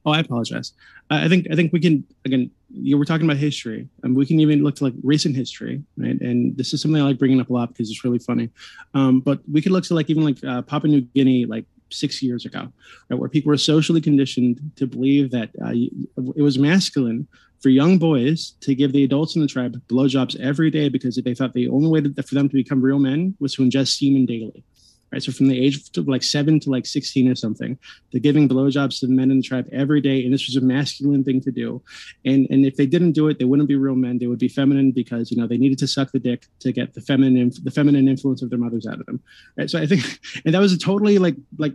Oh, 0.05 0.11
I 0.11 0.19
apologize. 0.19 0.73
Uh, 1.11 1.15
I 1.25 1.27
think 1.27 1.47
I 1.51 1.55
think 1.55 1.73
we 1.73 1.79
can 1.79 2.05
again. 2.23 2.51
You 2.71 2.97
were 2.97 3.05
talking 3.05 3.25
about 3.25 3.37
history, 3.37 3.89
and 4.03 4.15
we 4.15 4.25
can 4.25 4.39
even 4.39 4.63
look 4.63 4.75
to 4.75 4.83
like 4.85 4.93
recent 5.03 5.35
history, 5.35 5.83
right? 5.97 6.19
And 6.21 6.55
this 6.55 6.73
is 6.73 6.81
something 6.81 7.01
I 7.01 7.03
like 7.05 7.17
bringing 7.17 7.41
up 7.41 7.49
a 7.49 7.53
lot 7.53 7.69
because 7.69 7.89
it's 7.89 8.03
really 8.05 8.19
funny. 8.19 8.49
Um, 8.93 9.19
but 9.19 9.41
we 9.51 9.61
could 9.61 9.71
look 9.73 9.83
to 9.85 9.95
like 9.95 10.09
even 10.09 10.23
like 10.23 10.41
uh, 10.43 10.61
Papua 10.61 10.89
New 10.91 11.01
Guinea, 11.01 11.45
like 11.45 11.65
six 11.91 12.21
years 12.21 12.45
ago, 12.45 12.71
right, 13.09 13.19
where 13.19 13.29
people 13.29 13.49
were 13.49 13.57
socially 13.57 14.01
conditioned 14.01 14.59
to 14.75 14.87
believe 14.87 15.31
that 15.31 15.49
uh, 15.63 15.71
it 15.73 16.41
was 16.41 16.57
masculine 16.57 17.27
for 17.59 17.69
young 17.69 17.97
boys 17.97 18.53
to 18.61 18.73
give 18.73 18.93
the 18.93 19.03
adults 19.03 19.35
in 19.35 19.41
the 19.41 19.47
tribe 19.47 19.81
blowjobs 19.87 20.39
every 20.39 20.71
day 20.71 20.89
because 20.89 21.15
they 21.15 21.33
thought 21.33 21.53
the 21.53 21.67
only 21.69 21.89
way 21.89 22.01
for 22.23 22.35
them 22.35 22.47
to 22.47 22.55
become 22.55 22.81
real 22.81 22.99
men 22.99 23.35
was 23.39 23.53
to 23.53 23.61
ingest 23.61 23.97
semen 23.97 24.25
daily. 24.25 24.63
Right, 25.11 25.23
so 25.23 25.31
from 25.31 25.47
the 25.47 25.59
age 25.59 25.97
of 25.97 26.07
like 26.07 26.21
seven 26.21 26.59
to 26.61 26.69
like 26.69 26.85
sixteen 26.85 27.27
or 27.27 27.35
something, 27.35 27.79
they're 28.11 28.21
giving 28.21 28.47
blowjobs 28.47 28.99
to 28.99 29.07
the 29.07 29.13
men 29.13 29.31
in 29.31 29.37
the 29.37 29.43
tribe 29.43 29.67
every 29.71 30.01
day, 30.01 30.23
and 30.23 30.31
this 30.33 30.47
was 30.47 30.55
a 30.55 30.61
masculine 30.61 31.23
thing 31.23 31.41
to 31.41 31.51
do. 31.51 31.81
And 32.25 32.47
and 32.49 32.65
if 32.65 32.75
they 32.75 32.85
didn't 32.85 33.13
do 33.13 33.27
it, 33.27 33.39
they 33.39 33.45
wouldn't 33.45 33.69
be 33.69 33.75
real 33.75 33.95
men. 33.95 34.19
They 34.19 34.27
would 34.27 34.39
be 34.39 34.47
feminine 34.47 34.91
because 34.91 35.31
you 35.31 35.37
know 35.37 35.47
they 35.47 35.57
needed 35.57 35.79
to 35.79 35.87
suck 35.87 36.11
the 36.11 36.19
dick 36.19 36.45
to 36.59 36.71
get 36.71 36.93
the 36.93 37.01
feminine 37.01 37.51
the 37.63 37.71
feminine 37.71 38.07
influence 38.07 38.41
of 38.41 38.49
their 38.51 38.59
mothers 38.59 38.85
out 38.85 38.99
of 38.99 39.05
them. 39.07 39.21
Right. 39.57 39.69
So 39.69 39.79
I 39.79 39.87
think, 39.87 40.03
and 40.45 40.53
that 40.53 40.59
was 40.59 40.73
a 40.73 40.77
totally 40.77 41.17
like 41.17 41.35
like 41.57 41.73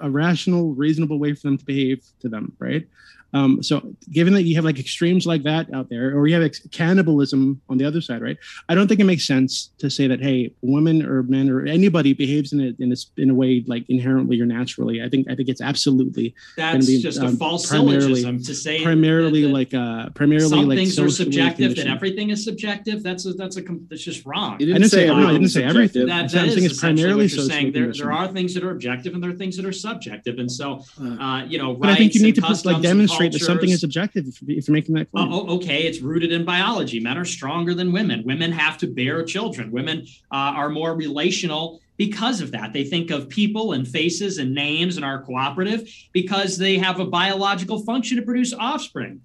a 0.00 0.10
rational, 0.10 0.74
reasonable 0.74 1.18
way 1.18 1.34
for 1.34 1.42
them 1.42 1.58
to 1.58 1.64
behave 1.64 2.04
to 2.20 2.28
them. 2.28 2.56
Right. 2.58 2.86
Um, 3.32 3.62
so 3.62 3.94
given 4.10 4.34
that 4.34 4.42
you 4.42 4.54
have 4.56 4.64
like 4.64 4.78
extremes 4.78 5.26
like 5.26 5.42
that 5.44 5.72
out 5.74 5.88
there, 5.88 6.16
or 6.16 6.26
you 6.26 6.34
have 6.34 6.42
ex- 6.42 6.66
cannibalism 6.70 7.60
on 7.68 7.78
the 7.78 7.84
other 7.84 8.00
side, 8.00 8.22
right? 8.22 8.36
I 8.68 8.74
don't 8.74 8.88
think 8.88 9.00
it 9.00 9.04
makes 9.04 9.26
sense 9.26 9.70
to 9.78 9.88
say 9.90 10.06
that 10.06 10.20
hey, 10.20 10.52
women 10.60 11.04
or 11.04 11.22
men 11.22 11.48
or 11.48 11.64
anybody 11.66 12.12
behaves 12.12 12.52
in 12.52 12.60
a 12.60 12.82
in 12.82 12.92
a, 12.92 12.96
in 13.20 13.30
a 13.30 13.34
way 13.34 13.64
like 13.66 13.84
inherently 13.88 14.40
or 14.40 14.46
naturally. 14.46 15.02
I 15.02 15.08
think 15.08 15.30
I 15.30 15.34
think 15.34 15.48
it's 15.48 15.60
absolutely 15.60 16.34
That's 16.56 16.86
be, 16.86 17.00
just 17.00 17.20
a 17.20 17.26
um, 17.26 17.36
false 17.36 17.66
primarily- 17.66 18.22
syllogism 18.22 18.42
to 18.42 18.54
say 18.54 18.82
primarily 18.82 19.42
that- 19.42 19.48
that 19.48 19.52
like 19.52 19.74
uh 19.74 20.10
primarily 20.10 20.48
some 20.48 20.68
like 20.68 20.78
things 20.78 20.98
are 20.98 21.08
subjective, 21.08 21.76
that 21.76 21.86
everything 21.86 22.30
is 22.30 22.44
subjective. 22.44 23.02
That's 23.02 23.24
a, 23.26 23.32
that's 23.32 23.56
a 23.56 23.62
that's 23.88 24.02
just 24.02 24.24
wrong. 24.26 24.60
You 24.60 24.74
I 24.74 24.78
didn't 24.78 24.90
say, 24.90 25.06
say 25.06 25.06
no, 25.06 25.28
I 25.28 25.32
didn't 25.32 25.48
say 25.48 25.64
everything. 25.64 26.02
subjective. 26.02 26.08
that, 26.08 26.40
I'm 26.40 26.48
that 26.48 26.58
is 26.58 26.64
it's 26.64 26.74
essentially 26.74 27.02
primarily 27.02 27.24
what 27.24 27.32
you're 27.32 27.44
saying. 27.46 27.72
There, 27.72 27.92
there 27.92 28.12
are 28.12 28.28
things 28.28 28.54
that 28.54 28.64
are 28.64 28.70
objective 28.70 29.14
and 29.14 29.22
there 29.22 29.30
are 29.30 29.34
things 29.34 29.56
that 29.56 29.64
are 29.66 29.72
subjective. 29.72 30.38
And 30.38 30.50
so, 30.50 30.84
uh, 31.00 31.44
you 31.48 31.58
know, 31.58 31.74
but 31.74 31.88
I 31.90 31.96
think 31.96 32.14
you 32.14 32.22
need 32.22 32.34
to 32.36 32.44
and 32.44 32.56
put, 32.56 32.64
like 32.66 32.76
customs 32.76 32.92
demonstrate 33.22 33.40
that 33.40 33.46
something 33.46 33.70
is 33.70 33.84
objective 33.84 34.26
if, 34.26 34.42
if 34.42 34.68
you're 34.68 34.74
making 34.74 34.94
that 34.96 35.10
claim. 35.10 35.32
Oh, 35.32 35.46
oh, 35.46 35.54
okay, 35.56 35.82
it's 35.82 36.00
rooted 36.00 36.32
in 36.32 36.44
biology. 36.44 37.00
Men 37.00 37.18
are 37.18 37.24
stronger 37.24 37.74
than 37.74 37.92
women. 37.92 38.22
Women 38.24 38.52
have 38.52 38.78
to 38.78 38.86
bear 38.86 39.24
children. 39.24 39.70
Women 39.70 40.06
uh, 40.30 40.36
are 40.56 40.68
more 40.68 40.94
relational 40.94 41.80
because 41.96 42.40
of 42.40 42.50
that. 42.52 42.72
They 42.72 42.84
think 42.84 43.10
of 43.10 43.28
people 43.28 43.72
and 43.72 43.86
faces 43.86 44.38
and 44.38 44.54
names 44.54 44.96
and 44.96 45.04
are 45.04 45.22
cooperative 45.22 45.88
because 46.12 46.58
they 46.58 46.78
have 46.78 47.00
a 47.00 47.06
biological 47.06 47.80
function 47.84 48.16
to 48.16 48.22
produce 48.22 48.52
offspring. 48.52 49.20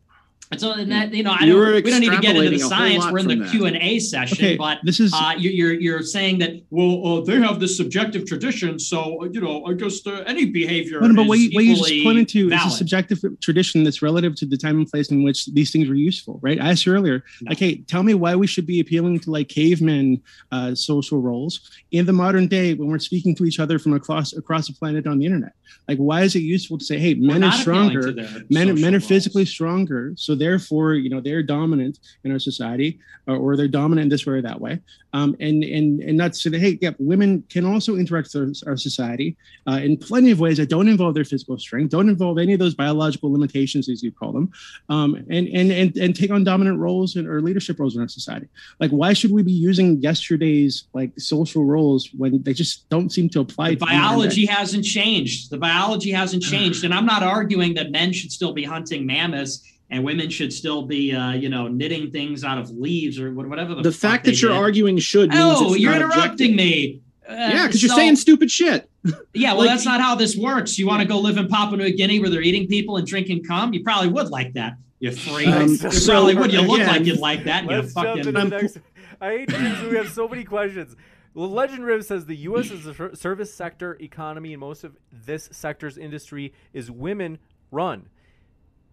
And 0.51 0.61
so, 0.61 0.71
and 0.73 0.91
that 0.91 1.13
you 1.13 1.23
know, 1.23 1.31
I 1.31 1.45
don't. 1.45 1.83
We 1.83 1.91
don't 1.91 1.99
need 1.99 2.11
to 2.11 2.19
get 2.19 2.35
into 2.35 2.49
the 2.51 2.59
science. 2.59 3.05
We're 3.11 3.19
in 3.19 3.27
the. 3.27 3.47
Q 3.47 3.65
and 3.65 3.77
A 3.77 3.99
session, 3.99 4.37
Okay, 4.37 4.57
but 4.57 4.79
this 4.83 4.99
is 4.99 5.13
uh, 5.13 5.33
you, 5.37 5.49
you're 5.49 5.73
you're 5.73 6.01
saying 6.01 6.39
that 6.39 6.61
well, 6.69 7.19
uh, 7.19 7.21
they 7.21 7.39
have 7.39 7.59
this 7.59 7.77
subjective 7.77 8.25
tradition, 8.25 8.79
so 8.79 9.21
uh, 9.23 9.25
you 9.25 9.41
know, 9.41 9.65
I 9.65 9.73
guess 9.73 10.05
uh, 10.05 10.23
any 10.25 10.45
behavior. 10.45 11.01
No, 11.01 11.13
but 11.15 11.27
what 11.27 11.39
you, 11.39 11.51
what 11.53 11.63
you 11.63 11.75
just 11.75 12.03
pointed 12.03 12.27
to 12.29 12.51
is 12.51 12.65
a 12.65 12.69
subjective 12.69 13.19
tradition 13.41 13.83
that's 13.83 14.01
relative 14.01 14.35
to 14.37 14.45
the 14.45 14.57
time 14.57 14.77
and 14.77 14.87
place 14.87 15.11
in 15.11 15.23
which 15.23 15.45
these 15.47 15.71
things 15.71 15.87
were 15.87 15.95
useful, 15.95 16.39
right? 16.41 16.59
I 16.59 16.71
asked 16.71 16.85
you 16.85 16.93
earlier, 16.93 17.23
No. 17.41 17.49
like, 17.49 17.59
hey, 17.59 17.77
tell 17.81 18.03
me 18.03 18.13
why 18.13 18.35
we 18.35 18.47
should 18.47 18.65
be 18.65 18.79
appealing 18.79 19.19
to 19.21 19.31
like 19.31 19.49
cavemen 19.49 20.21
uh, 20.51 20.75
social 20.75 21.19
roles 21.21 21.69
in 21.91 22.05
the 22.05 22.13
modern 22.13 22.47
day 22.47 22.73
when 22.73 22.89
we're 22.89 22.99
speaking 22.99 23.35
to 23.35 23.45
each 23.45 23.59
other 23.59 23.79
from 23.79 23.93
across 23.93 24.33
across 24.33 24.67
the 24.67 24.73
planet 24.73 25.07
on 25.07 25.19
the 25.19 25.25
internet. 25.25 25.53
Like, 25.87 25.97
why 25.97 26.21
is 26.23 26.35
it 26.35 26.39
useful 26.39 26.77
to 26.77 26.85
say, 26.85 26.97
hey, 26.97 27.13
men 27.13 27.37
are 27.37 27.47
not 27.47 27.61
appealing 27.61 27.91
to 27.91 28.01
stronger, 28.01 28.45
men 28.49 28.79
men 28.81 28.93
are 28.93 28.97
roles. 28.97 29.07
physically 29.07 29.45
stronger, 29.45 30.13
so 30.15 30.35
therefore, 30.37 30.93
you 30.93 31.09
know, 31.09 31.21
they're 31.21 31.43
dominant 31.43 31.99
in 32.23 32.31
our 32.31 32.39
society, 32.39 32.99
or, 33.27 33.35
or 33.35 33.57
they're 33.57 33.67
dominant 33.67 34.05
in 34.05 34.09
this 34.09 34.25
way 34.25 34.35
or 34.35 34.41
that 34.41 34.61
way. 34.61 34.79
Um, 35.13 35.35
and 35.39 35.63
and 35.63 36.01
and 36.01 36.17
not 36.17 36.33
to 36.33 36.39
say 36.39 36.49
that 36.49 36.59
hey, 36.59 36.77
yeah, 36.81 36.91
women 36.99 37.43
can 37.49 37.65
also 37.65 37.95
interact 37.95 38.33
with 38.33 38.61
our, 38.65 38.71
our 38.71 38.77
society 38.77 39.37
uh, 39.65 39.79
in 39.81 39.97
plenty 39.97 40.31
of 40.31 40.39
ways 40.39 40.57
that 40.57 40.69
don't 40.69 40.87
involve 40.87 41.15
their 41.15 41.23
physical 41.23 41.57
strength, 41.57 41.91
don't 41.91 42.09
involve 42.09 42.37
any 42.37 42.53
of 42.53 42.59
those 42.59 42.75
biological 42.75 43.31
limitations, 43.31 43.89
as 43.89 44.03
you 44.03 44.11
call 44.11 44.33
them, 44.33 44.51
um, 44.89 45.15
and 45.29 45.47
and 45.47 45.71
and 45.71 45.97
and 45.97 46.15
take 46.15 46.29
on 46.29 46.43
dominant 46.43 46.77
roles 46.77 47.15
in, 47.15 47.25
or 47.25 47.41
leadership 47.41 47.79
roles 47.79 47.95
in 47.95 48.01
our 48.01 48.07
society. 48.07 48.47
Like, 48.79 48.91
why 48.91 49.13
should 49.13 49.31
we 49.31 49.43
be 49.43 49.51
using 49.51 50.01
yesterday's 50.01 50.85
like 50.93 51.11
social 51.17 51.63
roles 51.63 52.09
when 52.17 52.43
they 52.43 52.53
just 52.53 52.87
don't 52.89 53.09
seem 53.09 53.29
to 53.29 53.39
apply? 53.39 53.71
The 53.71 53.75
to 53.77 53.85
biology 53.85 54.45
hasn't 54.45 54.83
changed. 54.83 55.51
The 55.51 55.57
biology 55.57 56.11
hasn't 56.11 56.43
changed, 56.53 56.83
and 56.83 56.93
I'm 56.93 57.05
not 57.05 57.23
arguing 57.23 57.75
that 57.75 57.91
men 57.91 58.11
should 58.11 58.31
still 58.31 58.53
be 58.53 58.65
hunting 58.65 59.05
mammoths 59.05 59.63
and 59.89 60.03
women 60.03 60.29
should 60.29 60.51
still 60.51 60.81
be, 60.83 61.13
uh, 61.13 61.31
you 61.33 61.49
know, 61.49 61.67
knitting 61.67 62.11
things 62.11 62.43
out 62.43 62.57
of 62.57 62.69
leaves 62.71 63.19
or 63.19 63.31
whatever. 63.33 63.75
The, 63.75 63.83
The 63.83 63.91
fuck 63.91 64.11
fact 64.11 64.23
they 64.25 64.31
that 64.31 64.41
you're 64.41 64.51
did. 64.51 64.57
arguing 64.57 64.97
should 64.99 65.29
means 65.29 65.41
Oh, 65.41 65.73
it's 65.73 65.79
you're 65.81 65.91
not 65.91 66.01
interrupting 66.01 66.51
objective. 66.51 66.55
me. 66.55 67.01
Uh, 67.27 67.33
Yeah, 67.33 67.65
because 67.67 67.81
you're 67.83 67.95
saying 67.95 68.15
stupid 68.17 68.51
shit. 68.51 68.89
Yeah, 69.33 69.53
well, 69.53 69.59
Like- 69.61 69.69
that's 69.69 69.85
not 69.85 70.01
how 70.01 70.15
this 70.15 70.35
works. 70.35 70.77
You 70.77 70.85
want 70.87 71.01
to 71.01 71.07
go 71.07 71.17
live 71.19 71.37
in 71.37 71.47
Papua 71.47 71.77
New 71.77 71.95
Guinea 71.95 72.19
where 72.19 72.29
they're 72.29 72.41
eating 72.41 72.67
people 72.67 72.97
and 72.97 73.07
drinking 73.07 73.43
cum? 73.45 73.73
You 73.73 73.81
probably 73.83 74.09
would 74.09 74.29
like 74.29 74.53
that. 74.55 74.73
You 74.99 75.11
freak. 75.13 75.47
Um, 75.47 75.67
you 75.69 75.75
so, 75.77 76.11
probably 76.11 76.35
would. 76.35 76.51
You 76.51 76.61
look 76.63 76.79
again, 76.81 76.87
like 76.87 77.05
you'd 77.05 77.19
like 77.19 77.43
that. 77.45 77.63
You 77.63 77.69
Let's 77.69 77.93
jump 77.93 78.17
fucking. 78.17 78.33
the 78.33 78.43
next. 78.45 78.79
I 79.21 79.29
hate 79.29 79.49
to 79.49 79.57
this, 79.57 79.81
we 79.89 79.95
have 79.95 80.09
so 80.09 80.27
many 80.27 80.43
questions. 80.43 80.95
Well, 81.33 81.49
Legend 81.49 81.85
Riv 81.85 82.03
says 82.03 82.25
the 82.25 82.35
U.S. 82.35 82.71
is 82.71 82.85
a 82.87 83.15
service 83.15 83.53
sector 83.53 83.95
economy, 84.01 84.53
and 84.53 84.59
most 84.59 84.83
of 84.83 84.97
this 85.11 85.47
sector's 85.53 85.97
industry 85.97 86.51
is 86.73 86.89
women 86.91 87.37
run. 87.71 88.09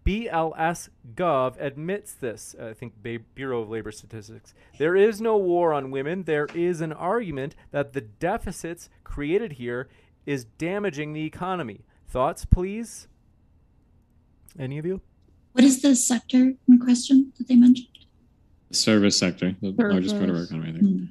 BLS 0.05 0.89
Gov 1.15 1.59
admits 1.59 2.13
this. 2.13 2.55
I 2.61 2.73
think 2.73 2.93
Ba- 3.01 3.19
Bureau 3.33 3.61
of 3.61 3.69
Labor 3.69 3.91
Statistics. 3.91 4.53
There 4.77 4.95
is 4.95 5.19
no 5.19 5.35
war 5.35 5.73
on 5.73 5.89
women. 5.89 6.23
There 6.23 6.47
is 6.53 6.79
an 6.79 6.93
argument 6.93 7.55
that 7.71 7.93
the 7.93 8.01
deficits 8.01 8.89
created 9.03 9.53
here 9.53 9.89
is 10.25 10.45
damaging 10.45 11.13
the 11.13 11.25
economy. 11.25 11.85
Thoughts, 12.07 12.45
please? 12.45 13.07
Any 14.57 14.77
of 14.77 14.85
you? 14.85 15.01
What 15.53 15.63
is 15.63 15.81
the 15.81 15.95
sector 15.95 16.53
in 16.67 16.79
question 16.79 17.33
that 17.37 17.47
they 17.47 17.55
mentioned? 17.55 17.87
Service 18.71 19.17
sector, 19.17 19.55
the 19.61 19.71
largest 19.71 20.17
part 20.17 20.29
of 20.29 20.35
our 20.35 20.43
economy. 20.43 20.69
I 20.69 20.73
think. 20.73 20.83
Hmm. 20.83 21.05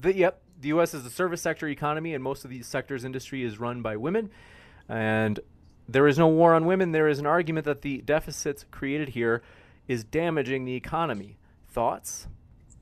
The, 0.00 0.14
yep, 0.14 0.42
the 0.60 0.68
U.S. 0.68 0.94
is 0.94 1.04
a 1.04 1.10
service 1.10 1.40
sector 1.42 1.66
economy, 1.66 2.14
and 2.14 2.22
most 2.22 2.44
of 2.44 2.50
the 2.50 2.62
sector's 2.62 3.04
industry 3.04 3.42
is 3.42 3.58
run 3.58 3.82
by 3.82 3.96
women. 3.96 4.30
And 4.88 5.40
there 5.88 6.06
is 6.06 6.18
no 6.18 6.28
war 6.28 6.54
on 6.54 6.66
women. 6.66 6.92
There 6.92 7.08
is 7.08 7.18
an 7.18 7.26
argument 7.26 7.66
that 7.66 7.82
the 7.82 7.98
deficits 7.98 8.64
created 8.70 9.10
here 9.10 9.42
is 9.86 10.04
damaging 10.04 10.64
the 10.64 10.74
economy. 10.74 11.36
Thoughts? 11.68 12.26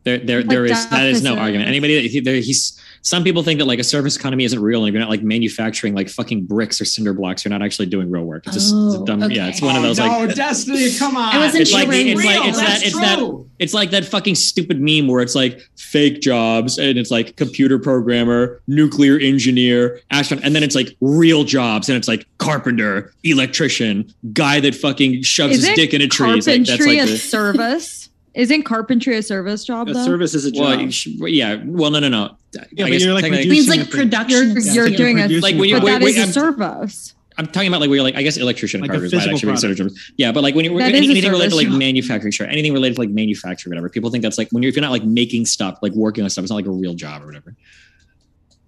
There, 0.05 0.19
there, 0.19 0.39
Like 0.41 0.49
there 0.49 0.65
is 0.65 0.89
that 0.91 1.07
is 1.07 1.23
no 1.23 1.37
argument. 1.37 1.69
Anybody 1.69 1.95
that 2.03 2.11
he, 2.11 2.19
there, 2.21 2.35
he's 2.35 2.77
some 3.03 3.23
people 3.23 3.43
think 3.45 3.59
that 3.61 3.67
like 3.67 3.79
a 3.79 3.85
service 3.85 4.17
economy 4.17 4.43
isn't 4.45 4.61
real, 4.61 4.85
and 4.85 4.93
you're 4.93 5.01
not 5.01 5.11
like 5.11 5.23
manufacturing 5.23 5.95
like 5.95 6.09
fucking 6.09 6.45
bricks 6.47 6.81
or 6.81 6.85
cinder 6.85 7.13
blocks, 7.13 7.45
you're 7.45 7.51
not 7.51 7.63
actually 7.63 7.87
doing 7.87 8.11
real 8.11 8.25
work. 8.25 8.45
It's 8.47 8.55
just 8.57 8.67
it's 8.75 8.97
Oh, 8.97 9.05
dumb. 9.05 9.23
okay. 9.23 9.35
Yeah, 9.37 9.47
it's 9.49 9.63
one 9.63 9.77
of 9.77 9.83
Oh, 9.83 9.87
those 9.87 9.99
no, 10.01 10.07
like 10.09 10.35
Destiny, 10.35 10.97
come 10.99 11.17
on. 11.17 11.33
I 11.35 11.39
wasn't 11.39 11.63
it's 11.63 11.73
like 11.73 11.85
sure 11.85 11.93
it's 11.95 12.17
like 12.17 12.17
it's 12.17 12.17
were 12.17 12.23
that 12.23 12.37
going. 12.39 12.83
it's 12.83 12.99
that 13.01 13.19
true. 13.19 13.51
it's 13.61 13.75
like 13.75 13.91
that 13.93 14.05
fucking 14.05 14.35
stupid 14.35 14.81
meme 14.81 15.07
where 15.07 15.23
it's 15.23 15.37
like 15.37 15.61
fake 15.77 16.21
jobs 16.21 16.79
and 16.79 16.99
it's 16.99 17.13
like 17.13 17.37
computer 17.37 17.79
programmer, 17.79 18.61
nuclear 18.67 19.19
engineer, 19.19 20.01
astronaut, 20.11 20.45
and 20.45 20.57
then 20.57 20.65
it's 20.65 20.75
like 20.75 20.89
real 21.01 21.45
jobs 21.45 21.89
and 21.89 21.97
it's 21.97 22.09
like 22.09 22.27
carpenter, 22.39 23.13
electrician, 23.23 24.13
guy 24.33 24.59
that 24.59 24.75
fucking 24.75 25.23
shoves 25.23 25.55
his 25.55 25.63
Isn't 25.65 25.77
dick 25.77 25.95
in 25.95 26.03
a 26.03 26.09
tree. 26.09 26.33
It's 26.39 26.47
like, 26.49 26.59
that's 26.65 26.71
carpentry 26.71 26.99
like 26.99 27.09
a 27.09 27.13
the, 27.13 27.19
service? 27.19 28.02
Isn't 28.35 28.63
carpentry 28.63 29.17
a 29.17 29.23
service 29.23 29.65
job 29.65 29.89
A 29.89 29.93
though? 29.95 30.05
service 30.05 30.35
is 30.35 30.45
a 30.47 30.51
job. 30.51 30.81
you 30.81 30.91
should- 30.91 31.19
yeah. 31.29 31.61
Well, 31.65 31.91
no, 31.91 31.99
no, 32.01 32.09
no. 32.09 32.37
Yeah, 32.55 32.63
I 32.63 32.67
but 32.77 32.87
guess 32.87 33.03
you're 33.05 33.13
like 33.15 33.23
technically- 33.25 33.51
Means 33.51 33.69
like 33.69 33.91
production. 33.91 34.53
You're, 34.53 34.61
skill. 34.61 34.75
you're 34.89 34.97
doing 34.97 35.19
a, 35.21 35.29
Like 35.41 35.57
when 35.57 35.69
you- 35.69 35.77
but 35.77 35.85
wait, 35.85 35.91
that 35.93 36.03
wait, 36.03 36.11
is 36.13 36.17
a 36.17 36.21
I'm- 36.23 36.33
service. 36.33 37.15
I'm 37.39 37.47
talking 37.47 37.69
about 37.69 37.81
like 37.81 37.89
where 37.89 37.97
you're 37.97 38.05
like 38.05 38.15
I 38.15 38.23
guess 38.23 38.37
electrician 38.37 38.83
Like 38.83 38.91
a 38.91 38.93
carpenters 38.93 39.13
might 39.15 39.19
physical 39.21 39.37
actually 39.37 39.47
be 39.47 39.53
considered 39.53 39.77
product. 39.79 40.13
Yeah, 40.19 40.33
but 40.33 40.43
like 40.43 40.55
when 40.55 40.67
you're 40.67 40.79
That 40.79 40.91
is 40.95 41.01
a 41.01 41.11
anything 41.11 41.31
related 41.31 41.51
to 41.51 41.57
like 41.57 41.69
job. 41.69 41.79
manufacturing, 41.79 42.31
sure, 42.31 42.47
anything 42.47 42.75
related 42.75 42.97
to 42.97 43.01
like 43.01 43.09
manufacturing, 43.11 43.71
whatever. 43.71 43.89
People 43.89 44.11
think 44.11 44.21
that's 44.23 44.37
like 44.37 44.49
when 44.51 44.63
you're 44.63 44.69
if 44.69 44.77
you're 44.77 44.83
not 44.83 44.91
like 44.91 45.05
making 45.05 45.47
stuff, 45.47 45.79
like 45.81 45.93
working 45.95 46.25
on 46.25 46.29
stuff, 46.31 46.43
it's 46.45 46.51
not 46.51 46.57
like 46.57 46.67
a 46.67 46.71
real 46.71 46.93
job 46.93 47.23
or 47.23 47.27
whatever. 47.27 47.57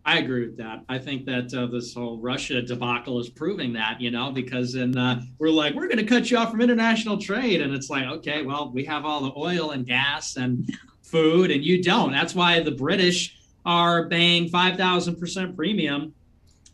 I 0.06 0.18
agree 0.18 0.46
with 0.46 0.58
that. 0.58 0.84
I 0.88 0.98
think 0.98 1.24
that 1.26 1.54
uh, 1.54 1.66
this 1.66 1.94
whole 1.94 2.18
Russia 2.20 2.60
debacle 2.60 3.18
is 3.20 3.30
proving 3.30 3.72
that, 3.72 4.00
you 4.02 4.10
know, 4.10 4.30
because 4.30 4.74
then 4.74 4.96
uh, 4.96 5.22
we're 5.38 5.48
like, 5.48 5.74
we're 5.74 5.86
going 5.86 5.98
to 5.98 6.04
cut 6.04 6.30
you 6.30 6.36
off 6.36 6.50
from 6.50 6.60
international 6.60 7.16
trade. 7.16 7.62
And 7.62 7.74
it's 7.74 7.88
like, 7.88 8.04
okay, 8.04 8.42
well, 8.42 8.70
we 8.70 8.84
have 8.84 9.06
all 9.06 9.22
the 9.22 9.32
oil 9.34 9.70
and 9.70 9.86
gas 9.86 10.36
and 10.36 10.70
food, 11.02 11.50
and 11.50 11.64
you 11.64 11.82
don't. 11.82 12.12
That's 12.12 12.34
why 12.34 12.60
the 12.60 12.72
British 12.72 13.38
are 13.64 14.06
paying 14.08 14.50
5,000% 14.50 15.56
premium 15.56 16.14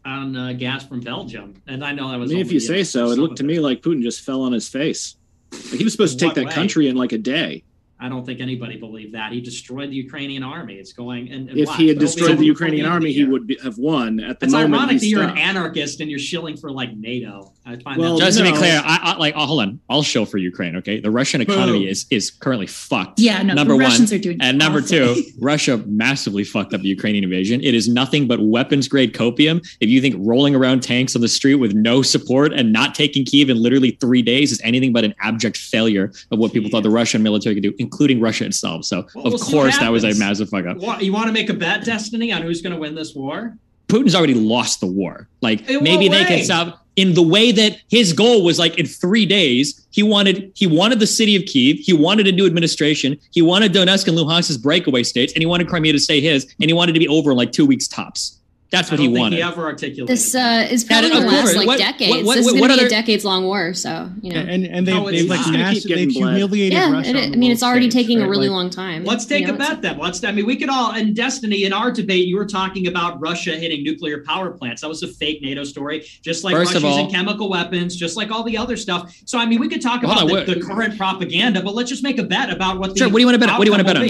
on 0.04 0.36
uh, 0.36 0.52
gas 0.54 0.84
from 0.84 1.00
Belgium. 1.00 1.54
And 1.68 1.84
I 1.84 1.92
know 1.92 2.08
that 2.08 2.14
I 2.14 2.16
was 2.16 2.30
mean, 2.32 2.40
if 2.40 2.50
you 2.50 2.58
say 2.58 2.82
so, 2.82 3.10
it 3.10 3.18
looked 3.18 3.36
to 3.36 3.44
me 3.44 3.60
like 3.60 3.80
Putin 3.80 4.02
just 4.02 4.22
fell 4.22 4.42
on 4.42 4.52
his 4.52 4.68
face. 4.68 5.16
Like 5.52 5.78
he 5.78 5.84
was 5.84 5.92
supposed 5.92 6.18
to 6.18 6.24
take 6.24 6.34
that 6.34 6.46
way? 6.46 6.52
country 6.52 6.88
in 6.88 6.96
like 6.96 7.12
a 7.12 7.18
day. 7.18 7.62
I 8.02 8.08
don't 8.08 8.24
think 8.24 8.40
anybody 8.40 8.76
believed 8.78 9.14
that. 9.14 9.32
He 9.32 9.40
destroyed 9.40 9.90
the 9.90 9.96
Ukrainian 9.96 10.42
army. 10.42 10.76
It's 10.76 10.92
going. 10.92 11.30
And, 11.30 11.50
and 11.50 11.58
If 11.58 11.68
what? 11.68 11.78
he 11.78 11.88
had 11.88 11.96
It'll 11.96 12.06
destroyed 12.06 12.38
the 12.38 12.46
Ukrainian 12.46 12.86
army, 12.86 13.12
the 13.12 13.18
he 13.18 13.24
would 13.24 13.46
be, 13.46 13.58
have 13.62 13.76
won. 13.76 14.20
At 14.20 14.40
the 14.40 14.46
It's 14.46 14.52
moment, 14.54 14.74
ironic 14.74 15.00
that 15.00 15.06
you're 15.06 15.22
an 15.22 15.36
anarchist 15.36 16.00
and 16.00 16.10
you're 16.10 16.18
shilling 16.18 16.56
for 16.56 16.70
like 16.70 16.96
NATO. 16.96 17.52
I 17.66 17.76
find 17.76 18.00
Well, 18.00 18.16
that 18.18 18.24
Just 18.24 18.38
to 18.38 18.44
be 18.44 18.52
clear, 18.52 18.80
I, 18.84 19.12
I 19.14 19.16
like 19.18 19.34
oh, 19.36 19.44
hold 19.44 19.60
on, 19.60 19.80
I'll 19.90 20.02
show 20.02 20.24
for 20.24 20.38
Ukraine. 20.38 20.76
Okay, 20.76 20.98
the 21.00 21.10
Russian 21.10 21.40
economy 21.42 21.80
Boom. 21.80 21.88
is 21.88 22.06
is 22.10 22.30
currently 22.30 22.66
fucked. 22.66 23.20
Yeah, 23.20 23.42
no, 23.42 23.54
number 23.54 23.72
the 23.72 23.76
one, 23.76 23.84
Russians 23.84 24.12
are 24.12 24.18
doing 24.18 24.38
and 24.40 24.56
number 24.58 24.80
two. 24.80 25.22
Russia 25.40 25.76
massively 25.86 26.42
fucked 26.42 26.72
up 26.72 26.80
the 26.80 26.88
Ukrainian 26.88 27.24
invasion. 27.24 27.60
It 27.62 27.74
is 27.74 27.86
nothing 27.88 28.26
but 28.26 28.40
weapons 28.40 28.88
grade 28.88 29.12
copium. 29.14 29.60
If 29.80 29.90
you 29.90 30.00
think 30.00 30.16
rolling 30.18 30.54
around 30.54 30.82
tanks 30.82 31.14
on 31.14 31.20
the 31.22 31.28
street 31.28 31.56
with 31.56 31.74
no 31.74 32.00
support 32.02 32.52
and 32.54 32.72
not 32.72 32.94
taking 32.94 33.24
Kiev 33.24 33.50
in 33.50 33.62
literally 33.62 33.92
three 34.00 34.22
days 34.22 34.52
is 34.52 34.60
anything 34.64 34.92
but 34.92 35.04
an 35.04 35.14
abject 35.20 35.56
failure 35.58 36.12
of 36.30 36.38
what 36.38 36.52
people 36.52 36.70
thought 36.70 36.82
the 36.82 36.90
Russian 36.90 37.22
military 37.22 37.54
could 37.54 37.62
do, 37.62 37.74
including 37.90 38.20
Russia 38.20 38.46
itself. 38.46 38.84
So 38.84 39.04
Well, 39.16 39.26
of 39.26 39.32
we'll 39.32 39.40
course 39.40 39.76
that 39.78 39.90
was 39.90 40.04
a 40.04 40.14
massive 40.14 40.48
fuck 40.48 40.64
up. 40.64 40.76
What, 40.76 41.02
you 41.02 41.12
want 41.12 41.26
to 41.26 41.32
make 41.32 41.50
a 41.50 41.54
bet, 41.54 41.84
Destiny, 41.84 42.32
on 42.32 42.42
who's 42.42 42.62
going 42.62 42.72
to 42.72 42.78
win 42.78 42.94
this 42.94 43.16
war? 43.16 43.56
Putin's 43.88 44.14
already 44.14 44.34
lost 44.34 44.78
the 44.78 44.86
war. 44.86 45.28
Like 45.40 45.68
In 45.68 45.82
maybe 45.82 46.08
they 46.08 46.24
can 46.24 46.44
stop 46.44 46.86
in 46.94 47.14
the 47.14 47.22
way 47.22 47.50
that 47.50 47.80
his 47.88 48.12
goal 48.12 48.44
was 48.44 48.60
like 48.60 48.78
in 48.78 48.86
three 48.86 49.26
days. 49.26 49.84
He 49.90 50.04
wanted 50.04 50.52
he 50.54 50.68
wanted 50.68 51.00
the 51.00 51.06
city 51.08 51.34
of 51.34 51.42
Kiev. 51.46 51.78
He 51.78 51.92
wanted 51.92 52.28
a 52.28 52.32
new 52.32 52.46
administration. 52.46 53.18
He 53.32 53.42
wanted 53.42 53.72
Donetsk 53.72 54.06
and 54.06 54.16
Luhansk 54.16 54.50
as 54.50 54.58
breakaway 54.58 55.02
states, 55.02 55.32
and 55.32 55.42
he 55.42 55.46
wanted 55.46 55.68
Crimea 55.68 55.92
to 55.92 55.98
stay 55.98 56.20
his, 56.20 56.44
and 56.60 56.70
he 56.70 56.72
wanted 56.72 56.92
to 56.92 57.00
be 57.00 57.08
over 57.08 57.32
in 57.32 57.36
like 57.36 57.50
two 57.50 57.66
weeks 57.66 57.88
tops. 57.88 58.39
That's 58.70 58.88
I 58.88 58.92
what 58.92 58.96
don't 58.98 59.06
he 59.06 59.12
think 59.14 59.18
wanted. 59.18 59.36
he 59.36 59.42
ever 59.42 59.64
articulated. 59.64 60.06
This 60.06 60.32
uh, 60.32 60.68
is 60.70 60.84
probably 60.84 61.10
of 61.10 61.16
going 61.16 61.28
to 61.28 61.34
last 61.34 61.56
like 61.56 61.66
What- 61.66 61.78
decades. 61.78 62.12
what- 62.12 62.24
what- 62.26 62.36
this 62.36 62.46
is 62.46 62.52
going 62.52 62.62
to 62.62 62.68
be 62.68 62.72
other- 62.74 62.86
a 62.86 62.88
decades 62.88 63.24
long 63.24 63.44
war. 63.44 63.74
So, 63.74 64.08
you 64.22 64.32
know. 64.32 64.38
And 64.40 64.64
and 64.64 64.86
they've, 64.86 64.94
No, 64.94 65.08
it's 65.08 65.18
they've 65.22 65.28
like 65.30 65.38
not. 65.40 65.40
It's 65.40 65.50
gonna 65.50 65.58
mass, 65.58 65.74
keep 65.74 65.86
getting 65.88 66.08
they've 66.08 66.14
bled. 66.22 66.36
humiliated 66.36 66.72
yeah, 66.78 66.92
Russia. 66.92 67.10
it, 67.10 67.16
on 67.16 67.32
I 67.32 67.36
mean, 67.36 67.50
it's 67.50 67.62
already 67.64 67.90
stage, 67.90 68.02
taking 68.06 68.22
a 68.22 68.28
really 68.28 68.48
Like, 68.48 68.54
long 68.54 68.70
time. 68.70 69.04
Let's 69.04 69.24
take 69.24 69.40
You 69.40 69.48
know, 69.48 69.54
a 69.54 69.58
bet 69.58 69.82
then. 69.82 69.98
Let's. 69.98 70.22
I 70.22 70.30
mean, 70.30 70.46
we 70.46 70.54
could 70.54 70.68
all. 70.68 70.94
In 70.94 71.14
Destiny, 71.14 71.64
in 71.64 71.72
our 71.72 71.90
debate, 71.90 72.28
you 72.28 72.36
were 72.36 72.46
talking 72.46 72.86
about 72.86 73.20
Russia 73.20 73.50
hitting 73.52 73.82
nuclear 73.82 74.22
power 74.24 74.50
plants. 74.52 74.82
That 74.82 74.88
was 74.88 75.02
a 75.02 75.08
fake 75.08 75.42
NATO 75.42 75.64
story, 75.64 76.04
just 76.22 76.44
like 76.44 76.54
First 76.54 76.74
Russia 76.74 76.86
using 76.86 77.10
chemical 77.10 77.50
weapons, 77.50 77.96
just 77.96 78.16
like 78.16 78.30
all 78.30 78.44
the 78.44 78.56
other 78.56 78.76
stuff. 78.76 79.12
So, 79.24 79.36
I 79.38 79.46
mean, 79.46 79.58
we 79.58 79.68
could 79.68 79.82
talk 79.82 80.04
Hold 80.04 80.30
about 80.30 80.46
the, 80.46 80.54
the 80.54 80.60
current 80.60 80.96
propaganda, 80.96 81.60
but 81.60 81.74
let's 81.74 81.90
just 81.90 82.04
make 82.04 82.18
a 82.18 82.24
bet 82.24 82.50
about 82.50 82.78
what 82.78 82.92
the. 82.94 82.98
Sure, 83.00 83.08
what 83.08 83.14
do 83.16 83.20
you 83.20 83.26
wanna 83.26 83.38
bet? 83.38 83.48
What 83.50 83.60
do 83.60 83.64
you 83.64 83.72
wanna 83.72 83.82
bet 83.84 83.96
on? 83.96 84.08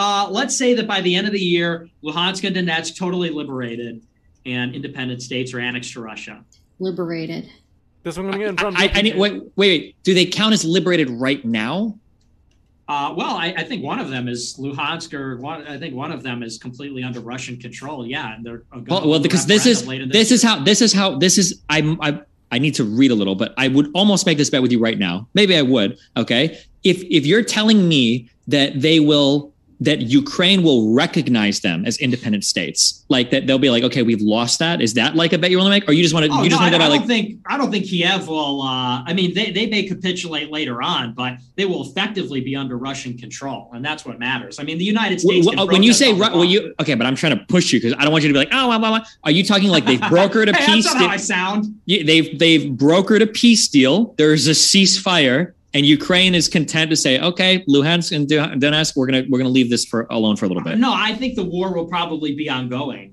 Be. 0.00 0.04
Uh, 0.04 0.28
let's 0.30 0.56
say 0.56 0.74
that 0.74 0.86
by 0.86 1.00
the 1.00 1.14
end 1.14 1.26
of 1.26 1.32
the 1.32 1.40
year, 1.40 1.88
Luhansk 2.02 2.44
and 2.46 2.56
Donetsk 2.56 2.96
totally 2.96 3.30
liberated, 3.30 4.02
and 4.46 4.74
independent 4.74 5.22
states 5.22 5.52
are 5.54 5.60
annexed 5.60 5.92
to 5.92 6.00
Russia. 6.00 6.44
liberated. 6.78 7.50
This 8.02 8.16
one 8.16 8.30
coming 8.30 8.46
in 8.46 8.56
from. 8.56 8.74
I, 8.76 8.90
I 8.94 9.02
need 9.02 9.16
wait, 9.16 9.34
wait, 9.34 9.52
wait. 9.56 10.02
Do 10.02 10.14
they 10.14 10.24
count 10.24 10.54
as 10.54 10.64
liberated 10.64 11.10
right 11.10 11.44
now? 11.44 11.98
Uh, 12.88 13.14
well, 13.16 13.36
I, 13.36 13.54
I 13.56 13.62
think 13.62 13.84
one 13.84 14.00
of 14.00 14.10
them 14.10 14.26
is 14.26 14.56
Luhansk, 14.58 15.14
or 15.14 15.36
one, 15.36 15.64
I 15.66 15.78
think 15.78 15.94
one 15.94 16.10
of 16.10 16.24
them 16.24 16.42
is 16.42 16.58
completely 16.58 17.04
under 17.04 17.20
Russian 17.20 17.56
control. 17.56 18.04
Yeah, 18.04 18.34
and 18.34 18.44
they're 18.44 18.64
Well, 18.72 19.08
well, 19.08 19.20
because 19.20 19.46
this 19.46 19.64
is 19.64 19.82
referendum 19.82 20.08
later 20.08 20.12
this 20.12 20.32
is 20.32 20.42
how 20.42 20.64
this 20.64 20.80
is 20.80 20.92
how 20.92 21.16
this 21.18 21.38
is. 21.38 21.60
I'm 21.68 22.00
I 22.02 22.20
I 22.50 22.58
need 22.58 22.74
to 22.76 22.84
read 22.84 23.10
a 23.10 23.14
little, 23.14 23.36
but 23.36 23.54
I 23.56 23.68
would 23.68 23.90
almost 23.94 24.26
make 24.26 24.38
this 24.38 24.50
bet 24.50 24.62
with 24.62 24.72
you 24.72 24.80
right 24.80 24.98
now. 24.98 25.28
Maybe 25.34 25.56
I 25.56 25.62
would. 25.62 25.98
Okay, 26.16 26.58
if 26.82 27.02
if 27.04 27.26
you're 27.26 27.44
telling 27.44 27.86
me 27.86 28.28
that 28.48 28.80
they 28.80 28.98
will 28.98 29.52
that 29.80 30.02
Ukraine 30.02 30.62
will 30.62 30.92
recognize 30.92 31.60
them 31.60 31.84
as 31.86 31.96
independent 31.96 32.44
states, 32.44 33.04
like 33.08 33.30
that 33.30 33.46
they'll 33.46 33.58
be 33.58 33.70
like, 33.70 33.82
okay, 33.82 34.02
we've 34.02 34.20
lost 34.20 34.58
that. 34.58 34.82
Is 34.82 34.94
that 34.94 35.16
like 35.16 35.32
a 35.32 35.38
bet 35.38 35.50
you 35.50 35.56
want 35.56 35.66
to 35.66 35.70
make, 35.70 35.88
or 35.88 35.92
you 35.92 36.02
just 36.02 36.14
want 36.14 36.26
to 36.26 36.32
Oh, 36.32 36.42
you 36.42 36.50
just 36.50 36.60
no, 36.60 36.66
I, 36.66 36.70
want 36.70 36.74
to 36.74 36.76
I 36.76 36.88
by 36.88 36.88
don't 36.88 36.98
like 37.00 37.08
think 37.08 37.40
I 37.46 37.56
don't 37.56 37.70
think 37.70 37.86
Kiev 37.86 38.28
will. 38.28 38.62
Uh, 38.62 39.02
I 39.04 39.14
mean, 39.14 39.34
they, 39.34 39.50
they 39.50 39.66
may 39.66 39.84
capitulate 39.84 40.50
later 40.50 40.82
on, 40.82 41.14
but 41.14 41.38
they 41.56 41.64
will 41.64 41.82
effectively 41.82 42.40
be 42.40 42.54
under 42.54 42.76
Russian 42.76 43.16
control, 43.16 43.70
and 43.72 43.84
that's 43.84 44.04
what 44.04 44.18
matters. 44.18 44.58
I 44.58 44.64
mean, 44.64 44.76
the 44.76 44.84
United 44.84 45.20
States. 45.20 45.46
Wh- 45.46 45.56
can 45.56 45.66
when 45.68 45.82
you 45.82 45.94
say 45.94 46.12
Ru- 46.12 46.18
well, 46.18 46.44
you 46.44 46.74
okay, 46.80 46.94
but 46.94 47.06
I'm 47.06 47.16
trying 47.16 47.38
to 47.38 47.44
push 47.46 47.72
you 47.72 47.80
because 47.80 47.94
I 47.98 48.02
don't 48.02 48.12
want 48.12 48.22
you 48.22 48.28
to 48.28 48.34
be 48.34 48.38
like, 48.38 48.50
oh, 48.52 48.66
blah, 48.66 48.78
blah, 48.78 48.98
blah. 48.98 49.06
are 49.24 49.30
you 49.30 49.44
talking 49.44 49.70
like 49.70 49.86
they've 49.86 50.00
brokered 50.00 50.50
a 50.50 50.56
hey, 50.56 50.66
peace? 50.66 50.92
How 50.92 51.06
I 51.06 51.16
deal? 51.16 51.18
sound. 51.18 51.80
Yeah, 51.86 52.02
they've 52.04 52.38
they've 52.38 52.70
brokered 52.70 53.22
a 53.22 53.26
peace 53.26 53.66
deal. 53.68 54.14
There's 54.18 54.46
a 54.46 54.52
ceasefire. 54.52 55.54
And 55.72 55.86
Ukraine 55.86 56.34
is 56.34 56.48
content 56.48 56.90
to 56.90 56.96
say, 56.96 57.20
okay, 57.20 57.64
Luhansk 57.68 58.14
and 58.14 58.26
Donetsk, 58.26 58.96
we're 58.96 59.06
gonna 59.06 59.24
we're 59.28 59.38
gonna 59.38 59.50
leave 59.50 59.70
this 59.70 59.84
for 59.84 60.06
alone 60.10 60.36
for 60.36 60.46
a 60.46 60.48
little 60.48 60.62
bit. 60.62 60.78
No, 60.78 60.92
I 60.92 61.14
think 61.14 61.36
the 61.36 61.44
war 61.44 61.72
will 61.74 61.86
probably 61.86 62.34
be 62.34 62.48
ongoing. 62.48 63.09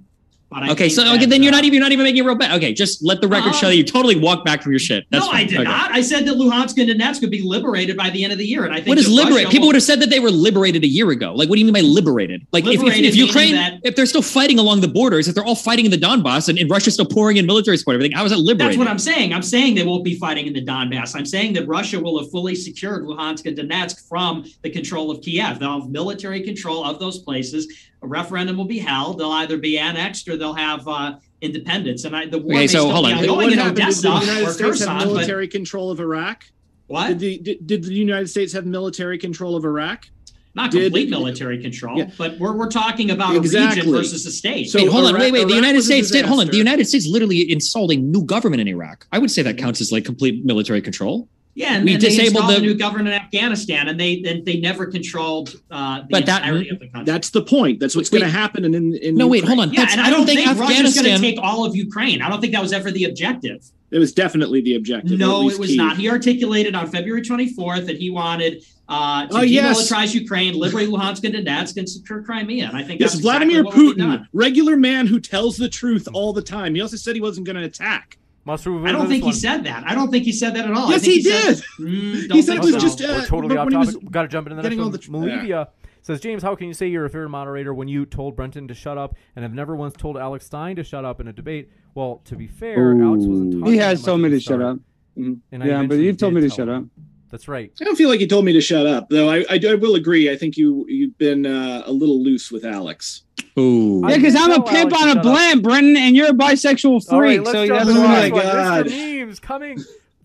But 0.49 0.63
I 0.63 0.71
okay, 0.71 0.87
so 0.87 1.03
that, 1.03 1.15
okay, 1.15 1.25
then 1.25 1.43
you're 1.43 1.53
uh, 1.53 1.57
not 1.57 1.65
even 1.65 1.73
you're 1.75 1.83
not 1.83 1.91
even 1.91 2.05
making 2.05 2.21
a 2.21 2.25
real 2.25 2.35
bet. 2.35 2.51
Okay, 2.53 2.73
just 2.73 3.03
let 3.03 3.19
the 3.19 3.27
record 3.27 3.49
Uh, 3.49 3.53
show 3.53 3.67
that 3.67 3.75
you 3.75 3.83
totally 3.83 4.15
walked 4.15 4.45
back 4.45 4.63
from 4.63 4.71
your 4.71 4.79
shit. 4.79 5.05
That's 5.09 5.25
no, 5.25 5.31
I 5.31 5.43
did 5.43 5.55
Okay. 5.55 5.63
not. 5.63 5.91
I 5.91 5.99
said 6.01 6.25
that 6.25 6.35
Luhansk 6.35 6.77
and 6.81 6.89
Donetsk 6.89 7.19
could 7.19 7.31
be 7.31 7.41
liberated 7.41 7.97
by 7.97 8.09
the 8.09 8.23
end 8.23 8.31
of 8.31 8.39
the 8.39 8.45
year, 8.45 8.63
and 8.63 8.73
I 8.73 8.77
think 8.77 8.87
What 8.87 8.97
is 8.97 9.07
that 9.07 9.11
liberate? 9.11 9.45
Russia 9.45 9.51
People 9.51 9.67
would 9.67 9.75
have 9.75 9.83
said 9.83 9.99
that 9.99 10.09
they 10.09 10.21
were 10.21 10.31
liberated 10.31 10.85
a 10.85 10.87
year 10.87 11.11
ago. 11.11 11.33
Like, 11.33 11.49
what 11.49 11.55
do 11.55 11.59
you 11.59 11.65
mean 11.65 11.73
by 11.73 11.81
liberated? 11.81 12.47
Like, 12.53 12.65
if- 12.65 12.81
if, 12.81 12.95
if, 12.95 13.15
Ukraine, 13.15 13.55
that- 13.55 13.81
if 13.83 13.95
they're 13.97 14.05
still 14.05 14.21
fighting 14.21 14.57
along 14.57 14.79
the 14.81 14.87
borders, 14.87 15.27
if 15.27 15.35
they're 15.35 15.43
all 15.43 15.55
fighting 15.55 15.83
in 15.83 15.91
the 15.91 15.97
Donbass 15.97 16.47
and, 16.47 16.57
and 16.57 16.69
Russia's 16.69 16.93
still 16.93 17.05
pouring 17.05 17.35
in 17.37 17.45
military 17.45 17.75
support, 17.75 17.95
everything, 17.95 18.15
how 18.15 18.23
is 18.23 18.31
it 18.31 18.37
liberated? 18.37 18.71
That's 18.71 18.77
what 18.79 18.87
I'm 18.87 18.99
saying. 18.99 19.33
I'm 19.33 19.43
saying 19.43 19.75
they 19.75 19.83
won't 19.83 20.05
be 20.05 20.15
fighting 20.15 20.47
in 20.47 20.53
the 20.53 20.63
Donbass. 20.65 21.13
I'm 21.13 21.25
saying 21.25 21.53
that 21.53 21.67
Russia 21.67 21.99
will 21.99 22.19
have 22.21 22.31
fully 22.31 22.55
secured 22.55 23.03
Luhansk 23.03 23.45
and 23.47 23.57
Donetsk 23.57 24.07
from 24.07 24.45
the 24.61 24.69
control 24.69 25.11
of 25.11 25.21
Kiev. 25.21 25.59
They'll 25.59 25.81
have 25.81 25.89
military 25.89 26.41
control 26.41 26.85
of 26.85 26.99
those 26.99 27.19
places. 27.19 27.67
A 28.07 28.09
referendum 28.09 28.55
will 28.55 28.63
be 28.65 28.79
held. 28.79 29.19
They'll 29.19 29.31
either 29.31 29.57
be 29.57 29.77
annexed 29.77 30.29
or 30.29 30.37
they'll 30.37 30.53
have 30.53 30.87
uh, 30.87 31.17
independence. 31.41 32.05
And 32.05 32.15
I, 32.15 32.25
the 32.25 32.37
war 32.37 32.51
Okay, 32.53 32.59
may 32.61 32.67
so 32.67 32.79
still 32.79 32.91
hold 32.91 33.05
be 33.05 33.11
on. 33.11 33.17
Ongoing 33.19 33.37
what 33.37 33.51
in 33.53 33.59
happened? 33.59 33.75
Did 33.75 33.83
Odessa 33.83 34.01
the 34.01 34.19
United 34.19 34.47
or 34.47 34.51
States 34.51 34.59
have 34.59 34.67
Kherson, 34.69 34.87
but 34.87 35.05
military 35.07 35.47
control 35.49 35.91
of 35.91 35.99
Iraq? 35.99 36.45
what? 36.87 37.07
Did 37.09 37.19
the 37.19 37.37
did, 37.39 37.67
did 37.67 37.83
the 37.83 37.93
United 37.93 38.27
States 38.29 38.53
have 38.53 38.65
military 38.65 39.17
control 39.17 39.57
of 39.57 39.65
Iraq? 39.65 40.07
Not 40.55 40.71
did- 40.71 40.83
complete 40.85 41.09
military 41.09 41.61
control, 41.61 41.97
Yeah. 41.99 42.09
but 42.17 42.39
we're, 42.39 42.53
we're 42.55 42.69
talking 42.69 43.11
about 43.11 43.35
a 43.35 43.41
region 43.41 43.91
versus 43.91 44.25
a 44.25 44.31
state. 44.31 44.69
So 44.69 44.79
Wait, 44.81 44.89
hold 44.89 45.03
on, 45.03 45.09
Iraq- 45.11 45.21
wait, 45.21 45.33
wait. 45.33 45.39
The 45.43 45.53
Iraq 45.53 45.55
United 45.55 45.81
States 45.83 46.09
did. 46.09 46.25
Hold 46.25 46.39
on. 46.39 46.47
The. 46.47 46.57
United 46.57 46.87
States 46.87 47.05
literally 47.05 47.51
installed 47.51 47.91
a 47.91 47.97
new 47.97 48.23
government 48.23 48.61
in 48.61 48.67
Iraq. 48.69 49.05
I 49.11 49.19
would 49.19 49.29
say 49.29 49.41
that 49.41 49.57
counts 49.57 49.81
as 49.81 49.91
like 49.91 50.05
complete 50.05 50.45
military 50.45 50.81
control. 50.81 51.27
Yeah, 51.57 51.73
and, 51.75 51.85
we 51.85 51.93
and 51.93 52.01
disabled 52.01 52.27
installed 52.43 52.51
the- 52.51 52.57
a 52.57 52.61
new 52.61 52.75
government 52.75 53.07
in 53.09 53.13
Afghanistan, 53.15 53.87
and 53.89 53.99
they 53.99 54.21
and 54.29 54.45
they 54.45 54.57
never 54.59 54.85
controlled 54.85 55.55
uh, 55.71 56.01
the 56.01 56.07
But 56.11 56.25
that- 56.27 56.43
entirety 56.43 56.69
of 56.69 56.79
the 56.79 56.87
country. 56.87 57.05
That's 57.11 57.29
the 57.31 57.41
point. 57.41 57.79
That's 57.79 57.95
what's 57.95 58.09
going 58.09 58.23
to 58.23 58.29
happen. 58.29 58.63
And 58.65 58.73
in, 58.75 58.93
in 58.95 59.15
No, 59.15 59.27
wait, 59.27 59.37
Ukraine. 59.43 59.57
hold 59.57 59.67
on. 59.69 59.73
Yeah, 59.73 59.81
That's, 59.81 59.93
and 59.93 60.01
I 60.01 60.09
don't 60.09 60.25
think, 60.25 60.39
Russia's 60.59 60.95
going 61.01 61.13
to 61.15 61.19
take 61.19 61.39
all 61.41 61.65
of 61.65 61.75
Ukraine. 61.75 62.21
I 62.21 62.29
don't 62.29 62.39
think 62.41 62.53
that 62.53 62.61
was 62.61 62.73
ever 62.73 62.91
the 62.91 63.05
objective. 63.05 63.59
It 63.89 63.99
was 63.99 64.11
definitely 64.13 64.61
the 64.61 64.75
objective. 64.75 65.17
No, 65.17 65.49
it 65.49 65.57
was 65.57 65.69
key. 65.69 65.77
not. 65.77 65.95
He 65.97 66.09
articulated 66.09 66.75
on 66.75 66.87
February 66.91 67.21
24th 67.21 67.85
that 67.87 67.97
he 67.97 68.09
wanted 68.09 68.63
uh, 68.89 69.27
to 69.27 69.37
Oh, 69.37 69.41
yes. 69.41 69.89
demilitarize 69.91 70.13
Ukraine, 70.13 70.53
liberate 70.55 70.89
Luhansk 70.89 71.23
and 71.23 71.33
Donetsk, 71.35 71.77
and 71.77 71.87
secure 71.89 72.21
Crimea. 72.21 72.67
And 72.67 72.75
I 72.77 72.83
think 72.83 72.99
Yes, 72.99 73.13
that's 73.13 73.21
Vladimir 73.21 73.61
exactly 73.61 73.83
what 73.85 73.87
will 73.87 73.95
be 73.95 74.01
Putin, 74.01 74.17
done. 74.19 74.27
regular 74.33 74.75
man 74.77 75.07
who 75.07 75.19
tells 75.21 75.55
the 75.57 75.69
truth 75.69 76.07
all 76.13 76.33
the 76.33 76.41
time. 76.41 76.75
He 76.75 76.81
also 76.81 76.97
said 76.97 77.15
he 77.15 77.21
wasn't 77.21 77.45
going 77.47 77.55
to 77.57 77.63
attack. 77.63 78.17
Must 78.47 78.65
move 78.65 78.85
I 78.85 78.93
don't 78.93 79.01
this 79.01 79.09
think 79.09 79.23
he 79.25 79.33
said 79.33 79.65
that. 79.65 79.83
I 79.85 79.93
don't 79.93 80.09
think 80.09 80.23
he 80.23 80.31
said 80.31 80.55
that 80.55 80.63
at 80.65 80.71
all. 80.71 80.87
I 80.87 80.91
Yes, 80.91 81.01
think 81.01 81.13
he 81.15 81.21
said- 81.21 81.55
did. 81.55 81.63
Mm, 81.85 82.33
He 82.33 82.41
said 82.41 82.55
it 82.55 82.61
was 82.63 82.71
so. 82.75 82.79
just, 82.79 83.01
uh, 83.01 83.07
We're 83.09 83.25
totally 83.25 83.57
off 83.57 83.65
when 83.65 83.73
he 83.73 83.77
was 83.77 83.93
topic. 83.95 84.09
Got 84.09 84.21
to 84.21 84.27
jump 84.29 84.47
into 84.47 84.55
the 84.55 84.61
next 84.63 84.75
getting 84.75 84.79
one. 84.79 84.91
the- 84.93 85.27
Malivia 85.43 85.67
says, 86.01 86.21
James, 86.21 86.43
how 86.43 86.55
can 86.55 86.67
you 86.67 86.73
say 86.73 86.87
you're 86.87 87.03
a 87.03 87.09
fair 87.09 87.27
moderator 87.27 87.73
when 87.73 87.89
you 87.89 88.05
told 88.05 88.37
Brenton 88.37 88.69
to 88.69 88.73
shut 88.73 88.97
up 88.97 89.15
and 89.35 89.43
have 89.43 89.53
never 89.53 89.75
once 89.75 89.95
told 89.97 90.15
Alex 90.15 90.45
Stein 90.45 90.77
to 90.77 90.83
shut 90.85 91.03
up 91.03 91.19
in 91.19 91.27
a 91.27 91.33
debate? 91.33 91.69
Well, 91.93 92.21
to 92.23 92.37
be 92.37 92.47
fair, 92.47 92.93
Alex 93.03 93.25
wasn't 93.25 93.51
talking. 93.59 93.71
He 93.73 93.79
that 93.79 93.83
has 93.83 93.99
much 93.99 94.05
told 94.05 94.21
me 94.21 94.29
the 94.29 94.35
to 94.37 94.39
shut 94.39 94.59
start. 94.59 94.61
up. 94.61 94.79
Mhm. 95.19 95.39
And 95.51 95.63
I 95.63 95.67
Yeah, 95.67 95.83
but 95.83 95.95
you've 95.97 96.15
told 96.17 96.33
me 96.33 96.39
to 96.39 96.47
tell 96.47 96.55
shut 96.55 96.69
him. 96.69 96.75
up. 96.75 97.03
That's 97.29 97.47
right. 97.47 97.71
I 97.79 97.83
don't 97.83 97.95
feel 97.95 98.09
like 98.09 98.19
you 98.19 98.27
told 98.27 98.45
me 98.45 98.53
to 98.53 98.61
shut 98.61 98.85
up, 98.85 99.09
though. 99.09 99.29
I, 99.29 99.45
I, 99.49 99.59
I 99.69 99.75
will 99.75 99.95
agree. 99.95 100.31
I 100.31 100.37
think 100.37 100.55
you 100.57 100.85
you've 100.87 101.17
been 101.17 101.45
uh, 101.45 101.83
a 101.85 101.91
little 101.91 102.23
loose 102.23 102.51
with 102.51 102.63
Alex. 102.63 103.23
Ooh. 103.59 104.01
Yeah, 104.07 104.15
because 104.15 104.35
I'm 104.35 104.51
a 104.51 104.63
pimp 104.63 104.93
Alex 104.93 105.01
on 105.01 105.09
a 105.09 105.11
shut 105.11 105.17
up. 105.17 105.23
blimp, 105.23 105.63
Brendan, 105.63 105.97
and 105.97 106.15
you're 106.15 106.29
a 106.29 106.33
bisexual 106.33 107.05
freak. 107.05 107.13
All 107.13 107.21
right, 107.21 107.37
freak. 107.37 107.45
let's 107.45 107.51
so 107.51 107.67
jump 107.67 107.79
that's 107.79 107.89
into 107.89 108.01
the 108.01 108.07
Oh 108.07 108.09
my. 108.09 108.29
God. 108.29 108.85
Mr. 108.85 109.19
Memes 109.19 109.39
coming 109.39 109.83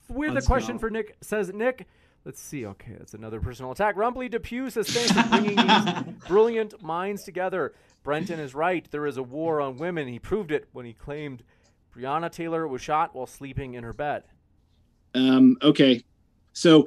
with 0.09 0.37
a 0.37 0.43
question 0.43 0.77
go. 0.77 0.81
for 0.81 0.91
Nick. 0.91 1.17
Says 1.23 1.53
Nick. 1.53 1.87
Let's 2.25 2.41
see. 2.41 2.67
Okay, 2.67 2.93
that's 2.97 3.15
another 3.15 3.41
personal 3.41 3.73
attack. 3.73 3.97
Rumply 3.97 4.29
Depew 4.29 4.71
says 4.71 4.89
thanks 4.89 5.11
for 5.11 5.29
bringing 5.29 5.57
these 5.57 6.15
brilliant 6.29 6.81
minds 6.81 7.25
together. 7.25 7.75
Brenton 8.05 8.39
is 8.39 8.55
right. 8.55 8.89
There 8.91 9.07
is 9.07 9.17
a 9.17 9.23
war 9.25 9.61
on 9.61 9.77
women. 9.77 10.07
He 10.07 10.21
proved 10.21 10.53
it 10.53 10.69
when 10.73 10.87
he 10.87 10.93
claimed 10.93 11.43
Breonna 11.97 12.31
Taylor 12.31 12.67
was 12.69 12.81
shot 12.81 13.15
while 13.15 13.27
sleeping 13.27 13.75
in 13.75 13.83
her 13.83 13.93
bed. 13.93 14.23
Um, 15.15 15.57
okay, 15.63 16.03
so 16.53 16.87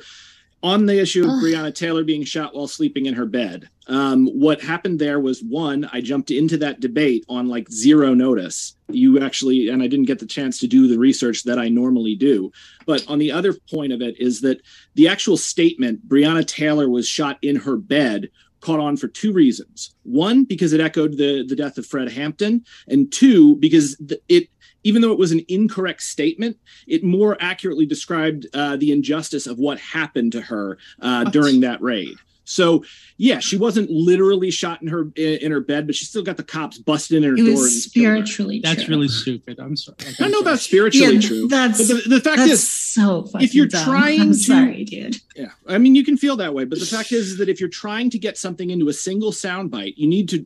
on 0.66 0.88
the 0.88 1.00
issue 1.00 1.24
of 1.24 1.30
Ugh. 1.30 1.44
Breonna 1.44 1.76
Taylor 1.76 2.04
being 2.04 2.24
shot 2.24 2.56
while 2.56 2.68
sleeping 2.68 3.06
in 3.06 3.14
her 3.14 3.28
bed, 3.28 3.70
um, 3.88 4.28
what 4.28 4.62
happened 4.62 4.98
there 4.98 5.20
was 5.20 5.44
one, 5.44 5.88
I 5.94 6.02
jumped 6.02 6.32
into 6.32 6.58
that 6.58 6.80
debate 6.80 7.24
on 7.30 7.48
like 7.48 7.70
zero 7.70 8.16
notice. 8.16 8.76
You 8.88 9.24
actually, 9.24 9.70
and 9.70 9.84
I 9.84 9.88
didn't 9.88 10.08
get 10.08 10.18
the 10.18 10.26
chance 10.26 10.60
to 10.60 10.68
do 10.68 10.88
the 10.88 10.98
research 10.98 11.44
that 11.44 11.60
I 11.60 11.70
normally 11.70 12.16
do. 12.16 12.52
But 12.88 13.08
on 13.08 13.20
the 13.20 13.32
other 13.32 13.54
point 13.72 13.94
of 13.94 14.02
it 14.02 14.20
is 14.20 14.42
that 14.42 14.60
the 14.96 15.08
actual 15.08 15.38
statement, 15.38 16.08
Breonna 16.08 16.46
Taylor 16.48 16.90
was 16.90 17.08
shot 17.08 17.38
in 17.44 17.58
her 17.58 17.78
bed, 17.78 18.30
caught 18.62 18.80
on 18.80 18.98
for 18.98 19.08
two 19.08 19.32
reasons. 19.32 19.94
One, 20.02 20.46
because 20.46 20.74
it 20.74 20.82
echoed 20.82 21.18
the, 21.18 21.46
the 21.48 21.56
death 21.56 21.78
of 21.78 21.86
Fred 21.86 22.12
Hampton, 22.12 22.66
and 22.88 23.12
two, 23.12 23.56
because 23.58 23.96
th- 23.98 24.22
it 24.28 24.50
even 24.86 25.02
though 25.02 25.12
it 25.12 25.18
was 25.20 25.32
an 25.34 25.42
incorrect 25.50 26.02
statement, 26.02 26.58
it 26.88 27.04
more 27.04 27.36
accurately 27.42 27.86
described 27.86 28.46
uh, 28.54 28.78
the 28.78 28.92
injustice 28.92 29.48
of 29.48 29.58
what 29.58 29.80
happened 29.80 30.32
to 30.32 30.42
her 30.42 30.78
uh, 31.02 31.24
during 31.26 31.60
that 31.62 31.82
raid. 31.82 32.16
So, 32.48 32.84
yeah, 33.18 33.40
she 33.40 33.58
wasn't 33.58 33.90
literally 33.90 34.52
shot 34.52 34.80
in 34.84 34.88
her 34.90 35.10
in, 35.16 35.40
in 35.46 35.52
her 35.52 35.62
bed, 35.62 35.88
but 35.88 35.96
she 35.96 36.06
still 36.06 36.22
got 36.22 36.38
the 36.38 36.44
cops 36.44 36.78
busted 36.78 37.18
in 37.18 37.24
her 37.24 37.34
It 37.34 37.38
door. 37.38 37.54
was 37.54 37.86
and 37.86 37.94
killed 37.94 38.06
her. 38.06 38.26
spiritually 38.28 38.60
That's 38.64 38.84
true. 38.84 38.96
really 38.96 39.08
stupid. 39.08 39.60
I'm 39.60 39.76
sorry. 39.76 39.96
Like, 40.06 40.22
I 40.22 40.26
I'm 40.26 40.32
know 40.32 40.42
sorry. 40.42 40.52
that's 40.52 40.62
spiritually 40.62 41.16
Yeah, 41.16 41.22
true. 41.22 41.48
that's- 41.48 41.78
but 41.92 42.04
the, 42.04 42.10
the 42.18 42.22
fact 42.22 42.38
That's 42.38 42.52
is, 42.52 42.70
so 42.70 43.24
fucking 43.24 43.44
if 43.46 43.56
you're 43.56 43.66
dumb. 43.66 43.84
trying 43.86 44.22
I'm 44.22 44.28
to- 44.34 44.34
sorry, 44.36 44.84
dude. 44.84 45.18
yeah, 45.36 45.48
I 45.68 45.80
mean, 45.80 45.96
you 45.96 46.06
can 46.06 46.18
feel 46.18 46.36
that 46.38 46.54
way, 46.54 46.66
but 46.66 46.80
the 46.80 46.86
fact 46.86 47.12
is, 47.12 47.30
is 47.32 47.38
that 47.40 47.50
if 47.50 47.60
you're 47.60 47.68
trying 47.68 48.12
to 48.12 48.20
get 48.20 48.38
something 48.38 48.70
into 48.70 48.90
a 48.90 48.94
single 48.94 49.32
soundbite, 49.32 49.96
you 49.98 50.06
need 50.08 50.30
to 50.30 50.46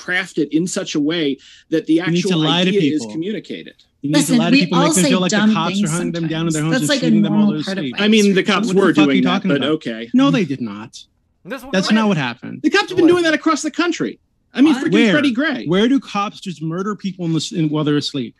craft 0.00 0.38
it 0.38 0.52
in 0.56 0.66
such 0.66 0.94
a 0.94 1.00
way 1.00 1.36
that 1.68 1.86
the 1.86 2.00
actual 2.00 2.38
lie 2.38 2.64
to 2.64 2.68
idea 2.70 2.94
is 2.94 3.06
communicated. 3.12 3.74
You 4.02 4.12
Listen, 4.12 4.36
to 4.36 4.40
lie 4.40 4.50
to 4.50 4.56
we 4.56 4.60
people, 4.64 4.78
all 4.78 4.84
make 4.86 4.92
say 4.94 5.08
feel 5.10 5.20
like 5.20 5.30
the 5.30 5.36
dumb 5.36 5.52
cops 5.52 5.72
are 5.72 5.76
things 5.76 5.90
hunting 5.90 6.12
them 6.12 6.26
down 6.28 6.46
in 6.46 6.52
their 6.54 6.62
homes 6.62 6.76
sometimes. 6.78 6.88
That's 6.88 6.88
and 6.88 6.88
like 6.88 6.96
a 6.98 7.04
shooting 7.04 7.22
them 7.22 7.32
while 7.32 7.40
normal 7.42 7.56
they're 7.56 7.64
part 7.64 7.78
of 7.78 7.84
asleep. 7.84 7.92
life. 7.94 8.02
I 8.02 8.08
mean, 8.08 8.34
the 8.34 8.42
cops 8.42 8.66
What 8.68 8.74
the 8.76 8.80
were 8.80 8.94
fuck 8.94 9.08
are 9.08 9.12
you 9.12 9.22
doing 9.22 9.24
that, 9.24 9.30
talking 9.30 9.48
but 9.50 9.56
about? 9.58 9.70
okay. 9.72 10.10
No, 10.14 10.30
they 10.30 10.44
did 10.44 10.60
not. 10.60 11.04
This 11.44 11.62
was 11.62 11.70
That's 11.72 11.90
not 11.92 12.08
what 12.08 12.16
happened. 12.16 12.62
The 12.62 12.70
cops 12.70 12.88
have 12.88 12.96
been 12.96 13.06
doing 13.06 13.22
that 13.24 13.34
across 13.34 13.62
the 13.62 13.70
country. 13.70 14.18
I 14.54 14.62
mean, 14.62 14.72
What? 14.74 14.86
freaking 14.86 14.92
Where? 14.94 15.12
Freddie 15.12 15.32
Gray. 15.32 15.66
Where 15.66 15.86
do 15.88 16.00
cops 16.00 16.40
just 16.40 16.62
murder 16.62 16.96
people 16.96 17.24
in 17.26 17.32
the, 17.34 17.52
in, 17.56 17.68
while 17.68 17.84
they're 17.84 17.96
asleep? 17.96 18.34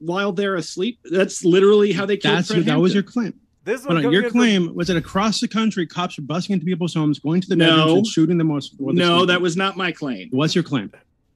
while 0.00 0.32
they're 0.32 0.54
asleep. 0.56 1.00
That's 1.10 1.44
literally 1.44 1.92
how 1.92 2.06
they 2.06 2.16
killed 2.16 2.36
That's 2.36 2.48
Fred 2.52 2.64
that 2.66 2.78
was 2.78 2.94
your 2.94 3.02
Hampton. 3.02 3.22
claim. 3.32 3.40
This 3.68 3.84
one 3.84 3.98
on, 3.98 4.02
your 4.10 4.10
coming 4.10 4.24
in 4.24 4.30
from- 4.30 4.40
claim 4.40 4.74
was 4.74 4.86
that 4.88 4.96
across 4.96 5.40
the 5.40 5.48
country, 5.48 5.86
cops 5.86 6.18
are 6.18 6.22
busting 6.22 6.54
into 6.54 6.64
people's 6.64 6.94
homes, 6.94 7.18
going 7.18 7.42
to 7.42 7.48
the 7.48 7.56
No. 7.56 7.98
and 7.98 8.06
shooting 8.06 8.38
them 8.38 8.48
while 8.48 8.60
while 8.78 8.94
they're 8.94 9.04
No, 9.06 9.16
sleeping. 9.18 9.26
that 9.28 9.42
was 9.42 9.56
not 9.58 9.76
my 9.76 9.92
claim. 9.92 10.28
What's 10.30 10.54
your 10.54 10.64
claim? 10.64 10.90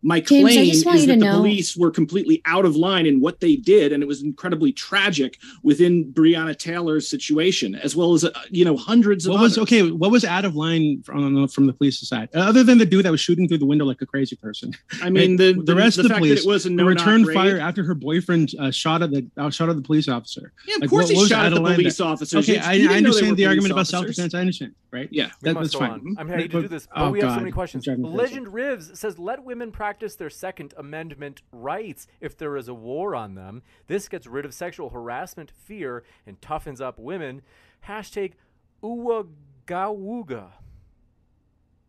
My 0.05 0.21
claim 0.21 0.49
just 0.49 0.85
want 0.85 0.99
is 0.99 1.07
that 1.07 1.19
the 1.21 1.25
know- 1.25 1.37
police 1.39 1.77
were 1.77 1.91
completely 1.91 2.43
out 2.45 2.65
of 2.65 2.75
line 2.75 3.07
in 3.07 3.21
what 3.21 3.39
they 3.41 3.55
did, 3.57 3.93
and 3.93 4.03
it 4.03 4.07
was 4.07 4.23
incredibly 4.23 4.73
tragic 4.73 5.39
within 5.63 6.13
Breonna 6.13 6.59
Taylor's 6.59 7.09
situation, 7.09 7.75
as 7.77 7.95
well 7.95 8.13
as 8.15 8.25
uh, 8.25 8.31
you 8.51 8.65
know 8.65 8.77
hundreds 8.77 9.27
of 9.27 9.33
What 9.35 9.43
was 9.43 9.57
others. 9.59 9.63
okay? 9.73 9.91
What 9.93 10.11
was 10.11 10.25
out 10.25 10.45
of 10.45 10.57
line 10.57 11.03
from 11.05 11.47
from 11.49 11.67
the 11.67 11.73
police 11.73 12.01
side, 12.01 12.29
Uh, 12.35 12.41
other 12.41 12.65
than 12.65 12.79
the 12.79 12.87
dude 12.87 13.05
that 13.05 13.13
was 13.13 13.21
shooting 13.21 13.47
through 13.47 13.59
the 13.59 13.67
window 13.67 13.85
like 13.85 14.03
a 14.03 14.07
crazy 14.07 14.35
person? 14.37 14.75
I 15.03 15.09
mean, 15.09 15.37
the, 15.37 15.53
the 15.53 15.75
rest 15.77 15.99
of 15.99 16.09
the 16.09 16.15
police 16.15 16.41
that 16.43 16.49
it 16.49 16.53
was 16.53 16.67
a 16.67 16.71
who 16.71 16.75
no 16.77 16.85
returned 16.85 17.29
fire 17.33 17.59
after 17.61 17.85
her 17.85 17.95
boyfriend 17.95 18.51
uh, 18.59 18.71
shot 18.73 19.03
at 19.03 19.13
the 19.13 19.25
uh, 19.37 19.51
shot 19.51 19.69
at 19.69 19.77
the 19.77 19.83
police 19.83 20.09
officer. 20.09 20.53
Yeah, 20.67 20.75
of 20.77 20.81
Like, 20.81 20.91
course 20.91 21.05
what- 21.05 21.11
he 21.13 21.17
what 21.19 21.29
shot 21.29 21.47
at 21.47 21.55
the 21.55 21.61
police 21.61 21.97
there? 21.99 22.07
officers. 22.09 22.49
Okay, 22.49 22.59
You- 22.59 22.65
I, 22.65 22.73
you 22.73 22.91
I 22.91 22.97
understand 22.97 23.37
the 23.37 23.45
police 23.45 23.47
argument 23.47 23.73
about 23.73 23.87
self 23.87 24.07
defense. 24.07 24.35
I 24.35 24.41
understand, 24.41 24.75
right? 24.91 25.09
Yeah, 25.13 25.31
That- 25.43 25.55
must 25.55 25.73
that's 25.73 25.81
fine. 25.81 25.91
on. 25.93 26.17
I'm 26.19 26.29
happy 26.29 26.49
to 26.49 26.63
do 26.63 26.67
this, 26.69 26.89
but 26.93 27.03
oh, 27.07 27.11
we 27.13 27.21
have 27.21 27.35
so 27.35 27.39
many 27.39 27.53
questions. 27.53 27.85
driving 27.85 28.03
me 28.03 28.09
crazy. 28.17 28.23
Legend 28.35 28.47
Rivs 28.49 28.97
says, 28.97 29.17
"Let 29.19 29.45
women 29.45 29.71
practice 29.71 29.92
their 30.01 30.31
Second 30.31 30.75
Amendment 30.77 31.43
rights 31.53 32.07
if 32.21 32.37
there 32.37 32.57
is 32.57 32.69
a 32.69 32.75
war 32.75 33.15
on 33.15 33.35
them. 33.35 33.63
This 33.87 34.09
gets 34.09 34.27
rid 34.27 34.45
of 34.45 34.55
sexual 34.55 34.91
harassment, 34.91 35.51
fear, 35.51 36.05
and 36.27 36.41
toughens 36.41 36.81
up 36.81 36.99
women." 36.99 37.43
Hashtag 37.87 38.35
Uwagawuga. 38.83 40.53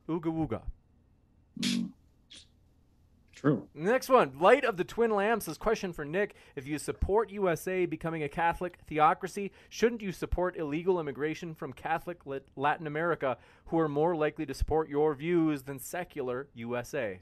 Ooga 0.08 0.62
wooga. 1.60 1.92
True. 3.36 3.68
Next 3.74 4.08
one. 4.08 4.40
Light 4.40 4.64
of 4.64 4.78
the 4.78 4.86
Twin 4.86 5.12
Lamps 5.12 5.46
says 5.46 5.58
question 5.58 5.92
for 5.92 6.06
Nick. 6.06 6.34
If 6.56 6.66
you 6.66 6.78
support 6.78 7.30
USA 7.30 7.86
becoming 7.86 8.24
a 8.24 8.30
Catholic 8.30 8.78
theocracy, 8.88 9.52
shouldn't 9.68 10.02
you 10.02 10.14
support 10.14 10.56
illegal 10.56 10.98
immigration 10.98 11.54
from 11.54 11.74
Catholic 11.74 12.22
Latin 12.56 12.88
America 12.88 13.38
who 13.66 13.80
are 13.80 13.90
more 13.90 14.16
likely 14.16 14.46
to 14.46 14.54
support 14.54 14.88
your 14.88 15.14
views 15.14 15.64
than 15.64 15.78
secular 15.78 16.48
USA? 16.54 17.20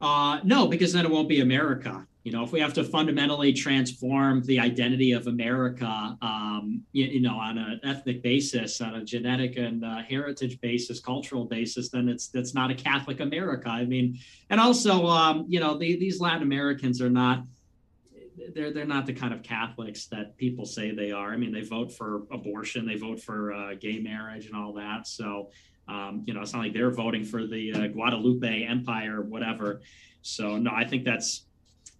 Uh, 0.00 0.40
no, 0.44 0.66
because 0.66 0.92
then 0.92 1.04
it 1.04 1.10
won't 1.10 1.28
be 1.28 1.40
America. 1.40 2.06
You 2.22 2.32
know, 2.32 2.44
if 2.44 2.52
we 2.52 2.60
have 2.60 2.74
to 2.74 2.84
fundamentally 2.84 3.52
transform 3.52 4.42
the 4.44 4.60
identity 4.60 5.12
of 5.12 5.26
America, 5.26 6.18
um, 6.20 6.82
you, 6.92 7.06
you 7.06 7.20
know, 7.20 7.36
on 7.36 7.56
an 7.56 7.80
ethnic 7.82 8.22
basis, 8.22 8.80
on 8.82 8.94
a 8.94 9.04
genetic 9.04 9.56
and 9.56 9.82
uh, 9.84 10.02
heritage 10.02 10.60
basis, 10.60 11.00
cultural 11.00 11.46
basis, 11.46 11.88
then 11.88 12.08
it's 12.10 12.28
that's 12.28 12.52
not 12.54 12.70
a 12.70 12.74
Catholic 12.74 13.20
America. 13.20 13.70
I 13.70 13.86
mean, 13.86 14.18
and 14.50 14.60
also, 14.60 15.06
um, 15.06 15.46
you 15.48 15.60
know, 15.60 15.78
the, 15.78 15.96
these 15.96 16.20
Latin 16.20 16.42
Americans 16.42 17.00
are 17.00 17.10
not 17.10 17.44
they're 18.54 18.72
they're 18.72 18.84
not 18.84 19.06
the 19.06 19.12
kind 19.12 19.32
of 19.32 19.42
Catholics 19.42 20.06
that 20.06 20.36
people 20.36 20.66
say 20.66 20.90
they 20.90 21.12
are. 21.12 21.32
I 21.32 21.36
mean, 21.36 21.52
they 21.52 21.62
vote 21.62 21.92
for 21.92 22.22
abortion, 22.30 22.86
they 22.86 22.96
vote 22.96 23.20
for 23.20 23.52
uh, 23.52 23.74
gay 23.74 23.98
marriage, 23.98 24.46
and 24.46 24.54
all 24.54 24.72
that. 24.74 25.06
So, 25.06 25.50
um, 25.90 26.22
you 26.24 26.32
know, 26.32 26.40
it's 26.40 26.52
not 26.52 26.60
like 26.60 26.72
they're 26.72 26.92
voting 26.92 27.24
for 27.24 27.46
the 27.46 27.72
uh, 27.72 27.86
Guadalupe 27.88 28.62
Empire 28.64 29.20
or 29.20 29.22
whatever. 29.22 29.80
So, 30.22 30.56
no, 30.56 30.70
I 30.72 30.84
think 30.84 31.04
that's 31.04 31.46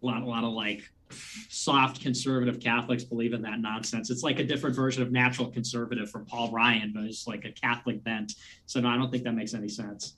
a 0.01 0.07
lot, 0.07 0.23
a 0.23 0.25
lot 0.25 0.45
of 0.45 0.53
like 0.53 0.83
soft 1.49 2.01
conservative 2.01 2.61
Catholics 2.61 3.03
believe 3.03 3.33
in 3.33 3.43
that 3.43 3.59
nonsense. 3.59 4.11
It's 4.11 4.23
like 4.23 4.39
a 4.39 4.45
different 4.45 4.77
version 4.77 5.03
of 5.03 5.11
natural 5.11 5.49
conservative 5.51 6.09
from 6.09 6.25
Paul 6.25 6.53
Ryan, 6.53 6.93
but 6.95 7.03
it's 7.03 7.27
like 7.27 7.45
a 7.45 7.51
Catholic 7.51 8.05
bent. 8.05 8.35
So, 8.67 8.81
no, 8.81 8.89
I 8.89 8.97
don't 8.97 9.11
think 9.11 9.25
that 9.25 9.33
makes 9.35 9.55
any 9.55 9.69
sense. 9.69 10.15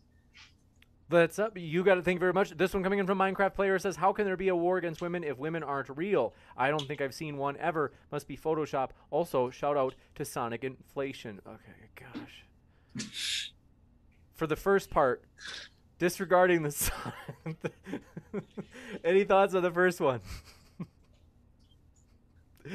That's 1.08 1.38
up. 1.38 1.56
You 1.56 1.82
got 1.82 1.96
to 1.96 2.02
thank 2.02 2.16
you 2.16 2.20
very 2.20 2.32
much. 2.32 2.50
This 2.50 2.74
one 2.74 2.82
coming 2.82 2.98
in 2.98 3.06
from 3.06 3.18
Minecraft 3.18 3.54
Player 3.54 3.78
says, 3.78 3.96
"How 3.96 4.14
can 4.14 4.24
there 4.24 4.36
be 4.36 4.48
a 4.48 4.56
war 4.56 4.78
against 4.78 5.02
women 5.02 5.24
if 5.24 5.36
women 5.38 5.62
aren't 5.62 5.90
real? 5.90 6.32
I 6.56 6.70
don't 6.70 6.86
think 6.88 7.02
I've 7.02 7.12
seen 7.12 7.36
one 7.36 7.58
ever. 7.58 7.92
Must 8.10 8.26
be 8.26 8.34
Photoshop." 8.34 8.90
Also, 9.10 9.50
shout 9.50 9.76
out 9.76 9.94
to 10.14 10.24
Sonic 10.24 10.64
Inflation. 10.64 11.42
Okay, 11.46 12.06
gosh. 12.14 13.50
For 14.42 14.48
the 14.48 14.56
first 14.56 14.90
part, 14.90 15.22
disregarding 16.00 16.64
the. 16.64 16.92
Any 19.04 19.22
thoughts 19.22 19.54
on 19.54 19.62
the 19.62 19.70
first 19.70 20.00
one? 20.00 20.20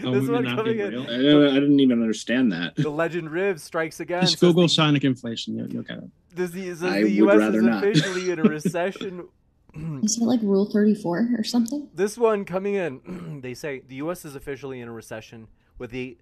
Oh, 0.03 0.19
this 0.19 0.29
one 0.29 0.43
coming 0.43 0.79
in. 0.79 0.95
I, 0.95 1.15
I, 1.15 1.53
didn't 1.53 1.79
even 1.79 2.01
understand 2.01 2.51
that. 2.51 2.75
The 2.75 2.89
legend 2.89 3.29
Ribs 3.29 3.63
strikes 3.63 4.01
again. 4.01 4.21
Just 4.21 4.39
Google 4.41 4.63
the, 4.63 4.69
Sonic 4.69 5.05
inflation. 5.05 5.55
You'll, 5.55 5.69
you'll 5.69 5.83
get 5.83 5.99
it. 5.99 6.09
Does 6.35 6.51
the, 6.51 6.67
does 6.67 6.81
the 6.81 7.09
U.S. 7.09 7.53
is 7.53 7.65
officially 7.65 8.31
in 8.31 8.39
a 8.39 8.43
recession? 8.49 9.27
is 10.03 10.17
it 10.17 10.23
like 10.23 10.41
Rule 10.41 10.69
34 10.69 11.29
or 11.37 11.43
something? 11.45 11.89
This 11.93 12.17
one 12.17 12.43
coming 12.43 12.75
in, 12.75 13.39
they 13.41 13.53
say 13.53 13.81
the 13.87 13.95
U.S. 13.95 14.25
is 14.25 14.35
officially 14.35 14.81
in 14.81 14.89
a 14.89 14.91
recession 14.93 15.47
with 15.77 15.93
a 15.93 16.17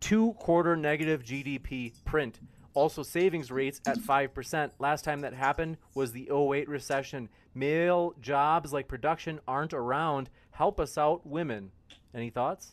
two 0.00 0.32
quarter 0.38 0.74
negative 0.74 1.22
GDP 1.22 1.92
print. 2.06 2.40
Also, 2.76 3.02
savings 3.02 3.50
rates 3.50 3.80
at 3.86 3.96
5%. 3.96 4.70
Last 4.78 5.02
time 5.02 5.22
that 5.22 5.32
happened 5.32 5.78
was 5.94 6.12
the 6.12 6.28
08 6.30 6.68
recession. 6.68 7.30
Male 7.54 8.14
jobs 8.20 8.70
like 8.70 8.86
production 8.86 9.40
aren't 9.48 9.72
around. 9.72 10.28
Help 10.50 10.78
us 10.78 10.98
out, 10.98 11.26
women. 11.26 11.70
Any 12.14 12.28
thoughts? 12.28 12.72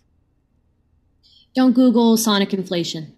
Don't 1.55 1.71
Google 1.71 2.17
Sonic 2.17 2.53
inflation. 2.53 3.15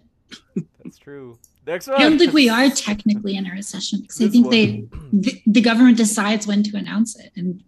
That's 0.83 0.99
true. 0.99 1.39
Next 1.65 1.87
one. 1.87 1.99
I 1.99 2.03
don't 2.03 2.19
think 2.19 2.33
we 2.33 2.49
are 2.49 2.69
technically 2.75 3.35
in 3.35 3.47
a 3.47 3.51
recession 3.51 4.01
because 4.01 4.21
I 4.21 4.27
think 4.27 4.45
one. 4.45 4.51
they 4.51 4.87
the, 5.11 5.41
the 5.47 5.61
government 5.61 5.97
decides 5.97 6.45
when 6.45 6.61
to 6.61 6.77
announce 6.77 7.17
it, 7.19 7.31
and 7.35 7.63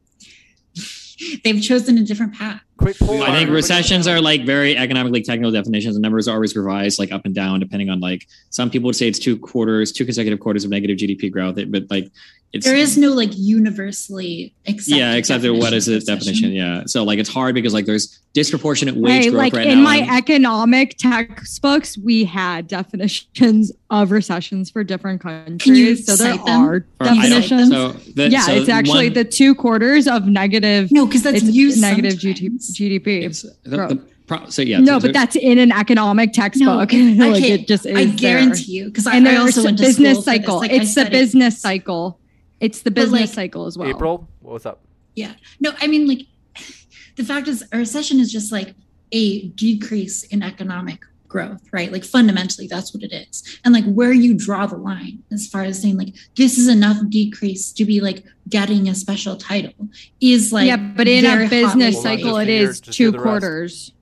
they've 1.43 1.59
chosen 1.59 1.97
a 1.97 2.03
different 2.03 2.35
path. 2.35 2.61
Quick 2.77 2.97
poll. 2.99 3.23
I 3.23 3.31
think 3.31 3.49
recessions 3.49 4.07
are 4.07 4.21
like 4.21 4.45
very 4.45 4.77
economically 4.77 5.21
technical 5.23 5.51
definitions, 5.51 5.95
and 5.95 6.03
numbers 6.03 6.27
are 6.27 6.35
always 6.35 6.55
revised 6.55 6.99
like 6.99 7.11
up 7.11 7.25
and 7.25 7.33
down 7.33 7.59
depending 7.59 7.89
on 7.89 7.99
like 7.99 8.27
some 8.49 8.69
people 8.69 8.87
would 8.87 8.95
say 8.95 9.07
it's 9.07 9.19
two 9.19 9.37
quarters, 9.37 9.91
two 9.91 10.05
consecutive 10.05 10.39
quarters 10.39 10.63
of 10.63 10.69
negative 10.71 10.97
GDP 10.97 11.31
growth, 11.31 11.57
but 11.69 11.83
like 11.89 12.11
it's, 12.53 12.65
there 12.65 12.77
is 12.77 12.97
no 12.97 13.09
like 13.09 13.31
universally 13.33 14.53
accepted 14.67 14.95
yeah 14.97 15.13
accepted 15.15 15.51
what 15.51 15.73
is 15.73 15.87
the 15.87 15.99
definition. 15.99 16.51
yeah. 16.53 16.83
So 16.85 17.03
like 17.03 17.19
it's 17.19 17.29
hard 17.29 17.53
because 17.55 17.73
like 17.73 17.85
there's 17.85 18.19
disproportionate 18.33 18.95
wage 18.95 19.25
hey, 19.25 19.29
growth 19.31 19.39
like 19.39 19.53
right 19.53 19.67
in 19.67 19.79
now. 19.79 19.83
my 19.83 20.17
economic 20.17 20.97
textbooks 20.97 21.97
we 21.97 22.23
had 22.23 22.67
definitions 22.67 23.73
of 23.89 24.11
recessions 24.11 24.69
for 24.69 24.83
different 24.85 25.21
countries. 25.21 26.05
So 26.05 26.15
there 26.15 26.37
them? 26.37 26.47
are 26.47 26.79
definitions. 27.03 27.69
so 27.69 27.91
the, 27.91 28.29
yeah 28.29 28.41
so 28.41 28.53
it's 28.53 28.69
actually 28.69 29.07
one, 29.07 29.13
the 29.13 29.25
two 29.25 29.53
quarters 29.53 30.07
of 30.07 30.25
negative 30.25 30.89
no 30.89 31.05
because 31.05 31.23
that's 31.23 31.43
used 31.43 31.81
negative 31.81 32.13
gdp 32.13 32.61
Uh, 32.69 33.29
the, 33.63 33.77
the, 33.77 34.07
Pro- 34.27 34.49
so 34.49 34.61
yeah, 34.61 34.79
no, 34.79 34.99
but 34.99 35.13
that's 35.13 35.37
in 35.37 35.57
an 35.57 35.71
economic 35.71 36.33
textbook. 36.33 36.91
No, 36.91 37.29
like 37.31 37.43
it 37.43 37.65
just 37.65 37.85
is. 37.85 37.97
I 37.97 38.05
guarantee 38.05 38.79
there. 38.79 38.85
you 38.85 38.91
because 38.91 39.07
I, 39.07 39.15
and 39.15 39.27
I 39.27 39.37
also 39.37 39.63
went 39.63 39.77
to 39.77 39.85
business 39.85 40.25
cycle. 40.25 40.57
Like 40.57 40.71
it's 40.71 40.95
the 40.95 41.05
business 41.05 41.57
cycle. 41.61 42.19
It's 42.59 42.81
the 42.81 42.91
business 42.91 43.21
like, 43.21 43.29
cycle 43.29 43.67
as 43.67 43.77
well. 43.77 43.87
April, 43.87 44.27
what's 44.41 44.65
up? 44.65 44.81
Yeah. 45.15 45.33
No, 45.61 45.71
I 45.79 45.87
mean, 45.87 46.07
like, 46.07 46.21
the 47.15 47.23
fact 47.23 47.47
is, 47.47 47.63
a 47.71 47.77
recession 47.77 48.19
is 48.19 48.31
just 48.31 48.51
like 48.51 48.75
a 49.13 49.47
decrease 49.49 50.23
in 50.23 50.43
economic 50.43 50.99
growth, 51.27 51.61
right? 51.71 51.91
Like, 51.91 52.03
fundamentally, 52.03 52.67
that's 52.67 52.93
what 52.93 53.03
it 53.03 53.13
is. 53.13 53.59
And 53.63 53.73
like, 53.73 53.85
where 53.85 54.13
you 54.13 54.33
draw 54.33 54.65
the 54.65 54.77
line 54.77 55.23
as 55.31 55.47
far 55.47 55.63
as 55.63 55.81
saying, 55.81 55.97
like, 55.97 56.15
this 56.35 56.57
is 56.57 56.67
enough 56.67 56.97
decrease 57.09 57.71
to 57.73 57.85
be 57.85 58.01
like 58.01 58.23
getting 58.49 58.87
a 58.87 58.95
special 58.95 59.35
title 59.35 59.89
is 60.21 60.53
like, 60.53 60.67
yeah, 60.67 60.77
but 60.77 61.07
in 61.07 61.25
a 61.25 61.47
business 61.49 62.01
cycle, 62.01 62.37
it 62.37 62.49
is 62.49 62.79
two 62.79 63.11
quarters. 63.11 63.93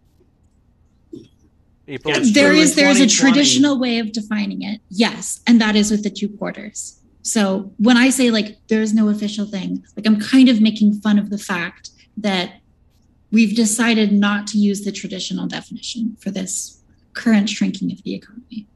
April. 1.88 2.16
Yeah, 2.16 2.24
there 2.34 2.54
is 2.54 2.76
there 2.76 2.90
is 2.90 3.00
a 3.00 3.08
traditional 3.08 3.80
way 3.80 4.00
of 4.00 4.12
defining 4.12 4.64
it, 4.64 4.82
yes, 4.90 5.42
and 5.46 5.62
that 5.62 5.76
is 5.76 5.92
with 5.92 6.04
the 6.04 6.10
two 6.10 6.30
quarters. 6.30 7.00
So 7.22 7.72
when 7.78 7.98
I 7.98 8.10
say 8.10 8.32
like 8.32 8.58
there's 8.68 8.94
no 8.94 9.10
official 9.10 9.46
thing, 9.46 9.84
like 9.96 10.06
I'm 10.06 10.20
kind 10.20 10.50
of 10.50 10.62
making 10.62 10.94
fun 11.02 11.20
of 11.20 11.30
the 11.30 11.38
fact 11.38 11.90
that 12.18 12.62
we've 13.32 13.56
decided 13.56 14.12
not 14.12 14.48
to 14.48 14.58
use 14.58 14.84
the 14.84 14.92
traditional 14.92 15.48
definition 15.48 16.18
for 16.20 16.32
this 16.32 16.82
current 17.16 17.50
shrinking 17.50 17.92
of 17.92 18.04
the 18.04 18.14
economy. 18.14 18.68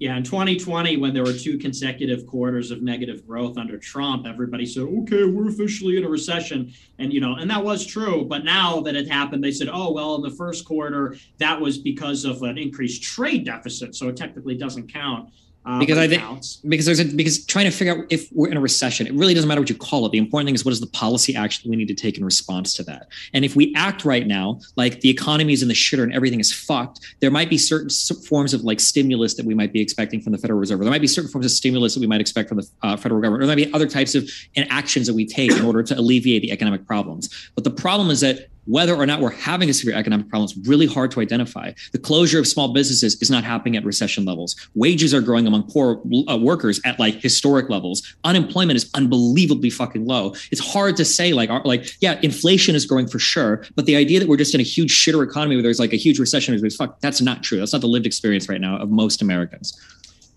Yeah, 0.00 0.16
in 0.16 0.22
2020, 0.22 0.96
when 0.96 1.12
there 1.12 1.22
were 1.22 1.34
two 1.34 1.58
consecutive 1.58 2.26
quarters 2.26 2.70
of 2.70 2.80
negative 2.80 3.26
growth 3.26 3.58
under 3.58 3.76
Trump, 3.76 4.26
everybody 4.26 4.64
said, 4.64 4.84
"Okay, 4.84 5.24
we're 5.24 5.48
officially 5.48 5.98
in 5.98 6.04
a 6.04 6.08
recession," 6.08 6.72
and 6.98 7.12
you 7.12 7.20
know, 7.20 7.34
and 7.34 7.50
that 7.50 7.62
was 7.62 7.84
true. 7.84 8.24
But 8.24 8.42
now 8.42 8.80
that 8.80 8.96
it 8.96 9.08
happened, 9.08 9.44
they 9.44 9.52
said, 9.52 9.68
"Oh, 9.70 9.92
well, 9.92 10.14
in 10.14 10.22
the 10.22 10.30
first 10.30 10.64
quarter, 10.64 11.16
that 11.36 11.60
was 11.60 11.76
because 11.76 12.24
of 12.24 12.42
an 12.42 12.56
increased 12.56 13.02
trade 13.02 13.44
deficit, 13.44 13.94
so 13.94 14.08
it 14.08 14.16
technically 14.16 14.54
doesn't 14.54 14.90
count." 14.90 15.28
Uh, 15.66 15.78
because 15.78 15.98
I 15.98 16.08
think 16.08 16.22
because 16.66 16.86
there's 16.86 17.00
a 17.00 17.04
because 17.04 17.44
trying 17.44 17.66
to 17.66 17.70
figure 17.70 17.92
out 17.92 18.06
if 18.08 18.28
we're 18.32 18.48
in 18.48 18.56
a 18.56 18.60
recession, 18.60 19.06
it 19.06 19.12
really 19.12 19.34
doesn't 19.34 19.46
matter 19.46 19.60
what 19.60 19.68
you 19.68 19.76
call 19.76 20.06
it. 20.06 20.12
The 20.12 20.18
important 20.18 20.48
thing 20.48 20.54
is 20.54 20.64
what 20.64 20.72
is 20.72 20.80
the 20.80 20.86
policy 20.86 21.36
action 21.36 21.70
we 21.70 21.76
need 21.76 21.88
to 21.88 21.94
take 21.94 22.16
in 22.16 22.24
response 22.24 22.72
to 22.74 22.82
that. 22.84 23.08
And 23.34 23.44
if 23.44 23.56
we 23.56 23.74
act 23.74 24.06
right 24.06 24.26
now 24.26 24.60
like 24.76 25.00
the 25.00 25.10
economy 25.10 25.52
is 25.52 25.60
in 25.60 25.68
the 25.68 25.74
shitter 25.74 26.02
and 26.02 26.14
everything 26.14 26.40
is 26.40 26.50
fucked, 26.50 27.00
there 27.20 27.30
might 27.30 27.50
be 27.50 27.58
certain 27.58 27.90
forms 28.22 28.54
of 28.54 28.62
like 28.62 28.80
stimulus 28.80 29.34
that 29.34 29.44
we 29.44 29.54
might 29.54 29.72
be 29.72 29.82
expecting 29.82 30.22
from 30.22 30.32
the 30.32 30.38
Federal 30.38 30.58
Reserve. 30.58 30.80
There 30.80 30.90
might 30.90 31.02
be 31.02 31.06
certain 31.06 31.30
forms 31.30 31.44
of 31.44 31.52
stimulus 31.52 31.92
that 31.92 32.00
we 32.00 32.06
might 32.06 32.22
expect 32.22 32.48
from 32.48 32.58
the 32.58 32.68
uh, 32.82 32.96
federal 32.96 33.20
government. 33.20 33.42
Or 33.42 33.46
there 33.46 33.54
might 33.54 33.66
be 33.66 33.72
other 33.74 33.86
types 33.88 34.14
of 34.14 34.30
actions 34.56 35.06
that 35.08 35.14
we 35.14 35.26
take 35.26 35.52
in 35.52 35.62
order 35.62 35.82
to 35.82 35.98
alleviate 35.98 36.40
the 36.40 36.52
economic 36.52 36.86
problems. 36.86 37.50
But 37.54 37.64
the 37.64 37.70
problem 37.70 38.10
is 38.10 38.20
that 38.20 38.48
whether 38.70 38.94
or 38.94 39.04
not 39.04 39.20
we're 39.20 39.30
having 39.30 39.68
a 39.68 39.74
severe 39.74 39.94
economic 39.94 40.28
problem 40.28 40.44
is 40.44 40.56
really 40.68 40.86
hard 40.86 41.10
to 41.10 41.20
identify. 41.20 41.72
The 41.92 41.98
closure 41.98 42.38
of 42.38 42.46
small 42.46 42.72
businesses 42.72 43.20
is 43.20 43.30
not 43.30 43.42
happening 43.42 43.76
at 43.76 43.84
recession 43.84 44.24
levels. 44.24 44.54
Wages 44.74 45.12
are 45.12 45.20
growing 45.20 45.46
among 45.46 45.64
poor 45.64 46.00
uh, 46.28 46.36
workers 46.36 46.80
at 46.84 46.98
like 47.00 47.14
historic 47.16 47.68
levels. 47.68 48.16
Unemployment 48.24 48.76
is 48.76 48.88
unbelievably 48.94 49.70
fucking 49.70 50.06
low. 50.06 50.34
It's 50.52 50.60
hard 50.60 50.96
to 50.98 51.04
say 51.04 51.32
like 51.32 51.50
like 51.64 51.90
yeah, 52.00 52.20
inflation 52.22 52.74
is 52.74 52.86
growing 52.86 53.08
for 53.08 53.18
sure, 53.18 53.64
but 53.74 53.86
the 53.86 53.96
idea 53.96 54.20
that 54.20 54.28
we're 54.28 54.36
just 54.36 54.54
in 54.54 54.60
a 54.60 54.64
huge 54.64 54.92
shitter 54.92 55.26
economy 55.26 55.56
where 55.56 55.62
there's 55.62 55.80
like 55.80 55.92
a 55.92 55.96
huge 55.96 56.18
recession 56.18 56.54
is 56.54 56.76
fuck 56.76 57.00
that's 57.00 57.20
not 57.20 57.42
true. 57.42 57.58
That's 57.58 57.72
not 57.72 57.80
the 57.80 57.88
lived 57.88 58.06
experience 58.06 58.48
right 58.48 58.60
now 58.60 58.76
of 58.76 58.90
most 58.90 59.20
Americans. 59.20 59.78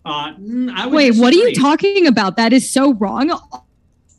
Uh, 0.05 0.33
mm, 0.33 0.91
Wait, 0.91 1.07
disagree. 1.07 1.21
what 1.21 1.33
are 1.33 1.37
you 1.37 1.55
talking 1.55 2.07
about? 2.07 2.35
That 2.35 2.51
is 2.51 2.71
so 2.71 2.93
wrong 2.95 3.31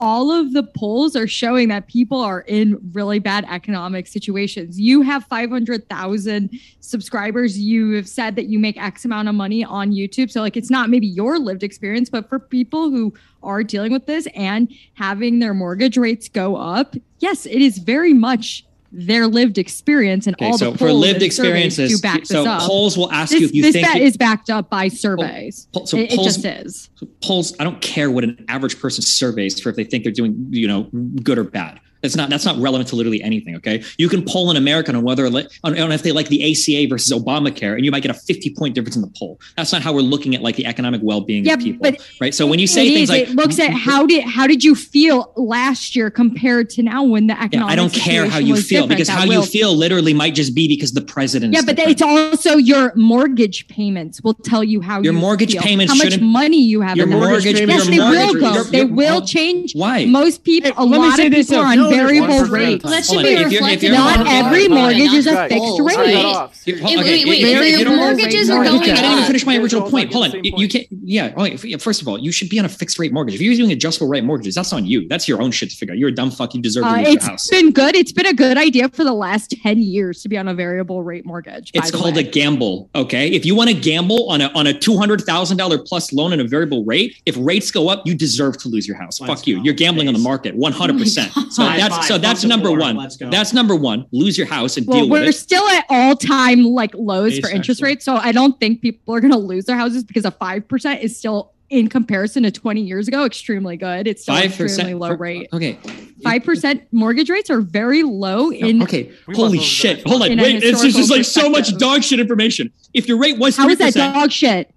all 0.00 0.30
of 0.30 0.52
the 0.52 0.62
polls 0.62 1.16
are 1.16 1.26
showing 1.26 1.68
that 1.68 1.86
people 1.86 2.20
are 2.20 2.40
in 2.42 2.78
really 2.92 3.18
bad 3.18 3.46
economic 3.48 4.06
situations. 4.06 4.78
You 4.78 5.02
have 5.02 5.24
500,000 5.26 6.50
subscribers. 6.80 7.58
You 7.58 7.92
have 7.92 8.08
said 8.08 8.36
that 8.36 8.46
you 8.46 8.58
make 8.58 8.76
X 8.76 9.04
amount 9.04 9.28
of 9.28 9.34
money 9.34 9.64
on 9.64 9.92
YouTube. 9.92 10.30
So, 10.30 10.40
like, 10.40 10.56
it's 10.56 10.70
not 10.70 10.90
maybe 10.90 11.06
your 11.06 11.38
lived 11.38 11.62
experience, 11.62 12.10
but 12.10 12.28
for 12.28 12.38
people 12.38 12.90
who 12.90 13.14
are 13.42 13.62
dealing 13.62 13.92
with 13.92 14.06
this 14.06 14.26
and 14.34 14.72
having 14.94 15.38
their 15.38 15.54
mortgage 15.54 15.96
rates 15.96 16.28
go 16.28 16.56
up, 16.56 16.96
yes, 17.20 17.46
it 17.46 17.60
is 17.60 17.78
very 17.78 18.14
much 18.14 18.64
their 18.96 19.26
lived 19.26 19.58
experience 19.58 20.26
and 20.26 20.36
okay, 20.36 20.46
all 20.46 20.58
so 20.58 20.70
the 20.70 20.78
polls 20.78 20.90
for 20.90 20.92
lived 20.92 21.22
experiences 21.22 22.00
back 22.00 22.24
so 22.24 22.46
up. 22.46 22.62
polls 22.62 22.96
will 22.96 23.10
ask 23.10 23.32
this, 23.32 23.40
you 23.40 23.46
if 23.46 23.54
you 23.54 23.62
this 23.62 23.72
think 23.72 23.94
it, 23.96 24.02
is 24.02 24.16
backed 24.16 24.50
up 24.50 24.70
by 24.70 24.88
surveys. 24.88 25.68
Poll, 25.72 25.86
so 25.86 25.96
it, 25.96 26.10
polls, 26.10 26.20
it 26.20 26.42
just 26.42 26.44
is. 26.44 26.90
So 26.94 27.08
polls 27.22 27.54
i 27.58 27.64
don't 27.64 27.80
care 27.80 28.10
what 28.10 28.24
an 28.24 28.44
average 28.48 28.80
person 28.80 29.02
surveys 29.02 29.60
for 29.60 29.70
if 29.70 29.76
they 29.76 29.84
think 29.84 30.04
they're 30.04 30.12
doing 30.12 30.46
you 30.50 30.68
know 30.68 30.84
good 31.22 31.38
or 31.38 31.44
bad 31.44 31.80
that's 32.04 32.16
not 32.16 32.28
that's 32.28 32.44
not 32.44 32.58
relevant 32.58 32.88
to 32.90 32.96
literally 32.96 33.22
anything. 33.22 33.56
Okay, 33.56 33.82
you 33.96 34.10
can 34.10 34.22
poll 34.22 34.50
an 34.50 34.58
American 34.58 34.94
on 34.94 35.04
whether 35.04 35.24
on, 35.26 35.46
on 35.64 35.90
if 35.90 36.02
they 36.02 36.12
like 36.12 36.28
the 36.28 36.52
ACA 36.52 36.86
versus 36.86 37.10
Obamacare, 37.18 37.76
and 37.76 37.84
you 37.84 37.90
might 37.90 38.02
get 38.02 38.10
a 38.10 38.14
fifty 38.14 38.54
point 38.54 38.74
difference 38.74 38.94
in 38.94 39.00
the 39.00 39.12
poll. 39.18 39.40
That's 39.56 39.72
not 39.72 39.80
how 39.80 39.94
we're 39.94 40.02
looking 40.02 40.34
at 40.34 40.42
like 40.42 40.56
the 40.56 40.66
economic 40.66 41.00
well 41.02 41.22
being 41.22 41.46
yeah, 41.46 41.54
of 41.54 41.60
people, 41.60 41.80
but 41.80 42.06
right? 42.20 42.34
So 42.34 42.46
when 42.46 42.58
you 42.58 42.66
say 42.66 42.92
things 42.92 43.04
is, 43.04 43.10
like 43.10 43.28
it 43.28 43.30
looks 43.30 43.58
at 43.58 43.70
how 43.70 44.04
did 44.04 44.22
how 44.24 44.46
did 44.46 44.62
you 44.62 44.74
feel 44.74 45.32
last 45.36 45.96
year 45.96 46.10
compared 46.10 46.68
to 46.70 46.82
now 46.82 47.02
when 47.02 47.26
the 47.26 47.40
economic 47.40 47.52
yeah, 47.54 47.72
I 47.72 47.74
don't 47.74 47.92
care 47.92 48.28
how 48.28 48.38
you 48.38 48.56
feel 48.56 48.86
because 48.86 49.08
how 49.08 49.24
you 49.24 49.42
feel 49.42 49.74
literally 49.74 50.12
might 50.12 50.34
just 50.34 50.54
be 50.54 50.68
because 50.68 50.92
the 50.92 51.00
president. 51.00 51.54
Yeah, 51.54 51.62
but 51.64 51.76
different. 51.76 52.00
it's 52.00 52.02
also 52.02 52.58
your 52.58 52.94
mortgage 52.96 53.66
payments 53.68 54.20
will 54.22 54.34
tell 54.34 54.62
you 54.62 54.82
how 54.82 55.00
your 55.00 55.14
you 55.14 55.18
mortgage 55.18 55.52
feel, 55.52 55.62
payments 55.62 55.92
how 55.92 56.04
much 56.04 56.20
money 56.20 56.62
you 56.62 56.82
have. 56.82 56.98
In 56.98 57.08
your 57.08 57.18
mortggage, 57.18 57.58
yes, 57.58 57.86
they 57.86 57.98
will 57.98 58.34
go. 58.34 58.62
They 58.64 58.84
will 58.84 59.24
change. 59.24 59.74
Why? 59.74 60.04
Most 60.04 60.44
people, 60.44 60.72
a 60.76 60.84
lot 60.84 61.18
of 61.18 61.32
people 61.32 61.56
are 61.56 61.66
on 61.66 61.93
variable 61.96 62.26
1% 62.28 62.40
of 62.42 62.46
the 62.48 62.52
rate. 62.52 62.82
That 62.82 63.04
should 63.04 63.14
Hold 63.14 63.24
be 63.24 63.36
on, 63.36 63.42
if 63.46 63.52
you're- 63.52 63.54
if 63.54 63.60
reflected. 63.60 63.82
you're- 63.86 63.96
Not 63.98 64.26
every 64.26 64.68
mortgage 64.68 65.12
is 65.12 65.26
a 65.26 65.48
fixed 65.48 65.80
rate. 65.80 65.96
right? 65.96 66.14
off. 66.24 66.60
If- 66.66 66.82
Wait, 66.82 66.98
okay, 66.98 67.24
wait, 67.24 67.44
wait. 67.44 67.86
mortgages 67.88 68.50
are 68.50 68.54
mortgage 68.64 68.70
going 68.72 68.80
rates. 68.80 68.98
I 68.98 69.02
didn't 69.02 69.12
even 69.12 69.24
finish 69.26 69.46
my 69.46 69.56
original 69.58 69.90
point. 69.90 70.12
Hold 70.12 70.34
on. 70.34 70.44
You, 70.44 70.68
can't. 70.68 70.86
Yeah. 71.04 71.76
First 71.78 72.02
of 72.02 72.08
all, 72.08 72.18
you 72.18 72.32
should 72.32 72.48
be 72.48 72.58
on 72.58 72.64
a 72.64 72.68
fixed 72.68 72.98
rate 72.98 73.12
mortgage. 73.12 73.34
If 73.34 73.40
you're 73.40 73.52
using 73.52 73.70
adjustable 73.72 74.08
rate 74.08 74.24
mortgages, 74.24 74.54
that's 74.54 74.72
on 74.72 74.86
you. 74.86 75.06
That's 75.08 75.28
your 75.28 75.40
own 75.42 75.50
shit 75.50 75.70
to 75.70 75.76
figure 75.76 75.92
out. 75.94 75.98
You're 75.98 76.08
a 76.10 76.14
dumb 76.14 76.30
fuck. 76.30 76.54
You 76.54 76.60
deserve 76.62 76.84
to 76.84 76.90
Uh, 76.90 76.96
lose 76.98 77.06
your 77.06 77.16
it's 77.16 77.26
house. 77.26 77.48
been 77.48 77.70
good. 77.72 77.94
It's 77.96 78.12
been 78.12 78.26
a 78.26 78.32
good 78.34 78.56
idea 78.58 78.88
for 78.90 79.04
the 79.04 79.12
last 79.12 79.54
10 79.62 79.82
years 79.82 80.22
to 80.22 80.28
be 80.28 80.36
on 80.38 80.48
a 80.48 80.54
variable 80.54 81.02
rate 81.02 81.24
mortgage. 81.26 81.70
It's 81.74 81.90
called 81.90 82.16
a 82.16 82.22
gamble. 82.22 82.88
Okay. 82.94 83.28
If 83.28 83.44
you 83.46 83.54
want 83.54 83.70
to 83.70 83.74
gamble 83.76 84.28
on 84.30 84.40
a 84.40 84.50
on 84.54 84.66
a 84.66 84.72
two 84.78 84.96
hundred 84.96 85.22
thousand 85.22 85.56
dollar 85.56 85.78
plus 85.78 86.12
loan 86.12 86.32
and 86.32 86.40
a 86.40 86.46
variable 86.46 86.84
rate, 86.84 87.16
if 87.26 87.36
rates 87.38 87.70
go 87.70 87.88
up, 87.88 88.06
you 88.06 88.14
deserve 88.14 88.56
to 88.58 88.68
lose 88.68 88.86
your 88.86 88.96
house. 88.96 89.18
Fuck 89.18 89.46
you. 89.46 89.60
You're 89.62 89.74
gambling 89.74 90.08
on 90.08 90.14
the 90.14 90.20
market. 90.20 90.54
One 90.56 90.72
hundred 90.72 90.98
percent. 90.98 91.30
Oh 91.36 91.46
So 91.50 91.62
High 91.64 91.78
that's 91.88 91.96
five. 91.96 92.04
so 92.06 92.18
that's 92.18 92.44
number 92.44 92.68
board. 92.68 92.80
one. 92.80 92.96
Let's 92.96 93.16
go. 93.16 93.30
That's 93.30 93.52
number 93.52 93.76
one. 93.76 94.06
Lose 94.12 94.36
your 94.36 94.46
house 94.46 94.76
and 94.76 94.86
well, 94.86 95.00
deal 95.00 95.08
with 95.10 95.22
it. 95.22 95.26
we're 95.26 95.32
still 95.32 95.66
at 95.68 95.84
all 95.88 96.16
time 96.16 96.64
like 96.64 96.94
lows 96.94 97.38
for 97.38 97.50
interest 97.50 97.82
rates. 97.82 98.04
So 98.04 98.16
I 98.16 98.32
don't 98.32 98.58
think 98.58 98.80
people 98.82 99.14
are 99.14 99.20
going 99.20 99.32
to 99.32 99.38
lose 99.38 99.64
their 99.64 99.76
houses 99.76 100.04
because 100.04 100.24
a 100.24 100.30
5% 100.30 101.00
is 101.00 101.16
still, 101.16 101.52
in 101.70 101.88
comparison 101.88 102.42
to 102.44 102.50
20 102.50 102.82
years 102.82 103.08
ago, 103.08 103.24
extremely 103.24 103.76
good. 103.76 104.06
It's 104.06 104.22
still 104.22 104.34
Five 104.34 104.46
extremely 104.46 104.68
percent 104.68 104.98
low 104.98 105.12
rate. 105.12 105.48
Okay. 105.52 105.74
5% 105.74 106.86
mortgage 106.92 107.30
rates 107.30 107.50
are 107.50 107.60
very 107.60 108.02
low 108.02 108.50
in. 108.50 108.82
Okay. 108.82 109.10
We 109.26 109.34
Holy 109.34 109.34
must 109.34 109.38
move 109.38 109.50
to 109.52 109.58
the 109.58 109.64
shit. 109.64 110.06
Hold 110.06 110.22
on. 110.22 110.28
Wait. 110.36 110.62
It's 110.62 110.82
just, 110.82 110.96
just 110.96 111.10
like 111.10 111.24
so 111.24 111.48
much 111.48 111.60
perspective. 111.60 111.78
dog 111.78 112.02
shit 112.02 112.20
information. 112.20 112.72
If 112.92 113.08
your 113.08 113.18
rate 113.18 113.38
was 113.38 113.56
How 113.56 113.68
is 113.68 113.78
3%, 113.78 113.94
that 113.94 114.14
dog 114.14 114.30
shit? 114.30 114.72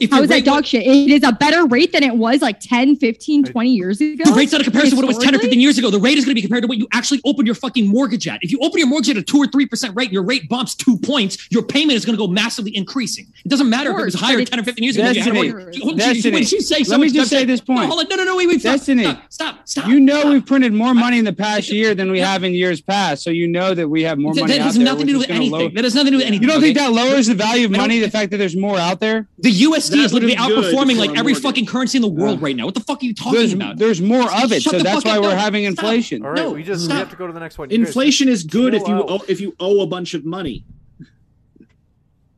If 0.00 0.10
How 0.10 0.18
your 0.18 0.26
that 0.28 0.44
dog 0.44 0.60
was- 0.62 0.68
shit? 0.68 0.86
It 0.86 1.10
is 1.10 1.22
a 1.22 1.32
better 1.32 1.66
rate 1.66 1.92
than 1.92 2.02
it 2.02 2.14
was 2.16 2.40
like 2.42 2.60
10, 2.60 2.96
15, 2.96 3.44
20 3.44 3.70
years 3.70 4.00
ago. 4.00 4.24
The 4.24 4.32
rate's 4.32 4.52
not 4.52 4.60
a 4.60 4.64
comparison 4.64 4.90
to 4.92 4.96
what 4.96 5.04
it 5.04 5.14
was 5.16 5.18
10 5.24 5.34
or 5.34 5.38
15 5.38 5.60
years 5.60 5.78
ago. 5.78 5.90
The 5.90 5.98
rate 6.00 6.18
is 6.18 6.24
going 6.24 6.32
to 6.32 6.34
be 6.36 6.42
compared 6.42 6.62
to 6.62 6.68
what 6.68 6.78
you 6.78 6.86
actually 6.92 7.20
opened 7.24 7.46
your 7.46 7.54
fucking 7.54 7.86
mortgage 7.86 8.26
at. 8.28 8.38
If 8.42 8.50
you 8.52 8.58
open 8.60 8.78
your 8.78 8.88
mortgage 8.88 9.10
at 9.10 9.16
a 9.16 9.22
2 9.22 9.38
or 9.38 9.46
3% 9.46 9.96
rate, 9.96 10.12
your 10.12 10.22
rate 10.22 10.48
bumps 10.48 10.74
two 10.74 10.98
points, 10.98 11.48
your 11.50 11.62
payment 11.62 11.96
is 11.96 12.04
going 12.04 12.16
to 12.16 12.24
go 12.24 12.28
massively 12.30 12.76
increasing. 12.76 13.26
It 13.44 13.48
doesn't 13.48 13.68
matter 13.68 13.90
if 13.92 13.98
it 13.98 14.04
was 14.04 14.14
higher 14.14 14.44
10 14.44 14.60
or 14.60 14.62
15 14.62 14.82
years 14.84 14.96
ago. 14.96 15.02
You 15.10 15.22
had 15.22 15.32
Destiny. 15.32 15.78
Hold 15.82 15.98
Destiny. 15.98 16.32
What 16.32 16.38
did 16.42 16.52
you 16.52 16.60
say? 16.60 16.82
So 16.84 16.90
Let 16.92 17.00
me 17.00 17.10
just 17.10 17.30
dumb 17.30 17.38
say 17.40 17.44
this 17.44 17.60
point. 17.60 17.80
No, 17.80 17.86
hold 17.88 18.00
on. 18.00 18.06
No, 18.08 18.16
no, 18.16 18.24
no, 18.24 18.36
wait, 18.36 18.48
wait. 18.48 18.60
stop, 18.60 18.76
Destiny. 18.76 19.04
Stop, 19.04 19.22
stop, 19.30 19.68
stop. 19.68 19.88
You 19.88 20.00
know 20.00 20.20
stop. 20.20 20.32
we've 20.32 20.46
printed 20.46 20.72
more 20.72 20.94
money 20.94 21.18
in 21.18 21.24
the 21.24 21.32
past 21.32 21.70
year 21.70 21.94
than 21.94 22.10
we 22.10 22.20
have 22.20 22.44
in 22.44 22.52
years 22.54 22.80
past, 22.80 23.22
so 23.22 23.30
you 23.30 23.46
know 23.48 23.74
that 23.74 23.88
we 23.88 24.02
have 24.02 24.18
more 24.18 24.34
That, 24.34 24.42
money 24.42 24.52
that 24.54 24.60
out 24.60 24.64
has 24.66 24.74
there. 24.76 24.84
nothing 24.84 25.06
to 25.06 25.12
do 25.12 25.18
with 25.18 25.30
anything. 25.30 25.74
That 25.74 25.84
has 25.84 25.94
nothing 25.94 26.06
to 26.06 26.10
do 26.12 26.16
with 26.18 26.26
anything. 26.26 26.42
You 26.42 26.52
don't 26.52 26.60
think 26.60 26.76
that 26.76 26.92
lowers 26.92 27.26
the 27.26 27.34
value 27.34 27.66
of 27.66 27.70
money? 27.72 27.98
The 27.98 28.10
fact 28.10 28.30
that 28.30 28.36
there's 28.38 28.56
more 28.56 28.78
out 28.78 29.00
there. 29.00 29.26
The 29.38 29.50
USD 29.88 29.96
That 29.96 30.04
is 30.04 30.12
literally 30.12 30.34
would 30.36 30.48
be 30.48 30.54
good 30.54 30.64
outperforming 30.74 30.96
like 30.98 31.10
every 31.10 31.32
mortgage. 31.32 31.42
fucking 31.42 31.66
currency 31.66 31.98
in 31.98 32.02
the 32.02 32.08
world 32.08 32.38
Yeah. 32.40 32.44
right 32.44 32.56
now. 32.56 32.64
What 32.66 32.74
the 32.74 32.80
fuck 32.80 33.02
are 33.02 33.06
you 33.06 33.14
talking 33.14 33.32
There's, 33.38 33.52
about? 33.52 33.78
there's 33.78 34.00
more 34.00 34.30
of 34.32 34.52
it, 34.52 34.62
Shut 34.62 34.72
so 34.72 34.78
the 34.78 34.84
that's 34.84 35.04
why 35.04 35.16
up. 35.18 35.22
we're 35.22 35.30
No, 35.30 35.36
having 35.36 35.64
stop. 35.72 35.84
inflation. 35.84 36.22
All 36.24 36.30
right, 36.30 36.36
No, 36.42 36.50
we 36.50 36.62
just 36.62 36.88
we 36.90 36.94
have 36.96 37.10
to 37.10 37.16
go 37.16 37.26
to 37.26 37.32
the 37.32 37.40
next 37.40 37.58
one. 37.58 37.70
Inflation 37.70 38.28
is 38.28 38.44
good 38.44 38.74
if 38.74 38.86
you 38.86 38.94
owe, 38.94 39.20
if 39.28 39.40
you 39.40 39.54
owe 39.60 39.80
a 39.82 39.86
bunch 39.86 40.14
of 40.14 40.24
money. 40.24 40.64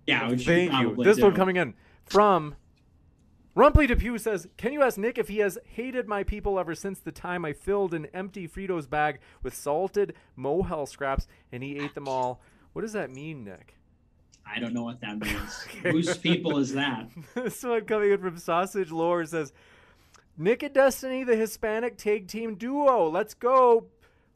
Yeah, 0.06 0.28
which 0.30 0.44
Thank 0.44 0.72
you. 0.72 0.78
probably 0.78 1.04
This 1.04 1.16
do. 1.18 1.22
one 1.24 1.34
coming 1.34 1.56
in 1.56 1.74
from 2.04 2.54
Rumply 3.54 3.86
Depew 3.86 4.18
says, 4.18 4.48
"Can 4.56 4.72
you 4.72 4.82
ask 4.82 4.96
Nick 4.96 5.18
if 5.18 5.28
he 5.28 5.38
has 5.38 5.58
hated 5.64 6.08
my 6.08 6.22
people 6.22 6.58
ever 6.58 6.74
since 6.74 6.98
the 7.00 7.12
time 7.12 7.44
I 7.44 7.52
filled 7.52 7.94
an 7.94 8.06
empty 8.14 8.48
Fritos 8.48 8.88
bag 8.88 9.18
with 9.42 9.54
salted 9.54 10.14
mohel 10.38 10.88
scraps 10.88 11.26
and 11.52 11.62
he 11.62 11.76
ate 11.78 11.94
them 11.94 12.08
all? 12.08 12.40
What 12.72 12.82
does 12.82 12.92
that 12.92 13.10
mean, 13.10 13.44
Nick?" 13.44 13.76
I 14.52 14.58
don't 14.58 14.74
know 14.74 14.82
what 14.82 15.00
that 15.00 15.18
means. 15.24 15.62
Whose 15.82 16.16
people 16.16 16.58
is 16.58 16.72
that? 16.74 17.08
this 17.34 17.62
one 17.62 17.84
coming 17.84 18.10
in 18.12 18.18
from 18.20 18.36
Sausage 18.36 18.90
Lore 18.90 19.24
says, 19.24 19.52
"Nick 20.36 20.62
and 20.62 20.74
Destiny, 20.74 21.24
the 21.24 21.36
Hispanic 21.36 21.96
tag 21.96 22.26
team 22.26 22.54
duo. 22.56 23.08
Let's 23.08 23.34
go!" 23.34 23.86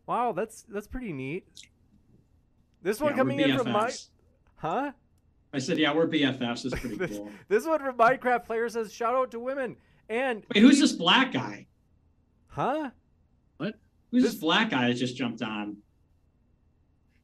Wow, 0.07 0.33
that's 0.33 0.63
that's 0.69 0.87
pretty 0.87 1.13
neat. 1.13 1.47
This 2.83 3.01
one 3.01 3.13
Yeah, 3.13 3.17
coming 3.17 3.41
in 3.41 3.57
from 3.59 3.73
my, 3.73 3.91
huh? 4.57 4.93
I 5.55 5.59
said, 5.59 5.79
yeah, 5.79 5.95
we're 5.95 6.07
BFFs. 6.09 6.65
This 6.65 6.73
is 6.73 6.75
pretty 6.75 6.97
this, 6.97 7.11
cool. 7.17 7.31
this 7.49 7.65
one 7.65 7.79
from 7.79 7.97
Minecraft 7.97 8.45
player 8.45 8.69
says, 8.69 8.93
"Shout 8.93 9.15
out 9.15 9.31
to 9.31 9.39
women." 9.41 9.77
And 10.09 10.45
Wait, 10.55 10.61
who's 10.61 10.81
this 10.81 10.93
black 10.93 11.33
guy? 11.33 11.67
Huh? 12.49 12.91
What? 13.57 13.75
Who's 14.11 14.23
this 14.25 14.35
black 14.35 14.71
guy 14.71 14.89
that 14.89 14.95
just 14.95 15.17
jumped 15.17 15.41
on? 15.43 15.79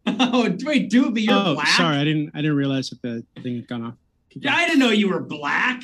Oh, 0.32 0.43
wait, 0.64 0.90
Doobie, 0.90 1.24
you're 1.27 1.35
oh, 1.35 1.55
black? 1.55 1.68
sorry, 1.68 1.97
I 1.97 2.05
didn't. 2.05 2.31
I 2.35 2.39
didn't 2.39 2.56
realize 2.56 2.90
that 2.90 3.02
the 3.02 3.24
thing 3.43 3.56
had 3.56 3.68
gone 3.68 3.85
off. 3.85 3.94
Yeah, 4.32 4.55
I 4.55 4.66
didn't 4.66 4.78
know 4.81 4.90
you 4.90 5.09
were 5.09 5.20
black. 5.20 5.82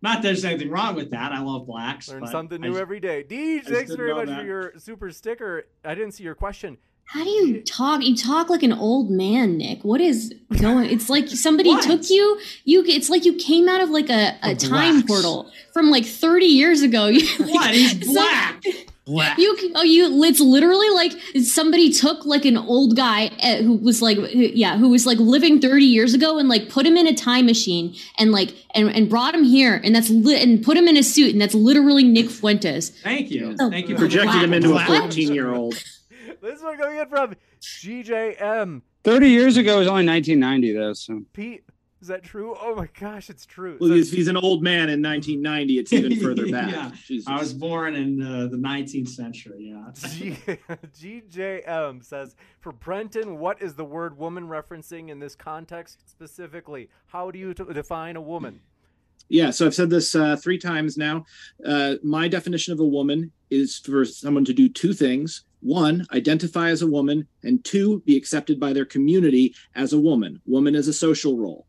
Not 0.00 0.16
that 0.16 0.22
there's 0.22 0.44
anything 0.44 0.70
wrong 0.70 0.94
with 0.94 1.10
that. 1.10 1.32
I 1.32 1.40
love 1.40 1.66
blacks. 1.66 2.08
Learn 2.08 2.20
but 2.20 2.30
something 2.30 2.60
new 2.60 2.68
just- 2.70 2.80
every 2.80 3.00
day. 3.00 3.24
Deej, 3.28 3.64
thanks 3.64 3.94
very 3.94 4.14
much 4.14 4.28
that. 4.28 4.40
for 4.40 4.46
your 4.46 4.72
super 4.78 5.10
sticker. 5.10 5.66
I 5.84 5.94
didn't 5.94 6.12
see 6.12 6.22
your 6.24 6.34
question. 6.36 6.78
How 7.04 7.24
do 7.24 7.30
you 7.30 7.62
talk? 7.62 8.04
You 8.04 8.14
talk 8.14 8.50
like 8.50 8.62
an 8.62 8.72
old 8.72 9.10
man, 9.10 9.56
Nick. 9.56 9.82
What 9.82 10.00
is 10.00 10.34
going? 10.60 10.90
It's 10.90 11.08
like 11.08 11.26
somebody 11.28 11.74
took 11.80 12.08
you. 12.10 12.38
You. 12.64 12.84
It's 12.86 13.08
like 13.10 13.24
you 13.24 13.34
came 13.34 13.68
out 13.68 13.80
of 13.80 13.88
like 13.90 14.10
a, 14.10 14.36
a 14.42 14.54
The 14.54 14.68
time 14.68 15.00
blacks. 15.00 15.06
portal 15.10 15.50
from 15.72 15.90
like 15.90 16.04
thirty 16.04 16.46
years 16.46 16.82
ago. 16.82 17.10
What? 17.38 17.74
He's 17.74 18.04
Some- 18.14 18.62
black. 19.08 19.36
Black. 19.36 19.38
You, 19.38 19.72
oh, 19.74 19.82
you. 19.82 20.22
It's 20.24 20.40
literally 20.40 20.88
like 20.90 21.12
somebody 21.44 21.90
took 21.92 22.24
like 22.24 22.44
an 22.44 22.56
old 22.56 22.94
guy 22.96 23.26
uh, 23.42 23.56
who 23.62 23.76
was 23.76 24.00
like, 24.02 24.18
yeah, 24.32 24.76
who 24.76 24.90
was 24.90 25.06
like 25.06 25.18
living 25.18 25.60
thirty 25.60 25.84
years 25.86 26.14
ago, 26.14 26.38
and 26.38 26.48
like 26.48 26.68
put 26.68 26.86
him 26.86 26.96
in 26.96 27.06
a 27.06 27.14
time 27.14 27.46
machine 27.46 27.94
and 28.18 28.30
like 28.32 28.54
and, 28.74 28.88
and 28.94 29.08
brought 29.08 29.34
him 29.34 29.44
here, 29.44 29.80
and 29.82 29.94
that's 29.94 30.10
li- 30.10 30.40
and 30.40 30.62
put 30.62 30.76
him 30.76 30.86
in 30.86 30.96
a 30.96 31.02
suit, 31.02 31.32
and 31.32 31.40
that's 31.40 31.54
literally 31.54 32.04
Nick 32.04 32.30
Fuentes. 32.30 32.90
Thank 33.02 33.30
you. 33.30 33.56
Oh, 33.58 33.70
Thank 33.70 33.88
you. 33.88 33.96
for 33.96 34.02
the 34.02 34.08
Projected 34.08 34.42
him 34.42 34.50
black. 34.50 34.56
into 34.62 34.70
a 34.70 34.72
Black. 34.86 35.00
14 35.00 35.34
year 35.34 35.52
old. 35.54 35.74
This 36.40 36.62
one 36.62 36.76
coming 36.78 36.98
in 36.98 37.08
from 37.08 37.34
GJM. 37.60 38.82
30 39.04 39.28
years 39.28 39.56
ago 39.56 39.78
was 39.78 39.88
only 39.88 40.06
1990, 40.06 40.72
though. 40.72 40.92
So 40.92 41.22
Pete, 41.32 41.64
is 42.00 42.08
that 42.08 42.22
true? 42.22 42.54
Oh 42.60 42.74
my 42.74 42.88
gosh, 42.98 43.28
it's 43.30 43.44
true. 43.44 43.76
Well, 43.80 43.90
says- 43.90 44.08
if 44.12 44.14
he's 44.16 44.28
an 44.28 44.36
old 44.36 44.62
man 44.62 44.88
in 44.88 45.02
1990, 45.02 45.78
it's 45.78 45.92
even 45.92 46.20
further 46.22 46.48
back. 46.50 46.70
Yeah. 46.70 46.90
Jesus. 47.06 47.26
I 47.28 47.38
was 47.38 47.52
born 47.52 47.94
in 47.94 48.22
uh, 48.22 48.46
the 48.48 48.56
19th 48.56 49.08
century. 49.08 49.72
Yeah. 49.74 49.90
G- 50.08 50.36
GJM 51.22 52.04
says, 52.04 52.36
for 52.60 52.72
Brenton, 52.72 53.38
what 53.38 53.60
is 53.62 53.74
the 53.74 53.84
word 53.84 54.16
woman 54.18 54.48
referencing 54.48 55.08
in 55.08 55.18
this 55.18 55.34
context 55.34 56.08
specifically? 56.08 56.88
How 57.06 57.30
do 57.30 57.38
you 57.38 57.54
t- 57.54 57.64
define 57.72 58.16
a 58.16 58.20
woman? 58.20 58.60
Yeah, 59.30 59.50
so 59.50 59.66
I've 59.66 59.74
said 59.74 59.90
this 59.90 60.14
uh, 60.14 60.36
three 60.36 60.56
times 60.58 60.96
now. 60.96 61.26
Uh, 61.64 61.96
my 62.02 62.28
definition 62.28 62.72
of 62.72 62.80
a 62.80 62.84
woman 62.86 63.30
is 63.50 63.78
for 63.78 64.04
someone 64.04 64.44
to 64.46 64.54
do 64.54 64.68
two 64.68 64.92
things 64.92 65.44
one, 65.60 66.06
identify 66.12 66.70
as 66.70 66.82
a 66.82 66.86
woman, 66.86 67.26
and 67.42 67.64
two, 67.64 68.00
be 68.06 68.16
accepted 68.16 68.60
by 68.60 68.72
their 68.72 68.84
community 68.84 69.54
as 69.74 69.92
a 69.92 69.98
woman. 69.98 70.40
Woman 70.46 70.76
is 70.76 70.86
a 70.86 70.92
social 70.92 71.36
role. 71.36 71.66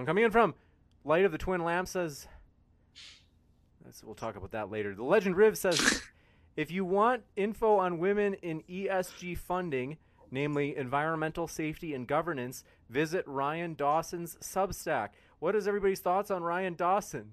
One 0.00 0.06
coming 0.06 0.24
in 0.24 0.30
from 0.30 0.54
Light 1.04 1.26
of 1.26 1.32
the 1.32 1.36
Twin 1.36 1.62
Lamp 1.62 1.86
says, 1.86 2.26
we'll 4.02 4.14
talk 4.14 4.34
about 4.34 4.52
that 4.52 4.70
later. 4.70 4.94
The 4.94 5.04
Legend 5.04 5.36
Riv 5.36 5.58
says, 5.58 6.00
if 6.56 6.70
you 6.70 6.86
want 6.86 7.24
info 7.36 7.76
on 7.76 7.98
women 7.98 8.32
in 8.32 8.62
ESG 8.62 9.36
funding, 9.36 9.98
namely 10.30 10.74
environmental 10.74 11.46
safety 11.46 11.92
and 11.92 12.06
governance, 12.06 12.64
visit 12.88 13.26
Ryan 13.26 13.74
Dawson's 13.74 14.36
Substack. 14.36 15.08
What 15.38 15.54
is 15.54 15.68
everybody's 15.68 16.00
thoughts 16.00 16.30
on 16.30 16.42
Ryan 16.42 16.76
Dawson? 16.76 17.32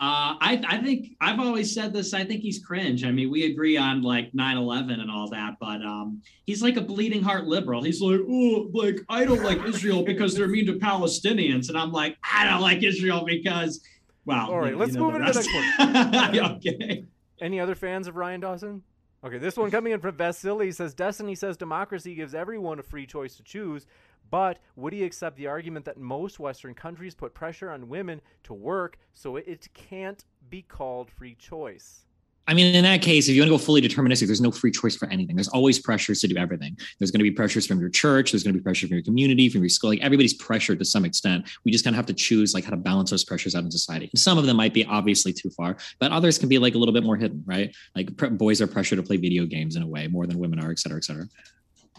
Uh, 0.00 0.38
I, 0.40 0.62
I 0.68 0.78
think 0.82 1.16
I've 1.20 1.40
always 1.40 1.74
said 1.74 1.92
this. 1.92 2.14
I 2.14 2.22
think 2.24 2.40
he's 2.40 2.64
cringe. 2.64 3.04
I 3.04 3.10
mean, 3.10 3.30
we 3.32 3.50
agree 3.50 3.76
on 3.76 4.02
like 4.02 4.32
9 4.32 4.56
11 4.56 5.00
and 5.00 5.10
all 5.10 5.28
that, 5.30 5.54
but 5.60 5.82
um, 5.82 6.22
he's 6.46 6.62
like 6.62 6.76
a 6.76 6.80
bleeding 6.80 7.20
heart 7.22 7.46
liberal. 7.46 7.82
He's 7.82 8.00
like, 8.00 8.20
oh, 8.28 8.70
like, 8.72 9.00
I 9.08 9.24
don't 9.24 9.42
like 9.42 9.64
Israel 9.64 10.04
because 10.04 10.36
they're 10.36 10.46
mean 10.46 10.66
to 10.66 10.74
Palestinians. 10.74 11.68
And 11.68 11.76
I'm 11.76 11.90
like, 11.90 12.16
I 12.22 12.44
don't 12.48 12.60
like 12.60 12.84
Israel 12.84 13.24
because, 13.26 13.82
well, 14.24 14.50
All 14.52 14.60
right, 14.60 14.70
you- 14.72 14.78
let's 14.78 14.92
you 14.92 14.98
know 15.00 15.10
move 15.10 15.20
the 15.20 15.26
into 15.26 15.32
the 15.76 15.86
next 15.86 16.36
one. 16.38 16.56
okay. 16.56 17.04
Any 17.40 17.58
other 17.58 17.74
fans 17.74 18.06
of 18.06 18.14
Ryan 18.14 18.40
Dawson? 18.40 18.82
Okay, 19.24 19.38
this 19.38 19.56
one 19.56 19.68
coming 19.72 19.92
in 19.92 19.98
from 19.98 20.14
Vasily 20.16 20.70
says 20.70 20.94
Destiny 20.94 21.34
says 21.34 21.56
democracy 21.56 22.14
gives 22.14 22.36
everyone 22.36 22.78
a 22.78 22.84
free 22.84 23.04
choice 23.04 23.34
to 23.36 23.42
choose, 23.42 23.84
but 24.30 24.58
would 24.76 24.92
he 24.92 25.04
accept 25.04 25.36
the 25.36 25.46
argument 25.46 25.84
that 25.86 25.98
most 25.98 26.38
Western 26.38 26.74
countries 26.74 27.14
put 27.14 27.34
pressure 27.34 27.70
on 27.70 27.88
women 27.88 28.20
to 28.44 28.54
work 28.54 28.98
so 29.14 29.36
it, 29.36 29.68
can't 29.74 30.24
be 30.50 30.62
called 30.62 31.10
free 31.10 31.34
choice? 31.34 32.04
I 32.46 32.54
mean, 32.54 32.74
in 32.74 32.84
that 32.84 33.02
case, 33.02 33.28
if 33.28 33.34
you 33.34 33.42
want 33.42 33.48
to 33.48 33.58
go 33.58 33.58
fully 33.58 33.82
deterministic, 33.82 34.26
there's 34.26 34.40
no 34.40 34.50
free 34.50 34.70
choice 34.70 34.96
for 34.96 35.06
anything. 35.10 35.36
There's 35.36 35.48
always 35.48 35.78
pressures 35.78 36.22
to 36.22 36.28
do 36.28 36.38
everything. 36.38 36.78
There's 36.98 37.10
going 37.10 37.18
to 37.18 37.24
be 37.24 37.30
pressures 37.30 37.66
from 37.66 37.78
your 37.78 37.90
church. 37.90 38.32
There's 38.32 38.42
going 38.42 38.54
to 38.54 38.58
be 38.58 38.62
pressure 38.62 38.86
from 38.86 38.94
your 38.94 39.04
community, 39.04 39.50
from 39.50 39.60
your 39.60 39.68
school. 39.68 39.90
Like 39.90 40.00
everybody's 40.00 40.32
pressured 40.32 40.78
to 40.78 40.84
some 40.86 41.04
extent. 41.04 41.50
We 41.66 41.72
just 41.72 41.84
kind 41.84 41.94
of 41.94 41.98
have 41.98 42.06
to 42.06 42.14
choose 42.14 42.54
like 42.54 42.64
how 42.64 42.70
to 42.70 42.78
balance 42.78 43.10
those 43.10 43.22
pressures 43.22 43.54
out 43.54 43.64
in 43.64 43.70
society. 43.70 44.08
And 44.10 44.18
Some 44.18 44.38
of 44.38 44.46
them 44.46 44.56
might 44.56 44.72
be 44.72 44.86
obviously 44.86 45.34
too 45.34 45.50
far, 45.50 45.76
but 45.98 46.10
others 46.10 46.38
can 46.38 46.48
be 46.48 46.58
like 46.58 46.74
a 46.74 46.78
little 46.78 46.94
bit 46.94 47.04
more 47.04 47.16
hidden, 47.16 47.44
right? 47.44 47.76
Like 47.94 48.16
pre- 48.16 48.30
boys 48.30 48.62
are 48.62 48.66
pressured 48.66 48.96
to 48.96 49.02
play 49.02 49.18
video 49.18 49.44
games 49.44 49.76
in 49.76 49.82
a 49.82 49.86
way 49.86 50.06
more 50.08 50.26
than 50.26 50.38
women 50.38 50.58
are, 50.58 50.70
et 50.70 50.78
cetera, 50.78 50.96
et 50.96 51.04
cetera. 51.04 51.28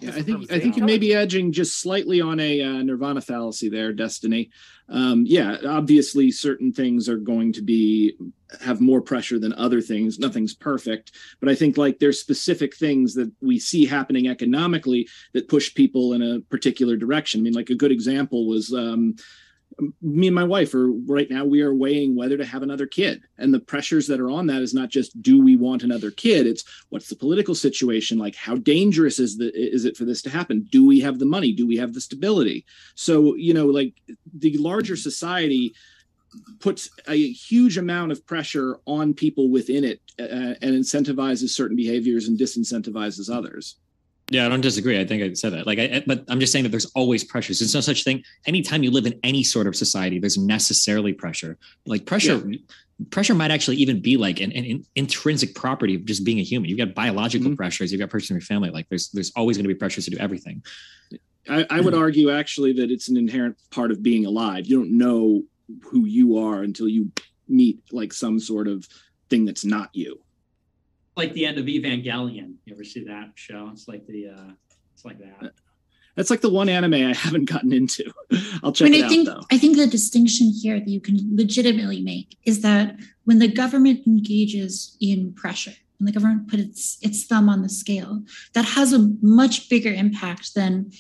Yeah, 0.02 0.12
I 0.16 0.22
think 0.22 0.52
I 0.52 0.60
think 0.60 0.78
you 0.78 0.84
may 0.84 0.98
be 0.98 1.14
edging 1.14 1.52
just 1.52 1.80
slightly 1.80 2.22
on 2.22 2.40
a 2.40 2.62
uh, 2.62 2.82
nirvana 2.84 3.22
fallacy 3.22 3.70
there, 3.70 3.92
Destiny. 3.92 4.50
Um, 4.88 5.24
yeah, 5.26 5.58
obviously, 5.68 6.32
certain 6.32 6.72
things 6.72 7.10
are 7.10 7.18
going 7.18 7.54
to 7.54 7.62
be 7.62 8.16
have 8.62 8.82
more 8.82 9.02
pressure 9.02 9.40
than 9.40 9.54
other 9.54 9.82
things. 9.82 10.18
Nothing's 10.18 10.56
perfect, 10.56 11.12
but 11.40 11.50
I 11.50 11.56
think 11.56 11.78
like 11.78 12.00
there's 12.00 12.20
specific 12.20 12.76
things 12.76 13.14
that 13.16 13.32
we 13.42 13.60
see 13.60 13.86
happening 13.86 14.28
economically 14.28 15.08
that 15.34 15.50
push 15.50 15.74
people 15.74 16.14
in 16.14 16.22
a 16.22 16.40
particular 16.50 16.96
direction. 16.96 17.42
I 17.42 17.44
mean, 17.44 17.54
like 17.54 17.70
a 17.70 17.76
good 17.76 17.92
example 17.92 18.48
was. 18.48 18.74
Um, 18.74 19.16
me 20.02 20.28
and 20.28 20.36
my 20.36 20.44
wife 20.44 20.74
are 20.74 20.92
right 20.92 21.30
now 21.30 21.46
we 21.46 21.62
are 21.62 21.74
weighing 21.74 22.16
whether 22.16 22.38
to 22.38 22.46
have 22.46 22.64
another 22.64 22.86
kid. 22.86 23.22
And 23.38 23.54
the 23.54 23.60
pressures 23.60 24.08
that 24.08 24.20
are 24.20 24.30
on 24.30 24.48
that 24.48 24.62
is 24.62 24.74
not 24.74 24.90
just 24.90 25.22
do 25.22 25.42
we 25.42 25.56
want 25.56 25.84
another 25.84 26.12
kid? 26.12 26.48
It's 26.48 26.64
what's 26.90 27.10
the 27.10 27.16
political 27.16 27.56
situation? 27.56 28.18
Like 28.18 28.36
how 28.36 28.56
dangerous 28.56 29.20
is 29.20 29.38
the 29.38 29.52
is 29.54 29.86
it 29.86 29.98
for 29.98 30.06
this 30.06 30.22
to 30.24 30.30
happen? 30.30 30.68
Do 30.72 30.86
we 30.86 31.00
have 31.02 31.20
the 31.20 31.26
money? 31.26 31.54
Do 31.54 31.68
we 31.68 31.78
have 31.78 31.94
the 31.94 32.02
stability? 32.02 32.66
So 32.96 33.36
you 33.36 33.54
know 33.54 33.68
like 33.68 33.94
the 34.34 34.58
larger 34.58 34.96
society 34.96 35.74
puts 36.60 36.90
a 37.08 37.32
huge 37.32 37.78
amount 37.78 38.12
of 38.12 38.26
pressure 38.26 38.80
on 38.86 39.14
people 39.14 39.50
within 39.50 39.84
it 39.84 40.00
uh, 40.20 40.54
and 40.62 40.76
incentivizes 40.76 41.50
certain 41.50 41.76
behaviors 41.76 42.28
and 42.28 42.38
disincentivizes 42.38 43.34
others 43.34 43.78
yeah, 44.30 44.46
I 44.46 44.50
don't 44.50 44.62
disagree. 44.62 45.00
I 45.00 45.06
think 45.06 45.24
I 45.24 45.34
said 45.34 45.54
that. 45.54 45.66
Like, 45.66 45.80
I, 45.80 46.04
but 46.06 46.24
I'm 46.30 46.40
just 46.40 46.52
saying 46.52 46.64
that 46.64 46.70
there's 46.70 46.86
always 46.96 47.24
pressures. 47.24 47.60
There's 47.60 47.74
no 47.74 47.82
such 47.82 48.04
thing. 48.04 48.24
Anytime 48.46 48.84
you 48.84 48.92
live 48.92 49.06
in 49.06 49.20
any 49.24 49.44
sort 49.44 49.66
of 49.66 49.76
society, 49.76 50.20
there's 50.20 50.38
necessarily 50.38 51.14
pressure. 51.14 51.58
Like 51.86 52.06
pressure, 52.06 52.42
yeah. 52.48 52.58
pressure 53.10 53.34
might 53.34 53.50
actually 53.50 53.78
even 53.78 54.02
be 54.02 54.18
like 54.18 54.40
an, 54.40 54.52
an, 54.52 54.86
intrinsic 54.96 55.56
property 55.56 55.96
of 55.96 56.06
just 56.06 56.24
being 56.24 56.40
a 56.40 56.44
human. 56.44 56.70
You've 56.70 56.78
got 56.78 56.94
biological 56.94 57.48
mm-hmm. 57.48 57.56
pressures. 57.56 57.92
You've 57.92 58.02
got 58.02 58.12
pressures 58.12 58.30
in 58.30 58.36
your 58.36 58.42
family. 58.42 58.70
Like, 58.70 58.88
there's 58.90 59.10
there's 59.10 59.32
always 59.36 59.58
going 59.58 59.68
to 59.68 59.74
be 59.74 59.76
pressures 59.78 60.06
to 60.06 60.12
do 60.12 60.18
everything. 60.18 60.64
I, 61.50 61.66
I 61.72 61.82
would 61.82 61.96
argue 61.96 62.30
actually 62.30 62.74
that 62.74 62.92
it's 62.92 63.10
an 63.10 63.18
inherent 63.18 63.58
part 63.72 63.90
of 63.90 64.04
being 64.04 64.28
alive. 64.28 64.68
You 64.68 64.78
don't 64.78 64.96
know 64.96 65.42
who 65.84 66.06
you 66.06 66.38
are 66.38 66.62
until 66.62 66.88
you 66.88 67.12
meet 67.48 67.80
like 67.92 68.14
some 68.14 68.40
sort 68.40 68.68
of 68.68 68.88
thing 69.30 69.46
that's 69.46 69.66
not 69.66 69.90
you 69.94 70.20
like 71.20 71.34
the 71.34 71.46
end 71.46 71.58
of 71.58 71.66
Evangelion. 71.66 72.56
You 72.66 72.74
ever 72.74 72.84
see 72.84 73.04
that 73.04 73.32
show? 73.36 73.70
It's 73.72 73.88
like 73.88 74.08
the 74.08 74.30
uh 74.30 74.52
it's 74.94 75.06
like 75.06 75.20
that. 75.20 75.54
That's 76.16 76.30
like 76.30 76.42
the 76.42 76.50
one 76.50 76.68
anime 76.68 76.96
I 76.96 77.14
haven't 77.14 77.46
gotten 77.46 77.72
into. 77.72 78.12
I'll 78.64 78.72
check 78.74 78.88
I 78.88 78.90
mean, 78.90 79.04
it 79.04 79.06
I 79.06 79.10
think, 79.10 79.30
out 79.30 79.36
though. 79.36 79.46
I 79.52 79.58
think 79.58 79.78
the 79.78 79.88
distinction 79.88 80.52
here 80.62 80.80
that 80.80 80.90
you 80.90 81.00
can 81.00 81.18
legitimately 81.34 82.02
make 82.02 82.38
is 82.46 82.62
that 82.62 82.96
when 83.26 83.40
the 83.40 83.48
government 83.48 84.06
engages 84.06 84.98
in 85.00 85.34
pressure, 85.34 85.76
when 85.98 86.06
the 86.08 86.12
government 86.12 86.50
puts 86.50 86.64
its, 86.64 86.98
its 87.02 87.26
thumb 87.26 87.48
on 87.48 87.62
the 87.62 87.70
scale, 87.70 88.24
that 88.54 88.66
has 88.66 88.92
a 88.92 89.10
much 89.22 89.70
bigger 89.70 89.94
impact 89.94 90.56
than 90.56 90.92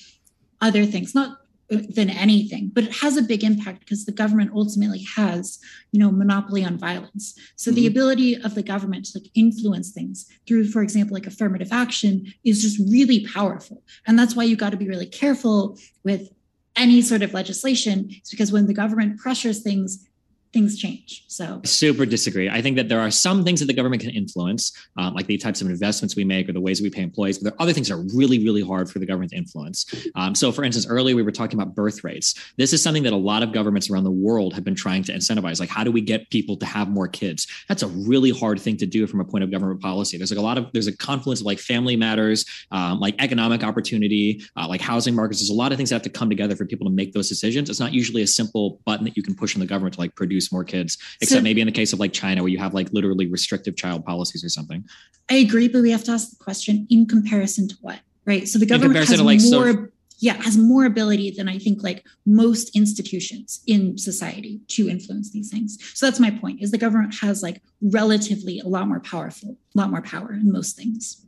other 0.61 0.85
things. 0.85 1.15
Not 1.15 1.38
than 1.69 2.09
anything 2.09 2.71
but 2.73 2.83
it 2.83 2.95
has 2.95 3.15
a 3.15 3.21
big 3.21 3.43
impact 3.43 3.79
because 3.81 4.05
the 4.05 4.11
government 4.11 4.51
ultimately 4.55 5.05
has 5.15 5.59
you 5.91 5.99
know 5.99 6.11
monopoly 6.11 6.65
on 6.65 6.77
violence 6.77 7.35
so 7.55 7.69
mm-hmm. 7.69 7.75
the 7.75 7.87
ability 7.87 8.35
of 8.41 8.55
the 8.55 8.63
government 8.63 9.05
to 9.05 9.19
like 9.19 9.29
influence 9.35 9.91
things 9.91 10.25
through 10.47 10.65
for 10.67 10.81
example 10.81 11.13
like 11.13 11.27
affirmative 11.27 11.71
action 11.71 12.25
is 12.43 12.61
just 12.61 12.79
really 12.91 13.25
powerful 13.27 13.83
and 14.07 14.17
that's 14.17 14.35
why 14.35 14.43
you 14.43 14.55
got 14.55 14.71
to 14.71 14.77
be 14.77 14.87
really 14.87 15.05
careful 15.05 15.77
with 16.03 16.29
any 16.75 17.01
sort 17.01 17.21
of 17.21 17.33
legislation 17.33 18.07
it's 18.09 18.31
because 18.31 18.51
when 18.51 18.65
the 18.65 18.73
government 18.73 19.19
pressures 19.19 19.61
things 19.61 20.08
things 20.51 20.77
change. 20.77 21.23
So 21.27 21.61
super 21.63 22.05
disagree. 22.05 22.49
I 22.49 22.61
think 22.61 22.75
that 22.77 22.89
there 22.89 22.99
are 22.99 23.11
some 23.11 23.43
things 23.43 23.59
that 23.59 23.67
the 23.67 23.73
government 23.73 24.01
can 24.01 24.11
influence, 24.11 24.71
um, 24.97 25.13
like 25.13 25.27
the 25.27 25.37
types 25.37 25.61
of 25.61 25.69
investments 25.69 26.15
we 26.15 26.23
make 26.23 26.49
or 26.49 26.53
the 26.53 26.61
ways 26.61 26.81
we 26.81 26.89
pay 26.89 27.03
employees. 27.03 27.37
But 27.37 27.43
there 27.43 27.53
are 27.53 27.61
other 27.61 27.73
things 27.73 27.89
that 27.89 27.95
are 27.95 28.05
really, 28.15 28.43
really 28.43 28.63
hard 28.63 28.89
for 28.89 28.97
the 28.97 29.05
government 29.05 29.31
to 29.31 29.37
influence. 29.37 29.85
Um, 30.15 30.33
so, 30.33 30.51
for 30.51 30.63
instance, 30.63 30.87
earlier 30.87 31.15
we 31.15 31.21
were 31.21 31.31
talking 31.31 31.59
about 31.59 31.75
birth 31.75 32.03
rates. 32.03 32.33
This 32.57 32.73
is 32.73 32.81
something 32.81 33.03
that 33.03 33.13
a 33.13 33.17
lot 33.17 33.43
of 33.43 33.51
governments 33.51 33.89
around 33.89 34.05
the 34.05 34.11
world 34.11 34.53
have 34.55 34.63
been 34.63 34.75
trying 34.75 35.03
to 35.03 35.13
incentivize. 35.13 35.59
Like, 35.59 35.69
how 35.69 35.83
do 35.83 35.91
we 35.91 36.01
get 36.01 36.29
people 36.31 36.57
to 36.57 36.65
have 36.65 36.89
more 36.89 37.07
kids? 37.07 37.45
That's 37.67 37.83
a 37.83 37.87
really 37.87 38.31
hard 38.31 38.59
thing 38.59 38.77
to 38.77 38.87
do 38.87 39.05
from 39.05 39.19
a 39.19 39.25
point 39.25 39.43
of 39.43 39.51
government 39.51 39.81
policy. 39.81 40.17
There's 40.17 40.31
like 40.31 40.39
a 40.39 40.43
lot 40.43 40.57
of 40.57 40.71
there's 40.73 40.87
a 40.87 40.97
confluence 40.97 41.41
of 41.41 41.45
like 41.45 41.59
family 41.59 41.95
matters, 41.95 42.45
um, 42.71 42.99
like 42.99 43.15
economic 43.19 43.63
opportunity, 43.63 44.41
uh, 44.57 44.67
like 44.67 44.81
housing 44.81 45.13
markets. 45.13 45.41
There's 45.41 45.51
a 45.51 45.53
lot 45.53 45.71
of 45.71 45.77
things 45.77 45.89
that 45.89 45.95
have 45.95 46.01
to 46.03 46.09
come 46.09 46.29
together 46.29 46.55
for 46.55 46.65
people 46.65 46.87
to 46.87 46.93
make 46.93 47.13
those 47.13 47.29
decisions. 47.29 47.69
It's 47.69 47.79
not 47.79 47.93
usually 47.93 48.23
a 48.23 48.27
simple 48.27 48.79
button 48.85 49.05
that 49.05 49.15
you 49.15 49.21
can 49.21 49.35
push 49.35 49.55
on 49.55 49.59
the 49.59 49.67
government 49.67 49.93
to 49.93 49.99
like 49.99 50.15
produce 50.15 50.38
produce 50.39 50.51
more 50.51 50.63
kids, 50.63 50.97
except 51.21 51.39
so, 51.39 51.43
maybe 51.43 51.61
in 51.61 51.67
the 51.67 51.71
case 51.71 51.93
of 51.93 51.99
like 51.99 52.13
China, 52.13 52.41
where 52.41 52.49
you 52.49 52.57
have 52.57 52.73
like 52.73 52.91
literally 52.93 53.27
restrictive 53.27 53.75
child 53.75 54.05
policies 54.05 54.43
or 54.43 54.49
something. 54.49 54.83
I 55.29 55.35
agree, 55.35 55.67
but 55.67 55.81
we 55.81 55.91
have 55.91 56.03
to 56.05 56.11
ask 56.11 56.29
the 56.29 56.43
question 56.43 56.87
in 56.89 57.05
comparison 57.05 57.67
to 57.67 57.75
what, 57.81 57.99
right? 58.25 58.47
So 58.47 58.57
the 58.59 58.65
government 58.65 59.07
has 59.07 59.21
like, 59.21 59.41
more. 59.41 59.73
So, 59.73 59.87
yeah, 60.21 60.33
has 60.33 60.57
more 60.57 60.83
ability 60.83 61.31
than 61.31 61.47
I 61.47 61.57
think 61.57 61.81
like 61.81 62.05
most 62.25 62.75
institutions 62.75 63.61
in 63.67 63.97
society 63.97 64.59
to 64.67 64.89
influence 64.89 65.31
these 65.31 65.49
things. 65.49 65.77
So 65.93 66.05
that's 66.05 66.19
my 66.19 66.29
point 66.29 66.61
is 66.61 66.71
the 66.71 66.77
government 66.77 67.15
has 67.21 67.41
like 67.41 67.61
relatively 67.81 68.59
a 68.59 68.67
lot 68.67 68.89
more 68.89 68.99
powerful, 68.99 69.55
a 69.73 69.77
lot 69.77 69.89
more 69.89 70.01
power 70.01 70.33
in 70.33 70.51
most 70.51 70.75
things. 70.75 71.25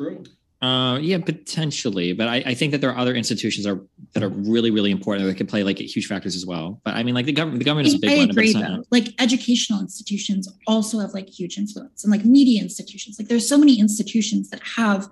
True. 0.00 0.22
Uh, 0.62 0.98
yeah, 0.98 1.18
potentially, 1.18 2.14
but 2.14 2.26
I, 2.26 2.36
I, 2.36 2.54
think 2.54 2.72
that 2.72 2.80
there 2.80 2.90
are 2.90 2.96
other 2.96 3.14
institutions 3.14 3.66
are 3.66 3.82
that 4.14 4.22
are 4.22 4.30
really, 4.30 4.70
really 4.70 4.90
important 4.90 5.26
that 5.26 5.34
could 5.34 5.48
play 5.48 5.62
like 5.62 5.78
huge 5.78 6.06
factors 6.06 6.34
as 6.34 6.46
well. 6.46 6.80
But 6.84 6.94
I 6.94 7.02
mean, 7.02 7.14
like 7.14 7.26
the 7.26 7.32
government, 7.32 7.58
the 7.58 7.66
government 7.66 7.88
is 7.88 7.94
a 7.94 7.98
big 7.98 8.10
I 8.10 8.16
one. 8.18 8.30
agree, 8.30 8.52
though. 8.52 8.82
Like 8.90 9.08
educational 9.20 9.80
institutions 9.80 10.50
also 10.66 11.00
have 11.00 11.12
like 11.12 11.28
huge 11.28 11.58
influence, 11.58 12.02
and 12.02 12.10
like 12.10 12.24
media 12.24 12.62
institutions. 12.62 13.18
Like 13.18 13.28
there's 13.28 13.46
so 13.46 13.58
many 13.58 13.78
institutions 13.78 14.48
that 14.50 14.62
have 14.76 15.10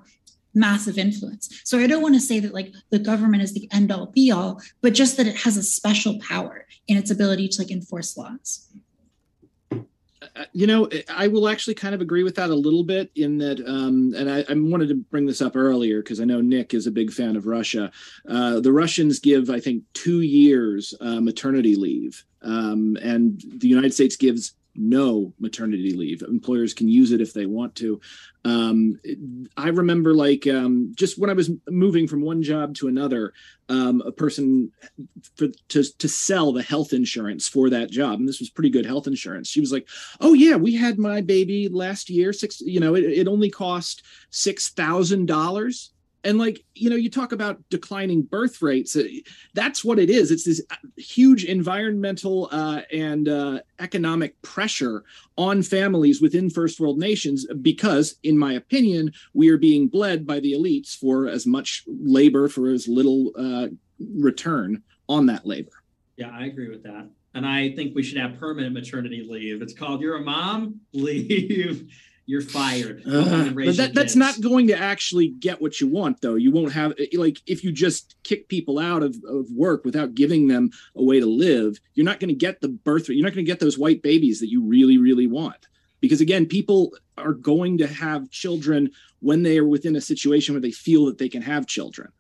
massive 0.55 0.97
influence. 0.97 1.61
So 1.65 1.79
I 1.79 1.87
don't 1.87 2.03
want 2.03 2.15
to 2.15 2.21
say 2.21 2.41
that 2.41 2.55
like 2.55 2.73
the 2.91 2.99
government 2.99 3.43
is 3.43 3.53
the 3.53 3.69
end 3.73 3.93
all 3.93 4.07
be 4.07 4.31
all, 4.31 4.61
but 4.81 4.95
just 4.95 5.17
that 5.17 5.27
it 5.27 5.37
has 5.37 5.57
a 5.57 5.63
special 5.63 6.19
power 6.21 6.67
in 6.89 6.97
its 6.97 7.11
ability 7.11 7.49
to 7.49 7.63
like 7.63 7.71
enforce 7.71 8.17
laws. 8.17 8.69
Uh, 10.37 10.45
you 10.53 10.67
know, 10.67 10.89
I 11.09 11.29
will 11.29 11.49
actually 11.49 11.75
kind 11.75 11.95
of 11.95 12.01
agree 12.01 12.23
with 12.23 12.35
that 12.37 12.51
a 12.51 12.55
little 12.55 12.85
bit 12.85 13.11
in 13.17 13.39
that, 13.39 13.61
um, 13.67 14.15
and 14.17 14.31
I, 14.31 14.45
I, 14.49 14.55
wanted 14.55 14.89
to 14.89 14.95
bring 14.95 15.27
this 15.27 15.43
up 15.43 15.57
earlier 15.57 16.03
because 16.03 16.21
I 16.21 16.25
know 16.25 16.41
Nick 16.41 16.75
is 16.75 16.87
a 16.87 16.93
big 16.93 17.13
fan 17.13 17.37
of 17.37 17.47
Russia. 17.47 17.91
Uh, 18.29 18.61
the 18.61 18.73
Russians 18.73 19.19
give, 19.19 19.51
I 19.51 19.59
think, 19.59 19.83
two 19.95 20.21
years 20.21 20.95
uh, 21.01 21.21
maternity 21.21 21.77
leave, 21.77 22.25
um, 22.43 22.97
and 23.03 23.43
the 23.57 23.69
United 23.69 23.95
States 23.95 24.17
gives 24.17 24.55
no 24.75 25.33
maternity 25.39 25.93
leave. 25.95 26.23
Employers 26.23 26.75
can 26.75 26.89
use 26.89 27.13
it 27.13 27.21
if 27.21 27.33
they 27.33 27.47
want 27.47 27.75
to. 27.77 28.01
Um, 28.45 28.99
I 29.57 29.69
remember, 29.69 30.15
like, 30.15 30.47
um, 30.47 30.93
just 30.97 31.19
when 31.19 31.31
I 31.31 31.35
was 31.35 31.51
moving 31.69 32.09
from 32.09 32.23
one 32.23 32.43
job 32.43 32.75
to 32.77 32.89
another, 32.89 33.33
um, 33.69 34.03
a 34.05 34.13
person 34.13 34.73
for, 35.37 35.49
to 35.69 35.85
to 35.85 36.09
sell 36.09 36.53
the 36.53 36.63
health 36.63 36.93
insurance 36.93 37.49
for 37.49 37.71
that 37.71 37.91
job, 37.91 38.19
and 38.19 38.29
this 38.29 38.41
was 38.41 38.51
pretty 38.51 38.71
good 38.71 38.87
health 38.87 39.07
insurance. 39.07 39.49
She 39.49 39.61
was 39.61 39.73
like, 39.73 39.89
"Oh 40.21 40.35
yeah, 40.35 40.57
we 40.57 40.75
had 40.75 40.99
my 40.99 41.21
baby 41.21 41.69
last 41.69 42.11
year. 42.11 42.33
Six, 42.33 42.61
you 42.61 42.81
know, 42.81 42.95
it, 42.95 43.05
it 43.05 43.29
only 43.29 43.51
cost 43.51 44.03
six 44.31 44.71
thousand 44.71 45.27
dollars." 45.27 45.93
And 46.25 46.39
like 46.39 46.65
you 46.75 46.89
know 46.89 46.97
you 46.97 47.11
talk 47.11 47.33
about 47.33 47.59
declining 47.71 48.23
birth 48.23 48.63
rates 48.63 48.97
that's 49.55 49.85
what 49.85 49.99
it 49.99 50.11
is. 50.11 50.31
It's 50.31 50.45
this 50.45 50.63
uh, 50.71 50.77
huge 50.97 51.45
environmental 51.45 52.49
uh, 52.51 52.83
and 52.93 53.29
uh, 53.29 53.61
economic 53.79 54.41
pressure 54.43 55.05
on 55.37 55.63
families 55.63 56.21
within 56.21 56.51
first 56.51 56.81
world 56.81 56.99
nations 56.99 57.47
because 57.61 58.17
in 58.23 58.39
my 58.39 58.53
opinion 58.55 59.13
we 59.35 59.49
are 59.51 59.59
being 59.59 59.89
bled 59.89 60.27
by 60.27 60.41
the 60.41 60.53
elites 60.53 60.97
for 60.97 61.29
as 61.29 61.47
much 61.47 61.85
labor 61.87 62.49
for 62.49 62.71
as 62.71 62.89
little 62.89 63.33
uh, 63.37 63.69
return 64.19 64.83
on 65.09 65.27
that 65.27 65.47
labor. 65.47 65.73
Yeah 66.17 66.31
i 66.33 66.47
agree 66.47 66.69
with 66.69 66.83
that. 66.85 67.09
And 67.35 67.47
i 67.47 67.73
think 67.75 67.95
we 67.95 68.03
should 68.03 68.19
have 68.19 68.39
permanent 68.39 68.75
maternity 68.75 69.27
leave. 69.29 69.63
It's 69.63 69.75
called 69.75 70.01
you're 70.01 70.17
a 70.17 70.23
mom 70.23 70.81
leave 70.93 71.91
you're 72.27 72.41
fired. 72.41 73.03
Uh, 73.07 73.51
but 73.51 73.77
that, 73.77 73.95
that's 73.95 74.17
not 74.17 74.41
going 74.41 74.69
to 74.69 74.79
actually 74.79 75.29
get 75.29 75.61
what 75.61 75.81
you 75.81 75.89
want, 75.89 76.21
though. 76.21 76.37
You 76.37 76.53
won't 76.53 76.73
have 76.73 76.95
eh, 76.99 77.07
like 77.15 77.41
if 77.47 77.65
you 77.65 77.73
just 77.73 78.17
kick 78.23 78.49
people 78.49 78.79
out 78.79 79.03
of, 79.03 79.17
of 79.29 79.51
work 79.51 79.85
without 79.85 80.15
giving 80.15 80.47
them 80.47 80.71
a 80.95 81.03
way 81.03 81.21
to 81.21 81.27
live, 81.27 81.79
you're 81.95 82.07
not 82.07 82.21
going 82.21 82.29
to 82.29 82.35
get 82.35 82.61
the 82.61 82.69
birth 82.69 83.09
rate. 83.09 83.17
You're 83.17 83.25
not 83.25 83.35
going 83.35 83.45
to 83.45 83.51
get 83.51 83.61
those 83.61 83.79
white 83.79 84.03
babies 84.03 84.41
that 84.41 84.51
you 84.51 84.63
really, 84.63 84.99
really 84.99 85.27
want. 85.27 85.67
Because 86.01 86.21
again, 86.21 86.47
people 86.47 86.93
are 87.17 87.33
going 87.33 87.79
to 87.79 87.87
have 87.87 88.31
children 88.31 88.91
when 89.21 89.43
they 89.43 89.59
are 89.59 89.67
within 89.67 89.97
a 89.97 90.01
situation 90.01 90.55
where 90.55 90.61
they 90.61 90.73
feel 90.73 91.07
that 91.07 91.19
they 91.19 91.29
can 91.29 91.43
have 91.43 91.67
children. 91.67 92.13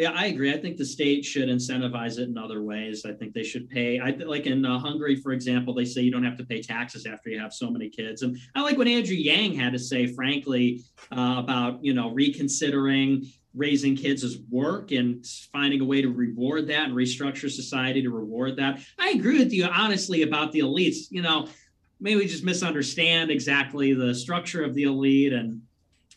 Yeah, 0.00 0.12
I 0.12 0.28
agree. 0.28 0.50
I 0.50 0.56
think 0.56 0.78
the 0.78 0.84
state 0.86 1.26
should 1.26 1.50
incentivize 1.50 2.18
it 2.18 2.30
in 2.30 2.38
other 2.38 2.62
ways. 2.62 3.04
I 3.04 3.12
think 3.12 3.34
they 3.34 3.42
should 3.42 3.68
pay. 3.68 4.00
I 4.00 4.12
like 4.12 4.46
in 4.46 4.64
uh, 4.64 4.78
Hungary, 4.78 5.14
for 5.14 5.32
example, 5.32 5.74
they 5.74 5.84
say 5.84 6.00
you 6.00 6.10
don't 6.10 6.24
have 6.24 6.38
to 6.38 6.44
pay 6.46 6.62
taxes 6.62 7.04
after 7.04 7.28
you 7.28 7.38
have 7.38 7.52
so 7.52 7.70
many 7.70 7.90
kids. 7.90 8.22
And 8.22 8.38
I 8.54 8.62
like 8.62 8.78
what 8.78 8.88
Andrew 8.88 9.14
Yang 9.14 9.56
had 9.56 9.74
to 9.74 9.78
say, 9.78 10.06
frankly, 10.06 10.84
uh, 11.12 11.34
about 11.36 11.84
you 11.84 11.92
know 11.92 12.12
reconsidering 12.12 13.26
raising 13.54 13.94
kids 13.94 14.24
as 14.24 14.38
work 14.48 14.90
and 14.90 15.22
finding 15.52 15.82
a 15.82 15.84
way 15.84 16.00
to 16.00 16.08
reward 16.08 16.66
that 16.68 16.86
and 16.86 16.94
restructure 16.94 17.50
society 17.50 18.00
to 18.00 18.10
reward 18.10 18.56
that. 18.56 18.80
I 18.98 19.10
agree 19.10 19.38
with 19.38 19.52
you 19.52 19.66
honestly 19.66 20.22
about 20.22 20.52
the 20.52 20.60
elites. 20.60 21.08
You 21.10 21.20
know, 21.20 21.46
maybe 22.00 22.20
we 22.20 22.26
just 22.26 22.42
misunderstand 22.42 23.30
exactly 23.30 23.92
the 23.92 24.14
structure 24.14 24.64
of 24.64 24.74
the 24.74 24.84
elite 24.84 25.34
and 25.34 25.60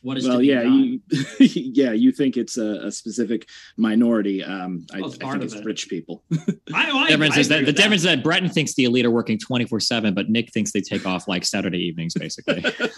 What 0.03 0.17
is 0.17 0.27
well, 0.27 0.35
to 0.35 0.41
be 0.41 0.47
yeah, 0.47 0.63
done? 0.63 0.83
you, 0.83 1.01
yeah, 1.39 1.93
you 1.93 2.11
think 2.11 2.35
it's 2.35 2.57
a, 2.57 2.87
a 2.87 2.91
specific 2.91 3.47
minority. 3.77 4.43
Um, 4.43 4.85
I, 4.93 4.99
Well, 4.99 5.13
I 5.13 5.31
think 5.31 5.43
it's 5.43 5.53
it. 5.53 5.63
rich 5.63 5.87
people. 5.87 6.25
I, 6.73 6.91
I, 6.91 7.07
difference 7.07 7.37
I 7.37 7.39
is 7.39 7.47
that 7.47 7.59
the 7.61 7.67
with 7.67 7.77
difference 7.77 8.01
is 8.01 8.03
that 8.03 8.21
Brenton 8.21 8.51
thinks 8.51 8.73
the 8.73 8.83
elite 8.83 9.05
are 9.05 9.11
working 9.11 9.39
24 9.39 9.79
7, 9.79 10.13
but 10.13 10.29
Nick 10.29 10.51
thinks 10.51 10.73
they 10.73 10.81
take 10.81 11.05
off 11.05 11.29
like 11.29 11.45
Saturday 11.45 11.79
evenings, 11.79 12.15
basically. 12.15 12.59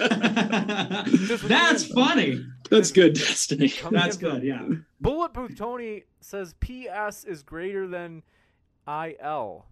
That's 1.48 1.86
funny. 1.86 2.44
That's 2.72 2.92
good, 2.92 3.14
Destiny. 3.14 3.72
That's 3.92 4.18
good. 4.18 4.42
Yeah. 4.42 4.68
Bullet 5.00 5.36
Tooth 5.36 5.56
Tony 5.56 6.06
says 6.22 6.56
PS 6.60 7.24
is 7.24 7.44
greater 7.44 7.88
than 7.88 8.24
IL. 8.88 9.68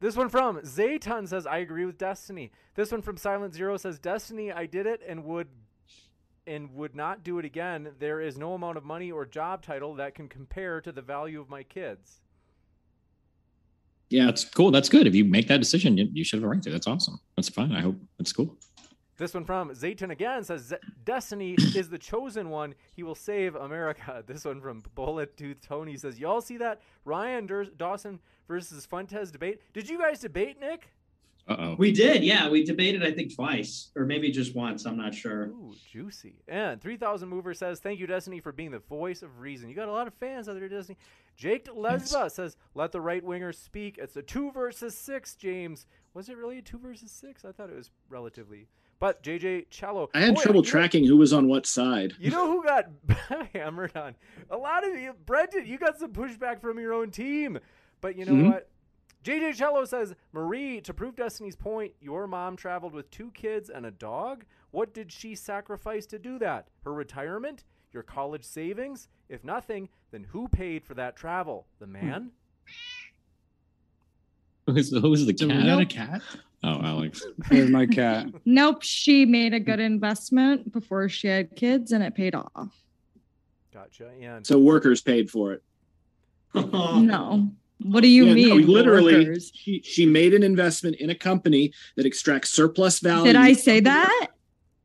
This 0.00 0.16
one 0.16 0.30
from 0.30 0.60
Zayton 0.60 1.28
says, 1.28 1.46
I 1.46 1.58
agree 1.58 1.84
with 1.84 1.98
Destiny. 1.98 2.50
This 2.74 2.90
one 2.90 3.02
from 3.02 3.18
Silent 3.18 3.54
Zero 3.54 3.76
says, 3.76 3.98
Destiny, 3.98 4.50
I 4.50 4.64
did 4.64 4.86
it 4.86 5.02
and 5.06 5.24
would 5.24 5.48
and 6.46 6.74
would 6.74 6.96
not 6.96 7.22
do 7.22 7.38
it 7.38 7.44
again. 7.44 7.90
There 7.98 8.20
is 8.20 8.38
no 8.38 8.54
amount 8.54 8.78
of 8.78 8.84
money 8.84 9.12
or 9.12 9.26
job 9.26 9.62
title 9.62 9.94
that 9.96 10.14
can 10.14 10.26
compare 10.26 10.80
to 10.80 10.90
the 10.90 11.02
value 11.02 11.40
of 11.40 11.50
my 11.50 11.62
kids. 11.62 12.22
Yeah, 14.08 14.26
That's 14.26 14.44
cool. 14.44 14.70
That's 14.70 14.88
good. 14.88 15.06
If 15.06 15.14
you 15.14 15.24
make 15.24 15.46
that 15.48 15.58
decision, 15.58 15.96
you, 15.96 16.08
you 16.12 16.24
should 16.24 16.38
have 16.38 16.44
a 16.44 16.48
right 16.48 16.62
to. 16.62 16.70
That's 16.70 16.88
awesome. 16.88 17.20
That's 17.36 17.48
fine. 17.48 17.72
I 17.72 17.80
hope 17.80 17.96
that's 18.18 18.32
cool. 18.32 18.56
This 19.18 19.34
one 19.34 19.44
from 19.44 19.70
Zayton 19.70 20.10
again 20.10 20.42
says, 20.44 20.72
Destiny 21.04 21.54
is 21.76 21.90
the 21.90 21.98
chosen 21.98 22.48
one. 22.48 22.74
He 22.96 23.02
will 23.02 23.14
save 23.14 23.54
America. 23.54 24.24
This 24.26 24.46
one 24.46 24.62
from 24.62 24.82
Bullet 24.94 25.36
Tooth 25.36 25.60
Tony 25.60 25.96
says, 25.98 26.18
Y'all 26.18 26.40
see 26.40 26.56
that 26.56 26.80
Ryan 27.04 27.68
Dawson 27.76 28.18
versus 28.50 28.84
Fuentes 28.84 29.30
debate? 29.30 29.60
Did 29.72 29.88
you 29.88 29.96
guys 29.98 30.18
debate, 30.20 30.58
Nick? 30.60 30.90
Uh 31.48 31.56
oh. 31.58 31.74
We 31.78 31.90
did. 31.92 32.22
Yeah. 32.22 32.48
We 32.48 32.64
debated, 32.64 33.02
I 33.04 33.12
think, 33.12 33.34
twice 33.34 33.90
or 33.96 34.04
maybe 34.04 34.30
just 34.30 34.54
once. 34.54 34.84
I'm 34.84 34.96
not 34.96 35.14
sure. 35.14 35.46
Ooh, 35.46 35.72
juicy. 35.90 36.34
And 36.48 36.80
3000 36.80 37.28
Mover 37.28 37.54
says, 37.54 37.78
Thank 37.80 37.98
you, 38.00 38.06
Destiny, 38.06 38.40
for 38.40 38.52
being 38.52 38.70
the 38.72 38.78
voice 38.80 39.22
of 39.22 39.40
reason. 39.40 39.68
You 39.68 39.74
got 39.74 39.88
a 39.88 39.92
lot 39.92 40.06
of 40.06 40.14
fans 40.14 40.48
out 40.48 40.58
there, 40.58 40.68
Destiny. 40.68 40.98
Jake 41.36 41.64
Lesba 41.66 42.30
says, 42.30 42.56
Let 42.74 42.92
the 42.92 43.00
right 43.00 43.24
wingers 43.24 43.54
speak. 43.54 43.98
It's 43.98 44.16
a 44.16 44.22
two 44.22 44.50
versus 44.52 44.96
six, 44.96 45.34
James. 45.34 45.86
Was 46.12 46.28
it 46.28 46.36
really 46.36 46.58
a 46.58 46.62
two 46.62 46.78
versus 46.78 47.10
six? 47.10 47.44
I 47.44 47.52
thought 47.52 47.70
it 47.70 47.76
was 47.76 47.90
relatively. 48.08 48.66
But 49.00 49.22
JJ 49.22 49.70
Cello. 49.70 50.10
I 50.12 50.20
had 50.20 50.34
Boy, 50.34 50.42
trouble 50.42 50.60
you 50.60 50.64
know- 50.66 50.70
tracking 50.70 51.04
who 51.06 51.16
was 51.16 51.32
on 51.32 51.48
what 51.48 51.64
side. 51.66 52.12
You 52.18 52.30
know 52.30 52.46
who 52.50 52.62
got 52.62 52.84
hammered 53.54 53.96
on? 53.96 54.14
A 54.50 54.56
lot 54.58 54.86
of 54.86 54.94
you, 54.94 55.14
Brendan, 55.24 55.66
you 55.66 55.78
got 55.78 55.98
some 55.98 56.12
pushback 56.12 56.60
from 56.60 56.78
your 56.78 56.92
own 56.92 57.10
team. 57.10 57.58
But 58.00 58.16
you 58.16 58.24
know 58.24 58.32
Mhm. 58.32 58.46
what? 58.50 58.68
JJ 59.22 59.52
Cello 59.52 59.84
says, 59.84 60.14
Marie, 60.32 60.80
to 60.80 60.94
prove 60.94 61.14
Destiny's 61.14 61.56
point, 61.56 61.92
your 62.00 62.26
mom 62.26 62.56
traveled 62.56 62.94
with 62.94 63.10
two 63.10 63.30
kids 63.32 63.68
and 63.68 63.84
a 63.84 63.90
dog. 63.90 64.44
What 64.70 64.94
did 64.94 65.12
she 65.12 65.34
sacrifice 65.34 66.06
to 66.06 66.18
do 66.18 66.38
that? 66.38 66.68
Her 66.84 66.92
retirement? 66.94 67.64
Your 67.92 68.02
college 68.02 68.44
savings? 68.44 69.08
If 69.28 69.44
nothing, 69.44 69.90
then 70.10 70.24
who 70.24 70.48
paid 70.48 70.84
for 70.84 70.94
that 70.94 71.16
travel? 71.16 71.66
The 71.78 71.86
man? 71.86 72.32
Who's, 74.66 74.90
who's 74.92 75.26
the 75.26 75.36
So 75.36 75.48
cat? 75.48 75.56
was 75.56 75.64
that 75.64 75.80
a 75.80 75.86
cat? 75.86 76.22
Oh, 76.62 76.80
Alex. 76.82 77.22
Here's 77.50 77.70
my 77.70 77.86
cat. 77.86 78.26
Nope, 78.44 78.82
she 78.82 79.26
made 79.26 79.52
a 79.52 79.58
good 79.58 79.80
investment 79.80 80.70
before 80.72 81.08
she 81.08 81.26
had 81.26 81.56
kids 81.56 81.90
and 81.90 82.04
it 82.04 82.14
paid 82.14 82.36
off. 82.36 82.84
Gotcha. 83.72 84.10
And 84.20 84.46
So 84.46 84.60
workers 84.60 85.00
paid 85.00 85.28
for 85.28 85.52
it. 85.54 85.64
No. 86.54 87.50
What 87.82 88.02
do 88.02 88.08
you 88.08 88.26
Yeah, 88.26 88.48
no, 88.48 88.56
mean? 88.56 88.66
literally, 88.66 89.40
she, 89.54 89.80
she 89.82 90.06
made 90.06 90.34
an 90.34 90.42
investment 90.42 90.96
in 90.96 91.08
a 91.10 91.14
company 91.14 91.72
that 91.96 92.04
extracts 92.06 92.50
surplus 92.50 93.00
value. 93.00 93.24
Did 93.24 93.36
I 93.36 93.54
say 93.54 93.80
that? 93.80 94.28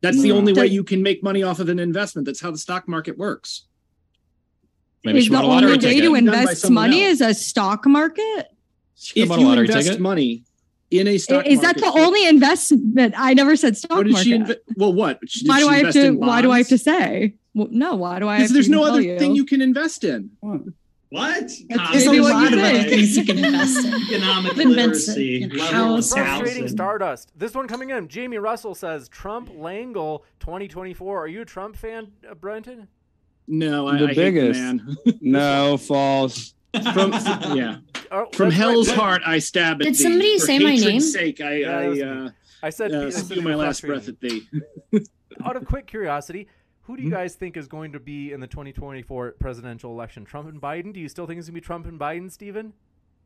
That's 0.02 0.22
the 0.22 0.30
No. 0.30 0.38
only 0.38 0.54
mm. 0.54 0.58
way 0.60 0.68
you 0.68 0.84
can 0.84 1.02
make 1.04 1.22
money 1.24 1.44
off 1.44 1.60
of 1.60 1.68
an 1.70 1.80
investment. 1.80 2.26
That's 2.26 2.42
how 2.42 2.52
the 2.52 2.58
stock 2.58 2.88
market 2.88 3.18
works. 3.18 3.64
Maybe 5.04 5.20
Is 5.20 5.26
the 5.26 5.32
bought 5.32 5.44
a 5.44 5.48
lottery 5.48 5.74
only 5.74 5.86
way 5.86 5.94
ticket. 5.94 6.04
to 6.06 6.16
invest 6.16 6.70
money 6.70 7.04
else. 7.04 7.14
is 7.16 7.22
a 7.22 7.34
stock 7.34 7.86
market? 7.86 8.48
She 8.96 9.22
If 9.22 9.30
you 9.30 9.52
invest 9.52 9.88
ticket. 9.88 10.02
money 10.02 10.44
in 10.90 11.08
a 11.08 11.18
stock 11.18 11.46
Is 11.46 11.62
that 11.62 11.80
market, 11.80 11.94
the 11.94 12.00
only 12.02 12.26
investment? 12.28 13.14
I 13.18 13.34
never 13.34 13.56
said 13.56 13.78
stock 13.78 13.92
What 13.92 14.08
did 14.08 14.18
she 14.18 14.38
market. 14.38 14.66
inve- 14.68 14.78
well, 14.78 14.94
what? 14.94 15.20
Did 15.22 15.48
why 15.48 15.60
do 15.60 15.68
I 15.68 15.78
have 15.84 15.94
to? 15.94 16.12
Why 16.12 16.42
do 16.42 16.52
I 16.52 16.60
have 16.60 16.68
to 16.70 16.78
say? 16.78 17.36
Well, 17.54 17.68
no. 17.72 17.96
Why 17.96 18.20
do 18.20 18.28
I? 18.28 18.38
Because 18.38 18.54
there's 18.54 18.70
no 18.70 18.84
other 18.84 19.02
you? 19.02 19.20
thing 19.20 19.36
you 19.36 19.46
can 19.46 19.62
invest 19.62 20.04
in. 20.04 20.32
What? 20.40 20.62
That's 21.16 21.64
There's 21.92 22.08
a 22.08 22.12
maybe 22.12 22.22
what 22.22 22.34
lot 22.34 22.52
you 22.52 22.58
of 22.58 22.64
other 22.64 22.72
think. 22.80 22.90
things 22.90 23.18
you 23.18 23.26
can 23.26 23.38
invest 23.44 23.86
in. 23.86 23.94
Economic 23.94 24.52
Invest 24.58 24.68
literacy 24.70 25.44
in 25.44 25.50
level 25.52 25.66
house. 25.96 26.12
Frustrating. 26.14 26.68
Stardust. 26.68 27.32
This 27.38 27.54
one 27.54 27.68
coming 27.68 27.90
in. 27.92 28.08
Jamie 28.08 28.38
Russell 28.38 28.76
says 28.76 29.08
Trump 29.10 29.50
Langle 29.56 30.26
2024. 30.42 31.24
Are 31.24 31.28
you 31.28 31.42
a 31.42 31.46
Trump 31.46 31.76
fan, 31.76 32.12
uh, 32.30 32.34
Brenton? 32.36 32.88
No, 33.48 33.88
I, 33.88 33.98
The 33.98 34.06
I 34.06 34.08
hate 34.10 34.16
biggest. 34.16 34.60
man. 34.60 34.98
No, 35.22 35.78
false. 35.78 36.54
From 36.94 37.12
yeah, 37.56 37.78
Oh, 38.12 38.28
from 38.34 38.52
hell's 38.52 38.90
right. 38.90 38.98
heart 38.98 39.22
I 39.26 39.40
stab 39.40 39.78
at 39.82 39.86
Did 39.86 39.94
thee. 39.94 39.98
somebody 40.04 40.40
For 40.40 40.46
say 40.46 40.60
my 40.60 40.72
hatred's 40.72 40.86
name? 40.86 41.00
Sake, 41.02 41.42
I, 41.42 41.56
Yeah, 41.58 41.70
I 41.80 42.02
uh, 42.26 42.30
I 42.64 42.70
said, 42.70 42.94
uh, 42.94 43.06
I 43.06 43.10
spew 43.12 43.42
my 43.42 43.56
last 43.56 43.82
breath 43.82 44.10
at 44.10 44.20
thee. 44.20 44.48
Out 45.46 45.56
of 45.56 45.66
quick 45.66 45.86
curiosity, 45.88 46.48
who 46.86 46.94
Hmm? 46.94 46.98
do 46.98 47.04
you 47.04 47.10
guys 47.12 47.36
think 47.36 47.58
is 47.58 47.68
going 47.68 47.92
to 47.94 48.00
be 48.00 48.32
in 48.32 48.40
the 48.40 48.48
2024 48.48 49.34
presidential 49.40 49.92
election? 49.92 50.26
Trump 50.26 50.48
and 50.50 50.62
Biden? 50.62 50.94
Do 50.94 51.00
you 51.00 51.10
still 51.10 51.26
think 51.28 51.40
it's 51.40 51.48
going 51.48 51.56
to 51.56 51.62
be 51.62 51.66
Trump 51.66 51.86
and 51.86 52.00
Biden, 52.00 52.32
Stephen? 52.32 52.74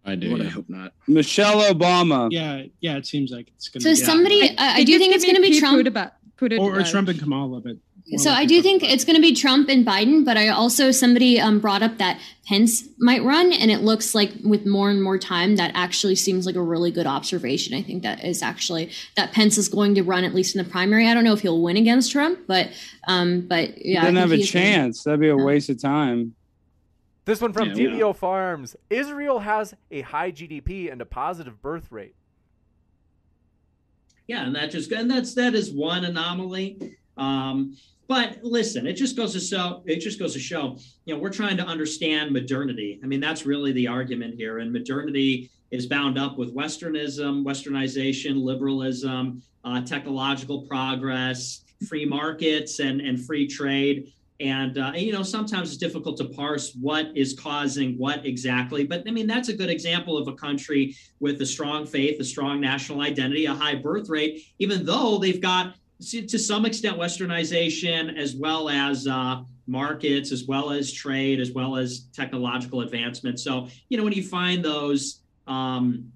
I 0.05 0.15
do. 0.15 0.29
Lord, 0.29 0.41
I 0.41 0.49
hope 0.49 0.69
not. 0.69 0.93
Michelle 1.07 1.61
Obama. 1.73 2.29
Yeah, 2.31 2.63
yeah. 2.79 2.95
It 2.95 3.05
seems 3.05 3.31
like 3.31 3.49
it's 3.55 3.67
gonna 3.67 3.83
So 3.83 3.89
be 3.91 3.95
somebody, 3.95 4.57
I, 4.57 4.75
I 4.77 4.83
do 4.85 4.97
think 4.97 5.13
it's 5.13 5.25
going 5.25 5.35
to 5.35 5.41
be 5.41 5.59
Trump. 5.59 5.85
Buttigieg- 5.85 6.11
Buttigieg- 6.39 6.59
or, 6.61 6.79
or 6.79 6.83
Trump 6.83 7.09
and 7.09 7.19
Kamala, 7.19 7.59
but 7.59 7.73
more 7.73 7.79
So 8.17 8.31
I 8.31 8.45
do 8.45 8.61
think 8.61 8.81
it's 8.83 9.05
going 9.05 9.15
to 9.15 9.21
be 9.21 9.35
Trump 9.35 9.69
and 9.69 9.85
Biden, 9.85 10.25
but 10.25 10.35
I 10.35 10.47
also 10.47 10.89
somebody 10.89 11.39
um, 11.39 11.59
brought 11.59 11.83
up 11.83 11.97
that 11.99 12.19
Pence 12.47 12.87
might 12.97 13.23
run, 13.23 13.51
and 13.53 13.69
it 13.69 13.81
looks 13.81 14.15
like 14.15 14.31
with 14.43 14.65
more 14.65 14.89
and 14.89 15.01
more 15.03 15.19
time, 15.19 15.57
that 15.57 15.71
actually 15.75 16.15
seems 16.15 16.47
like 16.47 16.55
a 16.55 16.61
really 16.61 16.89
good 16.91 17.05
observation. 17.05 17.75
I 17.77 17.83
think 17.83 18.01
that 18.03 18.23
is 18.23 18.41
actually 18.41 18.91
that 19.15 19.31
Pence 19.31 19.57
is 19.59 19.69
going 19.69 19.93
to 19.95 20.01
run 20.01 20.23
at 20.23 20.33
least 20.33 20.55
in 20.55 20.63
the 20.63 20.69
primary. 20.69 21.07
I 21.07 21.13
don't 21.13 21.23
know 21.23 21.33
if 21.33 21.41
he'll 21.41 21.61
win 21.61 21.77
against 21.77 22.11
Trump, 22.11 22.39
but 22.47 22.69
um, 23.07 23.41
but 23.41 23.85
yeah, 23.85 23.99
I 23.99 24.05
doesn't 24.05 24.15
have 24.15 24.31
a 24.31 24.37
he's 24.37 24.51
gonna- 24.51 24.65
chance. 24.65 25.03
That'd 25.03 25.19
be 25.19 25.29
a 25.29 25.37
waste 25.37 25.69
of 25.69 25.79
time. 25.79 26.33
This 27.25 27.41
one 27.41 27.53
from 27.53 27.69
Yeah, 27.69 27.75
DBO 27.75 27.99
well. 27.99 28.13
Farms. 28.13 28.75
Israel 28.89 29.37
has 29.39 29.75
a 29.91 30.01
high 30.01 30.31
GDP 30.31 30.91
and 30.91 30.99
a 30.99 31.05
positive 31.05 31.61
birth 31.61 31.91
rate. 31.91 32.15
Yeah, 34.25 34.45
and 34.45 34.55
that 34.55 34.71
just 34.71 34.91
and 34.91 35.09
that's 35.11 35.35
that 35.35 35.53
is 35.53 35.71
one 35.71 36.03
anomaly. 36.05 36.95
Um, 37.17 37.77
but 38.09 38.39
listen, 38.41 38.87
it 38.87 38.93
just 38.93 39.15
goes 39.15 39.33
to 39.33 39.39
show 39.39 39.83
it 39.85 39.99
just 39.99 40.17
goes 40.17 40.33
to 40.33 40.39
show, 40.39 40.77
you 41.05 41.13
know, 41.13 41.21
we're 41.21 41.29
trying 41.29 41.55
to 41.57 41.63
understand 41.63 42.31
modernity. 42.31 42.99
I 43.03 43.05
mean, 43.05 43.21
that's 43.21 43.45
really 43.45 43.71
the 43.71 43.87
argument 43.87 44.33
here. 44.33 44.57
And 44.57 44.73
modernity 44.73 45.51
is 45.69 45.85
bound 45.85 46.17
up 46.17 46.35
with 46.35 46.53
Westernism, 46.53 47.45
Westernization, 47.45 48.43
liberalism, 48.43 49.43
uh, 49.63 49.81
technological 49.81 50.63
progress, 50.63 51.63
free 51.87 52.03
markets, 52.03 52.79
and 52.79 52.99
and 52.99 53.23
free 53.23 53.47
trade. 53.47 54.11
And, 54.41 54.77
uh, 54.77 54.93
and, 54.95 55.01
you 55.01 55.11
know, 55.11 55.21
sometimes 55.21 55.67
it's 55.67 55.77
difficult 55.77 56.15
to 56.17 56.25
parse 56.25 56.73
what 56.73 57.11
is 57.13 57.37
causing 57.37 57.97
what 57.97 58.25
exactly. 58.25 58.85
But 58.85 59.03
I 59.05 59.11
mean, 59.11 59.27
that's 59.27 59.49
a 59.49 59.53
good 59.53 59.69
example 59.69 60.17
of 60.17 60.29
a 60.29 60.33
country 60.33 60.95
with 61.19 61.41
a 61.41 61.45
strong 61.45 61.85
faith, 61.85 62.19
a 62.21 62.23
strong 62.23 62.61
national 62.61 63.01
identity, 63.01 63.45
a 63.45 63.53
high 63.53 63.75
birth 63.75 64.09
rate, 64.09 64.45
even 64.57 64.85
though 64.85 65.17
they've 65.17 65.41
got 65.41 65.75
to 65.99 66.39
some 66.39 66.65
extent 66.65 66.97
westernization 66.97 68.17
as 68.17 68.35
well 68.35 68.69
as 68.69 69.05
uh, 69.07 69.43
markets, 69.67 70.31
as 70.31 70.45
well 70.45 70.71
as 70.71 70.91
trade, 70.91 71.39
as 71.39 71.51
well 71.51 71.75
as 71.75 72.07
technological 72.13 72.81
advancement. 72.81 73.39
So, 73.39 73.67
you 73.89 73.97
know, 73.97 74.03
when 74.03 74.13
you 74.13 74.23
find 74.23 74.63
those, 74.63 75.21
um, 75.47 76.11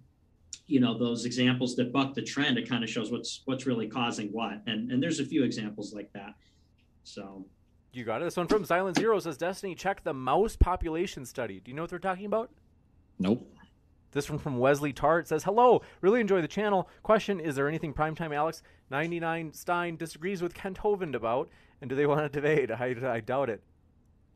you 0.67 0.79
know, 0.79 0.97
those 0.97 1.25
examples 1.25 1.75
that 1.75 1.91
buck 1.91 2.13
the 2.13 2.21
trend, 2.21 2.57
it 2.57 2.67
kind 2.67 2.83
of 2.83 2.89
shows 2.89 3.11
what's 3.11 3.41
what's 3.45 3.65
really 3.65 3.87
causing 3.87 4.29
what. 4.29 4.61
And 4.67 4.91
and 4.91 5.03
there's 5.03 5.19
a 5.19 5.25
few 5.25 5.43
examples 5.43 5.93
like 5.93 6.11
that. 6.13 6.33
So. 7.03 7.45
You 7.91 8.03
got 8.03 8.23
it. 8.23 8.25
This 8.25 8.37
one 8.37 8.47
from 8.47 8.65
Silent 8.65 8.97
Zero 8.97 9.19
says 9.19 9.37
Destiny, 9.37 9.75
check 9.75 10.03
the 10.03 10.15
mouse 10.15 10.55
population 10.55 11.27
study. 11.27 11.59
Do 11.59 11.69
you 11.69 11.75
know 11.75 11.83
what 11.83 11.91
they're 11.91 11.99
talking 11.99 12.25
about? 12.25 12.49
Nope. 13.19 13.47
This 14.13 14.29
one 14.29 14.39
from 14.39 14.57
Wesley 14.59 14.93
Tart 14.93 15.27
says, 15.27 15.43
Hello, 15.43 15.81
really 16.01 16.21
enjoy 16.21 16.41
the 16.41 16.47
channel. 16.47 16.87
Question 17.01 17.39
Is 17.39 17.55
there 17.55 17.67
anything 17.67 17.93
Primetime 17.93 18.33
Alex 18.33 18.63
99 18.89 19.53
Stein 19.53 19.97
disagrees 19.97 20.41
with 20.41 20.53
Kent 20.53 20.79
Hovind 20.79 21.15
about? 21.15 21.49
And 21.81 21.89
do 21.89 21.95
they 21.95 22.05
want 22.05 22.21
to 22.21 22.29
debate? 22.29 22.71
I, 22.71 22.95
I 23.03 23.19
doubt 23.19 23.49
it. 23.49 23.61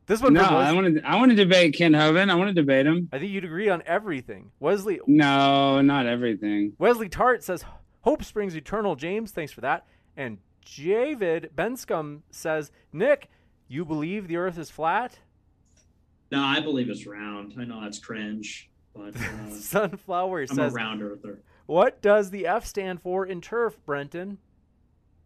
This 0.06 0.22
one 0.22 0.32
No, 0.32 0.44
from 0.44 0.56
I 0.56 0.72
want 0.72 0.96
to. 0.96 1.02
I 1.06 1.16
want 1.16 1.30
to 1.30 1.36
debate 1.36 1.74
Kent 1.74 1.94
Hovind. 1.94 2.30
I 2.30 2.34
want 2.34 2.48
to 2.48 2.54
debate 2.54 2.86
him. 2.86 3.08
I 3.12 3.18
think 3.18 3.30
you'd 3.30 3.44
agree 3.44 3.68
on 3.68 3.82
everything. 3.86 4.50
Wesley 4.58 5.00
No, 5.06 5.80
not 5.82 6.06
everything. 6.06 6.72
Wesley 6.78 7.08
Tart 7.08 7.44
says, 7.44 7.64
Hope 8.02 8.24
springs 8.24 8.56
eternal. 8.56 8.96
James, 8.96 9.32
thanks 9.32 9.52
for 9.52 9.60
that. 9.60 9.86
And 10.16 10.38
Javid 10.64 11.50
Benscom 11.54 12.22
says, 12.30 12.70
Nick, 12.92 13.28
you 13.68 13.84
believe 13.84 14.28
the 14.28 14.38
earth 14.38 14.58
is 14.58 14.70
flat? 14.70 15.18
No, 16.30 16.42
I 16.42 16.60
believe 16.60 16.90
it's 16.90 17.06
round. 17.06 17.54
I 17.58 17.64
know 17.64 17.82
that's 17.82 17.98
cringe, 17.98 18.70
but 18.94 19.16
uh, 19.20 19.50
Sunflower 19.50 20.42
I'm 20.42 20.46
says, 20.48 20.72
a 20.72 20.76
round 20.76 21.02
earther. 21.02 21.40
What 21.66 22.00
does 22.00 22.30
the 22.30 22.46
F 22.46 22.64
stand 22.64 23.02
for 23.02 23.26
in 23.26 23.40
TERF, 23.40 23.74
Brenton? 23.84 24.38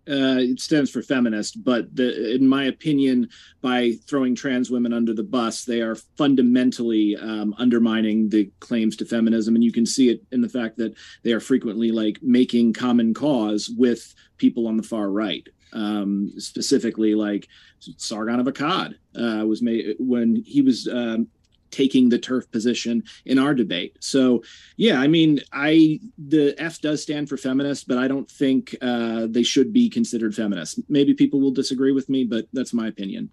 uh, 0.09 0.39
it 0.39 0.61
stands 0.61 0.91
for 0.91 1.01
feminist, 1.01 1.63
but 1.63 1.95
the, 1.95 2.35
in 2.35 2.49
my 2.49 2.65
opinion, 2.65 3.29
by 3.61 3.93
throwing 4.09 4.35
trans 4.35 4.69
women 4.69 4.93
under 4.93 5.15
the 5.15 5.23
bus, 5.23 5.65
they 5.65 5.81
are 5.81 5.95
fundamentally 5.95 7.17
um, 7.17 7.55
undermining 7.57 8.29
the 8.29 8.51
claims 8.59 8.97
to 8.97 9.05
feminism, 9.05 9.55
and 9.55 9.63
you 9.63 9.71
can 9.71 9.87
see 9.87 10.09
it 10.09 10.21
in 10.33 10.41
the 10.41 10.49
fact 10.49 10.77
that 10.79 10.95
they 11.23 11.33
are 11.33 11.39
frequently 11.39 11.93
like 11.93 12.19
making 12.21 12.73
common 12.73 13.15
cause 13.15 13.71
with 13.77 14.13
people 14.39 14.67
on 14.67 14.77
the 14.77 14.83
far 14.83 15.09
right. 15.09 15.47
Um, 15.73 16.33
specifically, 16.37 17.15
like 17.15 17.49
Sargon 17.79 18.41
of 18.41 18.47
Akkad 18.47 18.95
uh, 19.17 19.47
was 19.47 19.63
made 19.63 19.95
when 19.99 20.43
he 20.45 20.63
was 20.63 20.89
um, 20.89 21.29
taking 21.73 22.09
the 22.11 22.19
TERF 22.19 22.51
position 22.53 23.03
in 23.27 23.39
our 23.39 23.55
debate. 23.55 23.97
So, 24.01 24.43
yeah, 24.77 25.01
I 25.01 25.09
mean, 25.09 25.41
I 25.53 25.99
the 26.17 26.55
F 26.59 26.81
does 26.81 27.03
stand 27.03 27.29
for 27.29 27.37
feminist, 27.37 27.89
but 27.89 27.99
I 27.99 28.07
don't 28.07 28.31
think 28.31 28.77
uh, 28.81 29.27
they 29.29 29.43
should 29.43 29.73
be 29.73 29.91
considered 29.91 30.35
feminists. 30.35 30.79
Maybe 30.89 31.15
people 31.15 31.41
will 31.41 31.51
disagree 31.51 31.93
with 31.93 32.09
me, 32.09 32.23
but 32.25 32.47
that's 32.53 32.73
my 32.73 32.87
opinion. 32.87 33.31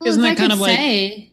Well, 0.00 0.10
Isn't 0.10 0.22
that 0.22 0.36
kind 0.36 0.50
could 0.50 0.52
of 0.52 0.60
like- 0.60 0.76
say, 0.76 1.32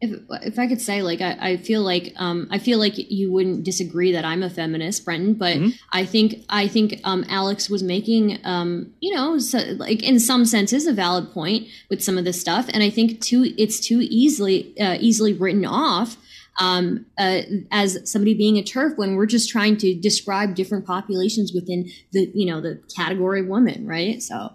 if 0.00 0.20
if 0.42 0.58
I 0.58 0.66
could 0.66 0.80
say, 0.80 1.02
like, 1.02 1.20
I, 1.20 1.36
I 1.40 1.56
feel 1.58 1.82
like 1.82 2.14
um, 2.16 2.48
I 2.50 2.58
feel 2.58 2.78
like 2.78 2.94
you 2.96 3.30
wouldn't 3.30 3.64
disagree 3.64 4.12
that 4.12 4.24
I'm 4.24 4.42
a 4.42 4.50
feminist, 4.50 5.04
Brenton, 5.04 5.34
but 5.34 5.60
Mm-hmm. 5.60 5.70
I 5.92 6.04
think 6.04 6.44
I 6.48 6.68
think 6.68 7.00
um, 7.04 7.24
Alex 7.28 7.68
was 7.68 7.82
making, 7.82 8.38
um, 8.44 8.92
you 9.00 9.14
know, 9.14 9.38
so, 9.38 9.58
like 9.76 10.02
in 10.02 10.18
some 10.18 10.44
senses, 10.44 10.86
a 10.86 10.92
valid 10.92 11.32
point 11.32 11.68
with 11.88 12.02
some 12.02 12.16
of 12.16 12.24
this 12.24 12.40
stuff, 12.40 12.68
and 12.72 12.82
I 12.82 12.90
think 12.90 13.20
too, 13.20 13.52
it's 13.58 13.80
too 13.80 14.00
easily 14.02 14.78
uh, 14.80 14.96
easily 15.00 15.32
written 15.32 15.64
off. 15.64 16.16
Um, 16.58 17.06
uh, 17.16 17.42
as 17.70 18.10
somebody 18.10 18.34
being 18.34 18.58
a 18.58 18.62
TERF 18.62 18.98
when 18.98 19.14
we're 19.14 19.24
just 19.24 19.48
trying 19.48 19.78
to 19.78 19.94
describe 19.94 20.54
different 20.54 20.84
populations 20.84 21.52
within 21.54 21.90
the 22.12 22.30
you 22.34 22.44
know 22.44 22.60
the 22.60 22.82
category 22.94 23.40
woman 23.40 23.86
right 23.86 24.22
so 24.22 24.52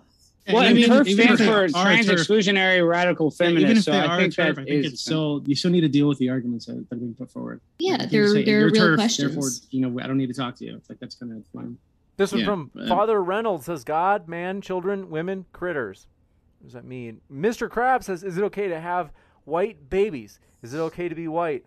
Well, 0.48 0.57
And 0.61 0.69
and 0.69 0.77
even- 0.77 0.91
TERF 0.91 1.14
stands 1.14 1.41
for 1.41 1.67
trans 1.69 2.07
TERF, 2.07 2.14
exclusionary 2.14 2.88
radical 2.88 3.33
Yeah, 3.40 3.49
even 3.49 3.56
if 3.57 3.64
feminist. 3.64 3.85
So 3.85 3.91
they 3.91 3.98
I 3.98 4.06
are 4.06 4.19
think 4.19 4.33
a 4.33 4.35
TERF, 4.41 4.56
that 4.56 4.61
I 4.61 4.65
think 4.65 4.85
is 4.85 4.93
it's 4.93 5.01
still 5.01 5.43
you 5.48 5.56
still 5.56 5.72
need 5.72 5.82
to 5.82 5.90
deal 5.90 6.07
with 6.07 6.19
the 6.19 6.30
arguments 6.30 6.65
that, 6.67 6.88
that 6.90 6.95
are 6.95 6.99
being 6.99 7.15
put 7.15 7.32
forward. 7.32 7.61
Yeah, 7.80 7.93
You 7.93 7.98
can't 7.98 8.11
they're- 8.11 8.27
say, 8.27 8.43
they're 8.45 8.59
"You're 8.59 8.69
real 8.72 8.82
TERF, 8.83 8.95
questions. 8.98 9.33
Therefore, 9.33 9.49
you 9.72 9.82
know, 9.82 9.99
I 9.99 10.07
don't 10.07 10.17
need 10.17 10.27
to 10.27 10.33
talk 10.35 10.56
to 10.57 10.65
you. 10.65 10.75
It's 10.75 10.88
like 10.90 10.99
that's 10.99 11.15
kind 11.15 11.32
of 11.32 11.43
fine. 11.53 11.77
This 12.17 12.32
one 12.32 12.40
Yeah. 12.41 12.45
from 12.45 12.72
Uh, 12.80 12.88
Father 12.88 13.22
Reynolds 13.24 13.65
says, 13.65 13.83
God, 13.83 14.27
man, 14.27 14.61
children, 14.61 15.09
women, 15.09 15.45
critters. 15.51 16.06
What 16.59 16.67
does 16.67 16.74
that 16.74 16.85
mean? 16.85 17.22
Mr. 17.32 17.69
Crab 17.69 18.03
says, 18.03 18.24
Is 18.24 18.38
it 18.38 18.43
okay 18.45 18.67
to 18.67 18.80
have 18.80 19.11
white 19.45 19.90
babies? 19.90 20.40
Is 20.61 20.74
it 20.74 20.77
okay 20.80 21.09
to 21.09 21.15
be 21.15 21.27
white? 21.27 21.65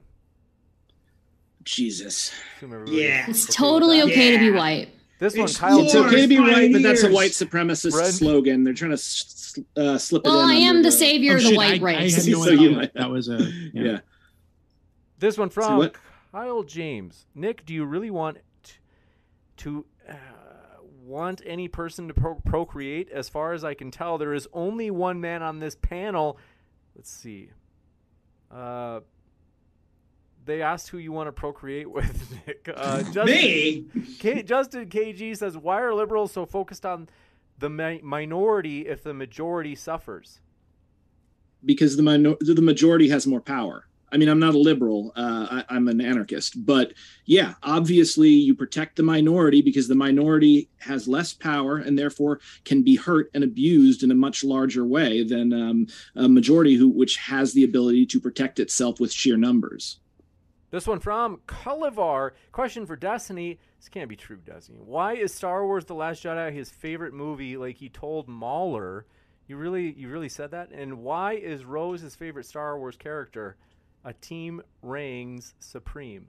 Jesus. 1.64 2.32
Yeah. 2.62 3.26
it's 3.28 3.44
okay 3.44 3.52
totally 3.52 3.98
that. 4.00 4.06
okay 4.06 4.30
to 4.32 4.38
be 4.38 4.50
white 4.50 4.88
This 5.18 5.34
one, 5.34 5.44
It's 5.46 5.56
Kyle. 5.58 5.80
It's 5.80 5.94
okay 5.94 6.22
to 6.22 6.28
be 6.28 6.38
Lord, 6.38 6.52
right, 6.52 6.72
but 6.72 6.82
that's 6.82 7.02
a 7.02 7.10
white 7.10 7.32
supremacist 7.32 7.90
Brent? 7.90 8.14
slogan. 8.14 8.62
They're 8.64 8.72
trying 8.74 8.90
to 8.92 8.94
s- 8.94 9.54
s- 9.58 9.64
uh, 9.76 9.98
slip 9.98 10.24
it 10.24 10.28
in. 10.28 10.34
well 10.34 10.46
i 10.48 10.54
am 10.54 10.82
the 10.82 10.92
savior 10.92 11.32
Oh, 11.32 11.36
of 11.36 11.42
the 11.42 11.56
white 11.56 11.72
I, 11.72 11.74
I 11.74 11.78
race 11.96 12.24
had 12.24 12.32
no 12.32 12.44
So 12.44 12.50
you- 12.50 12.74
that, 12.76 12.94
that 12.94 13.10
was 13.10 13.28
a 13.28 13.38
yeah. 13.74 13.82
Yeah. 13.82 13.98
This 15.18 15.36
one 15.36 15.50
from 15.50 15.78
what- 15.78 15.96
Kyle 16.30 16.62
James. 16.62 17.26
Nick, 17.34 17.66
do 17.66 17.74
you 17.74 17.84
really 17.84 18.10
want 18.10 18.38
to 19.58 19.84
uh, 20.08 20.12
want 21.04 21.42
any 21.44 21.66
person 21.66 22.06
to 22.08 22.14
pro- 22.14 22.36
procreate? 22.36 23.10
As 23.10 23.28
far 23.28 23.52
as 23.54 23.64
I 23.64 23.74
can 23.74 23.90
tell, 23.90 24.18
there 24.18 24.34
is 24.34 24.46
only 24.52 24.90
one 24.90 25.20
man 25.20 25.42
on 25.42 25.58
this 25.58 25.74
panel. 25.74 26.38
Let's 26.94 27.10
see. 27.10 27.50
Uh, 28.52 29.00
they 30.48 30.62
asked 30.62 30.88
who 30.88 30.98
you 30.98 31.12
want 31.12 31.28
to 31.28 31.32
procreate 31.32 31.90
with, 31.98 32.34
Nick. 32.46 32.68
Uh, 32.74 33.02
Justin, 33.04 33.24
Me? 33.26 33.84
K- 34.18 34.42
Justin 34.42 34.88
KG 34.88 35.36
says, 35.36 35.56
"Why 35.56 35.80
are 35.80 35.94
liberals 35.94 36.32
so 36.32 36.44
focused 36.46 36.84
on 36.84 37.08
the 37.58 37.70
mi- 37.70 38.00
minority 38.02 38.88
if 38.88 39.02
the 39.02 39.14
majority 39.14 39.74
suffers?" 39.74 40.40
because 41.64 41.96
the 41.96 42.02
minor- 42.02 42.36
the 42.40 42.62
majority 42.62 43.08
has 43.08 43.26
more 43.26 43.40
power. 43.40 43.84
I 44.10 44.16
mean, 44.16 44.28
I'm 44.28 44.38
not 44.38 44.54
a 44.54 44.58
liberal. 44.58 45.12
Uh, 45.16 45.62
I, 45.68 45.74
I'm 45.74 45.88
an 45.88 46.00
anarchist. 46.00 46.64
But 46.64 46.94
yeah, 47.26 47.54
obviously, 47.62 48.30
you 48.30 48.54
protect 48.54 48.96
the 48.96 49.02
minority 49.02 49.60
because 49.60 49.86
the 49.86 49.94
minority 49.94 50.70
has 50.78 51.06
less 51.06 51.34
power 51.34 51.76
and 51.76 51.98
therefore 51.98 52.40
can 52.64 52.82
be 52.82 52.96
hurt 52.96 53.30
and 53.34 53.44
abused 53.44 54.02
in 54.02 54.10
a 54.10 54.14
much 54.14 54.42
larger 54.44 54.86
way 54.86 55.24
than 55.24 55.52
um, 55.52 55.86
a 56.16 56.28
majority 56.28 56.74
who 56.74 56.88
which 56.88 57.16
has 57.16 57.52
the 57.52 57.64
ability 57.64 58.06
to 58.06 58.20
protect 58.20 58.58
itself 58.60 58.98
with 58.98 59.12
sheer 59.12 59.36
numbers. 59.36 60.00
This 60.70 60.86
one 60.86 61.00
from 61.00 61.38
Cullivar. 61.46 62.32
Question 62.52 62.84
for 62.84 62.94
Destiny. 62.94 63.58
This 63.78 63.88
can't 63.88 64.08
be 64.08 64.16
true, 64.16 64.36
Destiny. 64.36 64.78
Why 64.80 65.14
is 65.14 65.32
Star 65.32 65.64
Wars 65.64 65.86
The 65.86 65.94
Last 65.94 66.22
Jedi 66.22 66.52
his 66.52 66.70
favorite 66.70 67.14
movie 67.14 67.56
like 67.56 67.76
he 67.76 67.88
told 67.88 68.28
Mahler? 68.28 69.06
You 69.46 69.56
really 69.56 69.92
you 69.92 70.10
really 70.10 70.28
said 70.28 70.50
that? 70.50 70.70
And 70.70 70.98
why 70.98 71.34
is 71.34 71.64
Rose 71.64 72.02
his 72.02 72.14
favorite 72.14 72.44
Star 72.44 72.78
Wars 72.78 72.96
character? 72.96 73.56
A 74.04 74.12
team 74.12 74.62
reigns 74.82 75.54
supreme. 75.58 76.26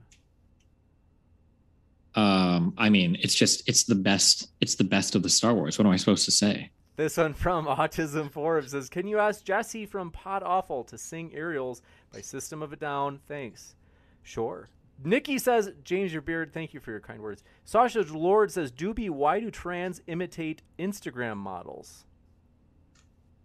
Um, 2.14 2.74
I 2.78 2.88
mean, 2.88 3.16
it's 3.20 3.34
just 3.34 3.68
it's 3.68 3.84
the 3.84 3.94
best. 3.94 4.50
It's 4.60 4.74
the 4.76 4.84
best 4.84 5.14
of 5.14 5.22
the 5.22 5.28
Star 5.28 5.52
Wars. 5.52 5.78
What 5.78 5.86
am 5.86 5.92
I 5.92 5.96
supposed 5.96 6.24
to 6.24 6.32
say? 6.32 6.70
This 6.96 7.18
one 7.18 7.34
from 7.34 7.66
Autism 7.66 8.30
Forbes 8.30 8.72
says, 8.72 8.88
Can 8.88 9.06
you 9.06 9.18
ask 9.18 9.44
Jesse 9.44 9.86
from 9.86 10.10
Pod 10.10 10.42
Awful 10.42 10.84
to 10.84 10.98
sing 10.98 11.30
Aerials 11.34 11.82
by 12.12 12.20
System 12.20 12.62
of 12.62 12.72
a 12.72 12.76
Down? 12.76 13.20
Thanks. 13.28 13.74
Sure. 14.22 14.68
Nikki 15.02 15.38
says, 15.38 15.70
James 15.82 16.12
your 16.12 16.20
beard, 16.22 16.52
thank 16.52 16.74
you 16.74 16.80
for 16.80 16.90
your 16.90 17.00
kind 17.00 17.20
words. 17.22 17.42
Sasha 17.64 18.02
Lord 18.02 18.50
says, 18.52 18.70
Doobie, 18.70 19.08
why 19.10 19.40
do 19.40 19.50
trans 19.50 20.02
imitate 20.06 20.62
Instagram 20.78 21.38
models? 21.38 22.04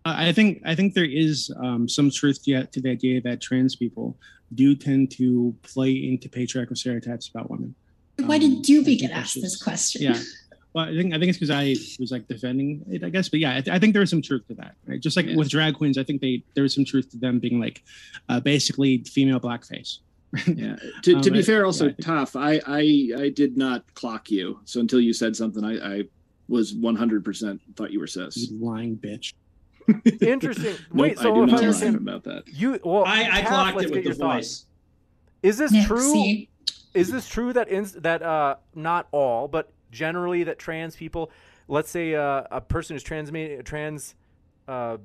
I 0.03 0.27
I 0.27 0.31
think 0.33 0.61
I 0.65 0.75
think 0.75 0.93
there 0.93 1.05
is 1.05 1.49
um, 1.57 1.87
some 1.87 2.11
truth 2.11 2.43
to, 2.43 2.65
to 2.65 2.81
the 2.81 2.89
idea 2.91 3.21
that 3.21 3.41
trans 3.41 3.75
people 3.75 4.17
do 4.53 4.75
tend 4.75 5.11
to 5.11 5.55
play 5.63 5.91
into 5.93 6.29
patriarchal 6.29 6.75
stereotypes 6.75 7.29
about 7.29 7.49
women. 7.49 7.73
Why 8.19 8.35
Um, 8.35 8.41
did 8.41 8.51
I 8.51 8.61
Doobie 8.61 8.85
think 8.85 9.01
get 9.01 9.11
asked 9.11 9.35
this 9.41 9.61
question? 9.61 10.03
Yeah. 10.03 10.19
Well, 10.73 10.85
I 10.85 10.93
think 10.95 11.13
I 11.13 11.17
think 11.19 11.29
it's 11.29 11.37
because 11.39 11.49
I 11.51 11.75
was 12.01 12.11
like 12.11 12.27
defending 12.27 12.83
it, 12.89 13.01
I 13.03 13.09
guess. 13.09 13.29
But 13.29 13.39
yeah, 13.39 13.51
I, 13.57 13.61
th- 13.61 13.69
I 13.73 13.79
think 13.79 13.93
there 13.93 14.03
is 14.03 14.09
some 14.09 14.21
truth 14.21 14.45
to 14.49 14.55
that. 14.55 14.75
Right? 14.85 14.99
Just 14.99 15.15
like 15.15 15.25
Yeah. 15.25 15.37
with 15.37 15.49
drag 15.49 15.73
queens, 15.75 15.97
I 15.97 16.03
think 16.03 16.19
they 16.21 16.43
there 16.53 16.65
is 16.65 16.73
some 16.75 16.83
truth 16.85 17.09
to 17.11 17.17
them 17.17 17.39
being 17.39 17.59
like 17.61 17.81
uh, 18.27 18.41
basically 18.41 18.97
female 19.05 19.39
blackface. 19.39 19.99
Yeah. 20.47 20.75
To, 21.03 21.11
to 21.21 21.29
Um, 21.29 21.33
be 21.33 21.39
I- 21.39 21.43
fair, 21.43 21.65
also 21.65 21.85
yeah, 21.87 21.93
tough. 22.01 22.35
I, 22.35 22.59
I 22.65 23.09
I 23.17 23.29
did 23.29 23.57
not 23.57 23.93
clock 23.93 24.29
you. 24.31 24.59
So 24.65 24.79
until 24.79 24.99
you 24.99 25.13
said 25.13 25.35
something, 25.35 25.63
I, 25.63 25.97
I 25.99 26.03
was 26.47 26.73
100% 26.75 27.59
thought 27.75 27.91
you 27.91 27.99
were 27.99 28.07
cis. 28.07 28.37
You 28.37 28.57
lying 28.63 28.97
bitch. 28.97 29.33
Interesting. 30.21 30.65
Nope, 30.65 30.79
Wait, 30.93 31.19
I 31.19 31.21
so 31.23 31.33
do 31.35 31.43
if 31.43 31.49
not 31.49 31.49
I 31.49 31.53
laugh 31.53 31.63
understand, 31.63 31.95
about 31.95 32.23
that. 32.23 32.43
you 32.47 32.79
well, 32.83 33.03
I, 33.05 33.21
I 33.23 33.41
Kath, 33.41 33.47
clocked 33.47 33.81
it 33.83 33.91
with 33.91 33.93
the 33.93 34.03
your 34.03 34.13
thoughts. 34.13 34.35
voice. 34.61 34.65
Is 35.43 35.57
this 35.57 35.71
Yeah, 35.71 35.85
true? 35.85 36.11
see? 36.11 36.49
Is 36.95 37.11
this 37.11 37.27
true 37.27 37.53
that 37.53 37.69
ins- 37.69 37.91
that 37.93 38.23
uh 38.23 38.55
not 38.73 39.07
all, 39.11 39.47
but 39.47 39.71
generally 39.91 40.43
that 40.45 40.57
trans 40.59 40.95
people, 40.95 41.29
let's 41.67 41.89
say 41.91 42.15
uh, 42.15 42.43
a 42.51 42.61
person 42.61 42.95
who's 42.95 43.03
trans 43.03 43.29
trans 43.63 44.15
uh 44.67 44.97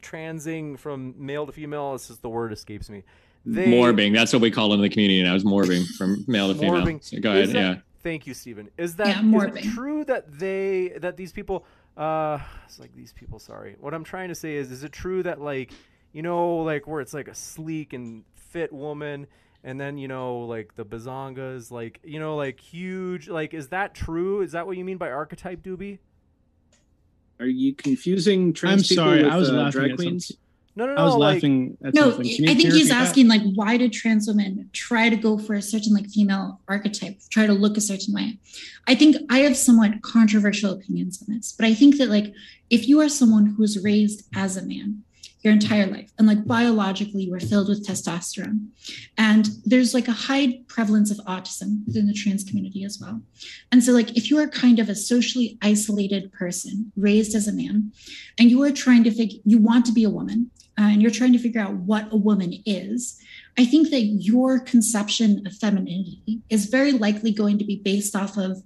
transing 0.00 0.76
from 0.78 1.14
male 1.18 1.44
to 1.46 1.52
female, 1.52 1.92
this 1.92 2.08
is 2.08 2.18
the 2.18 2.28
word 2.28 2.52
escapes 2.52 2.88
me. 2.88 3.02
They, 3.50 3.66
morbing. 3.66 4.12
That's 4.14 4.32
what 4.32 4.42
we 4.42 4.50
call 4.50 4.72
it 4.72 4.76
in 4.76 4.82
the 4.82 4.88
community 4.90 5.22
now. 5.22 5.34
Is 5.34 5.44
morbing 5.44 5.86
from 5.96 6.24
male 6.28 6.52
to 6.52 6.58
female. 6.58 6.82
Morbing. 6.84 7.02
So 7.02 7.18
go 7.18 7.32
Is 7.32 7.50
ahead. 7.50 7.56
that- 7.56 7.76
yeah. 7.76 7.82
Thank 8.02 8.26
you, 8.26 8.34
Stephen. 8.34 8.70
Is 8.78 8.96
that 8.96 9.22
Yeah, 9.24 9.48
is 9.48 9.56
it 9.56 9.70
true 9.74 10.04
that 10.04 10.38
they 10.38 10.92
that 11.00 11.16
these 11.16 11.32
people 11.32 11.64
uh 11.96 12.38
it's 12.66 12.78
like 12.78 12.94
these 12.94 13.12
people, 13.12 13.38
sorry. 13.38 13.76
What 13.80 13.92
I'm 13.94 14.04
trying 14.04 14.28
to 14.28 14.34
say 14.34 14.54
is 14.54 14.70
is 14.70 14.84
it 14.84 14.92
true 14.92 15.22
that 15.24 15.40
like 15.40 15.72
you 16.12 16.22
know 16.22 16.58
like 16.58 16.86
where 16.86 17.00
it's 17.00 17.12
like 17.14 17.26
a 17.28 17.34
sleek 17.34 17.92
and 17.92 18.24
fit 18.34 18.72
woman 18.72 19.26
and 19.64 19.80
then 19.80 19.98
you 19.98 20.06
know 20.08 20.38
like 20.40 20.76
the 20.76 20.84
bazongas 20.84 21.70
like 21.72 21.98
you 22.04 22.20
know 22.20 22.36
like 22.36 22.60
huge 22.60 23.28
like 23.28 23.52
is 23.52 23.68
that 23.68 23.94
true? 23.94 24.42
Is 24.42 24.52
that 24.52 24.66
what 24.66 24.76
you 24.76 24.84
mean 24.84 24.96
by 24.98 25.10
archetype 25.10 25.62
doobie? 25.62 25.98
Are 27.40 27.46
you 27.46 27.74
confusing 27.74 28.52
trans 28.52 28.82
I'm 28.82 28.88
people 28.96 29.04
sorry, 29.04 29.22
with 29.24 29.32
I 29.32 29.36
was 29.36 29.50
uh, 29.50 29.54
laughing 29.54 29.70
drag 29.80 29.90
at 29.92 29.96
queens? 29.96 30.26
something. 30.28 30.42
No, 30.78 30.86
no, 30.86 30.94
no. 30.94 31.00
I 31.00 31.04
was 31.04 31.16
like, 31.16 31.34
laughing 31.34 31.76
at 31.84 31.92
No, 31.92 32.12
something. 32.12 32.48
I 32.48 32.54
think 32.54 32.72
he's 32.72 32.72
repeat 32.72 32.88
that? 32.90 33.02
asking 33.08 33.26
like 33.26 33.42
why 33.56 33.76
do 33.76 33.88
trans 33.88 34.28
women 34.28 34.70
try 34.72 35.08
to 35.08 35.16
go 35.16 35.36
for 35.36 35.54
a 35.54 35.60
certain 35.60 35.92
like 35.92 36.06
female 36.06 36.60
archetype, 36.68 37.18
try 37.30 37.48
to 37.48 37.52
look 37.52 37.76
a 37.76 37.80
certain 37.80 38.14
way? 38.14 38.38
I 38.86 38.94
think 38.94 39.16
I 39.28 39.40
have 39.40 39.56
somewhat 39.56 40.02
controversial 40.02 40.72
opinions 40.72 41.20
on 41.20 41.34
this, 41.34 41.50
but 41.50 41.66
I 41.66 41.74
think 41.74 41.98
that 41.98 42.10
like 42.10 42.32
if 42.70 42.86
you 42.86 43.00
are 43.00 43.08
someone 43.08 43.56
who's 43.56 43.82
raised 43.82 44.28
as 44.36 44.56
a 44.56 44.64
man 44.64 45.02
your 45.42 45.52
entire 45.52 45.86
life 45.86 46.12
and 46.18 46.26
like 46.26 46.44
biologically 46.46 47.22
you 47.22 47.30
were 47.30 47.40
filled 47.40 47.68
with 47.68 47.86
testosterone 47.86 48.68
and 49.16 49.50
there's 49.64 49.94
like 49.94 50.08
a 50.08 50.12
high 50.12 50.60
prevalence 50.66 51.12
of 51.12 51.24
autism 51.26 51.86
within 51.86 52.08
the 52.08 52.12
trans 52.12 52.42
community 52.42 52.82
as 52.84 52.98
well 53.00 53.22
and 53.70 53.84
so 53.84 53.92
like 53.92 54.16
if 54.16 54.30
you 54.30 54.36
are 54.36 54.48
kind 54.48 54.80
of 54.80 54.88
a 54.88 54.96
socially 54.96 55.56
isolated 55.62 56.32
person 56.32 56.90
raised 56.96 57.36
as 57.36 57.46
a 57.46 57.52
man 57.52 57.92
and 58.36 58.50
you 58.50 58.60
are 58.64 58.72
trying 58.72 59.04
to 59.04 59.12
figure 59.12 59.38
you 59.44 59.58
want 59.58 59.86
to 59.86 59.92
be 59.92 60.02
a 60.02 60.10
woman 60.10 60.50
uh, 60.78 60.82
and 60.82 61.02
you're 61.02 61.10
trying 61.10 61.32
to 61.32 61.38
figure 61.38 61.60
out 61.60 61.74
what 61.74 62.12
a 62.12 62.16
woman 62.16 62.54
is, 62.64 63.20
I 63.58 63.64
think 63.64 63.90
that 63.90 64.02
your 64.02 64.60
conception 64.60 65.44
of 65.46 65.52
femininity 65.54 66.40
is 66.48 66.66
very 66.66 66.92
likely 66.92 67.32
going 67.32 67.58
to 67.58 67.64
be 67.64 67.76
based 67.76 68.14
off 68.14 68.36
of 68.36 68.62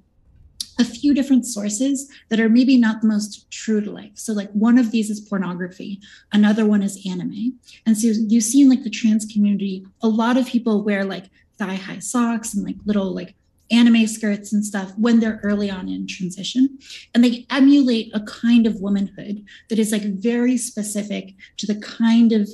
a 0.79 0.85
few 0.85 1.15
different 1.15 1.47
sources 1.47 2.11
that 2.29 2.41
are 2.41 2.49
maybe 2.49 2.77
not 2.77 3.01
the 3.01 3.07
most 3.07 3.51
true 3.51 3.81
to 3.81 3.91
life. 3.91 4.13
So, 4.15 4.33
like 4.33 4.51
one 4.53 4.79
of 4.79 4.91
these 4.91 5.11
is 5.11 5.21
pornography, 5.21 6.01
another 6.33 6.67
one 6.67 6.83
is 6.83 7.07
anime. 7.07 7.59
And 7.87 7.97
so 7.97 8.09
you 8.09 8.41
see 8.41 8.63
in 8.63 8.71
like 8.71 8.83
the 8.83 8.91
trans 8.91 9.25
community, 9.27 9.87
a 10.03 10.09
lot 10.09 10.37
of 10.37 10.47
people 10.47 10.83
wear 10.83 11.05
like 11.05 11.27
thigh 11.59 11.77
high 11.77 11.99
socks 11.99 12.55
and 12.55 12.65
like 12.65 12.77
little 12.85 13.15
like 13.15 13.35
anime 13.73 14.07
skirts 14.07 14.53
and 14.53 14.65
stuff 14.65 14.93
when 14.97 15.21
they're 15.21 15.41
early 15.43 15.71
on 15.71 15.89
in 15.89 16.07
transition. 16.07 16.79
And 17.15 17.25
they 17.25 17.47
emulate 17.51 18.11
a 18.15 18.21
kind 18.21 18.67
of 18.67 18.81
womanhood 18.81 19.45
that 19.69 19.79
is 19.79 19.93
like 19.93 20.05
very 20.05 20.57
specific 20.57 21.35
to 21.57 21.67
the 21.67 21.81
kind 21.81 22.33
of 22.33 22.49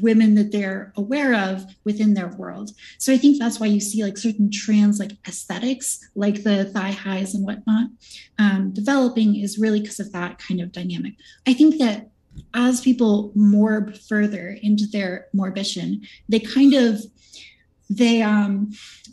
women 0.00 0.36
that 0.36 0.52
they're 0.52 0.92
aware 0.96 1.34
of 1.34 1.64
within 1.84 2.14
their 2.14 2.28
world. 2.28 2.70
So 2.98 3.12
I 3.12 3.16
think 3.16 3.38
that's 3.38 3.58
why 3.58 3.66
you 3.66 3.80
see 3.80 4.04
like 4.04 4.16
certain 4.16 4.50
trans 4.50 5.00
like 5.00 5.12
aesthetics, 5.26 5.98
like 6.14 6.44
the 6.44 6.66
thigh 6.66 6.92
highs 6.92 7.34
and 7.34 7.44
whatnot, 7.44 7.90
um, 8.38 8.72
developing 8.72 9.36
is 9.36 9.58
really 9.58 9.80
because 9.80 9.98
of 9.98 10.12
that 10.12 10.38
kind 10.38 10.60
of 10.60 10.72
dynamic. 10.72 11.14
I 11.46 11.54
think 11.54 11.78
that 11.78 12.10
as 12.54 12.80
people 12.80 13.32
morb 13.36 13.98
further 14.06 14.56
into 14.62 14.86
their 14.86 15.26
morbition, 15.32 16.02
they 16.28 16.40
kind 16.40 16.74
of 16.74 17.04
they 17.90 18.22
um 18.22 18.70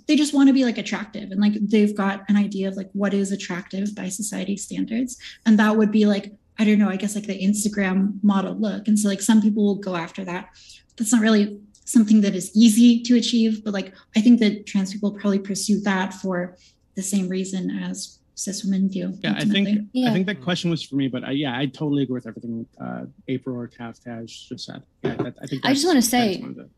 they 0.08 0.16
just 0.16 0.34
want 0.34 0.48
to 0.48 0.54
be 0.54 0.64
like 0.64 0.78
attractive 0.78 1.32
and 1.32 1.42
like 1.42 1.54
they've 1.62 1.96
got 1.96 2.22
an 2.30 2.38
idea 2.38 2.68
of 2.68 2.76
like 2.76 2.90
what 2.94 3.14
is 3.14 3.32
attractive 3.32 3.94
by 3.96 4.08
society 4.08 4.56
standards 4.56 5.18
and 5.46 5.58
that 5.60 5.76
would 5.76 5.92
be 5.92 6.06
like 6.06 6.32
I 6.60 6.66
don't 6.66 6.80
know, 6.80 6.90
I 6.90 6.96
guess 6.96 7.14
like 7.14 7.28
the 7.28 7.40
Instagram 7.40 8.18
model 8.24 8.56
look. 8.56 8.88
And 8.88 8.98
so 8.98 9.08
like 9.08 9.22
some 9.22 9.42
people 9.44 9.64
will 9.64 9.76
go 9.76 9.96
after 9.96 10.26
that. 10.26 10.50
That's 10.98 11.14
not 11.14 11.22
really 11.22 11.60
something 11.86 12.22
that 12.22 12.34
is 12.34 12.52
easy 12.56 13.02
to 13.04 13.16
achieve, 13.16 13.64
but 13.64 13.74
like 13.74 13.94
I 14.16 14.22
think 14.22 14.40
that 14.40 14.66
trans 14.66 14.92
people 14.94 15.12
probably 15.12 15.40
pursue 15.40 15.80
that 15.82 16.14
for 16.16 16.58
the 16.96 17.04
same 17.04 17.30
reason 17.30 17.70
as 17.84 18.20
cis 18.34 18.64
women 18.64 18.88
do. 18.88 19.14
Yeah, 19.22 19.34
I 19.34 19.34
ultimately. 19.36 19.88
think 19.94 20.08
I 20.08 20.14
think 20.14 20.26
that 20.28 20.42
question 20.42 20.70
was 20.72 20.84
for 20.84 20.96
me, 20.96 21.08
but 21.08 21.24
I, 21.24 21.32
yeah, 21.32 21.58
I 21.58 21.66
totally 21.68 22.04
agree 22.04 22.16
with 22.16 22.28
everything 22.28 22.66
uh, 22.80 23.06
April 23.28 23.56
or 23.56 23.68
Taft 23.68 24.06
has 24.06 24.32
just 24.32 24.66
said. 24.66 24.84
Yeah, 25.04 25.16
that, 25.16 25.36
I 25.42 25.46
think 25.48 25.66
I 25.66 25.74
just 25.74 25.86
want 25.86 25.96
to 26.04 26.10
that's 26.10 26.10
say, 26.10 26.40
one 26.42 26.50
of 26.52 26.56
the- 26.56 26.70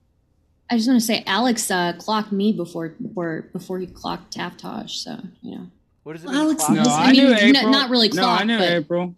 I 0.71 0.75
just 0.77 0.87
want 0.87 0.99
to 0.99 1.05
say, 1.05 1.23
Alex 1.25 1.71
uh, 1.71 1.93
clocked 1.93 2.31
me 2.31 2.51
before 2.51 2.89
before 3.01 3.49
before 3.53 3.79
he 3.79 3.87
clocked 3.87 4.35
Taftosh. 4.35 4.91
So 4.91 5.17
you 5.41 5.55
know. 5.55 5.67
What 6.03 6.13
does 6.13 6.23
it 6.23 6.27
Well. 6.27 6.37
Alex 6.43 6.63
clock? 6.63 6.75
knows- 6.77 6.87
No, 6.87 6.93
I 6.93 7.03
I, 7.05 7.11
mean, 7.11 7.25
knew 7.25 7.59
n- 7.59 7.71
not 7.71 7.89
really 7.89 8.09
No, 8.09 8.27
I 8.27 8.43
knew 8.43 8.57
but- 8.57 8.69
April. 8.69 9.15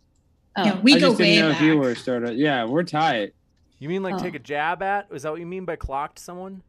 Oh, 0.57 0.65
Yeah, 0.65 0.79
we 0.81 0.95
I 0.95 0.99
go 0.99 1.07
just 1.09 1.17
didn't 1.19 1.35
way 1.35 1.39
know 1.41 1.49
if 1.51 1.61
you 1.61 1.73
back. 1.75 1.83
were 1.83 1.95
started. 1.95 2.37
Yeah, 2.37 2.65
we're 2.65 2.83
tight. 2.83 3.33
You 3.79 3.87
mean 3.87 4.03
like 4.03 4.15
Oh. 4.15 4.19
take 4.19 4.35
a 4.35 4.39
jab 4.39 4.81
at? 4.83 5.07
Is 5.13 5.23
that 5.23 5.31
what 5.31 5.39
you 5.39 5.45
mean 5.45 5.63
by 5.63 5.75
clocked 5.77 6.19
someone? 6.19 6.61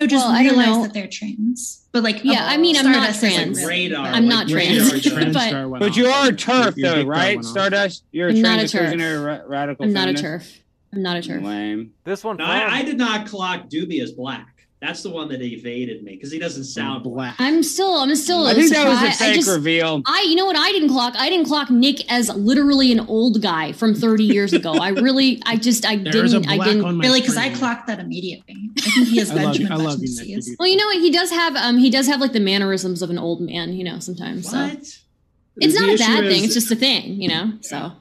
So 0.00 0.06
just 0.06 0.24
Well, 0.26 0.34
I 0.34 0.42
realize 0.42 0.66
know. 0.66 0.82
that 0.82 0.92
they're 0.94 1.06
trans. 1.06 1.86
But 1.92 2.02
like 2.02 2.22
Yeah, 2.24 2.46
I 2.46 2.56
mean, 2.58 2.76
I'm 2.76 2.84
not 2.86 2.94
Stardust 3.14 3.24
isn't 3.24 3.34
trans. 3.42 3.58
really. 3.58 3.68
Radar. 3.88 4.06
I'm 4.06 4.28
not 4.28 4.46
like 4.48 4.66
trans, 4.66 5.02
Trans 5.02 5.34
but- 5.70 5.78
But 5.78 5.96
you 5.96 6.06
are 6.08 6.28
a 6.28 6.32
TERF, 6.32 6.74
though, 6.80 7.02
right? 7.04 7.42
Stardust. 7.44 8.04
You're 8.12 8.28
a 8.28 8.32
I'm 8.32 8.42
not 8.42 8.58
a 8.60 8.68
trans 8.68 8.94
TERF. 9.00 9.48
radical. 9.48 9.86
I'm 9.86 9.92
not 9.92 10.08
a 10.08 10.12
TERF. 10.12 10.58
I'm 10.92 11.02
not 11.02 11.16
a 11.16 11.20
TERF. 11.20 11.42
Lame. 11.42 11.92
This 12.04 12.24
one. 12.24 12.36
No, 12.38 12.44
I, 12.44 12.78
I 12.78 12.82
did 12.82 12.98
not 12.98 13.26
clock 13.26 13.68
Doobie 13.68 14.02
as 14.02 14.12
black. 14.12 14.46
That's 14.80 15.02
the 15.02 15.10
one 15.10 15.28
that 15.28 15.42
evaded 15.42 16.02
me 16.02 16.12
because 16.14 16.32
he 16.32 16.38
doesn't 16.38 16.64
sound 16.64 17.02
black. 17.02 17.36
black. 17.36 17.40
I'm 17.50 17.62
still. 17.62 17.96
I'm 17.96 18.16
still. 18.16 18.46
I 18.46 18.54
think 18.54 18.70
that 18.72 18.88
was 18.88 18.96
a 18.96 19.12
surprised. 19.12 19.22
I 19.22 19.26
fake 19.26 19.34
just, 19.36 19.50
reveal. 19.50 20.02
I, 20.06 20.24
you 20.26 20.34
know 20.36 20.46
what? 20.46 20.56
I 20.56 20.72
didn't 20.72 20.88
clock. 20.88 21.14
I 21.18 21.28
didn't 21.28 21.46
clock 21.46 21.70
Nick 21.70 22.10
as 22.10 22.30
literally 22.34 22.90
an 22.90 23.00
old 23.00 23.42
guy 23.42 23.72
from 23.72 23.94
30 23.94 24.24
years 24.24 24.54
ago. 24.54 24.72
I 24.72 24.88
really, 24.88 25.38
I 25.44 25.56
just, 25.56 25.84
I 25.84 25.96
There's 25.96 26.32
a 26.32 26.40
didn't, 26.40 26.50
I 26.60 26.64
didn't. 26.64 26.98
Really, 26.98 27.20
because 27.20 27.36
I 27.36 27.50
clocked 27.50 27.88
that 27.88 28.00
immediately. 28.00 28.56
I 28.78 28.80
think 28.90 29.08
he 29.08 29.18
has 29.18 29.30
I 29.30 29.34
love 29.34 29.56
you. 29.56 29.68
Benjamin 29.68 29.72
I 29.72 29.76
love 29.84 29.98
you, 30.00 30.16
Nick. 30.16 30.28
You're 30.28 30.56
Well, 30.58 30.68
you 30.68 30.76
know 30.76 30.86
what? 30.86 30.96
He 30.96 31.10
does 31.10 31.30
have, 31.30 31.56
um, 31.56 31.76
he 31.76 31.90
does 31.90 32.06
have 32.06 32.22
like 32.22 32.32
the 32.32 32.40
mannerisms 32.40 33.02
of 33.02 33.10
an 33.10 33.18
old 33.18 33.42
man. 33.42 33.74
You 33.74 33.84
know, 33.84 33.98
sometimes. 33.98 34.50
So 34.50 34.56
What? 34.56 34.78
it's 34.78 35.04
The 35.56 35.68
not 35.78 35.88
a 35.90 35.92
issue 35.92 36.04
bad 36.04 36.24
thing. 36.24 36.44
It's 36.44 36.54
just 36.54 36.70
a 36.70 36.76
thing. 36.76 37.20
You 37.20 37.28
know. 37.28 37.52
So 37.60 37.92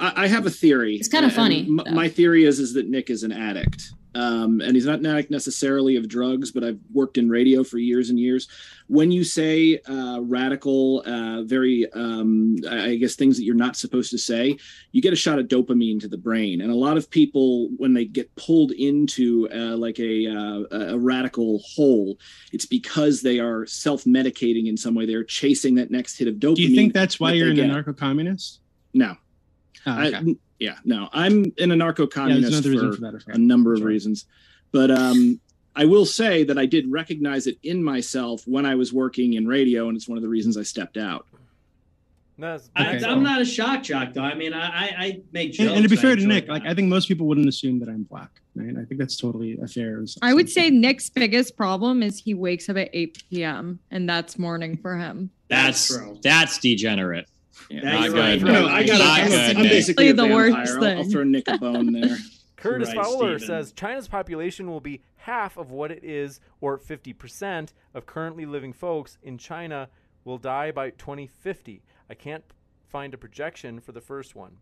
I, 0.00 0.24
I 0.24 0.26
have 0.28 0.46
a 0.46 0.50
theory. 0.50 0.96
It's 0.96 1.08
kinda 1.08 1.30
funny, 1.30 1.60
m- 1.66 1.94
my 1.94 2.08
theory 2.08 2.44
is 2.44 2.58
is 2.58 2.72
that 2.74 2.88
Nick 2.88 3.10
is 3.10 3.22
an 3.22 3.32
addict, 3.32 3.92
um, 4.14 4.60
and 4.60 4.74
he's 4.74 4.86
not 4.86 5.00
an 5.00 5.06
addict 5.06 5.30
necessarily 5.30 5.96
of 5.96 6.08
drugs, 6.08 6.50
but 6.52 6.62
I've 6.64 6.78
worked 6.92 7.18
in 7.18 7.28
radio 7.28 7.64
for 7.64 7.78
years 7.78 8.10
and 8.10 8.18
years. 8.18 8.48
When 8.86 9.10
you 9.10 9.24
say 9.24 9.80
uh, 9.88 10.20
radical, 10.22 11.02
uh, 11.06 11.42
very, 11.42 11.90
um, 11.92 12.56
I 12.70 12.90
I 12.90 12.96
guess 12.96 13.14
things 13.16 13.36
that 13.36 13.44
you're 13.44 13.54
not 13.54 13.76
supposed 13.76 14.10
to 14.12 14.18
say, 14.18 14.56
you 14.92 15.02
get 15.02 15.12
a 15.12 15.16
shot 15.16 15.38
of 15.38 15.48
dopamine 15.48 15.98
to 16.00 16.08
the 16.08 16.18
brain, 16.18 16.60
and 16.60 16.70
a 16.70 16.74
lot 16.74 16.96
of 16.96 17.10
people 17.10 17.68
when 17.76 17.92
they 17.94 18.04
get 18.04 18.34
pulled 18.36 18.72
into 18.72 19.48
uh, 19.50 19.76
like 19.76 19.98
a, 19.98 20.26
uh, 20.28 20.92
a 20.94 20.98
radical 20.98 21.60
hole, 21.74 22.18
it's 22.52 22.66
because 22.66 23.22
they 23.22 23.38
are 23.40 23.66
self-medicating 23.66 24.66
in 24.66 24.76
some 24.76 24.94
way. 24.94 25.06
They're 25.06 25.24
chasing 25.24 25.74
that 25.76 25.90
next 25.90 26.18
hit 26.18 26.28
of 26.28 26.36
dopamine. 26.36 26.56
Do 26.56 26.62
you 26.62 26.76
think 26.76 26.92
that's 26.92 27.18
why 27.18 27.30
that 27.30 27.36
you're 27.36 27.48
an 27.50 27.56
anarcho-communist? 27.56 28.60
No. 28.92 29.16
Oh, 29.86 29.92
I- 29.92 30.06
okay. 30.08 30.16
n- 30.18 30.38
yeah, 30.58 30.76
no, 30.84 31.08
I'm 31.12 31.44
an 31.58 31.70
anarcho 31.70 32.00
yeah, 32.00 32.06
communist 32.06 32.52
another 32.52 32.70
reason 32.70 33.10
for 33.12 33.20
for 33.20 33.32
a 33.32 33.38
number 33.38 33.72
of 33.72 33.80
Sure. 33.80 33.88
reasons. 33.88 34.26
But 34.72 34.90
um, 34.90 35.40
I 35.76 35.84
will 35.84 36.06
say 36.06 36.44
that 36.44 36.56
I 36.58 36.66
did 36.66 36.90
recognize 36.90 37.46
it 37.46 37.58
in 37.62 37.82
myself 37.82 38.42
when 38.46 38.64
I 38.64 38.74
was 38.76 38.92
working 38.92 39.34
in 39.34 39.46
radio, 39.46 39.88
and 39.88 39.96
it's 39.96 40.08
one 40.08 40.16
of 40.16 40.22
the 40.22 40.28
reasons 40.28 40.56
I 40.56 40.62
stepped 40.62 40.96
out. 40.96 41.26
No, 42.36 42.58
I, 42.74 42.98
I'm 42.98 43.22
not 43.22 43.40
a 43.40 43.44
shock 43.44 43.84
jock 43.84 44.12
though. 44.12 44.22
I 44.22 44.34
mean, 44.34 44.52
I, 44.54 44.66
I, 44.66 44.94
I 44.98 45.20
make 45.32 45.50
And, 45.50 45.68
jokes. 45.68 45.72
and 45.74 45.82
to 45.84 45.88
be 45.88 45.94
fair 45.96 46.16
to 46.16 46.26
Nick, 46.26 46.48
like 46.48 46.64
I 46.66 46.74
think 46.74 46.88
most 46.88 47.06
people 47.06 47.26
wouldn't 47.28 47.48
assume 47.48 47.78
that 47.80 47.88
I'm 47.88 48.02
black. 48.04 48.30
Right? 48.56 48.74
I 48.76 48.84
think 48.84 48.98
that's 49.00 49.16
totally 49.16 49.56
a 49.62 49.68
fair. 49.68 50.04
I 50.22 50.34
would 50.34 50.48
say. 50.50 50.68
Nick's 50.70 51.08
biggest 51.10 51.56
problem 51.56 52.02
is 52.02 52.18
he 52.18 52.34
wakes 52.34 52.68
up 52.68 52.76
at 52.76 52.90
8 52.92 53.22
p.m. 53.30 53.78
and 53.92 54.08
that's 54.08 54.36
morning 54.38 54.76
for 54.76 54.96
him. 54.96 55.30
That's 55.48 55.96
That's 55.96 56.18
that's 56.22 56.58
degenerate. 56.58 57.26
That 57.70 57.84
Not 57.84 58.04
you're 58.04 58.14
right. 58.14 58.38
good. 58.38 58.52
No, 58.52 58.66
I 58.66 58.86
got. 58.86 58.98
Not 58.98 59.20
I'm, 59.20 59.28
good, 59.28 59.56
I'm 59.56 59.62
Nick. 59.62 59.70
basically 59.72 60.08
a 60.08 60.14
The 60.14 60.26
worst 60.26 60.56
vampire. 60.72 60.90
I'll, 60.92 60.98
I'll 60.98 61.10
throw 61.10 61.22
Nick 61.24 61.48
a 61.48 61.58
bone 61.58 61.92
there. 61.92 62.16
Curtis 62.56 62.88
Right, 62.88 62.96
Fowler 63.04 63.38
Steven. 63.38 63.46
says 63.64 63.72
China's 63.72 64.08
population 64.08 64.70
will 64.70 64.80
be 64.80 65.02
half 65.16 65.56
of 65.58 65.70
what 65.70 65.90
it 65.90 66.02
is, 66.02 66.40
or 66.60 66.78
50% 66.78 67.70
of 67.92 68.06
currently 68.06 68.46
living 68.46 68.72
folks 68.72 69.18
in 69.22 69.36
China 69.38 69.88
will 70.24 70.38
die 70.38 70.70
by 70.70 70.90
2050. 70.90 71.82
I 72.08 72.14
can't 72.14 72.44
find 72.88 73.12
a 73.12 73.18
projection 73.18 73.80
for 73.80 73.92
the 73.92 74.00
first 74.00 74.34
one. 74.34 74.56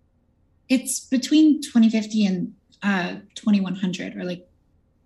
It's 0.68 1.00
between 1.00 1.60
2050 1.62 2.26
and 2.26 2.54
uh, 2.82 3.16
2100 3.36 4.16
or 4.16 4.24
like 4.24 4.48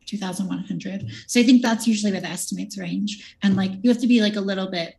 2100. 0.06 1.06
So 1.26 1.40
I 1.40 1.42
think 1.42 1.62
that's 1.62 1.86
usually 1.86 2.12
where 2.12 2.20
the 2.20 2.28
estimates 2.28 2.78
range. 2.78 3.36
And 3.42 3.56
like 3.56 3.72
you 3.82 3.90
have 3.90 4.00
to 4.00 4.06
be 4.06 4.20
like 4.22 4.36
a 4.36 4.40
little 4.40 4.70
bit. 4.70 4.96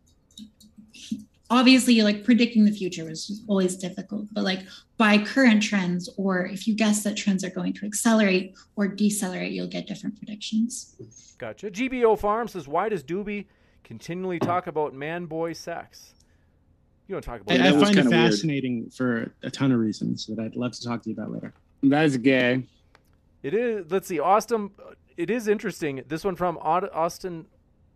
Obviously, 1.50 2.02
like 2.02 2.24
predicting 2.24 2.66
the 2.66 2.72
future 2.72 3.06
was 3.06 3.42
always 3.48 3.78
difficult, 3.78 4.28
but 4.34 4.44
like 4.44 4.60
by 4.98 5.18
current 5.18 5.64
trends, 5.64 6.10
or 6.18 6.46
if 6.46 6.68
you 6.68 6.76
guess 6.76 7.04
that 7.04 7.16
trends 7.16 7.44
are 7.44 7.50
going 7.50 7.72
to 7.74 7.86
accelerate 7.86 8.54
or 8.76 8.88
decelerate, 8.88 9.52
you'll 9.54 9.68
get 9.68 9.88
different 9.88 10.18
predictions. 10.18 10.96
Gotcha. 11.38 11.72
GBO 11.72 12.18
Farm 12.20 12.48
says, 12.48 12.68
why 12.68 12.90
does 12.90 13.04
Doobie 13.04 13.46
continually 13.84 14.40
talk 14.40 14.68
about 14.68 14.94
man-boy 14.94 15.54
sex? 15.54 16.14
You 17.08 17.16
don't 17.16 17.22
talk 17.22 17.42
about 17.42 17.54
I, 17.54 17.58
that 17.60 17.68
I 17.68 17.72
was 17.72 17.84
find 17.84 17.98
it 17.98 18.02
kinda 18.02 18.18
weird. 18.18 18.32
fascinating 18.32 18.90
for 18.90 19.32
a 19.44 19.50
ton 19.50 19.72
of 19.72 19.80
reasons 19.80 20.26
that 20.26 20.40
I'd 20.40 20.58
love 20.58 20.74
to 20.74 20.84
talk 20.84 21.04
to 21.04 21.10
you 21.10 21.16
about 21.16 21.32
later. 21.32 21.54
That's 21.82 22.18
gay. 22.18 22.64
It 23.44 23.54
is. 23.54 23.90
Let's 23.90 24.08
see. 24.08 24.20
Austin. 24.20 24.72
It 25.16 25.30
is 25.30 25.48
interesting. 25.48 26.04
This 26.08 26.24
one 26.26 26.36
from 26.36 26.58
Austin 26.58 27.46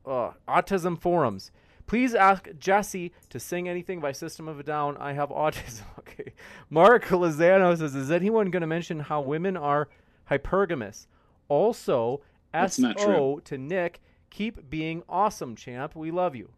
uh, 0.05 0.31
Autism 0.47 0.99
Forums. 0.99 1.51
Please 1.91 2.15
ask 2.15 2.47
Jesse 2.57 3.11
to 3.27 3.37
sing 3.37 3.67
anything 3.67 3.99
by 3.99 4.13
System 4.13 4.47
of 4.47 4.57
a 4.57 4.63
Down. 4.63 4.95
I 4.95 5.11
have 5.11 5.27
autism. 5.27 5.81
Okay. 5.99 6.31
Mark 6.69 7.03
Lozano 7.07 7.77
says, 7.77 7.95
"Is 7.95 8.09
anyone 8.09 8.49
going 8.49 8.61
to 8.61 8.67
mention 8.67 9.01
how 9.01 9.19
women 9.19 9.57
are 9.57 9.89
hypergamous?" 10.29 11.07
Also, 11.49 12.21
That's 12.53 12.79
not 12.79 12.97
SO 12.97 13.41
to 13.43 13.57
Nick. 13.57 13.99
Keep 14.29 14.69
being 14.69 15.03
awesome, 15.09 15.53
champ. 15.57 15.93
We 15.93 16.11
love 16.11 16.33
you. 16.33 16.49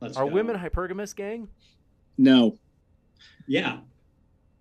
Let's 0.00 0.16
Are 0.16 0.24
go. 0.26 0.32
women 0.32 0.56
hypergamous, 0.56 1.14
gang? 1.14 1.48
No, 2.16 2.56
Yeah. 3.46 3.80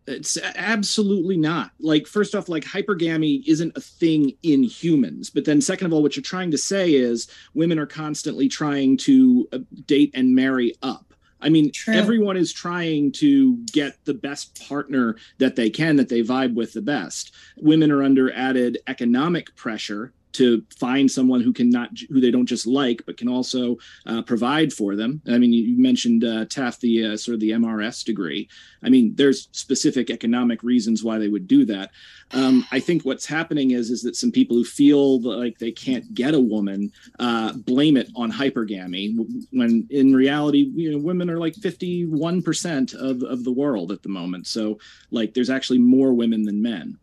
It's 0.05 0.37
absolutely 0.55 1.37
not. 1.37 1.71
Like, 1.79 2.07
first 2.07 2.35
off, 2.35 2.49
like 2.49 2.65
hypergamy 2.65 3.43
isn't 3.47 3.77
a 3.77 3.81
thing 3.81 4.33
in 4.43 4.63
humans. 4.63 5.29
But 5.29 5.45
then, 5.45 5.61
second 5.61 5.87
of 5.87 5.93
all, 5.93 6.01
what 6.01 6.15
you're 6.15 6.23
trying 6.23 6.51
to 6.51 6.57
say 6.57 6.93
is 6.93 7.29
women 7.53 7.79
are 7.79 7.85
constantly 7.85 8.49
trying 8.49 8.97
to 8.97 9.47
uh, 9.53 9.59
date 9.85 10.11
and 10.13 10.35
marry 10.35 10.75
up. 10.83 11.13
I 11.43 11.49
mean, 11.49 11.71
True. 11.71 11.93
everyone 11.93 12.37
is 12.37 12.53
trying 12.53 13.11
to 13.13 13.57
get 13.73 14.03
the 14.05 14.13
best 14.13 14.67
partner 14.67 15.17
that 15.39 15.55
they 15.57 15.69
can, 15.69 15.97
that 15.97 16.07
they 16.07 16.21
vibe 16.21 16.53
with 16.53 16.73
the 16.73 16.81
best. 16.81 17.33
Women 17.57 17.91
are 17.91 18.01
under 18.01 18.33
added 18.33 18.79
economic 18.87 19.53
pressure 19.55 20.13
to 20.33 20.63
find 20.77 21.09
someone 21.09 21.41
who 21.41 21.53
can 21.53 21.69
not 21.69 21.89
who 22.09 22.19
they 22.19 22.31
don't 22.31 22.45
just 22.45 22.67
like 22.67 23.03
but 23.05 23.17
can 23.17 23.27
also 23.27 23.77
uh, 24.05 24.21
provide 24.21 24.73
for 24.73 24.95
them. 24.95 25.21
I 25.27 25.37
mean, 25.37 25.53
you 25.53 25.77
mentioned 25.77 26.23
uh, 26.23 26.45
Taft 26.45 26.81
the 26.81 27.05
uh, 27.05 27.17
sort 27.17 27.35
of 27.35 27.39
the 27.39 27.51
MRS 27.51 28.03
degree. 28.03 28.49
I 28.83 28.89
mean, 28.89 29.13
there's 29.15 29.47
specific 29.51 30.09
economic 30.09 30.63
reasons 30.63 31.03
why 31.03 31.17
they 31.17 31.27
would 31.27 31.47
do 31.47 31.65
that. 31.65 31.91
Um, 32.31 32.65
I 32.71 32.79
think 32.79 33.03
what's 33.03 33.25
happening 33.25 33.71
is 33.71 33.89
is 33.89 34.01
that 34.03 34.15
some 34.15 34.31
people 34.31 34.57
who 34.57 34.63
feel 34.63 35.21
like 35.21 35.59
they 35.59 35.71
can't 35.71 36.13
get 36.13 36.33
a 36.33 36.39
woman 36.39 36.91
uh, 37.19 37.53
blame 37.53 37.97
it 37.97 38.09
on 38.15 38.31
hypergamy, 38.31 39.15
when 39.51 39.87
in 39.89 40.15
reality, 40.15 40.71
you 40.75 40.91
know, 40.91 40.97
women 40.97 41.29
are 41.29 41.39
like 41.39 41.55
51 41.55 42.41
percent 42.41 42.93
of 42.93 43.23
of 43.23 43.43
the 43.43 43.51
world 43.51 43.91
at 43.91 44.01
the 44.01 44.09
moment. 44.09 44.47
So, 44.47 44.79
like, 45.11 45.33
there's 45.33 45.49
actually 45.49 45.79
more 45.79 46.13
women 46.13 46.43
than 46.43 46.61
men. 46.61 46.97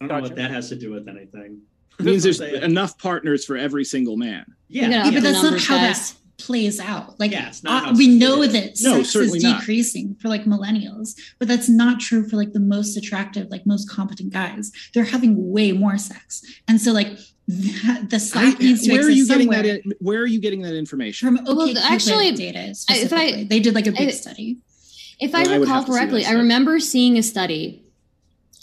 I 0.00 0.06
don't 0.06 0.16
know 0.16 0.22
what 0.22 0.36
that 0.36 0.50
has 0.50 0.68
to 0.70 0.76
do 0.76 0.92
with 0.92 1.08
anything. 1.08 1.60
It 2.00 2.04
means 2.04 2.22
there's 2.22 2.40
enough 2.40 2.98
partners 2.98 3.44
for 3.44 3.56
every 3.56 3.84
single 3.84 4.16
man. 4.16 4.44
Yeah, 4.68 4.88
Yeah, 4.88 5.10
but 5.10 5.22
that's 5.22 5.42
not 5.42 5.60
how 5.60 5.76
guys. 5.78 6.12
that 6.12 6.16
plays 6.38 6.80
out. 6.80 7.18
Like 7.20 7.32
Yeah, 7.32 7.48
it's 7.48 7.62
not 7.62 7.88
uh, 7.88 7.94
we 7.96 8.08
know 8.08 8.42
is. 8.42 8.52
that 8.52 8.64
No, 8.82 8.94
sex 8.96 9.06
is 9.06 9.12
certainly 9.12 9.38
not. 9.40 9.60
decreasing 9.60 10.16
for 10.20 10.28
like 10.28 10.44
millennials, 10.44 11.14
but 11.38 11.48
that's 11.48 11.68
not 11.68 12.00
true 12.00 12.26
for 12.28 12.36
like 12.36 12.52
the 12.52 12.60
most 12.60 12.96
attractive, 12.96 13.48
like 13.50 13.66
most 13.66 13.90
competent 13.90 14.32
guys. 14.32 14.72
They're 14.94 15.04
having 15.04 15.50
way 15.52 15.72
more 15.72 15.98
sex, 15.98 16.42
and 16.68 16.80
so 16.80 16.92
like 16.92 17.08
that, 17.48 18.08
the 18.10 18.32
I- 18.34 18.54
needs 18.62 18.82
to 18.84 18.92
where 18.92 19.06
are 19.06 19.10
exist 19.10 19.16
you 19.18 19.26
getting 19.26 19.50
that? 19.50 19.66
In, 19.66 19.92
where 19.98 20.20
are 20.20 20.26
you 20.26 20.40
getting 20.40 20.62
that 20.62 20.74
information? 20.76 21.36
From 21.36 21.46
OK 21.48 21.74
actually, 21.82 22.32
data 22.32 22.74
I- 22.88 22.96
if 22.98 23.12
I- 23.12 23.44
they 23.44 23.60
did 23.60 23.74
like 23.74 23.86
a 23.86 23.92
big 23.92 24.08
I- 24.08 24.12
study. 24.12 24.58
If 25.18 25.32
Well, 25.34 25.46
I 25.46 25.52
I 25.52 25.56
recall 25.58 25.74
have 25.80 25.86
correctly, 25.86 26.24
I 26.24 26.32
remember 26.32 26.80
seeing 26.80 27.18
a 27.18 27.22
study 27.22 27.82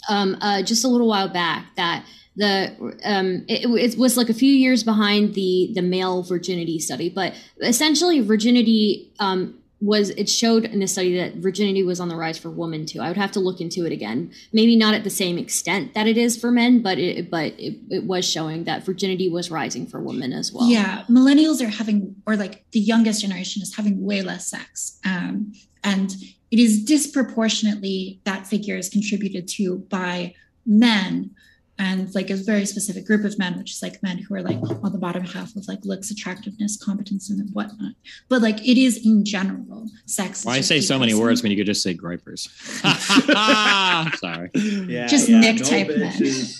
um, 0.08 0.36
uh, 0.40 0.62
just 0.62 0.84
a 0.84 0.88
little 0.88 1.06
while 1.06 1.28
back 1.28 1.66
that 1.76 2.04
the 2.38 2.96
um, 3.04 3.44
it, 3.48 3.68
it 3.68 3.98
was 3.98 4.16
like 4.16 4.28
a 4.28 4.34
few 4.34 4.52
years 4.52 4.82
behind 4.82 5.34
the 5.34 5.70
the 5.74 5.82
male 5.82 6.22
virginity 6.22 6.78
study, 6.78 7.08
but 7.08 7.34
essentially 7.60 8.20
virginity 8.20 9.12
um, 9.18 9.58
was 9.80 10.10
it 10.10 10.28
showed 10.28 10.64
in 10.64 10.80
a 10.80 10.88
study 10.88 11.16
that 11.16 11.34
virginity 11.36 11.82
was 11.82 11.98
on 12.00 12.08
the 12.08 12.14
rise 12.14 12.38
for 12.38 12.48
women 12.48 12.86
too. 12.86 13.00
I 13.00 13.08
would 13.08 13.16
have 13.16 13.32
to 13.32 13.40
look 13.40 13.60
into 13.60 13.84
it 13.84 13.92
again. 13.92 14.32
Maybe 14.52 14.76
not 14.76 14.94
at 14.94 15.02
the 15.02 15.10
same 15.10 15.36
extent 15.36 15.94
that 15.94 16.06
it 16.06 16.16
is 16.16 16.36
for 16.36 16.52
men, 16.52 16.80
but 16.80 16.98
it 16.98 17.28
but 17.28 17.52
it, 17.58 17.78
it 17.90 18.04
was 18.04 18.28
showing 18.28 18.64
that 18.64 18.84
virginity 18.84 19.28
was 19.28 19.50
rising 19.50 19.86
for 19.86 20.00
women 20.00 20.32
as 20.32 20.52
well. 20.52 20.68
Yeah, 20.68 21.04
millennials 21.10 21.60
are 21.60 21.68
having, 21.68 22.14
or 22.24 22.36
like 22.36 22.64
the 22.70 22.80
youngest 22.80 23.20
generation 23.20 23.62
is 23.62 23.74
having 23.74 24.04
way 24.04 24.22
less 24.22 24.46
sex. 24.48 25.00
Um, 25.04 25.52
and 25.82 26.14
it 26.52 26.58
is 26.60 26.84
disproportionately 26.84 28.20
that 28.24 28.46
figure 28.46 28.76
is 28.76 28.88
contributed 28.88 29.48
to 29.48 29.78
by 29.90 30.34
men 30.64 31.34
and 31.78 32.12
like 32.14 32.30
a 32.30 32.36
very 32.36 32.66
specific 32.66 33.06
group 33.06 33.24
of 33.24 33.38
men, 33.38 33.56
which 33.58 33.72
is 33.72 33.82
like 33.82 34.02
men 34.02 34.18
who 34.18 34.34
are 34.34 34.42
like 34.42 34.58
on 34.82 34.92
the 34.92 34.98
bottom 34.98 35.24
half 35.24 35.54
of 35.56 35.66
like 35.68 35.78
looks, 35.84 36.10
attractiveness, 36.10 36.76
competence, 36.82 37.30
and 37.30 37.48
whatnot. 37.52 37.92
But 38.28 38.42
like 38.42 38.60
it 38.66 38.78
is 38.80 39.04
in 39.06 39.24
general, 39.24 39.86
sex. 40.06 40.40
is 40.40 40.44
Why 40.44 40.56
just 40.58 40.68
say 40.68 40.80
so 40.80 40.98
many 40.98 41.12
decreasing. 41.12 41.24
words 41.26 41.42
when 41.42 41.52
you 41.52 41.58
could 41.58 41.66
just 41.66 41.82
say 41.82 41.94
gripers? 41.94 42.48
Sorry. 44.18 44.50
Yeah, 44.54 45.06
Just 45.06 45.28
yeah, 45.28 45.40
Nick 45.40 45.58
no 45.60 45.64
type 45.64 45.88
men. 45.88 46.12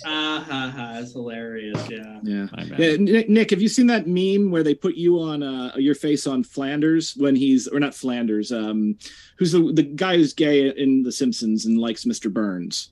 Ah 0.05 0.45
ha 0.47 0.73
ha, 0.75 0.97
it's 0.99 1.13
hilarious. 1.13 1.89
Yeah. 1.89 2.19
Yeah. 2.23 2.47
Yeah, 2.77 2.95
Nick, 2.97 3.29
Nick, 3.29 3.49
have 3.51 3.61
you 3.61 3.67
seen 3.69 3.87
that 3.87 4.07
meme 4.07 4.51
where 4.51 4.63
they 4.63 4.73
put 4.75 4.95
you 4.95 5.19
on 5.19 5.43
uh, 5.43 5.73
your 5.75 5.95
face 5.95 6.27
on 6.27 6.43
Flanders 6.43 7.15
when 7.17 7.35
he's 7.35 7.67
or 7.67 7.79
not 7.79 7.93
Flanders? 7.95 8.51
Um, 8.51 8.97
who's 9.37 9.51
the 9.51 9.71
the 9.73 9.83
guy 9.83 10.15
who's 10.17 10.33
gay 10.33 10.69
in 10.69 11.03
The 11.03 11.11
Simpsons 11.11 11.65
and 11.65 11.77
likes 11.77 12.05
Mr. 12.05 12.31
Burns? 12.31 12.91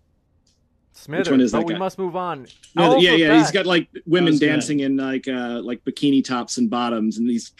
Smithers, 0.97 1.29
one 1.29 1.41
is 1.41 1.51
but 1.51 1.59
that 1.59 1.65
we 1.67 1.73
guy? 1.73 1.79
must 1.79 1.97
move 1.99 2.15
on. 2.15 2.47
No, 2.75 2.97
yeah, 2.97 3.11
yeah, 3.11 3.37
He's 3.37 3.51
got 3.51 3.65
like 3.65 3.87
women 4.05 4.31
was 4.31 4.39
good. 4.39 4.47
dancing 4.47 4.79
in 4.79 4.97
like 4.97 5.27
uh 5.27 5.61
like 5.63 5.83
bikini 5.85 6.23
tops 6.23 6.57
and 6.57 6.69
bottoms, 6.69 7.17
and 7.17 7.29
he's 7.29 7.51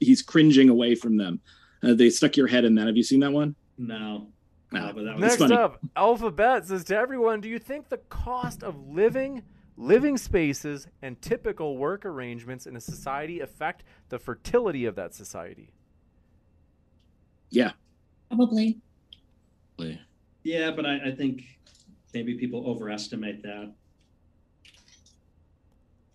he's 0.00 0.22
cringing 0.22 0.68
away 0.68 0.94
from 0.94 1.16
them. 1.16 1.40
Uh, 1.82 1.94
they 1.94 2.10
stuck 2.10 2.36
your 2.36 2.46
head 2.48 2.64
in 2.64 2.74
that. 2.74 2.86
Have 2.86 2.96
you 2.96 3.02
seen 3.02 3.20
that 3.20 3.32
one? 3.32 3.54
No. 3.78 4.28
No. 4.72 4.86
No, 4.86 4.92
but 4.92 5.04
that 5.04 5.14
was 5.14 5.20
Next 5.20 5.36
funny. 5.36 5.54
up, 5.56 5.80
Alphabet 5.96 6.66
says 6.66 6.84
to 6.84 6.96
everyone, 6.96 7.40
do 7.40 7.48
you 7.48 7.58
think 7.58 7.88
the 7.88 7.96
cost 8.08 8.62
of 8.62 8.76
living, 8.88 9.42
living 9.76 10.16
spaces, 10.16 10.86
and 11.02 11.20
typical 11.22 11.76
work 11.76 12.04
arrangements 12.04 12.66
in 12.66 12.76
a 12.76 12.80
society 12.80 13.40
affect 13.40 13.82
the 14.10 14.18
fertility 14.18 14.84
of 14.84 14.94
that 14.96 15.12
society? 15.14 15.72
Yeah. 17.50 17.72
Probably. 18.28 18.78
Yeah, 20.42 20.70
but 20.70 20.86
I, 20.86 21.08
I 21.08 21.10
think 21.14 21.42
maybe 22.14 22.34
people 22.34 22.66
overestimate 22.66 23.42
that. 23.42 23.72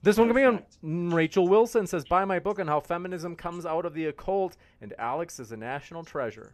This 0.01 0.17
one 0.17 0.27
coming 0.27 0.45
on. 0.45 1.09
Rachel 1.11 1.48
Wilson 1.48 1.88
says, 1.88 2.06
buy 2.06 2.25
my 2.25 2.38
book 2.38 2.59
on 2.59 2.67
how 2.67 2.80
feminism 2.80 3.35
comes 3.35 3.65
out 3.65 3.85
of 3.85 3.93
the 3.95 4.06
occult, 4.06 4.56
and 4.82 4.93
Alex 4.99 5.40
is 5.40 5.51
a 5.51 5.57
national 5.57 6.03
treasure. 6.03 6.53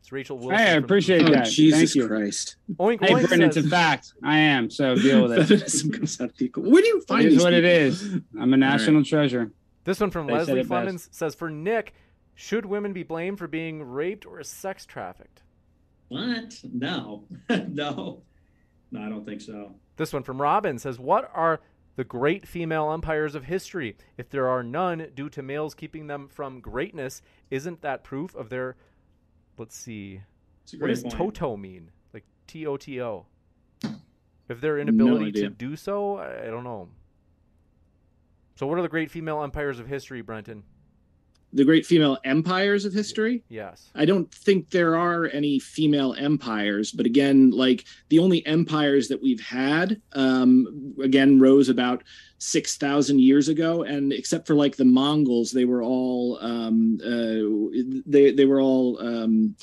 It's 0.00 0.10
Rachel 0.10 0.36
Wilson. 0.36 0.56
Hey, 0.56 0.72
I 0.72 0.74
from- 0.76 0.84
appreciate 0.84 1.22
Oh, 1.22 1.30
that. 1.32 1.46
Jesus 1.46 1.78
Thank 1.78 1.94
you. 1.94 2.08
Christ! 2.08 2.56
Oink 2.76 3.00
Hey, 3.00 3.12
Oink 3.14 3.28
Brendan, 3.28 3.48
it's 3.48 3.56
a 3.56 3.62
fact. 3.62 4.14
I 4.24 4.38
am. 4.38 4.68
So 4.68 4.96
deal 4.96 5.22
with 5.22 5.32
it. 5.38 5.44
Feminism 5.46 5.92
comes 5.92 6.20
out 6.20 6.30
of 6.30 6.36
people. 6.36 6.64
Where 6.64 6.82
do 6.82 6.88
you 6.88 7.00
find 7.02 7.24
It 7.26 7.30
these 7.30 7.38
is 7.38 7.44
what 7.44 7.52
it 7.52 7.62
people? 7.62 8.16
is. 8.16 8.22
I'm 8.40 8.52
a 8.52 8.56
national 8.56 9.04
treasure. 9.04 9.52
This 9.84 10.00
one 10.00 10.10
from 10.10 10.26
They 10.26 10.32
Leslie 10.34 10.60
it. 10.60 10.68
Flemons 10.68 11.08
says, 11.12 11.34
for 11.36 11.50
Nick, 11.50 11.94
should 12.34 12.66
women 12.66 12.92
be 12.92 13.04
blamed 13.04 13.38
for 13.38 13.46
being 13.46 13.80
raped 13.82 14.26
or 14.26 14.42
sex 14.42 14.84
trafficked? 14.84 15.42
What? 16.08 16.54
No. 16.72 17.24
no. 17.68 18.22
No, 18.90 19.02
I 19.02 19.08
don't 19.08 19.24
think 19.24 19.40
so. 19.40 19.74
This 19.96 20.12
one 20.12 20.22
from 20.22 20.40
Robin 20.40 20.78
says, 20.78 20.98
What 20.98 21.30
are 21.34 21.60
the 21.96 22.04
great 22.04 22.46
female 22.46 22.92
empires 22.92 23.34
of 23.34 23.44
history? 23.44 23.96
If 24.16 24.30
there 24.30 24.48
are 24.48 24.62
none 24.62 25.08
due 25.14 25.28
to 25.30 25.42
males 25.42 25.74
keeping 25.74 26.06
them 26.06 26.28
from 26.28 26.60
greatness, 26.60 27.22
isn't 27.50 27.82
that 27.82 28.04
proof 28.04 28.34
of 28.34 28.48
their. 28.48 28.76
Let's 29.56 29.76
see. 29.76 30.20
What 30.78 30.88
does 30.88 31.02
point. 31.02 31.14
Toto 31.14 31.56
mean? 31.56 31.90
Like 32.14 32.24
T 32.46 32.66
O 32.66 32.76
T 32.76 33.02
O. 33.02 33.26
If 34.48 34.60
their 34.60 34.78
inability 34.78 35.32
to 35.32 35.50
do 35.50 35.76
so, 35.76 36.16
I 36.16 36.46
I 36.46 36.46
don't 36.46 36.64
know. 36.64 36.88
So, 38.56 38.66
what 38.66 38.78
are 38.78 38.82
the 38.82 38.88
great 38.88 39.10
female 39.10 39.42
empires 39.42 39.78
of 39.78 39.86
history, 39.86 40.20
Brenton? 40.20 40.64
The 41.52 41.64
great 41.64 41.86
female 41.86 42.18
empires 42.24 42.84
of 42.84 42.92
history. 42.92 43.42
Yes. 43.48 43.90
I 43.94 44.04
don't 44.04 44.30
think 44.32 44.68
there 44.68 44.96
are 44.96 45.26
any 45.26 45.58
female 45.58 46.14
empires, 46.18 46.92
but 46.92 47.06
again, 47.06 47.50
like 47.50 47.86
the 48.10 48.18
only 48.18 48.44
empires 48.44 49.08
that 49.08 49.22
we've 49.22 49.40
had, 49.40 50.00
um, 50.12 50.94
again, 51.02 51.40
rose 51.40 51.70
about 51.70 52.04
six 52.36 52.76
thousand 52.76 53.20
years 53.20 53.48
ago, 53.48 53.82
and 53.82 54.12
except 54.12 54.46
for 54.46 54.54
like 54.54 54.76
the 54.76 54.84
Mongols, 54.84 55.50
they 55.50 55.64
were 55.64 55.82
all 55.82 56.38
um, 56.42 56.98
uh, 57.02 58.02
they 58.06 58.30
they 58.30 58.44
were 58.44 58.60
all 58.60 59.00
um, 59.00 59.56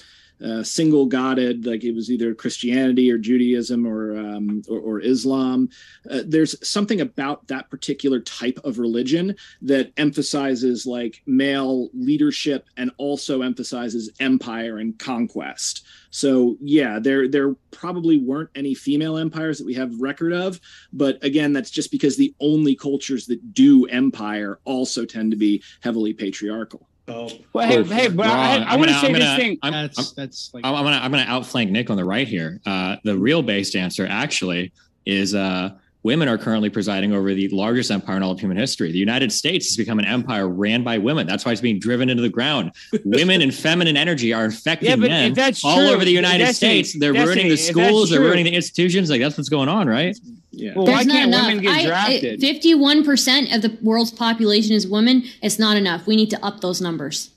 uh, 0.43 0.64
single 0.64 1.05
godded, 1.05 1.65
like 1.65 1.83
it 1.83 1.93
was 1.93 2.11
either 2.11 2.33
Christianity 2.33 3.11
or 3.11 3.17
Judaism 3.17 3.85
or 3.85 4.17
um, 4.17 4.61
or, 4.67 4.80
or 4.80 4.99
Islam. 5.01 5.69
Uh, 6.09 6.22
there's 6.25 6.55
something 6.67 7.01
about 7.01 7.47
that 7.47 7.69
particular 7.69 8.19
type 8.19 8.59
of 8.64 8.80
religion 8.80 9.35
that 9.61 9.91
emphasizes 9.97 10.85
like 10.85 11.22
male 11.25 11.89
leadership 11.93 12.67
and 12.77 12.91
also 12.97 13.41
emphasizes 13.41 14.11
empire 14.19 14.77
and 14.77 14.97
conquest. 14.99 15.85
So 16.09 16.57
yeah, 16.61 16.99
there 16.99 17.27
there 17.27 17.53
probably 17.72 18.17
weren't 18.17 18.49
any 18.55 18.73
female 18.73 19.17
empires 19.17 19.57
that 19.57 19.65
we 19.65 19.73
have 19.75 20.01
record 20.01 20.33
of, 20.33 20.59
but 20.91 21.23
again, 21.23 21.53
that's 21.53 21.72
just 21.72 21.91
because 21.91 22.17
the 22.17 22.33
only 22.39 22.75
cultures 22.75 23.25
that 23.27 23.53
do 23.53 23.85
empire 23.85 24.59
also 24.65 25.05
tend 25.05 25.31
to 25.31 25.38
be 25.38 25.64
heavily 25.81 26.14
patriarchal. 26.14 26.88
Oh, 27.08 27.30
Well, 27.53 27.67
hey, 27.67 27.84
hey, 27.84 28.08
but 28.08 28.25
I, 28.25 28.30
wrong. 28.58 28.64
I 28.67 28.74
I'm 28.74 28.80
want 28.80 28.90
to 28.90 28.95
gonna- 28.95 29.00
say 29.01 29.08
I'm 29.08 29.14
this 29.14 29.24
gonna- 29.24 29.38
thing. 29.38 29.58
I'm, 29.61 29.74
That's 29.74 30.11
that's 30.14 30.51
like 30.53 30.66
I'm, 30.66 30.74
I'm 30.74 30.84
gonna 30.84 30.98
I'm 30.98 31.11
gonna 31.11 31.25
outflank 31.27 31.69
Nick 31.69 31.90
on 31.92 31.98
the 31.98 32.06
right 32.06 32.27
here. 32.27 32.59
Uh, 32.66 32.95
the 33.03 33.16
real 33.17 33.43
based 33.43 33.75
answer 33.75 34.08
actually 34.09 34.72
is 35.06 35.35
uh, 35.35 35.69
women 36.06 36.27
are 36.27 36.38
currently 36.38 36.69
presiding 36.69 37.14
over 37.14 37.34
the 37.34 37.50
largest 37.50 37.90
empire 37.90 38.16
in 38.16 38.22
all 38.22 38.30
of 38.32 38.40
human 38.40 38.56
history. 38.56 38.92
The 38.92 39.00
United 39.00 39.32
States 39.34 39.69
has 39.69 39.75
become 39.75 39.98
an 39.98 40.06
empire 40.06 40.48
ran 40.48 40.84
by 40.84 41.00
women. 41.00 41.25
That's 41.25 41.43
why 41.43 41.51
it's 41.51 41.61
being 41.61 41.80
driven 41.80 42.09
into 42.11 42.22
the 42.22 42.30
ground. 42.30 42.72
women 43.06 43.42
and 43.42 43.51
feminine 43.51 43.98
energy 43.98 44.32
are 44.32 44.45
infecting 44.45 44.90
Yeah, 44.92 44.98
but 44.98 45.09
men 45.09 45.32
if 45.32 45.35
that's 45.35 45.66
all 45.66 45.77
true, 45.77 45.88
over 45.88 46.06
the 46.06 46.11
United 46.11 46.45
Destiny, 46.45 46.84
States. 46.84 47.00
They're 47.00 47.11
Destiny, 47.11 47.35
ruining 47.35 47.50
the 47.50 47.58
schools. 47.58 48.11
They're 48.11 48.22
ruining 48.22 48.45
the 48.45 48.53
institutions. 48.53 49.09
Like 49.09 49.19
that's 49.19 49.35
what's 49.35 49.50
going 49.50 49.67
on, 49.67 49.88
right? 49.88 50.16
Yeah. 50.51 50.74
Well, 50.75 50.85
why 50.85 50.93
There's 50.93 51.08
not 51.08 51.14
can't 51.16 51.27
enough. 51.30 51.48
women 51.48 51.64
get 51.64 51.72
I- 51.75 51.85
drafted? 51.85 52.40
Fifty-one 52.40 53.03
percent 53.03 53.51
of 53.51 53.64
the 53.64 53.75
world's 53.82 54.11
population 54.11 54.75
is 54.75 54.88
women. 54.88 55.24
It's 55.42 55.58
not 55.58 55.75
enough. 55.75 56.06
We 56.06 56.16
need 56.16 56.30
to 56.30 56.45
up 56.45 56.61
those 56.61 56.80
numbers. 56.82 57.32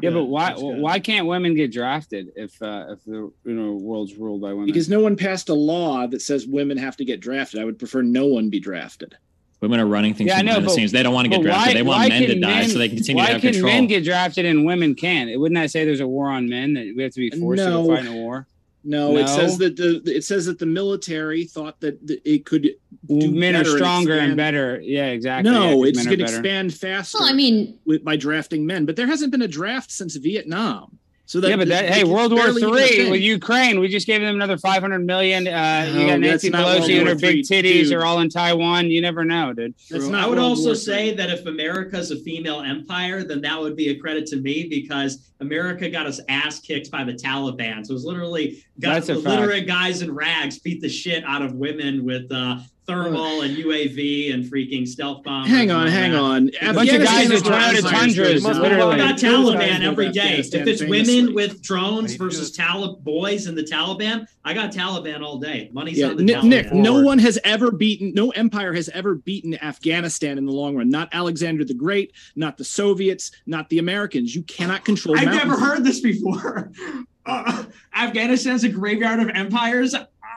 Yeah, 0.00 0.10
Good. 0.10 0.14
but 0.14 0.24
why 0.24 0.54
why 0.54 0.98
can't 1.00 1.26
women 1.26 1.54
get 1.54 1.72
drafted 1.72 2.32
if 2.36 2.60
uh, 2.62 2.86
if 2.90 3.04
the 3.04 3.12
you 3.44 3.54
know 3.54 3.72
world's 3.72 4.14
ruled 4.14 4.40
by 4.40 4.52
women? 4.52 4.66
Because 4.66 4.88
no 4.88 5.00
one 5.00 5.16
passed 5.16 5.48
a 5.48 5.54
law 5.54 6.06
that 6.06 6.20
says 6.22 6.46
women 6.46 6.76
have 6.78 6.96
to 6.98 7.04
get 7.04 7.20
drafted. 7.20 7.60
I 7.60 7.64
would 7.64 7.78
prefer 7.78 8.02
no 8.02 8.26
one 8.26 8.50
be 8.50 8.60
drafted. 8.60 9.16
Women 9.60 9.80
are 9.80 9.86
running 9.86 10.12
things 10.12 10.28
Yeah, 10.28 10.34
I 10.34 10.38
from 10.38 10.46
know, 10.46 10.50
behind 10.52 10.64
the 10.64 10.66
but- 10.68 10.74
scenes. 10.74 10.92
They 10.92 11.02
don't 11.02 11.14
want 11.14 11.24
to 11.26 11.30
get 11.30 11.42
drafted. 11.42 11.68
why- 11.68 11.74
they 11.74 11.82
want 11.82 12.08
men 12.10 12.22
to 12.28 12.40
die 12.40 12.48
men- 12.60 12.68
so 12.68 12.78
they 12.78 12.88
can 12.88 12.96
continue 12.98 13.22
why 13.22 13.26
to 13.28 13.32
have 13.34 13.40
control. 13.40 13.62
Why 13.64 13.70
can 13.70 13.78
control. 13.78 13.80
men 13.82 13.86
get 13.88 14.04
drafted 14.04 14.44
and 14.46 14.64
women 14.66 14.94
can't? 14.94 15.40
Wouldn't 15.40 15.58
that 15.58 15.70
say 15.70 15.84
there's 15.86 16.00
a 16.00 16.06
war 16.08 16.28
on 16.28 16.48
men 16.50 16.74
that 16.74 16.92
we 16.96 17.02
have 17.02 17.12
to 17.12 17.20
be 17.20 17.30
forced 17.30 17.62
to 17.62 17.70
No. 17.70 17.84
go 17.86 17.94
fight 17.96 18.04
in 18.04 18.12
a 18.12 18.16
war? 18.16 18.46
No, 18.84 19.16
it 19.16 19.28
says 19.28 19.56
that 19.58 19.76
the 19.76 20.02
it 20.04 20.24
says 20.24 20.44
that 20.46 20.58
the 20.58 20.66
military 20.66 21.44
thought 21.44 21.80
that 21.80 22.06
the, 22.06 22.20
it 22.24 22.44
could 22.44 22.68
do 23.08 23.30
men 23.32 23.54
are 23.56 23.60
better 23.60 23.70
and 23.70 23.78
stronger 23.78 24.18
and 24.18 24.36
better. 24.36 24.80
Yeah, 24.82 25.06
exactly. 25.06 25.50
No, 25.50 25.62
Yeah, 25.62 25.68
'cause 25.70 25.88
it's 25.88 26.06
going 26.06 26.18
to 26.18 26.24
expand 26.24 26.74
faster. 26.74 27.18
Well, 27.18 27.28
I 27.28 27.32
mean, 27.32 27.78
with, 27.86 28.04
by 28.04 28.16
drafting 28.16 28.66
men, 28.66 28.84
but 28.84 28.96
there 28.96 29.06
hasn't 29.06 29.30
been 29.32 29.42
a 29.42 29.48
draft 29.48 29.90
since 29.90 30.16
Vietnam. 30.16 30.98
So 31.26 31.40
that 31.40 31.48
yeah, 31.48 31.56
but 31.56 31.68
that 31.68 31.84
like, 31.84 31.94
hey, 31.94 32.00
it's 32.02 32.08
World 32.10 32.32
War 32.32 32.42
barely 32.44 32.62
even 32.62 32.74
a 32.74 32.86
Three 32.86 33.10
with 33.10 33.20
Ukraine, 33.22 33.80
we 33.80 33.88
just 33.88 34.06
gave 34.06 34.20
them 34.20 34.34
another 34.34 34.58
five 34.58 34.82
hundred 34.82 35.06
million. 35.06 35.48
Uh, 35.48 35.90
No, 35.94 36.00
you 36.00 36.06
got 36.06 36.20
Nancy 36.20 36.50
Pelosi 36.50 36.98
and 36.98 37.08
her 37.08 37.14
big 37.14 37.44
titties 37.44 37.84
dude. 37.84 37.94
are 37.94 38.04
all 38.04 38.20
in 38.20 38.28
Taiwan. 38.28 38.90
You 38.90 39.00
never 39.00 39.24
know, 39.24 39.54
dude. 39.54 39.74
That's 39.90 40.06
not 40.06 40.24
I 40.24 40.26
would 40.26 40.36
World 40.38 40.50
also 40.50 40.66
War 40.66 40.74
say 40.74 41.08
III. 41.08 41.14
that 41.14 41.30
if 41.30 41.46
America's 41.46 42.10
a 42.10 42.16
female 42.20 42.60
empire, 42.60 43.24
then 43.24 43.40
that 43.40 43.58
would 43.58 43.74
be 43.74 43.88
a 43.88 43.98
credit 43.98 44.26
to 44.26 44.36
me 44.36 44.66
because 44.68 45.30
America 45.40 45.88
got 45.88 46.04
us 46.06 46.20
ass 46.28 46.60
kicked 46.60 46.90
by 46.90 47.04
the 47.04 47.14
Taliban. 47.14 47.86
So 47.86 47.92
it 47.92 47.94
was 47.94 48.04
literally 48.04 48.62
got 48.78 48.92
That's 48.94 49.08
a 49.08 49.14
fact. 49.14 49.26
literate 49.26 49.66
guys 49.66 50.02
in 50.02 50.14
rags 50.14 50.58
beat 50.58 50.82
the 50.82 50.90
shit 50.90 51.24
out 51.24 51.40
of 51.40 51.54
women 51.54 52.04
with 52.04 52.30
uh, 52.30 52.58
thermal 52.86 53.42
and 53.42 53.56
UAV 53.56 54.32
and 54.34 54.44
freaking 54.44 54.86
stealth 54.86 55.22
bombs. 55.22 55.48
Hang 55.48 55.70
on, 55.70 55.86
hang 55.86 56.14
on. 56.14 56.50
A 56.60 56.72
bunch 56.72 56.90
of 56.92 57.02
guys 57.02 57.30
Afghanistan 57.30 57.30
with 57.30 57.42
is 57.42 57.44
where 57.48 57.60
Toyota 57.60 57.90
Tundras, 57.90 58.42
go 58.42 58.52
down. 58.52 58.62
literally. 58.62 58.94
I 58.94 58.98
got 58.98 59.18
Taliban 59.18 59.82
every 59.82 60.10
day. 60.10 60.38
If 60.38 60.54
it's 60.54 60.82
women 60.82 61.34
with 61.34 61.62
drones 61.62 62.14
versus 62.16 62.48
this. 62.50 62.56
Talib 62.56 63.02
boys 63.04 63.46
and 63.46 63.56
the 63.56 63.62
Taliban, 63.62 64.26
I 64.44 64.54
got 64.54 64.72
Taliban 64.72 65.22
all 65.22 65.38
day. 65.38 65.70
Money's 65.72 65.98
Yeah, 65.98 66.08
on 66.08 66.16
the 66.16 66.22
Nick, 66.24 66.36
Taliban. 66.38 66.44
Nick, 66.44 66.72
no 66.72 67.00
one 67.02 67.18
has 67.18 67.38
ever 67.44 67.70
beaten, 67.70 68.12
no 68.14 68.30
empire 68.30 68.72
has 68.72 68.88
ever 68.90 69.14
beaten 69.14 69.54
Afghanistan 69.62 70.38
in 70.38 70.44
the 70.44 70.52
long 70.52 70.76
run. 70.76 70.88
Not 70.90 71.08
Alexander 71.12 71.64
the 71.64 71.74
Great, 71.74 72.12
not 72.36 72.56
the 72.58 72.64
Soviets, 72.64 73.30
not 73.46 73.68
the 73.70 73.78
Americans. 73.78 74.34
You 74.34 74.42
cannot 74.42 74.84
control. 74.84 75.14
It. 75.16 75.20
I've 75.20 75.26
mountains. 75.26 75.44
never 75.44 75.60
heard 75.60 75.84
this 75.84 76.00
before. 76.00 76.70
Uh, 77.26 77.64
Afghanistan's 77.94 78.64
a 78.64 78.68
graveyard 78.68 79.18
of 79.18 79.30
empires. 79.30 79.94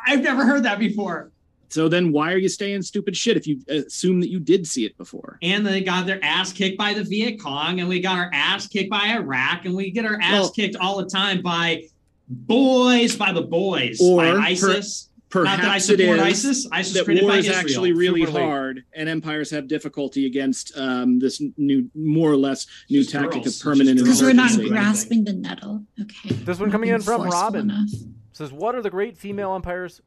I've 0.08 0.22
never 0.24 0.45
heard 0.45 0.64
that 0.64 0.80
before. 0.80 1.34
So 1.70 1.90
then, 1.90 2.12
why 2.12 2.32
are 2.34 2.38
you 2.38 2.50
saying 2.50 2.82
stupid 2.84 3.16
shit 3.18 3.36
if 3.38 3.46
you 3.46 3.60
assume 3.68 4.20
that 4.22 4.30
you 4.30 4.40
did 4.40 4.66
see 4.66 4.86
it 4.86 4.98
before? 4.98 5.38
And 5.42 5.66
they 5.66 5.82
got 5.82 6.06
their 6.06 6.24
ass 6.24 6.54
kicked 6.54 6.78
by 6.78 6.94
the 6.94 7.04
Viet 7.04 7.42
Cong, 7.42 7.80
and 7.80 7.90
we 7.90 8.00
got 8.00 8.18
our 8.18 8.30
ass 8.34 8.68
kicked 8.68 8.90
by 8.90 9.08
Iraq, 9.18 9.66
and 9.66 9.76
we 9.76 9.92
get 9.92 10.06
our 10.06 10.20
ass 10.22 10.32
Well- 10.32 10.52
kicked 10.52 10.76
all 10.78 10.98
the 10.98 11.10
time 11.10 11.42
by 11.42 11.84
boys, 12.30 13.16
by 13.16 13.32
the 13.32 13.42
boys, 13.42 14.00
Or 14.02 14.18
by 14.18 14.32
per- 14.32 14.40
ISIS. 14.40 15.10
Not 15.36 15.60
that 15.60 15.66
I 15.70 15.78
support 15.78 16.00
is 16.20 16.22
ISIS. 16.22 16.68
ISIS 16.72 16.94
that 16.94 17.08
war 17.22 17.32
by 17.32 17.38
is 17.40 17.46
Israel. 17.48 17.60
actually 17.60 17.92
really 17.92 18.22
Super 18.22 18.32
late. 18.32 18.42
hard, 18.44 18.84
and 18.94 19.10
empires 19.10 19.52
have 19.52 19.68
difficulty 19.68 20.26
against 20.26 20.72
um, 20.78 21.20
this 21.20 21.42
new, 21.58 21.90
more 21.94 22.32
or 22.32 22.38
less 22.38 22.66
new 22.90 23.00
Just 23.02 23.12
tactic 23.12 23.44
girls. 23.44 23.58
of 23.58 23.62
permanent 23.64 23.98
Just 24.00 24.06
Because 24.06 24.22
we're 24.22 24.32
not 24.34 24.58
grasping 24.70 25.26
the 25.26 25.34
nettle. 25.34 25.84
Okay. 26.02 26.34
This 26.34 26.60
one 26.60 26.72
coming 26.72 26.90
in 26.92 27.02
from 27.02 27.24
Robin. 27.24 27.70
enough. 27.70 27.90
Says, 28.32 28.54
what 28.54 28.74
are 28.76 28.82
the 28.82 28.90
great 28.90 29.18
female 29.18 29.54
empires? 29.54 30.02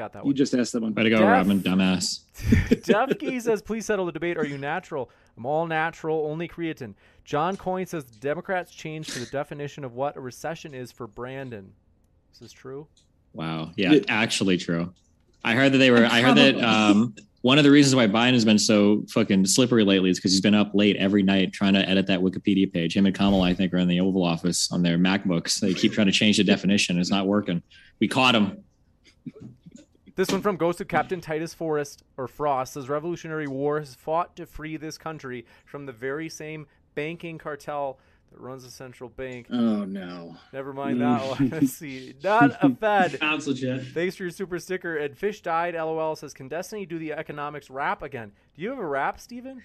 Got 0.00 0.14
that 0.14 0.24
You 0.24 0.32
just 0.32 0.54
asked 0.54 0.72
that 0.72 0.80
one. 0.80 0.94
Way 0.94 1.02
to 1.02 1.10
go, 1.10 1.18
Jeff. 1.18 1.26
Robin, 1.26 1.60
dumbass. 1.60 2.20
Jeff 2.86 3.42
says, 3.42 3.60
please 3.60 3.84
settle 3.84 4.06
the 4.06 4.12
debate. 4.12 4.38
Are 4.38 4.46
you 4.46 4.56
natural? 4.56 5.10
I'm 5.36 5.44
all 5.44 5.66
natural, 5.66 6.24
only 6.24 6.48
creatine. 6.48 6.94
John 7.22 7.54
Coyne 7.58 7.84
says, 7.84 8.06
the 8.06 8.18
Democrats 8.18 8.72
changed 8.72 9.14
the 9.14 9.26
definition 9.26 9.84
of 9.84 9.92
what 9.92 10.16
a 10.16 10.20
recession 10.20 10.72
is 10.72 10.90
for 10.90 11.06
Brandon. 11.06 11.74
Is 12.32 12.38
This 12.38 12.46
is 12.46 12.52
true. 12.54 12.86
Wow. 13.34 13.72
Yeah, 13.76 13.92
Yeah. 13.92 14.00
actually 14.08 14.56
true. 14.56 14.94
I 15.44 15.52
heard 15.54 15.72
that 15.72 15.78
they 15.78 15.90
were. 15.90 16.06
I 16.06 16.22
heard 16.22 16.38
that 16.38 16.56
um, 16.64 17.14
one 17.42 17.58
of 17.58 17.64
the 17.64 17.70
reasons 17.70 17.94
why 17.94 18.06
Biden 18.06 18.32
has 18.32 18.46
been 18.46 18.58
so 18.58 19.04
fucking 19.10 19.44
slippery 19.44 19.84
lately 19.84 20.08
is 20.08 20.16
because 20.18 20.32
he's 20.32 20.40
been 20.40 20.54
up 20.54 20.70
late 20.72 20.96
every 20.96 21.22
night 21.22 21.52
trying 21.52 21.74
to 21.74 21.86
edit 21.86 22.06
that 22.06 22.20
Wikipedia 22.20 22.72
page. 22.72 22.96
Him 22.96 23.04
and 23.04 23.14
Kamala, 23.14 23.50
I 23.50 23.52
think, 23.52 23.74
are 23.74 23.78
in 23.78 23.88
the 23.88 24.00
Oval 24.00 24.24
Office 24.24 24.72
on 24.72 24.82
their 24.82 24.96
MacBooks. 24.96 25.60
They 25.60 25.74
keep 25.74 25.92
trying 25.92 26.06
to 26.06 26.12
change 26.12 26.38
the 26.38 26.44
definition. 26.44 26.98
It's 26.98 27.10
not 27.10 27.26
working. 27.26 27.62
We 27.98 28.08
caught 28.08 28.34
him. 28.34 28.64
This 30.16 30.30
one 30.30 30.42
from 30.42 30.56
Ghost 30.56 30.80
of 30.80 30.88
Captain 30.88 31.20
Titus 31.20 31.54
Forrest 31.54 32.02
or 32.16 32.26
Frost 32.28 32.74
says 32.74 32.88
Revolutionary 32.88 33.46
War 33.46 33.78
has 33.78 33.94
fought 33.94 34.36
to 34.36 34.46
free 34.46 34.76
this 34.76 34.98
country 34.98 35.46
from 35.64 35.86
the 35.86 35.92
very 35.92 36.28
same 36.28 36.66
banking 36.94 37.38
cartel 37.38 37.98
that 38.32 38.40
runs 38.40 38.64
the 38.64 38.70
central 38.70 39.08
bank. 39.08 39.46
Oh 39.50 39.84
no! 39.84 40.36
Never 40.52 40.72
mind 40.72 41.00
that 41.00 41.22
one. 41.40 41.48
Let's 41.52 41.72
see. 41.72 42.14
Not 42.22 42.56
a 42.62 42.74
Fed. 42.74 43.18
Sounds 43.18 43.46
legit. 43.46 43.86
Thanks 43.88 44.16
for 44.16 44.24
your 44.24 44.30
super 44.30 44.58
sticker. 44.58 44.96
And 44.96 45.16
Fish 45.16 45.42
died. 45.42 45.74
LOL 45.74 46.16
says, 46.16 46.34
Can 46.34 46.48
Destiny 46.48 46.86
do 46.86 46.98
the 46.98 47.12
economics 47.12 47.70
rap 47.70 48.02
again? 48.02 48.32
Do 48.54 48.62
you 48.62 48.70
have 48.70 48.78
a 48.78 48.86
rap, 48.86 49.20
Steven? 49.20 49.62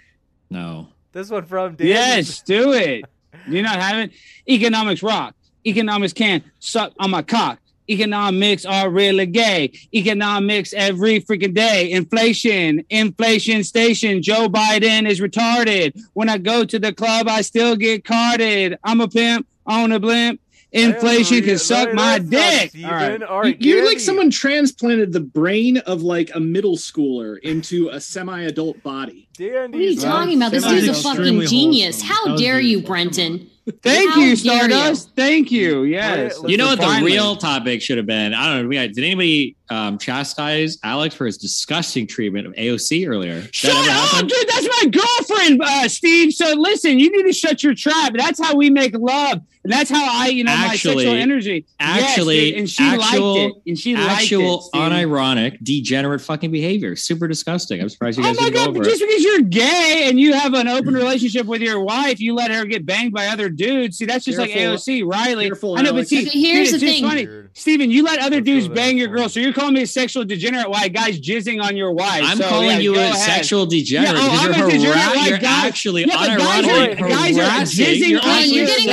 No. 0.50 0.90
This 1.12 1.30
one 1.30 1.46
from 1.46 1.76
Dan. 1.76 1.88
Yes, 1.88 2.42
do 2.42 2.74
it. 2.74 3.06
Do 3.50 3.52
you 3.52 3.64
not 3.64 3.82
have 3.82 3.98
it? 3.98 4.12
Economics 4.50 5.04
rock. 5.04 5.36
Economics 5.66 6.14
can 6.14 6.42
suck 6.60 6.94
on 7.00 7.12
my 7.12 7.22
cock. 7.22 7.60
Economics 7.90 8.66
are 8.66 8.90
really 8.90 9.26
gay. 9.26 9.72
Economics 9.94 10.74
every 10.74 11.22
freaking 11.22 11.54
day. 11.54 11.92
Inflation, 11.92 12.84
inflation 12.90 13.64
station. 13.64 14.22
Joe 14.22 14.48
Biden 14.48 15.08
is 15.08 15.20
retarded. 15.20 16.00
When 16.14 16.30
I 16.30 16.38
go 16.38 16.66
to 16.66 16.80
the 16.80 16.94
club, 16.94 17.28
I 17.28 17.42
still 17.42 17.76
get 17.76 18.06
carded. 18.06 18.78
I'm 18.84 19.02
a 19.02 19.08
pimp 19.08 19.48
on 19.66 19.92
a 19.92 20.00
blimp. 20.00 20.40
Inflation 20.76 21.42
can 21.44 21.58
suck 21.58 21.94
my 21.94 22.20
dick. 22.20 22.72
All 22.84 22.92
right. 22.92 23.24
All 23.24 23.42
right. 23.42 23.60
You- 23.62 23.76
You're 23.78 23.86
like 23.86 24.00
someone 24.00 24.30
transplanted 24.30 25.14
the 25.14 25.22
brain 25.22 25.78
of 25.80 26.02
like 26.02 26.32
a 26.36 26.40
middle 26.40 26.76
schooler 26.78 27.40
into 27.40 27.90
a 27.90 28.00
semi-adult 28.02 28.84
body. 28.84 29.28
Dandy. 29.38 29.78
What 29.78 29.82
are 29.82 29.90
you 29.90 29.96
talking 30.00 30.38
about? 30.38 30.52
This 30.52 30.66
dude's 30.66 30.88
a 30.88 30.94
fucking 31.02 31.42
genius. 31.48 32.02
wholesome. 32.02 32.08
How 32.16 32.26
That 32.26 32.32
was 32.34 32.42
dare 32.42 32.60
you. 32.60 32.82
Brenton? 32.82 33.50
Thank 33.82 34.12
How 34.12 34.20
you, 34.20 34.26
dare 34.28 34.30
you. 34.30 34.36
Stardust. 34.36 35.10
Thank 35.16 35.52
you. 35.52 35.84
Yes. 35.84 36.40
Wait, 36.40 36.52
You 36.52 36.58
know 36.58 36.68
what 36.68 36.78
the 36.80 36.86
Finally. 36.86 37.14
real 37.14 37.36
topic 37.36 37.82
should 37.82 37.98
have 37.98 38.06
been? 38.06 38.34
I 38.34 38.56
don't 38.56 38.70
know. 38.70 38.88
Did 38.88 38.98
anybody 39.00 39.56
um, 39.70 39.98
chastise 39.98 40.78
Alex 40.84 41.16
for 41.16 41.26
his 41.26 41.38
disgusting 41.38 42.06
treatment 42.06 42.46
of 42.48 42.54
AOC 42.54 43.08
earlier? 43.10 43.42
Shut 43.52 43.74
up, 43.74 44.22
dude. 44.28 44.48
That's 44.48 44.68
my 44.84 44.90
girlfriend, 44.92 45.62
uh, 45.64 45.88
Steve. 45.88 46.32
So 46.34 46.54
listen, 46.54 47.00
you 47.00 47.12
need 47.12 47.24
to 47.24 47.34
shut 47.34 47.64
your 47.64 47.74
trap. 47.74 48.14
That's 48.16 48.40
how 48.40 48.56
we 48.56 48.70
make 48.70 48.96
love. 48.98 49.42
And 49.66 49.74
that's 49.74 49.90
how 49.90 50.06
I, 50.08 50.28
you 50.28 50.44
know, 50.44 50.52
Actually- 50.52 50.96
my 50.96 51.02
sexual 51.02 51.16
energy. 51.18 51.66
Actually, 51.80 52.52
dude, 52.52 52.60
and 52.60 52.70
she 52.70 52.84
actual, 52.84 53.34
liked 53.36 53.56
it. 53.66 53.70
And 53.70 53.80
she 53.80 53.96
actual 53.96 54.42
liked 54.52 54.64
it. 54.64 54.68
Steve. 54.68 54.82
unironic, 54.82 55.64
degenerate 55.64 56.22
fucking 56.22 56.52
behavior. 56.52 56.96
Super 56.96 57.28
disgusting. 57.28 57.82
I'm 57.82 57.90
surprised 57.90 58.20
you 58.20 58.24
Oh 58.24 58.28
guys 58.28 58.38
my 58.38 58.44
didn't 58.50 58.54
go 58.54 58.60
god! 58.60 58.70
over 58.70 58.80
But 58.80 58.90
just 58.90 59.02
it. 59.02 59.08
because 59.08 59.24
you're 59.24 59.42
gay 59.42 60.06
and 60.08 60.20
you 60.20 60.34
have 60.34 60.54
an 60.54 60.68
open 60.68 60.94
relationship 60.94 61.48
with 61.48 61.62
your 61.62 61.80
wife, 61.80 62.20
you 62.20 62.36
let 62.36 62.52
her 62.52 62.64
get 62.66 62.86
banged 62.86 63.12
by 63.14 63.26
other 63.28 63.50
dudes. 63.50 63.98
See, 63.98 64.06
that's 64.06 64.24
just 64.24 64.38
like 64.38 64.52
Careful. 64.52 64.78
AOC 64.78 65.04
Riley. 65.04 65.48
Careful, 65.48 65.78
I 65.80 65.82
know, 65.82 65.90
but 65.92 65.96
Alex. 65.96 66.10
see, 66.10 66.28
Okay, 66.28 66.40
here's 66.40 66.72
dude, 66.72 66.82
the 66.82 66.86
it's 66.86 66.94
just 66.94 67.02
thing. 67.02 67.10
funny. 67.10 67.26
Weird. 67.26 67.50
Steven, 67.58 67.90
you 67.90 68.04
let 68.04 68.20
other 68.20 68.42
dudes 68.42 68.68
bang 68.68 68.98
your 69.00 69.08
girl, 69.08 69.30
so 69.30 69.40
you're 69.40 69.54
calling 69.54 69.74
me 69.74 69.82
a 69.82 69.88
sexual 69.88 70.24
degenerate. 70.26 70.70
Why 70.70 70.90
guys 70.90 71.20
jizzing 71.20 71.60
on 71.64 71.76
your 71.76 71.92
wife? 71.92 72.22
I'm 72.24 72.38
So, 72.38 72.48
calling 72.50 72.70
yeah, 72.70 72.78
you 72.80 72.96
a 72.96 73.00
ahead. 73.00 73.16
sexual 73.16 73.66
degenerate 73.66 74.16
Yeah, 74.16 74.22
oh, 74.22 74.30
because 74.32 74.46
I'm 74.46 74.60
you're, 74.60 74.68
a 74.68 74.72
degenerate 74.72 74.98
hara- 74.98 75.16
like 75.18 75.30
you're 75.30 75.38
guys. 75.40 75.66
actually 75.66 76.02
Yeah, 76.02 76.16
but 76.18 76.38
guys 76.38 76.66
unironically 76.66 77.02
are- 77.02 77.10
guys 77.10 77.38
are 77.38 77.62
jizzing 77.66 78.22
on 78.24 78.50
your 78.50 78.66
getting 78.68 78.88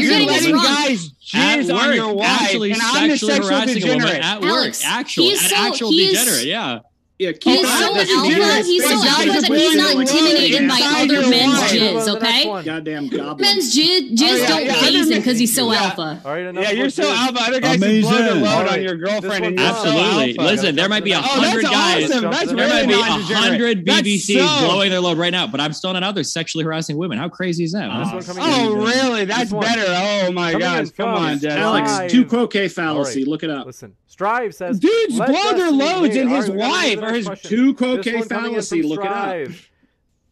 this 0.00 0.10
sexually 0.10 0.26
wrong. 0.26 0.26
harassing 0.26 0.26
You're 0.26 0.26
You're 0.26 0.26
getting 0.26 0.26
this 0.28 0.44
women. 0.46 0.62
letting 0.62 0.72
wrong. 0.74 0.86
guys 0.86 1.10
At 1.34 1.58
jizz 1.60 1.74
on 1.80 1.86
work, 1.86 1.94
your 1.96 2.14
wife, 2.14 2.28
actually 2.42 2.72
and 2.72 2.80
I'm 2.82 2.94
the 3.28 3.34
sexual 3.34 3.48
harassing 3.50 3.82
a 3.82 3.86
woman 3.86 3.98
degenerate. 3.98 4.24
at 4.24 4.40
work. 4.40 4.50
Alex, 4.50 4.82
actual, 4.84 5.24
an 5.30 5.36
so- 5.36 5.56
actual 5.56 5.90
he's- 5.90 6.10
degenerate. 6.12 6.44
Yeah. 6.46 6.78
Yeah, 7.18 7.30
He's 7.30 7.38
keep 7.40 7.66
so 7.66 7.84
alpha. 7.84 7.98
this 7.98 8.66
He's 8.68 8.84
so 8.84 8.90
alpha 8.94 9.40
that 9.40 9.50
he's 9.50 9.74
not 9.74 9.90
intimidated 9.96 10.68
by 10.68 10.80
other 11.02 11.28
men's 11.28 11.54
jizz. 11.72 12.16
Okay, 12.16 12.44
Goddamn 12.64 13.08
goblin. 13.08 13.38
men's 13.40 13.76
jizz, 13.76 14.12
jizz 14.12 14.22
Oh, 14.22 14.36
yeah, 14.36 14.48
don't 14.48 14.64
yeah. 14.66 14.72
phase 14.74 15.10
him 15.10 15.18
because 15.18 15.36
he's 15.36 15.52
so 15.52 15.72
Yeah. 15.72 15.82
alpha. 15.82 16.20
All 16.24 16.30
right. 16.32 16.46
enough 16.46 16.62
Yeah, 16.62 16.70
you're 16.70 16.90
so 16.90 17.02
alpha. 17.10 17.40
Other 17.42 17.60
guys 17.60 17.80
just 17.80 18.08
blow 18.08 18.18
their 18.18 18.34
load 18.36 18.68
on 18.68 18.82
your 18.82 18.94
girlfriend, 18.94 19.44
and 19.46 19.58
you're 19.58 19.68
so 19.68 19.74
Absolutely. 19.88 20.34
Listen, 20.44 20.76
there 20.76 20.88
might 20.88 21.02
be 21.02 21.10
a 21.10 21.18
Oh, 21.18 21.22
hundred 21.22 21.62
guys. 21.64 22.08
awesome. 22.08 22.30
That's 22.30 22.46
There 22.46 22.56
There 22.56 22.66
really 22.68 22.86
might 22.86 22.94
be 23.26 23.32
a 23.32 23.34
hundred 23.34 23.84
That's 23.84 24.00
BBCs 24.02 24.38
so- 24.60 24.66
blowing 24.68 24.90
their 24.90 25.00
load 25.00 25.18
right 25.18 25.32
now, 25.32 25.48
but 25.48 25.60
I'm 25.60 25.72
still 25.72 25.92
not 25.92 26.04
out 26.04 26.14
there 26.14 26.22
sexually 26.22 26.64
harassing 26.64 26.96
women. 26.98 27.18
How 27.18 27.28
crazy 27.28 27.64
is 27.64 27.72
that? 27.72 27.88
This 27.98 28.08
huh? 28.10 28.14
one 28.14 28.24
coming 28.24 28.42
Oh, 28.46 28.74
really? 28.76 29.24
That's 29.24 29.52
better. 29.52 29.84
Oh 29.88 30.30
my 30.30 30.52
Coming 30.52 30.66
gosh! 30.68 30.90
Come 30.96 31.08
on, 31.08 31.44
Alex, 31.44 32.12
tu 32.12 32.24
quoque 32.24 32.70
fallacy. 32.70 33.24
Look 33.24 33.42
it 33.42 33.50
up. 33.50 33.66
Listen, 33.66 33.94
Strive 34.08 34.54
says 34.54 34.80
Dudes 34.80 35.18
"Let 35.18 35.28
blow 35.28 35.52
their 35.52 35.70
loads 35.70 36.16
and 36.16 36.30
his 36.30 36.48
right, 36.48 36.54
we 36.54 36.58
gotta 36.58 37.00
wife 37.00 37.10
or 37.10 37.14
his 37.14 37.26
question. 37.26 37.50
two 37.50 37.74
cocaine 37.74 38.02
croquet 38.02 38.18
one 38.20 38.28
coming 38.28 38.44
in 38.46 38.62
fallacy. 38.62 38.82
Look 38.82 39.04
it 39.04 39.06
up. 39.06 39.48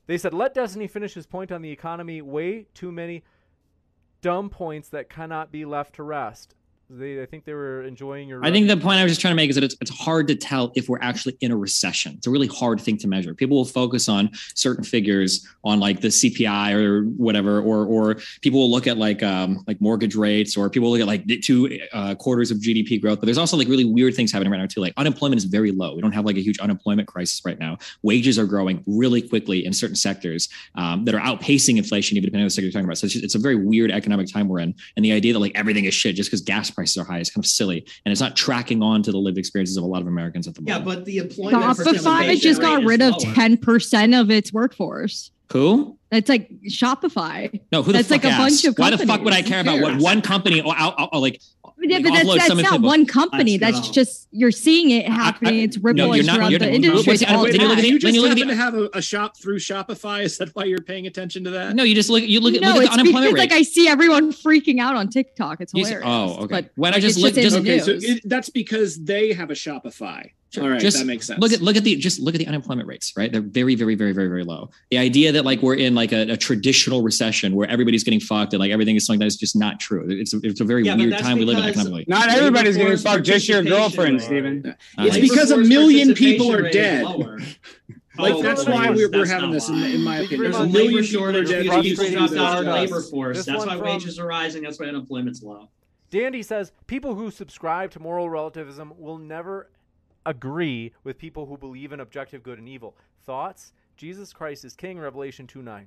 They 0.07 0.19
said, 0.19 0.33
let 0.33 0.55
Destiny 0.55 0.87
finish 0.87 1.13
his 1.15 1.27
point 1.27 1.53
on 1.53 1.61
the 1.63 1.71
economy. 1.71 2.23
Way 2.23 2.69
too 2.75 2.91
many 2.91 3.23
dumb 4.23 4.49
points 4.49 4.89
that 4.89 5.11
cannot 5.11 5.53
be 5.53 5.65
left 5.65 5.97
to 5.97 6.03
rest. 6.03 6.55
They, 6.89 7.21
I 7.21 7.27
think 7.27 7.45
they 7.45 7.53
were 7.53 7.83
enjoying 7.83 8.29
your. 8.29 8.45
I 8.45 8.53
think 8.53 8.69
the 8.69 8.77
point 8.77 8.99
I 8.99 9.03
was 9.03 9.11
just 9.11 9.21
trying 9.21 9.33
to 9.33 9.37
make 9.37 9.51
is 9.51 9.57
that 9.57 9.65
it's, 9.65 9.75
it's 9.81 9.91
hard 9.91 10.29
to 10.29 10.37
tell 10.37 10.71
if 10.77 10.89
we're 10.89 11.01
actually 11.01 11.37
in 11.41 11.51
a 11.51 11.57
recession. 11.57 12.15
It's 12.17 12.29
a 12.29 12.31
really 12.31 12.47
hard 12.47 12.81
thing 12.81 12.97
to 12.99 13.09
measure. 13.09 13.35
People 13.35 13.57
will 13.57 13.65
focus 13.65 14.09
on 14.09 14.31
certain 14.55 14.85
figures 14.85 15.45
on 15.65 15.81
like 15.81 16.01
the 16.01 16.09
CPI 16.09 16.75
or 16.75 17.03
whatever, 17.17 17.61
or 17.61 17.85
or 17.87 18.19
people 18.41 18.61
will 18.61 18.71
look 18.71 18.87
at 18.87 18.99
like 18.99 19.21
um 19.25 19.65
like 19.67 19.81
mortgage 19.81 20.15
rates, 20.15 20.57
or 20.57 20.71
people 20.71 20.89
will 20.89 20.97
look 20.97 21.01
at 21.01 21.09
like 21.09 21.43
two 21.43 21.77
uh, 21.93 22.15
quarters 22.15 22.53
of 22.53 22.59
GDP 22.59 23.01
growth. 23.01 23.19
But 23.19 23.27
there's 23.27 23.39
also 23.39 23.57
like 23.57 23.67
really 23.67 23.85
weird 23.85 24.15
things 24.15 24.31
happening 24.31 24.53
right 24.53 24.59
now 24.59 24.67
too. 24.67 24.81
Like 24.81 24.95
unemployment 24.97 25.39
is 25.39 25.45
very 25.45 25.73
low. 25.73 25.97
We 25.97 26.03
don't 26.03 26.13
have 26.13 26.25
like 26.25 26.37
a 26.37 26.43
huge 26.43 26.61
unemployment 26.61 27.09
crisis 27.09 27.43
right 27.45 27.59
now. 27.59 27.79
Wages 28.03 28.39
are 28.39 28.47
growing 28.47 28.85
really 28.87 29.23
quickly 29.23 29.67
in 29.67 29.73
certain 29.73 29.97
sectors 29.97 30.49
um, 30.77 31.05
that 31.07 31.17
are 31.17 31.21
outpacing 31.21 31.79
inflation, 31.79 32.17
even 32.17 32.29
depending 32.29 32.45
on 32.45 32.47
the 32.47 32.51
sector 32.51 32.67
you're 32.67 32.73
talking 32.73 32.85
about. 32.85 32.99
So 32.99 33.07
it's, 33.07 33.15
just, 33.15 33.25
it's 33.25 33.35
a 33.35 33.41
very 33.41 33.57
weird 33.57 33.91
economic 33.91 34.33
time 34.33 34.47
we're 34.47 34.61
in, 34.61 34.73
and 34.95 35.05
the 35.05 35.11
idea 35.11 35.33
that 35.33 35.41
like 35.41 35.53
everything 35.57 35.85
is 35.87 35.95
shit 35.95 36.15
just 36.15 36.31
because 36.31 36.43
gas 36.43 36.76
prices 36.77 36.97
are 36.97 37.05
high 37.05 37.19
is 37.19 37.31
kind 37.31 37.45
of 37.45 37.49
silly, 37.49 37.85
and 38.05 38.13
it's 38.13 38.21
not 38.21 38.37
tracking 38.37 38.83
on 38.83 39.03
to 39.03 39.11
the 39.11 39.19
lived 39.19 39.39
experiences 39.39 39.77
of 39.77 39.83
a 39.83 39.87
lot 39.87 40.03
of 40.03 40.07
Americans 40.07 40.47
at 40.47 40.55
the 40.55 40.61
moment. 40.61 40.69
Yeah, 40.69 40.85
moment. 40.85 40.99
but 41.01 41.05
the 41.07 41.19
employment 41.19 41.65
Shopify 41.65 41.85
participation 41.85 42.41
just 42.41 42.61
got 42.61 42.85
rid 42.85 43.03
is 43.03 43.09
of 43.09 43.35
ten 43.35 43.57
percent 43.57 44.15
of 44.15 44.31
its 44.31 44.53
workforce. 44.53 45.33
Who? 45.53 45.96
It's 46.13 46.29
like 46.29 46.49
Shopify. 46.69 47.61
No, 47.73 47.83
who 47.83 47.91
the 47.93 47.99
That's 47.99 48.09
fuck 48.09 48.23
like 48.23 48.33
a 48.33 48.37
bunch 48.37 48.53
asked? 48.53 48.65
of 48.67 48.79
Why 48.79 48.91
the 48.91 48.99
fuck 49.05 49.23
would 49.23 49.33
I 49.35 49.43
care 49.43 49.61
about 49.61 49.81
what 49.81 49.97
one 50.01 50.23
company 50.23 50.61
or, 50.61 50.73
or, 50.81 51.09
or, 51.15 51.21
like? 51.21 51.41
Yeah, 51.79 51.97
like, 51.99 52.05
but 52.05 52.13
that's, 52.15 52.29
that's 52.49 52.49
not 52.63 52.73
people? 52.75 52.89
one 52.89 53.07
company. 53.07 53.59
Let's 53.59 53.77
that's 53.79 53.91
just 53.91 54.29
you're 54.31 54.51
seeing 54.53 54.91
it 54.91 55.09
happening. 55.09 55.61
it's 55.65 55.77
rippling 55.79 56.15
you're 56.15 56.25
not- 56.25 56.37
throughout 56.37 56.51
you're 56.51 56.59
the 56.61 56.67
not- 56.67 56.75
industry. 56.75 57.13
wait, 57.13 57.29
all 57.31 57.43
wait, 57.43 57.53
the 57.53 57.59
then 57.59 57.61
you 57.61 57.69
look 57.69 57.79
at 57.79 57.83
the- 57.83 57.89
you 57.89 57.99
just 57.99 58.15
you 58.15 58.23
look 58.23 58.31
at 58.31 58.39
happen 58.39 58.49
the- 58.49 58.55
to 58.55 58.61
have 58.61 58.75
a, 58.75 58.89
a 58.95 59.03
shop 59.03 59.37
through 59.37 59.59
Shopify. 59.59 60.23
Is 60.23 60.39
that 60.39 60.51
why 60.55 60.65
you're 60.65 60.81
paying 60.81 61.07
attention 61.09 61.43
to 61.45 61.51
that? 61.51 61.75
No, 61.75 61.83
you 61.83 61.95
just 61.95 62.09
look. 62.09 62.23
You 62.23 62.41
look 62.41 62.55
at 62.55 62.61
no, 62.61 62.69
look 62.69 62.77
at 62.79 62.83
it's 62.85 62.95
the 62.95 63.01
unemployment 63.01 63.35
because 63.35 63.41
rate. 63.45 63.51
like 63.51 63.59
I 63.59 63.63
see 63.63 63.89
everyone 63.89 64.33
freaking 64.33 64.79
out 64.81 64.95
on 64.97 65.09
TikTok. 65.11 65.61
It's 65.61 65.75
You 65.75 65.85
see- 65.85 65.95
oh, 65.97 66.01
hilarious. 66.01 66.37
oh, 66.39 66.45
okay. 66.45 66.47
But 66.55 66.71
Why 66.77 66.91
not 66.91 66.95
like, 66.97 67.03
just 67.03 67.19
look- 67.19 67.37
in 67.37 67.43
just- 67.43 67.57
Okay, 67.57 67.79
so 67.81 67.91
it, 68.01 68.23
that's 68.25 68.49
because 68.49 69.05
they 69.05 69.33
have 69.33 69.51
a 69.51 69.55
Shopify. 69.55 70.31
All 70.59 70.69
right, 70.69 70.81
just 70.81 70.99
that 70.99 71.05
makes 71.07 71.27
sense. 71.27 71.41
Look 71.41 71.53
at 71.53 71.61
look 71.61 71.77
at 71.77 71.85
the 71.85 71.97
just 71.97 72.21
look 72.21 72.35
at 72.35 72.39
the 72.39 72.47
unemployment 72.47 72.89
rates, 72.89 73.13
right? 73.17 73.31
They're 73.31 73.41
very, 73.41 73.75
very, 73.75 73.95
very, 73.95 74.13
very, 74.13 74.29
very 74.29 74.45
low. 74.45 74.71
The 74.91 74.99
idea 74.99 75.33
that 75.33 75.45
like 75.45 75.63
we're 75.63 75.75
in 75.77 75.95
like 75.95 76.13
a, 76.13 76.31
a 76.33 76.37
traditional 76.37 77.03
recession 77.03 77.55
where 77.55 77.69
everybody's 77.69 78.05
getting 78.05 78.21
fucked 78.21 78.53
and 78.53 78.61
like 78.61 78.71
everything 78.71 78.97
is 78.97 79.05
something 79.07 79.21
that 79.21 79.27
is 79.27 79.37
just 79.37 79.57
not 79.57 79.81
true. 79.81 80.07
It's 80.09 80.35
a, 80.35 80.41
it's 80.43 80.61
a 80.61 80.65
very 80.65 80.85
Yeah, 80.85 80.97
weird 80.97 81.19
time 81.19 81.39
we 81.39 81.45
live 81.45 81.59
in 81.59 81.65
economically. 81.65 82.05
Not 82.09 82.29
everybody's 82.29 82.77
getting 82.77 82.97
fucked, 82.97 83.25
just 83.25 83.49
your 83.49 83.63
girlfriend. 83.63 84.21
Stephen. 84.23 84.65
Uh, 84.67 85.05
It's 85.05 85.15
Labor 85.17 85.21
because 85.29 85.51
a 85.51 85.57
million 85.59 86.15
people 86.15 86.53
are 86.53 86.63
participation 86.63 87.07
rate 87.07 87.39
is 87.39 87.47
dead. 87.47 87.57
Like 88.19 88.33
Oh, 88.35 88.43
that's 88.43 88.67
no, 88.67 88.73
why 88.73 88.89
we're, 88.91 89.11
we're 89.11 89.27
having 89.27 89.51
this, 89.51 89.69
in, 89.69 89.75
in 89.83 90.03
my 90.03 90.21
opinion. 90.21 90.41
There's 90.51 90.57
There's 90.57 90.57
a 90.57 90.63
a 90.63 90.73
million 90.73 90.93
labor 90.95 91.03
shortage 91.07 91.49
dead. 91.51 91.65
because 91.65 91.83
because 91.85 92.09
people 92.09 92.27
dropped 92.29 92.35
out 92.55 92.59
of 92.61 92.65
labor 92.67 93.03
force. 93.03 93.37
This 93.37 93.45
That's 93.45 93.67
why 93.67 93.77
from- 93.77 93.85
wages 93.85 94.19
are 94.19 94.27
rising. 94.27 94.63
That's 94.63 94.81
why 94.81 94.87
unemployment's 94.87 95.43
low. 95.43 95.69
Dandy 96.09 96.43
says 96.43 96.73
people 96.87 97.15
who 97.15 97.31
subscribe 97.31 97.91
to 97.91 98.01
moral 98.01 98.31
relativism 98.31 98.95
will 98.97 99.19
never 99.19 99.69
agree 100.27 100.93
with 101.05 101.17
people 101.17 101.47
who 101.47 101.57
believe 101.57 101.93
in 101.93 102.01
objective 102.01 102.43
good 102.43 102.59
and 102.59 102.69
evil. 102.69 102.95
Thoughts? 103.25 103.73
Jesus 103.97 104.33
Christ 104.33 104.65
is 104.65 104.75
King. 104.75 104.99
Revelation 104.99 105.47
two 105.47 105.63
nine. 105.63 105.87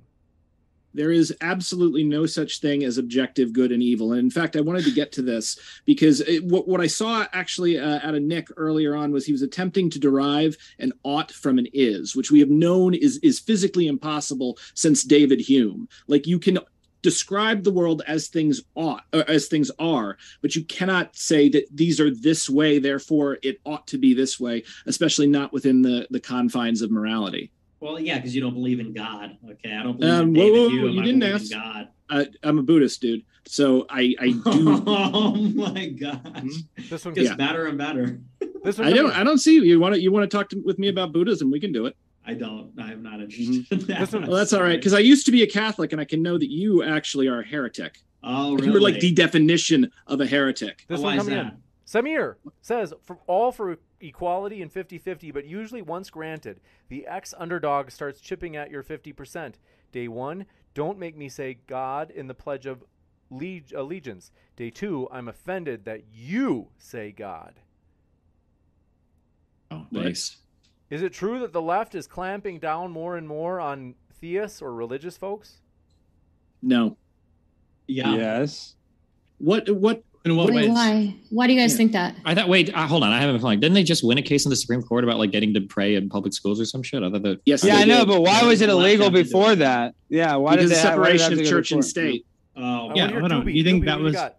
There 0.91 1.11
is 1.11 1.35
absolutely 1.41 2.03
no 2.03 2.25
such 2.25 2.61
thing 2.61 2.83
as 2.83 2.97
objective 2.97 3.53
good 3.53 3.71
and 3.71 3.83
evil. 3.83 4.13
And 4.13 4.21
in 4.21 4.31
fact, 4.31 4.55
I 4.55 4.61
wanted 4.61 4.85
to 4.85 4.91
get 4.91 5.11
to 5.11 5.21
this 5.21 5.59
because 5.85 6.21
it, 6.21 6.43
what, 6.43 6.67
what 6.67 6.81
I 6.81 6.87
saw 6.87 7.27
actually 7.31 7.77
uh, 7.77 7.99
out 8.01 8.15
of 8.15 8.23
Nick 8.23 8.47
earlier 8.57 8.95
on 8.95 9.11
was 9.11 9.23
he 9.23 9.31
was 9.31 9.43
attempting 9.43 9.91
to 9.91 9.99
derive 9.99 10.57
an 10.79 10.91
ought 11.03 11.31
from 11.31 11.59
an 11.59 11.67
is, 11.73 12.15
which 12.15 12.31
we 12.31 12.39
have 12.39 12.49
known 12.49 12.95
is 12.95 13.19
is 13.19 13.39
physically 13.39 13.85
impossible 13.85 14.57
since 14.73 15.03
David 15.03 15.39
Hume. 15.39 15.87
Like 16.07 16.25
you 16.25 16.39
can 16.39 16.57
describe 17.01 17.63
the 17.63 17.71
world 17.71 18.01
as 18.07 18.27
things 18.27 18.61
ought 18.75 19.03
or 19.13 19.23
as 19.29 19.47
things 19.47 19.71
are 19.79 20.17
but 20.41 20.55
you 20.55 20.63
cannot 20.65 21.15
say 21.15 21.47
that 21.49 21.65
these 21.73 21.99
are 21.99 22.13
this 22.13 22.49
way 22.49 22.77
therefore 22.79 23.37
it 23.41 23.59
ought 23.65 23.87
to 23.87 23.97
be 23.97 24.13
this 24.13 24.39
way 24.39 24.63
especially 24.85 25.27
not 25.27 25.53
within 25.53 25.81
the 25.81 26.07
the 26.11 26.19
confines 26.19 26.81
of 26.81 26.91
morality 26.91 27.51
Well, 27.79 27.97
yeah, 27.99 28.17
because 28.17 28.35
you 28.35 28.41
don't 28.41 28.53
believe 28.53 28.81
in 28.81 28.91
God. 28.91 29.37
Okay, 29.51 29.73
I 29.73 29.83
don't 29.83 29.97
believe 29.97 30.13
Um, 30.13 30.27
in 30.29 30.33
whoa, 30.35 30.43
David 30.43 30.57
whoa, 30.59 30.63
whoa, 30.63 30.69
Hume. 30.69 30.93
you 30.95 31.01
I 31.01 31.05
didn't 31.05 31.19
believe 31.21 31.35
ask. 31.35 31.51
in 31.53 31.59
God. 31.59 31.87
uh, 32.09 32.25
i'm 32.43 32.59
a 32.59 32.63
buddhist 32.63 32.99
dude 33.01 33.23
so 33.47 33.85
i 33.89 34.13
i 34.19 34.27
do 34.51 34.83
oh 34.85 35.35
my 35.35 35.87
gosh, 35.87 36.53
This 36.89 37.05
one. 37.05 37.13
gets 37.13 37.29
Yeah. 37.29 37.35
better 37.35 37.67
and 37.67 37.77
better. 37.77 38.19
This 38.63 38.77
one. 38.77 38.87
I 38.87 38.91
don't. 38.91 39.05
coming- 39.11 39.21
I 39.21 39.23
don't 39.23 39.37
see 39.37 39.55
you. 39.55 39.63
You 39.63 39.79
want 39.79 39.95
to. 39.95 40.01
You 40.01 40.11
want 40.11 40.29
to 40.29 40.37
talk 40.37 40.49
to, 40.49 40.57
with 40.65 40.77
me 40.77 40.89
about 40.89 41.13
Buddhism? 41.13 41.49
We 41.49 41.61
can 41.61 41.71
do 41.71 41.85
it. 41.85 41.95
I 42.30 42.35
don't. 42.35 42.72
I'm 42.80 43.01
not 43.01 43.14
mm-hmm. 43.14 43.24
interested 43.24 43.72
in 43.72 43.88
that. 43.88 44.27
Well, 44.27 44.38
that's 44.38 44.53
all 44.53 44.61
right. 44.61 44.77
Because 44.77 44.93
I 44.93 44.99
used 44.99 45.25
to 45.25 45.32
be 45.32 45.41
a 45.41 45.48
Catholic, 45.48 45.91
and 45.91 45.99
I 45.99 46.06
can 46.06 46.22
know 46.22 46.38
that 46.38 46.51
you 46.51 46.83
actually 46.83 47.27
are 47.27 47.40
a 47.40 47.45
heretic. 47.45 48.03
oh, 48.24 48.53
really? 48.53 48.67
You 48.67 48.74
were 48.74 48.82
like 48.82 48.99
the 48.99 49.11
definition 49.11 49.91
of 50.06 50.22
a 50.22 50.27
heretic. 50.27 50.85
This 50.88 50.99
Oh, 50.99 51.03
one 51.03 51.16
why 51.16 51.22
is 51.22 51.27
coming 51.27 51.43
that? 51.43 51.53
in. 51.53 51.61
Samir 51.88 52.35
says, 52.61 52.93
for 53.01 53.17
all 53.25 53.51
for 53.51 53.80
equality 53.99 54.61
and 54.61 54.72
50 54.72 54.99
50, 54.99 55.32
but 55.32 55.45
usually 55.45 55.82
once 55.82 56.11
granted, 56.11 56.59
the 56.88 57.08
ex 57.08 57.33
underdog 57.35 57.90
starts 57.90 58.22
chipping 58.22 58.56
at 58.56 58.69
your 58.69 58.83
50%. 58.83 59.56
Day 59.91 60.08
one, 60.08 60.45
don't 60.75 60.99
make 60.99 61.17
me 61.17 61.30
say 61.30 61.58
God 61.66 62.11
in 62.11 62.27
the 62.27 62.35
Pledge 62.35 62.67
of 62.67 62.83
Leg- 63.32 63.74
Allegiance. 63.75 64.30
Day 64.56 64.69
two, 64.69 65.08
I'm 65.11 65.27
offended 65.27 65.85
that 65.85 66.03
you 66.14 66.67
say 66.77 67.11
God. 67.11 67.56
Oh, 69.72 69.88
nice. 69.90 70.38
Is 70.89 71.01
it 71.03 71.13
true 71.13 71.39
that 71.39 71.53
the 71.53 71.61
left 71.61 71.93
is 71.95 72.07
clamping 72.07 72.59
down 72.59 72.91
more 72.91 73.15
and 73.17 73.27
more 73.27 73.59
on 73.59 73.95
theists 74.21 74.61
or 74.61 74.73
religious 74.73 75.17
folks? 75.17 75.57
No. 76.61 76.97
Yeah. 77.87 78.15
Yes. 78.15 78.75
What? 79.37 79.69
What? 79.69 80.03
In 80.25 80.35
what 80.35 80.47
Wait, 80.47 80.55
ways? 80.55 80.69
why? 80.69 81.15
Why 81.29 81.47
do 81.47 81.53
you 81.53 81.59
guys 81.59 81.71
Yeah. 81.71 81.77
think 81.77 81.91
that? 81.93 82.15
I 82.25 82.35
thought. 82.35 82.49
Wait, 82.49 82.75
uh, 82.75 82.85
hold 82.87 83.03
on. 83.03 83.11
I 83.11 83.19
haven't 83.21 83.35
been 83.35 83.41
following. 83.41 83.61
Didn't 83.61 83.75
they 83.75 83.83
just 83.83 84.03
win 84.03 84.17
a 84.17 84.21
case 84.21 84.45
in 84.45 84.49
the 84.49 84.55
Supreme 84.57 84.81
Court 84.83 85.05
about 85.05 85.17
like 85.17 85.31
getting 85.31 85.53
to 85.53 85.61
pray 85.61 85.95
in 85.95 86.09
public 86.09 86.33
schools 86.33 86.59
or 86.59 86.65
some 86.65 86.83
shit? 86.83 87.01
I 87.03 87.09
thought 87.09 87.23
that. 87.23 87.39
Yes. 87.45 87.63
Yeah, 87.63 87.75
I 87.77 87.85
know, 87.85 87.99
did. 87.99 88.09
but 88.09 88.21
why 88.21 88.43
was 88.43 88.59
it 88.61 88.69
illegal 88.69 89.05
have 89.05 89.13
to 89.13 89.19
do 89.19 89.23
before 89.23 89.55
that? 89.55 89.95
Yeah, 90.09 90.35
why 90.35 90.57
because 90.57 90.71
did 90.71 90.77
of 90.77 90.83
they 90.83 90.89
why 90.99 91.07
did 91.11 91.15
it 91.15 91.19
separation 91.19 91.23
have 91.23 91.31
of 91.33 91.37
to 91.37 91.43
go 91.45 91.49
church 91.49 91.71
and 91.71 91.85
state. 91.85 92.25
Oh, 92.57 92.89
I 92.89 92.93
Yeah, 92.95 93.11
hold 93.17 93.31
on. 93.31 93.45
Doobie. 93.45 93.53
You 93.55 93.63
think 93.63 93.85
that 93.85 93.99
was- 93.99 94.13
got? 94.13 94.35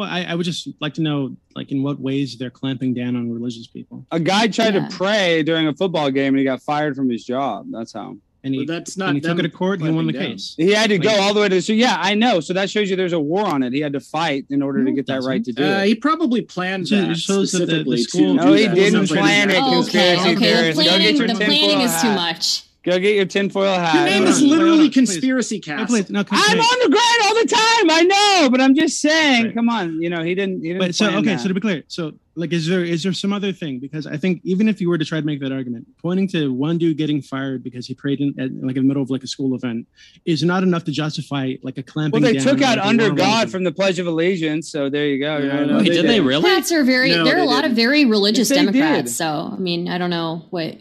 Well, 0.00 0.08
I, 0.08 0.24
I 0.24 0.34
would 0.34 0.44
just 0.46 0.66
like 0.80 0.94
to 0.94 1.02
know, 1.02 1.36
like, 1.54 1.70
in 1.72 1.82
what 1.82 2.00
ways 2.00 2.38
they're 2.38 2.48
clamping 2.50 2.94
down 2.94 3.16
on 3.16 3.30
religious 3.30 3.66
people. 3.66 4.06
A 4.10 4.18
guy 4.18 4.48
tried 4.48 4.74
Yeah. 4.74 4.88
to 4.88 4.96
pray 4.96 5.42
during 5.42 5.66
a 5.66 5.74
football 5.74 6.10
game 6.10 6.28
and 6.28 6.38
he 6.38 6.44
got 6.44 6.62
fired 6.62 6.96
from 6.96 7.10
his 7.10 7.22
job. 7.24 7.66
That's 7.70 7.92
how. 7.92 8.16
And 8.42 8.54
he, 8.54 8.60
Well, 8.60 8.66
that's 8.78 8.96
and 8.96 8.98
not. 9.06 9.14
he 9.16 9.20
took 9.20 9.38
it 9.38 9.42
to 9.42 9.50
court. 9.50 9.82
He 9.82 9.90
won 9.90 10.06
the 10.06 10.14
down. 10.14 10.22
case. 10.22 10.54
He 10.56 10.70
had 10.72 10.88
to 10.88 10.96
go 10.96 11.10
all 11.10 11.34
the 11.34 11.40
way 11.42 11.50
to. 11.50 11.60
So 11.60 11.74
yeah, 11.74 11.96
I 12.00 12.14
know. 12.14 12.40
So 12.40 12.54
that 12.54 12.70
shows 12.70 12.88
you 12.88 12.96
there's 12.96 13.12
a 13.12 13.20
war 13.20 13.44
on 13.44 13.62
it. 13.62 13.74
He 13.74 13.80
had 13.80 13.92
to 13.92 14.00
fight 14.00 14.46
in 14.48 14.62
order 14.62 14.82
to 14.82 14.90
get 14.92 15.06
that 15.08 15.20
right 15.24 15.44
to 15.44 15.52
do 15.52 15.62
Uh, 15.62 15.80
it. 15.82 15.88
he 15.88 15.94
probably 15.94 16.40
planned 16.40 16.88
So 16.88 16.94
it 16.96 17.08
that 17.08 17.18
shows 17.18 17.52
that 17.52 17.58
the- 17.58 17.66
the 17.66 17.70
specifically 17.72 18.02
school- 18.04 18.36
to. 18.38 18.44
No, 18.44 18.46
do 18.46 18.52
he 18.54 18.68
didn't 18.68 19.06
plan 19.08 19.50
it. 19.50 19.56
Oh, 19.60 19.80
okay, 19.82 20.16
conspiracy 20.16 20.20
okay. 20.20 20.34
The 20.34 20.40
theorist. 20.40 20.78
Go 20.78 20.84
planning, 20.84 21.16
the 21.26 21.34
planning 21.34 21.80
is 21.82 22.00
too 22.00 22.14
much. 22.14 22.62
Go 22.82 22.98
get 22.98 23.14
your 23.14 23.26
tinfoil 23.26 23.74
hat. 23.74 23.94
Your 23.94 24.04
name 24.04 24.22
is 24.24 24.40
literally 24.40 24.68
hold 24.68 24.80
on, 24.80 24.86
please. 24.86 24.94
conspiracy 24.94 25.56
No, 25.66 25.76
cast. 25.76 25.90
please, 25.90 26.08
no, 26.10 26.24
I'm 26.30 26.60
on 26.60 26.78
the 26.82 26.88
grind 26.88 27.20
all 27.24 27.34
the 27.34 27.46
time. 27.46 27.90
I 27.90 28.02
know, 28.42 28.48
but 28.50 28.58
I'm 28.60 28.74
just 28.74 29.00
saying. 29.02 29.44
Right. 29.46 29.54
Come 29.54 29.68
on, 29.68 30.00
you 30.00 30.08
know 30.08 30.22
he 30.22 30.34
didn't. 30.34 30.62
He 30.62 30.68
didn't. 30.68 30.78
But 30.80 30.94
so 30.94 31.08
okay, 31.10 31.22
that. 31.34 31.40
so 31.40 31.48
to 31.48 31.54
be 31.54 31.60
clear, 31.60 31.82
so 31.88 32.12
like, 32.36 32.54
is 32.54 32.66
there 32.66 32.82
is 32.82 33.02
there 33.02 33.12
some 33.12 33.34
other 33.34 33.52
thing? 33.52 33.80
Because 33.80 34.06
I 34.06 34.16
think 34.16 34.40
even 34.44 34.66
if 34.66 34.80
you 34.80 34.88
were 34.88 34.96
to 34.96 35.04
try 35.04 35.20
to 35.20 35.26
make 35.26 35.40
that 35.40 35.52
argument, 35.52 35.88
pointing 36.00 36.26
to 36.28 36.54
one 36.54 36.78
dude 36.78 36.96
getting 36.96 37.20
fired 37.20 37.62
because 37.62 37.86
he 37.86 37.92
prayed 37.92 38.20
in 38.20 38.28
at, 38.40 38.50
like 38.64 38.76
in 38.76 38.82
the 38.84 38.88
middle 38.88 39.02
of 39.02 39.10
like 39.10 39.24
a 39.24 39.26
school 39.26 39.54
event 39.54 39.86
is 40.24 40.42
not 40.42 40.62
enough 40.62 40.84
to 40.84 40.90
justify 40.90 41.52
like 41.62 41.76
a 41.76 41.82
clamping. 41.82 42.22
well, 42.22 42.32
they 42.32 42.38
down 42.38 42.46
took 42.46 42.62
out 42.62 42.78
like, 42.78 42.86
under 42.86 43.10
God 43.10 43.50
from 43.50 43.64
the 43.64 43.72
Pledge 43.72 43.98
of 43.98 44.06
Allegiance. 44.06 44.70
So 44.70 44.88
there 44.88 45.06
you 45.06 45.18
go. 45.20 45.36
you 45.36 45.48
No, 45.48 45.56
know, 45.56 45.64
no, 45.66 45.76
Wait, 45.78 45.88
they 45.88 45.90
did 45.96 46.04
they 46.06 46.12
didn't. 46.14 46.26
really? 46.26 46.42
Democrats 46.44 46.72
are 46.72 46.82
very. 46.84 47.10
No, 47.10 47.24
there 47.24 47.36
are 47.36 47.40
a 47.40 47.44
lot 47.44 47.56
didn't. 47.60 47.72
of 47.72 47.76
very 47.76 48.06
religious 48.06 48.48
Democrats. 48.48 49.10
did. 49.10 49.14
So 49.16 49.50
I 49.52 49.58
mean, 49.58 49.86
I 49.88 49.98
don't 49.98 50.10
know 50.10 50.46
what 50.48 50.76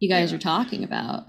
you 0.00 0.08
guys 0.08 0.32
are 0.32 0.38
talking 0.38 0.82
about. 0.82 1.26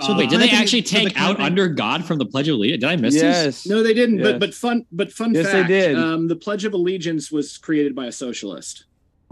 So 0.00 0.12
Uh, 0.12 0.18
Wait, 0.18 0.28
did 0.28 0.40
they 0.40 0.48
clamping- 0.48 0.58
actually 0.58 0.84
so 0.84 0.98
the 0.98 1.04
take 1.04 1.20
out 1.20 1.40
under 1.40 1.68
God 1.68 2.04
from 2.04 2.18
the 2.18 2.26
Pledge 2.26 2.48
of 2.48 2.56
Allegiance? 2.56 2.80
Did 2.82 2.90
I 2.90 2.96
miss 2.96 3.14
this? 3.14 3.22
yes. 3.22 3.66
No, 3.66 3.82
they 3.82 3.94
didn't. 3.94 4.18
Yes. 4.18 4.32
But 4.32 4.40
but 4.40 4.54
fun. 4.54 4.84
But 4.92 5.12
fun 5.12 5.32
Yes, 5.34 5.50
they 5.50 5.64
did. 5.64 5.96
Um, 5.96 6.28
the 6.28 6.36
Pledge 6.36 6.64
of 6.64 6.74
Allegiance 6.74 7.32
was 7.32 7.56
created 7.56 7.94
by 7.94 8.06
a 8.06 8.12
socialist. 8.12 8.84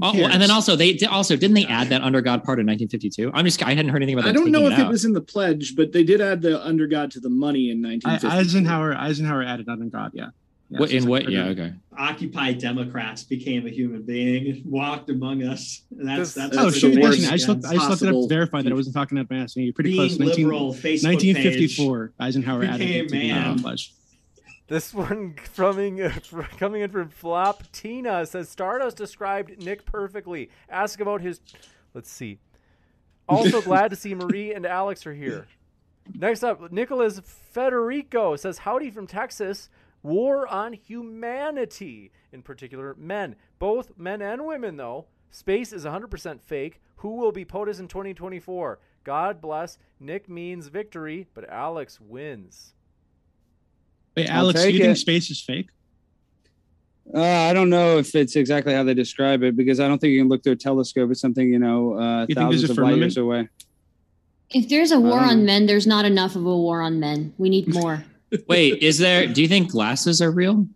Oh, 0.03 0.13
well, 0.13 0.31
and 0.31 0.43
then 0.43 0.51
also 0.51 0.75
they 0.75 0.99
also 1.09 1.37
didn't 1.37 1.55
they 1.55 1.67
add 1.67 1.89
that 1.91 2.03
under 2.03 2.21
God 2.21 2.43
part 2.43 2.59
in 2.59 2.67
1952? 2.67 3.31
I'm 3.33 3.45
just 3.45 3.63
I 3.63 3.75
hadn't 3.75 3.91
heard 3.91 4.03
anything 4.03 4.15
about 4.15 4.25
that. 4.25 4.31
I 4.31 4.33
don't 4.33 4.51
know 4.51 4.61
taking 4.61 4.73
if 4.73 4.79
it 4.81 4.83
it 4.87 4.89
was 4.89 5.05
in 5.05 5.13
the 5.13 5.21
pledge, 5.21 5.77
but 5.77 5.93
they 5.93 6.03
did 6.03 6.21
add 6.21 6.43
the 6.43 6.65
under 6.67 6.87
God 6.87 7.11
to 7.13 7.21
the 7.21 7.29
money 7.29 7.71
in 7.71 7.85
I, 7.85 7.91
1950. 7.91 8.27
Eisenhower 8.27 8.95
Eisenhower 8.97 9.43
added 9.45 9.69
under 9.69 9.85
God. 9.87 10.11
Yeah. 10.15 10.31
Yeah, 10.75 10.81
What, 10.81 10.91
in 10.91 11.07
what? 11.07 11.31
Yeah, 11.31 11.47
okay. 11.47 11.73
Occupy 11.97 12.53
Democrats 12.55 13.23
became 13.23 13.67
a 13.67 13.71
human 13.71 14.03
being, 14.03 14.63
walked 14.67 15.09
among 15.09 15.43
us. 15.45 15.83
And 15.97 16.09
That's 16.09 16.35
that's 16.35 16.57
Oh, 16.57 16.65
That's 16.65 16.79
shit, 16.79 16.95
the 16.95 17.01
worst. 17.01 17.31
I 17.31 17.37
just 17.37 17.49
looked. 17.49 17.65
I 17.65 17.75
just 17.75 17.89
looked 17.91 18.03
it 18.03 18.09
up 18.09 18.15
to 18.15 18.27
verify 18.29 18.63
that 18.63 18.73
I 18.73 18.75
wasn't 18.75 18.95
talking 18.97 19.19
out 19.19 19.31
my 19.31 19.37
ass. 19.39 19.57
You're 19.57 19.73
pretty 19.73 19.91
being 19.93 20.09
close. 20.09 20.19
19, 20.19 20.45
liberal. 20.45 20.75
Facebook 20.75 21.05
1954. 21.05 22.13
Eisenhower 22.21 22.65
added 22.65 22.79
Became 22.81 23.05
it 23.05 23.09
to 23.09 23.15
the 23.15 23.29
man. 23.33 23.65
uh. 23.65 23.77
This 24.67 24.95
one 24.95 25.35
coming 25.57 25.99
coming 26.59 26.83
in 26.83 26.91
from 26.91 27.11
Flop 27.11 27.63
Tina 27.71 28.25
says 28.27 28.49
Stardust 28.49 28.97
described 28.97 29.63
Nick 29.63 29.85
perfectly. 29.85 30.51
Ask 30.69 31.01
about 31.01 31.21
his. 31.21 31.41
Let's 31.95 32.11
see. 32.11 32.39
Also 33.27 33.63
glad 33.63 33.89
to 33.89 33.97
see 33.97 34.15
Marie 34.15 34.53
and 34.53 34.67
Alex 34.67 35.07
are 35.07 35.15
here. 35.15 35.47
Next 36.15 36.45
up, 36.45 36.71
Nicholas 36.71 37.23
Federico 37.25 38.37
says 38.37 38.59
howdy 38.59 38.91
from 38.91 39.07
Texas. 39.07 39.71
War 40.05 40.47
on 40.47 40.75
humanity, 40.75 42.13
in 42.31 42.43
particular 42.43 42.95
men, 42.97 43.37
both 43.59 43.93
men 43.97 44.21
and 44.21 44.47
women. 44.47 44.77
Though 44.77 45.07
space 45.31 45.73
is 45.73 45.85
100% 45.85 46.41
fake. 46.43 46.81
Who 46.97 47.17
will 47.17 47.33
be 47.33 47.45
POTUS 47.45 47.81
in 47.81 47.89
2024? 47.89 48.79
God 49.03 49.41
bless. 49.41 49.79
Nick 49.99 50.29
means 50.29 50.69
victory, 50.69 51.27
but 51.35 51.49
Alex 51.49 52.01
wins. 52.01 52.75
Wait, 54.17 54.29
Alex, 54.29 54.63
take 54.63 54.75
you 54.75 54.81
think 54.81 54.97
space 54.99 55.31
is 55.31 55.41
fake? 55.41 55.71
Uh, 57.13 57.21
I 57.21 57.53
don't 57.53 57.71
know 57.71 57.99
if 57.99 58.15
it's 58.15 58.37
exactly 58.37 58.75
how 58.75 58.83
they 58.83 58.95
describe 58.95 59.43
it 59.43 59.57
because 59.57 59.81
I 59.81 59.89
don't 59.89 59.99
think 59.99 60.13
you 60.13 60.21
can 60.21 60.29
look 60.29 60.43
through 60.43 60.53
a 60.53 60.57
telescope 60.57 61.11
at 61.11 61.17
something 61.17 61.51
you 61.51 61.59
know 61.59 61.99
uh, 61.99 62.27
You 62.29 62.35
thousands 62.35 62.71
of 62.71 62.79
light 62.79 62.97
years 62.97 63.17
away. 63.17 63.49
If 64.51 64.69
there's 64.69 64.93
a 64.93 65.01
war 65.01 65.21
Um, 65.21 65.29
on 65.31 65.45
men, 65.45 65.67
there's 65.67 65.87
not 65.87 66.05
enough 66.05 66.37
of 66.37 66.47
a 66.47 66.57
war 66.57 66.81
on 66.81 67.01
men. 67.01 67.35
We 67.39 67.49
need 67.49 67.73
more. 67.73 68.05
Wait, 68.49 68.83
is 68.83 68.99
there? 68.99 69.27
Do 69.27 69.43
you 69.43 69.49
think 69.49 69.71
glasses 69.71 70.21
are 70.21 70.31
real? 70.31 70.67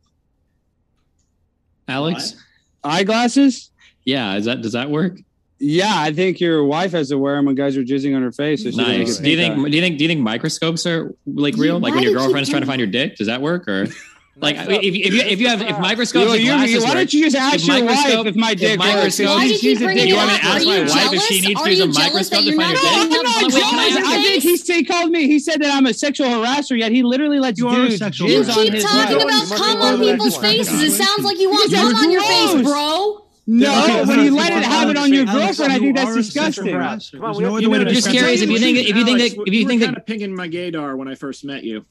Alex? 1.87 2.35
Eyeglasses? 2.85 3.71
Yeah, 4.05 4.37
is 4.37 4.45
that 4.45 4.63
does 4.63 4.73
that 4.73 4.91
work? 4.91 5.19
Yeah, 5.61 5.93
I 5.93 6.13
think 6.13 6.39
your 6.41 6.65
wife 6.65 6.93
has 6.93 7.09
to 7.09 7.19
wear 7.19 7.35
them 7.35 7.47
when 7.47 7.57
guys 7.57 7.77
are 7.77 7.83
jizzing 7.83 8.15
on 8.15 8.23
her 8.23 8.31
face. 8.31 8.63
So 8.63 8.71
Nice. 8.71 9.19
Do 9.19 9.29
you 9.29 9.37
think? 9.37 9.57
Do 9.57 9.77
you 9.77 9.83
think? 9.83 9.99
Do 9.99 10.05
you 10.05 10.09
think 10.09 10.21
microscopes 10.21 10.87
are 10.87 11.15
like 11.27 11.57
real? 11.57 11.81
Like 11.81 11.91
why 11.91 11.97
when 11.97 12.05
your 12.05 12.13
do 12.13 12.19
you 12.19 12.25
girlfriend's 12.25 12.49
trying 12.49 12.63
to 12.63 12.67
find 12.67 12.79
your 12.79 12.89
dick? 12.89 13.17
Does 13.17 13.27
that 13.27 13.43
work? 13.43 13.67
Or 13.67 13.87
like 14.41 14.57
if, 14.57 14.69
if, 14.69 14.95
if 14.95 15.13
you 15.15 15.21
if 15.21 15.41
you 15.41 15.49
have 15.49 15.61
if 15.63 15.79
microscopes 15.81 16.27
You- 16.27 16.53
and 16.53 16.71
you- 16.71 16.83
why 16.83 16.95
don't 16.95 17.13
you 17.13 17.25
just 17.25 17.37
ask 17.37 17.67
your 17.67 17.85
wife 17.85 18.27
if 18.27 18.37
my 18.37 18.53
if 18.53 18.59
dick 18.59 18.79
works? 18.79 19.19
Why 19.19 19.49
did 19.49 19.63
you 19.63 19.79
bring 19.79 19.99
it 19.99 20.07
You 20.09 20.17
up? 20.17 20.29
ask 20.31 20.45
Are 20.45 20.55
my 20.55 20.77
you 20.77 20.81
wife 20.83 20.89
if 20.89 20.93
jealous? 20.95 21.27
she 21.27 21.41
needs 21.41 21.61
Are 21.61 21.65
to 21.65 21.71
use 21.71 21.79
you 21.79 21.85
a 21.85 21.89
jealous 21.89 21.99
microscope 22.31 22.39
that 22.39 22.45
you're 22.45 22.57
not 22.57 22.73
your 22.73 22.81
bringing 22.83 23.09
dick? 23.11 23.19
up 23.19 23.27
I'm 23.27 23.33
not 23.33 23.53
the 23.53 23.59
jealous. 23.59 23.95
woman 23.95 24.05
I 24.07 24.23
think 24.23 24.43
face? 24.45 24.67
he 24.69 24.85
called 24.85 25.11
me. 25.11 25.27
He 25.27 25.39
said 25.41 25.61
that 25.63 25.75
I'm 25.75 25.87
a 25.87 25.95
sexual 25.95 26.29
harasser. 26.29 26.79
Yet 26.79 26.93
he 26.93 27.03
literally 27.03 27.39
lets 27.41 27.59
You 27.59 27.69
are 27.69 27.85
a 27.87 27.91
sexual 27.91 28.29
jizz 28.29 28.49
You 28.65 28.71
keep 28.71 28.83
talking 28.83 29.17
about 29.23 29.49
You 29.51 29.57
cum 29.57 29.83
on 29.83 29.99
people's 30.01 30.37
faces. 30.39 30.83
It 30.83 30.93
sounds 31.05 31.25
like 31.25 31.39
you 31.39 31.51
want 31.51 31.71
These 31.71 31.81
cum 31.81 31.95
on 31.95 32.11
your 32.11 32.23
face, 32.23 32.63
bro. 32.63 33.25
No, 33.51 33.83
Okay, 33.85 34.05
when 34.05 34.25
you 34.25 34.37
let 34.37 34.53
it 34.53 34.57
are 34.59 34.63
have 34.63 34.91
it 34.91 34.97
on 34.99 35.11
your 35.13 35.25
girlfriend, 35.25 35.73
I 35.73 35.79
think 35.79 35.97
that's 35.97 36.11
are 36.15 36.19
a 36.19 36.23
sexual 36.23 36.65
disgusting. 36.67 37.19
Come 37.21 37.25
on, 37.31 37.37
we 37.39 37.43
no 37.45 37.55
have- 37.55 37.63
you 37.63 37.69
to 37.71 37.79
know, 37.79 37.85
just 37.91 37.95
describe 38.05 38.15
curious 38.19 38.43
if 38.43 38.51
you 38.51 38.59
think 38.59 38.77
that 38.77 38.89
if 38.91 38.95
you 38.97 39.05
think 39.07 39.19
that 39.21 39.43
if 39.47 39.55
you 39.55 39.67
think 39.67 39.81
kind 39.83 39.95
that 39.95 40.01
of 40.01 40.07
pinging 40.07 40.37
my 40.37 40.49
gaydar 40.51 40.97
when 40.99 41.09
I 41.09 41.15
first 41.15 41.45
met 41.47 41.65
you. 41.65 41.87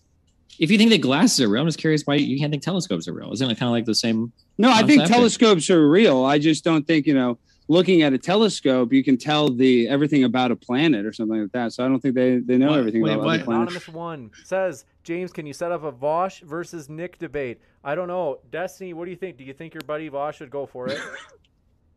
If 0.60 0.72
you 0.72 0.78
think 0.78 0.90
that 0.92 1.02
glasses 1.02 1.40
are 1.42 1.50
real, 1.50 1.62
I'm 1.62 1.68
just 1.68 1.78
curious 1.80 2.04
why 2.06 2.16
you 2.16 2.38
can't 2.40 2.52
think 2.52 2.64
telescopes 2.64 3.08
are 3.08 3.14
real. 3.14 3.32
Isn't 3.34 3.50
it 3.50 3.56
kind 3.60 3.68
of 3.70 3.74
like 3.74 3.86
the 3.86 3.96
same? 3.96 4.32
No, 4.58 4.72
I 4.72 4.84
think 4.84 5.00
Concept 5.02 5.10
or- 5.10 5.14
telescopes 5.14 5.70
are 5.70 5.90
real. 5.90 6.26
I 6.26 6.40
just 6.40 6.64
don't 6.64 6.86
think 6.86 7.06
you 7.06 7.14
know. 7.14 7.38
Looking 7.70 8.02
at 8.02 8.14
a 8.14 8.18
telescope, 8.18 8.94
you 8.94 9.04
can 9.04 9.18
tell 9.18 9.50
the 9.50 9.90
everything 9.90 10.24
about 10.24 10.52
a 10.52 10.56
planet 10.56 11.06
or 11.06 11.12
something 11.12 11.42
like 11.42 11.52
that. 11.52 11.74
So 11.74 11.84
I 11.84 11.90
don't 11.90 12.00
think 12.00 12.16
they 12.16 12.38
they 12.38 12.58
know 12.58 12.70
What? 12.70 12.80
everything 12.80 13.02
Wait, 13.02 13.12
about 13.12 13.26
what? 13.26 13.36
other 13.36 13.44
planets. 13.44 13.72
Anonymous 13.74 13.88
one 13.90 14.32
says, 14.46 14.86
James, 15.04 15.34
can 15.34 15.46
you 15.46 15.52
set 15.52 15.74
up 15.74 15.84
a 15.84 15.92
Vosh 15.92 16.40
versus 16.44 16.88
Nick 16.88 17.20
debate? 17.20 17.60
I 17.84 17.94
don't 17.94 18.08
know. 18.08 18.40
Destiny, 18.52 18.94
what 18.94 19.04
do 19.04 19.12
you 19.12 19.18
think? 19.18 19.36
Do 19.36 19.44
you 19.44 19.52
think 19.54 19.74
your 19.74 19.82
buddy 19.86 20.08
Vosh 20.08 20.38
should 20.38 20.50
go 20.50 20.66
for 20.66 20.88
it? 20.88 20.98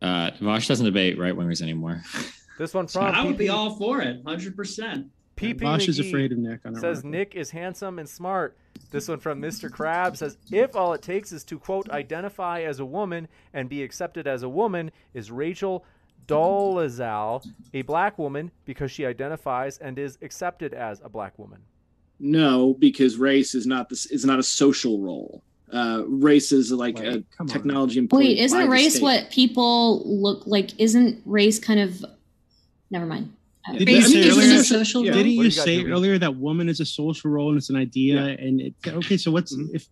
Uh, 0.01 0.31
Vosh 0.41 0.67
doesn't 0.67 0.85
debate 0.85 1.19
right 1.19 1.35
wingers 1.35 1.61
anymore. 1.61 2.01
This 2.57 2.73
one 2.73 2.87
from 2.87 3.03
I 3.13 3.23
would 3.23 3.37
be 3.37 3.49
all 3.49 3.75
for 3.75 4.01
it, 4.01 4.21
hundred 4.25 4.55
percent. 4.55 5.07
PP 5.41 5.59
Vosh 5.59 5.87
is 5.87 5.99
afraid 5.99 6.31
of 6.31 6.37
Nick. 6.37 6.59
On 6.65 6.75
says 6.75 6.97
record. 6.97 7.05
Nick 7.09 7.35
is 7.35 7.51
handsome 7.51 7.99
and 7.99 8.07
smart. 8.07 8.57
This 8.91 9.07
one 9.07 9.19
from 9.19 9.41
Mr. 9.41 9.71
Crab 9.71 10.15
says 10.17 10.37
if 10.51 10.75
all 10.75 10.93
it 10.93 11.01
takes 11.01 11.31
is 11.31 11.43
to 11.45 11.57
quote 11.57 11.89
identify 11.89 12.61
as 12.61 12.79
a 12.79 12.85
woman 12.85 13.27
and 13.53 13.69
be 13.69 13.83
accepted 13.83 14.27
as 14.27 14.43
a 14.43 14.49
woman, 14.49 14.91
is 15.13 15.31
Rachel 15.31 15.85
Dolezal 16.27 17.45
a 17.73 17.81
black 17.81 18.17
woman 18.17 18.51
because 18.65 18.91
she 18.91 19.05
identifies 19.05 19.77
and 19.79 19.97
is 19.97 20.17
accepted 20.21 20.73
as 20.73 21.01
a 21.03 21.09
black 21.09 21.37
woman? 21.39 21.61
No, 22.19 22.75
because 22.75 23.17
race 23.17 23.55
is 23.55 23.65
not 23.65 23.89
this 23.89 24.05
is 24.05 24.25
not 24.25 24.39
a 24.39 24.43
social 24.43 24.99
role. 24.99 25.43
Uh, 25.73 26.03
race 26.05 26.51
is 26.51 26.71
like 26.71 26.97
Wait, 26.97 27.07
a 27.07 27.23
come 27.35 27.45
on. 27.45 27.47
technology 27.47 28.05
Wait, 28.11 28.37
isn't 28.39 28.69
race 28.69 28.99
what 28.99 29.29
people 29.31 30.03
look 30.05 30.45
like? 30.45 30.79
Isn't 30.79 31.21
race 31.25 31.59
kind 31.59 31.79
of? 31.79 32.05
Never 32.91 33.05
mind. 33.05 33.33
Did 33.77 33.87
Yeah, 33.87 33.93
you 33.93 33.97
I 33.99 34.01
say 34.01 34.11
think 34.13 34.25
it's 34.25 34.35
earlier? 34.37 34.49
just 34.53 34.71
a 34.71 34.75
social 34.75 35.01
Didn't 35.03 35.15
role. 35.15 35.19
What 35.19 35.23
do 35.23 35.29
you 35.29 35.43
you 35.43 35.51
say 35.51 35.83
earlier 35.85 36.17
that 36.17 36.35
woman 36.35 36.67
is 36.69 36.79
a 36.79 36.85
social 36.85 37.29
role 37.29 37.49
and 37.49 37.57
it's 37.57 37.69
an 37.69 37.75
idea? 37.75 38.15
Yeah. 38.15 38.45
And 38.45 38.61
it, 38.61 38.73
okay, 38.87 39.17
so 39.17 39.31
what's 39.31 39.55
Mhm. 39.55 39.69
if 39.73 39.87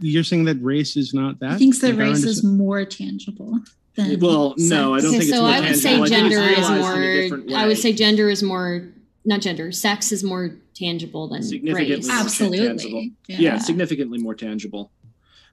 you're 0.00 0.24
saying 0.24 0.44
that 0.46 0.56
race 0.62 0.96
is 0.96 1.12
not 1.12 1.38
that? 1.40 1.52
He 1.52 1.58
thinks 1.58 1.78
that 1.80 1.90
Like, 1.96 1.98
race 2.08 2.24
is 2.24 2.42
more 2.42 2.84
tangible 2.84 3.60
than 3.96 4.18
Well, 4.18 4.54
no, 4.56 4.94
I 4.94 5.00
don't. 5.00 5.10
Okay, 5.10 5.18
think 5.20 5.30
so 5.34 5.42
more 5.42 5.50
I 5.50 5.60
would 5.60 5.76
say 5.76 5.96
tangible. 5.96 6.04
I 6.04 6.08
think 6.08 6.30
gender 6.32 6.40
is 6.42 6.56
realized 6.68 7.32
in 7.32 7.32
a 7.34 7.44
more. 7.50 7.58
I 7.58 7.66
would 7.66 7.78
say 7.78 7.92
gender 7.92 8.30
is 8.30 8.42
more. 8.42 8.88
Not 9.24 9.40
gender. 9.40 9.70
Sex 9.70 10.10
is 10.10 10.24
more 10.24 10.56
tangible 10.74 11.28
than 11.28 11.42
Significantly 11.44 11.94
race. 11.96 12.08
Absolutely. 12.10 12.66
tangible. 12.66 13.08
Yeah. 13.28 13.36
yeah, 13.38 13.58
significantly 13.58 14.18
more 14.18 14.34
tangible. 14.34 14.90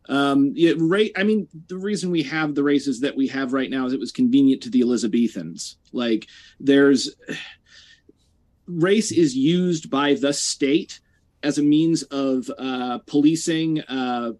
Um, 0.09 0.53
yeah, 0.55 0.73
rate. 0.77 1.11
I 1.15 1.23
mean, 1.23 1.47
the 1.67 1.77
reason 1.77 2.09
we 2.11 2.23
have 2.23 2.55
the 2.55 2.63
races 2.63 2.99
that 3.01 3.15
we 3.15 3.27
have 3.27 3.53
right 3.53 3.69
now 3.69 3.85
is 3.85 3.93
it 3.93 3.99
was 3.99 4.11
convenient 4.11 4.63
to 4.63 4.69
the 4.69 4.81
Elizabethans. 4.81 5.77
Like, 5.93 6.27
there's 6.59 7.15
race 8.67 9.11
is 9.11 9.35
used 9.35 9.89
by 9.89 10.13
the 10.15 10.33
state 10.33 10.99
as 11.43 11.57
a 11.57 11.63
means 11.63 12.03
of 12.03 12.49
uh, 12.57 12.99
policing 13.05 13.81
uh, 13.81 14.31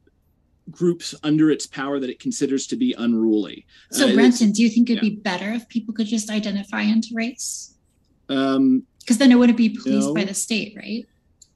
groups 0.69 1.15
under 1.23 1.49
its 1.49 1.65
power 1.65 1.99
that 1.99 2.09
it 2.09 2.19
considers 2.19 2.67
to 2.67 2.75
be 2.75 2.93
unruly. 2.98 3.65
So, 3.91 4.03
Uh, 4.03 4.07
it's- 4.09 4.15
Brenton, 4.15 4.51
do 4.51 4.61
you 4.64 4.69
think 4.69 4.89
it'd 4.89 5.03
yeah. 5.03 5.09
be 5.09 5.15
better 5.15 5.51
if 5.51 5.67
people 5.69 5.93
could 5.93 6.07
just 6.07 6.30
identify 6.30 6.81
into 6.81 7.09
race? 7.14 7.75
Um, 8.27 8.83
Because 8.99 9.17
then 9.17 9.31
it 9.31 9.35
wouldn't 9.35 9.57
be 9.57 9.69
policed 9.69 10.07
No. 10.09 10.14
by 10.14 10.23
the 10.25 10.33
state, 10.33 10.73
right? 10.75 11.06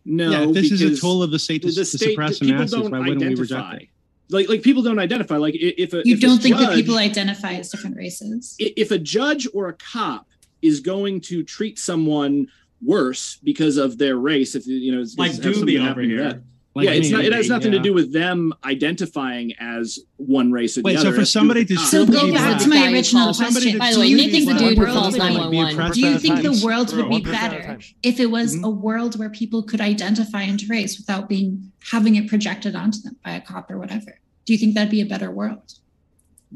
no, 0.06 0.32
yeah, 0.32 0.52
this 0.52 0.70
is 0.72 0.82
a 0.82 0.96
tool 1.00 1.24
of 1.24 1.32
the 1.32 1.40
state 1.40 1.62
to, 1.62 1.68
the 1.70 1.74
to 1.76 1.86
state 1.86 2.10
suppress 2.10 2.40
the 2.40 2.46
people 2.48 2.60
masses. 2.60 2.72
don't 2.74 2.92
Why 2.92 3.00
wouldn't 3.00 3.20
we 3.22 3.36
reject 3.36 3.52
identify. 3.54 3.78
it? 3.78 3.90
Like, 4.34 4.50
like 4.50 4.62
people 4.64 4.82
don't 4.84 5.00
identify. 5.00 5.38
Like, 5.38 5.56
if 5.56 5.94
a 5.94 6.02
You 6.06 6.16
if 6.16 6.20
don't 6.22 6.42
think 6.42 6.58
that 6.58 6.74
people 6.74 6.98
identify 6.98 7.54
as 7.54 7.70
different 7.70 7.96
races? 7.98 8.56
if 8.60 8.92
a 8.92 8.98
judge 8.98 9.48
or 9.54 9.70
a 9.70 9.74
cop 9.74 10.28
is 10.62 10.80
going 10.80 11.22
to 11.22 11.44
treat 11.44 11.78
someone 11.80 12.48
worse 12.82 13.38
because 13.44 13.78
of 13.78 13.98
their 13.98 14.18
race, 14.18 14.56
if 14.56 14.66
you 14.68 14.92
know, 14.94 15.02
it's, 15.02 15.18
Like 15.18 15.32
it's- 15.32 15.44
have 15.46 15.56
something 15.56 15.76
Doobie 15.76 15.90
over 15.92 16.02
here. 16.02 16.24
that. 16.24 16.42
Like 16.76 16.86
yeah, 16.86 16.94
it's 16.94 17.12
not. 17.12 17.24
It 17.24 17.32
has 17.34 17.48
yeah. 17.48 17.54
nothing 17.56 17.72
to 17.74 17.80
do 17.80 17.94
with 17.94 18.12
them 18.14 18.52
identifying 18.66 19.54
as 19.60 20.00
one 20.18 20.52
race 20.52 20.76
or 20.76 20.82
the 20.82 20.86
Wait, 20.86 20.96
other. 20.98 21.04
so 21.04 21.10
It 21.10 21.14
for 21.14 21.20
has 21.20 21.28
do 21.28 21.32
somebody 21.40 21.66
to 21.66 21.68
the 21.68 21.76
cop. 21.76 21.86
So 21.86 21.98
Somebody 22.06 22.28
go 22.30 22.34
back 22.34 22.48
black. 22.48 22.62
to 22.64 22.68
my 22.70 22.76
Guy 22.78 22.88
who 22.88 22.94
original 22.96 23.24
calls- 23.26 23.38
Somebody 23.38 23.54
question. 23.54 23.74
to 23.74 23.78
By 23.80 23.90
the 23.90 23.94
Do 23.94 24.00
way, 24.02 24.08
you 24.08 24.18
Nick 24.18 24.32
think 24.32 24.38
is 24.42 24.46
the 24.48 24.54
the 24.54 24.60
dude 24.60 24.78
who 24.80 24.84
world 24.84 24.94
calls 24.98 25.14
would 25.14 25.22
be- 25.22 25.34
911. 25.34 25.92
Do 25.92 26.00
you 26.00 26.18
think 26.18 26.42
the 26.42 26.62
world 26.66 26.96
would 26.96 27.10
be 27.10 27.16
100% 27.16 27.18
of 27.20 27.24
the 27.26 27.32
better 27.32 27.80
if 28.02 28.20
it 28.20 28.32
was 28.32 28.56
Mhm. 28.56 28.64
a 28.64 28.70
world 28.72 29.20
where 29.20 29.30
people 29.30 29.62
could 29.62 29.82
identify 29.82 30.42
into 30.42 30.66
race 30.66 30.98
without 30.98 31.30
being 31.30 31.72
having 31.92 32.16
it 32.16 32.28
projected 32.28 32.76
onto 32.76 33.02
them 33.04 33.18
by 33.24 33.36
a 33.36 33.42
cop 33.42 33.70
or 33.70 33.78
whatever? 33.78 34.20
Do 34.46 34.54
you 34.54 34.60
think 34.60 34.76
that'd 34.76 34.92
be 34.92 35.02
a 35.02 35.06
better 35.06 35.32
world 35.32 35.74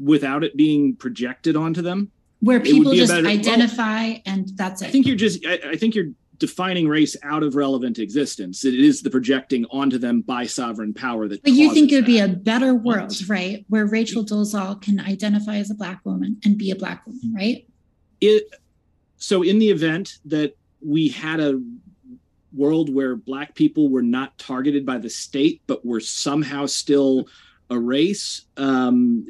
without 0.00 0.44
it 0.44 0.56
being 0.56 0.94
projected 0.96 1.56
onto 1.56 1.82
them. 1.82 2.10
where 2.40 2.60
people 2.60 2.94
just 2.94 3.10
better- 3.10 3.24
well, 3.24 3.32
identify 3.32 4.14
and 4.24 4.48
that's 4.54 4.80
it 4.80 4.86
I 4.86 4.90
think 4.90 5.06
you're 5.06 5.16
just. 5.16 5.44
I, 5.44 5.58
I 5.70 5.76
think 5.76 5.96
you're 5.96 6.12
defining 6.38 6.86
race 6.86 7.16
out 7.24 7.42
of 7.42 7.56
relevant 7.56 7.98
existence. 7.98 8.64
It 8.64 8.74
is 8.74 9.02
the 9.02 9.10
projecting 9.10 9.66
onto 9.72 9.98
them 9.98 10.20
by 10.20 10.46
sovereign 10.46 10.94
power 10.94 11.26
that. 11.26 11.42
But 11.42 11.52
you 11.52 11.74
think 11.74 11.90
it 11.90 11.96
would 11.96 12.06
be 12.06 12.20
a 12.20 12.28
better 12.28 12.74
world, 12.74 13.28
right? 13.28 13.64
Where 13.68 13.86
Rachel 13.86 14.24
Dolezal 14.24 14.80
can 14.80 15.00
identify 15.00 15.56
as 15.56 15.70
a 15.70 15.74
black 15.74 16.00
woman 16.04 16.36
and 16.44 16.56
be 16.56 16.70
a 16.70 16.76
black 16.76 17.04
woman, 17.06 17.34
right? 17.34 17.66
it 18.20 18.44
so 19.16 19.42
in 19.42 19.58
the 19.58 19.70
event 19.70 20.18
that 20.24 20.56
we 20.80 21.08
had 21.08 21.40
a 21.40 21.60
world 22.52 22.92
where 22.92 23.16
black 23.16 23.54
people 23.54 23.88
were 23.90 24.02
not 24.02 24.36
targeted 24.38 24.86
by 24.86 24.98
the 24.98 25.10
state 25.10 25.62
but 25.66 25.84
were 25.84 26.00
somehow 26.00 26.66
still 26.66 27.26
a 27.70 27.78
race 27.78 28.46
um 28.56 29.26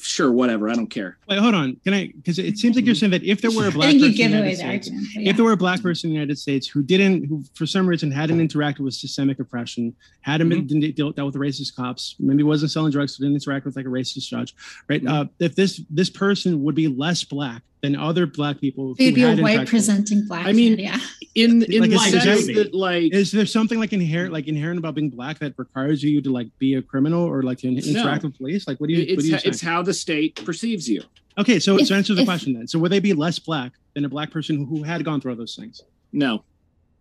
sure 0.00 0.30
whatever 0.30 0.68
i 0.68 0.74
don't 0.74 0.88
care 0.88 1.16
Wait, 1.28 1.38
hold 1.38 1.54
on. 1.54 1.74
Can 1.84 1.94
I? 1.94 2.08
Because 2.08 2.38
it 2.38 2.58
seems 2.58 2.76
like 2.76 2.84
you're 2.84 2.94
saying 2.94 3.12
that 3.12 3.22
if 3.24 3.40
there 3.40 3.50
were 3.50 3.64
a 3.64 3.68
I 3.68 3.70
black 3.78 3.90
think 3.90 4.02
you 4.02 4.08
person 4.10 4.24
in 4.26 4.30
the 4.32 4.38
away 4.40 4.54
States, 4.54 4.88
argument. 4.88 5.08
yeah. 5.14 5.30
if 5.30 5.36
there 5.36 5.44
were 5.46 5.52
a 5.52 5.56
black 5.56 5.80
person 5.82 6.10
in 6.10 6.14
the 6.14 6.20
United 6.20 6.38
States 6.38 6.66
who 6.68 6.82
didn't, 6.82 7.24
who 7.24 7.42
for 7.54 7.64
some 7.64 7.86
reason 7.86 8.10
hadn't 8.10 8.46
interacted 8.46 8.80
with 8.80 8.92
systemic 8.92 9.38
oppression, 9.40 9.94
hadn't 10.20 10.50
been 10.50 10.66
didn't 10.66 10.94
deal, 10.94 11.12
dealt 11.12 11.32
with 11.32 11.40
racist 11.40 11.74
cops, 11.74 12.14
maybe 12.20 12.42
wasn't 12.42 12.70
selling 12.70 12.92
drugs, 12.92 13.16
so 13.16 13.22
didn't 13.24 13.36
interact 13.42 13.64
with 13.64 13.74
like 13.74 13.86
a 13.86 13.88
racist 13.88 14.28
judge, 14.28 14.54
right? 14.90 15.04
Uh, 15.06 15.24
if 15.40 15.54
this 15.56 15.80
this 15.88 16.10
person 16.10 16.62
would 16.62 16.74
be 16.74 16.88
less 16.88 17.24
black 17.24 17.62
than 17.82 17.96
other 17.96 18.26
black 18.26 18.60
people, 18.60 18.94
They'd 18.94 19.14
be 19.14 19.22
a 19.24 19.34
white 19.36 19.60
interacted- 19.60 19.68
presenting 19.68 20.26
black. 20.26 20.46
I 20.46 20.52
mean, 20.52 20.76
kid, 20.76 20.82
yeah. 20.84 20.98
in 21.34 21.62
in 21.72 21.80
Like, 21.80 21.90
the 21.90 21.96
is- 21.96 22.14
is 22.14 22.22
sense 22.22 22.46
that- 22.48 22.54
that 22.54 22.74
like 22.74 23.12
Is 23.14 23.32
there 23.32 23.46
something 23.46 23.78
like 23.78 23.92
inherent, 23.94 24.32
like 24.32 24.46
inherent 24.48 24.78
about 24.78 24.94
being 24.94 25.08
black 25.10 25.38
that 25.40 25.54
requires 25.56 26.02
you 26.02 26.20
to 26.20 26.30
like 26.30 26.48
be 26.58 26.74
a 26.74 26.82
criminal 26.82 27.24
or 27.24 27.42
like 27.42 27.53
to 27.58 27.68
in- 27.68 27.78
interact 27.78 28.24
with 28.24 28.36
police? 28.36 28.66
Like, 28.68 28.78
what 28.80 28.88
do 28.88 28.94
you? 28.94 29.00
what 29.00 29.08
it's 29.10 29.22
do 29.22 29.28
you 29.28 29.34
ha- 29.36 29.42
it's 29.44 29.60
how 29.60 29.82
the 29.82 29.94
state 29.94 30.42
perceives 30.44 30.88
you 30.88 31.02
Okay, 31.36 31.58
so 31.58 31.78
If- 31.78 31.88
so 31.88 31.94
answer 31.96 32.14
the 32.14 32.20
if- 32.22 32.26
question 32.26 32.54
then. 32.54 32.68
So 32.68 32.78
would 32.78 32.92
they 32.92 33.00
be 33.00 33.12
less 33.12 33.38
black 33.38 33.72
than 33.94 34.04
a 34.04 34.08
black 34.08 34.30
person 34.30 34.56
who, 34.56 34.64
who 34.66 34.82
had 34.84 35.04
gone 35.04 35.20
through 35.20 35.32
all 35.32 35.36
those 35.38 35.56
things? 35.56 35.82
no 36.12 36.44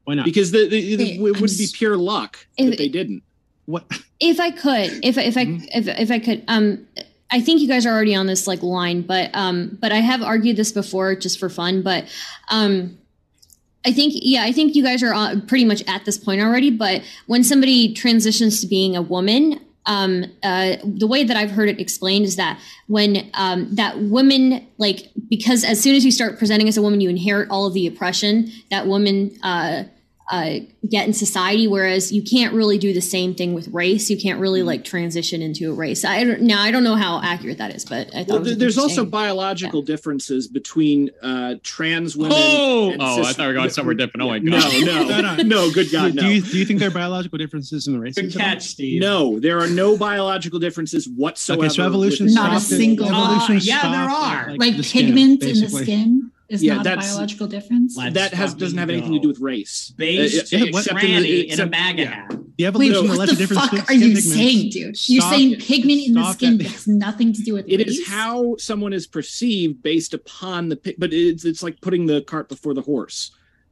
Why 0.06 0.15
not? 0.15 0.25
because 0.25 0.51
the, 0.51 0.67
the, 0.67 0.95
the- 0.95 1.19
Wait, 1.19 1.35
it 1.35 1.41
would 1.41 1.51
I'm 1.51 1.57
be 1.57 1.67
pure 1.73 1.98
luck 1.98 2.45
If- 2.57 2.69
that 2.72 2.77
they 2.77 2.90
didn't 2.90 3.22
what? 3.65 3.85
if 4.19 4.40
I 4.40 4.51
could, 4.51 4.99
if 5.03 5.17
if 5.17 5.38
I 5.38 5.45
Mhm. 5.45 5.67
if 5.73 5.88
if 5.88 6.11
I 6.11 6.19
could, 6.19 6.43
um, 6.48 6.85
I 7.32 7.40
think 7.41 7.61
you 7.61 7.67
guys 7.67 7.85
are 7.85 7.93
already 7.93 8.14
on 8.14 8.27
this 8.27 8.45
like 8.48 8.61
line, 8.61 9.01
but 9.01 9.30
um, 9.33 9.77
but 9.82 9.91
I 9.91 9.98
have 10.01 10.22
argued 10.22 10.57
this 10.57 10.72
before 10.72 11.15
just 11.15 11.40
for 11.40 11.49
fun, 11.49 11.82
but 11.82 12.06
um. 12.49 12.98
I 13.85 13.91
think, 13.91 14.14
yeah, 14.15 14.43
I 14.43 14.53
think 14.53 14.75
you 14.75 14.82
guys 14.83 15.03
are 15.03 15.14
uh, 15.14 15.41
pretty 15.45 15.65
much 15.65 15.83
at 15.90 16.06
this 16.06 16.17
point 16.17 16.40
already. 16.41 16.69
But 16.69 17.01
when 17.27 17.43
somebody 17.43 17.93
transitions 17.93 18.61
to 18.61 18.67
being 18.67 18.95
a 18.95 19.01
woman, 19.01 19.59
um, 19.86 20.26
uh, 20.44 20.78
the 20.84 21.08
way 21.08 21.24
that 21.24 21.36
I've 21.36 21.52
heard 21.52 21.70
it 21.70 21.80
explained 21.80 22.26
is 22.26 22.36
that 22.38 22.60
when 22.88 23.30
um, 23.34 23.74
that 23.76 24.00
woman, 24.00 24.66
like 24.78 25.12
because 25.30 25.64
as 25.64 25.82
soon 25.82 25.95
as 25.95 26.06
you 26.06 26.12
start 26.12 26.38
presenting 26.38 26.68
as 26.68 26.78
a 26.78 26.82
woman, 26.82 27.02
you 27.02 27.10
inherit 27.10 27.50
all 27.50 27.66
of 27.66 27.74
the 27.74 27.88
oppression 27.88 28.52
that 28.70 28.88
woman 28.88 29.38
uh, 29.44 29.84
uh, 30.34 30.60
get 30.90 31.06
in 31.08 31.14
society. 31.14 31.68
Whereas 31.68 32.12
you 32.12 32.24
can't 32.24 32.53
really 32.56 32.78
do 32.80 32.92
the 32.92 33.02
same 33.02 33.36
thing 33.36 33.53
with 33.53 33.68
race. 33.68 34.10
You 34.10 34.18
can't 34.18 34.40
really 34.40 34.64
like 34.64 34.84
transition 34.84 35.42
into 35.44 35.70
a 35.72 35.74
race. 35.76 36.03
I 36.03 36.24
don't 36.24 36.42
now 36.42 36.62
I 36.62 36.72
don't 36.72 36.84
know 36.84 36.95
how 36.95 37.22
accurate 37.22 37.60
that 37.60 37.76
is, 37.76 37.86
but 37.86 38.08
I 38.16 38.24
thought 38.24 38.28
Well, 38.30 38.38
it 38.38 38.44
was 38.44 38.58
there's 38.58 38.78
also 38.78 39.02
interesting. 39.03 39.10
biological 39.12 39.82
differences 39.84 40.48
between 40.48 41.12
uh, 41.22 41.56
trans 41.62 42.18
women. 42.18 42.34
Oh! 42.36 42.92
and 42.92 43.02
Oh, 43.02 43.22
I 43.22 43.34
thought 43.34 43.40
we 43.44 43.48
were 43.48 43.53
going 43.53 43.70
somewhere 43.70 43.94
different. 43.95 44.24
Oh 44.24 44.28
my 44.30 44.40
No, 44.40 44.60
God. 44.60 44.74
no, 44.86 45.03
No, 45.22 45.36
no. 45.36 45.44
no. 45.44 45.72
Good 45.72 45.92
God, 45.92 46.18
do, 46.18 46.26
you, 46.28 46.42
do 46.42 46.58
you 46.58 46.66
think 46.66 46.80
there 46.80 46.88
are 46.90 46.92
biological 46.92 47.38
differences 47.38 47.88
in 47.88 47.94
the 47.94 48.00
races? 48.00 48.34
Good 48.34 48.42
catch, 48.42 48.64
Steve. 48.64 49.02
No, 49.02 49.40
there 49.40 49.60
are 49.60 49.68
no 49.70 49.98
biological 49.98 50.58
differences 50.60 51.08
whatsoever. 51.08 51.66
Okay, 51.66 51.70
so 51.70 51.86
evolution 51.86 52.26
with- 52.26 52.36
Not 52.36 52.58
a 52.58 52.60
single- 52.60 53.06
evolution 53.08 53.58
Uh, 53.58 53.60
yeah, 53.62 53.92
there 53.92 54.10
are. 54.10 54.58
like 54.58 54.76
the 54.78 54.84
skin, 54.84 55.16
in 55.18 55.38
the 55.38 55.70
skin 55.70 56.32
is 56.53 56.64
Yeah, 56.64 56.75
not 56.75 56.88
a 56.88 56.95
biological 56.98 57.48
difference. 57.48 57.95
That 57.98 58.33
has 58.33 58.53
doesn't 58.53 58.77
have 58.77 58.90
anything 58.90 59.11
go. 59.11 59.17
to 59.17 59.22
do 59.23 59.27
with 59.30 59.40
race. 59.40 59.93
Based 59.98 60.53
Uh, 60.53 60.57
yeah, 60.57 60.72
what- 60.72 60.85
except 60.85 61.03
in 61.03 61.22
the- 61.23 61.27
tranny 61.27 61.43
in 61.43 61.49
a 61.49 61.53
except- 61.53 61.72
MAGA 61.72 62.01
yeah. 62.03 62.09
hat. 62.14 62.40
The 62.57 62.65
evolution 62.67 62.93
that 63.07 63.09
what 63.09 63.17
led 63.19 63.30
the 63.30 63.33
to 63.33 63.38
different 63.40 63.61
fuck 63.64 63.90
are 63.90 63.93
you 63.93 63.99
pigments 64.01 64.32
saying, 64.32 64.69
dude? 64.69 65.09
You're 65.09 65.22
saying 65.30 65.53
at- 65.56 65.59
pigment 65.61 66.01
in 66.07 66.14
the 66.14 66.32
skin 66.33 66.61
at- 66.61 66.67
has 66.67 66.88
nothing 66.88 67.33
to 67.33 67.41
do 67.41 67.53
with 67.56 67.65
It 67.67 67.77
race? 67.80 67.98
is 67.99 68.07
how 68.07 68.56
someone 68.59 68.93
is 68.93 69.07
perceived 69.07 69.82
based 69.82 70.14
upon 70.14 70.69
the, 70.69 70.75
pi- 70.77 70.95
but 70.98 71.11
it's 71.14 71.45
it's 71.45 71.64
like 71.64 71.82
putting 71.82 72.06
the 72.06 72.22
cart 72.22 72.49
before 72.49 72.73
the 72.73 72.82
horse. 72.82 73.32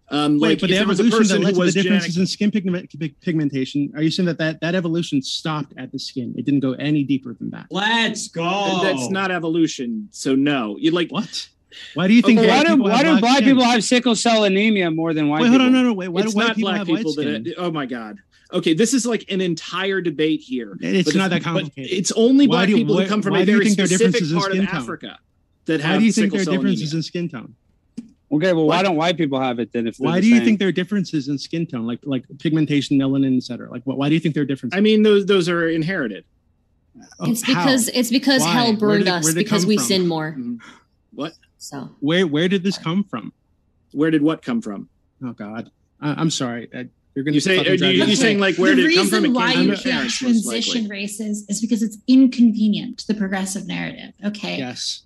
Um, 0.10 0.40
Wait, 0.40 0.50
like 0.50 0.60
but 0.60 0.70
the 0.70 0.76
there 0.76 0.86
was 0.88 1.00
a 1.00 1.04
evolution 1.04 1.20
person 1.20 1.42
that 1.42 1.46
led 1.46 1.52
to 1.52 1.56
the 1.56 1.60
was 1.62 1.74
differences 1.74 2.16
genetic, 2.16 2.20
in 2.20 2.28
skin 2.28 2.52
pigment, 2.52 2.90
pigmentation, 3.22 3.94
are 3.96 4.02
you 4.04 4.12
saying 4.12 4.28
that, 4.28 4.38
that 4.40 4.60
that 4.60 4.76
evolution 4.76 5.22
stopped 5.22 5.74
at 5.78 5.94
the 5.94 6.00
skin? 6.00 6.34
It 6.38 6.44
didn't 6.44 6.60
go 6.60 6.74
any 6.74 7.04
deeper 7.06 7.34
than 7.34 7.50
that. 7.52 7.68
Let's 7.72 8.28
go. 8.28 8.80
that's 8.84 9.10
not 9.10 9.32
evolution. 9.32 10.10
So 10.12 10.36
no, 10.36 10.76
you 10.78 10.92
like 10.92 11.12
What? 11.12 11.48
Why 11.94 12.08
do 12.08 12.14
you 12.14 12.22
think 12.22 12.40
Okay, 12.40 12.48
Why 12.50 12.64
do 12.64 12.76
why 12.82 13.04
do 13.04 13.20
black 13.20 13.38
skin? 13.38 13.50
people 13.50 13.64
have 13.64 13.84
sickle 13.84 14.16
cell 14.16 14.44
anemia 14.44 14.92
more 14.92 15.14
than 15.14 15.30
white 15.30 15.42
Wait, 15.42 15.48
hold 15.50 15.62
people? 15.62 15.68
on, 15.68 15.74
no, 15.74 15.84
no, 15.84 15.94
wait. 15.94 16.08
Why 16.10 16.22
it's 16.22 16.32
do 16.34 16.38
white 16.38 16.48
not 16.48 16.56
people 16.56 16.70
black 16.72 16.78
have 16.80 16.88
white 16.90 17.08
skin? 17.08 17.44
that. 17.44 17.54
Oh 17.58 17.72
my 17.72 17.86
god. 17.86 18.18
Okay, 18.54 18.74
this 18.74 18.94
is 18.94 19.06
like 19.06 19.26
an 19.32 19.40
entire 19.42 20.02
debate 20.02 20.42
here. 20.42 20.78
It's 20.82 21.16
not 21.16 21.30
that 21.30 21.42
but 21.44 21.54
complicated. 21.54 21.92
It's 21.98 22.12
only 22.14 22.48
Why 22.48 22.56
black 22.66 22.68
do 22.70 22.76
people 22.76 22.96
why- 22.96 23.04
who 23.04 23.10
come 23.10 23.22
from 23.22 23.36
a 23.36 23.46
very 23.46 23.66
think 23.70 23.80
specific 23.80 24.22
part 24.34 24.52
of 24.52 24.58
skin 24.58 24.68
tone? 24.68 24.76
Africa 24.76 25.20
that 25.66 25.82
Why 25.82 25.88
have 25.88 26.00
do 26.00 26.06
you 26.06 26.12
think 26.12 26.26
sickle 26.26 26.36
there 26.38 26.42
are 26.42 26.46
cell 26.46 26.54
differences 26.56 26.92
anemia. 26.92 26.98
in 27.00 27.04
skin 27.04 27.30
tone? 27.30 27.56
Okay, 28.34 28.54
well, 28.54 28.66
why 28.66 28.78
What? 28.78 28.84
don't 28.84 28.96
white 28.96 29.18
people 29.18 29.40
have 29.42 29.60
it 29.60 29.74
then? 29.74 29.88
If 29.88 29.98
Why 29.98 30.16
the 30.16 30.22
do 30.22 30.28
you 30.28 30.38
same? 30.38 30.46
think 30.46 30.60
there 30.60 30.70
are 30.70 30.72
differences 30.74 31.28
in 31.28 31.38
skin 31.38 31.66
tone, 31.66 31.86
like 31.86 32.00
like 32.04 32.24
pigmentation, 32.40 32.98
melanin, 32.98 33.36
etc.? 33.38 33.70
Like, 33.70 33.84
wh- 33.84 33.98
why 33.98 34.08
do 34.10 34.16
you 34.16 34.22
think 34.22 34.36
there 34.36 34.44
are 34.44 34.46
differences? 34.46 34.78
I 34.78 34.82
mean, 34.82 35.04
those 35.04 35.26
those 35.26 35.48
are 35.50 35.68
inherited. 35.70 36.24
Oh, 37.20 37.30
It's 37.32 37.42
how? 37.42 37.54
because 37.64 37.88
it's 37.90 38.10
because 38.10 38.42
Why? 38.42 38.52
hell 38.54 38.74
burned 38.76 39.06
did 39.06 39.08
it- 39.08 39.14
us 39.14 39.24
where 39.26 39.34
did 39.34 39.42
it 39.42 39.44
because 39.46 39.66
we 39.66 39.78
from? 39.78 39.86
sin 39.86 40.08
more. 40.08 40.32
Mm-hmm. 40.32 40.56
What? 41.14 41.34
So 41.62 41.90
where 42.00 42.26
where 42.26 42.48
did 42.48 42.64
this 42.64 42.78
come 42.78 43.04
from? 43.04 43.32
Where 43.92 44.10
did 44.10 44.22
what 44.24 44.42
come 44.42 44.62
from? 44.62 44.90
Oh 45.24 45.34
God, 45.34 45.70
I, 46.02 46.14
I'm 46.20 46.32
sorry. 46.32 46.68
Uh, 46.74 46.86
you're 47.14 47.24
gonna 47.24 47.36
You 47.36 47.40
say- 47.42 47.58
fucking 47.58 47.72
are 47.72 47.76
you- 47.92 48.04
me 48.04 48.10
you 48.10 48.16
saying, 48.16 48.40
like, 48.40 48.56
where 48.58 48.74
the 48.76 48.82
did 48.82 48.92
it 48.92 48.96
come 48.96 49.08
from? 49.10 49.22
The 49.24 49.30
reason 49.30 49.34
why 49.36 49.54
you 49.54 49.76
can't 49.78 50.10
transition 50.10 50.88
races 50.88 51.46
is 51.50 51.62
because 51.62 51.84
it's 51.84 51.98
inconvenient 52.08 52.98
to 53.00 53.08
the 53.08 53.14
progressive 53.14 53.68
narrative. 53.68 54.14
Okay, 54.26 54.58
Yes. 54.58 55.04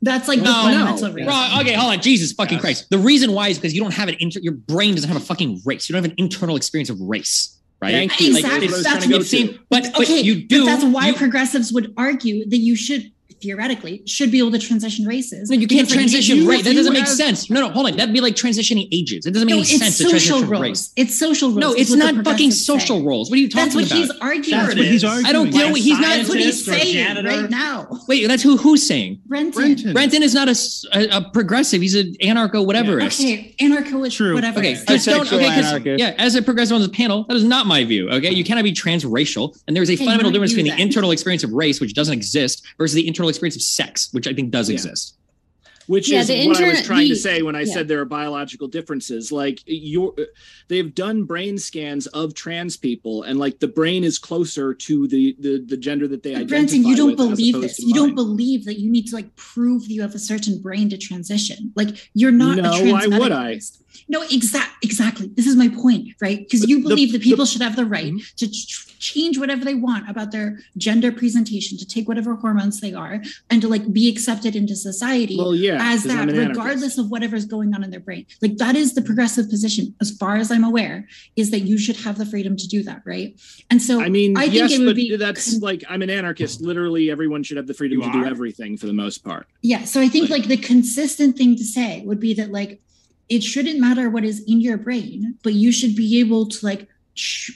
that's 0.00 0.28
like 0.28 0.38
the 0.40 0.44
No, 0.44 0.52
fundamental 0.52 1.08
no. 1.08 1.14
reason. 1.14 1.28
Wrong. 1.28 1.60
Okay, 1.62 1.72
hold 1.72 1.94
on. 1.94 2.00
Jesus 2.02 2.32
fucking 2.32 2.56
Yes. 2.58 2.60
Christ. 2.62 2.90
The 2.90 2.98
reason 2.98 3.32
why 3.32 3.48
is 3.48 3.58
because 3.58 3.74
you 3.74 3.80
don't 3.82 3.94
have 3.94 4.08
an 4.08 4.16
inter- 4.20 4.40
your 4.42 4.52
brain 4.52 4.94
doesn't 4.94 5.08
have 5.08 5.20
a 5.20 5.24
fucking 5.24 5.62
race. 5.64 5.88
You 5.88 5.94
don't 5.94 6.04
have 6.04 6.12
an 6.12 6.18
internal 6.18 6.54
experience 6.56 6.90
of 6.90 7.00
race, 7.00 7.56
right? 7.82 7.90
Thank 7.92 8.20
you. 8.20 8.36
Exactly. 8.36 8.42
That's 8.42 8.44
what 8.44 8.62
I 8.62 8.76
was 8.76 8.82
That's 8.84 8.94
trying 8.96 9.02
to 9.02 9.08
go 9.08 9.16
what- 9.18 9.26
Same- 9.26 9.58
but, 9.70 9.82
but 9.94 10.02
okay, 10.02 10.20
you 10.20 10.44
do. 10.46 10.60
But 10.60 10.66
that's 10.66 10.84
why 10.84 11.08
you- 11.08 11.14
progressives 11.14 11.72
would 11.72 11.92
argue 11.96 12.46
that 12.50 12.58
you 12.58 12.76
should 12.76 13.10
theoretically 13.40 14.02
should 14.06 14.30
be 14.30 14.38
able 14.38 14.50
to 14.52 14.58
transition 14.58 15.04
races. 15.06 15.50
No, 15.50 15.54
you 15.56 15.66
can't 15.66 15.88
Because, 15.88 15.96
like, 15.96 16.04
if 16.06 16.10
transition 16.12 16.36
you- 16.38 16.50
race. 16.50 16.64
That 16.64 16.74
doesn't 16.74 16.92
make 16.92 17.04
have- 17.04 17.08
sense. 17.14 17.50
No, 17.50 17.60
no, 17.60 17.68
hold 17.70 17.86
on. 17.86 17.96
That'd 17.96 18.12
be 18.14 18.20
like 18.20 18.34
transitioning 18.36 18.88
ages. 18.92 19.26
It 19.26 19.32
doesn't 19.32 19.46
make 19.46 19.54
No, 19.54 19.60
any 19.62 19.68
it's 19.70 19.78
sense 19.78 19.98
to 19.98 20.04
social 20.04 20.38
transition 20.40 20.48
roles. 20.50 20.62
race. 20.62 20.90
It's 20.96 21.18
social 21.18 21.48
roles. 21.50 21.58
No, 21.60 21.72
is 21.74 21.80
it's 21.82 21.90
not 21.92 22.06
fucking 22.14 22.22
progressives 22.24 22.58
say. 22.58 22.64
social 22.78 23.02
roles. 23.02 23.30
What 23.30 23.38
are 23.38 23.42
you 23.42 23.48
talking 23.48 23.72
about? 23.72 23.78
That's 23.80 23.90
what 23.92 23.98
about? 23.98 23.98
he's 23.98 24.20
arguing. 24.20 24.58
That's 24.60 24.74
what 24.76 24.84
he's 24.86 24.94
is. 24.96 25.04
arguing. 25.04 25.26
I 25.26 25.32
don't 25.32 25.50
know. 25.50 25.70
what 25.70 25.80
he's 25.80 25.92
not. 25.98 26.02
That's 26.02 26.28
what 26.28 26.38
he's 26.38 26.64
Scientist 26.64 26.68
or 26.68 26.92
saying 26.92 27.24
right 27.24 27.50
now. 27.50 27.88
Wait, 28.08 28.26
that's 28.28 28.42
who 28.42 28.56
who's 28.56 28.86
saying? 28.86 29.20
Brenton. 29.26 29.52
Brenton. 29.52 29.92
Brenton 29.92 30.22
is 30.22 30.34
not 30.34 30.48
a 30.48 31.30
progressive. 31.32 31.82
He's 31.82 31.94
an 31.94 32.14
anarcho 32.22 32.66
whateverist. 32.66 33.20
Okay, 33.20 33.54
anarcho 33.60 34.12
True. 34.12 34.34
whatever. 34.34 34.58
Okay, 34.60 34.72
it 34.72 34.78
is. 34.78 34.84
just 34.86 35.06
don't. 35.06 35.16
Asexual 35.22 35.40
Okay, 35.40 35.48
'cause- 35.48 35.64
anarchist. 35.66 35.98
yeah. 36.00 36.14
As 36.18 36.34
a 36.34 36.42
progressive 36.42 36.74
on 36.74 36.82
the 36.82 36.88
panel, 36.88 37.24
that 37.28 37.36
is 37.36 37.44
not 37.44 37.66
my 37.66 37.84
view. 37.84 38.08
Okay, 38.10 38.32
you 38.34 38.44
cannot 38.44 38.64
be 38.64 38.72
transracial, 38.72 39.54
and 39.66 39.74
there 39.76 39.82
is 39.82 39.90
a 39.90 39.96
fundamental 39.96 40.30
difference 40.30 40.52
between 40.52 40.72
the 40.74 40.80
internal 40.80 41.10
experience 41.10 41.44
of 41.44 41.52
race, 41.52 41.80
which 41.80 41.94
doesn't 41.94 42.14
exist, 42.14 42.62
versus 42.78 42.94
the 42.94 43.06
internal 43.06 43.25
experience 43.28 43.56
of 43.56 43.62
sex, 43.62 44.08
which 44.12 44.26
I 44.26 44.32
think 44.34 44.50
does 44.50 44.68
Yeah. 44.68 44.74
exist. 44.74 45.14
which 45.88 46.10
Yeah, 46.10 46.18
is 46.22 46.26
the 46.26 46.34
what 46.34 46.42
I 46.44 46.48
was 46.48 46.58
internet- 46.58 46.84
trying 46.84 47.08
to 47.10 47.14
say 47.14 47.42
when 47.42 47.54
I 47.54 47.60
yeah. 47.60 47.72
said 47.72 47.86
there 47.86 48.00
are 48.00 48.04
biological 48.04 48.66
differences. 48.66 49.30
Like 49.30 49.60
your, 49.66 50.16
they've 50.66 50.92
done 50.92 51.22
brain 51.22 51.58
scans 51.58 52.08
of 52.08 52.34
trans 52.34 52.76
people, 52.76 53.22
and 53.22 53.38
like 53.38 53.60
the 53.60 53.68
brain 53.68 54.02
is 54.02 54.18
closer 54.18 54.74
to 54.74 55.06
the 55.06 55.36
the, 55.38 55.62
the 55.64 55.76
gender 55.76 56.08
that 56.08 56.24
they 56.24 56.32
But 56.32 56.38
identify 56.42 56.56
Brenton, 56.56 56.84
you 56.86 56.96
don't 56.96 57.08
with 57.10 57.16
believe 57.18 57.60
this. 57.60 57.76
to 57.76 57.86
You 57.86 57.94
don't 57.94 58.16
believe 58.16 58.64
that 58.64 58.80
you 58.80 58.90
need 58.90 59.06
to 59.06 59.14
like 59.14 59.36
prove 59.36 59.82
that 59.86 59.92
you 59.92 60.02
have 60.02 60.16
a 60.16 60.18
certain 60.18 60.60
brain 60.60 60.88
to 60.90 60.98
transition. 60.98 61.70
Like 61.76 62.10
you're 62.14 62.32
not. 62.32 62.56
No, 62.56 62.64
a 62.74 62.78
trans 62.80 62.92
why 62.92 63.18
would 63.18 63.30
I? 63.30 63.52
medicalist. 63.54 63.78
No, 64.08 64.22
exact, 64.30 64.84
exactly. 64.84 65.28
This 65.34 65.46
is 65.46 65.56
my 65.56 65.68
point, 65.68 66.10
right? 66.20 66.38
Because 66.38 66.68
you 66.68 66.76
The- 66.82 66.88
believe 66.88 67.12
that 67.12 67.18
the- 67.18 67.24
people 67.24 67.44
should 67.44 67.60
have 67.62 67.74
the 67.76 67.84
right 67.84 68.12
Mhm. 68.12 68.34
to 68.36 68.46
ch- 68.48 68.82
change 68.98 69.36
whatever 69.36 69.64
they 69.64 69.74
want 69.74 70.08
about 70.08 70.32
their 70.32 70.60
gender 70.78 71.12
presentation, 71.12 71.76
to 71.76 71.84
take 71.86 72.08
whatever 72.08 72.34
hormones 72.36 72.80
they 72.80 72.92
are, 72.94 73.22
and 73.50 73.60
to 73.62 73.68
like 73.68 73.92
be 73.92 74.08
accepted 74.08 74.54
into 74.56 74.74
society 74.76 75.36
Well, 75.36 75.54
yeah, 75.54 75.78
as 75.80 76.00
'cause 76.02 76.12
that, 76.12 76.18
I'm 76.22 76.28
anarchist. 76.30 76.48
regardless 76.58 76.98
of 76.98 77.10
whatever's 77.10 77.44
going 77.44 77.74
on 77.74 77.82
in 77.84 77.90
their 77.90 78.00
brain. 78.00 78.24
Like 78.40 78.56
that 78.58 78.74
is 78.76 78.94
the 78.94 79.02
progressive 79.02 79.50
position, 79.50 79.94
as 80.00 80.12
far 80.12 80.36
as 80.36 80.50
I'm 80.50 80.64
aware, 80.64 81.06
is 81.36 81.50
that 81.50 81.60
you 81.60 81.76
should 81.76 81.96
have 81.96 82.16
the 82.16 82.24
freedom 82.26 82.56
to 82.56 82.68
do 82.68 82.82
that, 82.84 83.02
right? 83.04 83.34
And 83.70 83.82
so 83.82 84.00
I 84.00 84.08
mean, 84.08 84.36
I 84.36 84.42
think 84.42 84.54
yes, 84.54 84.72
it 84.72 84.78
would 84.78 84.86
but 84.86 84.96
be 84.96 85.16
that's 85.16 85.58
like 85.60 85.84
I'm 85.90 86.02
an 86.02 86.10
anarchist. 86.10 86.60
Literally, 86.62 87.10
everyone 87.10 87.42
should 87.42 87.56
have 87.56 87.66
the 87.66 87.74
freedom 87.74 87.98
You 88.00 88.06
to 88.06 88.12
do 88.12 88.24
everything 88.24 88.76
for 88.76 88.86
the 88.86 88.92
most 88.94 89.24
part. 89.24 89.46
Yeah. 89.62 89.84
So 89.84 90.00
I 90.00 90.08
think 90.08 90.30
like 90.30 90.46
the 90.48 90.56
consistent 90.56 91.36
thing 91.36 91.56
to 91.56 91.64
say 91.64 92.02
would 92.06 92.20
be 92.20 92.34
that 92.34 92.50
like 92.52 92.80
it 93.28 93.42
shouldn't 93.42 93.80
matter 93.80 94.08
what 94.10 94.24
is 94.24 94.42
in 94.46 94.60
your 94.60 94.76
brain, 94.76 95.36
but 95.42 95.52
you 95.54 95.72
should 95.72 95.94
be 95.96 96.20
able 96.20 96.48
to 96.48 96.64
like 96.66 96.88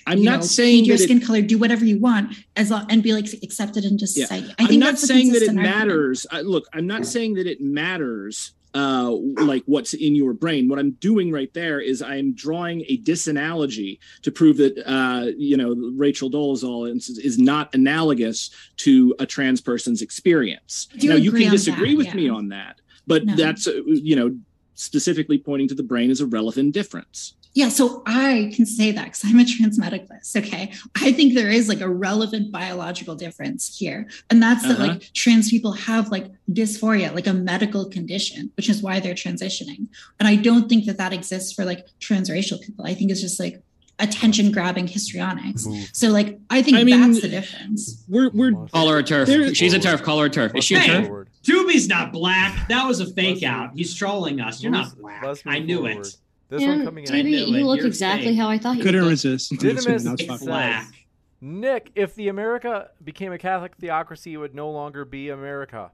I'm 0.07 0.23
not 0.23 0.41
know, 0.41 0.47
saying 0.47 0.87
your 0.87 0.97
that 0.97 1.03
it- 1.03 1.07
skin 1.07 1.21
color, 1.21 1.43
do 1.43 1.59
whatever 1.59 1.85
you 1.85 1.99
want 2.01 2.35
as 2.57 2.71
long 2.71 2.87
and 2.91 3.03
be 3.03 3.13
like 3.13 3.27
accepted 3.43 3.85
into 3.85 4.07
Yeah. 4.15 4.25
society. 4.25 4.55
I 4.59 4.67
I'm 4.71 4.79
not 4.79 4.99
saying 4.99 5.33
that 5.33 5.43
it 5.43 5.53
matters. 5.53 6.27
I, 6.31 6.41
look, 6.41 6.65
I'm 6.73 6.87
not 6.87 7.05
saying 7.07 7.35
that 7.35 7.47
it 7.47 7.61
matters. 7.61 8.53
Uh, 8.73 9.11
like 9.43 9.65
what's 9.67 9.95
in 9.95 10.15
your 10.15 10.33
brain. 10.33 10.69
What 10.69 10.79
I'm 10.79 10.93
doing 10.93 11.33
right 11.33 11.53
there 11.55 11.81
is 11.81 12.01
I'm 12.03 12.35
drawing 12.35 12.83
a 12.87 12.99
disanalogy 12.99 13.99
to 14.23 14.31
prove 14.31 14.59
that 14.59 14.79
uh, 14.87 15.33
you 15.37 15.57
know 15.57 15.75
Rachel 15.97 16.31
Dolezal 16.31 16.97
is, 16.97 17.09
is 17.19 17.37
not 17.37 17.75
analogous 17.75 18.51
to 18.79 19.13
a 19.19 19.27
trans 19.27 19.61
person's 19.61 20.03
experience. 20.03 20.87
I 21.03 21.07
Now 21.07 21.15
you 21.17 21.33
can 21.33 21.51
disagree 21.51 21.91
that, 21.95 21.99
with 21.99 22.07
yeah. 22.09 22.15
me 22.15 22.29
on 22.29 22.49
that, 22.51 22.81
but 23.09 23.25
No. 23.25 23.35
that's 23.35 23.67
uh, 23.67 23.81
you 23.87 24.15
know 24.15 24.37
specifically 24.81 25.39
pointing 25.39 25.69
to 25.69 25.75
the 25.75 25.83
brain 25.83 26.11
as 26.11 26.21
a 26.21 26.27
relevant 26.27 26.73
difference. 26.75 27.35
Yeah, 27.53 27.69
so 27.69 28.05
I 28.07 28.53
can 28.55 28.65
say 28.65 28.93
that 28.93 29.07
because 29.07 29.25
I'm 29.25 29.41
a 29.41 29.45
trans 29.45 29.77
medicalist. 29.77 30.37
Okay. 30.37 30.73
I 30.97 31.11
think 31.11 31.35
there 31.35 31.51
is 31.51 31.69
like 31.69 31.81
a 31.81 31.89
relevant 31.89 32.53
biological 32.53 33.17
difference 33.17 33.77
here. 33.77 34.09
And 34.31 34.41
that's 34.41 34.63
that 34.63 34.79
Uh-huh. 34.79 34.87
like 34.87 35.13
trans 35.15 35.51
people 35.51 35.73
have 35.73 36.11
like 36.13 36.27
dysphoria, 36.49 37.13
like 37.13 37.27
a 37.27 37.33
medical 37.35 37.87
condition, 37.87 38.53
which 38.57 38.69
is 38.69 38.83
why 38.83 39.01
they're 39.01 39.15
transitioning. 39.15 39.89
And 40.21 40.29
I 40.29 40.37
don't 40.37 40.69
think 40.69 40.85
that 40.87 40.97
that 40.99 41.13
exists 41.13 41.53
for 41.53 41.65
like 41.65 41.87
transracial 41.99 42.61
people. 42.61 42.87
I 42.87 42.95
think 42.95 43.11
it's 43.11 43.21
just 43.21 43.41
like 43.41 43.61
attention 43.99 44.53
grabbing 44.53 44.87
histrionics. 44.87 45.67
So 45.93 46.09
like, 46.11 46.39
I 46.51 46.63
think 46.63 46.77
I 46.77 46.85
mean, 46.85 47.01
that's 47.01 47.21
the 47.21 47.29
difference. 47.29 48.03
We're 48.09 48.31
we're 48.31 48.53
Call 48.69 48.89
her 48.91 48.99
a 48.99 49.03
TERF. 49.03 49.57
She's 49.57 49.75
a 49.75 49.79
TERF. 49.81 50.03
Call 50.05 50.21
her 50.21 50.27
a 50.27 50.31
TERF. 50.31 50.57
Is 50.57 50.65
she 50.65 50.77
a 50.77 50.79
Hey. 50.79 51.03
TERF? 51.03 51.20
Doobie's 51.45 51.89
not 51.89 52.13
black. 52.13 52.55
That 52.69 52.87
was 52.87 53.01
a 53.01 53.07
fake 53.07 53.43
Let's 53.43 53.45
out. 53.45 53.71
He's 53.75 53.95
trolling 53.95 54.41
us. 54.41 54.63
You're 54.63 54.73
Let's- 54.73 54.91
not 54.91 54.99
black. 55.01 55.23
let's 55.25 55.43
I 55.47 55.59
knew 55.59 55.79
forward. 55.87 56.07
it. 56.07 56.17
This 56.51 56.63
Yeah, 56.63 56.69
one 56.69 56.85
coming 56.85 57.05
in. 57.05 57.11
I 57.11 57.13
Maybe 57.15 57.31
knew 57.31 57.39
you 57.39 57.57
it. 57.57 57.63
look 57.65 57.79
You're 57.79 57.87
exactly 57.87 58.29
fake. 58.29 58.39
how 58.39 58.49
I 58.51 58.59
thought 58.59 58.77
you 58.77 58.83
Couldn't 58.83 59.03
would. 59.05 59.11
resist. 59.11 59.53
I'm 59.53 59.59
Didymus 59.59 59.87
assuming 59.87 60.05
that 60.05 60.11
was 60.13 60.21
It's 60.21 60.29
fucking- 60.31 60.47
black. 60.47 60.95
Nick, 61.43 61.93
if 61.95 62.15
the 62.17 62.29
America 62.29 62.91
became 63.03 63.33
a 63.33 63.39
Catholic 63.39 63.75
theocracy, 63.77 64.35
it 64.35 64.37
would 64.37 64.55
no 64.55 64.71
longer 64.71 65.05
be 65.07 65.31
America. 65.31 65.91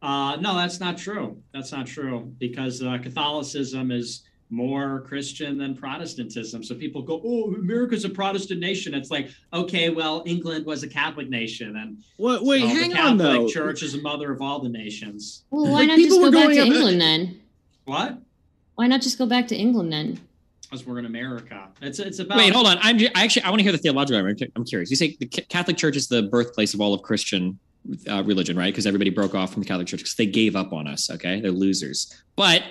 Uh, 0.00 0.36
no, 0.40 0.56
that's 0.56 0.80
not 0.80 0.98
true. 0.98 1.40
That's 1.54 1.70
not 1.70 1.86
true 1.86 2.32
because 2.38 2.82
uh, 2.82 2.98
Catholicism 2.98 3.92
is 3.92 4.22
more 4.52 5.00
Christian 5.00 5.56
than 5.58 5.74
Protestantism. 5.74 6.62
So 6.62 6.74
people 6.74 7.02
go, 7.02 7.20
"Oh, 7.24 7.54
America's 7.54 8.04
a 8.04 8.08
Protestant 8.10 8.60
nation." 8.60 8.92
It's 8.94 9.10
like, 9.10 9.30
okay, 9.52 9.88
well, 9.90 10.22
England 10.26 10.66
was 10.66 10.82
a 10.82 10.88
Catholic 10.88 11.28
nation, 11.30 11.76
and 11.76 11.98
What? 12.18 12.44
Wait, 12.44 12.60
so 12.60 12.66
hang 12.68 12.90
the 12.90 12.98
on 12.98 13.18
Catholic 13.18 13.40
though. 13.40 13.48
Church 13.48 13.82
is 13.82 13.94
the 13.94 14.02
mother 14.02 14.30
of 14.30 14.40
all 14.42 14.60
the 14.60 14.68
nations. 14.68 15.44
Well, 15.50 15.64
why 15.64 15.70
Like, 15.80 15.88
not 15.88 15.96
just 15.96 16.04
people 16.06 16.18
go 16.18 16.24
were 16.26 16.30
back 16.30 16.42
going 16.44 16.56
to 16.56 16.60
up- 16.62 16.66
England 16.68 17.00
then? 17.00 17.40
What? 17.86 18.18
Why 18.76 18.86
not 18.86 19.00
just 19.02 19.18
go 19.18 19.26
back 19.26 19.48
to 19.48 19.56
England 19.56 19.92
then? 19.92 20.20
Because 20.62 20.86
we're 20.86 20.98
in 20.98 21.06
America. 21.06 21.68
It's 21.80 21.98
it's 21.98 22.18
about. 22.18 22.38
Wait, 22.38 22.52
hold 22.52 22.66
on. 22.66 22.78
I'm 22.82 22.98
ju- 22.98 23.08
I 23.14 23.24
actually 23.24 23.42
I 23.42 23.50
want 23.50 23.60
to 23.60 23.64
hear 23.64 23.72
the 23.72 23.78
theological 23.78 24.16
argument. 24.24 24.52
I'm 24.54 24.64
curious. 24.64 24.90
You 24.90 24.96
say 24.96 25.16
the 25.18 25.26
Ca- 25.26 25.44
Catholic 25.48 25.76
Church 25.76 25.96
is 25.96 26.08
the 26.08 26.22
birthplace 26.24 26.72
of 26.74 26.80
all 26.80 26.94
of 26.94 27.02
Christian 27.02 27.58
uh, 28.08 28.22
religion, 28.24 28.56
right? 28.56 28.72
Because 28.72 28.86
everybody 28.86 29.10
broke 29.10 29.34
off 29.34 29.52
from 29.52 29.62
the 29.62 29.68
Catholic 29.68 29.86
Church 29.88 30.00
because 30.00 30.14
they 30.14 30.26
gave 30.26 30.56
up 30.56 30.72
on 30.72 30.86
us. 30.86 31.10
Okay, 31.10 31.40
they're 31.40 31.50
losers. 31.50 32.22
But 32.36 32.62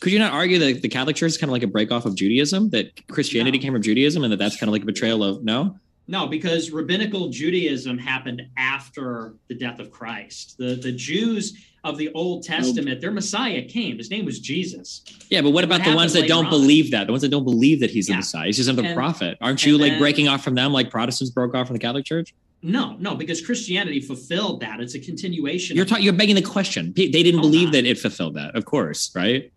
Could 0.00 0.12
you 0.12 0.18
not 0.18 0.32
argue 0.32 0.58
that 0.58 0.82
the 0.82 0.88
Catholic 0.88 1.16
Church 1.16 1.32
is 1.32 1.38
kind 1.38 1.50
of 1.50 1.52
like 1.52 1.62
a 1.62 1.66
break 1.66 1.92
off 1.92 2.06
of 2.06 2.14
Judaism? 2.14 2.70
That 2.70 3.06
Christianity 3.08 3.58
No. 3.58 3.62
came 3.62 3.72
from 3.74 3.82
Judaism, 3.82 4.24
and 4.24 4.32
that 4.32 4.38
that's 4.38 4.56
kind 4.56 4.68
of 4.68 4.72
like 4.72 4.82
a 4.82 4.86
betrayal 4.86 5.22
of 5.22 5.44
no. 5.44 5.76
No, 6.08 6.26
because 6.26 6.70
rabbinical 6.72 7.28
Judaism 7.28 7.96
happened 7.98 8.42
after 8.56 9.34
the 9.48 9.54
death 9.54 9.78
of 9.78 9.90
Christ. 9.90 10.56
The 10.58 10.74
the 10.74 10.90
Jews 10.92 11.54
of 11.84 11.96
the 11.98 12.10
Old 12.14 12.42
Testament, 12.42 13.00
their 13.00 13.10
Messiah 13.10 13.62
came. 13.62 13.96
His 13.98 14.10
name 14.10 14.24
was 14.26 14.38
Jesus. 14.38 15.02
Yeah, 15.30 15.40
but 15.42 15.50
what 15.50 15.64
about 15.64 15.80
what 15.80 15.88
the 15.90 15.94
ones 15.96 16.12
that 16.14 16.28
don't 16.28 16.46
on? 16.46 16.50
believe 16.50 16.90
that? 16.90 17.06
The 17.06 17.12
ones 17.12 17.22
that 17.22 17.30
don't 17.30 17.44
believe 17.44 17.80
that 17.80 17.90
he's 17.90 18.06
the 18.06 18.12
Yeah. 18.12 18.16
Messiah. 18.18 18.46
He's 18.46 18.56
just 18.56 18.68
another 18.68 18.88
And- 18.88 18.96
prophet. 18.96 19.38
Aren't 19.40 19.64
you 19.64 19.78
like 19.78 19.92
then- 19.92 19.98
breaking 19.98 20.28
off 20.28 20.42
from 20.44 20.54
them 20.56 20.72
like 20.72 20.90
Protestants 20.90 21.30
broke 21.30 21.54
off 21.54 21.68
from 21.68 21.74
the 21.74 21.80
Catholic 21.80 22.04
Church? 22.04 22.34
No, 22.62 22.96
no, 23.00 23.14
because 23.14 23.40
Christianity 23.40 24.00
fulfilled 24.00 24.60
that. 24.60 24.80
It's 24.80 24.94
a 24.94 24.98
continuation. 24.98 25.74
You're 25.76 25.84
of- 25.84 25.90
ta- 25.90 25.96
you're 25.96 26.12
begging 26.12 26.34
the 26.34 26.42
question. 26.42 26.92
They 26.94 27.08
didn't 27.08 27.40
Hold 27.40 27.50
believe 27.52 27.66
on. 27.68 27.72
that 27.72 27.86
it 27.86 27.98
fulfilled 27.98 28.34
that, 28.34 28.54
of 28.56 28.64
course, 28.66 29.10
right? 29.14 29.50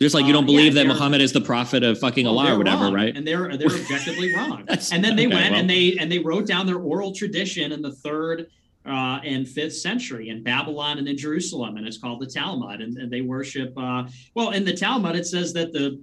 Just 0.00 0.14
like 0.14 0.24
you 0.24 0.32
don't 0.32 0.46
believe 0.46 0.74
yeah, 0.74 0.84
that 0.84 0.88
Muhammad 0.88 1.20
is 1.20 1.32
the 1.32 1.42
prophet 1.42 1.82
of 1.82 1.98
fucking 1.98 2.24
Well, 2.24 2.38
Allah 2.38 2.54
or 2.54 2.58
whatever, 2.58 2.84
wrong, 2.84 2.94
right? 2.94 3.14
And 3.14 3.26
they're 3.26 3.54
they're 3.56 3.70
objectively 3.80 4.34
wrong. 4.34 4.64
And 4.92 5.04
then 5.04 5.14
they 5.14 5.26
okay, 5.26 5.34
went 5.34 5.50
well. 5.50 5.60
and 5.60 5.68
they 5.68 5.98
and 5.98 6.10
they 6.10 6.18
wrote 6.18 6.46
down 6.46 6.66
their 6.66 6.78
oral 6.78 7.12
tradition 7.12 7.70
in 7.70 7.82
the 7.82 7.92
third 7.92 8.46
uh, 8.86 9.20
and 9.24 9.46
fifth 9.46 9.76
century 9.76 10.30
in 10.30 10.42
Babylon 10.42 10.98
and 10.98 11.06
in 11.06 11.18
Jerusalem, 11.18 11.76
and 11.76 11.86
it's 11.86 11.98
called 11.98 12.20
the 12.20 12.26
Talmud. 12.26 12.80
And, 12.80 12.96
and 12.96 13.12
they 13.12 13.20
worship. 13.20 13.74
Uh, 13.76 14.04
well, 14.34 14.50
in 14.50 14.64
the 14.64 14.74
Talmud, 14.74 15.16
it 15.16 15.26
says 15.26 15.52
that 15.52 15.72
the 15.72 16.00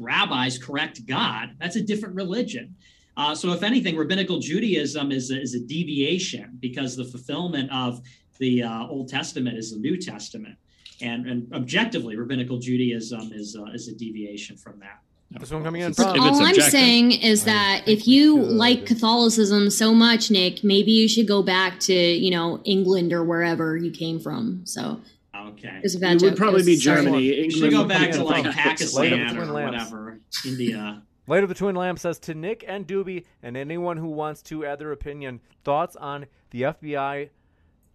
rabbis 0.00 0.58
correct 0.58 1.06
God. 1.06 1.54
That's 1.60 1.76
a 1.76 1.82
different 1.82 2.16
religion. 2.16 2.74
Uh, 3.16 3.34
so, 3.34 3.52
if 3.52 3.62
anything, 3.62 3.96
rabbinical 3.96 4.38
Judaism 4.40 5.12
is 5.12 5.30
a, 5.30 5.40
is 5.40 5.54
a 5.54 5.60
deviation 5.60 6.56
because 6.58 6.96
the 6.96 7.04
fulfillment 7.04 7.70
of 7.70 8.00
the 8.38 8.62
uh, 8.62 8.86
Old 8.86 9.08
Testament 9.08 9.56
is 9.56 9.72
the 9.72 9.78
New 9.78 9.96
Testament, 9.96 10.56
and, 11.02 11.26
and 11.26 11.52
objectively, 11.54 12.16
rabbinical 12.16 12.58
Judaism 12.58 13.32
is 13.32 13.56
uh, 13.56 13.64
is 13.72 13.88
a 13.88 13.94
deviation 13.94 14.56
from 14.56 14.78
that. 14.80 15.00
This 15.38 15.52
one 15.52 15.62
coming 15.62 15.82
in 15.82 15.92
If 15.92 15.98
it's 15.98 16.02
from 16.02 16.20
All 16.20 16.42
I'm 16.42 16.54
saying 16.56 17.12
is 17.12 17.44
that 17.44 17.82
if 17.86 18.08
you 18.08 18.36
like 18.36 18.84
Catholicism 18.84 19.70
so 19.70 19.94
much, 19.94 20.28
Nick, 20.30 20.64
maybe 20.64 20.90
you 20.90 21.06
should 21.08 21.28
go 21.28 21.40
back 21.40 21.78
to, 21.80 21.94
you 21.94 22.32
know, 22.32 22.60
England 22.64 23.12
or 23.12 23.22
wherever 23.22 23.76
you 23.76 23.92
came 23.92 24.18
from. 24.18 24.62
So 24.64 25.00
Okay. 25.36 25.80
it 25.84 25.94
a 25.94 26.00
bad 26.00 26.16
It 26.16 26.22
would 26.22 26.36
probably 26.36 26.64
be 26.64 26.72
was- 26.72 26.82
sorry. 26.82 27.04
Germany. 27.04 27.22
You 27.22 27.32
England 27.44 27.52
should 27.52 27.70
go 27.70 27.84
back 27.84 28.10
to 28.10 28.24
like. 28.24 28.44
Pakistan 28.50 29.00
Light 29.00 29.12
of 29.12 29.36
the 29.36 29.50
or 29.50 29.52
whatever, 29.52 30.18
India. 30.44 31.02
Light 31.28 31.44
of 31.44 31.48
the 31.48 31.54
Twin 31.54 31.76
Lamp 31.76 32.00
says 32.00 32.18
to 32.20 32.34
Nick 32.34 32.64
and 32.66 32.84
Doobie 32.84 33.24
and 33.40 33.56
anyone 33.56 33.98
who 33.98 34.08
wants 34.08 34.42
to 34.42 34.66
add 34.66 34.80
their 34.80 34.90
opinion, 34.90 35.40
thoughts 35.62 35.94
on 35.94 36.26
the 36.50 36.62
FBI 36.62 37.28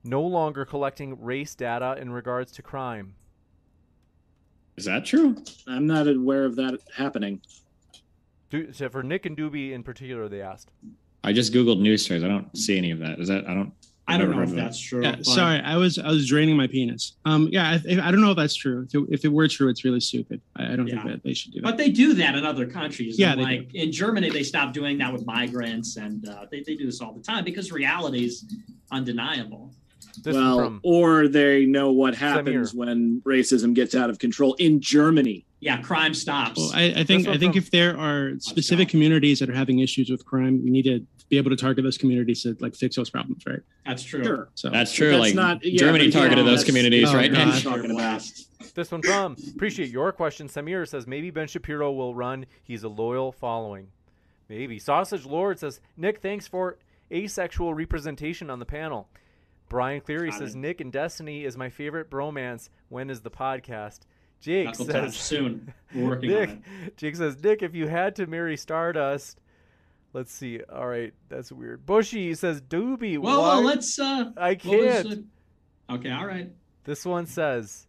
no 0.06 0.22
longer 0.22 0.66
collecting 0.66 1.20
race 1.22 1.56
data 1.56 1.98
in 2.00 2.12
regards 2.12 2.52
to 2.54 2.62
crime. 2.62 3.16
Is 4.78 4.86
that 4.86 5.06
true? 5.06 5.38
I'm 5.68 5.88
not 5.88 6.08
aware 6.08 6.46
of 6.46 6.56
that 6.58 6.80
happening. 6.96 7.42
Do, 8.50 8.72
so 8.74 8.90
for 8.90 9.04
Nick 9.04 9.26
and 9.26 9.36
Doobie 9.36 9.72
in 9.72 9.84
particular, 9.84 10.30
they 10.30 10.42
asked. 10.42 10.72
I 11.24 11.34
just 11.34 11.54
googled 11.54 11.80
news 11.80 12.06
stories. 12.06 12.24
I 12.24 12.28
don't 12.28 12.56
see 12.56 12.78
any 12.78 12.92
of 12.92 13.00
that. 13.00 13.20
Is 13.20 13.28
that 13.30 13.48
I 13.48 13.54
don't. 13.54 13.74
I 14.08 14.20
don't 14.20 14.30
know 14.30 14.44
if 14.44 14.50
of 14.50 14.56
that. 14.56 14.62
that's 14.66 14.80
true. 14.80 15.02
Yeah, 15.02 15.16
sorry, 15.24 15.60
I 15.62 15.78
was 15.78 15.98
I 15.98 16.10
was 16.10 16.28
draining 16.28 16.56
my 16.56 16.68
penis. 16.68 17.14
Um, 17.26 17.50
yeah, 17.52 17.80
I, 17.90 18.00
I 18.08 18.12
don't 18.12 18.22
know 18.22 18.30
if 18.30 18.38
that's 18.38 18.54
true. 18.54 18.86
If 18.88 18.94
it, 18.94 19.06
if 19.10 19.26
it 19.26 19.30
were 19.30 19.48
true, 19.48 19.68
it's 19.68 19.84
really 19.84 20.00
stupid. 20.00 20.42
I, 20.56 20.74
I 20.74 20.76
don't 20.76 20.86
Yeah. 20.88 21.02
think 21.02 21.16
that 21.16 21.24
they 21.24 21.34
should 21.34 21.54
do 21.54 21.62
that. 21.62 21.66
But 21.66 21.78
they 21.78 21.90
do 21.90 22.14
that 22.14 22.36
in 22.36 22.46
other 22.46 22.68
countries. 22.68 23.18
Yeah, 23.18 23.32
And, 23.32 23.40
they 23.42 23.44
like 23.46 23.74
in 23.74 23.92
Germany, 23.92 24.30
they 24.30 24.44
stopped 24.44 24.76
doing 24.76 25.00
that 25.00 25.12
with 25.12 25.26
migrants, 25.26 25.98
and 25.98 26.28
uh, 26.30 26.46
they, 26.52 26.62
they 26.62 26.76
do 26.76 26.86
this 26.86 27.02
all 27.02 27.14
the 27.14 27.24
time 27.24 27.44
because 27.44 27.72
reality 27.72 28.26
is 28.26 28.46
undeniable. 28.92 29.74
This 30.24 30.36
well, 30.36 30.58
from 30.60 30.80
or 30.84 31.28
they 31.28 31.66
know 31.66 31.92
what 31.92 32.16
happens 32.16 32.74
Samir. 32.74 32.76
when 32.76 33.22
racism 33.26 33.74
gets 33.74 33.94
out 33.96 34.10
of 34.10 34.20
control 34.20 34.54
in 34.56 34.80
Germany. 34.82 35.46
Yeah, 35.60 35.82
crime 35.82 36.14
stops. 36.14 36.58
Well, 36.60 36.72
I, 36.74 36.94
I 36.98 37.04
think 37.04 37.28
I 37.28 37.38
think 37.38 37.54
from- 37.54 37.58
if 37.64 37.72
there 37.72 37.98
are 37.98 38.34
specific 38.40 38.90
communities 38.90 39.40
that 39.40 39.50
are 39.50 39.54
having 39.56 39.80
issues 39.80 40.10
with 40.10 40.26
crime, 40.26 40.64
we 40.64 40.70
need 40.70 40.84
to 40.84 41.06
be 41.30 41.38
able 41.38 41.50
to 41.50 41.56
target 41.56 41.84
those 41.84 41.98
communities 41.98 42.44
to 42.44 42.56
like 42.60 42.76
fix 42.76 42.96
those 42.96 43.10
problems, 43.10 43.44
right? 43.48 43.60
that's 43.84 44.04
true. 44.04 44.24
Sure. 44.24 44.50
So 44.54 44.70
That's 44.70 44.94
true. 44.94 45.10
That's 45.12 45.20
like 45.22 45.36
not- 45.36 45.64
yeah, 45.66 45.80
Germany 45.80 46.06
but 46.08 46.14
yeah, 46.14 46.20
targeted 46.22 46.46
those 46.46 46.64
communities, 46.64 47.10
Oh, 47.10 47.16
right? 47.16 47.32
God. 47.32 47.48
And 47.56 47.64
talking 47.64 47.92
about. 47.92 48.22
This 48.76 48.92
one 48.92 49.02
from 49.02 49.36
appreciate 49.56 49.90
your 49.90 50.12
question. 50.12 50.48
Samir 50.48 50.88
says 50.88 51.08
maybe 51.08 51.32
Ben 51.32 51.48
Shapiro 51.48 51.92
will 51.92 52.14
run. 52.14 52.46
He's 52.64 52.84
a 52.84 52.90
loyal 52.90 53.32
following. 53.32 53.88
Maybe 54.50 54.78
Sausage 54.78 55.26
Lord 55.26 55.58
says 55.60 55.80
Nick, 55.98 56.22
thanks 56.22 56.48
for 56.48 56.78
asexual 57.12 57.74
representation 57.74 58.50
on 58.50 58.60
the 58.60 58.66
panel. 58.66 59.08
Brian 59.70 60.02
Cleary 60.02 60.32
says. 60.32 60.56
Nick 60.56 60.80
and 60.82 60.92
Destiny 60.92 61.44
is 61.44 61.58
my 61.58 61.70
favorite 61.70 62.10
bromance. 62.10 62.70
When 62.90 63.10
is 63.10 63.22
the 63.22 63.32
podcast? 63.32 64.02
Jake 64.40 64.66
Knuckle 64.68 64.86
says 64.86 65.16
soon. 65.16 65.74
We're 65.96 66.10
working 66.10 66.30
Nick. 66.30 66.50
on 66.50 66.64
it. 66.86 66.98
Jake 66.98 67.16
says 67.16 67.42
Nick, 67.44 67.64
if 67.64 67.74
you 67.74 67.88
had 67.88 68.16
to 68.18 68.28
marry 68.28 68.58
Stardust, 68.58 69.40
let's 70.14 70.32
see. 70.32 70.62
All 70.72 70.88
right, 70.88 71.14
that's 71.30 71.52
weird. 71.52 71.86
Bushy 71.86 72.34
says 72.36 72.62
Doobie. 72.62 73.18
Well, 73.18 73.42
why- 73.42 73.48
well, 73.48 73.62
let's. 73.64 73.98
Uh, 73.98 74.32
I 74.38 74.56
can't. 74.56 75.26
Okay, 75.90 76.12
all 76.12 76.26
right. 76.28 76.52
This 76.84 77.06
one 77.06 77.26
says 77.26 77.88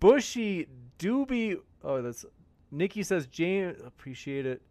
Bushy 0.00 0.66
Doobie. 0.98 1.56
Oh, 1.84 2.02
that's 2.02 2.24
Nikki 2.70 3.02
says 3.02 3.26
James. 3.26 3.78
Appreciate 3.86 4.46
it. 4.46 4.62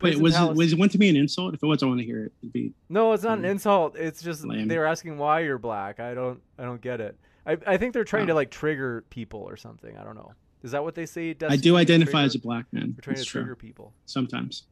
Wait, 0.00 0.18
was 0.20 0.36
it, 0.38 0.54
was 0.54 0.72
it 0.72 0.78
meant 0.78 0.92
to 0.92 0.98
be 0.98 1.08
an 1.08 1.16
insult? 1.16 1.54
If 1.54 1.62
it 1.62 1.66
was, 1.66 1.82
I 1.82 1.86
want 1.86 2.00
to 2.00 2.04
hear 2.06 2.24
it. 2.26 2.32
It'd 2.42 2.52
be 2.52 2.72
No, 2.88 3.12
it's 3.12 3.22
not 3.24 3.38
an 3.38 3.44
Mm. 3.44 3.50
insult. 3.50 3.96
It's 3.96 4.22
just 4.22 4.44
Lame. 4.44 4.68
they're 4.68 4.86
asking 4.86 5.18
why 5.18 5.40
you're 5.40 5.58
black. 5.58 6.00
I 6.00 6.14
don't. 6.14 6.40
I 6.58 6.64
don't 6.64 6.80
get 6.80 7.00
it. 7.00 7.16
I, 7.46 7.56
I 7.66 7.76
think 7.76 7.92
they're 7.94 8.04
trying 8.04 8.26
to 8.28 8.32
Oh. 8.32 8.36
like 8.36 8.50
trigger 8.50 9.04
people 9.10 9.40
or 9.40 9.56
something. 9.56 9.96
I 9.96 10.04
don't 10.04 10.14
know. 10.16 10.32
Is 10.62 10.70
that 10.70 10.82
what 10.82 10.94
they 10.94 11.04
say? 11.06 11.36
I 11.46 11.56
do 11.56 11.76
identify 11.76 12.10
Trigger? 12.12 12.24
as 12.26 12.34
a 12.34 12.38
black 12.38 12.66
man. 12.72 12.94
We're 12.96 13.02
trying 13.02 13.16
That's 13.16 13.26
to 13.26 13.30
true. 13.30 13.42
trigger 13.42 13.56
people. 13.56 13.92
Sometimes. 14.06 14.64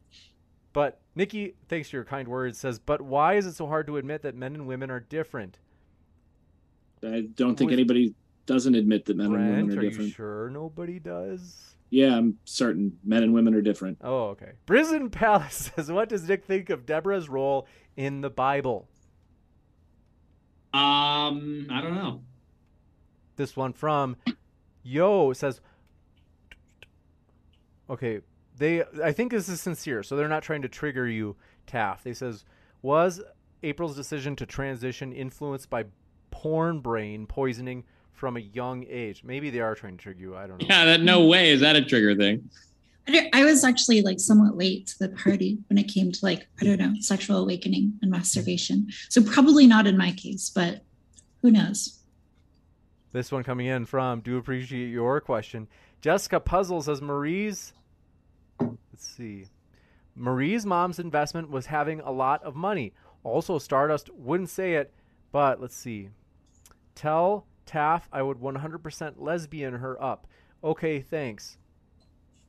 But 0.73 0.99
Nikki, 1.13 1.53
thanks 1.69 1.89
for 1.91 1.97
your 1.97 2.05
kind 2.05 2.27
words. 2.27 2.57
Says, 2.57 2.79
but 2.79 2.99
why 3.01 3.35
is 3.35 3.45
it 3.45 3.53
so 3.53 3.67
hard 3.67 3.85
to 3.85 3.97
admit 3.97 4.23
that 4.23 4.33
men 4.35 4.55
and 4.55 4.65
women 4.65 4.89
are 4.89 4.99
different? 4.99 5.59
I 7.03 7.27
don't 7.35 7.55
think 7.55 7.71
anybody 7.71 8.15
doesn't 8.47 8.73
admit 8.75 9.05
that 9.05 9.17
men 9.17 9.27
and 9.27 9.33
women 9.35 9.53
are 9.53 9.57
different. 9.59 9.77
are 9.79 9.83
you 9.83 9.89
different. 9.91 10.13
sure 10.13 10.49
nobody 10.49 10.99
does? 10.99 11.72
Yeah, 11.93 12.17
I'm 12.17 12.39
certain 12.43 12.97
men 13.03 13.21
and 13.21 13.35
women 13.35 13.53
are 13.53 13.61
different. 13.61 13.99
Oh, 14.01 14.29
okay. 14.29 14.53
Prison 14.65 15.11
Palace 15.11 15.71
says, 15.75 15.91
what 15.91 16.09
does 16.09 16.27
Nick 16.27 16.43
think 16.43 16.71
of 16.71 16.87
Deborah's 16.87 17.29
role 17.29 17.67
in 17.95 18.21
the 18.21 18.31
Bible? 18.31 18.87
Um, 20.73 21.67
I 21.69 21.81
don't 21.81 21.93
know. 21.93 22.21
This 23.35 23.55
one 23.55 23.73
from 23.73 24.15
Yo 24.81 25.33
says, 25.33 25.61
okay, 27.91 28.21
they. 28.57 28.83
I 29.03 29.11
think 29.11 29.31
this 29.31 29.47
is 29.47 29.61
sincere, 29.61 30.01
so 30.01 30.15
they're 30.15 30.27
not 30.27 30.41
trying 30.41 30.63
to 30.63 30.69
trigger 30.69 31.07
you, 31.07 31.35
Taff. 31.67 32.03
They 32.03 32.15
says, 32.15 32.43
was 32.81 33.21
April's 33.61 33.95
decision 33.95 34.35
to 34.37 34.47
transition 34.47 35.13
influenced 35.13 35.69
by 35.69 35.85
porn 36.31 36.79
brain 36.79 37.27
poisoning 37.27 37.83
from 38.13 38.37
a 38.37 38.39
young 38.39 38.85
age? 38.89 39.23
Maybe 39.23 39.49
they 39.49 39.59
are 39.59 39.75
trying 39.75 39.97
to 39.97 40.03
trigger 40.03 40.19
you. 40.21 40.35
I 40.35 40.47
don't 40.47 40.61
know. 40.61 40.67
Yeah, 40.69 40.85
that 40.85 41.01
no 41.01 41.25
way 41.25 41.51
is 41.51 41.61
that 41.61 41.75
a 41.75 41.83
trigger 41.83 42.15
thing. 42.15 42.49
I, 43.07 43.43
was 43.43 43.63
actually 43.63 44.01
like 44.01 44.19
somewhat 44.19 44.55
late 44.55 44.87
to 44.87 44.99
the 44.99 45.09
party 45.09 45.57
when 45.67 45.77
it 45.77 45.89
came 45.89 46.11
to 46.11 46.19
like 46.23 46.47
I 46.61 46.65
don't 46.65 46.79
know 46.79 46.93
sexual 46.99 47.37
awakening 47.37 47.99
and 48.01 48.09
masturbation. 48.09 48.87
So 49.09 49.21
probably 49.21 49.67
not 49.67 49.87
in 49.87 49.97
my 49.97 50.11
case, 50.13 50.49
but 50.49 50.83
who 51.41 51.51
knows? 51.51 51.99
This 53.11 53.31
one 53.31 53.43
coming 53.43 53.67
in 53.67 53.85
from 53.85 54.21
do 54.21 54.37
appreciate 54.37 54.89
your 54.89 55.19
question. 55.19 55.67
Jessica 56.01 56.39
Puzzle 56.39 56.81
says 56.81 57.01
Marie's 57.01 57.73
let's 58.59 59.05
see. 59.05 59.45
Marie's 60.15 60.65
mom's 60.65 60.99
investment 60.99 61.49
was 61.49 61.65
having 61.65 61.99
a 62.01 62.11
lot 62.11 62.41
of 62.43 62.55
money. 62.55 62.93
Also 63.23 63.59
Stardust 63.59 64.09
wouldn't 64.13 64.49
say 64.49 64.75
it, 64.75 64.93
but 65.31 65.59
let's 65.59 65.75
see. 65.75 66.09
Tell 66.95 67.45
Taff 67.65 68.07
I 68.11 68.21
would 68.21 68.39
100% 68.39 69.13
lesbian 69.17 69.75
her 69.75 70.01
up. 70.01 70.27
Okay, 70.63 71.01
thanks. 71.01 71.57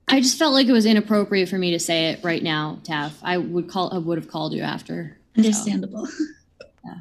I 0.08 0.20
just 0.20 0.38
felt 0.38 0.52
like 0.52 0.66
it 0.66 0.72
was 0.72 0.86
inappropriate 0.86 1.48
for 1.48 1.58
me 1.58 1.70
to 1.70 1.78
say 1.78 2.10
it 2.10 2.22
right 2.22 2.42
now, 2.42 2.78
Taff. 2.84 3.18
I 3.22 3.38
would 3.38 3.68
call 3.68 3.92
I 3.92 3.98
would 3.98 4.18
have 4.18 4.28
called 4.28 4.52
you 4.52 4.62
after. 4.62 5.18
Understandable. 5.36 6.06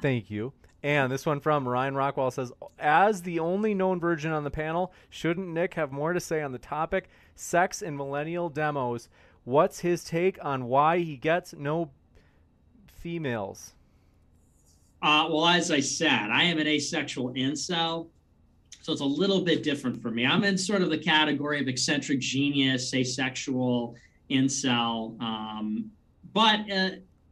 Thank 0.01 0.32
you. 0.32 0.53
And 0.82 1.11
this 1.11 1.25
one 1.25 1.40
from 1.40 1.67
Ryan 1.67 1.95
Rockwell 1.95 2.32
says, 2.32 2.51
as 2.77 3.22
the 3.22 3.40
only 3.40 3.74
known 3.74 4.00
virgin 4.01 4.32
on 4.32 4.43
the 4.43 4.51
panel, 4.51 4.92
shouldn't 5.09 5.48
Nick 5.48 5.75
have 5.75 5.92
more 5.92 6.11
to 6.11 6.19
say 6.19 6.42
on 6.42 6.51
the 6.51 6.58
topic? 6.58 7.09
Sex 7.35 7.82
in 7.82 7.95
millennial 7.95 8.50
demos. 8.50 9.08
What's 9.45 9.80
his 9.80 10.03
take 10.03 10.43
on 10.43 10.66
why 10.66 11.00
he 11.00 11.16
gets 11.16 11.53
no 11.53 11.92
females? 12.92 13.74
Uh, 15.04 15.28
well, 15.30 15.48
as 15.48 15.70
I 15.70 15.82
said, 15.82 16.30
I 16.32 16.44
am 16.44 16.60
an 16.60 16.68
asexual 16.68 17.34
incel, 17.34 18.08
so 18.82 18.94
it's 18.94 19.02
a 19.02 19.06
little 19.06 19.42
bit 19.42 19.62
different 19.62 20.02
for 20.02 20.10
me. 20.10 20.26
I'm 20.26 20.46
in 20.46 20.58
sort 20.58 20.82
of 20.82 20.90
the 20.90 20.98
category 20.98 21.60
of 21.60 21.68
eccentric 21.68 22.22
genius, 22.22 22.94
asexual 22.94 23.96
incel. 24.32 25.22
Um, 25.22 25.92
but 26.32 26.72
uh, 26.72 26.92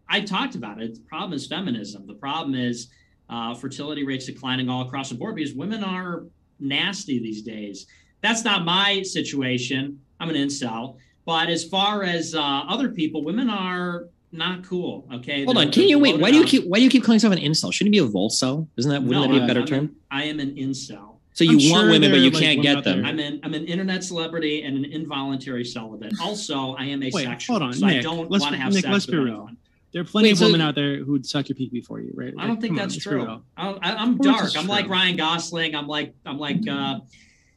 I 0.10 0.20
talked 0.20 0.56
about 0.56 0.82
it. 0.82 0.96
The 0.96 1.02
problem 1.02 1.32
is 1.32 1.48
feminism. 1.48 2.06
The 2.06 2.16
problem 2.16 2.56
is 2.56 2.90
uh, 3.30 3.56
fertility 3.56 4.04
rates 4.06 4.26
declining 4.26 4.68
all 4.68 4.86
across 4.86 5.08
the 5.08 5.16
board 5.16 5.36
because 5.36 5.54
women 5.54 5.82
are 5.82 6.26
nasty 6.60 7.20
these 7.20 7.42
days. 7.42 7.88
that's 8.20 8.44
not 8.44 8.66
my 8.66 9.02
situation. 9.02 9.98
I'm 10.20 10.30
an 10.30 10.36
incel. 10.36 10.98
But 11.26 11.48
as 11.48 11.64
far 11.64 12.04
as 12.04 12.36
uh, 12.36 12.42
other 12.42 12.90
people, 12.90 13.24
women 13.24 13.50
are 13.50 14.10
not 14.32 14.64
cool. 14.64 15.08
Okay. 15.14 15.44
Hold 15.46 15.58
They're- 15.58 15.66
on. 15.66 15.72
Can 15.72 15.88
you 15.90 16.00
wait? 16.00 16.20
Why 16.20 16.32
do 16.32 16.38
you 16.38 16.46
keep 16.46 16.66
why 16.66 16.78
do 16.78 16.84
you 16.84 16.90
keep 16.90 17.04
calling 17.04 17.16
yourself 17.18 17.34
an 17.34 17.40
incel? 17.40 17.72
Shouldn't 17.74 17.94
you 17.96 18.04
be 18.04 18.10
a 18.10 18.12
volcel? 18.12 18.68
Isn't 18.78 18.92
that 18.92 19.04
wouldn't 19.04 19.12
No, 19.12 19.22
that 19.24 19.30
be 19.30 19.38
a 19.38 19.40
I'm- 19.40 19.48
better 19.48 19.60
I'm 19.62 19.66
term? 19.68 19.80
an- 19.80 19.96
I 20.12 20.24
am 20.26 20.40
an 20.40 20.56
incel. 20.56 21.08
So 21.34 21.46
you 21.46 21.52
I'm 21.52 21.56
want 21.72 21.84
sure 21.84 21.90
women, 21.92 22.12
but 22.12 22.20
you 22.20 22.30
like, 22.30 22.42
can't 22.42 22.62
get 22.62 22.84
them. 22.84 23.06
I'm 23.06 23.18
an 23.20 23.40
I'm 23.44 23.54
an 23.54 23.66
internet 23.66 24.04
celebrity 24.04 24.64
and 24.64 24.78
an 24.78 24.86
involuntary 24.86 25.64
celibate. 25.66 26.14
Also, 26.22 26.74
I 26.76 26.86
am 26.86 27.00
Wait, 27.00 27.14
asexual. 27.16 27.60
hold 27.60 27.70
on, 27.70 27.74
so 27.74 27.86
I 27.88 28.02
don't 28.02 28.30
Let's- 28.30 28.42
want 28.42 28.54
to 28.56 28.60
have 28.62 28.74
Nick, 28.74 28.84
sex 28.84 28.92
let's 28.92 29.08
with 29.08 29.14
be 29.14 29.18
real. 29.20 29.34
anyone. 29.36 29.58
There 29.94 30.02
are 30.02 30.06
plenty 30.06 30.28
Wait, 30.28 30.32
of 30.34 30.38
so- 30.40 30.46
women 30.46 30.62
out 30.62 30.76
there 30.76 31.04
who'd 31.04 31.26
suck 31.26 31.50
your 31.50 31.56
pee 31.58 31.82
for 31.82 32.00
you, 32.00 32.12
right? 32.16 32.34
I 32.38 32.48
don't 32.48 32.60
think 32.62 32.72
come 32.76 32.82
on, 32.84 32.88
that's 32.90 32.98
true. 32.98 33.42
I, 33.58 33.70
I, 33.82 33.96
I'm 33.96 34.18
dark. 34.18 34.52
I'm 34.58 34.68
like. 34.68 34.88
Ryan 34.90 35.16
Gosling. 35.18 35.76
I'm 35.76 35.88
like 35.88 36.14
I'm 36.26 36.38
like 36.40 36.66
uh, 36.68 37.00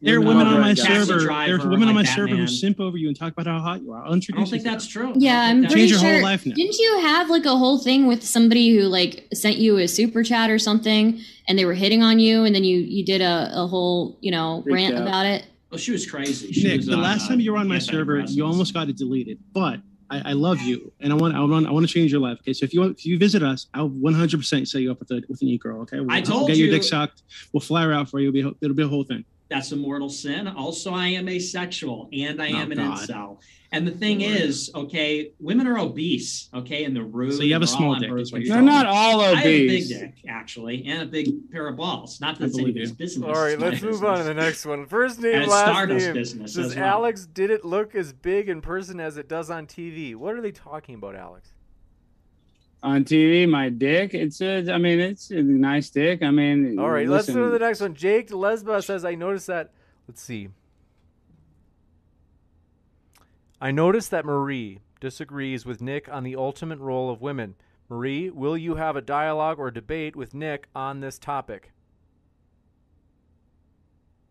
There 0.00 0.16
are 0.16 0.20
women 0.20 0.46
on 0.46 0.54
my 0.60 0.68
right, 0.68 0.76
Taxi 0.76 0.92
guys. 0.92 1.06
server. 1.06 1.24
Driver, 1.24 1.56
There 1.56 1.66
are 1.66 1.70
women 1.70 1.88
on 1.88 1.94
my 1.94 2.04
server 2.04 2.36
who 2.36 2.46
simp 2.46 2.78
over 2.78 2.98
you 2.98 3.08
and 3.08 3.18
talk 3.18 3.32
about 3.32 3.46
how 3.46 3.58
hot 3.60 3.82
you 3.82 3.92
are. 3.92 4.00
I'll 4.00 4.06
I 4.06 4.08
don't 4.10 4.28
you 4.28 4.46
think 4.46 4.62
that's 4.62 4.86
true. 4.86 5.12
Yeah, 5.16 5.40
I 5.40 5.50
I'm 5.50 5.62
don't 5.62 5.70
think 5.70 5.72
pretty 5.72 5.80
Change 5.88 5.90
your 5.92 6.00
sure. 6.00 6.12
whole 6.14 6.22
life 6.22 6.44
now. 6.46 6.54
Didn't 6.54 6.78
you 6.78 6.98
have 7.00 7.30
like 7.30 7.46
a 7.46 7.56
whole 7.56 7.78
thing 7.78 8.06
with 8.06 8.22
somebody 8.22 8.76
who 8.76 8.82
like 8.82 9.26
sent 9.32 9.56
you 9.56 9.78
a 9.78 9.88
super 9.88 10.22
chat 10.22 10.50
or 10.50 10.58
something, 10.58 11.20
and 11.48 11.58
they 11.58 11.64
were 11.64 11.74
hitting 11.74 12.02
on 12.02 12.18
you, 12.18 12.44
and 12.44 12.54
then 12.54 12.64
you 12.64 12.78
you 12.80 13.04
did 13.04 13.22
a, 13.22 13.50
a 13.54 13.66
whole 13.66 14.18
you 14.20 14.30
know 14.30 14.62
rant 14.66 14.96
about 14.98 15.24
it? 15.26 15.46
Well, 15.70 15.78
she 15.78 15.92
was 15.92 16.08
crazy. 16.08 16.52
She 16.52 16.68
Nick, 16.68 16.78
was 16.78 16.86
the 16.86 16.94
on, 16.94 17.02
last 17.02 17.24
uh, 17.24 17.28
time 17.30 17.40
you 17.40 17.52
were 17.52 17.58
on 17.58 17.66
my 17.66 17.78
server, 17.78 18.20
you 18.20 18.44
almost 18.44 18.74
got 18.74 18.88
it 18.88 18.96
deleted. 18.96 19.38
But 19.52 19.80
I, 20.10 20.30
I 20.30 20.32
love 20.34 20.60
you, 20.60 20.92
and 21.00 21.12
I 21.12 21.16
want 21.16 21.34
I 21.34 21.40
want 21.40 21.66
I 21.66 21.70
want 21.70 21.86
to 21.86 21.92
change 21.92 22.12
your 22.12 22.20
life. 22.20 22.38
Okay, 22.40 22.52
so 22.52 22.64
if 22.64 22.74
you 22.74 22.80
want, 22.80 22.98
if 22.98 23.06
you 23.06 23.18
visit 23.18 23.42
us, 23.42 23.66
I'll 23.74 23.88
100 23.88 24.36
percent 24.36 24.68
set 24.68 24.82
you 24.82 24.90
up 24.90 24.98
with 25.00 25.10
a 25.12 25.22
with 25.28 25.40
an 25.40 25.48
e 25.48 25.56
girl. 25.58 25.80
Okay, 25.82 26.00
we'll, 26.00 26.10
I 26.10 26.16
we'll 26.16 26.22
told 26.24 26.48
get 26.48 26.58
your 26.58 26.68
dick 26.70 26.82
sucked. 26.82 27.22
We'll 27.52 27.60
fly 27.62 27.84
her 27.84 27.92
out 27.92 28.10
for 28.10 28.20
you. 28.20 28.28
It'll 28.28 28.50
be, 28.52 28.56
it'll 28.60 28.76
be 28.76 28.82
a 28.82 28.88
whole 28.88 29.04
thing. 29.04 29.24
That's 29.50 29.72
a 29.72 29.76
mortal 29.76 30.08
sin. 30.08 30.48
Also, 30.48 30.92
I 30.92 31.08
am 31.08 31.28
asexual 31.28 32.08
and 32.12 32.40
I 32.40 32.50
Oh, 32.52 32.56
am 32.56 32.72
an 32.72 32.78
God. 32.78 32.98
incel. 32.98 33.38
And 33.72 33.86
the 33.86 33.90
thing 33.90 34.20
Lord. 34.20 34.36
is, 34.36 34.70
okay, 34.74 35.32
women 35.40 35.66
are 35.66 35.78
obese, 35.78 36.48
okay, 36.54 36.84
in 36.84 36.94
the 36.94 37.02
room. 37.02 37.32
So 37.32 37.42
you 37.42 37.52
have 37.54 37.62
a 37.62 37.66
small 37.66 37.96
dick, 37.96 38.08
birth 38.08 38.20
is 38.22 38.32
what 38.32 38.38
control. 38.42 38.62
you're 38.62 38.64
They're 38.72 38.84
not 38.84 38.86
all 38.86 39.20
obese. 39.20 39.36
I 39.36 39.40
have 39.40 39.46
a 39.46 39.66
big 39.66 39.88
dick, 39.88 40.14
actually, 40.28 40.84
and 40.86 41.02
a 41.02 41.06
big 41.06 41.50
pair 41.50 41.66
of 41.66 41.76
balls. 41.76 42.20
Not 42.20 42.38
that 42.38 42.44
I 42.44 42.46
it's 42.46 42.56
believe 42.56 42.68
anybody's 42.76 42.92
business. 42.92 43.26
All 43.26 43.42
right, 43.44 43.58
let's 43.58 43.82
move 43.82 44.04
on 44.04 44.18
to 44.18 44.24
the 44.24 44.32
next 44.34 44.64
one. 44.64 44.86
First 44.86 45.16
And 45.16 45.24
name, 45.24 45.42
it's 45.42 45.50
last 45.50 45.70
Stardust 45.72 46.06
name. 46.06 46.14
business 46.14 46.54
Does 46.54 46.70
as 46.70 46.76
well. 46.76 46.84
Alex 46.84 47.26
did 47.26 47.50
it 47.50 47.64
look 47.64 47.94
as 47.96 48.12
big 48.12 48.48
in 48.48 48.60
person 48.60 49.00
as 49.00 49.16
it 49.16 49.28
does 49.28 49.50
on 49.50 49.66
TV? 49.66 50.14
What 50.14 50.34
are 50.36 50.40
they 50.40 50.52
talking 50.52 50.94
about, 50.94 51.16
Alex? 51.16 51.53
On 52.84 53.02
TV, 53.02 53.48
my 53.48 53.70
dick. 53.70 54.12
It's 54.12 54.42
a. 54.42 54.70
I 54.70 54.76
mean, 54.76 55.00
it's 55.00 55.30
a 55.30 55.42
nice 55.42 55.88
dick. 55.88 56.22
I 56.22 56.30
mean. 56.30 56.78
All 56.78 56.90
right, 56.90 57.08
let's 57.08 57.28
go 57.28 57.46
to 57.46 57.50
the 57.50 57.58
next 57.58 57.80
one. 57.80 57.94
Jake 57.94 58.28
Lesba 58.28 58.84
says, 58.84 59.04
I 59.06 59.14
noticed 59.14 59.46
that. 59.46 59.72
Let's 60.06 60.20
see. 60.20 60.50
I 63.58 63.70
noticed 63.70 64.10
that 64.10 64.26
Marie 64.26 64.80
disagrees 65.00 65.64
with 65.64 65.80
Nick 65.80 66.08
on 66.10 66.24
the 66.24 66.36
ultimate 66.36 66.78
role 66.78 67.10
of 67.10 67.22
women. 67.22 67.54
Marie, 67.88 68.28
will 68.28 68.56
you 68.56 68.74
have 68.74 68.96
a 68.96 69.00
dialogue 69.00 69.58
or 69.58 69.70
debate 69.70 70.14
with 70.14 70.34
Nick 70.34 70.68
on 70.74 71.00
this 71.00 71.18
topic? 71.18 71.72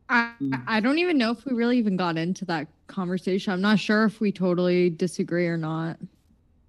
I, 0.10 0.34
I 0.68 0.80
don't 0.80 1.00
even 1.00 1.18
know 1.18 1.32
if 1.32 1.46
we 1.46 1.54
really 1.54 1.80
even 1.80 1.98
got 1.98 2.18
into 2.18 2.46
that 2.46 2.68
conversation. 2.86 3.54
I'm 3.54 3.62
not 3.62 3.80
sure 3.80 4.04
if 4.06 4.20
we 4.20 4.32
totally 4.32 4.92
disagree 4.92 5.48
or 5.48 5.58
not. 5.58 5.98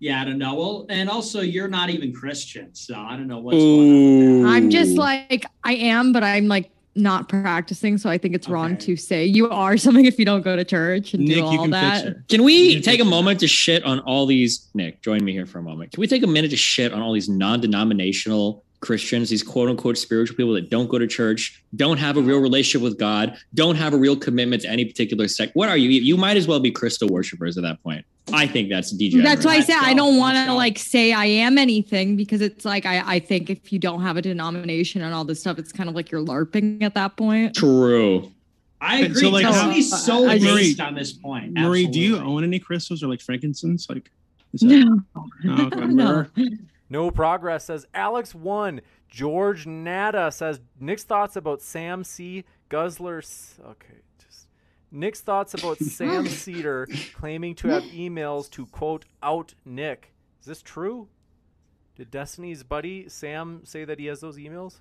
Yeah, 0.00 0.20
I 0.20 0.24
don't 0.24 0.38
know. 0.38 0.54
Well, 0.54 0.86
and 0.88 1.08
also, 1.08 1.40
you're 1.40 1.68
not 1.68 1.88
even 1.90 2.12
Christian, 2.12 2.74
so 2.74 2.94
I 2.94 3.16
don't 3.16 3.26
know 3.26 3.38
what's 3.38 3.56
going 3.56 3.90
on. 3.90 4.42
with. 4.42 4.46
I'm 4.46 4.70
just 4.70 4.96
like 4.98 5.46
I 5.62 5.74
am, 5.74 6.12
but 6.12 6.22
I'm 6.22 6.46
like 6.48 6.70
not 6.96 7.28
practicing, 7.28 7.98
so 7.98 8.10
I 8.10 8.18
think 8.18 8.34
it's 8.34 8.48
wrong 8.48 8.76
to 8.78 8.96
say 8.96 9.24
you 9.24 9.48
are 9.50 9.76
something 9.84 10.04
if 10.04 10.18
you 10.18 10.24
don't 10.24 10.42
go 10.42 10.56
to 10.56 10.64
church 10.64 11.14
and 11.14 11.24
Nick, 11.24 11.34
do 11.34 11.40
you 11.40 11.44
all 11.44 11.62
can 11.62 11.70
that. 11.70 12.28
Can 12.28 12.42
we 12.44 12.74
Yeah, 12.74 12.80
take 12.80 13.00
a 13.00 13.04
fix 13.04 13.10
moment 13.10 13.40
to 13.40 13.48
shit 13.48 13.84
on 13.84 14.00
all 14.00 14.26
these? 14.26 14.68
Nick, 14.74 15.02
join 15.02 15.24
me 15.24 15.32
here 15.32 15.46
for 15.46 15.58
a 15.58 15.62
moment. 15.62 15.92
Can 15.92 16.00
we 16.00 16.06
take 16.06 16.22
a 16.22 16.26
minute 16.28 16.50
to 16.50 16.56
shit 16.56 16.92
on 16.92 17.00
all 17.00 17.12
these 17.12 17.28
non-denominational 17.28 18.64
Christians, 18.88 19.30
these 19.30 19.42
quote-unquote 19.42 19.96
spiritual 19.96 20.36
people 20.36 20.52
that 20.52 20.68
don't 20.68 20.88
go 20.88 20.98
to 20.98 21.06
church, 21.06 21.62
don't 21.74 21.96
have 21.96 22.16
a 22.16 22.20
real 22.20 22.38
relationship 22.38 22.82
with 22.82 22.98
God, 22.98 23.36
don't 23.54 23.76
have 23.76 23.94
a 23.94 23.96
real 23.96 24.14
commitment 24.16 24.62
to 24.62 24.68
any 24.68 24.84
particular 24.84 25.26
sect? 25.26 25.56
What 25.56 25.68
are 25.68 25.76
you? 25.76 25.88
You 25.88 26.16
might 26.16 26.36
as 26.36 26.46
well 26.46 26.60
be 26.60 26.70
crystal 26.70 27.08
worshippers 27.08 27.56
at 27.56 27.62
that 27.62 27.82
point. 27.82 28.04
I 28.32 28.46
think 28.46 28.68
that's 28.70 28.92
DJ. 28.94 29.22
That's 29.22 29.44
why 29.44 29.52
I 29.52 29.56
Let's 29.56 29.66
say 29.68 29.74
I 29.78 29.92
don't 29.94 30.16
want 30.18 30.36
to 30.46 30.54
like 30.54 30.78
say 30.78 31.12
I 31.12 31.26
am 31.26 31.58
anything 31.58 32.16
because 32.16 32.40
it's 32.40 32.64
like 32.64 32.86
I, 32.86 33.14
I 33.16 33.18
think 33.18 33.50
if 33.50 33.72
you 33.72 33.78
don't 33.78 34.00
have 34.02 34.16
a 34.16 34.22
denomination 34.22 35.02
and 35.02 35.14
all 35.14 35.24
this 35.24 35.40
stuff, 35.40 35.58
it's 35.58 35.72
kind 35.72 35.88
of 35.88 35.94
like 35.94 36.10
you're 36.10 36.24
LARPing 36.24 36.82
at 36.82 36.94
that 36.94 37.16
point. 37.16 37.54
True. 37.54 38.30
I 38.80 39.00
So, 39.00 39.06
agree. 39.06 39.28
like, 39.30 39.46
Destiny's 39.46 39.90
how- 39.92 39.96
so 39.98 40.28
I- 40.28 40.38
Marie- 40.38 40.54
based 40.56 40.80
on 40.80 40.94
this 40.94 41.12
point. 41.12 41.52
Marie, 41.54 41.86
do 41.86 41.98
you 42.00 42.16
own 42.18 42.44
any 42.44 42.58
crystals 42.58 43.02
or 43.02 43.08
like 43.08 43.20
frankincense? 43.22 43.88
Like, 43.88 44.10
is 44.52 44.60
that- 44.60 44.68
No, 44.68 45.00
Oh, 45.16 45.66
okay. 45.66 45.84
no. 45.86 46.26
No 46.94 47.10
progress 47.10 47.64
says 47.64 47.88
Alex 47.92 48.36
one. 48.36 48.80
George 49.08 49.66
Nada 49.66 50.30
says 50.30 50.60
Nick's 50.78 51.02
thoughts 51.02 51.34
about 51.34 51.60
Sam 51.60 52.04
C. 52.04 52.44
Guzzler. 52.68 53.18
Okay, 53.18 53.96
just 54.24 54.46
Nick's 54.92 55.20
thoughts 55.20 55.54
about 55.54 55.78
Sam 55.80 56.28
Seder 56.28 56.86
claiming 57.12 57.56
to 57.56 57.66
have 57.66 57.82
emails 57.82 58.48
to 58.50 58.66
quote 58.66 59.06
out 59.24 59.54
Nick. 59.64 60.12
Is 60.38 60.46
this 60.46 60.62
true? 60.62 61.08
Did 61.96 62.12
Destiny's 62.12 62.62
buddy 62.62 63.08
Sam 63.08 63.62
say 63.64 63.84
that 63.84 63.98
he 63.98 64.06
has 64.06 64.20
those 64.20 64.36
emails? 64.36 64.76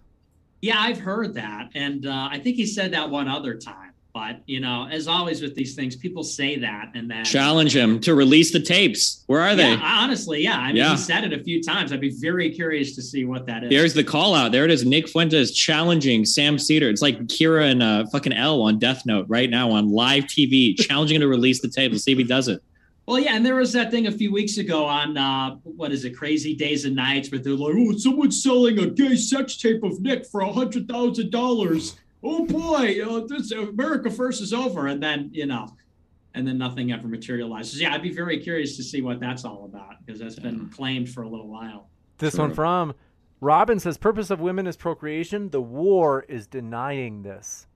Yeah, 0.61 0.79
I've 0.79 0.99
heard 0.99 1.33
that, 1.33 1.71
and 1.73 2.05
uh, 2.05 2.29
I 2.29 2.37
think 2.37 2.57
he 2.57 2.67
said 2.67 2.93
that 2.93 3.09
one 3.09 3.27
other 3.27 3.57
time. 3.57 3.92
But 4.13 4.41
you 4.45 4.59
know, 4.59 4.87
as 4.91 5.07
always 5.07 5.41
with 5.41 5.55
these 5.55 5.73
things, 5.73 5.95
people 5.95 6.23
say 6.23 6.59
that, 6.59 6.91
and 6.93 7.09
then 7.09 7.25
Challenge 7.25 7.75
him 7.75 7.99
to 8.01 8.13
release 8.13 8.53
the 8.53 8.59
tapes. 8.59 9.23
Where 9.25 9.41
are 9.41 9.55
they? 9.55 9.71
Yeah, 9.71 9.81
honestly, 9.81 10.43
yeah. 10.43 10.57
I 10.59 10.67
mean, 10.67 10.75
Yeah. 10.75 10.91
he 10.91 10.97
said 10.97 11.23
it 11.23 11.33
a 11.33 11.43
few 11.43 11.63
times. 11.63 11.91
I'd 11.91 11.99
be 11.99 12.13
very 12.21 12.51
curious 12.51 12.93
to 12.95 13.01
see 13.01 13.25
what 13.25 13.47
that 13.47 13.63
is. 13.63 13.71
There's 13.71 13.95
the 13.95 14.03
call 14.03 14.35
out. 14.35 14.51
There 14.51 14.65
it 14.65 14.71
is. 14.71 14.85
Nick 14.85 15.09
Fuentes 15.09 15.51
challenging 15.51 16.25
Sam 16.25 16.59
Seder. 16.59 16.89
It's 16.89 17.01
like 17.01 17.21
Kira 17.25 17.71
and 17.71 17.81
uh, 17.81 18.05
fucking 18.11 18.33
L 18.33 18.61
on 18.61 18.77
Death 18.77 19.03
Note 19.07 19.25
right 19.29 19.49
now 19.49 19.71
on 19.71 19.89
live 19.89 20.25
TV, 20.25 20.75
challenging 20.77 21.15
him 21.15 21.21
to 21.21 21.27
release 21.27 21.61
the 21.61 21.67
tape. 21.69 21.91
Let's 21.91 22.03
see 22.03 22.11
if 22.11 22.19
he 22.19 22.23
does 22.23 22.47
it. 22.47 22.61
Well, 23.07 23.17
yeah, 23.19 23.35
and 23.35 23.43
there 23.43 23.55
was 23.55 23.73
that 23.73 23.89
thing 23.89 24.05
a 24.05 24.11
few 24.11 24.31
weeks 24.31 24.57
ago 24.59 24.85
on 24.85 25.17
uh, 25.17 25.55
what 25.63 25.91
is 25.91 26.05
it, 26.05 26.11
Crazy 26.15 26.55
Days 26.55 26.85
and 26.85 26.95
Nights, 26.95 27.31
where 27.31 27.39
they're 27.41 27.51
like, 27.53 27.73
"Oh, 27.75 27.97
someone's 27.97 28.41
selling 28.43 28.77
a 28.79 28.85
gay 28.85 29.15
sex 29.17 29.57
tape 29.57 29.83
of 29.83 29.99
Nick 30.01 30.25
for 30.27 30.39
a 30.41 30.53
hundred 30.53 30.87
thousand 30.87 31.31
dollars." 31.31 31.95
Oh 32.23 32.45
boy, 32.45 33.01
uh, 33.03 33.27
this 33.27 33.51
America 33.51 34.09
First 34.09 34.41
is 34.41 34.53
over, 34.53 34.87
and 34.87 35.01
then 35.01 35.29
you 35.33 35.45
know, 35.45 35.67
and 36.33 36.47
then 36.47 36.57
nothing 36.57 36.91
ever 36.91 37.07
materializes. 37.07 37.81
Yeah, 37.81 37.93
I'd 37.93 38.01
be 38.01 38.13
very 38.13 38.39
curious 38.39 38.77
to 38.77 38.83
see 38.83 39.01
what 39.01 39.19
that's 39.19 39.45
all 39.45 39.65
about 39.65 40.05
because 40.05 40.19
that's 40.19 40.39
been 40.39 40.69
claimed 40.69 41.09
for 41.09 41.23
a 41.23 41.29
little 41.29 41.47
while. 41.47 41.89
This 42.17 42.35
one 42.35 42.53
from 42.53 42.93
Robin 43.41 43.79
says 43.79 43.97
purpose 43.97 44.29
of 44.29 44.39
women 44.39 44.67
is 44.67 44.77
procreation. 44.77 45.49
The 45.49 45.61
war 45.61 46.25
is 46.29 46.47
denying 46.47 47.23
this. 47.23 47.67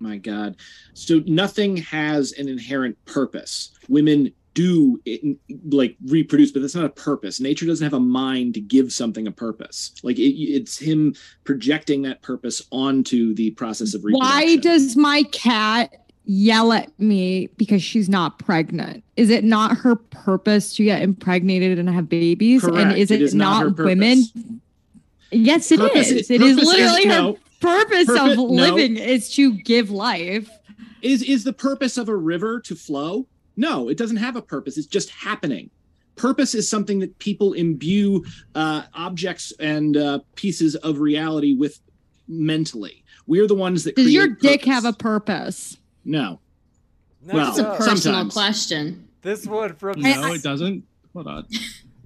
My 0.00 0.18
God. 0.18 0.56
So 0.92 1.22
nothing 1.26 1.76
has 1.78 2.32
an 2.32 2.48
inherent 2.48 3.02
purpose. 3.04 3.72
Women 3.88 4.32
do 4.54 5.00
it, 5.04 5.36
like 5.72 5.96
reproduce, 6.06 6.52
but 6.52 6.62
that's 6.62 6.74
not 6.74 6.84
a 6.84 6.88
purpose. 6.90 7.40
Nature 7.40 7.66
doesn't 7.66 7.84
have 7.84 7.92
a 7.94 8.00
mind 8.00 8.54
to 8.54 8.60
give 8.60 8.92
something 8.92 9.26
a 9.26 9.32
purpose. 9.32 9.92
Like 10.02 10.18
it, 10.18 10.30
it's 10.34 10.78
him 10.78 11.14
projecting 11.44 12.02
that 12.02 12.22
purpose 12.22 12.62
onto 12.72 13.34
the 13.34 13.50
process 13.52 13.94
of 13.94 14.04
reproduction. 14.04 14.36
Why 14.48 14.56
does 14.56 14.96
my 14.96 15.24
cat 15.32 15.92
yell 16.26 16.72
at 16.72 16.96
me 17.00 17.48
because 17.56 17.82
she's 17.82 18.08
not 18.08 18.38
pregnant? 18.38 19.02
Is 19.16 19.28
it 19.30 19.44
not 19.44 19.76
her 19.78 19.96
purpose 19.96 20.74
to 20.76 20.84
get 20.84 21.02
impregnated 21.02 21.78
and 21.78 21.90
have 21.90 22.08
babies? 22.08 22.62
Correct. 22.62 22.78
And 22.78 22.96
is 22.98 23.10
It 23.10 23.20
it, 23.20 23.24
is 23.24 23.34
not 23.34 23.66
not 23.66 23.78
women? 23.78 24.22
Yes, 25.30 25.72
it 25.72 25.80
Purpose 25.80 26.10
is. 26.10 26.30
It 26.30 26.40
is 26.40 26.54
purpose 26.56 26.62
is- 26.62 26.74
literally 26.78 27.04
her 27.06 27.22
no. 27.22 27.38
purpose 27.60 28.06
Purpose- 28.06 28.32
of 28.32 28.36
no. 28.38 28.44
living 28.44 28.96
is 28.96 29.34
to 29.34 29.52
give 29.52 29.90
life. 29.90 30.48
is 31.02 31.22
is 31.22 31.42
the 31.44 31.52
purpose 31.52 31.98
of 31.98 32.08
a 32.08 32.16
river 32.16 32.60
to 32.60 32.74
flow? 32.76 33.26
No, 33.56 33.88
it 33.88 33.96
doesn't 33.96 34.16
have 34.18 34.36
a 34.36 34.42
purpose. 34.42 34.76
It's 34.78 34.86
just 34.86 35.10
happening. 35.10 35.70
Purpose 36.16 36.54
is 36.54 36.68
something 36.68 37.00
that 37.00 37.18
people 37.18 37.52
imbue 37.54 38.24
uh, 38.54 38.82
objects 38.94 39.52
and 39.58 39.96
uh, 39.96 40.20
pieces 40.36 40.76
of 40.76 40.98
reality 41.00 41.54
with 41.54 41.80
mentally. 42.28 43.04
We're 43.26 43.46
the 43.46 43.54
ones 43.54 43.84
that 43.84 43.96
Does 43.96 44.04
create 44.06 44.12
your 44.14 44.28
dick 44.28 44.60
purpose. 44.62 44.74
have 44.74 44.84
a 44.84 44.92
purpose? 44.92 45.76
no? 46.04 46.40
Next 47.22 47.34
Well, 47.34 47.46
That's 47.46 47.58
a 47.58 47.64
personal 47.76 47.96
sometimes. 48.14 48.32
question. 48.34 49.08
this 49.22 49.46
one 49.46 49.74
from 49.74 50.00
No, 50.00 50.32
it 50.34 50.42
doesn't. 50.42 50.84
Hold 51.12 51.26
on. 51.26 51.46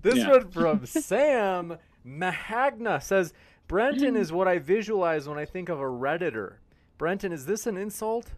This 0.00 0.18
Yeah. 0.18 0.30
one 0.30 0.48
from 0.52 0.86
Sam 0.86 1.76
Mahagna 2.06 3.02
says 3.02 3.32
Brenton 3.66 4.14
is 4.16 4.30
what 4.32 4.46
I 4.46 4.58
visualize 4.58 5.28
when 5.28 5.36
I 5.38 5.44
think 5.44 5.68
of 5.68 5.80
a 5.80 5.84
redditor. 5.84 6.54
Brenton, 6.98 7.32
is 7.32 7.46
this 7.46 7.66
an 7.66 7.76
insult? 7.76 8.30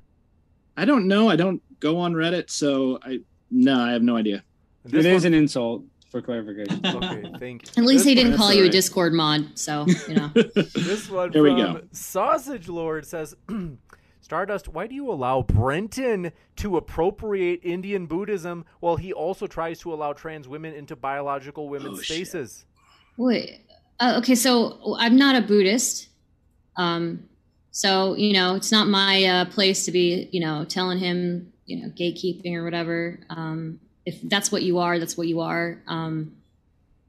I 0.76 0.84
don't 0.84 1.06
know. 1.08 1.28
I 1.28 1.36
don't 1.36 1.62
go 1.80 1.98
on 1.98 2.14
Reddit, 2.14 2.50
so 2.50 2.98
I 3.02 3.20
no, 3.50 3.78
I 3.80 3.92
have 3.92 4.02
no 4.02 4.16
idea. 4.16 4.44
This 4.84 5.04
it 5.04 5.12
is 5.12 5.24
one- 5.24 5.32
an 5.34 5.38
insult 5.38 5.84
for 6.10 6.20
clarification. 6.22 6.80
Okay, 6.84 7.32
thank 7.38 7.62
you. 7.76 7.82
At 7.82 7.86
least 7.86 8.04
This 8.04 8.04
they 8.04 8.14
didn't 8.14 8.32
one- 8.32 8.38
call 8.38 8.52
you 8.52 8.64
a. 8.64 8.68
Discord 8.68 9.12
mod, 9.12 9.58
so 9.58 9.86
you 10.08 10.14
know. 10.16 10.28
This 10.34 11.08
one 11.10 11.30
There 11.32 11.42
we 11.42 11.54
go. 11.54 11.82
Sausage 11.92 12.68
Lord 12.68 13.06
says 13.06 13.36
Stardust, 14.20 14.68
why 14.68 14.86
do 14.86 14.94
you 14.94 15.10
allow 15.10 15.42
Brenton 15.42 16.30
to 16.56 16.76
appropriate 16.76 17.60
Indian 17.64 18.06
Buddhism 18.06 18.64
while 18.80 18.96
he 18.96 19.12
also 19.12 19.46
tries 19.46 19.80
to 19.80 19.92
allow 19.92 20.12
trans 20.12 20.46
women 20.46 20.72
into 20.74 20.94
biological 20.94 21.68
women's 21.68 21.98
Oh, 21.98 22.02
shit. 22.02 22.16
spaces? 22.28 22.64
Wait. 23.16 23.62
Uh, 23.98 24.14
okay, 24.18 24.34
so 24.36 24.96
I'm 24.98 25.16
not 25.16 25.34
a 25.36 25.40
Buddhist. 25.42 26.08
Um, 26.76 27.24
so 27.70 28.14
you 28.16 28.32
know, 28.32 28.54
it's 28.54 28.72
not 28.72 28.88
my 28.88 29.24
uh, 29.24 29.44
place 29.46 29.84
to 29.84 29.92
be, 29.92 30.28
you 30.32 30.40
know, 30.40 30.64
telling 30.64 30.98
him, 30.98 31.52
you 31.66 31.82
know, 31.82 31.88
gatekeeping 31.90 32.54
or 32.54 32.64
whatever. 32.64 33.20
Um, 33.30 33.80
if 34.04 34.20
that's 34.22 34.50
what 34.50 34.62
you 34.62 34.78
are, 34.78 34.98
that's 34.98 35.16
what 35.16 35.28
you 35.28 35.40
are. 35.40 35.82
Um, 35.86 36.32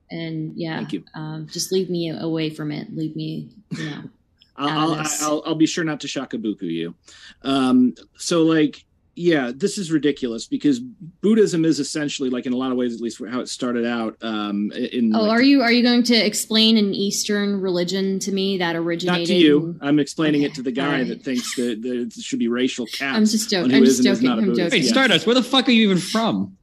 and 0.10 0.54
yeah. 0.56 0.86
Um, 1.16 1.48
just 1.50 1.72
leave 1.72 1.90
me 1.90 2.10
away 2.10 2.50
from 2.50 2.72
it. 2.72 2.96
Leave 2.96 3.16
me, 3.16 3.50
you 3.72 3.90
know. 3.90 4.04
I'll, 4.58 4.94
I'll. 4.94 5.08
I'll, 5.22 5.44
I'll 5.48 5.56
be 5.56 5.66
sure 5.66 5.84
not 5.84 6.02
to 6.02 6.08
shakubuku 6.08 6.64
you. 6.64 6.94
Um, 7.42 7.96
so 8.18 8.44
like, 8.44 8.86
yeah, 9.16 9.52
this 9.54 9.78
is 9.78 9.92
ridiculous 9.92 10.48
because 10.48 10.80
Buddhism 10.80 11.66
is 11.66 11.80
essentially 11.80 12.30
like 12.30 12.46
in 12.46 12.54
a 12.54 12.56
lot 12.56 12.72
of 12.72 12.78
ways, 12.78 12.96
at 12.96 13.02
least 13.02 13.22
how 13.30 13.40
it 13.42 13.50
started 13.50 13.86
out. 13.86 14.16
Um, 14.22 14.72
in 14.72 15.14
Oh, 15.16 15.24
like, 15.24 15.32
are 15.32 15.42
you 15.42 15.62
are 15.62 15.72
you 15.72 15.84
going 15.84 16.04
to 16.04 16.16
explain 16.16 16.78
an 16.78 16.94
Eastern 16.94 17.60
religion 17.60 18.20
to 18.20 18.32
me 18.32 18.58
that 18.60 18.76
originated? 18.76 19.20
not 19.22 19.28
to 19.28 19.36
you. 19.36 19.78
I'm 19.82 20.00
explaining 20.00 20.42
Okay, 20.42 20.52
it 20.52 20.56
to 20.56 20.62
the 20.62 20.72
guy 20.72 20.86
alright. 20.86 21.08
that 21.10 21.24
thinks 21.24 21.56
that 21.56 21.82
there 21.82 22.10
should 22.24 22.40
be 22.40 22.48
racial 22.48 22.86
caps. 22.86 23.18
I'm 23.18 23.26
just 23.26 23.50
joking. 23.50 23.76
I'm 23.76 23.84
just 23.86 24.02
joking. 24.04 24.28
not 24.28 24.40
a 24.40 24.42
I'm 24.44 24.56
joking. 24.56 24.72
Wait, 24.72 24.84
Yeah. 24.84 24.92
Stardust, 24.92 25.26
where 25.26 25.36
the 25.36 25.44
fuck 25.44 25.68
are 25.68 25.72
you 25.72 25.84
even 25.84 25.98
from? 26.00 26.58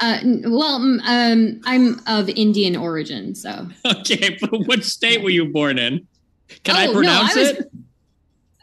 Uh, 0.00 0.18
well, 0.44 0.74
um, 0.74 1.60
I'm 1.64 2.00
of 2.06 2.28
Indian 2.28 2.76
origin, 2.76 3.34
so. 3.34 3.68
Okay, 3.86 4.36
but 4.40 4.66
what 4.66 4.84
state 4.84 5.22
were 5.22 5.30
you 5.30 5.46
born 5.46 5.78
in? 5.78 6.06
Can 6.64 6.76
Oh, 6.76 6.78
I 6.78 6.86
no, 6.86 6.92
pronounce 6.92 7.36
I 7.36 7.40
was- 7.40 7.50
it? 7.50 7.70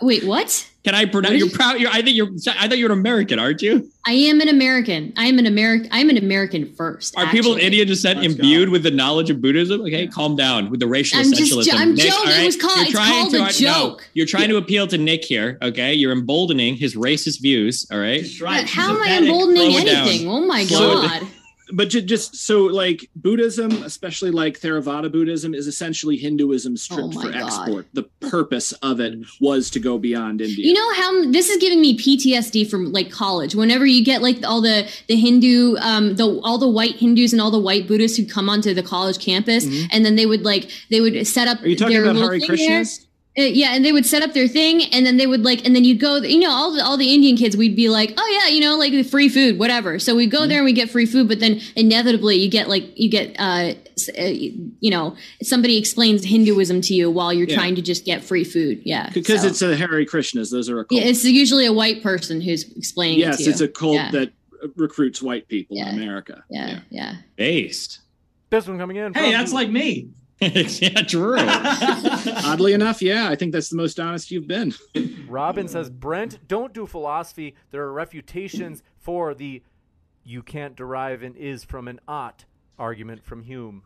Wait, 0.01 0.23
what? 0.25 0.69
Can 0.83 0.95
I 0.95 1.05
pronounce? 1.05 1.35
You're 1.39 1.49
proud. 1.49 1.79
You're. 1.79 1.89
I 1.91 2.01
think 2.01 2.17
you're. 2.17 2.27
I 2.59 2.67
thought 2.67 2.77
you're 2.77 2.91
an 2.91 2.99
American, 2.99 3.39
aren't 3.39 3.61
you? 3.61 3.89
I 4.05 4.11
am 4.11 4.41
an 4.41 4.49
American. 4.49 5.13
I 5.15 5.27
am 5.27 5.39
an 5.39 5.45
American. 5.45 5.87
I'm 5.93 6.09
an 6.09 6.17
American 6.17 6.73
first. 6.75 7.17
Are 7.17 7.25
people 7.27 7.51
of 7.51 7.57
actually. 7.57 7.67
Indian 7.67 7.87
descent 7.87 8.19
Let's 8.19 8.33
imbued 8.35 8.67
with 8.67 8.83
the 8.83 8.91
knowledge 8.91 9.29
of 9.29 9.41
Buddhism? 9.41 9.79
Okay, 9.81 10.07
calm 10.07 10.35
down 10.35 10.69
with 10.69 10.81
the 10.81 10.87
racial 10.87 11.19
I'm 11.19 11.31
just 11.31 11.53
essentialism. 11.53 11.65
jo- 11.71 11.77
I'm 11.77 11.95
Nick, 11.95 12.07
joking. 12.11 12.27
all 12.33 12.39
It 12.41 12.45
was 12.45 12.57
called- 12.57 12.75
You're 12.77 12.83
it's 12.87 12.91
trying 12.91 13.21
called 13.31 13.31
to, 13.53 13.65
a 13.65 13.71
no, 13.71 13.99
you're 14.13 14.25
trying 14.25 14.49
to 14.49 14.57
appeal 14.57 14.85
to 14.87 14.97
Nick 14.97 15.23
here. 15.23 15.57
Okay, 15.61 15.93
you're 15.93 16.11
emboldening 16.11 16.75
his 16.75 16.95
racist 16.97 17.41
views. 17.41 17.87
All 17.89 17.97
right. 17.99 18.25
Right. 18.41 18.67
How 18.67 18.93
am 18.93 19.01
I 19.01 19.19
emboldening 19.19 19.71
Slow 19.71 19.79
it 19.79 19.85
down. 19.85 20.07
anything? 20.07 20.27
Oh 20.29 20.45
my 20.45 20.65
Slow 20.65 21.01
god! 21.03 21.27
But 21.71 21.89
ju- 21.89 22.01
just 22.01 22.35
so 22.35 22.63
like 22.63 23.09
Buddhism, 23.15 23.71
especially 23.83 24.31
like 24.31 24.59
Theravada 24.59 25.11
Buddhism, 25.11 25.53
is 25.53 25.67
essentially 25.67 26.17
Hinduism 26.17 26.75
stripped 26.77 27.15
Oh 27.15 27.21
for 27.21 27.31
God. 27.31 27.35
export. 27.43 27.87
The 27.93 28.03
purpose 28.19 28.71
of 28.81 28.99
it 28.99 29.17
was 29.39 29.69
to 29.71 29.79
go 29.79 29.97
beyond 29.97 30.41
India. 30.41 30.65
You 30.67 30.73
know 30.73 30.93
how 30.93 31.31
this 31.31 31.49
is 31.49 31.57
giving 31.57 31.79
me 31.81 31.97
PTSD 31.97 32.69
from 32.69 32.91
like 32.91 33.09
college. 33.11 33.55
Whenever 33.55 33.85
you 33.85 34.03
get 34.03 34.21
like 34.21 34.45
all 34.45 34.61
the 34.61 34.87
the 35.07 35.15
Hindu, 35.15 35.77
um, 35.77 36.15
the 36.15 36.39
all 36.43 36.57
the 36.57 36.67
white 36.69 36.95
Hindus 36.97 37.31
and 37.33 37.41
all 37.41 37.51
the 37.51 37.59
white 37.59 37.87
Buddhists 37.87 38.17
who 38.17 38.25
come 38.25 38.49
onto 38.49 38.73
the 38.73 38.83
college 38.83 39.19
campus, 39.19 39.65
Mhm. 39.65 39.87
and 39.91 40.05
then 40.05 40.15
they 40.15 40.25
would 40.25 40.43
like 40.43 40.69
they 40.89 40.99
would 41.01 41.25
set 41.27 41.47
up. 41.47 41.61
Are 41.63 41.67
you 41.67 41.75
talking 41.75 41.93
their 42.01 42.03
about 42.11 42.17
Hare 42.17 42.39
Krishnas? 42.39 43.02
There. 43.35 43.45
Uh, 43.45 43.49
yeah, 43.49 43.73
and 43.73 43.83
they 43.83 43.91
would 43.91 44.05
set 44.05 44.21
up 44.23 44.33
their 44.33 44.47
thing, 44.47 44.83
and 44.93 45.05
then 45.05 45.17
they 45.17 45.27
would 45.27 45.43
like, 45.43 45.65
and 45.65 45.75
then 45.75 45.83
you'd 45.83 45.99
go, 45.99 46.17
you 46.17 46.39
know, 46.39 46.49
all 46.51 46.71
the 46.73 46.83
all 46.83 46.97
the 46.97 47.13
Indian 47.13 47.35
kids, 47.35 47.55
we'd 47.57 47.75
be 47.75 47.89
like, 47.89 48.13
oh 48.17 48.39
yeah, 48.41 48.53
you 48.53 48.59
know, 48.61 48.75
like 48.77 48.91
the 48.91 49.03
free 49.03 49.29
food, 49.29 49.57
whatever. 49.59 49.99
So 49.99 50.15
we 50.15 50.27
go 50.27 50.39
Mm-hmm. 50.41 50.49
there 50.49 50.57
and 50.59 50.65
we 50.65 50.73
get 50.73 50.89
free 50.89 51.05
food, 51.05 51.27
but 51.27 51.39
then 51.39 51.61
inevitably 51.75 52.35
you 52.37 52.49
get 52.49 52.69
like 52.69 52.97
you 52.99 53.09
get, 53.09 53.35
uh, 53.39 53.73
uh, 54.19 54.23
you 54.23 54.91
know, 54.91 55.15
somebody 55.41 55.77
explains 55.77 56.23
Hinduism 56.25 56.81
to 56.81 56.93
you 56.93 57.09
while 57.09 57.33
you're 57.33 57.47
Yeah. 57.47 57.55
trying 57.55 57.75
to 57.75 57.81
just 57.81 58.05
get 58.05 58.23
free 58.23 58.43
food. 58.43 58.81
Yeah, 58.85 59.09
Because 59.13 59.41
so- 59.41 59.47
it's 59.47 59.61
a 59.61 59.75
Hare 59.75 59.89
Krishnas. 60.05 60.51
Those 60.51 60.69
are 60.69 60.79
a 60.79 60.85
cult. 60.85 61.01
yeah, 61.01 61.07
it's 61.07 61.23
usually 61.23 61.65
a 61.65 61.73
white 61.73 62.03
person 62.03 62.41
who's 62.41 62.63
explaining 62.75 63.19
it 63.19 63.23
yes, 63.23 63.37
to 63.37 63.43
you. 63.45 63.49
it's 63.51 63.61
a 63.61 63.67
cult 63.67 63.95
Yeah. 63.95 64.11
that 64.11 64.33
recruits 64.75 65.21
white 65.21 65.47
people 65.47 65.75
Yeah. 65.77 65.89
in 65.89 65.95
America. 66.01 66.43
yeah, 66.49 66.79
yeah. 66.89 67.15
Based. 67.35 67.99
This 68.49 68.67
one 68.67 68.77
coming 68.77 68.97
in. 68.97 69.13
Hey, 69.13 69.23
from- 69.23 69.31
that's 69.31 69.51
like 69.53 69.69
me. 69.69 70.07
yeah, 70.81 71.01
true. 71.03 71.37
Oddly 72.45 72.73
enough, 72.73 73.01
yeah, 73.01 73.29
I 73.29 73.35
think 73.35 73.51
that's 73.51 73.69
the 73.69 73.75
most 73.75 73.99
honest 73.99 74.31
you've 74.31 74.47
been. 74.47 74.73
Robin 75.27 75.67
says, 75.67 75.89
Brent, 75.89 76.39
don't 76.47 76.73
do 76.73 76.85
philosophy. 76.85 77.55
There 77.71 77.83
are 77.83 77.93
refutations 77.93 78.83
for 78.97 79.33
the 79.33 79.61
you 80.23 80.41
can't 80.41 80.75
derive 80.75 81.23
an 81.23 81.35
is 81.35 81.63
from 81.63 81.87
an 81.87 81.99
ought 82.07 82.45
argument 82.79 83.23
from 83.25 83.43
Hume. 83.43 83.83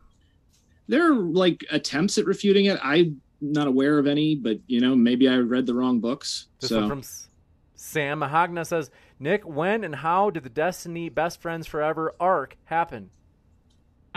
There 0.88 1.12
are 1.12 1.16
like 1.16 1.66
attempts 1.72 2.18
at 2.18 2.26
refuting 2.26 2.66
it. 2.66 2.80
I'm 2.84 3.22
not 3.42 3.68
aware 3.68 4.00
of 4.00 4.08
any, 4.08 4.36
but 4.36 4.60
you 4.68 4.80
know, 4.80 4.96
maybe 4.96 5.28
I 5.28 5.38
read 5.38 5.66
the 5.66 5.74
wrong 5.74 6.00
books. 6.00 6.48
This 6.60 6.70
so 6.70 6.80
one 6.80 6.90
from 6.90 7.04
Sam 7.76 8.20
Mahagna 8.20 8.66
says, 8.66 8.90
Nick, 9.20 9.44
when 9.48 9.84
and 9.84 9.96
how 9.96 10.30
did 10.30 10.44
the 10.44 10.50
Destiny 10.50 11.10
Best 11.10 11.42
Friends 11.42 11.68
Forever 11.68 12.16
arc 12.20 12.58
happen? 12.66 13.10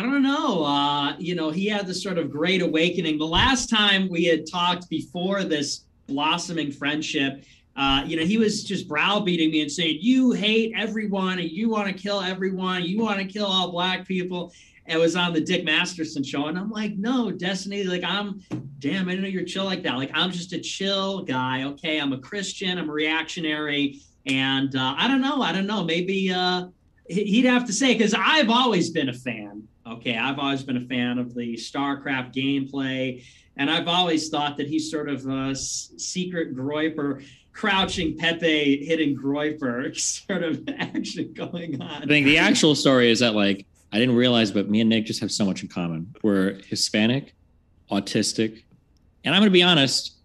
I 0.01 0.03
don't 0.03 0.23
know. 0.23 0.65
Uh, 0.65 1.15
you 1.19 1.35
know, 1.35 1.51
he 1.51 1.67
had 1.67 1.87
this 1.87 2.03
sort 2.03 2.17
of 2.17 2.31
great 2.31 2.62
awakening. 2.62 3.19
The 3.19 3.27
last 3.27 3.69
time 3.69 4.09
we 4.09 4.25
had 4.25 4.47
talked 4.51 4.89
before 4.89 5.45
this 5.45 5.85
blossoming 6.07 6.73
friendship, 6.73 7.45
uh, 7.77 8.03
you 8.07 8.17
know, 8.17 8.25
he 8.25 8.39
was 8.39 8.65
just 8.65 8.89
browbeating 8.89 9.51
me 9.51 9.61
and 9.61 9.70
saying, 9.70 9.99
You 10.01 10.33
hate 10.33 10.73
everyone 10.75 11.39
and 11.39 11.51
you 11.51 11.69
want 11.69 11.87
to 11.89 11.93
kill 11.93 12.23
everyone. 12.23 12.83
You 12.85 12.99
want 12.99 13.19
to 13.19 13.27
kill 13.27 13.45
all 13.45 13.70
black 13.70 14.07
people. 14.09 14.55
It 14.87 14.97
was 14.97 15.17
on 15.17 15.35
the 15.35 15.41
Dick 15.43 15.65
Masterson 15.65 16.25
show. 16.25 16.47
And 16.47 16.59
I'm 16.59 16.70
like, 16.70 16.97
No, 16.97 17.31
Destiny, 17.31 17.85
like, 17.85 18.03
I'm 18.03 18.41
damn, 18.79 19.07
I 19.07 19.11
didn't 19.11 19.25
know 19.25 19.29
you're 19.29 19.45
chill 19.45 19.67
like 19.67 19.83
that. 19.83 19.97
Like, 19.99 20.12
I'm 20.15 20.31
just 20.31 20.55
a 20.55 20.61
chill 20.61 21.25
guy. 21.25 21.65
Okay. 21.65 22.01
I'm 22.01 22.15
a 22.15 22.19
Christian, 22.19 22.79
I'm 22.79 22.89
a 22.89 22.93
reactionary. 22.93 24.01
And 24.25 24.75
uh, 24.75 24.95
I 24.97 25.09
don't 25.09 25.20
know. 25.20 25.43
I 25.43 25.53
don't 25.53 25.67
know. 25.67 25.85
Maybe 25.85 26.33
uh, 26.33 26.69
he- 27.07 27.25
he'd 27.25 27.45
have 27.45 27.67
to 27.67 27.73
say, 27.75 27.93
because 27.93 28.15
I've 28.15 28.49
always 28.49 28.89
been 28.89 29.11
a 29.11 29.15
fan. 29.15 29.67
Okay, 29.91 30.17
I've 30.17 30.39
always 30.39 30.62
been 30.62 30.77
a 30.77 30.86
fan 30.86 31.19
of 31.19 31.35
the 31.35 31.55
StarCraft 31.55 32.33
gameplay, 32.33 33.25
and 33.57 33.69
I've 33.69 33.89
always 33.89 34.28
thought 34.28 34.57
that 34.59 34.69
he's 34.69 34.89
sort 34.89 35.09
of 35.09 35.27
a 35.27 35.55
secret 35.57 36.57
Groyper, 36.57 37.25
crouching 37.52 38.17
Pepe, 38.17 38.85
hidden 38.85 39.17
Groyper 39.17 39.99
sort 40.27 40.44
of 40.44 40.62
action 40.78 41.33
going 41.33 41.83
on. 41.83 42.05
I 42.05 42.07
think 42.07 42.25
the 42.25 42.39
actual 42.39 42.77
story 42.77 43.10
is 43.10 43.19
that 43.19 43.35
like 43.35 43.67
I 43.93 43.99
didn't 43.99 44.15
realize, 44.15 44.52
but 44.52 44.70
me 44.70 44.81
and 44.81 44.89
Nick 44.89 45.07
just 45.07 45.20
have 45.20 45.33
so 45.33 45.44
much 45.44 45.62
in 45.62 45.69
common. 45.69 46.15
We're 46.23 46.60
Hispanic, 46.69 47.35
autistic, 47.91 48.62
and 49.25 49.35
I'm 49.35 49.41
gonna 49.41 49.51
be 49.51 49.65
honest. 49.65 50.20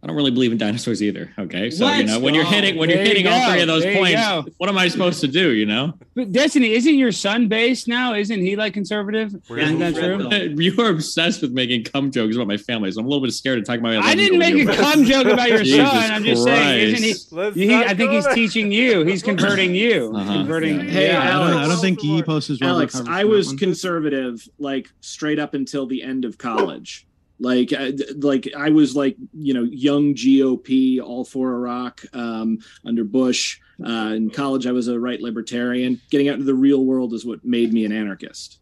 I 0.00 0.06
don't 0.06 0.14
really 0.14 0.30
believe 0.30 0.52
in 0.52 0.58
dinosaurs 0.58 1.02
either. 1.02 1.32
Okay, 1.38 1.70
so 1.70 1.92
you 1.92 2.04
know 2.04 2.20
when 2.20 2.32
you're 2.32 2.44
hitting 2.44 2.76
when 2.76 2.88
you're 2.88 2.98
there 2.98 3.06
you 3.08 3.14
hitting 3.14 3.26
all 3.26 3.50
three 3.50 3.62
of 3.62 3.66
those 3.66 3.82
There 3.82 3.96
points, 3.96 4.54
what 4.58 4.68
am 4.68 4.78
I 4.78 4.86
supposed 4.86 5.20
to 5.22 5.28
do? 5.28 5.50
You 5.50 5.66
know, 5.66 5.94
But 6.14 6.30
Destiny, 6.30 6.70
isn't 6.70 6.94
your 6.94 7.10
son 7.10 7.48
based 7.48 7.88
now? 7.88 8.14
Isn't 8.14 8.40
he 8.40 8.54
like 8.54 8.74
conservative? 8.74 9.34
Where 9.48 9.58
Isn't 9.58 9.80
that 9.80 9.96
true? 9.96 10.28
you 10.62 10.80
are 10.80 10.90
obsessed 10.90 11.42
with 11.42 11.50
making 11.50 11.82
cum 11.82 12.12
jokes 12.12 12.36
about 12.36 12.46
my 12.46 12.56
family, 12.56 12.92
so 12.92 13.00
I'm 13.00 13.06
a 13.06 13.08
little 13.08 13.24
bit 13.24 13.32
scared 13.32 13.58
to 13.58 13.64
talk 13.64 13.80
about. 13.80 14.00
my 14.00 14.08
I 14.08 14.14
didn't 14.14 14.38
make 14.38 14.54
11-year-old 14.54 14.78
a 14.78 14.82
cum 14.82 15.04
joke 15.04 15.26
about 15.26 15.48
your 15.48 15.58
Jesus 15.64 15.90
son. 15.90 16.12
I'm 16.12 16.22
just 16.22 16.44
saying, 16.44 16.94
isn't 16.94 17.54
he? 17.56 17.66
He 17.66 17.74
I 17.74 17.94
think 17.94 18.12
he's 18.12 18.24
there. 18.24 18.34
teaching 18.34 18.70
you. 18.70 19.04
He's 19.04 19.22
converting 19.24 19.74
you. 19.74 20.12
Uh-huh. 20.14 20.32
Converting. 20.32 20.76
Yeah. 20.76 20.90
Hey, 20.90 21.08
yeah. 21.08 21.24
I 21.24 21.50
don't, 21.50 21.58
I 21.58 21.66
don't 21.66 21.80
think 21.80 22.00
he 22.00 22.22
posts 22.22 22.48
his 22.48 22.62
Alex, 22.62 22.94
recovered 22.94 23.12
I 23.12 23.24
was 23.24 23.52
conservative 23.54 24.48
like 24.60 24.90
straight 25.00 25.40
up 25.40 25.54
until 25.54 25.88
the 25.88 26.04
end 26.04 26.24
of 26.24 26.38
college. 26.38 27.07
Like, 27.40 27.72
I, 27.72 27.92
like 28.16 28.48
I 28.56 28.70
was 28.70 28.96
like 28.96 29.16
you 29.32 29.54
know 29.54 29.62
young 29.62 30.14
GOP, 30.14 31.00
all 31.00 31.24
for 31.24 31.54
Iraq 31.54 32.02
um, 32.12 32.58
under 32.84 33.04
Bush. 33.04 33.60
Uh, 33.84 34.12
in 34.16 34.30
college, 34.30 34.66
I 34.66 34.72
was 34.72 34.88
a 34.88 34.98
right 34.98 35.20
libertarian. 35.20 36.00
Getting 36.10 36.28
out 36.28 36.34
into 36.34 36.46
the 36.46 36.54
real 36.54 36.84
world 36.84 37.12
is 37.12 37.24
what 37.24 37.44
made 37.44 37.72
me 37.72 37.84
an 37.84 37.92
anarchist. 37.92 38.58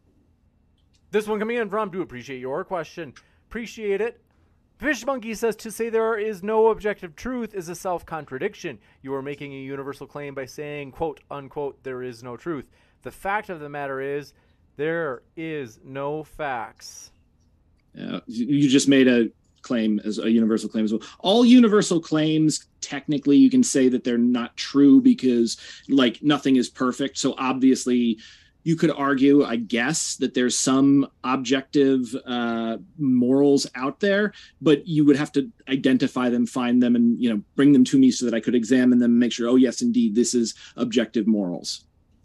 This 1.11 1.27
one 1.27 1.39
coming 1.39 1.57
in 1.57 1.71
from 1.71 1.91
do 1.91 2.03
appreciate 2.03 2.41
your 2.41 2.65
question. 2.65 3.15
Appreciate 3.49 4.01
it. 4.03 4.21
Fish 4.79 5.07
Monkey 5.07 5.33
says 5.33 5.57
to 5.57 5.71
say 5.71 5.89
there 5.89 6.19
is 6.19 6.43
no 6.43 6.69
objective 6.69 7.17
truth 7.17 7.55
is 7.55 7.71
a 7.71 7.75
self 7.75 8.05
contradiction. 8.05 8.79
You 9.01 9.15
are 9.15 9.23
making 9.23 9.55
a 9.55 9.59
universal 9.59 10.07
claim 10.07 10.35
by 10.35 10.45
saying, 10.45 10.93
quote 10.93 11.21
unquote, 11.31 11.83
there 11.83 12.03
is 12.03 12.23
no 12.23 12.37
truth. 12.37 12.69
The 13.03 13.11
fact 13.11 13.49
of 13.49 13.61
the 13.61 13.71
matter 13.71 14.03
is, 14.03 14.35
there 14.77 15.23
is 15.35 15.81
no 15.83 16.25
facts. 16.25 17.11
Uh, 18.01 18.21
you 18.27 18.69
just 18.69 18.89
made 18.89 19.09
a 19.09 19.31
claim 19.63 20.01
as 20.05 20.19
a 20.19 20.31
universal 20.31 20.69
claim 20.69 20.85
as 20.85 20.93
well. 20.93 21.03
All 21.19 21.45
universal 21.45 22.01
claims, 22.01 22.67
technically, 22.81 23.37
you 23.37 23.51
can 23.51 23.63
say 23.63 23.89
that 23.89 24.05
they're 24.05 24.19
not 24.19 24.57
true 24.57 25.01
because, 25.01 25.57
like, 25.89 26.23
nothing 26.23 26.57
is 26.57 26.69
perfect. 26.69 27.19
So 27.19 27.35
obviously, 27.37 28.19
you 28.63 28.77
could 28.77 28.91
argue, 28.91 29.45
I 29.45 29.57
guess, 29.57 30.17
that 30.17 30.35
there's 30.35 30.59
some 30.59 31.09
objective 31.23 32.15
uh, 32.27 32.79
morals 32.99 33.67
out 33.77 34.01
there, 34.01 34.33
but 34.61 34.87
you 34.89 35.05
would 35.05 35.17
have 35.17 35.31
to 35.33 35.51
identify 35.69 36.29
them, 36.31 36.47
find 36.47 36.83
them, 36.83 36.97
and 36.97 37.21
you 37.23 37.31
know, 37.31 37.43
bring 37.55 37.73
them 37.73 37.85
to 37.85 37.99
me 37.99 38.11
so 38.11 38.25
that 38.25 38.35
I 38.35 38.41
could 38.41 38.57
examine 38.57 38.99
them 38.99 39.13
and 39.13 39.21
make 39.21 39.33
sure, 39.33 39.49
oh 39.49 39.55
yes, 39.55 39.83
indeed, 39.83 40.17
this 40.17 40.35
is 40.35 40.55
objective 40.77 41.27
morals. 41.29 41.85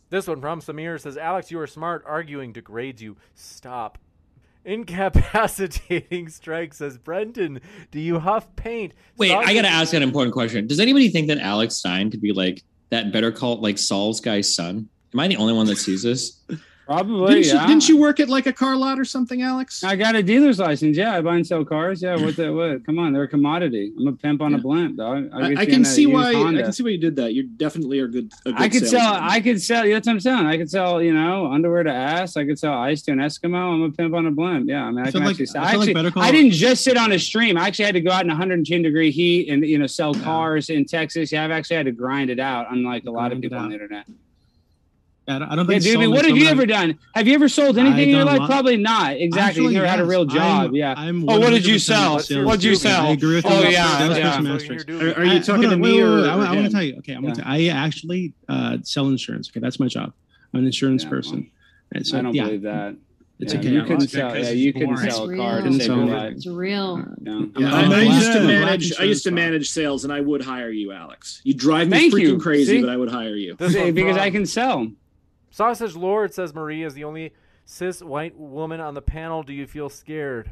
This 0.09 0.27
one 0.27 0.41
from 0.41 0.61
Samir 0.61 0.99
says, 0.99 1.15
Alex, 1.15 1.51
you 1.51 1.59
are 1.59 1.67
smart. 1.67 2.03
Arguing 2.05 2.51
degrades 2.51 3.01
you. 3.01 3.17
Stop. 3.35 3.97
Incapacitating 4.63 6.29
strike 6.29 6.73
says 6.73 6.97
brenton 6.97 7.61
Do 7.89 7.99
you 7.99 8.19
huff 8.19 8.55
paint? 8.55 8.93
Wait, 9.17 9.31
I 9.31 9.53
gotta 9.53 9.67
ask 9.67 9.93
an 9.93 10.03
important 10.03 10.33
question. 10.33 10.67
Does 10.67 10.79
anybody 10.79 11.09
think 11.09 11.27
that 11.27 11.39
Alex 11.39 11.75
Stein 11.75 12.11
could 12.11 12.21
be 12.21 12.31
like 12.31 12.63
that 12.89 13.11
Better 13.11 13.31
Call 13.31 13.59
like 13.61 13.77
Saul's 13.77 14.21
guy's 14.21 14.53
son? 14.53 14.87
Am 15.13 15.19
I 15.19 15.27
the 15.27 15.37
only 15.37 15.53
one 15.53 15.65
that 15.67 15.77
sees 15.77 16.03
this? 16.03 16.39
Probably. 16.91 17.35
Didn't, 17.35 17.47
yeah. 17.47 17.61
you, 17.61 17.67
didn't 17.67 17.89
you 17.89 17.97
work 17.97 18.19
at 18.19 18.27
like 18.27 18.47
a 18.47 18.53
car 18.53 18.75
lot 18.75 18.99
or 18.99 19.05
something, 19.05 19.41
Alex? 19.41 19.81
I 19.83 19.95
got 19.95 20.15
a 20.15 20.21
dealer's 20.21 20.59
license. 20.59 20.97
Yeah, 20.97 21.15
I 21.15 21.21
buy 21.21 21.35
and 21.35 21.47
sell 21.47 21.63
cars. 21.63 22.01
Yeah, 22.01 22.17
what 22.17 22.35
the 22.35 22.51
what? 22.53 22.85
Come 22.85 22.99
on, 22.99 23.13
they're 23.13 23.23
a 23.23 23.27
commodity. 23.27 23.93
I'm 23.97 24.07
a 24.07 24.11
pimp 24.11 24.41
on 24.41 24.53
a 24.53 24.57
blimp, 24.57 24.97
dog. 24.97 25.29
I, 25.33 25.61
I 25.61 25.65
can 25.65 25.85
see 25.85 26.05
why. 26.05 26.29
I 26.31 26.61
can 26.61 26.73
see 26.73 26.83
why 26.83 26.89
you 26.89 26.97
did 26.97 27.15
that. 27.15 27.33
You 27.33 27.43
definitely 27.43 27.99
are 27.99 28.07
good. 28.07 28.31
A 28.45 28.51
good 28.51 28.61
I 28.61 28.67
could 28.67 28.87
sell. 28.87 28.99
salesman. 28.99 29.29
I 29.29 29.39
could 29.39 29.61
sell. 29.61 29.83
That's 29.87 30.07
what 30.07 30.13
I'm 30.13 30.19
saying. 30.19 30.45
I 30.45 30.57
could 30.57 30.69
sell. 30.69 31.01
You 31.01 31.13
know, 31.13 31.51
underwear 31.51 31.83
to 31.83 31.91
ass. 31.91 32.35
I 32.35 32.45
could 32.45 32.59
sell 32.59 32.73
ice 32.73 33.01
to 33.03 33.11
an 33.13 33.19
Eskimo. 33.19 33.73
I'm 33.73 33.83
a 33.83 33.91
pimp 33.91 34.13
on 34.13 34.25
a 34.25 34.31
blimp. 34.31 34.67
Yeah, 34.67 34.83
I 34.83 34.91
mean, 34.91 34.99
I, 35.05 35.07
I 35.07 35.11
can 35.11 35.21
like- 35.21 35.29
actually. 35.31 35.45
sell. 35.45 35.63
I 35.63 35.73
like 35.75 35.89
actually, 35.89 36.11
Call- 36.11 36.23
I 36.23 36.31
didn't 36.31 36.51
just 36.51 36.83
sit 36.83 36.97
on 36.97 37.13
a 37.13 37.19
stream. 37.19 37.57
I 37.57 37.67
actually 37.67 37.85
had 37.85 37.95
to 37.95 38.01
go 38.01 38.11
out 38.11 38.23
in 38.23 38.27
110 38.27 38.81
degree 38.81 39.11
heat 39.11 39.49
and 39.49 39.65
you 39.65 39.77
know 39.77 39.87
sell 39.87 40.13
cars 40.13 40.69
in 40.69 40.83
Texas. 40.85 41.31
Yeah, 41.31 41.45
I've 41.45 41.51
actually 41.51 41.77
had 41.77 41.85
to 41.85 41.93
grind 41.93 42.29
it 42.29 42.39
out, 42.39 42.67
unlike 42.69 43.05
a 43.05 43.11
lot 43.11 43.31
of 43.31 43.39
Grind 43.39 43.43
people 43.43 43.57
on 43.59 43.69
the 43.69 43.75
internet. 43.75 44.05
I 45.31 45.39
don't, 45.39 45.49
I 45.49 45.55
don't 45.55 45.69
Yeah, 45.69 45.79
think. 45.79 45.99
dude, 45.99 46.09
what 46.11 46.25
have 46.25 46.35
you 46.37 46.45
someone- 46.45 46.59
ever 46.59 46.65
done? 46.65 46.99
Have 47.15 47.27
you 47.27 47.33
ever 47.33 47.49
sold 47.49 47.77
anything 47.77 48.09
in 48.09 48.15
your 48.15 48.25
life? 48.25 48.39
lot. 48.39 48.49
Probably 48.49 48.77
not. 48.77 49.15
Exactly. 49.17 49.41
Actually, 49.41 49.65
you 49.67 49.71
never 49.79 49.87
had 49.87 49.99
a 49.99 50.05
real 50.05 50.25
job. 50.25 50.61
I'm- 50.63 50.75
yeah. 50.75 50.93
I'm 50.97 51.27
oh, 51.29 51.39
what 51.39 51.49
did 51.51 51.65
you 51.65 51.79
sell? 51.79 52.15
What 52.45 52.59
did 52.59 52.63
you 52.63 52.75
sell? 52.75 53.07
I 53.07 53.09
agree 53.11 53.35
with 53.35 53.45
oh 53.47 53.61
you. 53.63 53.69
yeah, 53.69 53.97
Sales 53.97 54.17
yeah. 54.17 54.29
person 54.37 54.43
masteries. 54.43 54.85
Are, 55.01 55.19
are 55.19 55.25
you 55.25 55.39
talking 55.39 55.53
hold 55.55 55.61
to 55.63 55.71
on, 55.73 55.81
me 55.81 55.93
wait, 55.93 56.01
or? 56.01 56.15
wait, 56.15 56.21
wait, 56.21 56.29
I, 56.29 56.35
want 56.55 56.65
to 56.65 56.69
tell 56.71 56.83
you. 56.83 56.95
Okay, 56.99 57.13
I'm 57.13 57.21
gonna 57.23 57.35
tell 57.35 57.45
I 57.47 57.67
actually 57.67 58.33
uh, 58.49 58.77
sell 58.83 59.07
insurance. 59.07 59.49
Okay, 59.49 59.59
that's 59.59 59.79
my 59.79 59.87
job. 59.87 60.13
I'm 60.53 60.59
an 60.59 60.65
insurance 60.65 61.03
Yeah, 61.03 61.09
person. 61.09 61.51
And 61.93 62.05
so 62.05 62.17
I 62.17 62.21
don't 62.21 62.33
yeah, 62.35 62.45
believe 62.45 62.61
that. 62.63 62.95
It's 63.39 63.53
Yeah, 63.53 63.59
okay. 63.59 63.69
You 63.69 63.79
I'll- 63.81 63.87
couldn't 63.87 64.07
sell. 64.07 64.37
Yeah, 64.37 64.49
you 64.51 64.71
couldn't 64.71 64.97
sell 64.97 65.29
a 65.29 65.35
car 65.35 65.61
to 65.61 65.69
real. 65.69 65.79
save 65.79 65.87
your 65.87 66.03
It's 66.03 66.11
life. 66.11 66.33
It's 66.33 66.47
real. 66.47 67.05
Yeah. 67.23 67.41
Yeah, 67.57 67.73
I'm 67.73 67.91
I, 67.91 67.99
a 68.01 68.03
used 68.05 68.31
to 68.33 68.39
manage. 68.41 68.99
I 68.99 69.03
used 69.03 69.23
to 69.23 69.31
manage 69.31 69.69
sales, 69.71 70.03
and 70.03 70.13
I 70.13 70.21
would 70.21 70.43
hire 70.43 70.69
you, 70.69 70.91
Alex. 70.91 71.41
You 71.43 71.55
drive 71.55 71.87
me 71.89 71.97
Thank 71.97 72.13
freaking 72.13 72.19
you. 72.21 72.37
crazy, 72.39 72.75
See? 72.77 72.81
but 72.81 72.89
I 72.91 72.97
would 72.97 73.09
hire 73.09 73.35
you. 73.35 73.57
See, 73.67 73.89
because 73.91 74.17
I 74.17 74.29
can 74.29 74.45
sell. 74.45 74.91
Sausage 75.51 75.95
Lord 75.95 76.33
says 76.33 76.55
Marie 76.55 76.83
is 76.83 76.93
the 76.93 77.03
only 77.03 77.33
cis 77.65 78.01
white 78.01 78.37
woman 78.37 78.79
on 78.79 78.93
the 78.93 79.01
panel. 79.01 79.43
Do 79.43 79.53
you 79.53 79.67
feel 79.67 79.89
scared? 79.89 80.51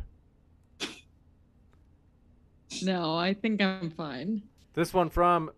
No, 2.84 3.18
I 3.18 3.34
think 3.34 3.62
I'm 3.62 3.90
fine. 3.90 4.44
This 4.74 4.94
one 4.94 5.10
from 5.10 5.52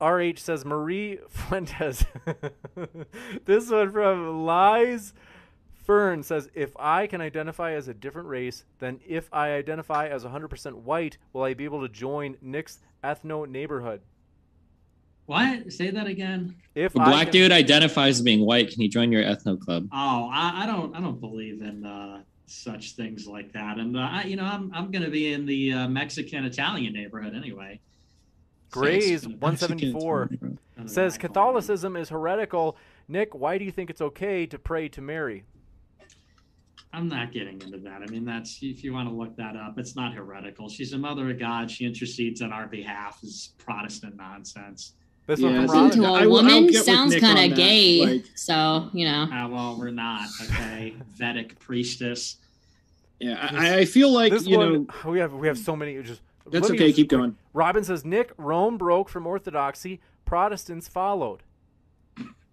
RH 0.00 0.38
says 0.38 0.64
Marie 0.64 1.18
Fuentes. 1.28 2.04
this 3.44 3.70
one 3.70 3.90
from 3.92 4.44
Lies 4.44 5.12
Fern 5.74 6.22
says 6.22 6.48
if 6.54 6.76
I 6.76 7.06
can 7.06 7.20
identify 7.20 7.72
as 7.72 7.88
a 7.88 7.94
different 7.94 8.28
race, 8.28 8.64
then 8.78 9.00
if 9.06 9.28
I 9.32 9.52
identify 9.52 10.08
as 10.08 10.24
100% 10.24 10.74
white, 10.74 11.18
will 11.32 11.42
I 11.42 11.54
be 11.54 11.64
able 11.64 11.82
to 11.82 11.88
join 11.88 12.36
Nick's 12.40 12.80
ethno 13.02 13.48
neighborhood? 13.48 14.02
What? 15.32 15.72
Say 15.72 15.90
that 15.90 16.06
again. 16.06 16.54
If 16.74 16.94
a 16.94 16.98
black 16.98 17.28
can- 17.28 17.32
dude 17.32 17.52
identifies 17.52 18.18
as 18.18 18.22
being 18.22 18.44
white. 18.44 18.70
Can 18.70 18.82
he 18.82 18.88
join 18.88 19.10
your 19.10 19.22
ethno 19.22 19.58
club? 19.58 19.88
Oh, 19.90 20.28
I, 20.30 20.64
I 20.64 20.66
don't. 20.66 20.94
I 20.94 21.00
don't 21.00 21.20
believe 21.20 21.62
in 21.62 21.86
uh, 21.86 22.20
such 22.44 22.92
things 22.96 23.26
like 23.26 23.50
that. 23.52 23.78
And 23.78 23.96
uh, 23.96 24.00
I, 24.10 24.24
you 24.24 24.36
know, 24.36 24.44
I'm 24.44 24.70
I'm 24.74 24.90
going 24.90 25.04
to 25.04 25.10
be 25.10 25.32
in 25.32 25.46
the 25.46 25.72
uh, 25.72 25.88
Mexican 25.88 26.44
Italian 26.44 26.92
neighborhood 26.92 27.34
anyway. 27.34 27.80
Grays 28.70 29.26
Mexican- 29.26 29.40
174 29.94 30.30
says. 30.84 31.16
Catholicism 31.16 31.96
is 31.96 32.10
heretical. 32.10 32.76
Nick, 33.08 33.34
why 33.34 33.56
do 33.56 33.64
you 33.64 33.70
think 33.70 33.88
it's 33.88 34.02
okay 34.02 34.44
to 34.44 34.58
pray 34.58 34.88
to 34.88 35.00
Mary? 35.00 35.44
I'm 36.92 37.08
not 37.08 37.32
getting 37.32 37.60
into 37.62 37.78
that. 37.78 38.02
I 38.02 38.06
mean, 38.06 38.26
that's 38.26 38.58
if 38.60 38.84
you 38.84 38.92
want 38.92 39.08
to 39.08 39.14
look 39.14 39.34
that 39.36 39.56
up, 39.56 39.78
it's 39.78 39.96
not 39.96 40.12
heretical. 40.12 40.68
She's 40.68 40.92
a 40.92 40.98
mother 40.98 41.30
of 41.30 41.38
God. 41.38 41.70
She 41.70 41.86
intercedes 41.86 42.42
on 42.42 42.52
our 42.52 42.66
behalf. 42.66 43.18
Is 43.22 43.54
Protestant 43.56 44.16
nonsense. 44.16 44.92
This 45.26 45.40
Yeah, 45.40 45.50
one 45.50 45.68
from 45.68 45.84
Listen 45.86 46.02
to 46.02 46.08
a 46.08 46.12
I 46.12 46.26
will- 46.26 46.36
I'll 46.38 46.44
woman 46.44 46.72
sounds 46.72 47.16
kind 47.16 47.52
of 47.52 47.56
gay. 47.56 48.04
like- 48.04 48.26
so, 48.34 48.90
you 48.92 49.04
know. 49.06 49.22
Uh, 49.24 49.48
well, 49.48 49.76
we're 49.78 49.90
not. 49.90 50.28
Okay, 50.42 50.94
Vedic 51.14 51.58
priestess. 51.60 52.36
Yeah, 53.20 53.48
I, 53.52 53.78
I 53.78 53.84
feel 53.84 54.10
like 54.10 54.32
this 54.32 54.46
you 54.46 54.58
one, 54.58 54.72
know. 55.04 55.10
we 55.10 55.20
have 55.20 55.32
we 55.32 55.46
have 55.46 55.56
so 55.56 55.76
many. 55.76 56.02
Just 56.02 56.22
That's 56.50 56.68
okay. 56.70 56.86
just 56.86 56.96
Keep 56.96 57.08
going. 57.10 57.36
Robin 57.52 57.84
says 57.84 58.04
Nick 58.04 58.32
Rome 58.36 58.76
broke 58.78 59.08
from 59.08 59.26
Orthodoxy. 59.28 60.00
Protestants 60.24 60.88
followed. 60.88 61.44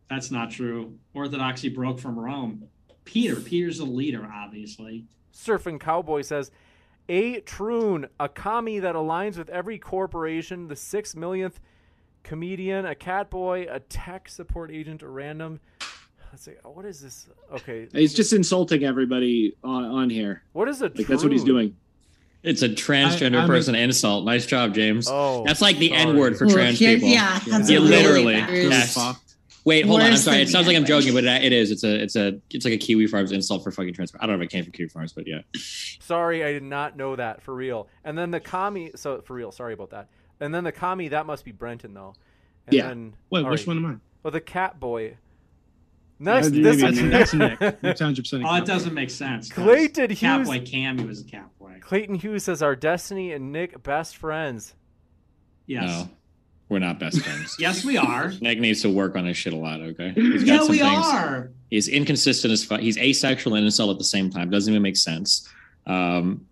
That's 0.10 0.30
not 0.30 0.52
true. 0.52 0.98
Orthodoxy 1.16 1.70
broke 1.70 2.00
from 2.00 2.20
Rome. 2.20 2.68
Peter. 3.06 3.36
Peter's 3.38 3.80
the 3.80 3.86
leader, 3.86 4.28
obviously. 4.32 5.06
Surfing 5.34 5.80
Cowboy 5.80 6.22
says, 6.22 6.52
A 7.08 7.40
troon, 7.42 8.08
a 8.20 8.30
commie 8.30 8.80
that 8.80 8.94
aligns 8.96 9.38
with 9.38 9.50
every 9.50 9.80
corporation, 9.80 10.68
the 10.68 10.76
six 10.76 11.16
millionth 11.16 11.60
comedian, 12.24 12.86
a 12.86 12.96
cat 12.96 13.30
boy, 13.30 13.68
a 13.70 13.80
tech 13.80 14.30
support 14.30 14.72
agent, 14.72 15.02
a 15.02 15.08
random. 15.08 15.60
Let's 16.32 16.44
see, 16.44 16.52
what 16.64 16.86
is 16.86 17.02
this? 17.02 17.28
Okay, 17.52 17.88
He's 17.92 18.14
just 18.14 18.34
insulting 18.34 18.84
everybody 18.84 19.56
on, 19.64 19.86
on 19.86 20.10
here. 20.10 20.44
what 20.54 20.68
is 20.70 20.82
a 20.82 20.86
Like 20.86 21.08
that's 21.08 21.24
what 21.24 21.32
he's 21.32 21.44
doing. 21.44 21.76
It's 22.44 22.62
a 22.62 22.70
transgender 22.70 23.36
I- 23.36 23.40
I'm 23.40 23.46
a- 23.46 23.48
person 23.48 23.76
insult. 23.76 24.26
Nice 24.26 24.46
job, 24.46 24.74
James. 24.74 25.08
Oh, 25.10 25.44
That's 25.46 25.62
like 25.62 25.78
the. 25.78 25.92
N 25.92 26.18
word 26.18 26.38
for 26.38 26.46
Well, 26.46 26.56
trans 26.56 26.78
people. 26.80 27.10
yeah, 27.10 27.40
that's 27.48 27.70
Yeah, 27.70 27.80
literally. 27.80 28.36
Yes. 28.36 28.98
Wait, 29.66 29.86
hold 29.86 30.00
on. 30.00 30.12
I'm 30.12 30.18
sorry. 30.18 30.42
It 30.42 30.48
sounds 30.48 30.66
like 30.66 30.78
I'm 30.78 30.86
joking, 30.86 31.14
but 31.14 31.26
it 31.26 31.52
is. 31.52 31.70
It's 31.70 31.84
a. 31.84 32.02
It's 32.02 32.16
a. 32.16 32.40
It's 32.50 32.64
like 32.64 32.76
a 32.76 32.78
Kiwi 32.78 33.08
Farms 33.08 33.34
insult 33.34 33.62
for 33.64 33.72
fucking 33.72 33.94
trans. 33.94 34.14
I 34.18 34.26
don't 34.26 34.38
know 34.38 34.44
if 34.44 34.48
it 34.48 34.52
came 34.52 34.64
from 34.64 34.72
Kiwi 34.72 34.88
Farms, 34.88 35.12
but 35.12 35.28
yeah. 35.28 35.42
Sorry, 36.00 36.44
I 36.46 36.54
did 36.54 36.64
not 36.64 36.96
know 36.96 37.16
that 37.18 37.42
for 37.42 37.54
real. 37.54 37.90
And 38.06 38.18
then 38.18 38.32
the 38.32 38.40
commie, 38.40 38.92
so 38.96 39.20
for 39.22 39.34
real, 39.34 39.52
sorry 39.52 39.74
about 39.74 39.90
that. 39.90 40.08
And 40.40 40.54
then 40.54 40.64
the 40.64 40.72
commie, 40.72 41.10
that 41.10 41.26
must 41.26 41.44
be 41.46 41.52
Brenton 41.52 41.94
though. 41.94 42.14
And 42.68 42.74
Yeah. 42.76 42.88
Then, 42.88 43.14
Wait, 43.30 43.46
which 43.46 43.62
right. 43.62 43.68
one 43.68 43.78
am 43.78 43.86
I? 43.86 43.96
Well, 44.24 44.32
the 44.32 44.42
cat 44.42 44.80
boy. 44.80 45.18
Next, 46.22 46.50
do 46.50 46.58
you 46.58 46.64
this 46.64 46.82
mean? 46.82 47.10
That's, 47.10 47.34
one- 47.34 47.50
that's 47.82 48.02
Nick. 48.02 48.18
100% 48.18 48.46
Oh, 48.46 48.56
it 48.56 48.66
doesn't 48.66 48.94
make 48.94 49.10
sense. 49.10 49.50
Clayton 49.52 50.10
Hughes- 50.10 50.20
Catboy 50.50 50.70
Cammy 50.70 51.08
was 51.08 51.22
a 51.22 51.24
catboy. 51.24 51.80
Clayton 51.82 52.16
Hughes 52.16 52.44
says, 52.44 52.62
"Our 52.62 52.76
Destiny 52.76 53.32
and 53.32 53.52
Nick 53.54 53.82
best 53.84 54.18
friends?" 54.18 54.76
Yes. 55.66 55.86
No, 55.88 56.10
we're 56.68 56.80
not 56.80 57.00
best 57.00 57.22
friends. 57.22 57.56
Yes, 57.60 57.86
we 57.86 57.98
are. 57.98 58.34
Nick 58.42 58.60
needs 58.60 58.82
to 58.82 58.90
work 58.90 59.16
on 59.16 59.26
his 59.26 59.38
shit 59.38 59.54
a 59.54 59.56
lot. 59.58 59.80
Okay. 59.82 60.12
He's 60.14 60.44
yeah, 60.44 60.58
some 60.60 60.68
we 60.70 60.80
things- 60.80 61.06
are. 61.06 61.52
He's 61.70 61.88
inconsistent 61.88 62.52
as 62.52 62.66
fuck. 62.66 62.82
He's 62.82 62.98
asexual 62.98 63.56
and 63.56 63.66
incel 63.66 63.90
at 63.92 63.98
the 63.98 64.04
same 64.04 64.30
time. 64.30 64.50
Doesn't 64.50 64.74
even 64.74 64.82
make 64.84 64.98
sense. 64.98 65.48
Um, 65.88 65.94
d- 65.98 66.36
n- 66.36 66.48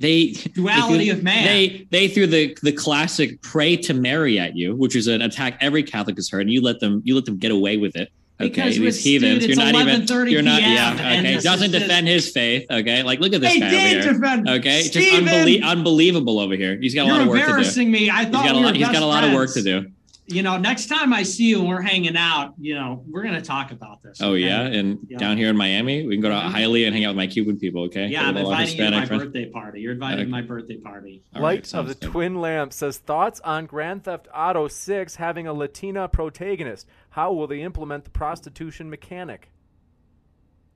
they 0.00 0.32
Duality 0.54 1.06
they, 1.06 1.08
of 1.10 1.22
man. 1.22 1.44
They 1.44 1.86
they 1.90 2.08
threw 2.08 2.26
the 2.26 2.56
the 2.62 2.72
classic 2.72 3.40
"pray 3.42 3.76
to 3.78 3.94
Mary" 3.94 4.38
at 4.38 4.56
you, 4.56 4.74
which 4.76 4.96
is 4.96 5.06
an 5.06 5.22
attack 5.22 5.58
every 5.60 5.82
Catholic 5.82 6.16
has 6.16 6.28
heard, 6.30 6.42
and 6.42 6.50
you 6.50 6.60
let 6.60 6.80
them 6.80 7.02
you 7.04 7.14
let 7.14 7.24
them 7.24 7.36
get 7.38 7.50
away 7.50 7.76
with 7.76 7.96
it. 7.96 8.10
Okay, 8.40 8.50
Because 8.50 8.78
these 8.78 9.02
heathens. 9.02 9.44
you're 9.46 9.56
not 9.56 9.74
even. 9.74 10.02
11:30 10.02 10.30
You're 10.30 10.42
not. 10.42 10.60
PM, 10.60 10.72
Yeah. 10.72 10.94
Okay. 10.94 11.34
this 11.34 11.42
Doesn't 11.42 11.72
defend 11.72 12.06
his 12.06 12.30
faith. 12.30 12.66
Okay. 12.70 13.02
Like 13.02 13.18
look 13.18 13.32
at 13.32 13.40
this 13.40 13.52
They 13.54 13.58
guy 13.58 13.66
over 13.66 13.76
here. 13.76 14.12
defend- 14.12 14.48
Okay. 14.48 14.82
Just 14.82 14.94
unbelie- 14.96 15.64
unbelievable 15.64 16.38
over 16.38 16.54
here. 16.54 16.78
He's 16.80 16.94
got 16.94 17.06
a 17.06 17.10
lot 17.10 17.20
of 17.22 17.26
work 17.26 17.38
to 17.40 17.42
do. 17.44 17.50
embarrassing 17.50 17.90
me. 17.90 18.08
I 18.10 18.22
He's 18.24 18.32
thought 18.32 18.44
got 18.44 18.54
a 18.54 18.58
we 18.58 18.64
lot. 18.64 18.72
were 18.74 18.78
He's 18.78 18.86
got 18.88 19.02
a 19.02 19.06
lot 19.06 19.24
of 19.24 19.32
work 19.32 19.52
to 19.54 19.62
do. 19.62 19.86
You 20.30 20.42
know, 20.42 20.58
next 20.58 20.86
time 20.88 21.14
I 21.14 21.22
see 21.22 21.44
you 21.48 21.60
and 21.60 21.68
we're 21.68 21.80
hanging 21.80 22.16
out, 22.16 22.52
you 22.60 22.74
know, 22.74 23.02
we're 23.08 23.22
gonna 23.22 23.40
talk 23.40 23.72
about 23.72 24.02
this. 24.02 24.20
Oh 24.20 24.32
okay? 24.32 24.40
yeah, 24.44 24.60
and 24.62 24.98
Yeah. 25.08 25.16
down 25.18 25.38
here 25.38 25.48
in 25.48 25.56
Miami, 25.56 26.06
we 26.06 26.14
can 26.16 26.20
go 26.20 26.28
to 26.28 26.34
Mhm. 26.34 26.52
Hialeah 26.52 26.86
and 26.86 26.94
hang 26.94 27.04
out 27.06 27.10
with 27.10 27.16
my 27.16 27.26
Cuban 27.26 27.58
people. 27.58 27.84
Okay. 27.84 28.08
Yeah, 28.08 28.28
I'm 28.28 28.34
Get 28.34 28.44
a 28.44 28.46
lot 28.46 28.52
of 28.54 28.68
inviting 28.68 28.78
you 28.84 28.90
to 28.90 28.90
my 29.00 29.06
friends. 29.06 29.24
birthday 29.24 29.46
party. 29.50 29.80
You're 29.80 29.92
invited 29.94 30.14
Okay. 30.16 30.24
to 30.26 30.30
my 30.30 30.42
birthday 30.42 30.76
party. 30.76 31.22
All 31.34 31.40
right, 31.42 31.56
Light 31.56 31.74
of 31.74 31.88
the 31.88 31.94
good. 31.94 32.10
Twin 32.12 32.34
Lamp 32.42 32.74
says 32.74 32.98
thoughts 32.98 33.40
on 33.40 33.64
Grand 33.64 34.04
Theft 34.04 34.28
Auto 34.34 34.68
6 34.68 35.16
having 35.16 35.46
a 35.46 35.54
Latina 35.54 36.06
protagonist. 36.08 36.86
How 37.10 37.32
will 37.32 37.46
they 37.46 37.62
implement 37.62 38.04
the 38.04 38.10
prostitution 38.10 38.90
mechanic? 38.90 39.50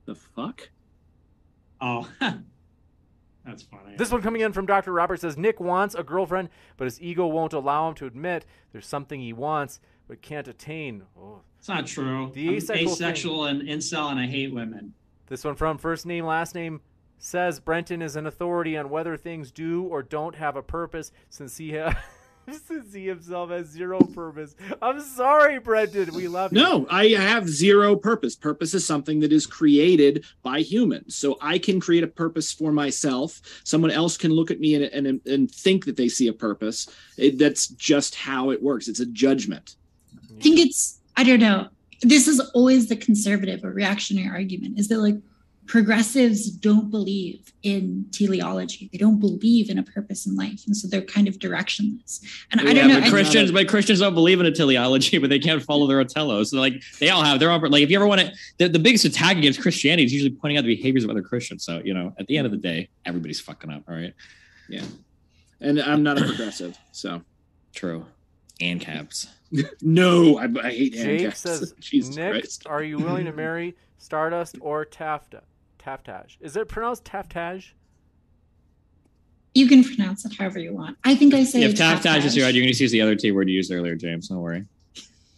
The 0.05 0.15
fuck? 0.15 0.69
Oh, 1.79 2.09
that's 3.45 3.63
funny. 3.63 3.95
This 3.97 4.11
one 4.11 4.21
coming 4.21 4.41
in 4.41 4.53
from 4.53 4.65
Dr. 4.65 4.93
Robert 4.93 5.19
says 5.19 5.37
Nick 5.37 5.59
wants 5.59 5.95
a 5.95 6.03
girlfriend, 6.03 6.49
but 6.77 6.85
his 6.85 7.01
ego 7.01 7.27
won't 7.27 7.53
allow 7.53 7.89
him 7.89 7.95
to 7.95 8.05
admit 8.05 8.45
there's 8.71 8.87
something 8.87 9.19
he 9.19 9.33
wants 9.33 9.79
but 10.07 10.21
can't 10.21 10.47
attain. 10.47 11.03
Oh. 11.17 11.41
It's 11.59 11.69
not 11.69 11.87
true. 11.87 12.29
The 12.33 12.49
I'm 12.49 12.55
asexual 12.55 12.91
asexual 12.91 13.45
and 13.45 13.61
incel, 13.61 14.11
and 14.11 14.19
I 14.19 14.25
hate 14.25 14.53
women. 14.53 14.93
This 15.27 15.45
one 15.45 15.55
from 15.55 15.77
first 15.77 16.05
name, 16.05 16.25
last 16.25 16.55
name 16.55 16.81
says 17.17 17.61
Brenton 17.61 18.01
is 18.01 18.17
an 18.17 18.27
authority 18.27 18.75
on 18.75 18.89
whether 18.89 19.15
things 19.15 19.49
do 19.49 19.83
or 19.83 20.03
don't 20.03 20.35
have 20.35 20.57
a 20.57 20.61
purpose 20.61 21.13
since 21.29 21.55
he 21.55 21.77
ha- 21.77 21.97
since 22.51 22.91
see 22.91 23.07
himself 23.07 23.51
as 23.51 23.67
zero 23.67 23.99
purpose. 23.99 24.55
I'm 24.81 24.99
sorry, 24.99 25.59
Brenton. 25.59 26.13
We 26.13 26.27
love 26.27 26.53
you. 26.53 26.59
No, 26.59 26.85
I 26.89 27.09
have 27.09 27.47
zero 27.47 27.95
purpose. 27.95 28.35
Purpose 28.35 28.73
is 28.73 28.85
something 28.85 29.19
that 29.21 29.31
is 29.31 29.45
created 29.45 30.25
by 30.41 30.59
humans. 30.59 31.15
So 31.15 31.37
I 31.41 31.57
can 31.57 31.79
create 31.79 32.03
a 32.03 32.07
purpose 32.07 32.51
for 32.51 32.71
myself. 32.71 33.41
Someone 33.63 33.91
else 33.91 34.17
can 34.17 34.31
look 34.31 34.51
at 34.51 34.59
me 34.59 34.75
and, 34.75 34.85
and, 34.85 35.25
and 35.25 35.51
think 35.51 35.85
that 35.85 35.97
they 35.97 36.09
see 36.09 36.27
a 36.27 36.33
purpose. 36.33 36.87
It, 37.17 37.37
that's 37.37 37.67
just 37.67 38.15
how 38.15 38.51
it 38.51 38.61
works. 38.61 38.87
It's 38.87 38.99
a 38.99 39.05
judgment. 39.05 39.75
I 40.37 40.41
think 40.41 40.59
it's 40.59 40.99
I 41.15 41.23
don't 41.23 41.39
know. 41.39 41.69
This 42.01 42.27
is 42.27 42.39
always 42.53 42.89
the 42.89 42.95
conservative 42.95 43.63
or 43.63 43.71
reactionary 43.71 44.27
argument 44.27 44.77
is 44.77 44.89
that 44.89 44.99
like 44.99 45.15
progressives 45.67 46.49
don't 46.49 46.91
believe 46.91 47.53
in 47.63 48.05
teleology. 48.11 48.89
They 48.91 48.97
don't 48.97 49.19
believe 49.19 49.69
in 49.69 49.77
a 49.77 49.83
purpose 49.83 50.25
in 50.25 50.35
life. 50.35 50.63
And 50.65 50.75
so 50.75 50.87
they're 50.87 51.01
kind 51.01 51.27
of 51.27 51.39
directionless. 51.39 52.21
And 52.51 52.61
I 52.61 52.73
don't 52.73 52.89
know. 52.89 52.99
but 52.99 53.09
Christians, 53.09 53.51
but 53.51 53.67
Christians 53.67 53.99
don't 53.99 54.13
believe 54.13 54.39
in 54.39 54.45
a 54.45 54.51
teleology, 54.51 55.17
but 55.19 55.29
they 55.29 55.39
can't 55.39 55.61
follow 55.63 55.87
their 55.87 55.99
Otello. 55.99 56.43
So 56.43 56.59
like 56.59 56.81
they 56.99 57.09
all 57.09 57.23
have 57.23 57.39
their 57.39 57.51
own. 57.51 57.61
Like 57.61 57.81
if 57.81 57.89
you 57.89 57.97
ever 57.97 58.07
want 58.07 58.21
to, 58.21 58.31
the, 58.57 58.69
the 58.69 58.79
biggest 58.79 59.05
attack 59.05 59.37
against 59.37 59.61
Christianity 59.61 60.03
is 60.03 60.13
usually 60.13 60.31
pointing 60.31 60.57
out 60.57 60.63
the 60.63 60.75
behaviors 60.75 61.03
of 61.03 61.09
other 61.09 61.21
Christians. 61.21 61.63
So 61.63 61.81
you 61.83 61.93
know, 61.93 62.13
at 62.19 62.27
the 62.27 62.37
end 62.37 62.45
of 62.45 62.51
the 62.51 62.57
day, 62.57 62.89
everybody's 63.05 63.39
fucking 63.39 63.69
up. 63.69 63.83
All 63.87 63.95
right, 63.95 64.13
Yeah. 64.69 64.83
And 65.61 65.81
I'm 65.81 66.03
not 66.03 66.21
a 66.21 66.25
progressive, 66.25 66.77
so 66.91 67.21
true. 67.73 68.05
And 68.59 68.81
caps. 68.81 69.27
no, 69.81 70.37
I, 70.37 70.47
I 70.61 70.71
hate 70.71 70.93
Jake 70.93 71.21
handcuffs. 71.21 71.39
says, 71.41 71.73
Jesus 71.79 72.15
Nick, 72.15 72.31
Christ. 72.31 72.67
are 72.67 72.83
you 72.83 72.97
willing 72.97 73.25
to 73.25 73.31
marry 73.33 73.75
Stardust 73.97 74.57
or 74.59 74.85
Tafta? 74.85 75.41
Taftage. 75.83 76.37
Is 76.39 76.55
it 76.55 76.67
pronounced 76.67 77.03
Taftage? 77.05 77.71
you 79.55 79.67
can 79.67 79.83
pronounce 79.83 80.25
it 80.25 80.33
however 80.37 80.59
you 80.59 80.73
want. 80.73 80.97
I 81.03 81.15
think 81.15 81.33
I 81.33 81.43
say 81.43 81.61
if 81.63 81.75
Taftage 81.75 82.01
Taftage. 82.01 82.25
is 82.25 82.35
your 82.35 82.45
right, 82.45 82.55
you're 82.55 82.63
going 82.63 82.73
to 82.73 82.83
use 82.83 82.91
the 82.91 83.01
other 83.01 83.15
T 83.15 83.31
word 83.31 83.49
you 83.49 83.55
used 83.55 83.71
earlier, 83.71 83.95
James. 83.95 84.27
Don't 84.29 84.39
worry. 84.39 84.65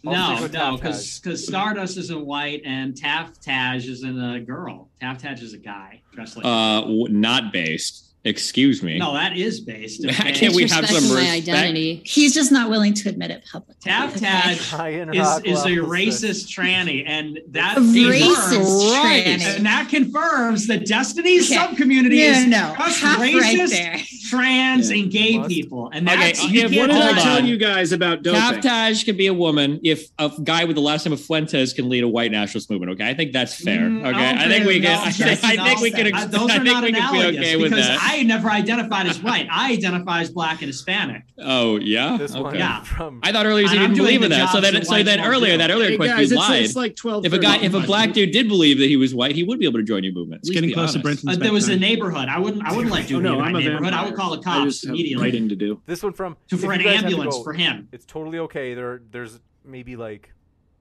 No, 0.02 0.46
no, 0.46 0.76
because 0.76 1.18
because 1.18 1.44
Stardust 1.44 1.96
isn't 1.96 2.24
white 2.24 2.62
and 2.64 2.94
Taftage 2.94 3.88
isn't 3.88 4.22
a 4.22 4.40
girl. 4.40 4.88
Taftage 5.02 5.42
is 5.42 5.52
a 5.52 5.58
guy 5.58 6.00
dressed 6.12 6.36
like. 6.36 6.46
Uh, 6.46 6.82
w- 6.82 7.08
not 7.08 7.52
based. 7.52 8.14
Excuse 8.26 8.82
me. 8.82 8.98
no, 8.98 9.12
that 9.14 9.36
is 9.36 9.60
based. 9.60 10.06
Can't 10.08 10.54
we 10.54 10.62
have 10.68 10.86
some 10.88 11.02
Disrespecting 11.04 11.14
my 11.14 11.20
respect? 11.36 11.48
identity. 11.48 12.02
He's 12.04 12.34
just 12.34 12.50
not 12.50 12.68
willing 12.68 12.92
to 12.94 13.08
admit 13.08 13.30
it 13.30 13.44
publicly. 13.50 13.90
Taftage 13.90 14.76
Ryan 14.76 15.14
is, 15.14 15.40
is 15.44 15.64
a 15.64 15.68
racist 15.86 16.48
tranny, 16.48 17.04
and 17.06 17.38
that 17.50 17.76
A 17.78 17.80
racist 17.80 18.50
confirms, 18.50 18.84
tranny. 18.84 19.56
and 19.56 19.66
that 19.66 19.88
confirms 19.88 20.66
that 20.66 20.84
Destiny's 20.86 21.50
Okay. 21.52 21.60
subcommunity 21.60 22.18
No, 22.18 22.38
is 22.40 22.46
no, 22.46 22.74
just 22.78 23.00
half 23.00 23.18
racist, 23.20 23.70
there. 23.70 24.00
trans, 24.28 24.90
Yeah. 24.90 24.96
and 25.02 25.10
gay 25.12 25.38
Must- 25.38 25.48
people, 25.50 25.90
and 25.94 26.06
that's 26.06 26.42
you 26.50 26.62
if 26.64 26.74
What 26.76 26.88
did 26.90 26.96
I 26.96 27.22
tell 27.22 27.44
you 27.44 27.56
guys 27.56 27.92
about 27.92 28.22
doping? 28.24 28.40
Taftage 28.40 29.04
can 29.04 29.16
be 29.16 29.28
a 29.28 29.34
woman 29.34 29.78
if 29.84 30.08
a 30.18 30.30
guy 30.42 30.64
with 30.64 30.74
the 30.76 30.82
last 30.82 31.06
name 31.06 31.12
of 31.12 31.20
Fuentes 31.20 31.72
can 31.72 31.88
lead 31.88 32.02
a 32.02 32.08
white 32.08 32.32
nationalist 32.32 32.70
movement. 32.70 32.92
Okay, 32.92 33.08
I 33.08 33.14
think 33.14 33.32
that's 33.32 33.54
fair. 33.54 33.82
Mm, 33.82 34.04
Okay, 34.06 34.28
I 34.30 34.48
think 34.48 34.66
we 34.66 34.80
no, 34.80 34.88
can. 34.88 34.98
I 34.98 35.10
think, 35.10 35.16
that's 35.40 35.44
I 35.44 35.56
think 35.64 35.80
we 35.80 35.90
can. 35.92 36.30
Those 36.30 36.50
I 36.50 36.56
are 36.56 36.64
think 36.64 36.64
not 36.64 36.82
we 36.82 36.92
can 36.92 37.12
be 37.12 37.38
okay 37.38 37.56
with 37.56 37.70
because 37.70 37.86
that. 37.86 37.98
I 38.18 38.22
never 38.22 38.48
identified 38.50 39.06
as 39.06 39.22
white. 39.22 39.46
I 39.50 39.72
identify 39.72 40.20
as 40.20 40.30
black 40.30 40.60
and 40.62 40.66
Hispanic. 40.68 41.22
oh 41.38 41.76
yeah. 41.78 42.16
This 42.16 42.34
Okay. 42.34 42.58
Yeah. 42.58 42.82
from 42.82 43.20
I 43.22 43.32
thought 43.32 43.46
earlier 43.46 43.62
you 43.62 43.68
said 43.68 43.74
And 43.78 43.80
you 43.82 43.84
I'm 43.88 43.94
didn't 43.94 44.04
believe 44.06 44.22
in 44.22 44.30
that. 44.30 44.50
So 44.52 44.60
then, 44.60 44.74
that 44.74 44.86
so 44.86 44.92
whites 44.92 45.04
then 45.06 45.20
earlier 45.20 45.52
do. 45.52 45.58
that 45.58 45.70
earlier 45.70 45.90
Hey 45.90 45.96
question 45.96 46.16
guys, 46.16 46.30
you 46.30 46.36
it's, 46.38 46.48
lied. 46.48 46.62
it's 46.64 46.76
like 46.76 46.96
12 46.96 47.26
if 47.26 47.32
a 47.32 47.38
guy, 47.38 47.56
if 47.58 47.74
a 47.74 47.80
black 47.80 48.12
dude 48.12 48.30
did 48.32 48.48
believe 48.48 48.78
that 48.78 48.86
he 48.88 48.96
was 48.96 49.14
white, 49.14 49.34
he 49.34 49.42
would 49.42 49.58
be 49.58 49.66
able 49.66 49.78
to 49.78 49.84
join 49.84 50.02
your 50.04 50.12
movement. 50.14 50.40
It's 50.42 50.50
getting 50.50 50.72
close 50.72 50.92
to 50.94 50.98
Brenton. 51.00 51.26
Brenton's 51.26 51.42
Uh, 51.42 51.44
there 51.44 51.52
was 51.52 51.68
a 51.68 51.76
neighborhood. 51.76 52.28
I 52.28 52.38
wouldn't. 52.38 52.64
I 52.66 52.72
wouldn't 52.74 52.92
let 52.92 53.04
Oh, 53.04 53.08
Dude 53.08 53.22
no, 53.22 53.34
in 53.34 53.38
my 53.40 53.46
I'm 53.48 53.54
a 53.56 53.60
neighborhood. 53.60 53.92
I 53.92 54.04
would 54.04 54.14
call 54.16 54.30
the 54.36 54.42
cops 54.42 54.64
just 54.64 54.84
immediately. 54.86 55.22
writing 55.24 55.48
to 55.50 55.56
do. 55.56 55.80
this 55.86 56.02
one 56.02 56.12
from 56.12 56.36
To- 56.48 56.56
for 56.56 56.72
an 56.72 56.80
guys 56.82 56.94
have 56.96 57.00
to 57.02 57.06
ambulance 57.08 57.36
for 57.44 57.52
him. 57.52 57.88
It's 57.92 58.04
totally 58.04 58.38
okay. 58.40 58.74
There, 58.74 59.02
there's 59.12 59.38
maybe 59.64 59.96
like 59.96 60.32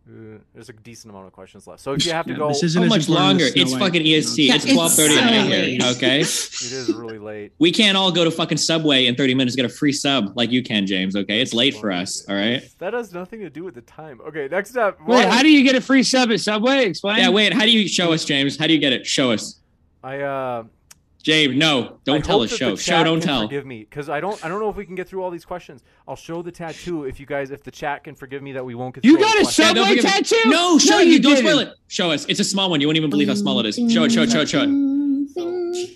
uh, 0.08 0.38
there's 0.54 0.70
a 0.70 0.74
decent 0.74 1.12
amount 1.12 1.26
of 1.28 1.34
questions 1.34 1.66
left. 1.66 1.82
So 1.82 1.94
if 1.94 2.06
you 2.06 2.12
have 2.12 2.26
to 2.28 2.34
Yeah, 2.34 2.38
go, 2.38 2.48
this 2.50 2.62
isn't 2.62 2.84
How 2.84 2.90
much 2.90 3.10
longer? 3.10 3.46
It's 3.56 3.72
White, 3.72 3.80
fucking 3.80 4.06
you 4.06 4.14
know. 4.14 4.18
EST. 4.20 4.38
Yeah, 4.44 4.56
it's 4.56 4.66
it's 4.66 4.74
twelve 4.74 4.94
thirty 4.94 5.16
so 5.16 5.22
at 5.22 5.26
night 5.32 5.50
late. 5.50 5.82
here. 5.82 5.92
Okay. 5.92 6.20
it 6.22 6.26
is 6.28 6.94
really 6.94 7.18
late. 7.18 7.54
We 7.58 7.72
can't 7.72 7.98
all 7.98 8.12
go 8.12 8.24
to 8.24 8.30
fucking 8.30 8.58
Subway 8.60 9.08
in 9.08 9.16
30 9.16 9.34
minutes 9.34 9.56
get 9.56 9.66
a 9.66 9.70
free 9.70 9.92
sub 9.92 10.34
like 10.38 10.52
you 10.52 10.62
can, 10.62 10.86
James. 10.86 11.16
Okay, 11.16 11.42
it's 11.42 11.54
late 11.54 11.76
for 11.76 11.92
us. 11.92 12.24
All 12.30 12.36
right. 12.36 12.62
That 12.78 12.94
has 12.94 13.14
nothing 13.14 13.40
to 13.40 13.50
do 13.50 13.64
with 13.64 13.74
the 13.74 13.82
time. 13.82 14.22
Okay, 14.28 14.48
next 14.50 14.78
up. 14.78 15.00
Wait, 15.02 15.08
what- 15.08 15.30
how 15.30 15.42
do 15.42 15.50
you 15.52 15.64
get 15.64 15.76
a 15.76 15.82
free 15.82 16.04
sub 16.04 16.30
at 16.32 16.40
Subway? 16.40 16.86
Explain. 16.86 17.18
Yeah. 17.18 17.30
Wait. 17.30 17.54
How 17.54 17.64
do 17.66 17.72
you 17.72 17.88
show 17.88 18.14
us, 18.14 18.26
James? 18.26 18.58
How 18.58 18.68
do 18.68 18.74
you 18.74 18.80
get 18.80 18.94
it? 18.94 19.08
Show 19.08 19.32
us, 19.32 19.60
I 20.04 20.20
uh, 20.20 20.64
James. 21.26 21.56
No, 21.56 21.98
don't 22.04 22.18
I 22.18 22.22
tell 22.22 22.38
hope 22.38 22.52
us. 22.52 22.56
Show. 22.56 22.76
Show. 22.76 23.04
Don't 23.04 23.20
tell. 23.20 23.42
Forgive 23.42 23.66
me, 23.66 23.80
because 23.80 24.10
I 24.10 24.20
don't. 24.20 24.44
I 24.46 24.48
don't 24.48 24.60
know 24.60 24.70
if 24.70 24.76
we 24.76 24.86
can 24.86 24.94
get 24.94 25.10
through 25.10 25.24
all 25.24 25.32
these 25.32 25.44
questions. 25.44 25.82
I'll 26.08 26.16
show 26.16 26.44
the 26.44 26.52
tattoo 26.52 27.06
if 27.06 27.20
you 27.20 27.26
guys, 27.26 27.50
if 27.50 27.64
the 27.64 27.72
chat 27.72 28.04
can 28.04 28.14
forgive 28.14 28.44
me 28.44 28.52
that 28.52 28.64
we 28.64 28.76
won't 28.76 28.94
get. 28.94 29.04
You 29.04 29.18
through 29.18 29.26
all 29.26 29.34
got 29.34 29.38
the 29.38 29.40
a 29.40 29.44
questions. 29.46 29.76
Yeah, 29.76 29.84
Subway 29.86 30.02
tattoo? 30.02 30.50
No, 30.52 30.78
show 30.78 30.92
No, 30.92 31.00
you. 31.00 31.12
you 31.14 31.20
Don't 31.20 31.34
didn't. 31.36 31.48
spoil 31.50 31.60
it. 31.62 31.70
Show 31.88 32.12
us. 32.12 32.26
It's 32.30 32.40
a 32.40 32.44
small 32.44 32.70
one. 32.70 32.80
You 32.80 32.88
won't 32.88 32.98
even 32.98 33.10
believe 33.10 33.28
how 33.28 33.34
small 33.34 33.60
it 33.60 33.66
is. 33.66 33.76
Show 33.92 34.04
it. 34.04 34.12
Show 34.12 34.22
it. 34.22 34.30
Show 34.32 34.42
it. 34.42 34.50
Show 34.50 34.62
it. 34.62 35.90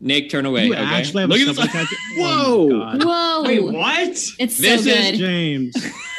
Nick, 0.00 0.28
turn 0.28 0.44
away. 0.44 0.66
You 0.66 0.74
okay. 0.74 0.82
actually 0.82 1.22
have 1.22 1.30
Look 1.30 1.38
a 1.38 1.42
at 1.48 1.54
Subway 1.54 1.72
tattoo? 1.72 1.96
Whoa. 2.16 2.68
Oh. 2.72 3.42
Whoa. 3.42 3.48
Wait, 3.48 3.62
what? 3.62 4.08
It's 4.08 4.32
so 4.56 4.62
This 4.62 4.80
is 4.80 4.86
good. 4.86 5.14
James. 5.14 5.74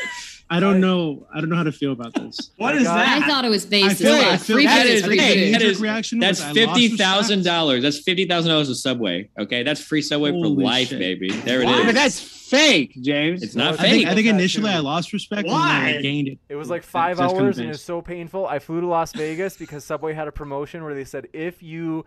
I 0.50 0.60
don't 0.62 0.80
know. 0.80 1.28
I 1.34 1.42
don't 1.42 1.50
know 1.50 1.58
how 1.58 1.64
to 1.64 1.72
feel 1.74 1.92
about 1.92 2.14
this. 2.14 2.52
What 2.58 2.74
My 2.76 2.82
is 2.82 2.88
God. 2.88 2.98
that? 2.98 3.22
I 3.24 3.28
thought 3.28 3.44
it 3.44 3.50
was 3.50 3.66
I 3.66 3.70
based 3.70 3.98
feel, 4.02 4.14
I 4.14 4.38
feel 4.38 4.56
Free 4.56 4.66
that 4.66 4.84
food 4.84 4.90
is- 4.92 5.00
is 5.02 5.06
free 5.06 5.18
hey, 5.18 5.52
that 5.52 5.62
is- 5.62 5.80
reaction 5.82 6.20
That's 6.20 6.40
was 6.40 6.46
I 6.58 6.62
lost 6.66 6.80
fifty 6.80 6.98
thousand 6.98 7.44
dollars. 7.44 7.84
That's 7.84 8.00
fifty 8.00 8.26
thousand 8.26 8.52
dollars 8.52 8.70
of 8.70 8.78
Subway. 8.78 9.30
Okay, 9.38 9.64
that's 9.64 9.82
free 9.82 10.02
Subway 10.02 10.32
for 10.32 10.48
life, 10.48 10.88
shit. 10.90 11.00
baby. 11.00 11.30
There 11.32 11.62
it 11.62 11.66
What? 11.66 11.80
is. 11.80 11.86
But 11.88 11.96
that's 11.96 12.20
fake, 12.20 12.96
James. 13.02 13.44
It's 13.44 13.56
not 13.56 13.74
I 13.74 13.78
fake. 13.78 13.92
think, 13.92 14.08
I 14.08 14.16
think 14.16 14.28
initially 14.28 14.70
I 14.70 14.80
lost 14.80 15.12
respect 15.12 15.42
and 15.42 15.50
then 15.50 15.60
Why? 15.60 15.96
I 15.98 16.02
gained 16.02 16.30
it. 16.30 16.40
It 16.48 16.56
was 16.56 16.70
like 16.70 16.84
five 16.84 17.18
Just 17.18 17.36
hours, 17.36 17.58
and 17.58 17.66
it 17.68 17.72
was 17.72 17.84
so 17.84 18.02
painful. 18.02 18.48
I 18.48 18.60
flew 18.60 18.80
to 18.80 18.88
Las 18.88 19.12
Vegas 19.14 19.58
because 19.58 19.84
Subway 19.84 20.14
had 20.14 20.30
a 20.30 20.32
promotion 20.32 20.84
where 20.84 20.94
they 20.96 21.04
said 21.04 21.28
if 21.34 21.62
you 21.62 22.06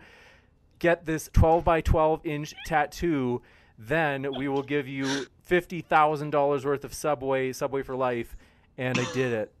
get 0.79 1.05
this 1.05 1.29
12 1.33 1.63
by 1.63 1.81
12 1.81 2.25
inch 2.25 2.55
tattoo, 2.65 3.43
then 3.77 4.27
we 4.37 4.47
will 4.47 4.63
give 4.63 4.87
you 4.87 5.25
fifty 5.43 5.81
thousand 5.81 6.29
dollars 6.31 6.65
worth 6.65 6.83
of 6.83 6.93
Subway, 6.93 7.51
Subway 7.53 7.81
for 7.83 7.95
life. 7.95 8.35
And 8.77 8.97
I 8.97 9.05
did 9.13 9.33
it. 9.33 9.51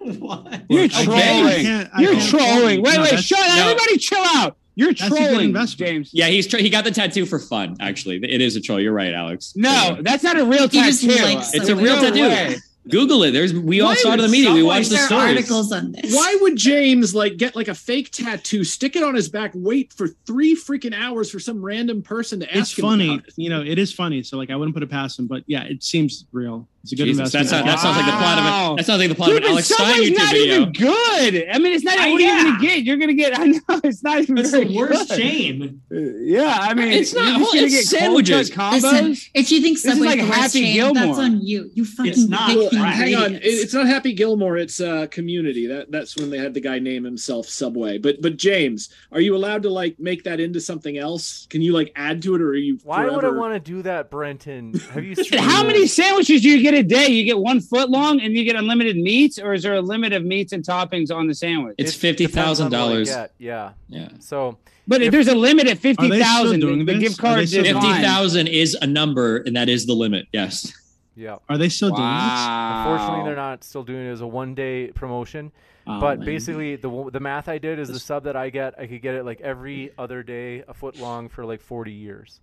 What? 0.20 0.62
You're 0.68 0.88
trolling. 0.88 1.16
I 1.16 1.88
You're 1.98 2.20
trolling. 2.20 2.82
Wait, 2.82 2.94
No, 2.94 3.00
wait, 3.02 3.10
that's- 3.10 3.24
shut 3.24 3.38
up. 3.38 3.56
no. 3.56 3.62
Everybody 3.70 3.96
chill 3.98 4.22
out. 4.22 4.56
You're 4.76 4.88
That's 4.92 5.02
a 5.06 5.08
good 5.10 5.16
trolling, 5.28 5.44
investment. 5.46 5.88
James. 5.88 6.10
Yeah, 6.12 6.26
he's 6.26 6.46
tr- 6.48 6.58
he 6.58 6.68
got 6.68 6.84
the 6.84 6.90
tattoo 6.90 7.24
for 7.26 7.38
fun. 7.38 7.76
Actually, 7.80 8.16
it 8.24 8.40
is 8.40 8.56
a 8.56 8.60
troll. 8.60 8.80
You're 8.80 8.92
right, 8.92 9.14
Alex. 9.14 9.52
No, 9.56 9.98
that's 10.00 10.22
not 10.24 10.36
a 10.38 10.44
real 10.44 10.68
He 10.68 10.80
just 10.82 11.04
tattoo. 11.04 11.22
likes 11.22 11.54
It's 11.54 11.68
a 11.68 11.76
real 11.76 11.94
No 11.96 12.02
tattoo. 12.02 12.22
way. 12.22 12.56
Google 12.90 13.22
it. 13.22 13.30
There's 13.30 13.54
we 13.54 13.80
all 13.80 13.88
Why 13.88 13.94
saw 13.96 14.10
it 14.10 14.14
in 14.14 14.20
the 14.20 14.28
media. 14.28 14.52
We 14.52 14.62
watched 14.62 14.90
the 14.90 14.96
There 14.96 15.06
stories. 15.06 15.36
articles 15.36 15.72
on 15.72 15.92
this. 15.92 16.14
Why 16.14 16.36
would 16.42 16.56
James 16.56 17.14
like 17.14 17.36
get 17.38 17.56
like 17.56 17.68
a 17.68 17.74
fake 17.74 18.10
tattoo, 18.10 18.62
stick 18.64 18.94
it 18.96 19.02
on 19.02 19.14
his 19.14 19.28
back, 19.28 19.52
wait 19.54 19.92
for 19.92 20.08
three 20.26 20.54
freaking 20.54 20.94
hours 20.94 21.30
for 21.30 21.38
some 21.38 21.64
random 21.64 22.02
person 22.02 22.40
to 22.40 22.46
ask 22.50 22.70
It's 22.72 22.78
him 22.78 22.82
funny, 22.82 23.14
about 23.14 23.28
it? 23.28 23.34
you 23.36 23.48
know. 23.48 23.62
It 23.62 23.78
is 23.78 23.92
funny, 23.92 24.22
so 24.22 24.36
like 24.36 24.50
I 24.50 24.56
wouldn't 24.56 24.74
put 24.74 24.82
it 24.82 24.90
past 24.90 25.18
him. 25.18 25.26
But 25.26 25.44
yeah, 25.46 25.64
it 25.64 25.82
seems 25.82 26.26
real. 26.32 26.68
It's 26.84 26.92
a 26.92 26.96
good 26.96 27.04
Jesus, 27.06 27.34
investment. 27.34 27.48
that's 27.48 27.52
not, 27.52 27.64
that 27.64 27.78
sounds 27.80 27.96
like 27.96 28.04
the 28.04 28.12
plot 28.12 28.38
of 28.38 28.44
it. 28.44 28.76
That 28.76 28.84
sounds 28.86 29.00
like 29.00 29.08
the 29.08 29.14
plot 29.14 29.28
Dude, 29.30 29.38
of 29.38 29.44
an 29.44 29.50
Alex 29.52 29.66
Stein 29.72 29.86
Subway's 29.88 30.10
YouTube 30.10 30.16
not 30.18 30.32
video. 30.32 30.54
even 30.60 30.72
good. 30.74 31.48
I 31.50 31.58
mean, 31.58 31.72
it's 31.72 31.82
not. 31.84 31.94
Uh, 31.98 32.10
what 32.10 32.20
are 32.20 32.20
you 32.20 32.44
gonna 32.44 32.60
get? 32.60 32.84
You're 32.84 32.96
gonna 32.98 33.14
get. 33.14 33.38
I 33.38 33.44
know 33.46 33.60
it's 33.84 34.02
not 34.04 34.18
even. 34.20 34.34
That's 34.34 34.50
very 34.50 34.66
the 34.66 34.76
worst 34.76 35.08
good. 35.08 35.18
chain. 35.18 35.80
Yeah, 35.90 36.58
I 36.60 36.74
mean, 36.74 36.88
It's 36.92 37.14
not- 37.14 37.24
You're 37.24 37.38
just 37.38 37.40
well, 37.40 37.54
gonna 37.54 37.66
it's 37.66 37.90
get 37.90 38.00
cold 38.00 38.26
sandwiches. 38.26 38.50
cut 38.50 38.72
combos. 38.74 38.82
Listen, 38.82 39.30
if 39.32 39.50
you 39.50 39.60
think 39.62 39.76
This 39.78 39.84
is 39.86 39.92
Subway's 39.92 40.06
like 40.10 40.20
the 40.20 40.26
worst 40.26 40.38
Happy 40.40 40.60
chain, 40.60 40.74
Gilmore. 40.74 41.06
that's 41.06 41.18
on 41.18 41.40
you. 41.40 41.70
You 41.74 41.84
fucking 41.86 42.12
It's 42.12 42.28
not 42.28 42.54
Well, 42.54 42.68
hang 42.70 43.14
on, 43.14 43.38
it's 43.42 43.72
not 43.72 43.86
Happy 43.86 44.12
Gilmore. 44.12 44.58
It's 44.58 44.78
uh, 44.78 45.06
Community. 45.10 45.66
That 45.66 45.90
that's 45.90 46.16
when 46.18 46.28
they 46.28 46.36
had 46.38 46.52
the 46.52 46.60
guy 46.60 46.78
name 46.80 47.04
himself 47.04 47.46
Subway. 47.48 47.96
But 47.96 48.20
but 48.20 48.36
James, 48.36 48.90
are 49.10 49.20
you 49.22 49.34
allowed 49.34 49.62
to 49.62 49.70
like 49.70 49.98
make 49.98 50.24
that 50.24 50.38
into 50.38 50.60
something 50.60 50.98
else? 50.98 51.46
Can 51.48 51.62
you 51.62 51.72
like 51.72 51.92
add 51.96 52.20
to 52.24 52.34
it, 52.34 52.42
or 52.42 52.48
are 52.48 52.54
you? 52.54 52.78
Why 52.84 53.08
would 53.08 53.24
I 53.24 53.30
want 53.30 53.54
to 53.54 53.60
do 53.60 53.80
that, 53.82 54.10
Brenton? 54.10 54.74
Have 54.92 55.02
you 55.02 55.14
how 55.38 55.64
many 55.64 55.86
sandwiches 55.86 56.42
do 56.42 56.50
you 56.50 56.62
get 56.62 56.73
a 56.74 56.82
day? 56.82 57.06
You 57.08 57.24
get 57.24 57.38
one 57.38 57.60
foot 57.60 57.90
long 57.90 58.20
and 58.20 58.34
you 58.34 58.44
get 58.44 58.56
unlimited 58.56 58.96
meats, 58.96 59.38
or 59.38 59.52
is 59.54 59.62
there 59.62 59.74
a 59.74 59.80
limit 59.82 60.12
of 60.12 60.24
meats 60.24 60.52
and 60.52 60.64
toppings 60.64 61.14
on 61.14 61.26
the 61.26 61.34
sandwich? 61.34 61.74
It's 61.78 61.94
It 61.94 61.98
fifty 61.98 62.26
depends 62.26 62.60
on 62.60 62.70
thousand 62.70 62.72
what 62.72 62.74
I 62.74 62.92
dollars. 62.92 63.30
Yeah. 63.38 63.72
Yeah, 63.88 64.08
So 64.20 64.58
but 64.86 65.00
if 65.00 65.06
if- 65.08 65.12
there's 65.12 65.28
a 65.28 65.34
limit 65.34 65.66
at 65.66 65.78
Are 65.78 66.08
they 66.08 66.22
still 66.22 66.58
doing 66.58 66.84
the 66.84 66.92
this? 66.94 67.00
gift 67.00 67.18
Are 67.20 67.22
they 67.22 67.34
card 67.36 67.48
still 67.48 67.60
is 67.60 67.68
doing 67.70 67.74
fifty 67.82 67.88
fine. 67.94 68.02
thousand 68.02 68.46
is 68.48 68.74
a 68.80 68.86
number, 68.86 69.38
and 69.38 69.56
that 69.56 69.68
is 69.68 69.86
the 69.86 69.94
limit. 69.94 70.26
Yes. 70.32 70.72
yeah. 71.16 71.36
Are 71.48 71.56
they 71.58 71.68
still 71.68 71.90
doing 71.90 72.02
Unfortunately, 72.08 73.24
they're 73.24 73.36
not 73.36 73.64
still 73.64 73.82
doing 73.84 74.06
it 74.06 74.10
as 74.10 74.20
a 74.20 74.26
one 74.26 74.54
day 74.54 74.88
promotion. 74.88 75.52
Oh, 75.86 76.00
but 76.00 76.18
man. 76.20 76.26
basically, 76.26 76.76
the 76.76 77.10
the 77.12 77.20
math 77.20 77.46
I 77.48 77.58
did 77.58 77.78
is 77.78 77.88
the 77.88 77.98
sub 77.98 78.24
that 78.24 78.36
I 78.36 78.48
get, 78.50 78.74
I 78.78 78.86
could 78.86 79.02
get 79.02 79.14
it 79.14 79.24
like 79.24 79.40
every 79.42 79.90
other 79.98 80.22
day, 80.22 80.64
a 80.66 80.72
foot 80.72 80.98
long 80.98 81.28
for 81.28 81.44
like 81.44 81.60
40 81.60 81.92
years. 81.92 82.40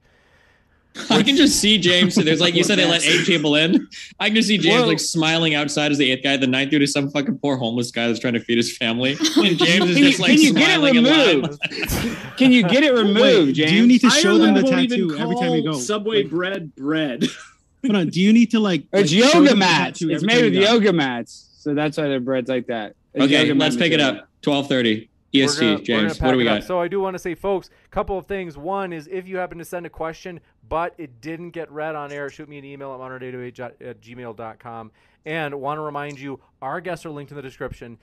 I 1.10 1.24
can 1.24 1.38
just 1.38 1.60
see 1.60 1.78
James. 1.78 2.16
There's 2.16 2.42
like 2.42 2.54
you 2.54 2.64
said, 2.66 2.78
they 2.78 2.86
let 2.86 3.04
eight 3.06 3.26
people 3.26 3.56
in. 3.56 3.88
I 4.20 4.28
can 4.28 4.36
just 4.36 4.50
see 4.50 4.58
James 4.58 4.82
Whoa. 4.82 4.88
like 4.88 5.00
smiling 5.00 5.56
outside 5.56 5.92
as 5.92 5.98
the 5.98 6.12
eighth 6.12 6.22
guy. 6.24 6.36
The 6.38 6.48
ninth 6.48 6.72
dude 6.72 6.82
is 6.82 6.92
some 6.92 7.10
fucking 7.10 7.38
poor 7.40 7.56
homeless 7.56 7.92
guy 7.92 8.08
that's 8.08 8.20
trying 8.20 8.34
to 8.34 8.42
feed 8.42 8.58
his 8.58 8.76
family, 8.76 9.12
and 9.38 9.58
James 9.58 9.90
is 9.90 9.96
Can 9.96 9.98
you- 9.98 10.04
just 10.10 10.20
like 10.20 10.32
can 10.32 10.42
you 10.42 10.54
get 10.54 10.62
it 10.70 10.74
smiling 10.74 10.96
in 10.96 11.04
line. 11.06 11.36
removed? 11.42 11.62
Can 12.38 12.52
you 12.52 12.64
get 12.64 12.84
it 12.84 12.92
removed, 12.94 13.20
Wait, 13.22 13.54
James? 13.54 13.72
do 13.72 13.76
you 13.78 13.86
need 13.88 14.00
to 14.02 14.10
show 14.10 14.38
them 14.40 14.56
the 14.56 14.64
tattoo 14.64 15.16
every 15.20 15.36
time 15.36 15.52
you 15.54 15.64
go? 15.64 15.74
Subway 15.74 16.24
Like, 16.24 16.32
bread 16.32 16.76
bread. 16.76 17.24
hold 17.86 17.96
on. 17.96 18.08
Do 18.10 18.20
you 18.20 18.34
need 18.34 18.50
to 18.52 18.60
like? 18.60 18.84
It's 18.92 19.14
like, 19.14 19.34
yoga 19.34 19.56
mats. 19.56 20.02
It's 20.02 20.24
made 20.24 20.44
with 20.44 20.54
yoga 20.56 20.92
mats, 20.92 21.50
so 21.60 21.76
that's 21.76 21.98
why 21.98 22.08
their 22.08 22.20
bread's 22.20 22.50
like 22.50 22.68
that. 22.68 22.96
It's 23.14 23.26
Okay, 23.26 23.54
let's 23.54 23.76
pick 23.76 23.92
it 23.94 24.00
up. 24.02 24.28
Twelve 24.42 24.68
thirty. 24.68 25.10
EST. 25.34 25.60
gonna- 25.62 25.82
James, 25.82 26.22
what 26.22 26.32
do 26.32 26.38
we 26.38 26.44
got? 26.44 26.64
So 26.64 26.80
I 26.82 26.88
do 26.88 27.00
want 27.00 27.16
to 27.16 27.20
say, 27.20 27.36
folks, 27.36 27.70
a 27.86 27.90
couple 27.90 28.18
of 28.18 28.26
things. 28.26 28.58
One 28.58 28.92
is 28.94 29.08
if 29.12 29.28
you 29.28 29.38
happen 29.38 29.58
to 29.58 29.66
send 29.66 29.86
a 29.86 29.90
question, 29.90 30.40
but 30.68 30.94
it 30.98 31.22
didn't 31.22 31.52
get 31.52 31.72
read 31.72 31.96
on 31.96 32.12
air, 32.12 32.30
shoot 32.30 32.48
me 32.50 32.58
an 32.58 32.66
email 32.66 32.94
at 32.94 33.00
moderndaydebate 33.00 33.60
at 33.82 34.02
gmail.com. 34.02 34.92
And 35.26 35.56
want 35.62 35.78
to 35.78 35.82
remind 35.82 36.20
you, 36.20 36.40
our 36.62 36.82
guests 36.82 37.06
are 37.06 37.12
linked 37.12 37.32
in 37.32 37.36
the 37.36 37.42
description. 37.44 37.98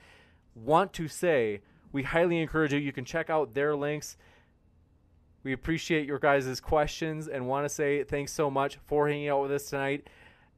Want 0.55 0.93
to 0.93 1.07
say, 1.07 1.61
We 1.91 2.03
highly 2.03 2.39
encourage 2.39 2.71
you. 2.71 2.79
You 2.79 2.91
can 2.91 3.03
check 3.03 3.29
out 3.31 3.53
their 3.55 3.75
links. 3.75 4.15
We 5.43 5.53
appreciate 5.53 6.05
your 6.05 6.19
guys' 6.19 6.59
questions 6.59 7.27
and 7.27 7.47
want 7.47 7.65
to 7.65 7.69
say 7.69 8.03
thanks 8.03 8.31
so 8.31 8.51
much 8.51 8.77
for 8.85 9.07
hanging 9.07 9.29
out 9.29 9.41
with 9.41 9.51
us 9.51 9.69
tonight. 9.69 10.07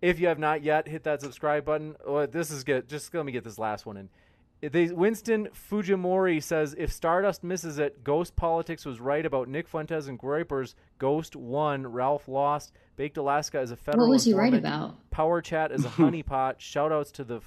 If 0.02 0.20
you 0.20 0.28
have 0.28 0.40
not 0.40 0.64
yet, 0.64 0.88
hit 0.88 1.04
that 1.04 1.22
subscribe 1.22 1.64
button. 1.64 1.96
Oh, 2.06 2.26
this 2.26 2.50
is 2.52 2.64
good. 2.64 2.88
Just 2.90 3.14
let 3.14 3.26
me 3.26 3.32
get 3.32 3.44
this 3.44 3.60
last 3.60 3.86
one 3.86 3.96
in. 3.98 4.10
They, 4.62 4.90
Winston 4.90 5.50
Fujimori 5.72 6.42
says 6.42 6.76
if 6.78 6.92
Stardust 6.92 7.44
misses 7.44 7.80
it, 7.80 8.04
Ghost 8.04 8.36
Politics 8.36 8.86
was 8.86 9.00
right 9.00 9.26
about 9.26 9.48
Nick 9.50 9.68
Fuentes 9.68 10.08
and 10.08 10.20
Groypers. 10.20 10.76
Ghost 11.00 11.36
won, 11.36 11.88
Ralph 11.88 12.28
lost. 12.28 12.72
Baked 12.96 13.18
Alaska 13.18 13.60
is 13.60 13.72
a 13.72 13.76
federal. 13.76 14.08
What 14.08 14.14
was 14.14 14.24
he 14.26 14.34
right 14.36 14.54
about? 14.54 14.98
Power 15.10 15.42
Chat 15.42 15.72
is 15.72 15.84
a 15.84 15.90
honeypot. 15.98 16.60
Shout 16.60 16.92
outs 16.92 17.12
to 17.14 17.24
the 17.24 17.38
f- 17.38 17.44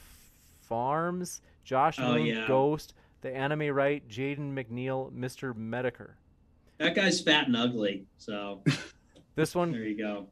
farms. 0.62 1.40
Josh 1.62 1.98
Oh, 2.00 2.14
Moon, 2.14 2.26
yeah. 2.26 2.48
Ghost, 2.48 2.94
the 3.20 3.34
anime 3.34 3.68
right, 3.74 4.06
Jaden 4.08 4.52
McNeil, 4.52 5.12
Mr. 5.12 5.54
Metokur. 5.54 6.10
That 6.78 6.96
guy's 6.96 7.20
fat 7.20 7.46
and 7.46 7.56
ugly. 7.56 8.06
So 8.18 8.62
This 9.36 9.54
one 9.54 9.70
there 9.72 9.82
you 9.84 9.96
go. 9.96 10.26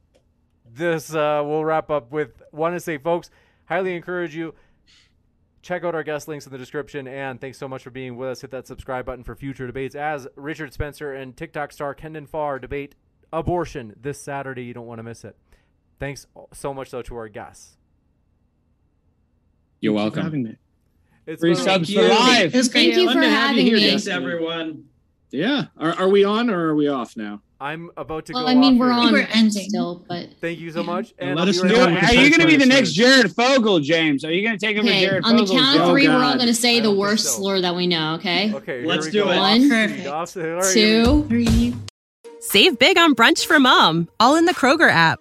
this 0.74 1.14
uh, 1.14 1.42
we'll 1.44 1.64
wrap 1.64 1.90
up 1.90 2.10
with 2.12 2.42
want 2.52 2.74
to 2.74 2.80
say 2.80 2.98
folks 2.98 3.30
highly 3.66 3.94
encourage 3.94 4.34
you 4.34 4.54
check 5.62 5.84
out 5.84 5.94
our 5.94 6.02
guest 6.02 6.26
links 6.28 6.44
in 6.44 6.52
the 6.52 6.58
description 6.58 7.06
and 7.06 7.40
thanks 7.40 7.56
so 7.56 7.68
much 7.68 7.82
for 7.82 7.90
being 7.90 8.16
with 8.16 8.28
us 8.28 8.40
hit 8.40 8.50
that 8.50 8.66
subscribe 8.66 9.04
button 9.06 9.22
for 9.24 9.34
future 9.36 9.66
debates 9.66 9.94
as 9.94 10.26
richard 10.36 10.72
spencer 10.72 11.12
and 11.14 11.36
tiktok 11.36 11.72
star 11.72 11.94
kendon 11.94 12.28
farr 12.28 12.58
debate 12.58 12.94
abortion 13.32 13.94
this 14.00 14.20
saturday 14.20 14.64
you 14.64 14.74
don't 14.74 14.86
want 14.86 14.98
to 14.98 15.02
miss 15.04 15.24
it 15.24 15.36
thanks 16.00 16.26
so 16.52 16.74
much 16.74 16.90
though 16.90 17.02
to 17.02 17.14
our 17.16 17.28
guests 17.28 17.76
You're 19.80 19.92
Thank 19.96 20.04
you 20.04 20.10
for 20.10 20.20
welcome. 20.20 20.22
having 20.24 20.42
me. 20.42 20.56
it's 21.26 21.40
Free 21.40 21.54
subs 21.54 21.92
for 21.92 22.02
life. 22.08 22.54
It 22.54 22.58
was 22.58 22.68
great. 22.68 22.94
Thank 22.94 22.96
you 22.96 23.12
for 23.12 23.20
to 23.20 23.28
have 23.28 23.56
you 23.56 23.62
having 23.62 23.66
here, 23.66 23.76
me. 23.76 23.88
Thanks 23.88 24.06
everyone. 24.08 24.84
Yeah. 25.32 25.64
Are, 25.78 25.92
are 25.94 26.08
we 26.08 26.24
on 26.24 26.50
or 26.50 26.68
are 26.68 26.74
we 26.74 26.88
off 26.88 27.16
now? 27.16 27.40
i'm 27.60 27.90
about 27.96 28.26
to 28.26 28.32
Well, 28.32 28.42
go 28.42 28.48
I 28.48 28.54
mean, 28.56 28.74
off 28.74 28.80
we're 28.80 28.92
here. 28.92 29.00
On 29.06 29.12
we're 29.12 29.28
ending. 29.32 29.68
still, 29.68 30.04
but 30.08 30.30
thank 30.40 30.58
you 30.58 30.72
so 30.72 30.80
Yeah. 30.80 30.86
much 30.86 31.14
And 31.18 31.30
and 31.30 31.38
let 31.38 31.46
us 31.48 31.60
be 31.62 31.68
right 31.68 31.76
know 31.76 31.86
Dude, 32.00 32.04
Are 32.04 32.14
you 32.14 32.28
going 32.28 32.40
to 32.40 32.46
be 32.48 32.56
the 32.56 32.66
next 32.66 32.90
Jared 32.92 33.30
Fogle, 33.36 33.78
James? 33.78 34.24
Are 34.24 34.32
you 34.32 34.42
going 34.44 34.58
to 34.58 34.66
take 34.66 34.76
him 34.76 34.84
okay. 34.84 35.00
to 35.04 35.06
Jared 35.06 35.24
On 35.24 35.36
the 35.36 35.46
count 35.46 35.76
of 35.76 35.82
job? 35.86 35.90
three, 35.92 36.08
we're 36.08 36.24
all 36.24 36.34
going 36.34 36.48
to 36.48 36.54
say 36.54 36.78
I 36.78 36.80
the 36.80 36.92
worst 36.92 37.24
so. 37.24 37.30
slur 37.40 37.60
that 37.60 37.76
we 37.76 37.86
know. 37.86 38.14
Okay. 38.16 38.52
okay 38.52 38.84
Let's 38.84 39.06
do 39.10 39.22
go. 39.24 39.30
it. 39.30 39.36
One, 39.36 39.68
Perfect. 39.68 40.06
Off- 40.08 40.36
all 40.36 40.42
right, 40.42 40.74
here 40.74 40.98
we 40.98 41.04
go. 41.04 41.22
two. 41.22 41.28
Three. 41.28 41.74
Save 42.40 42.78
big 42.80 42.98
on 42.98 43.14
brunch 43.14 43.46
for 43.46 43.60
mom, 43.60 44.08
all 44.18 44.34
in 44.34 44.46
the 44.46 44.54
Kroger 44.54 44.90
app. 44.90 45.20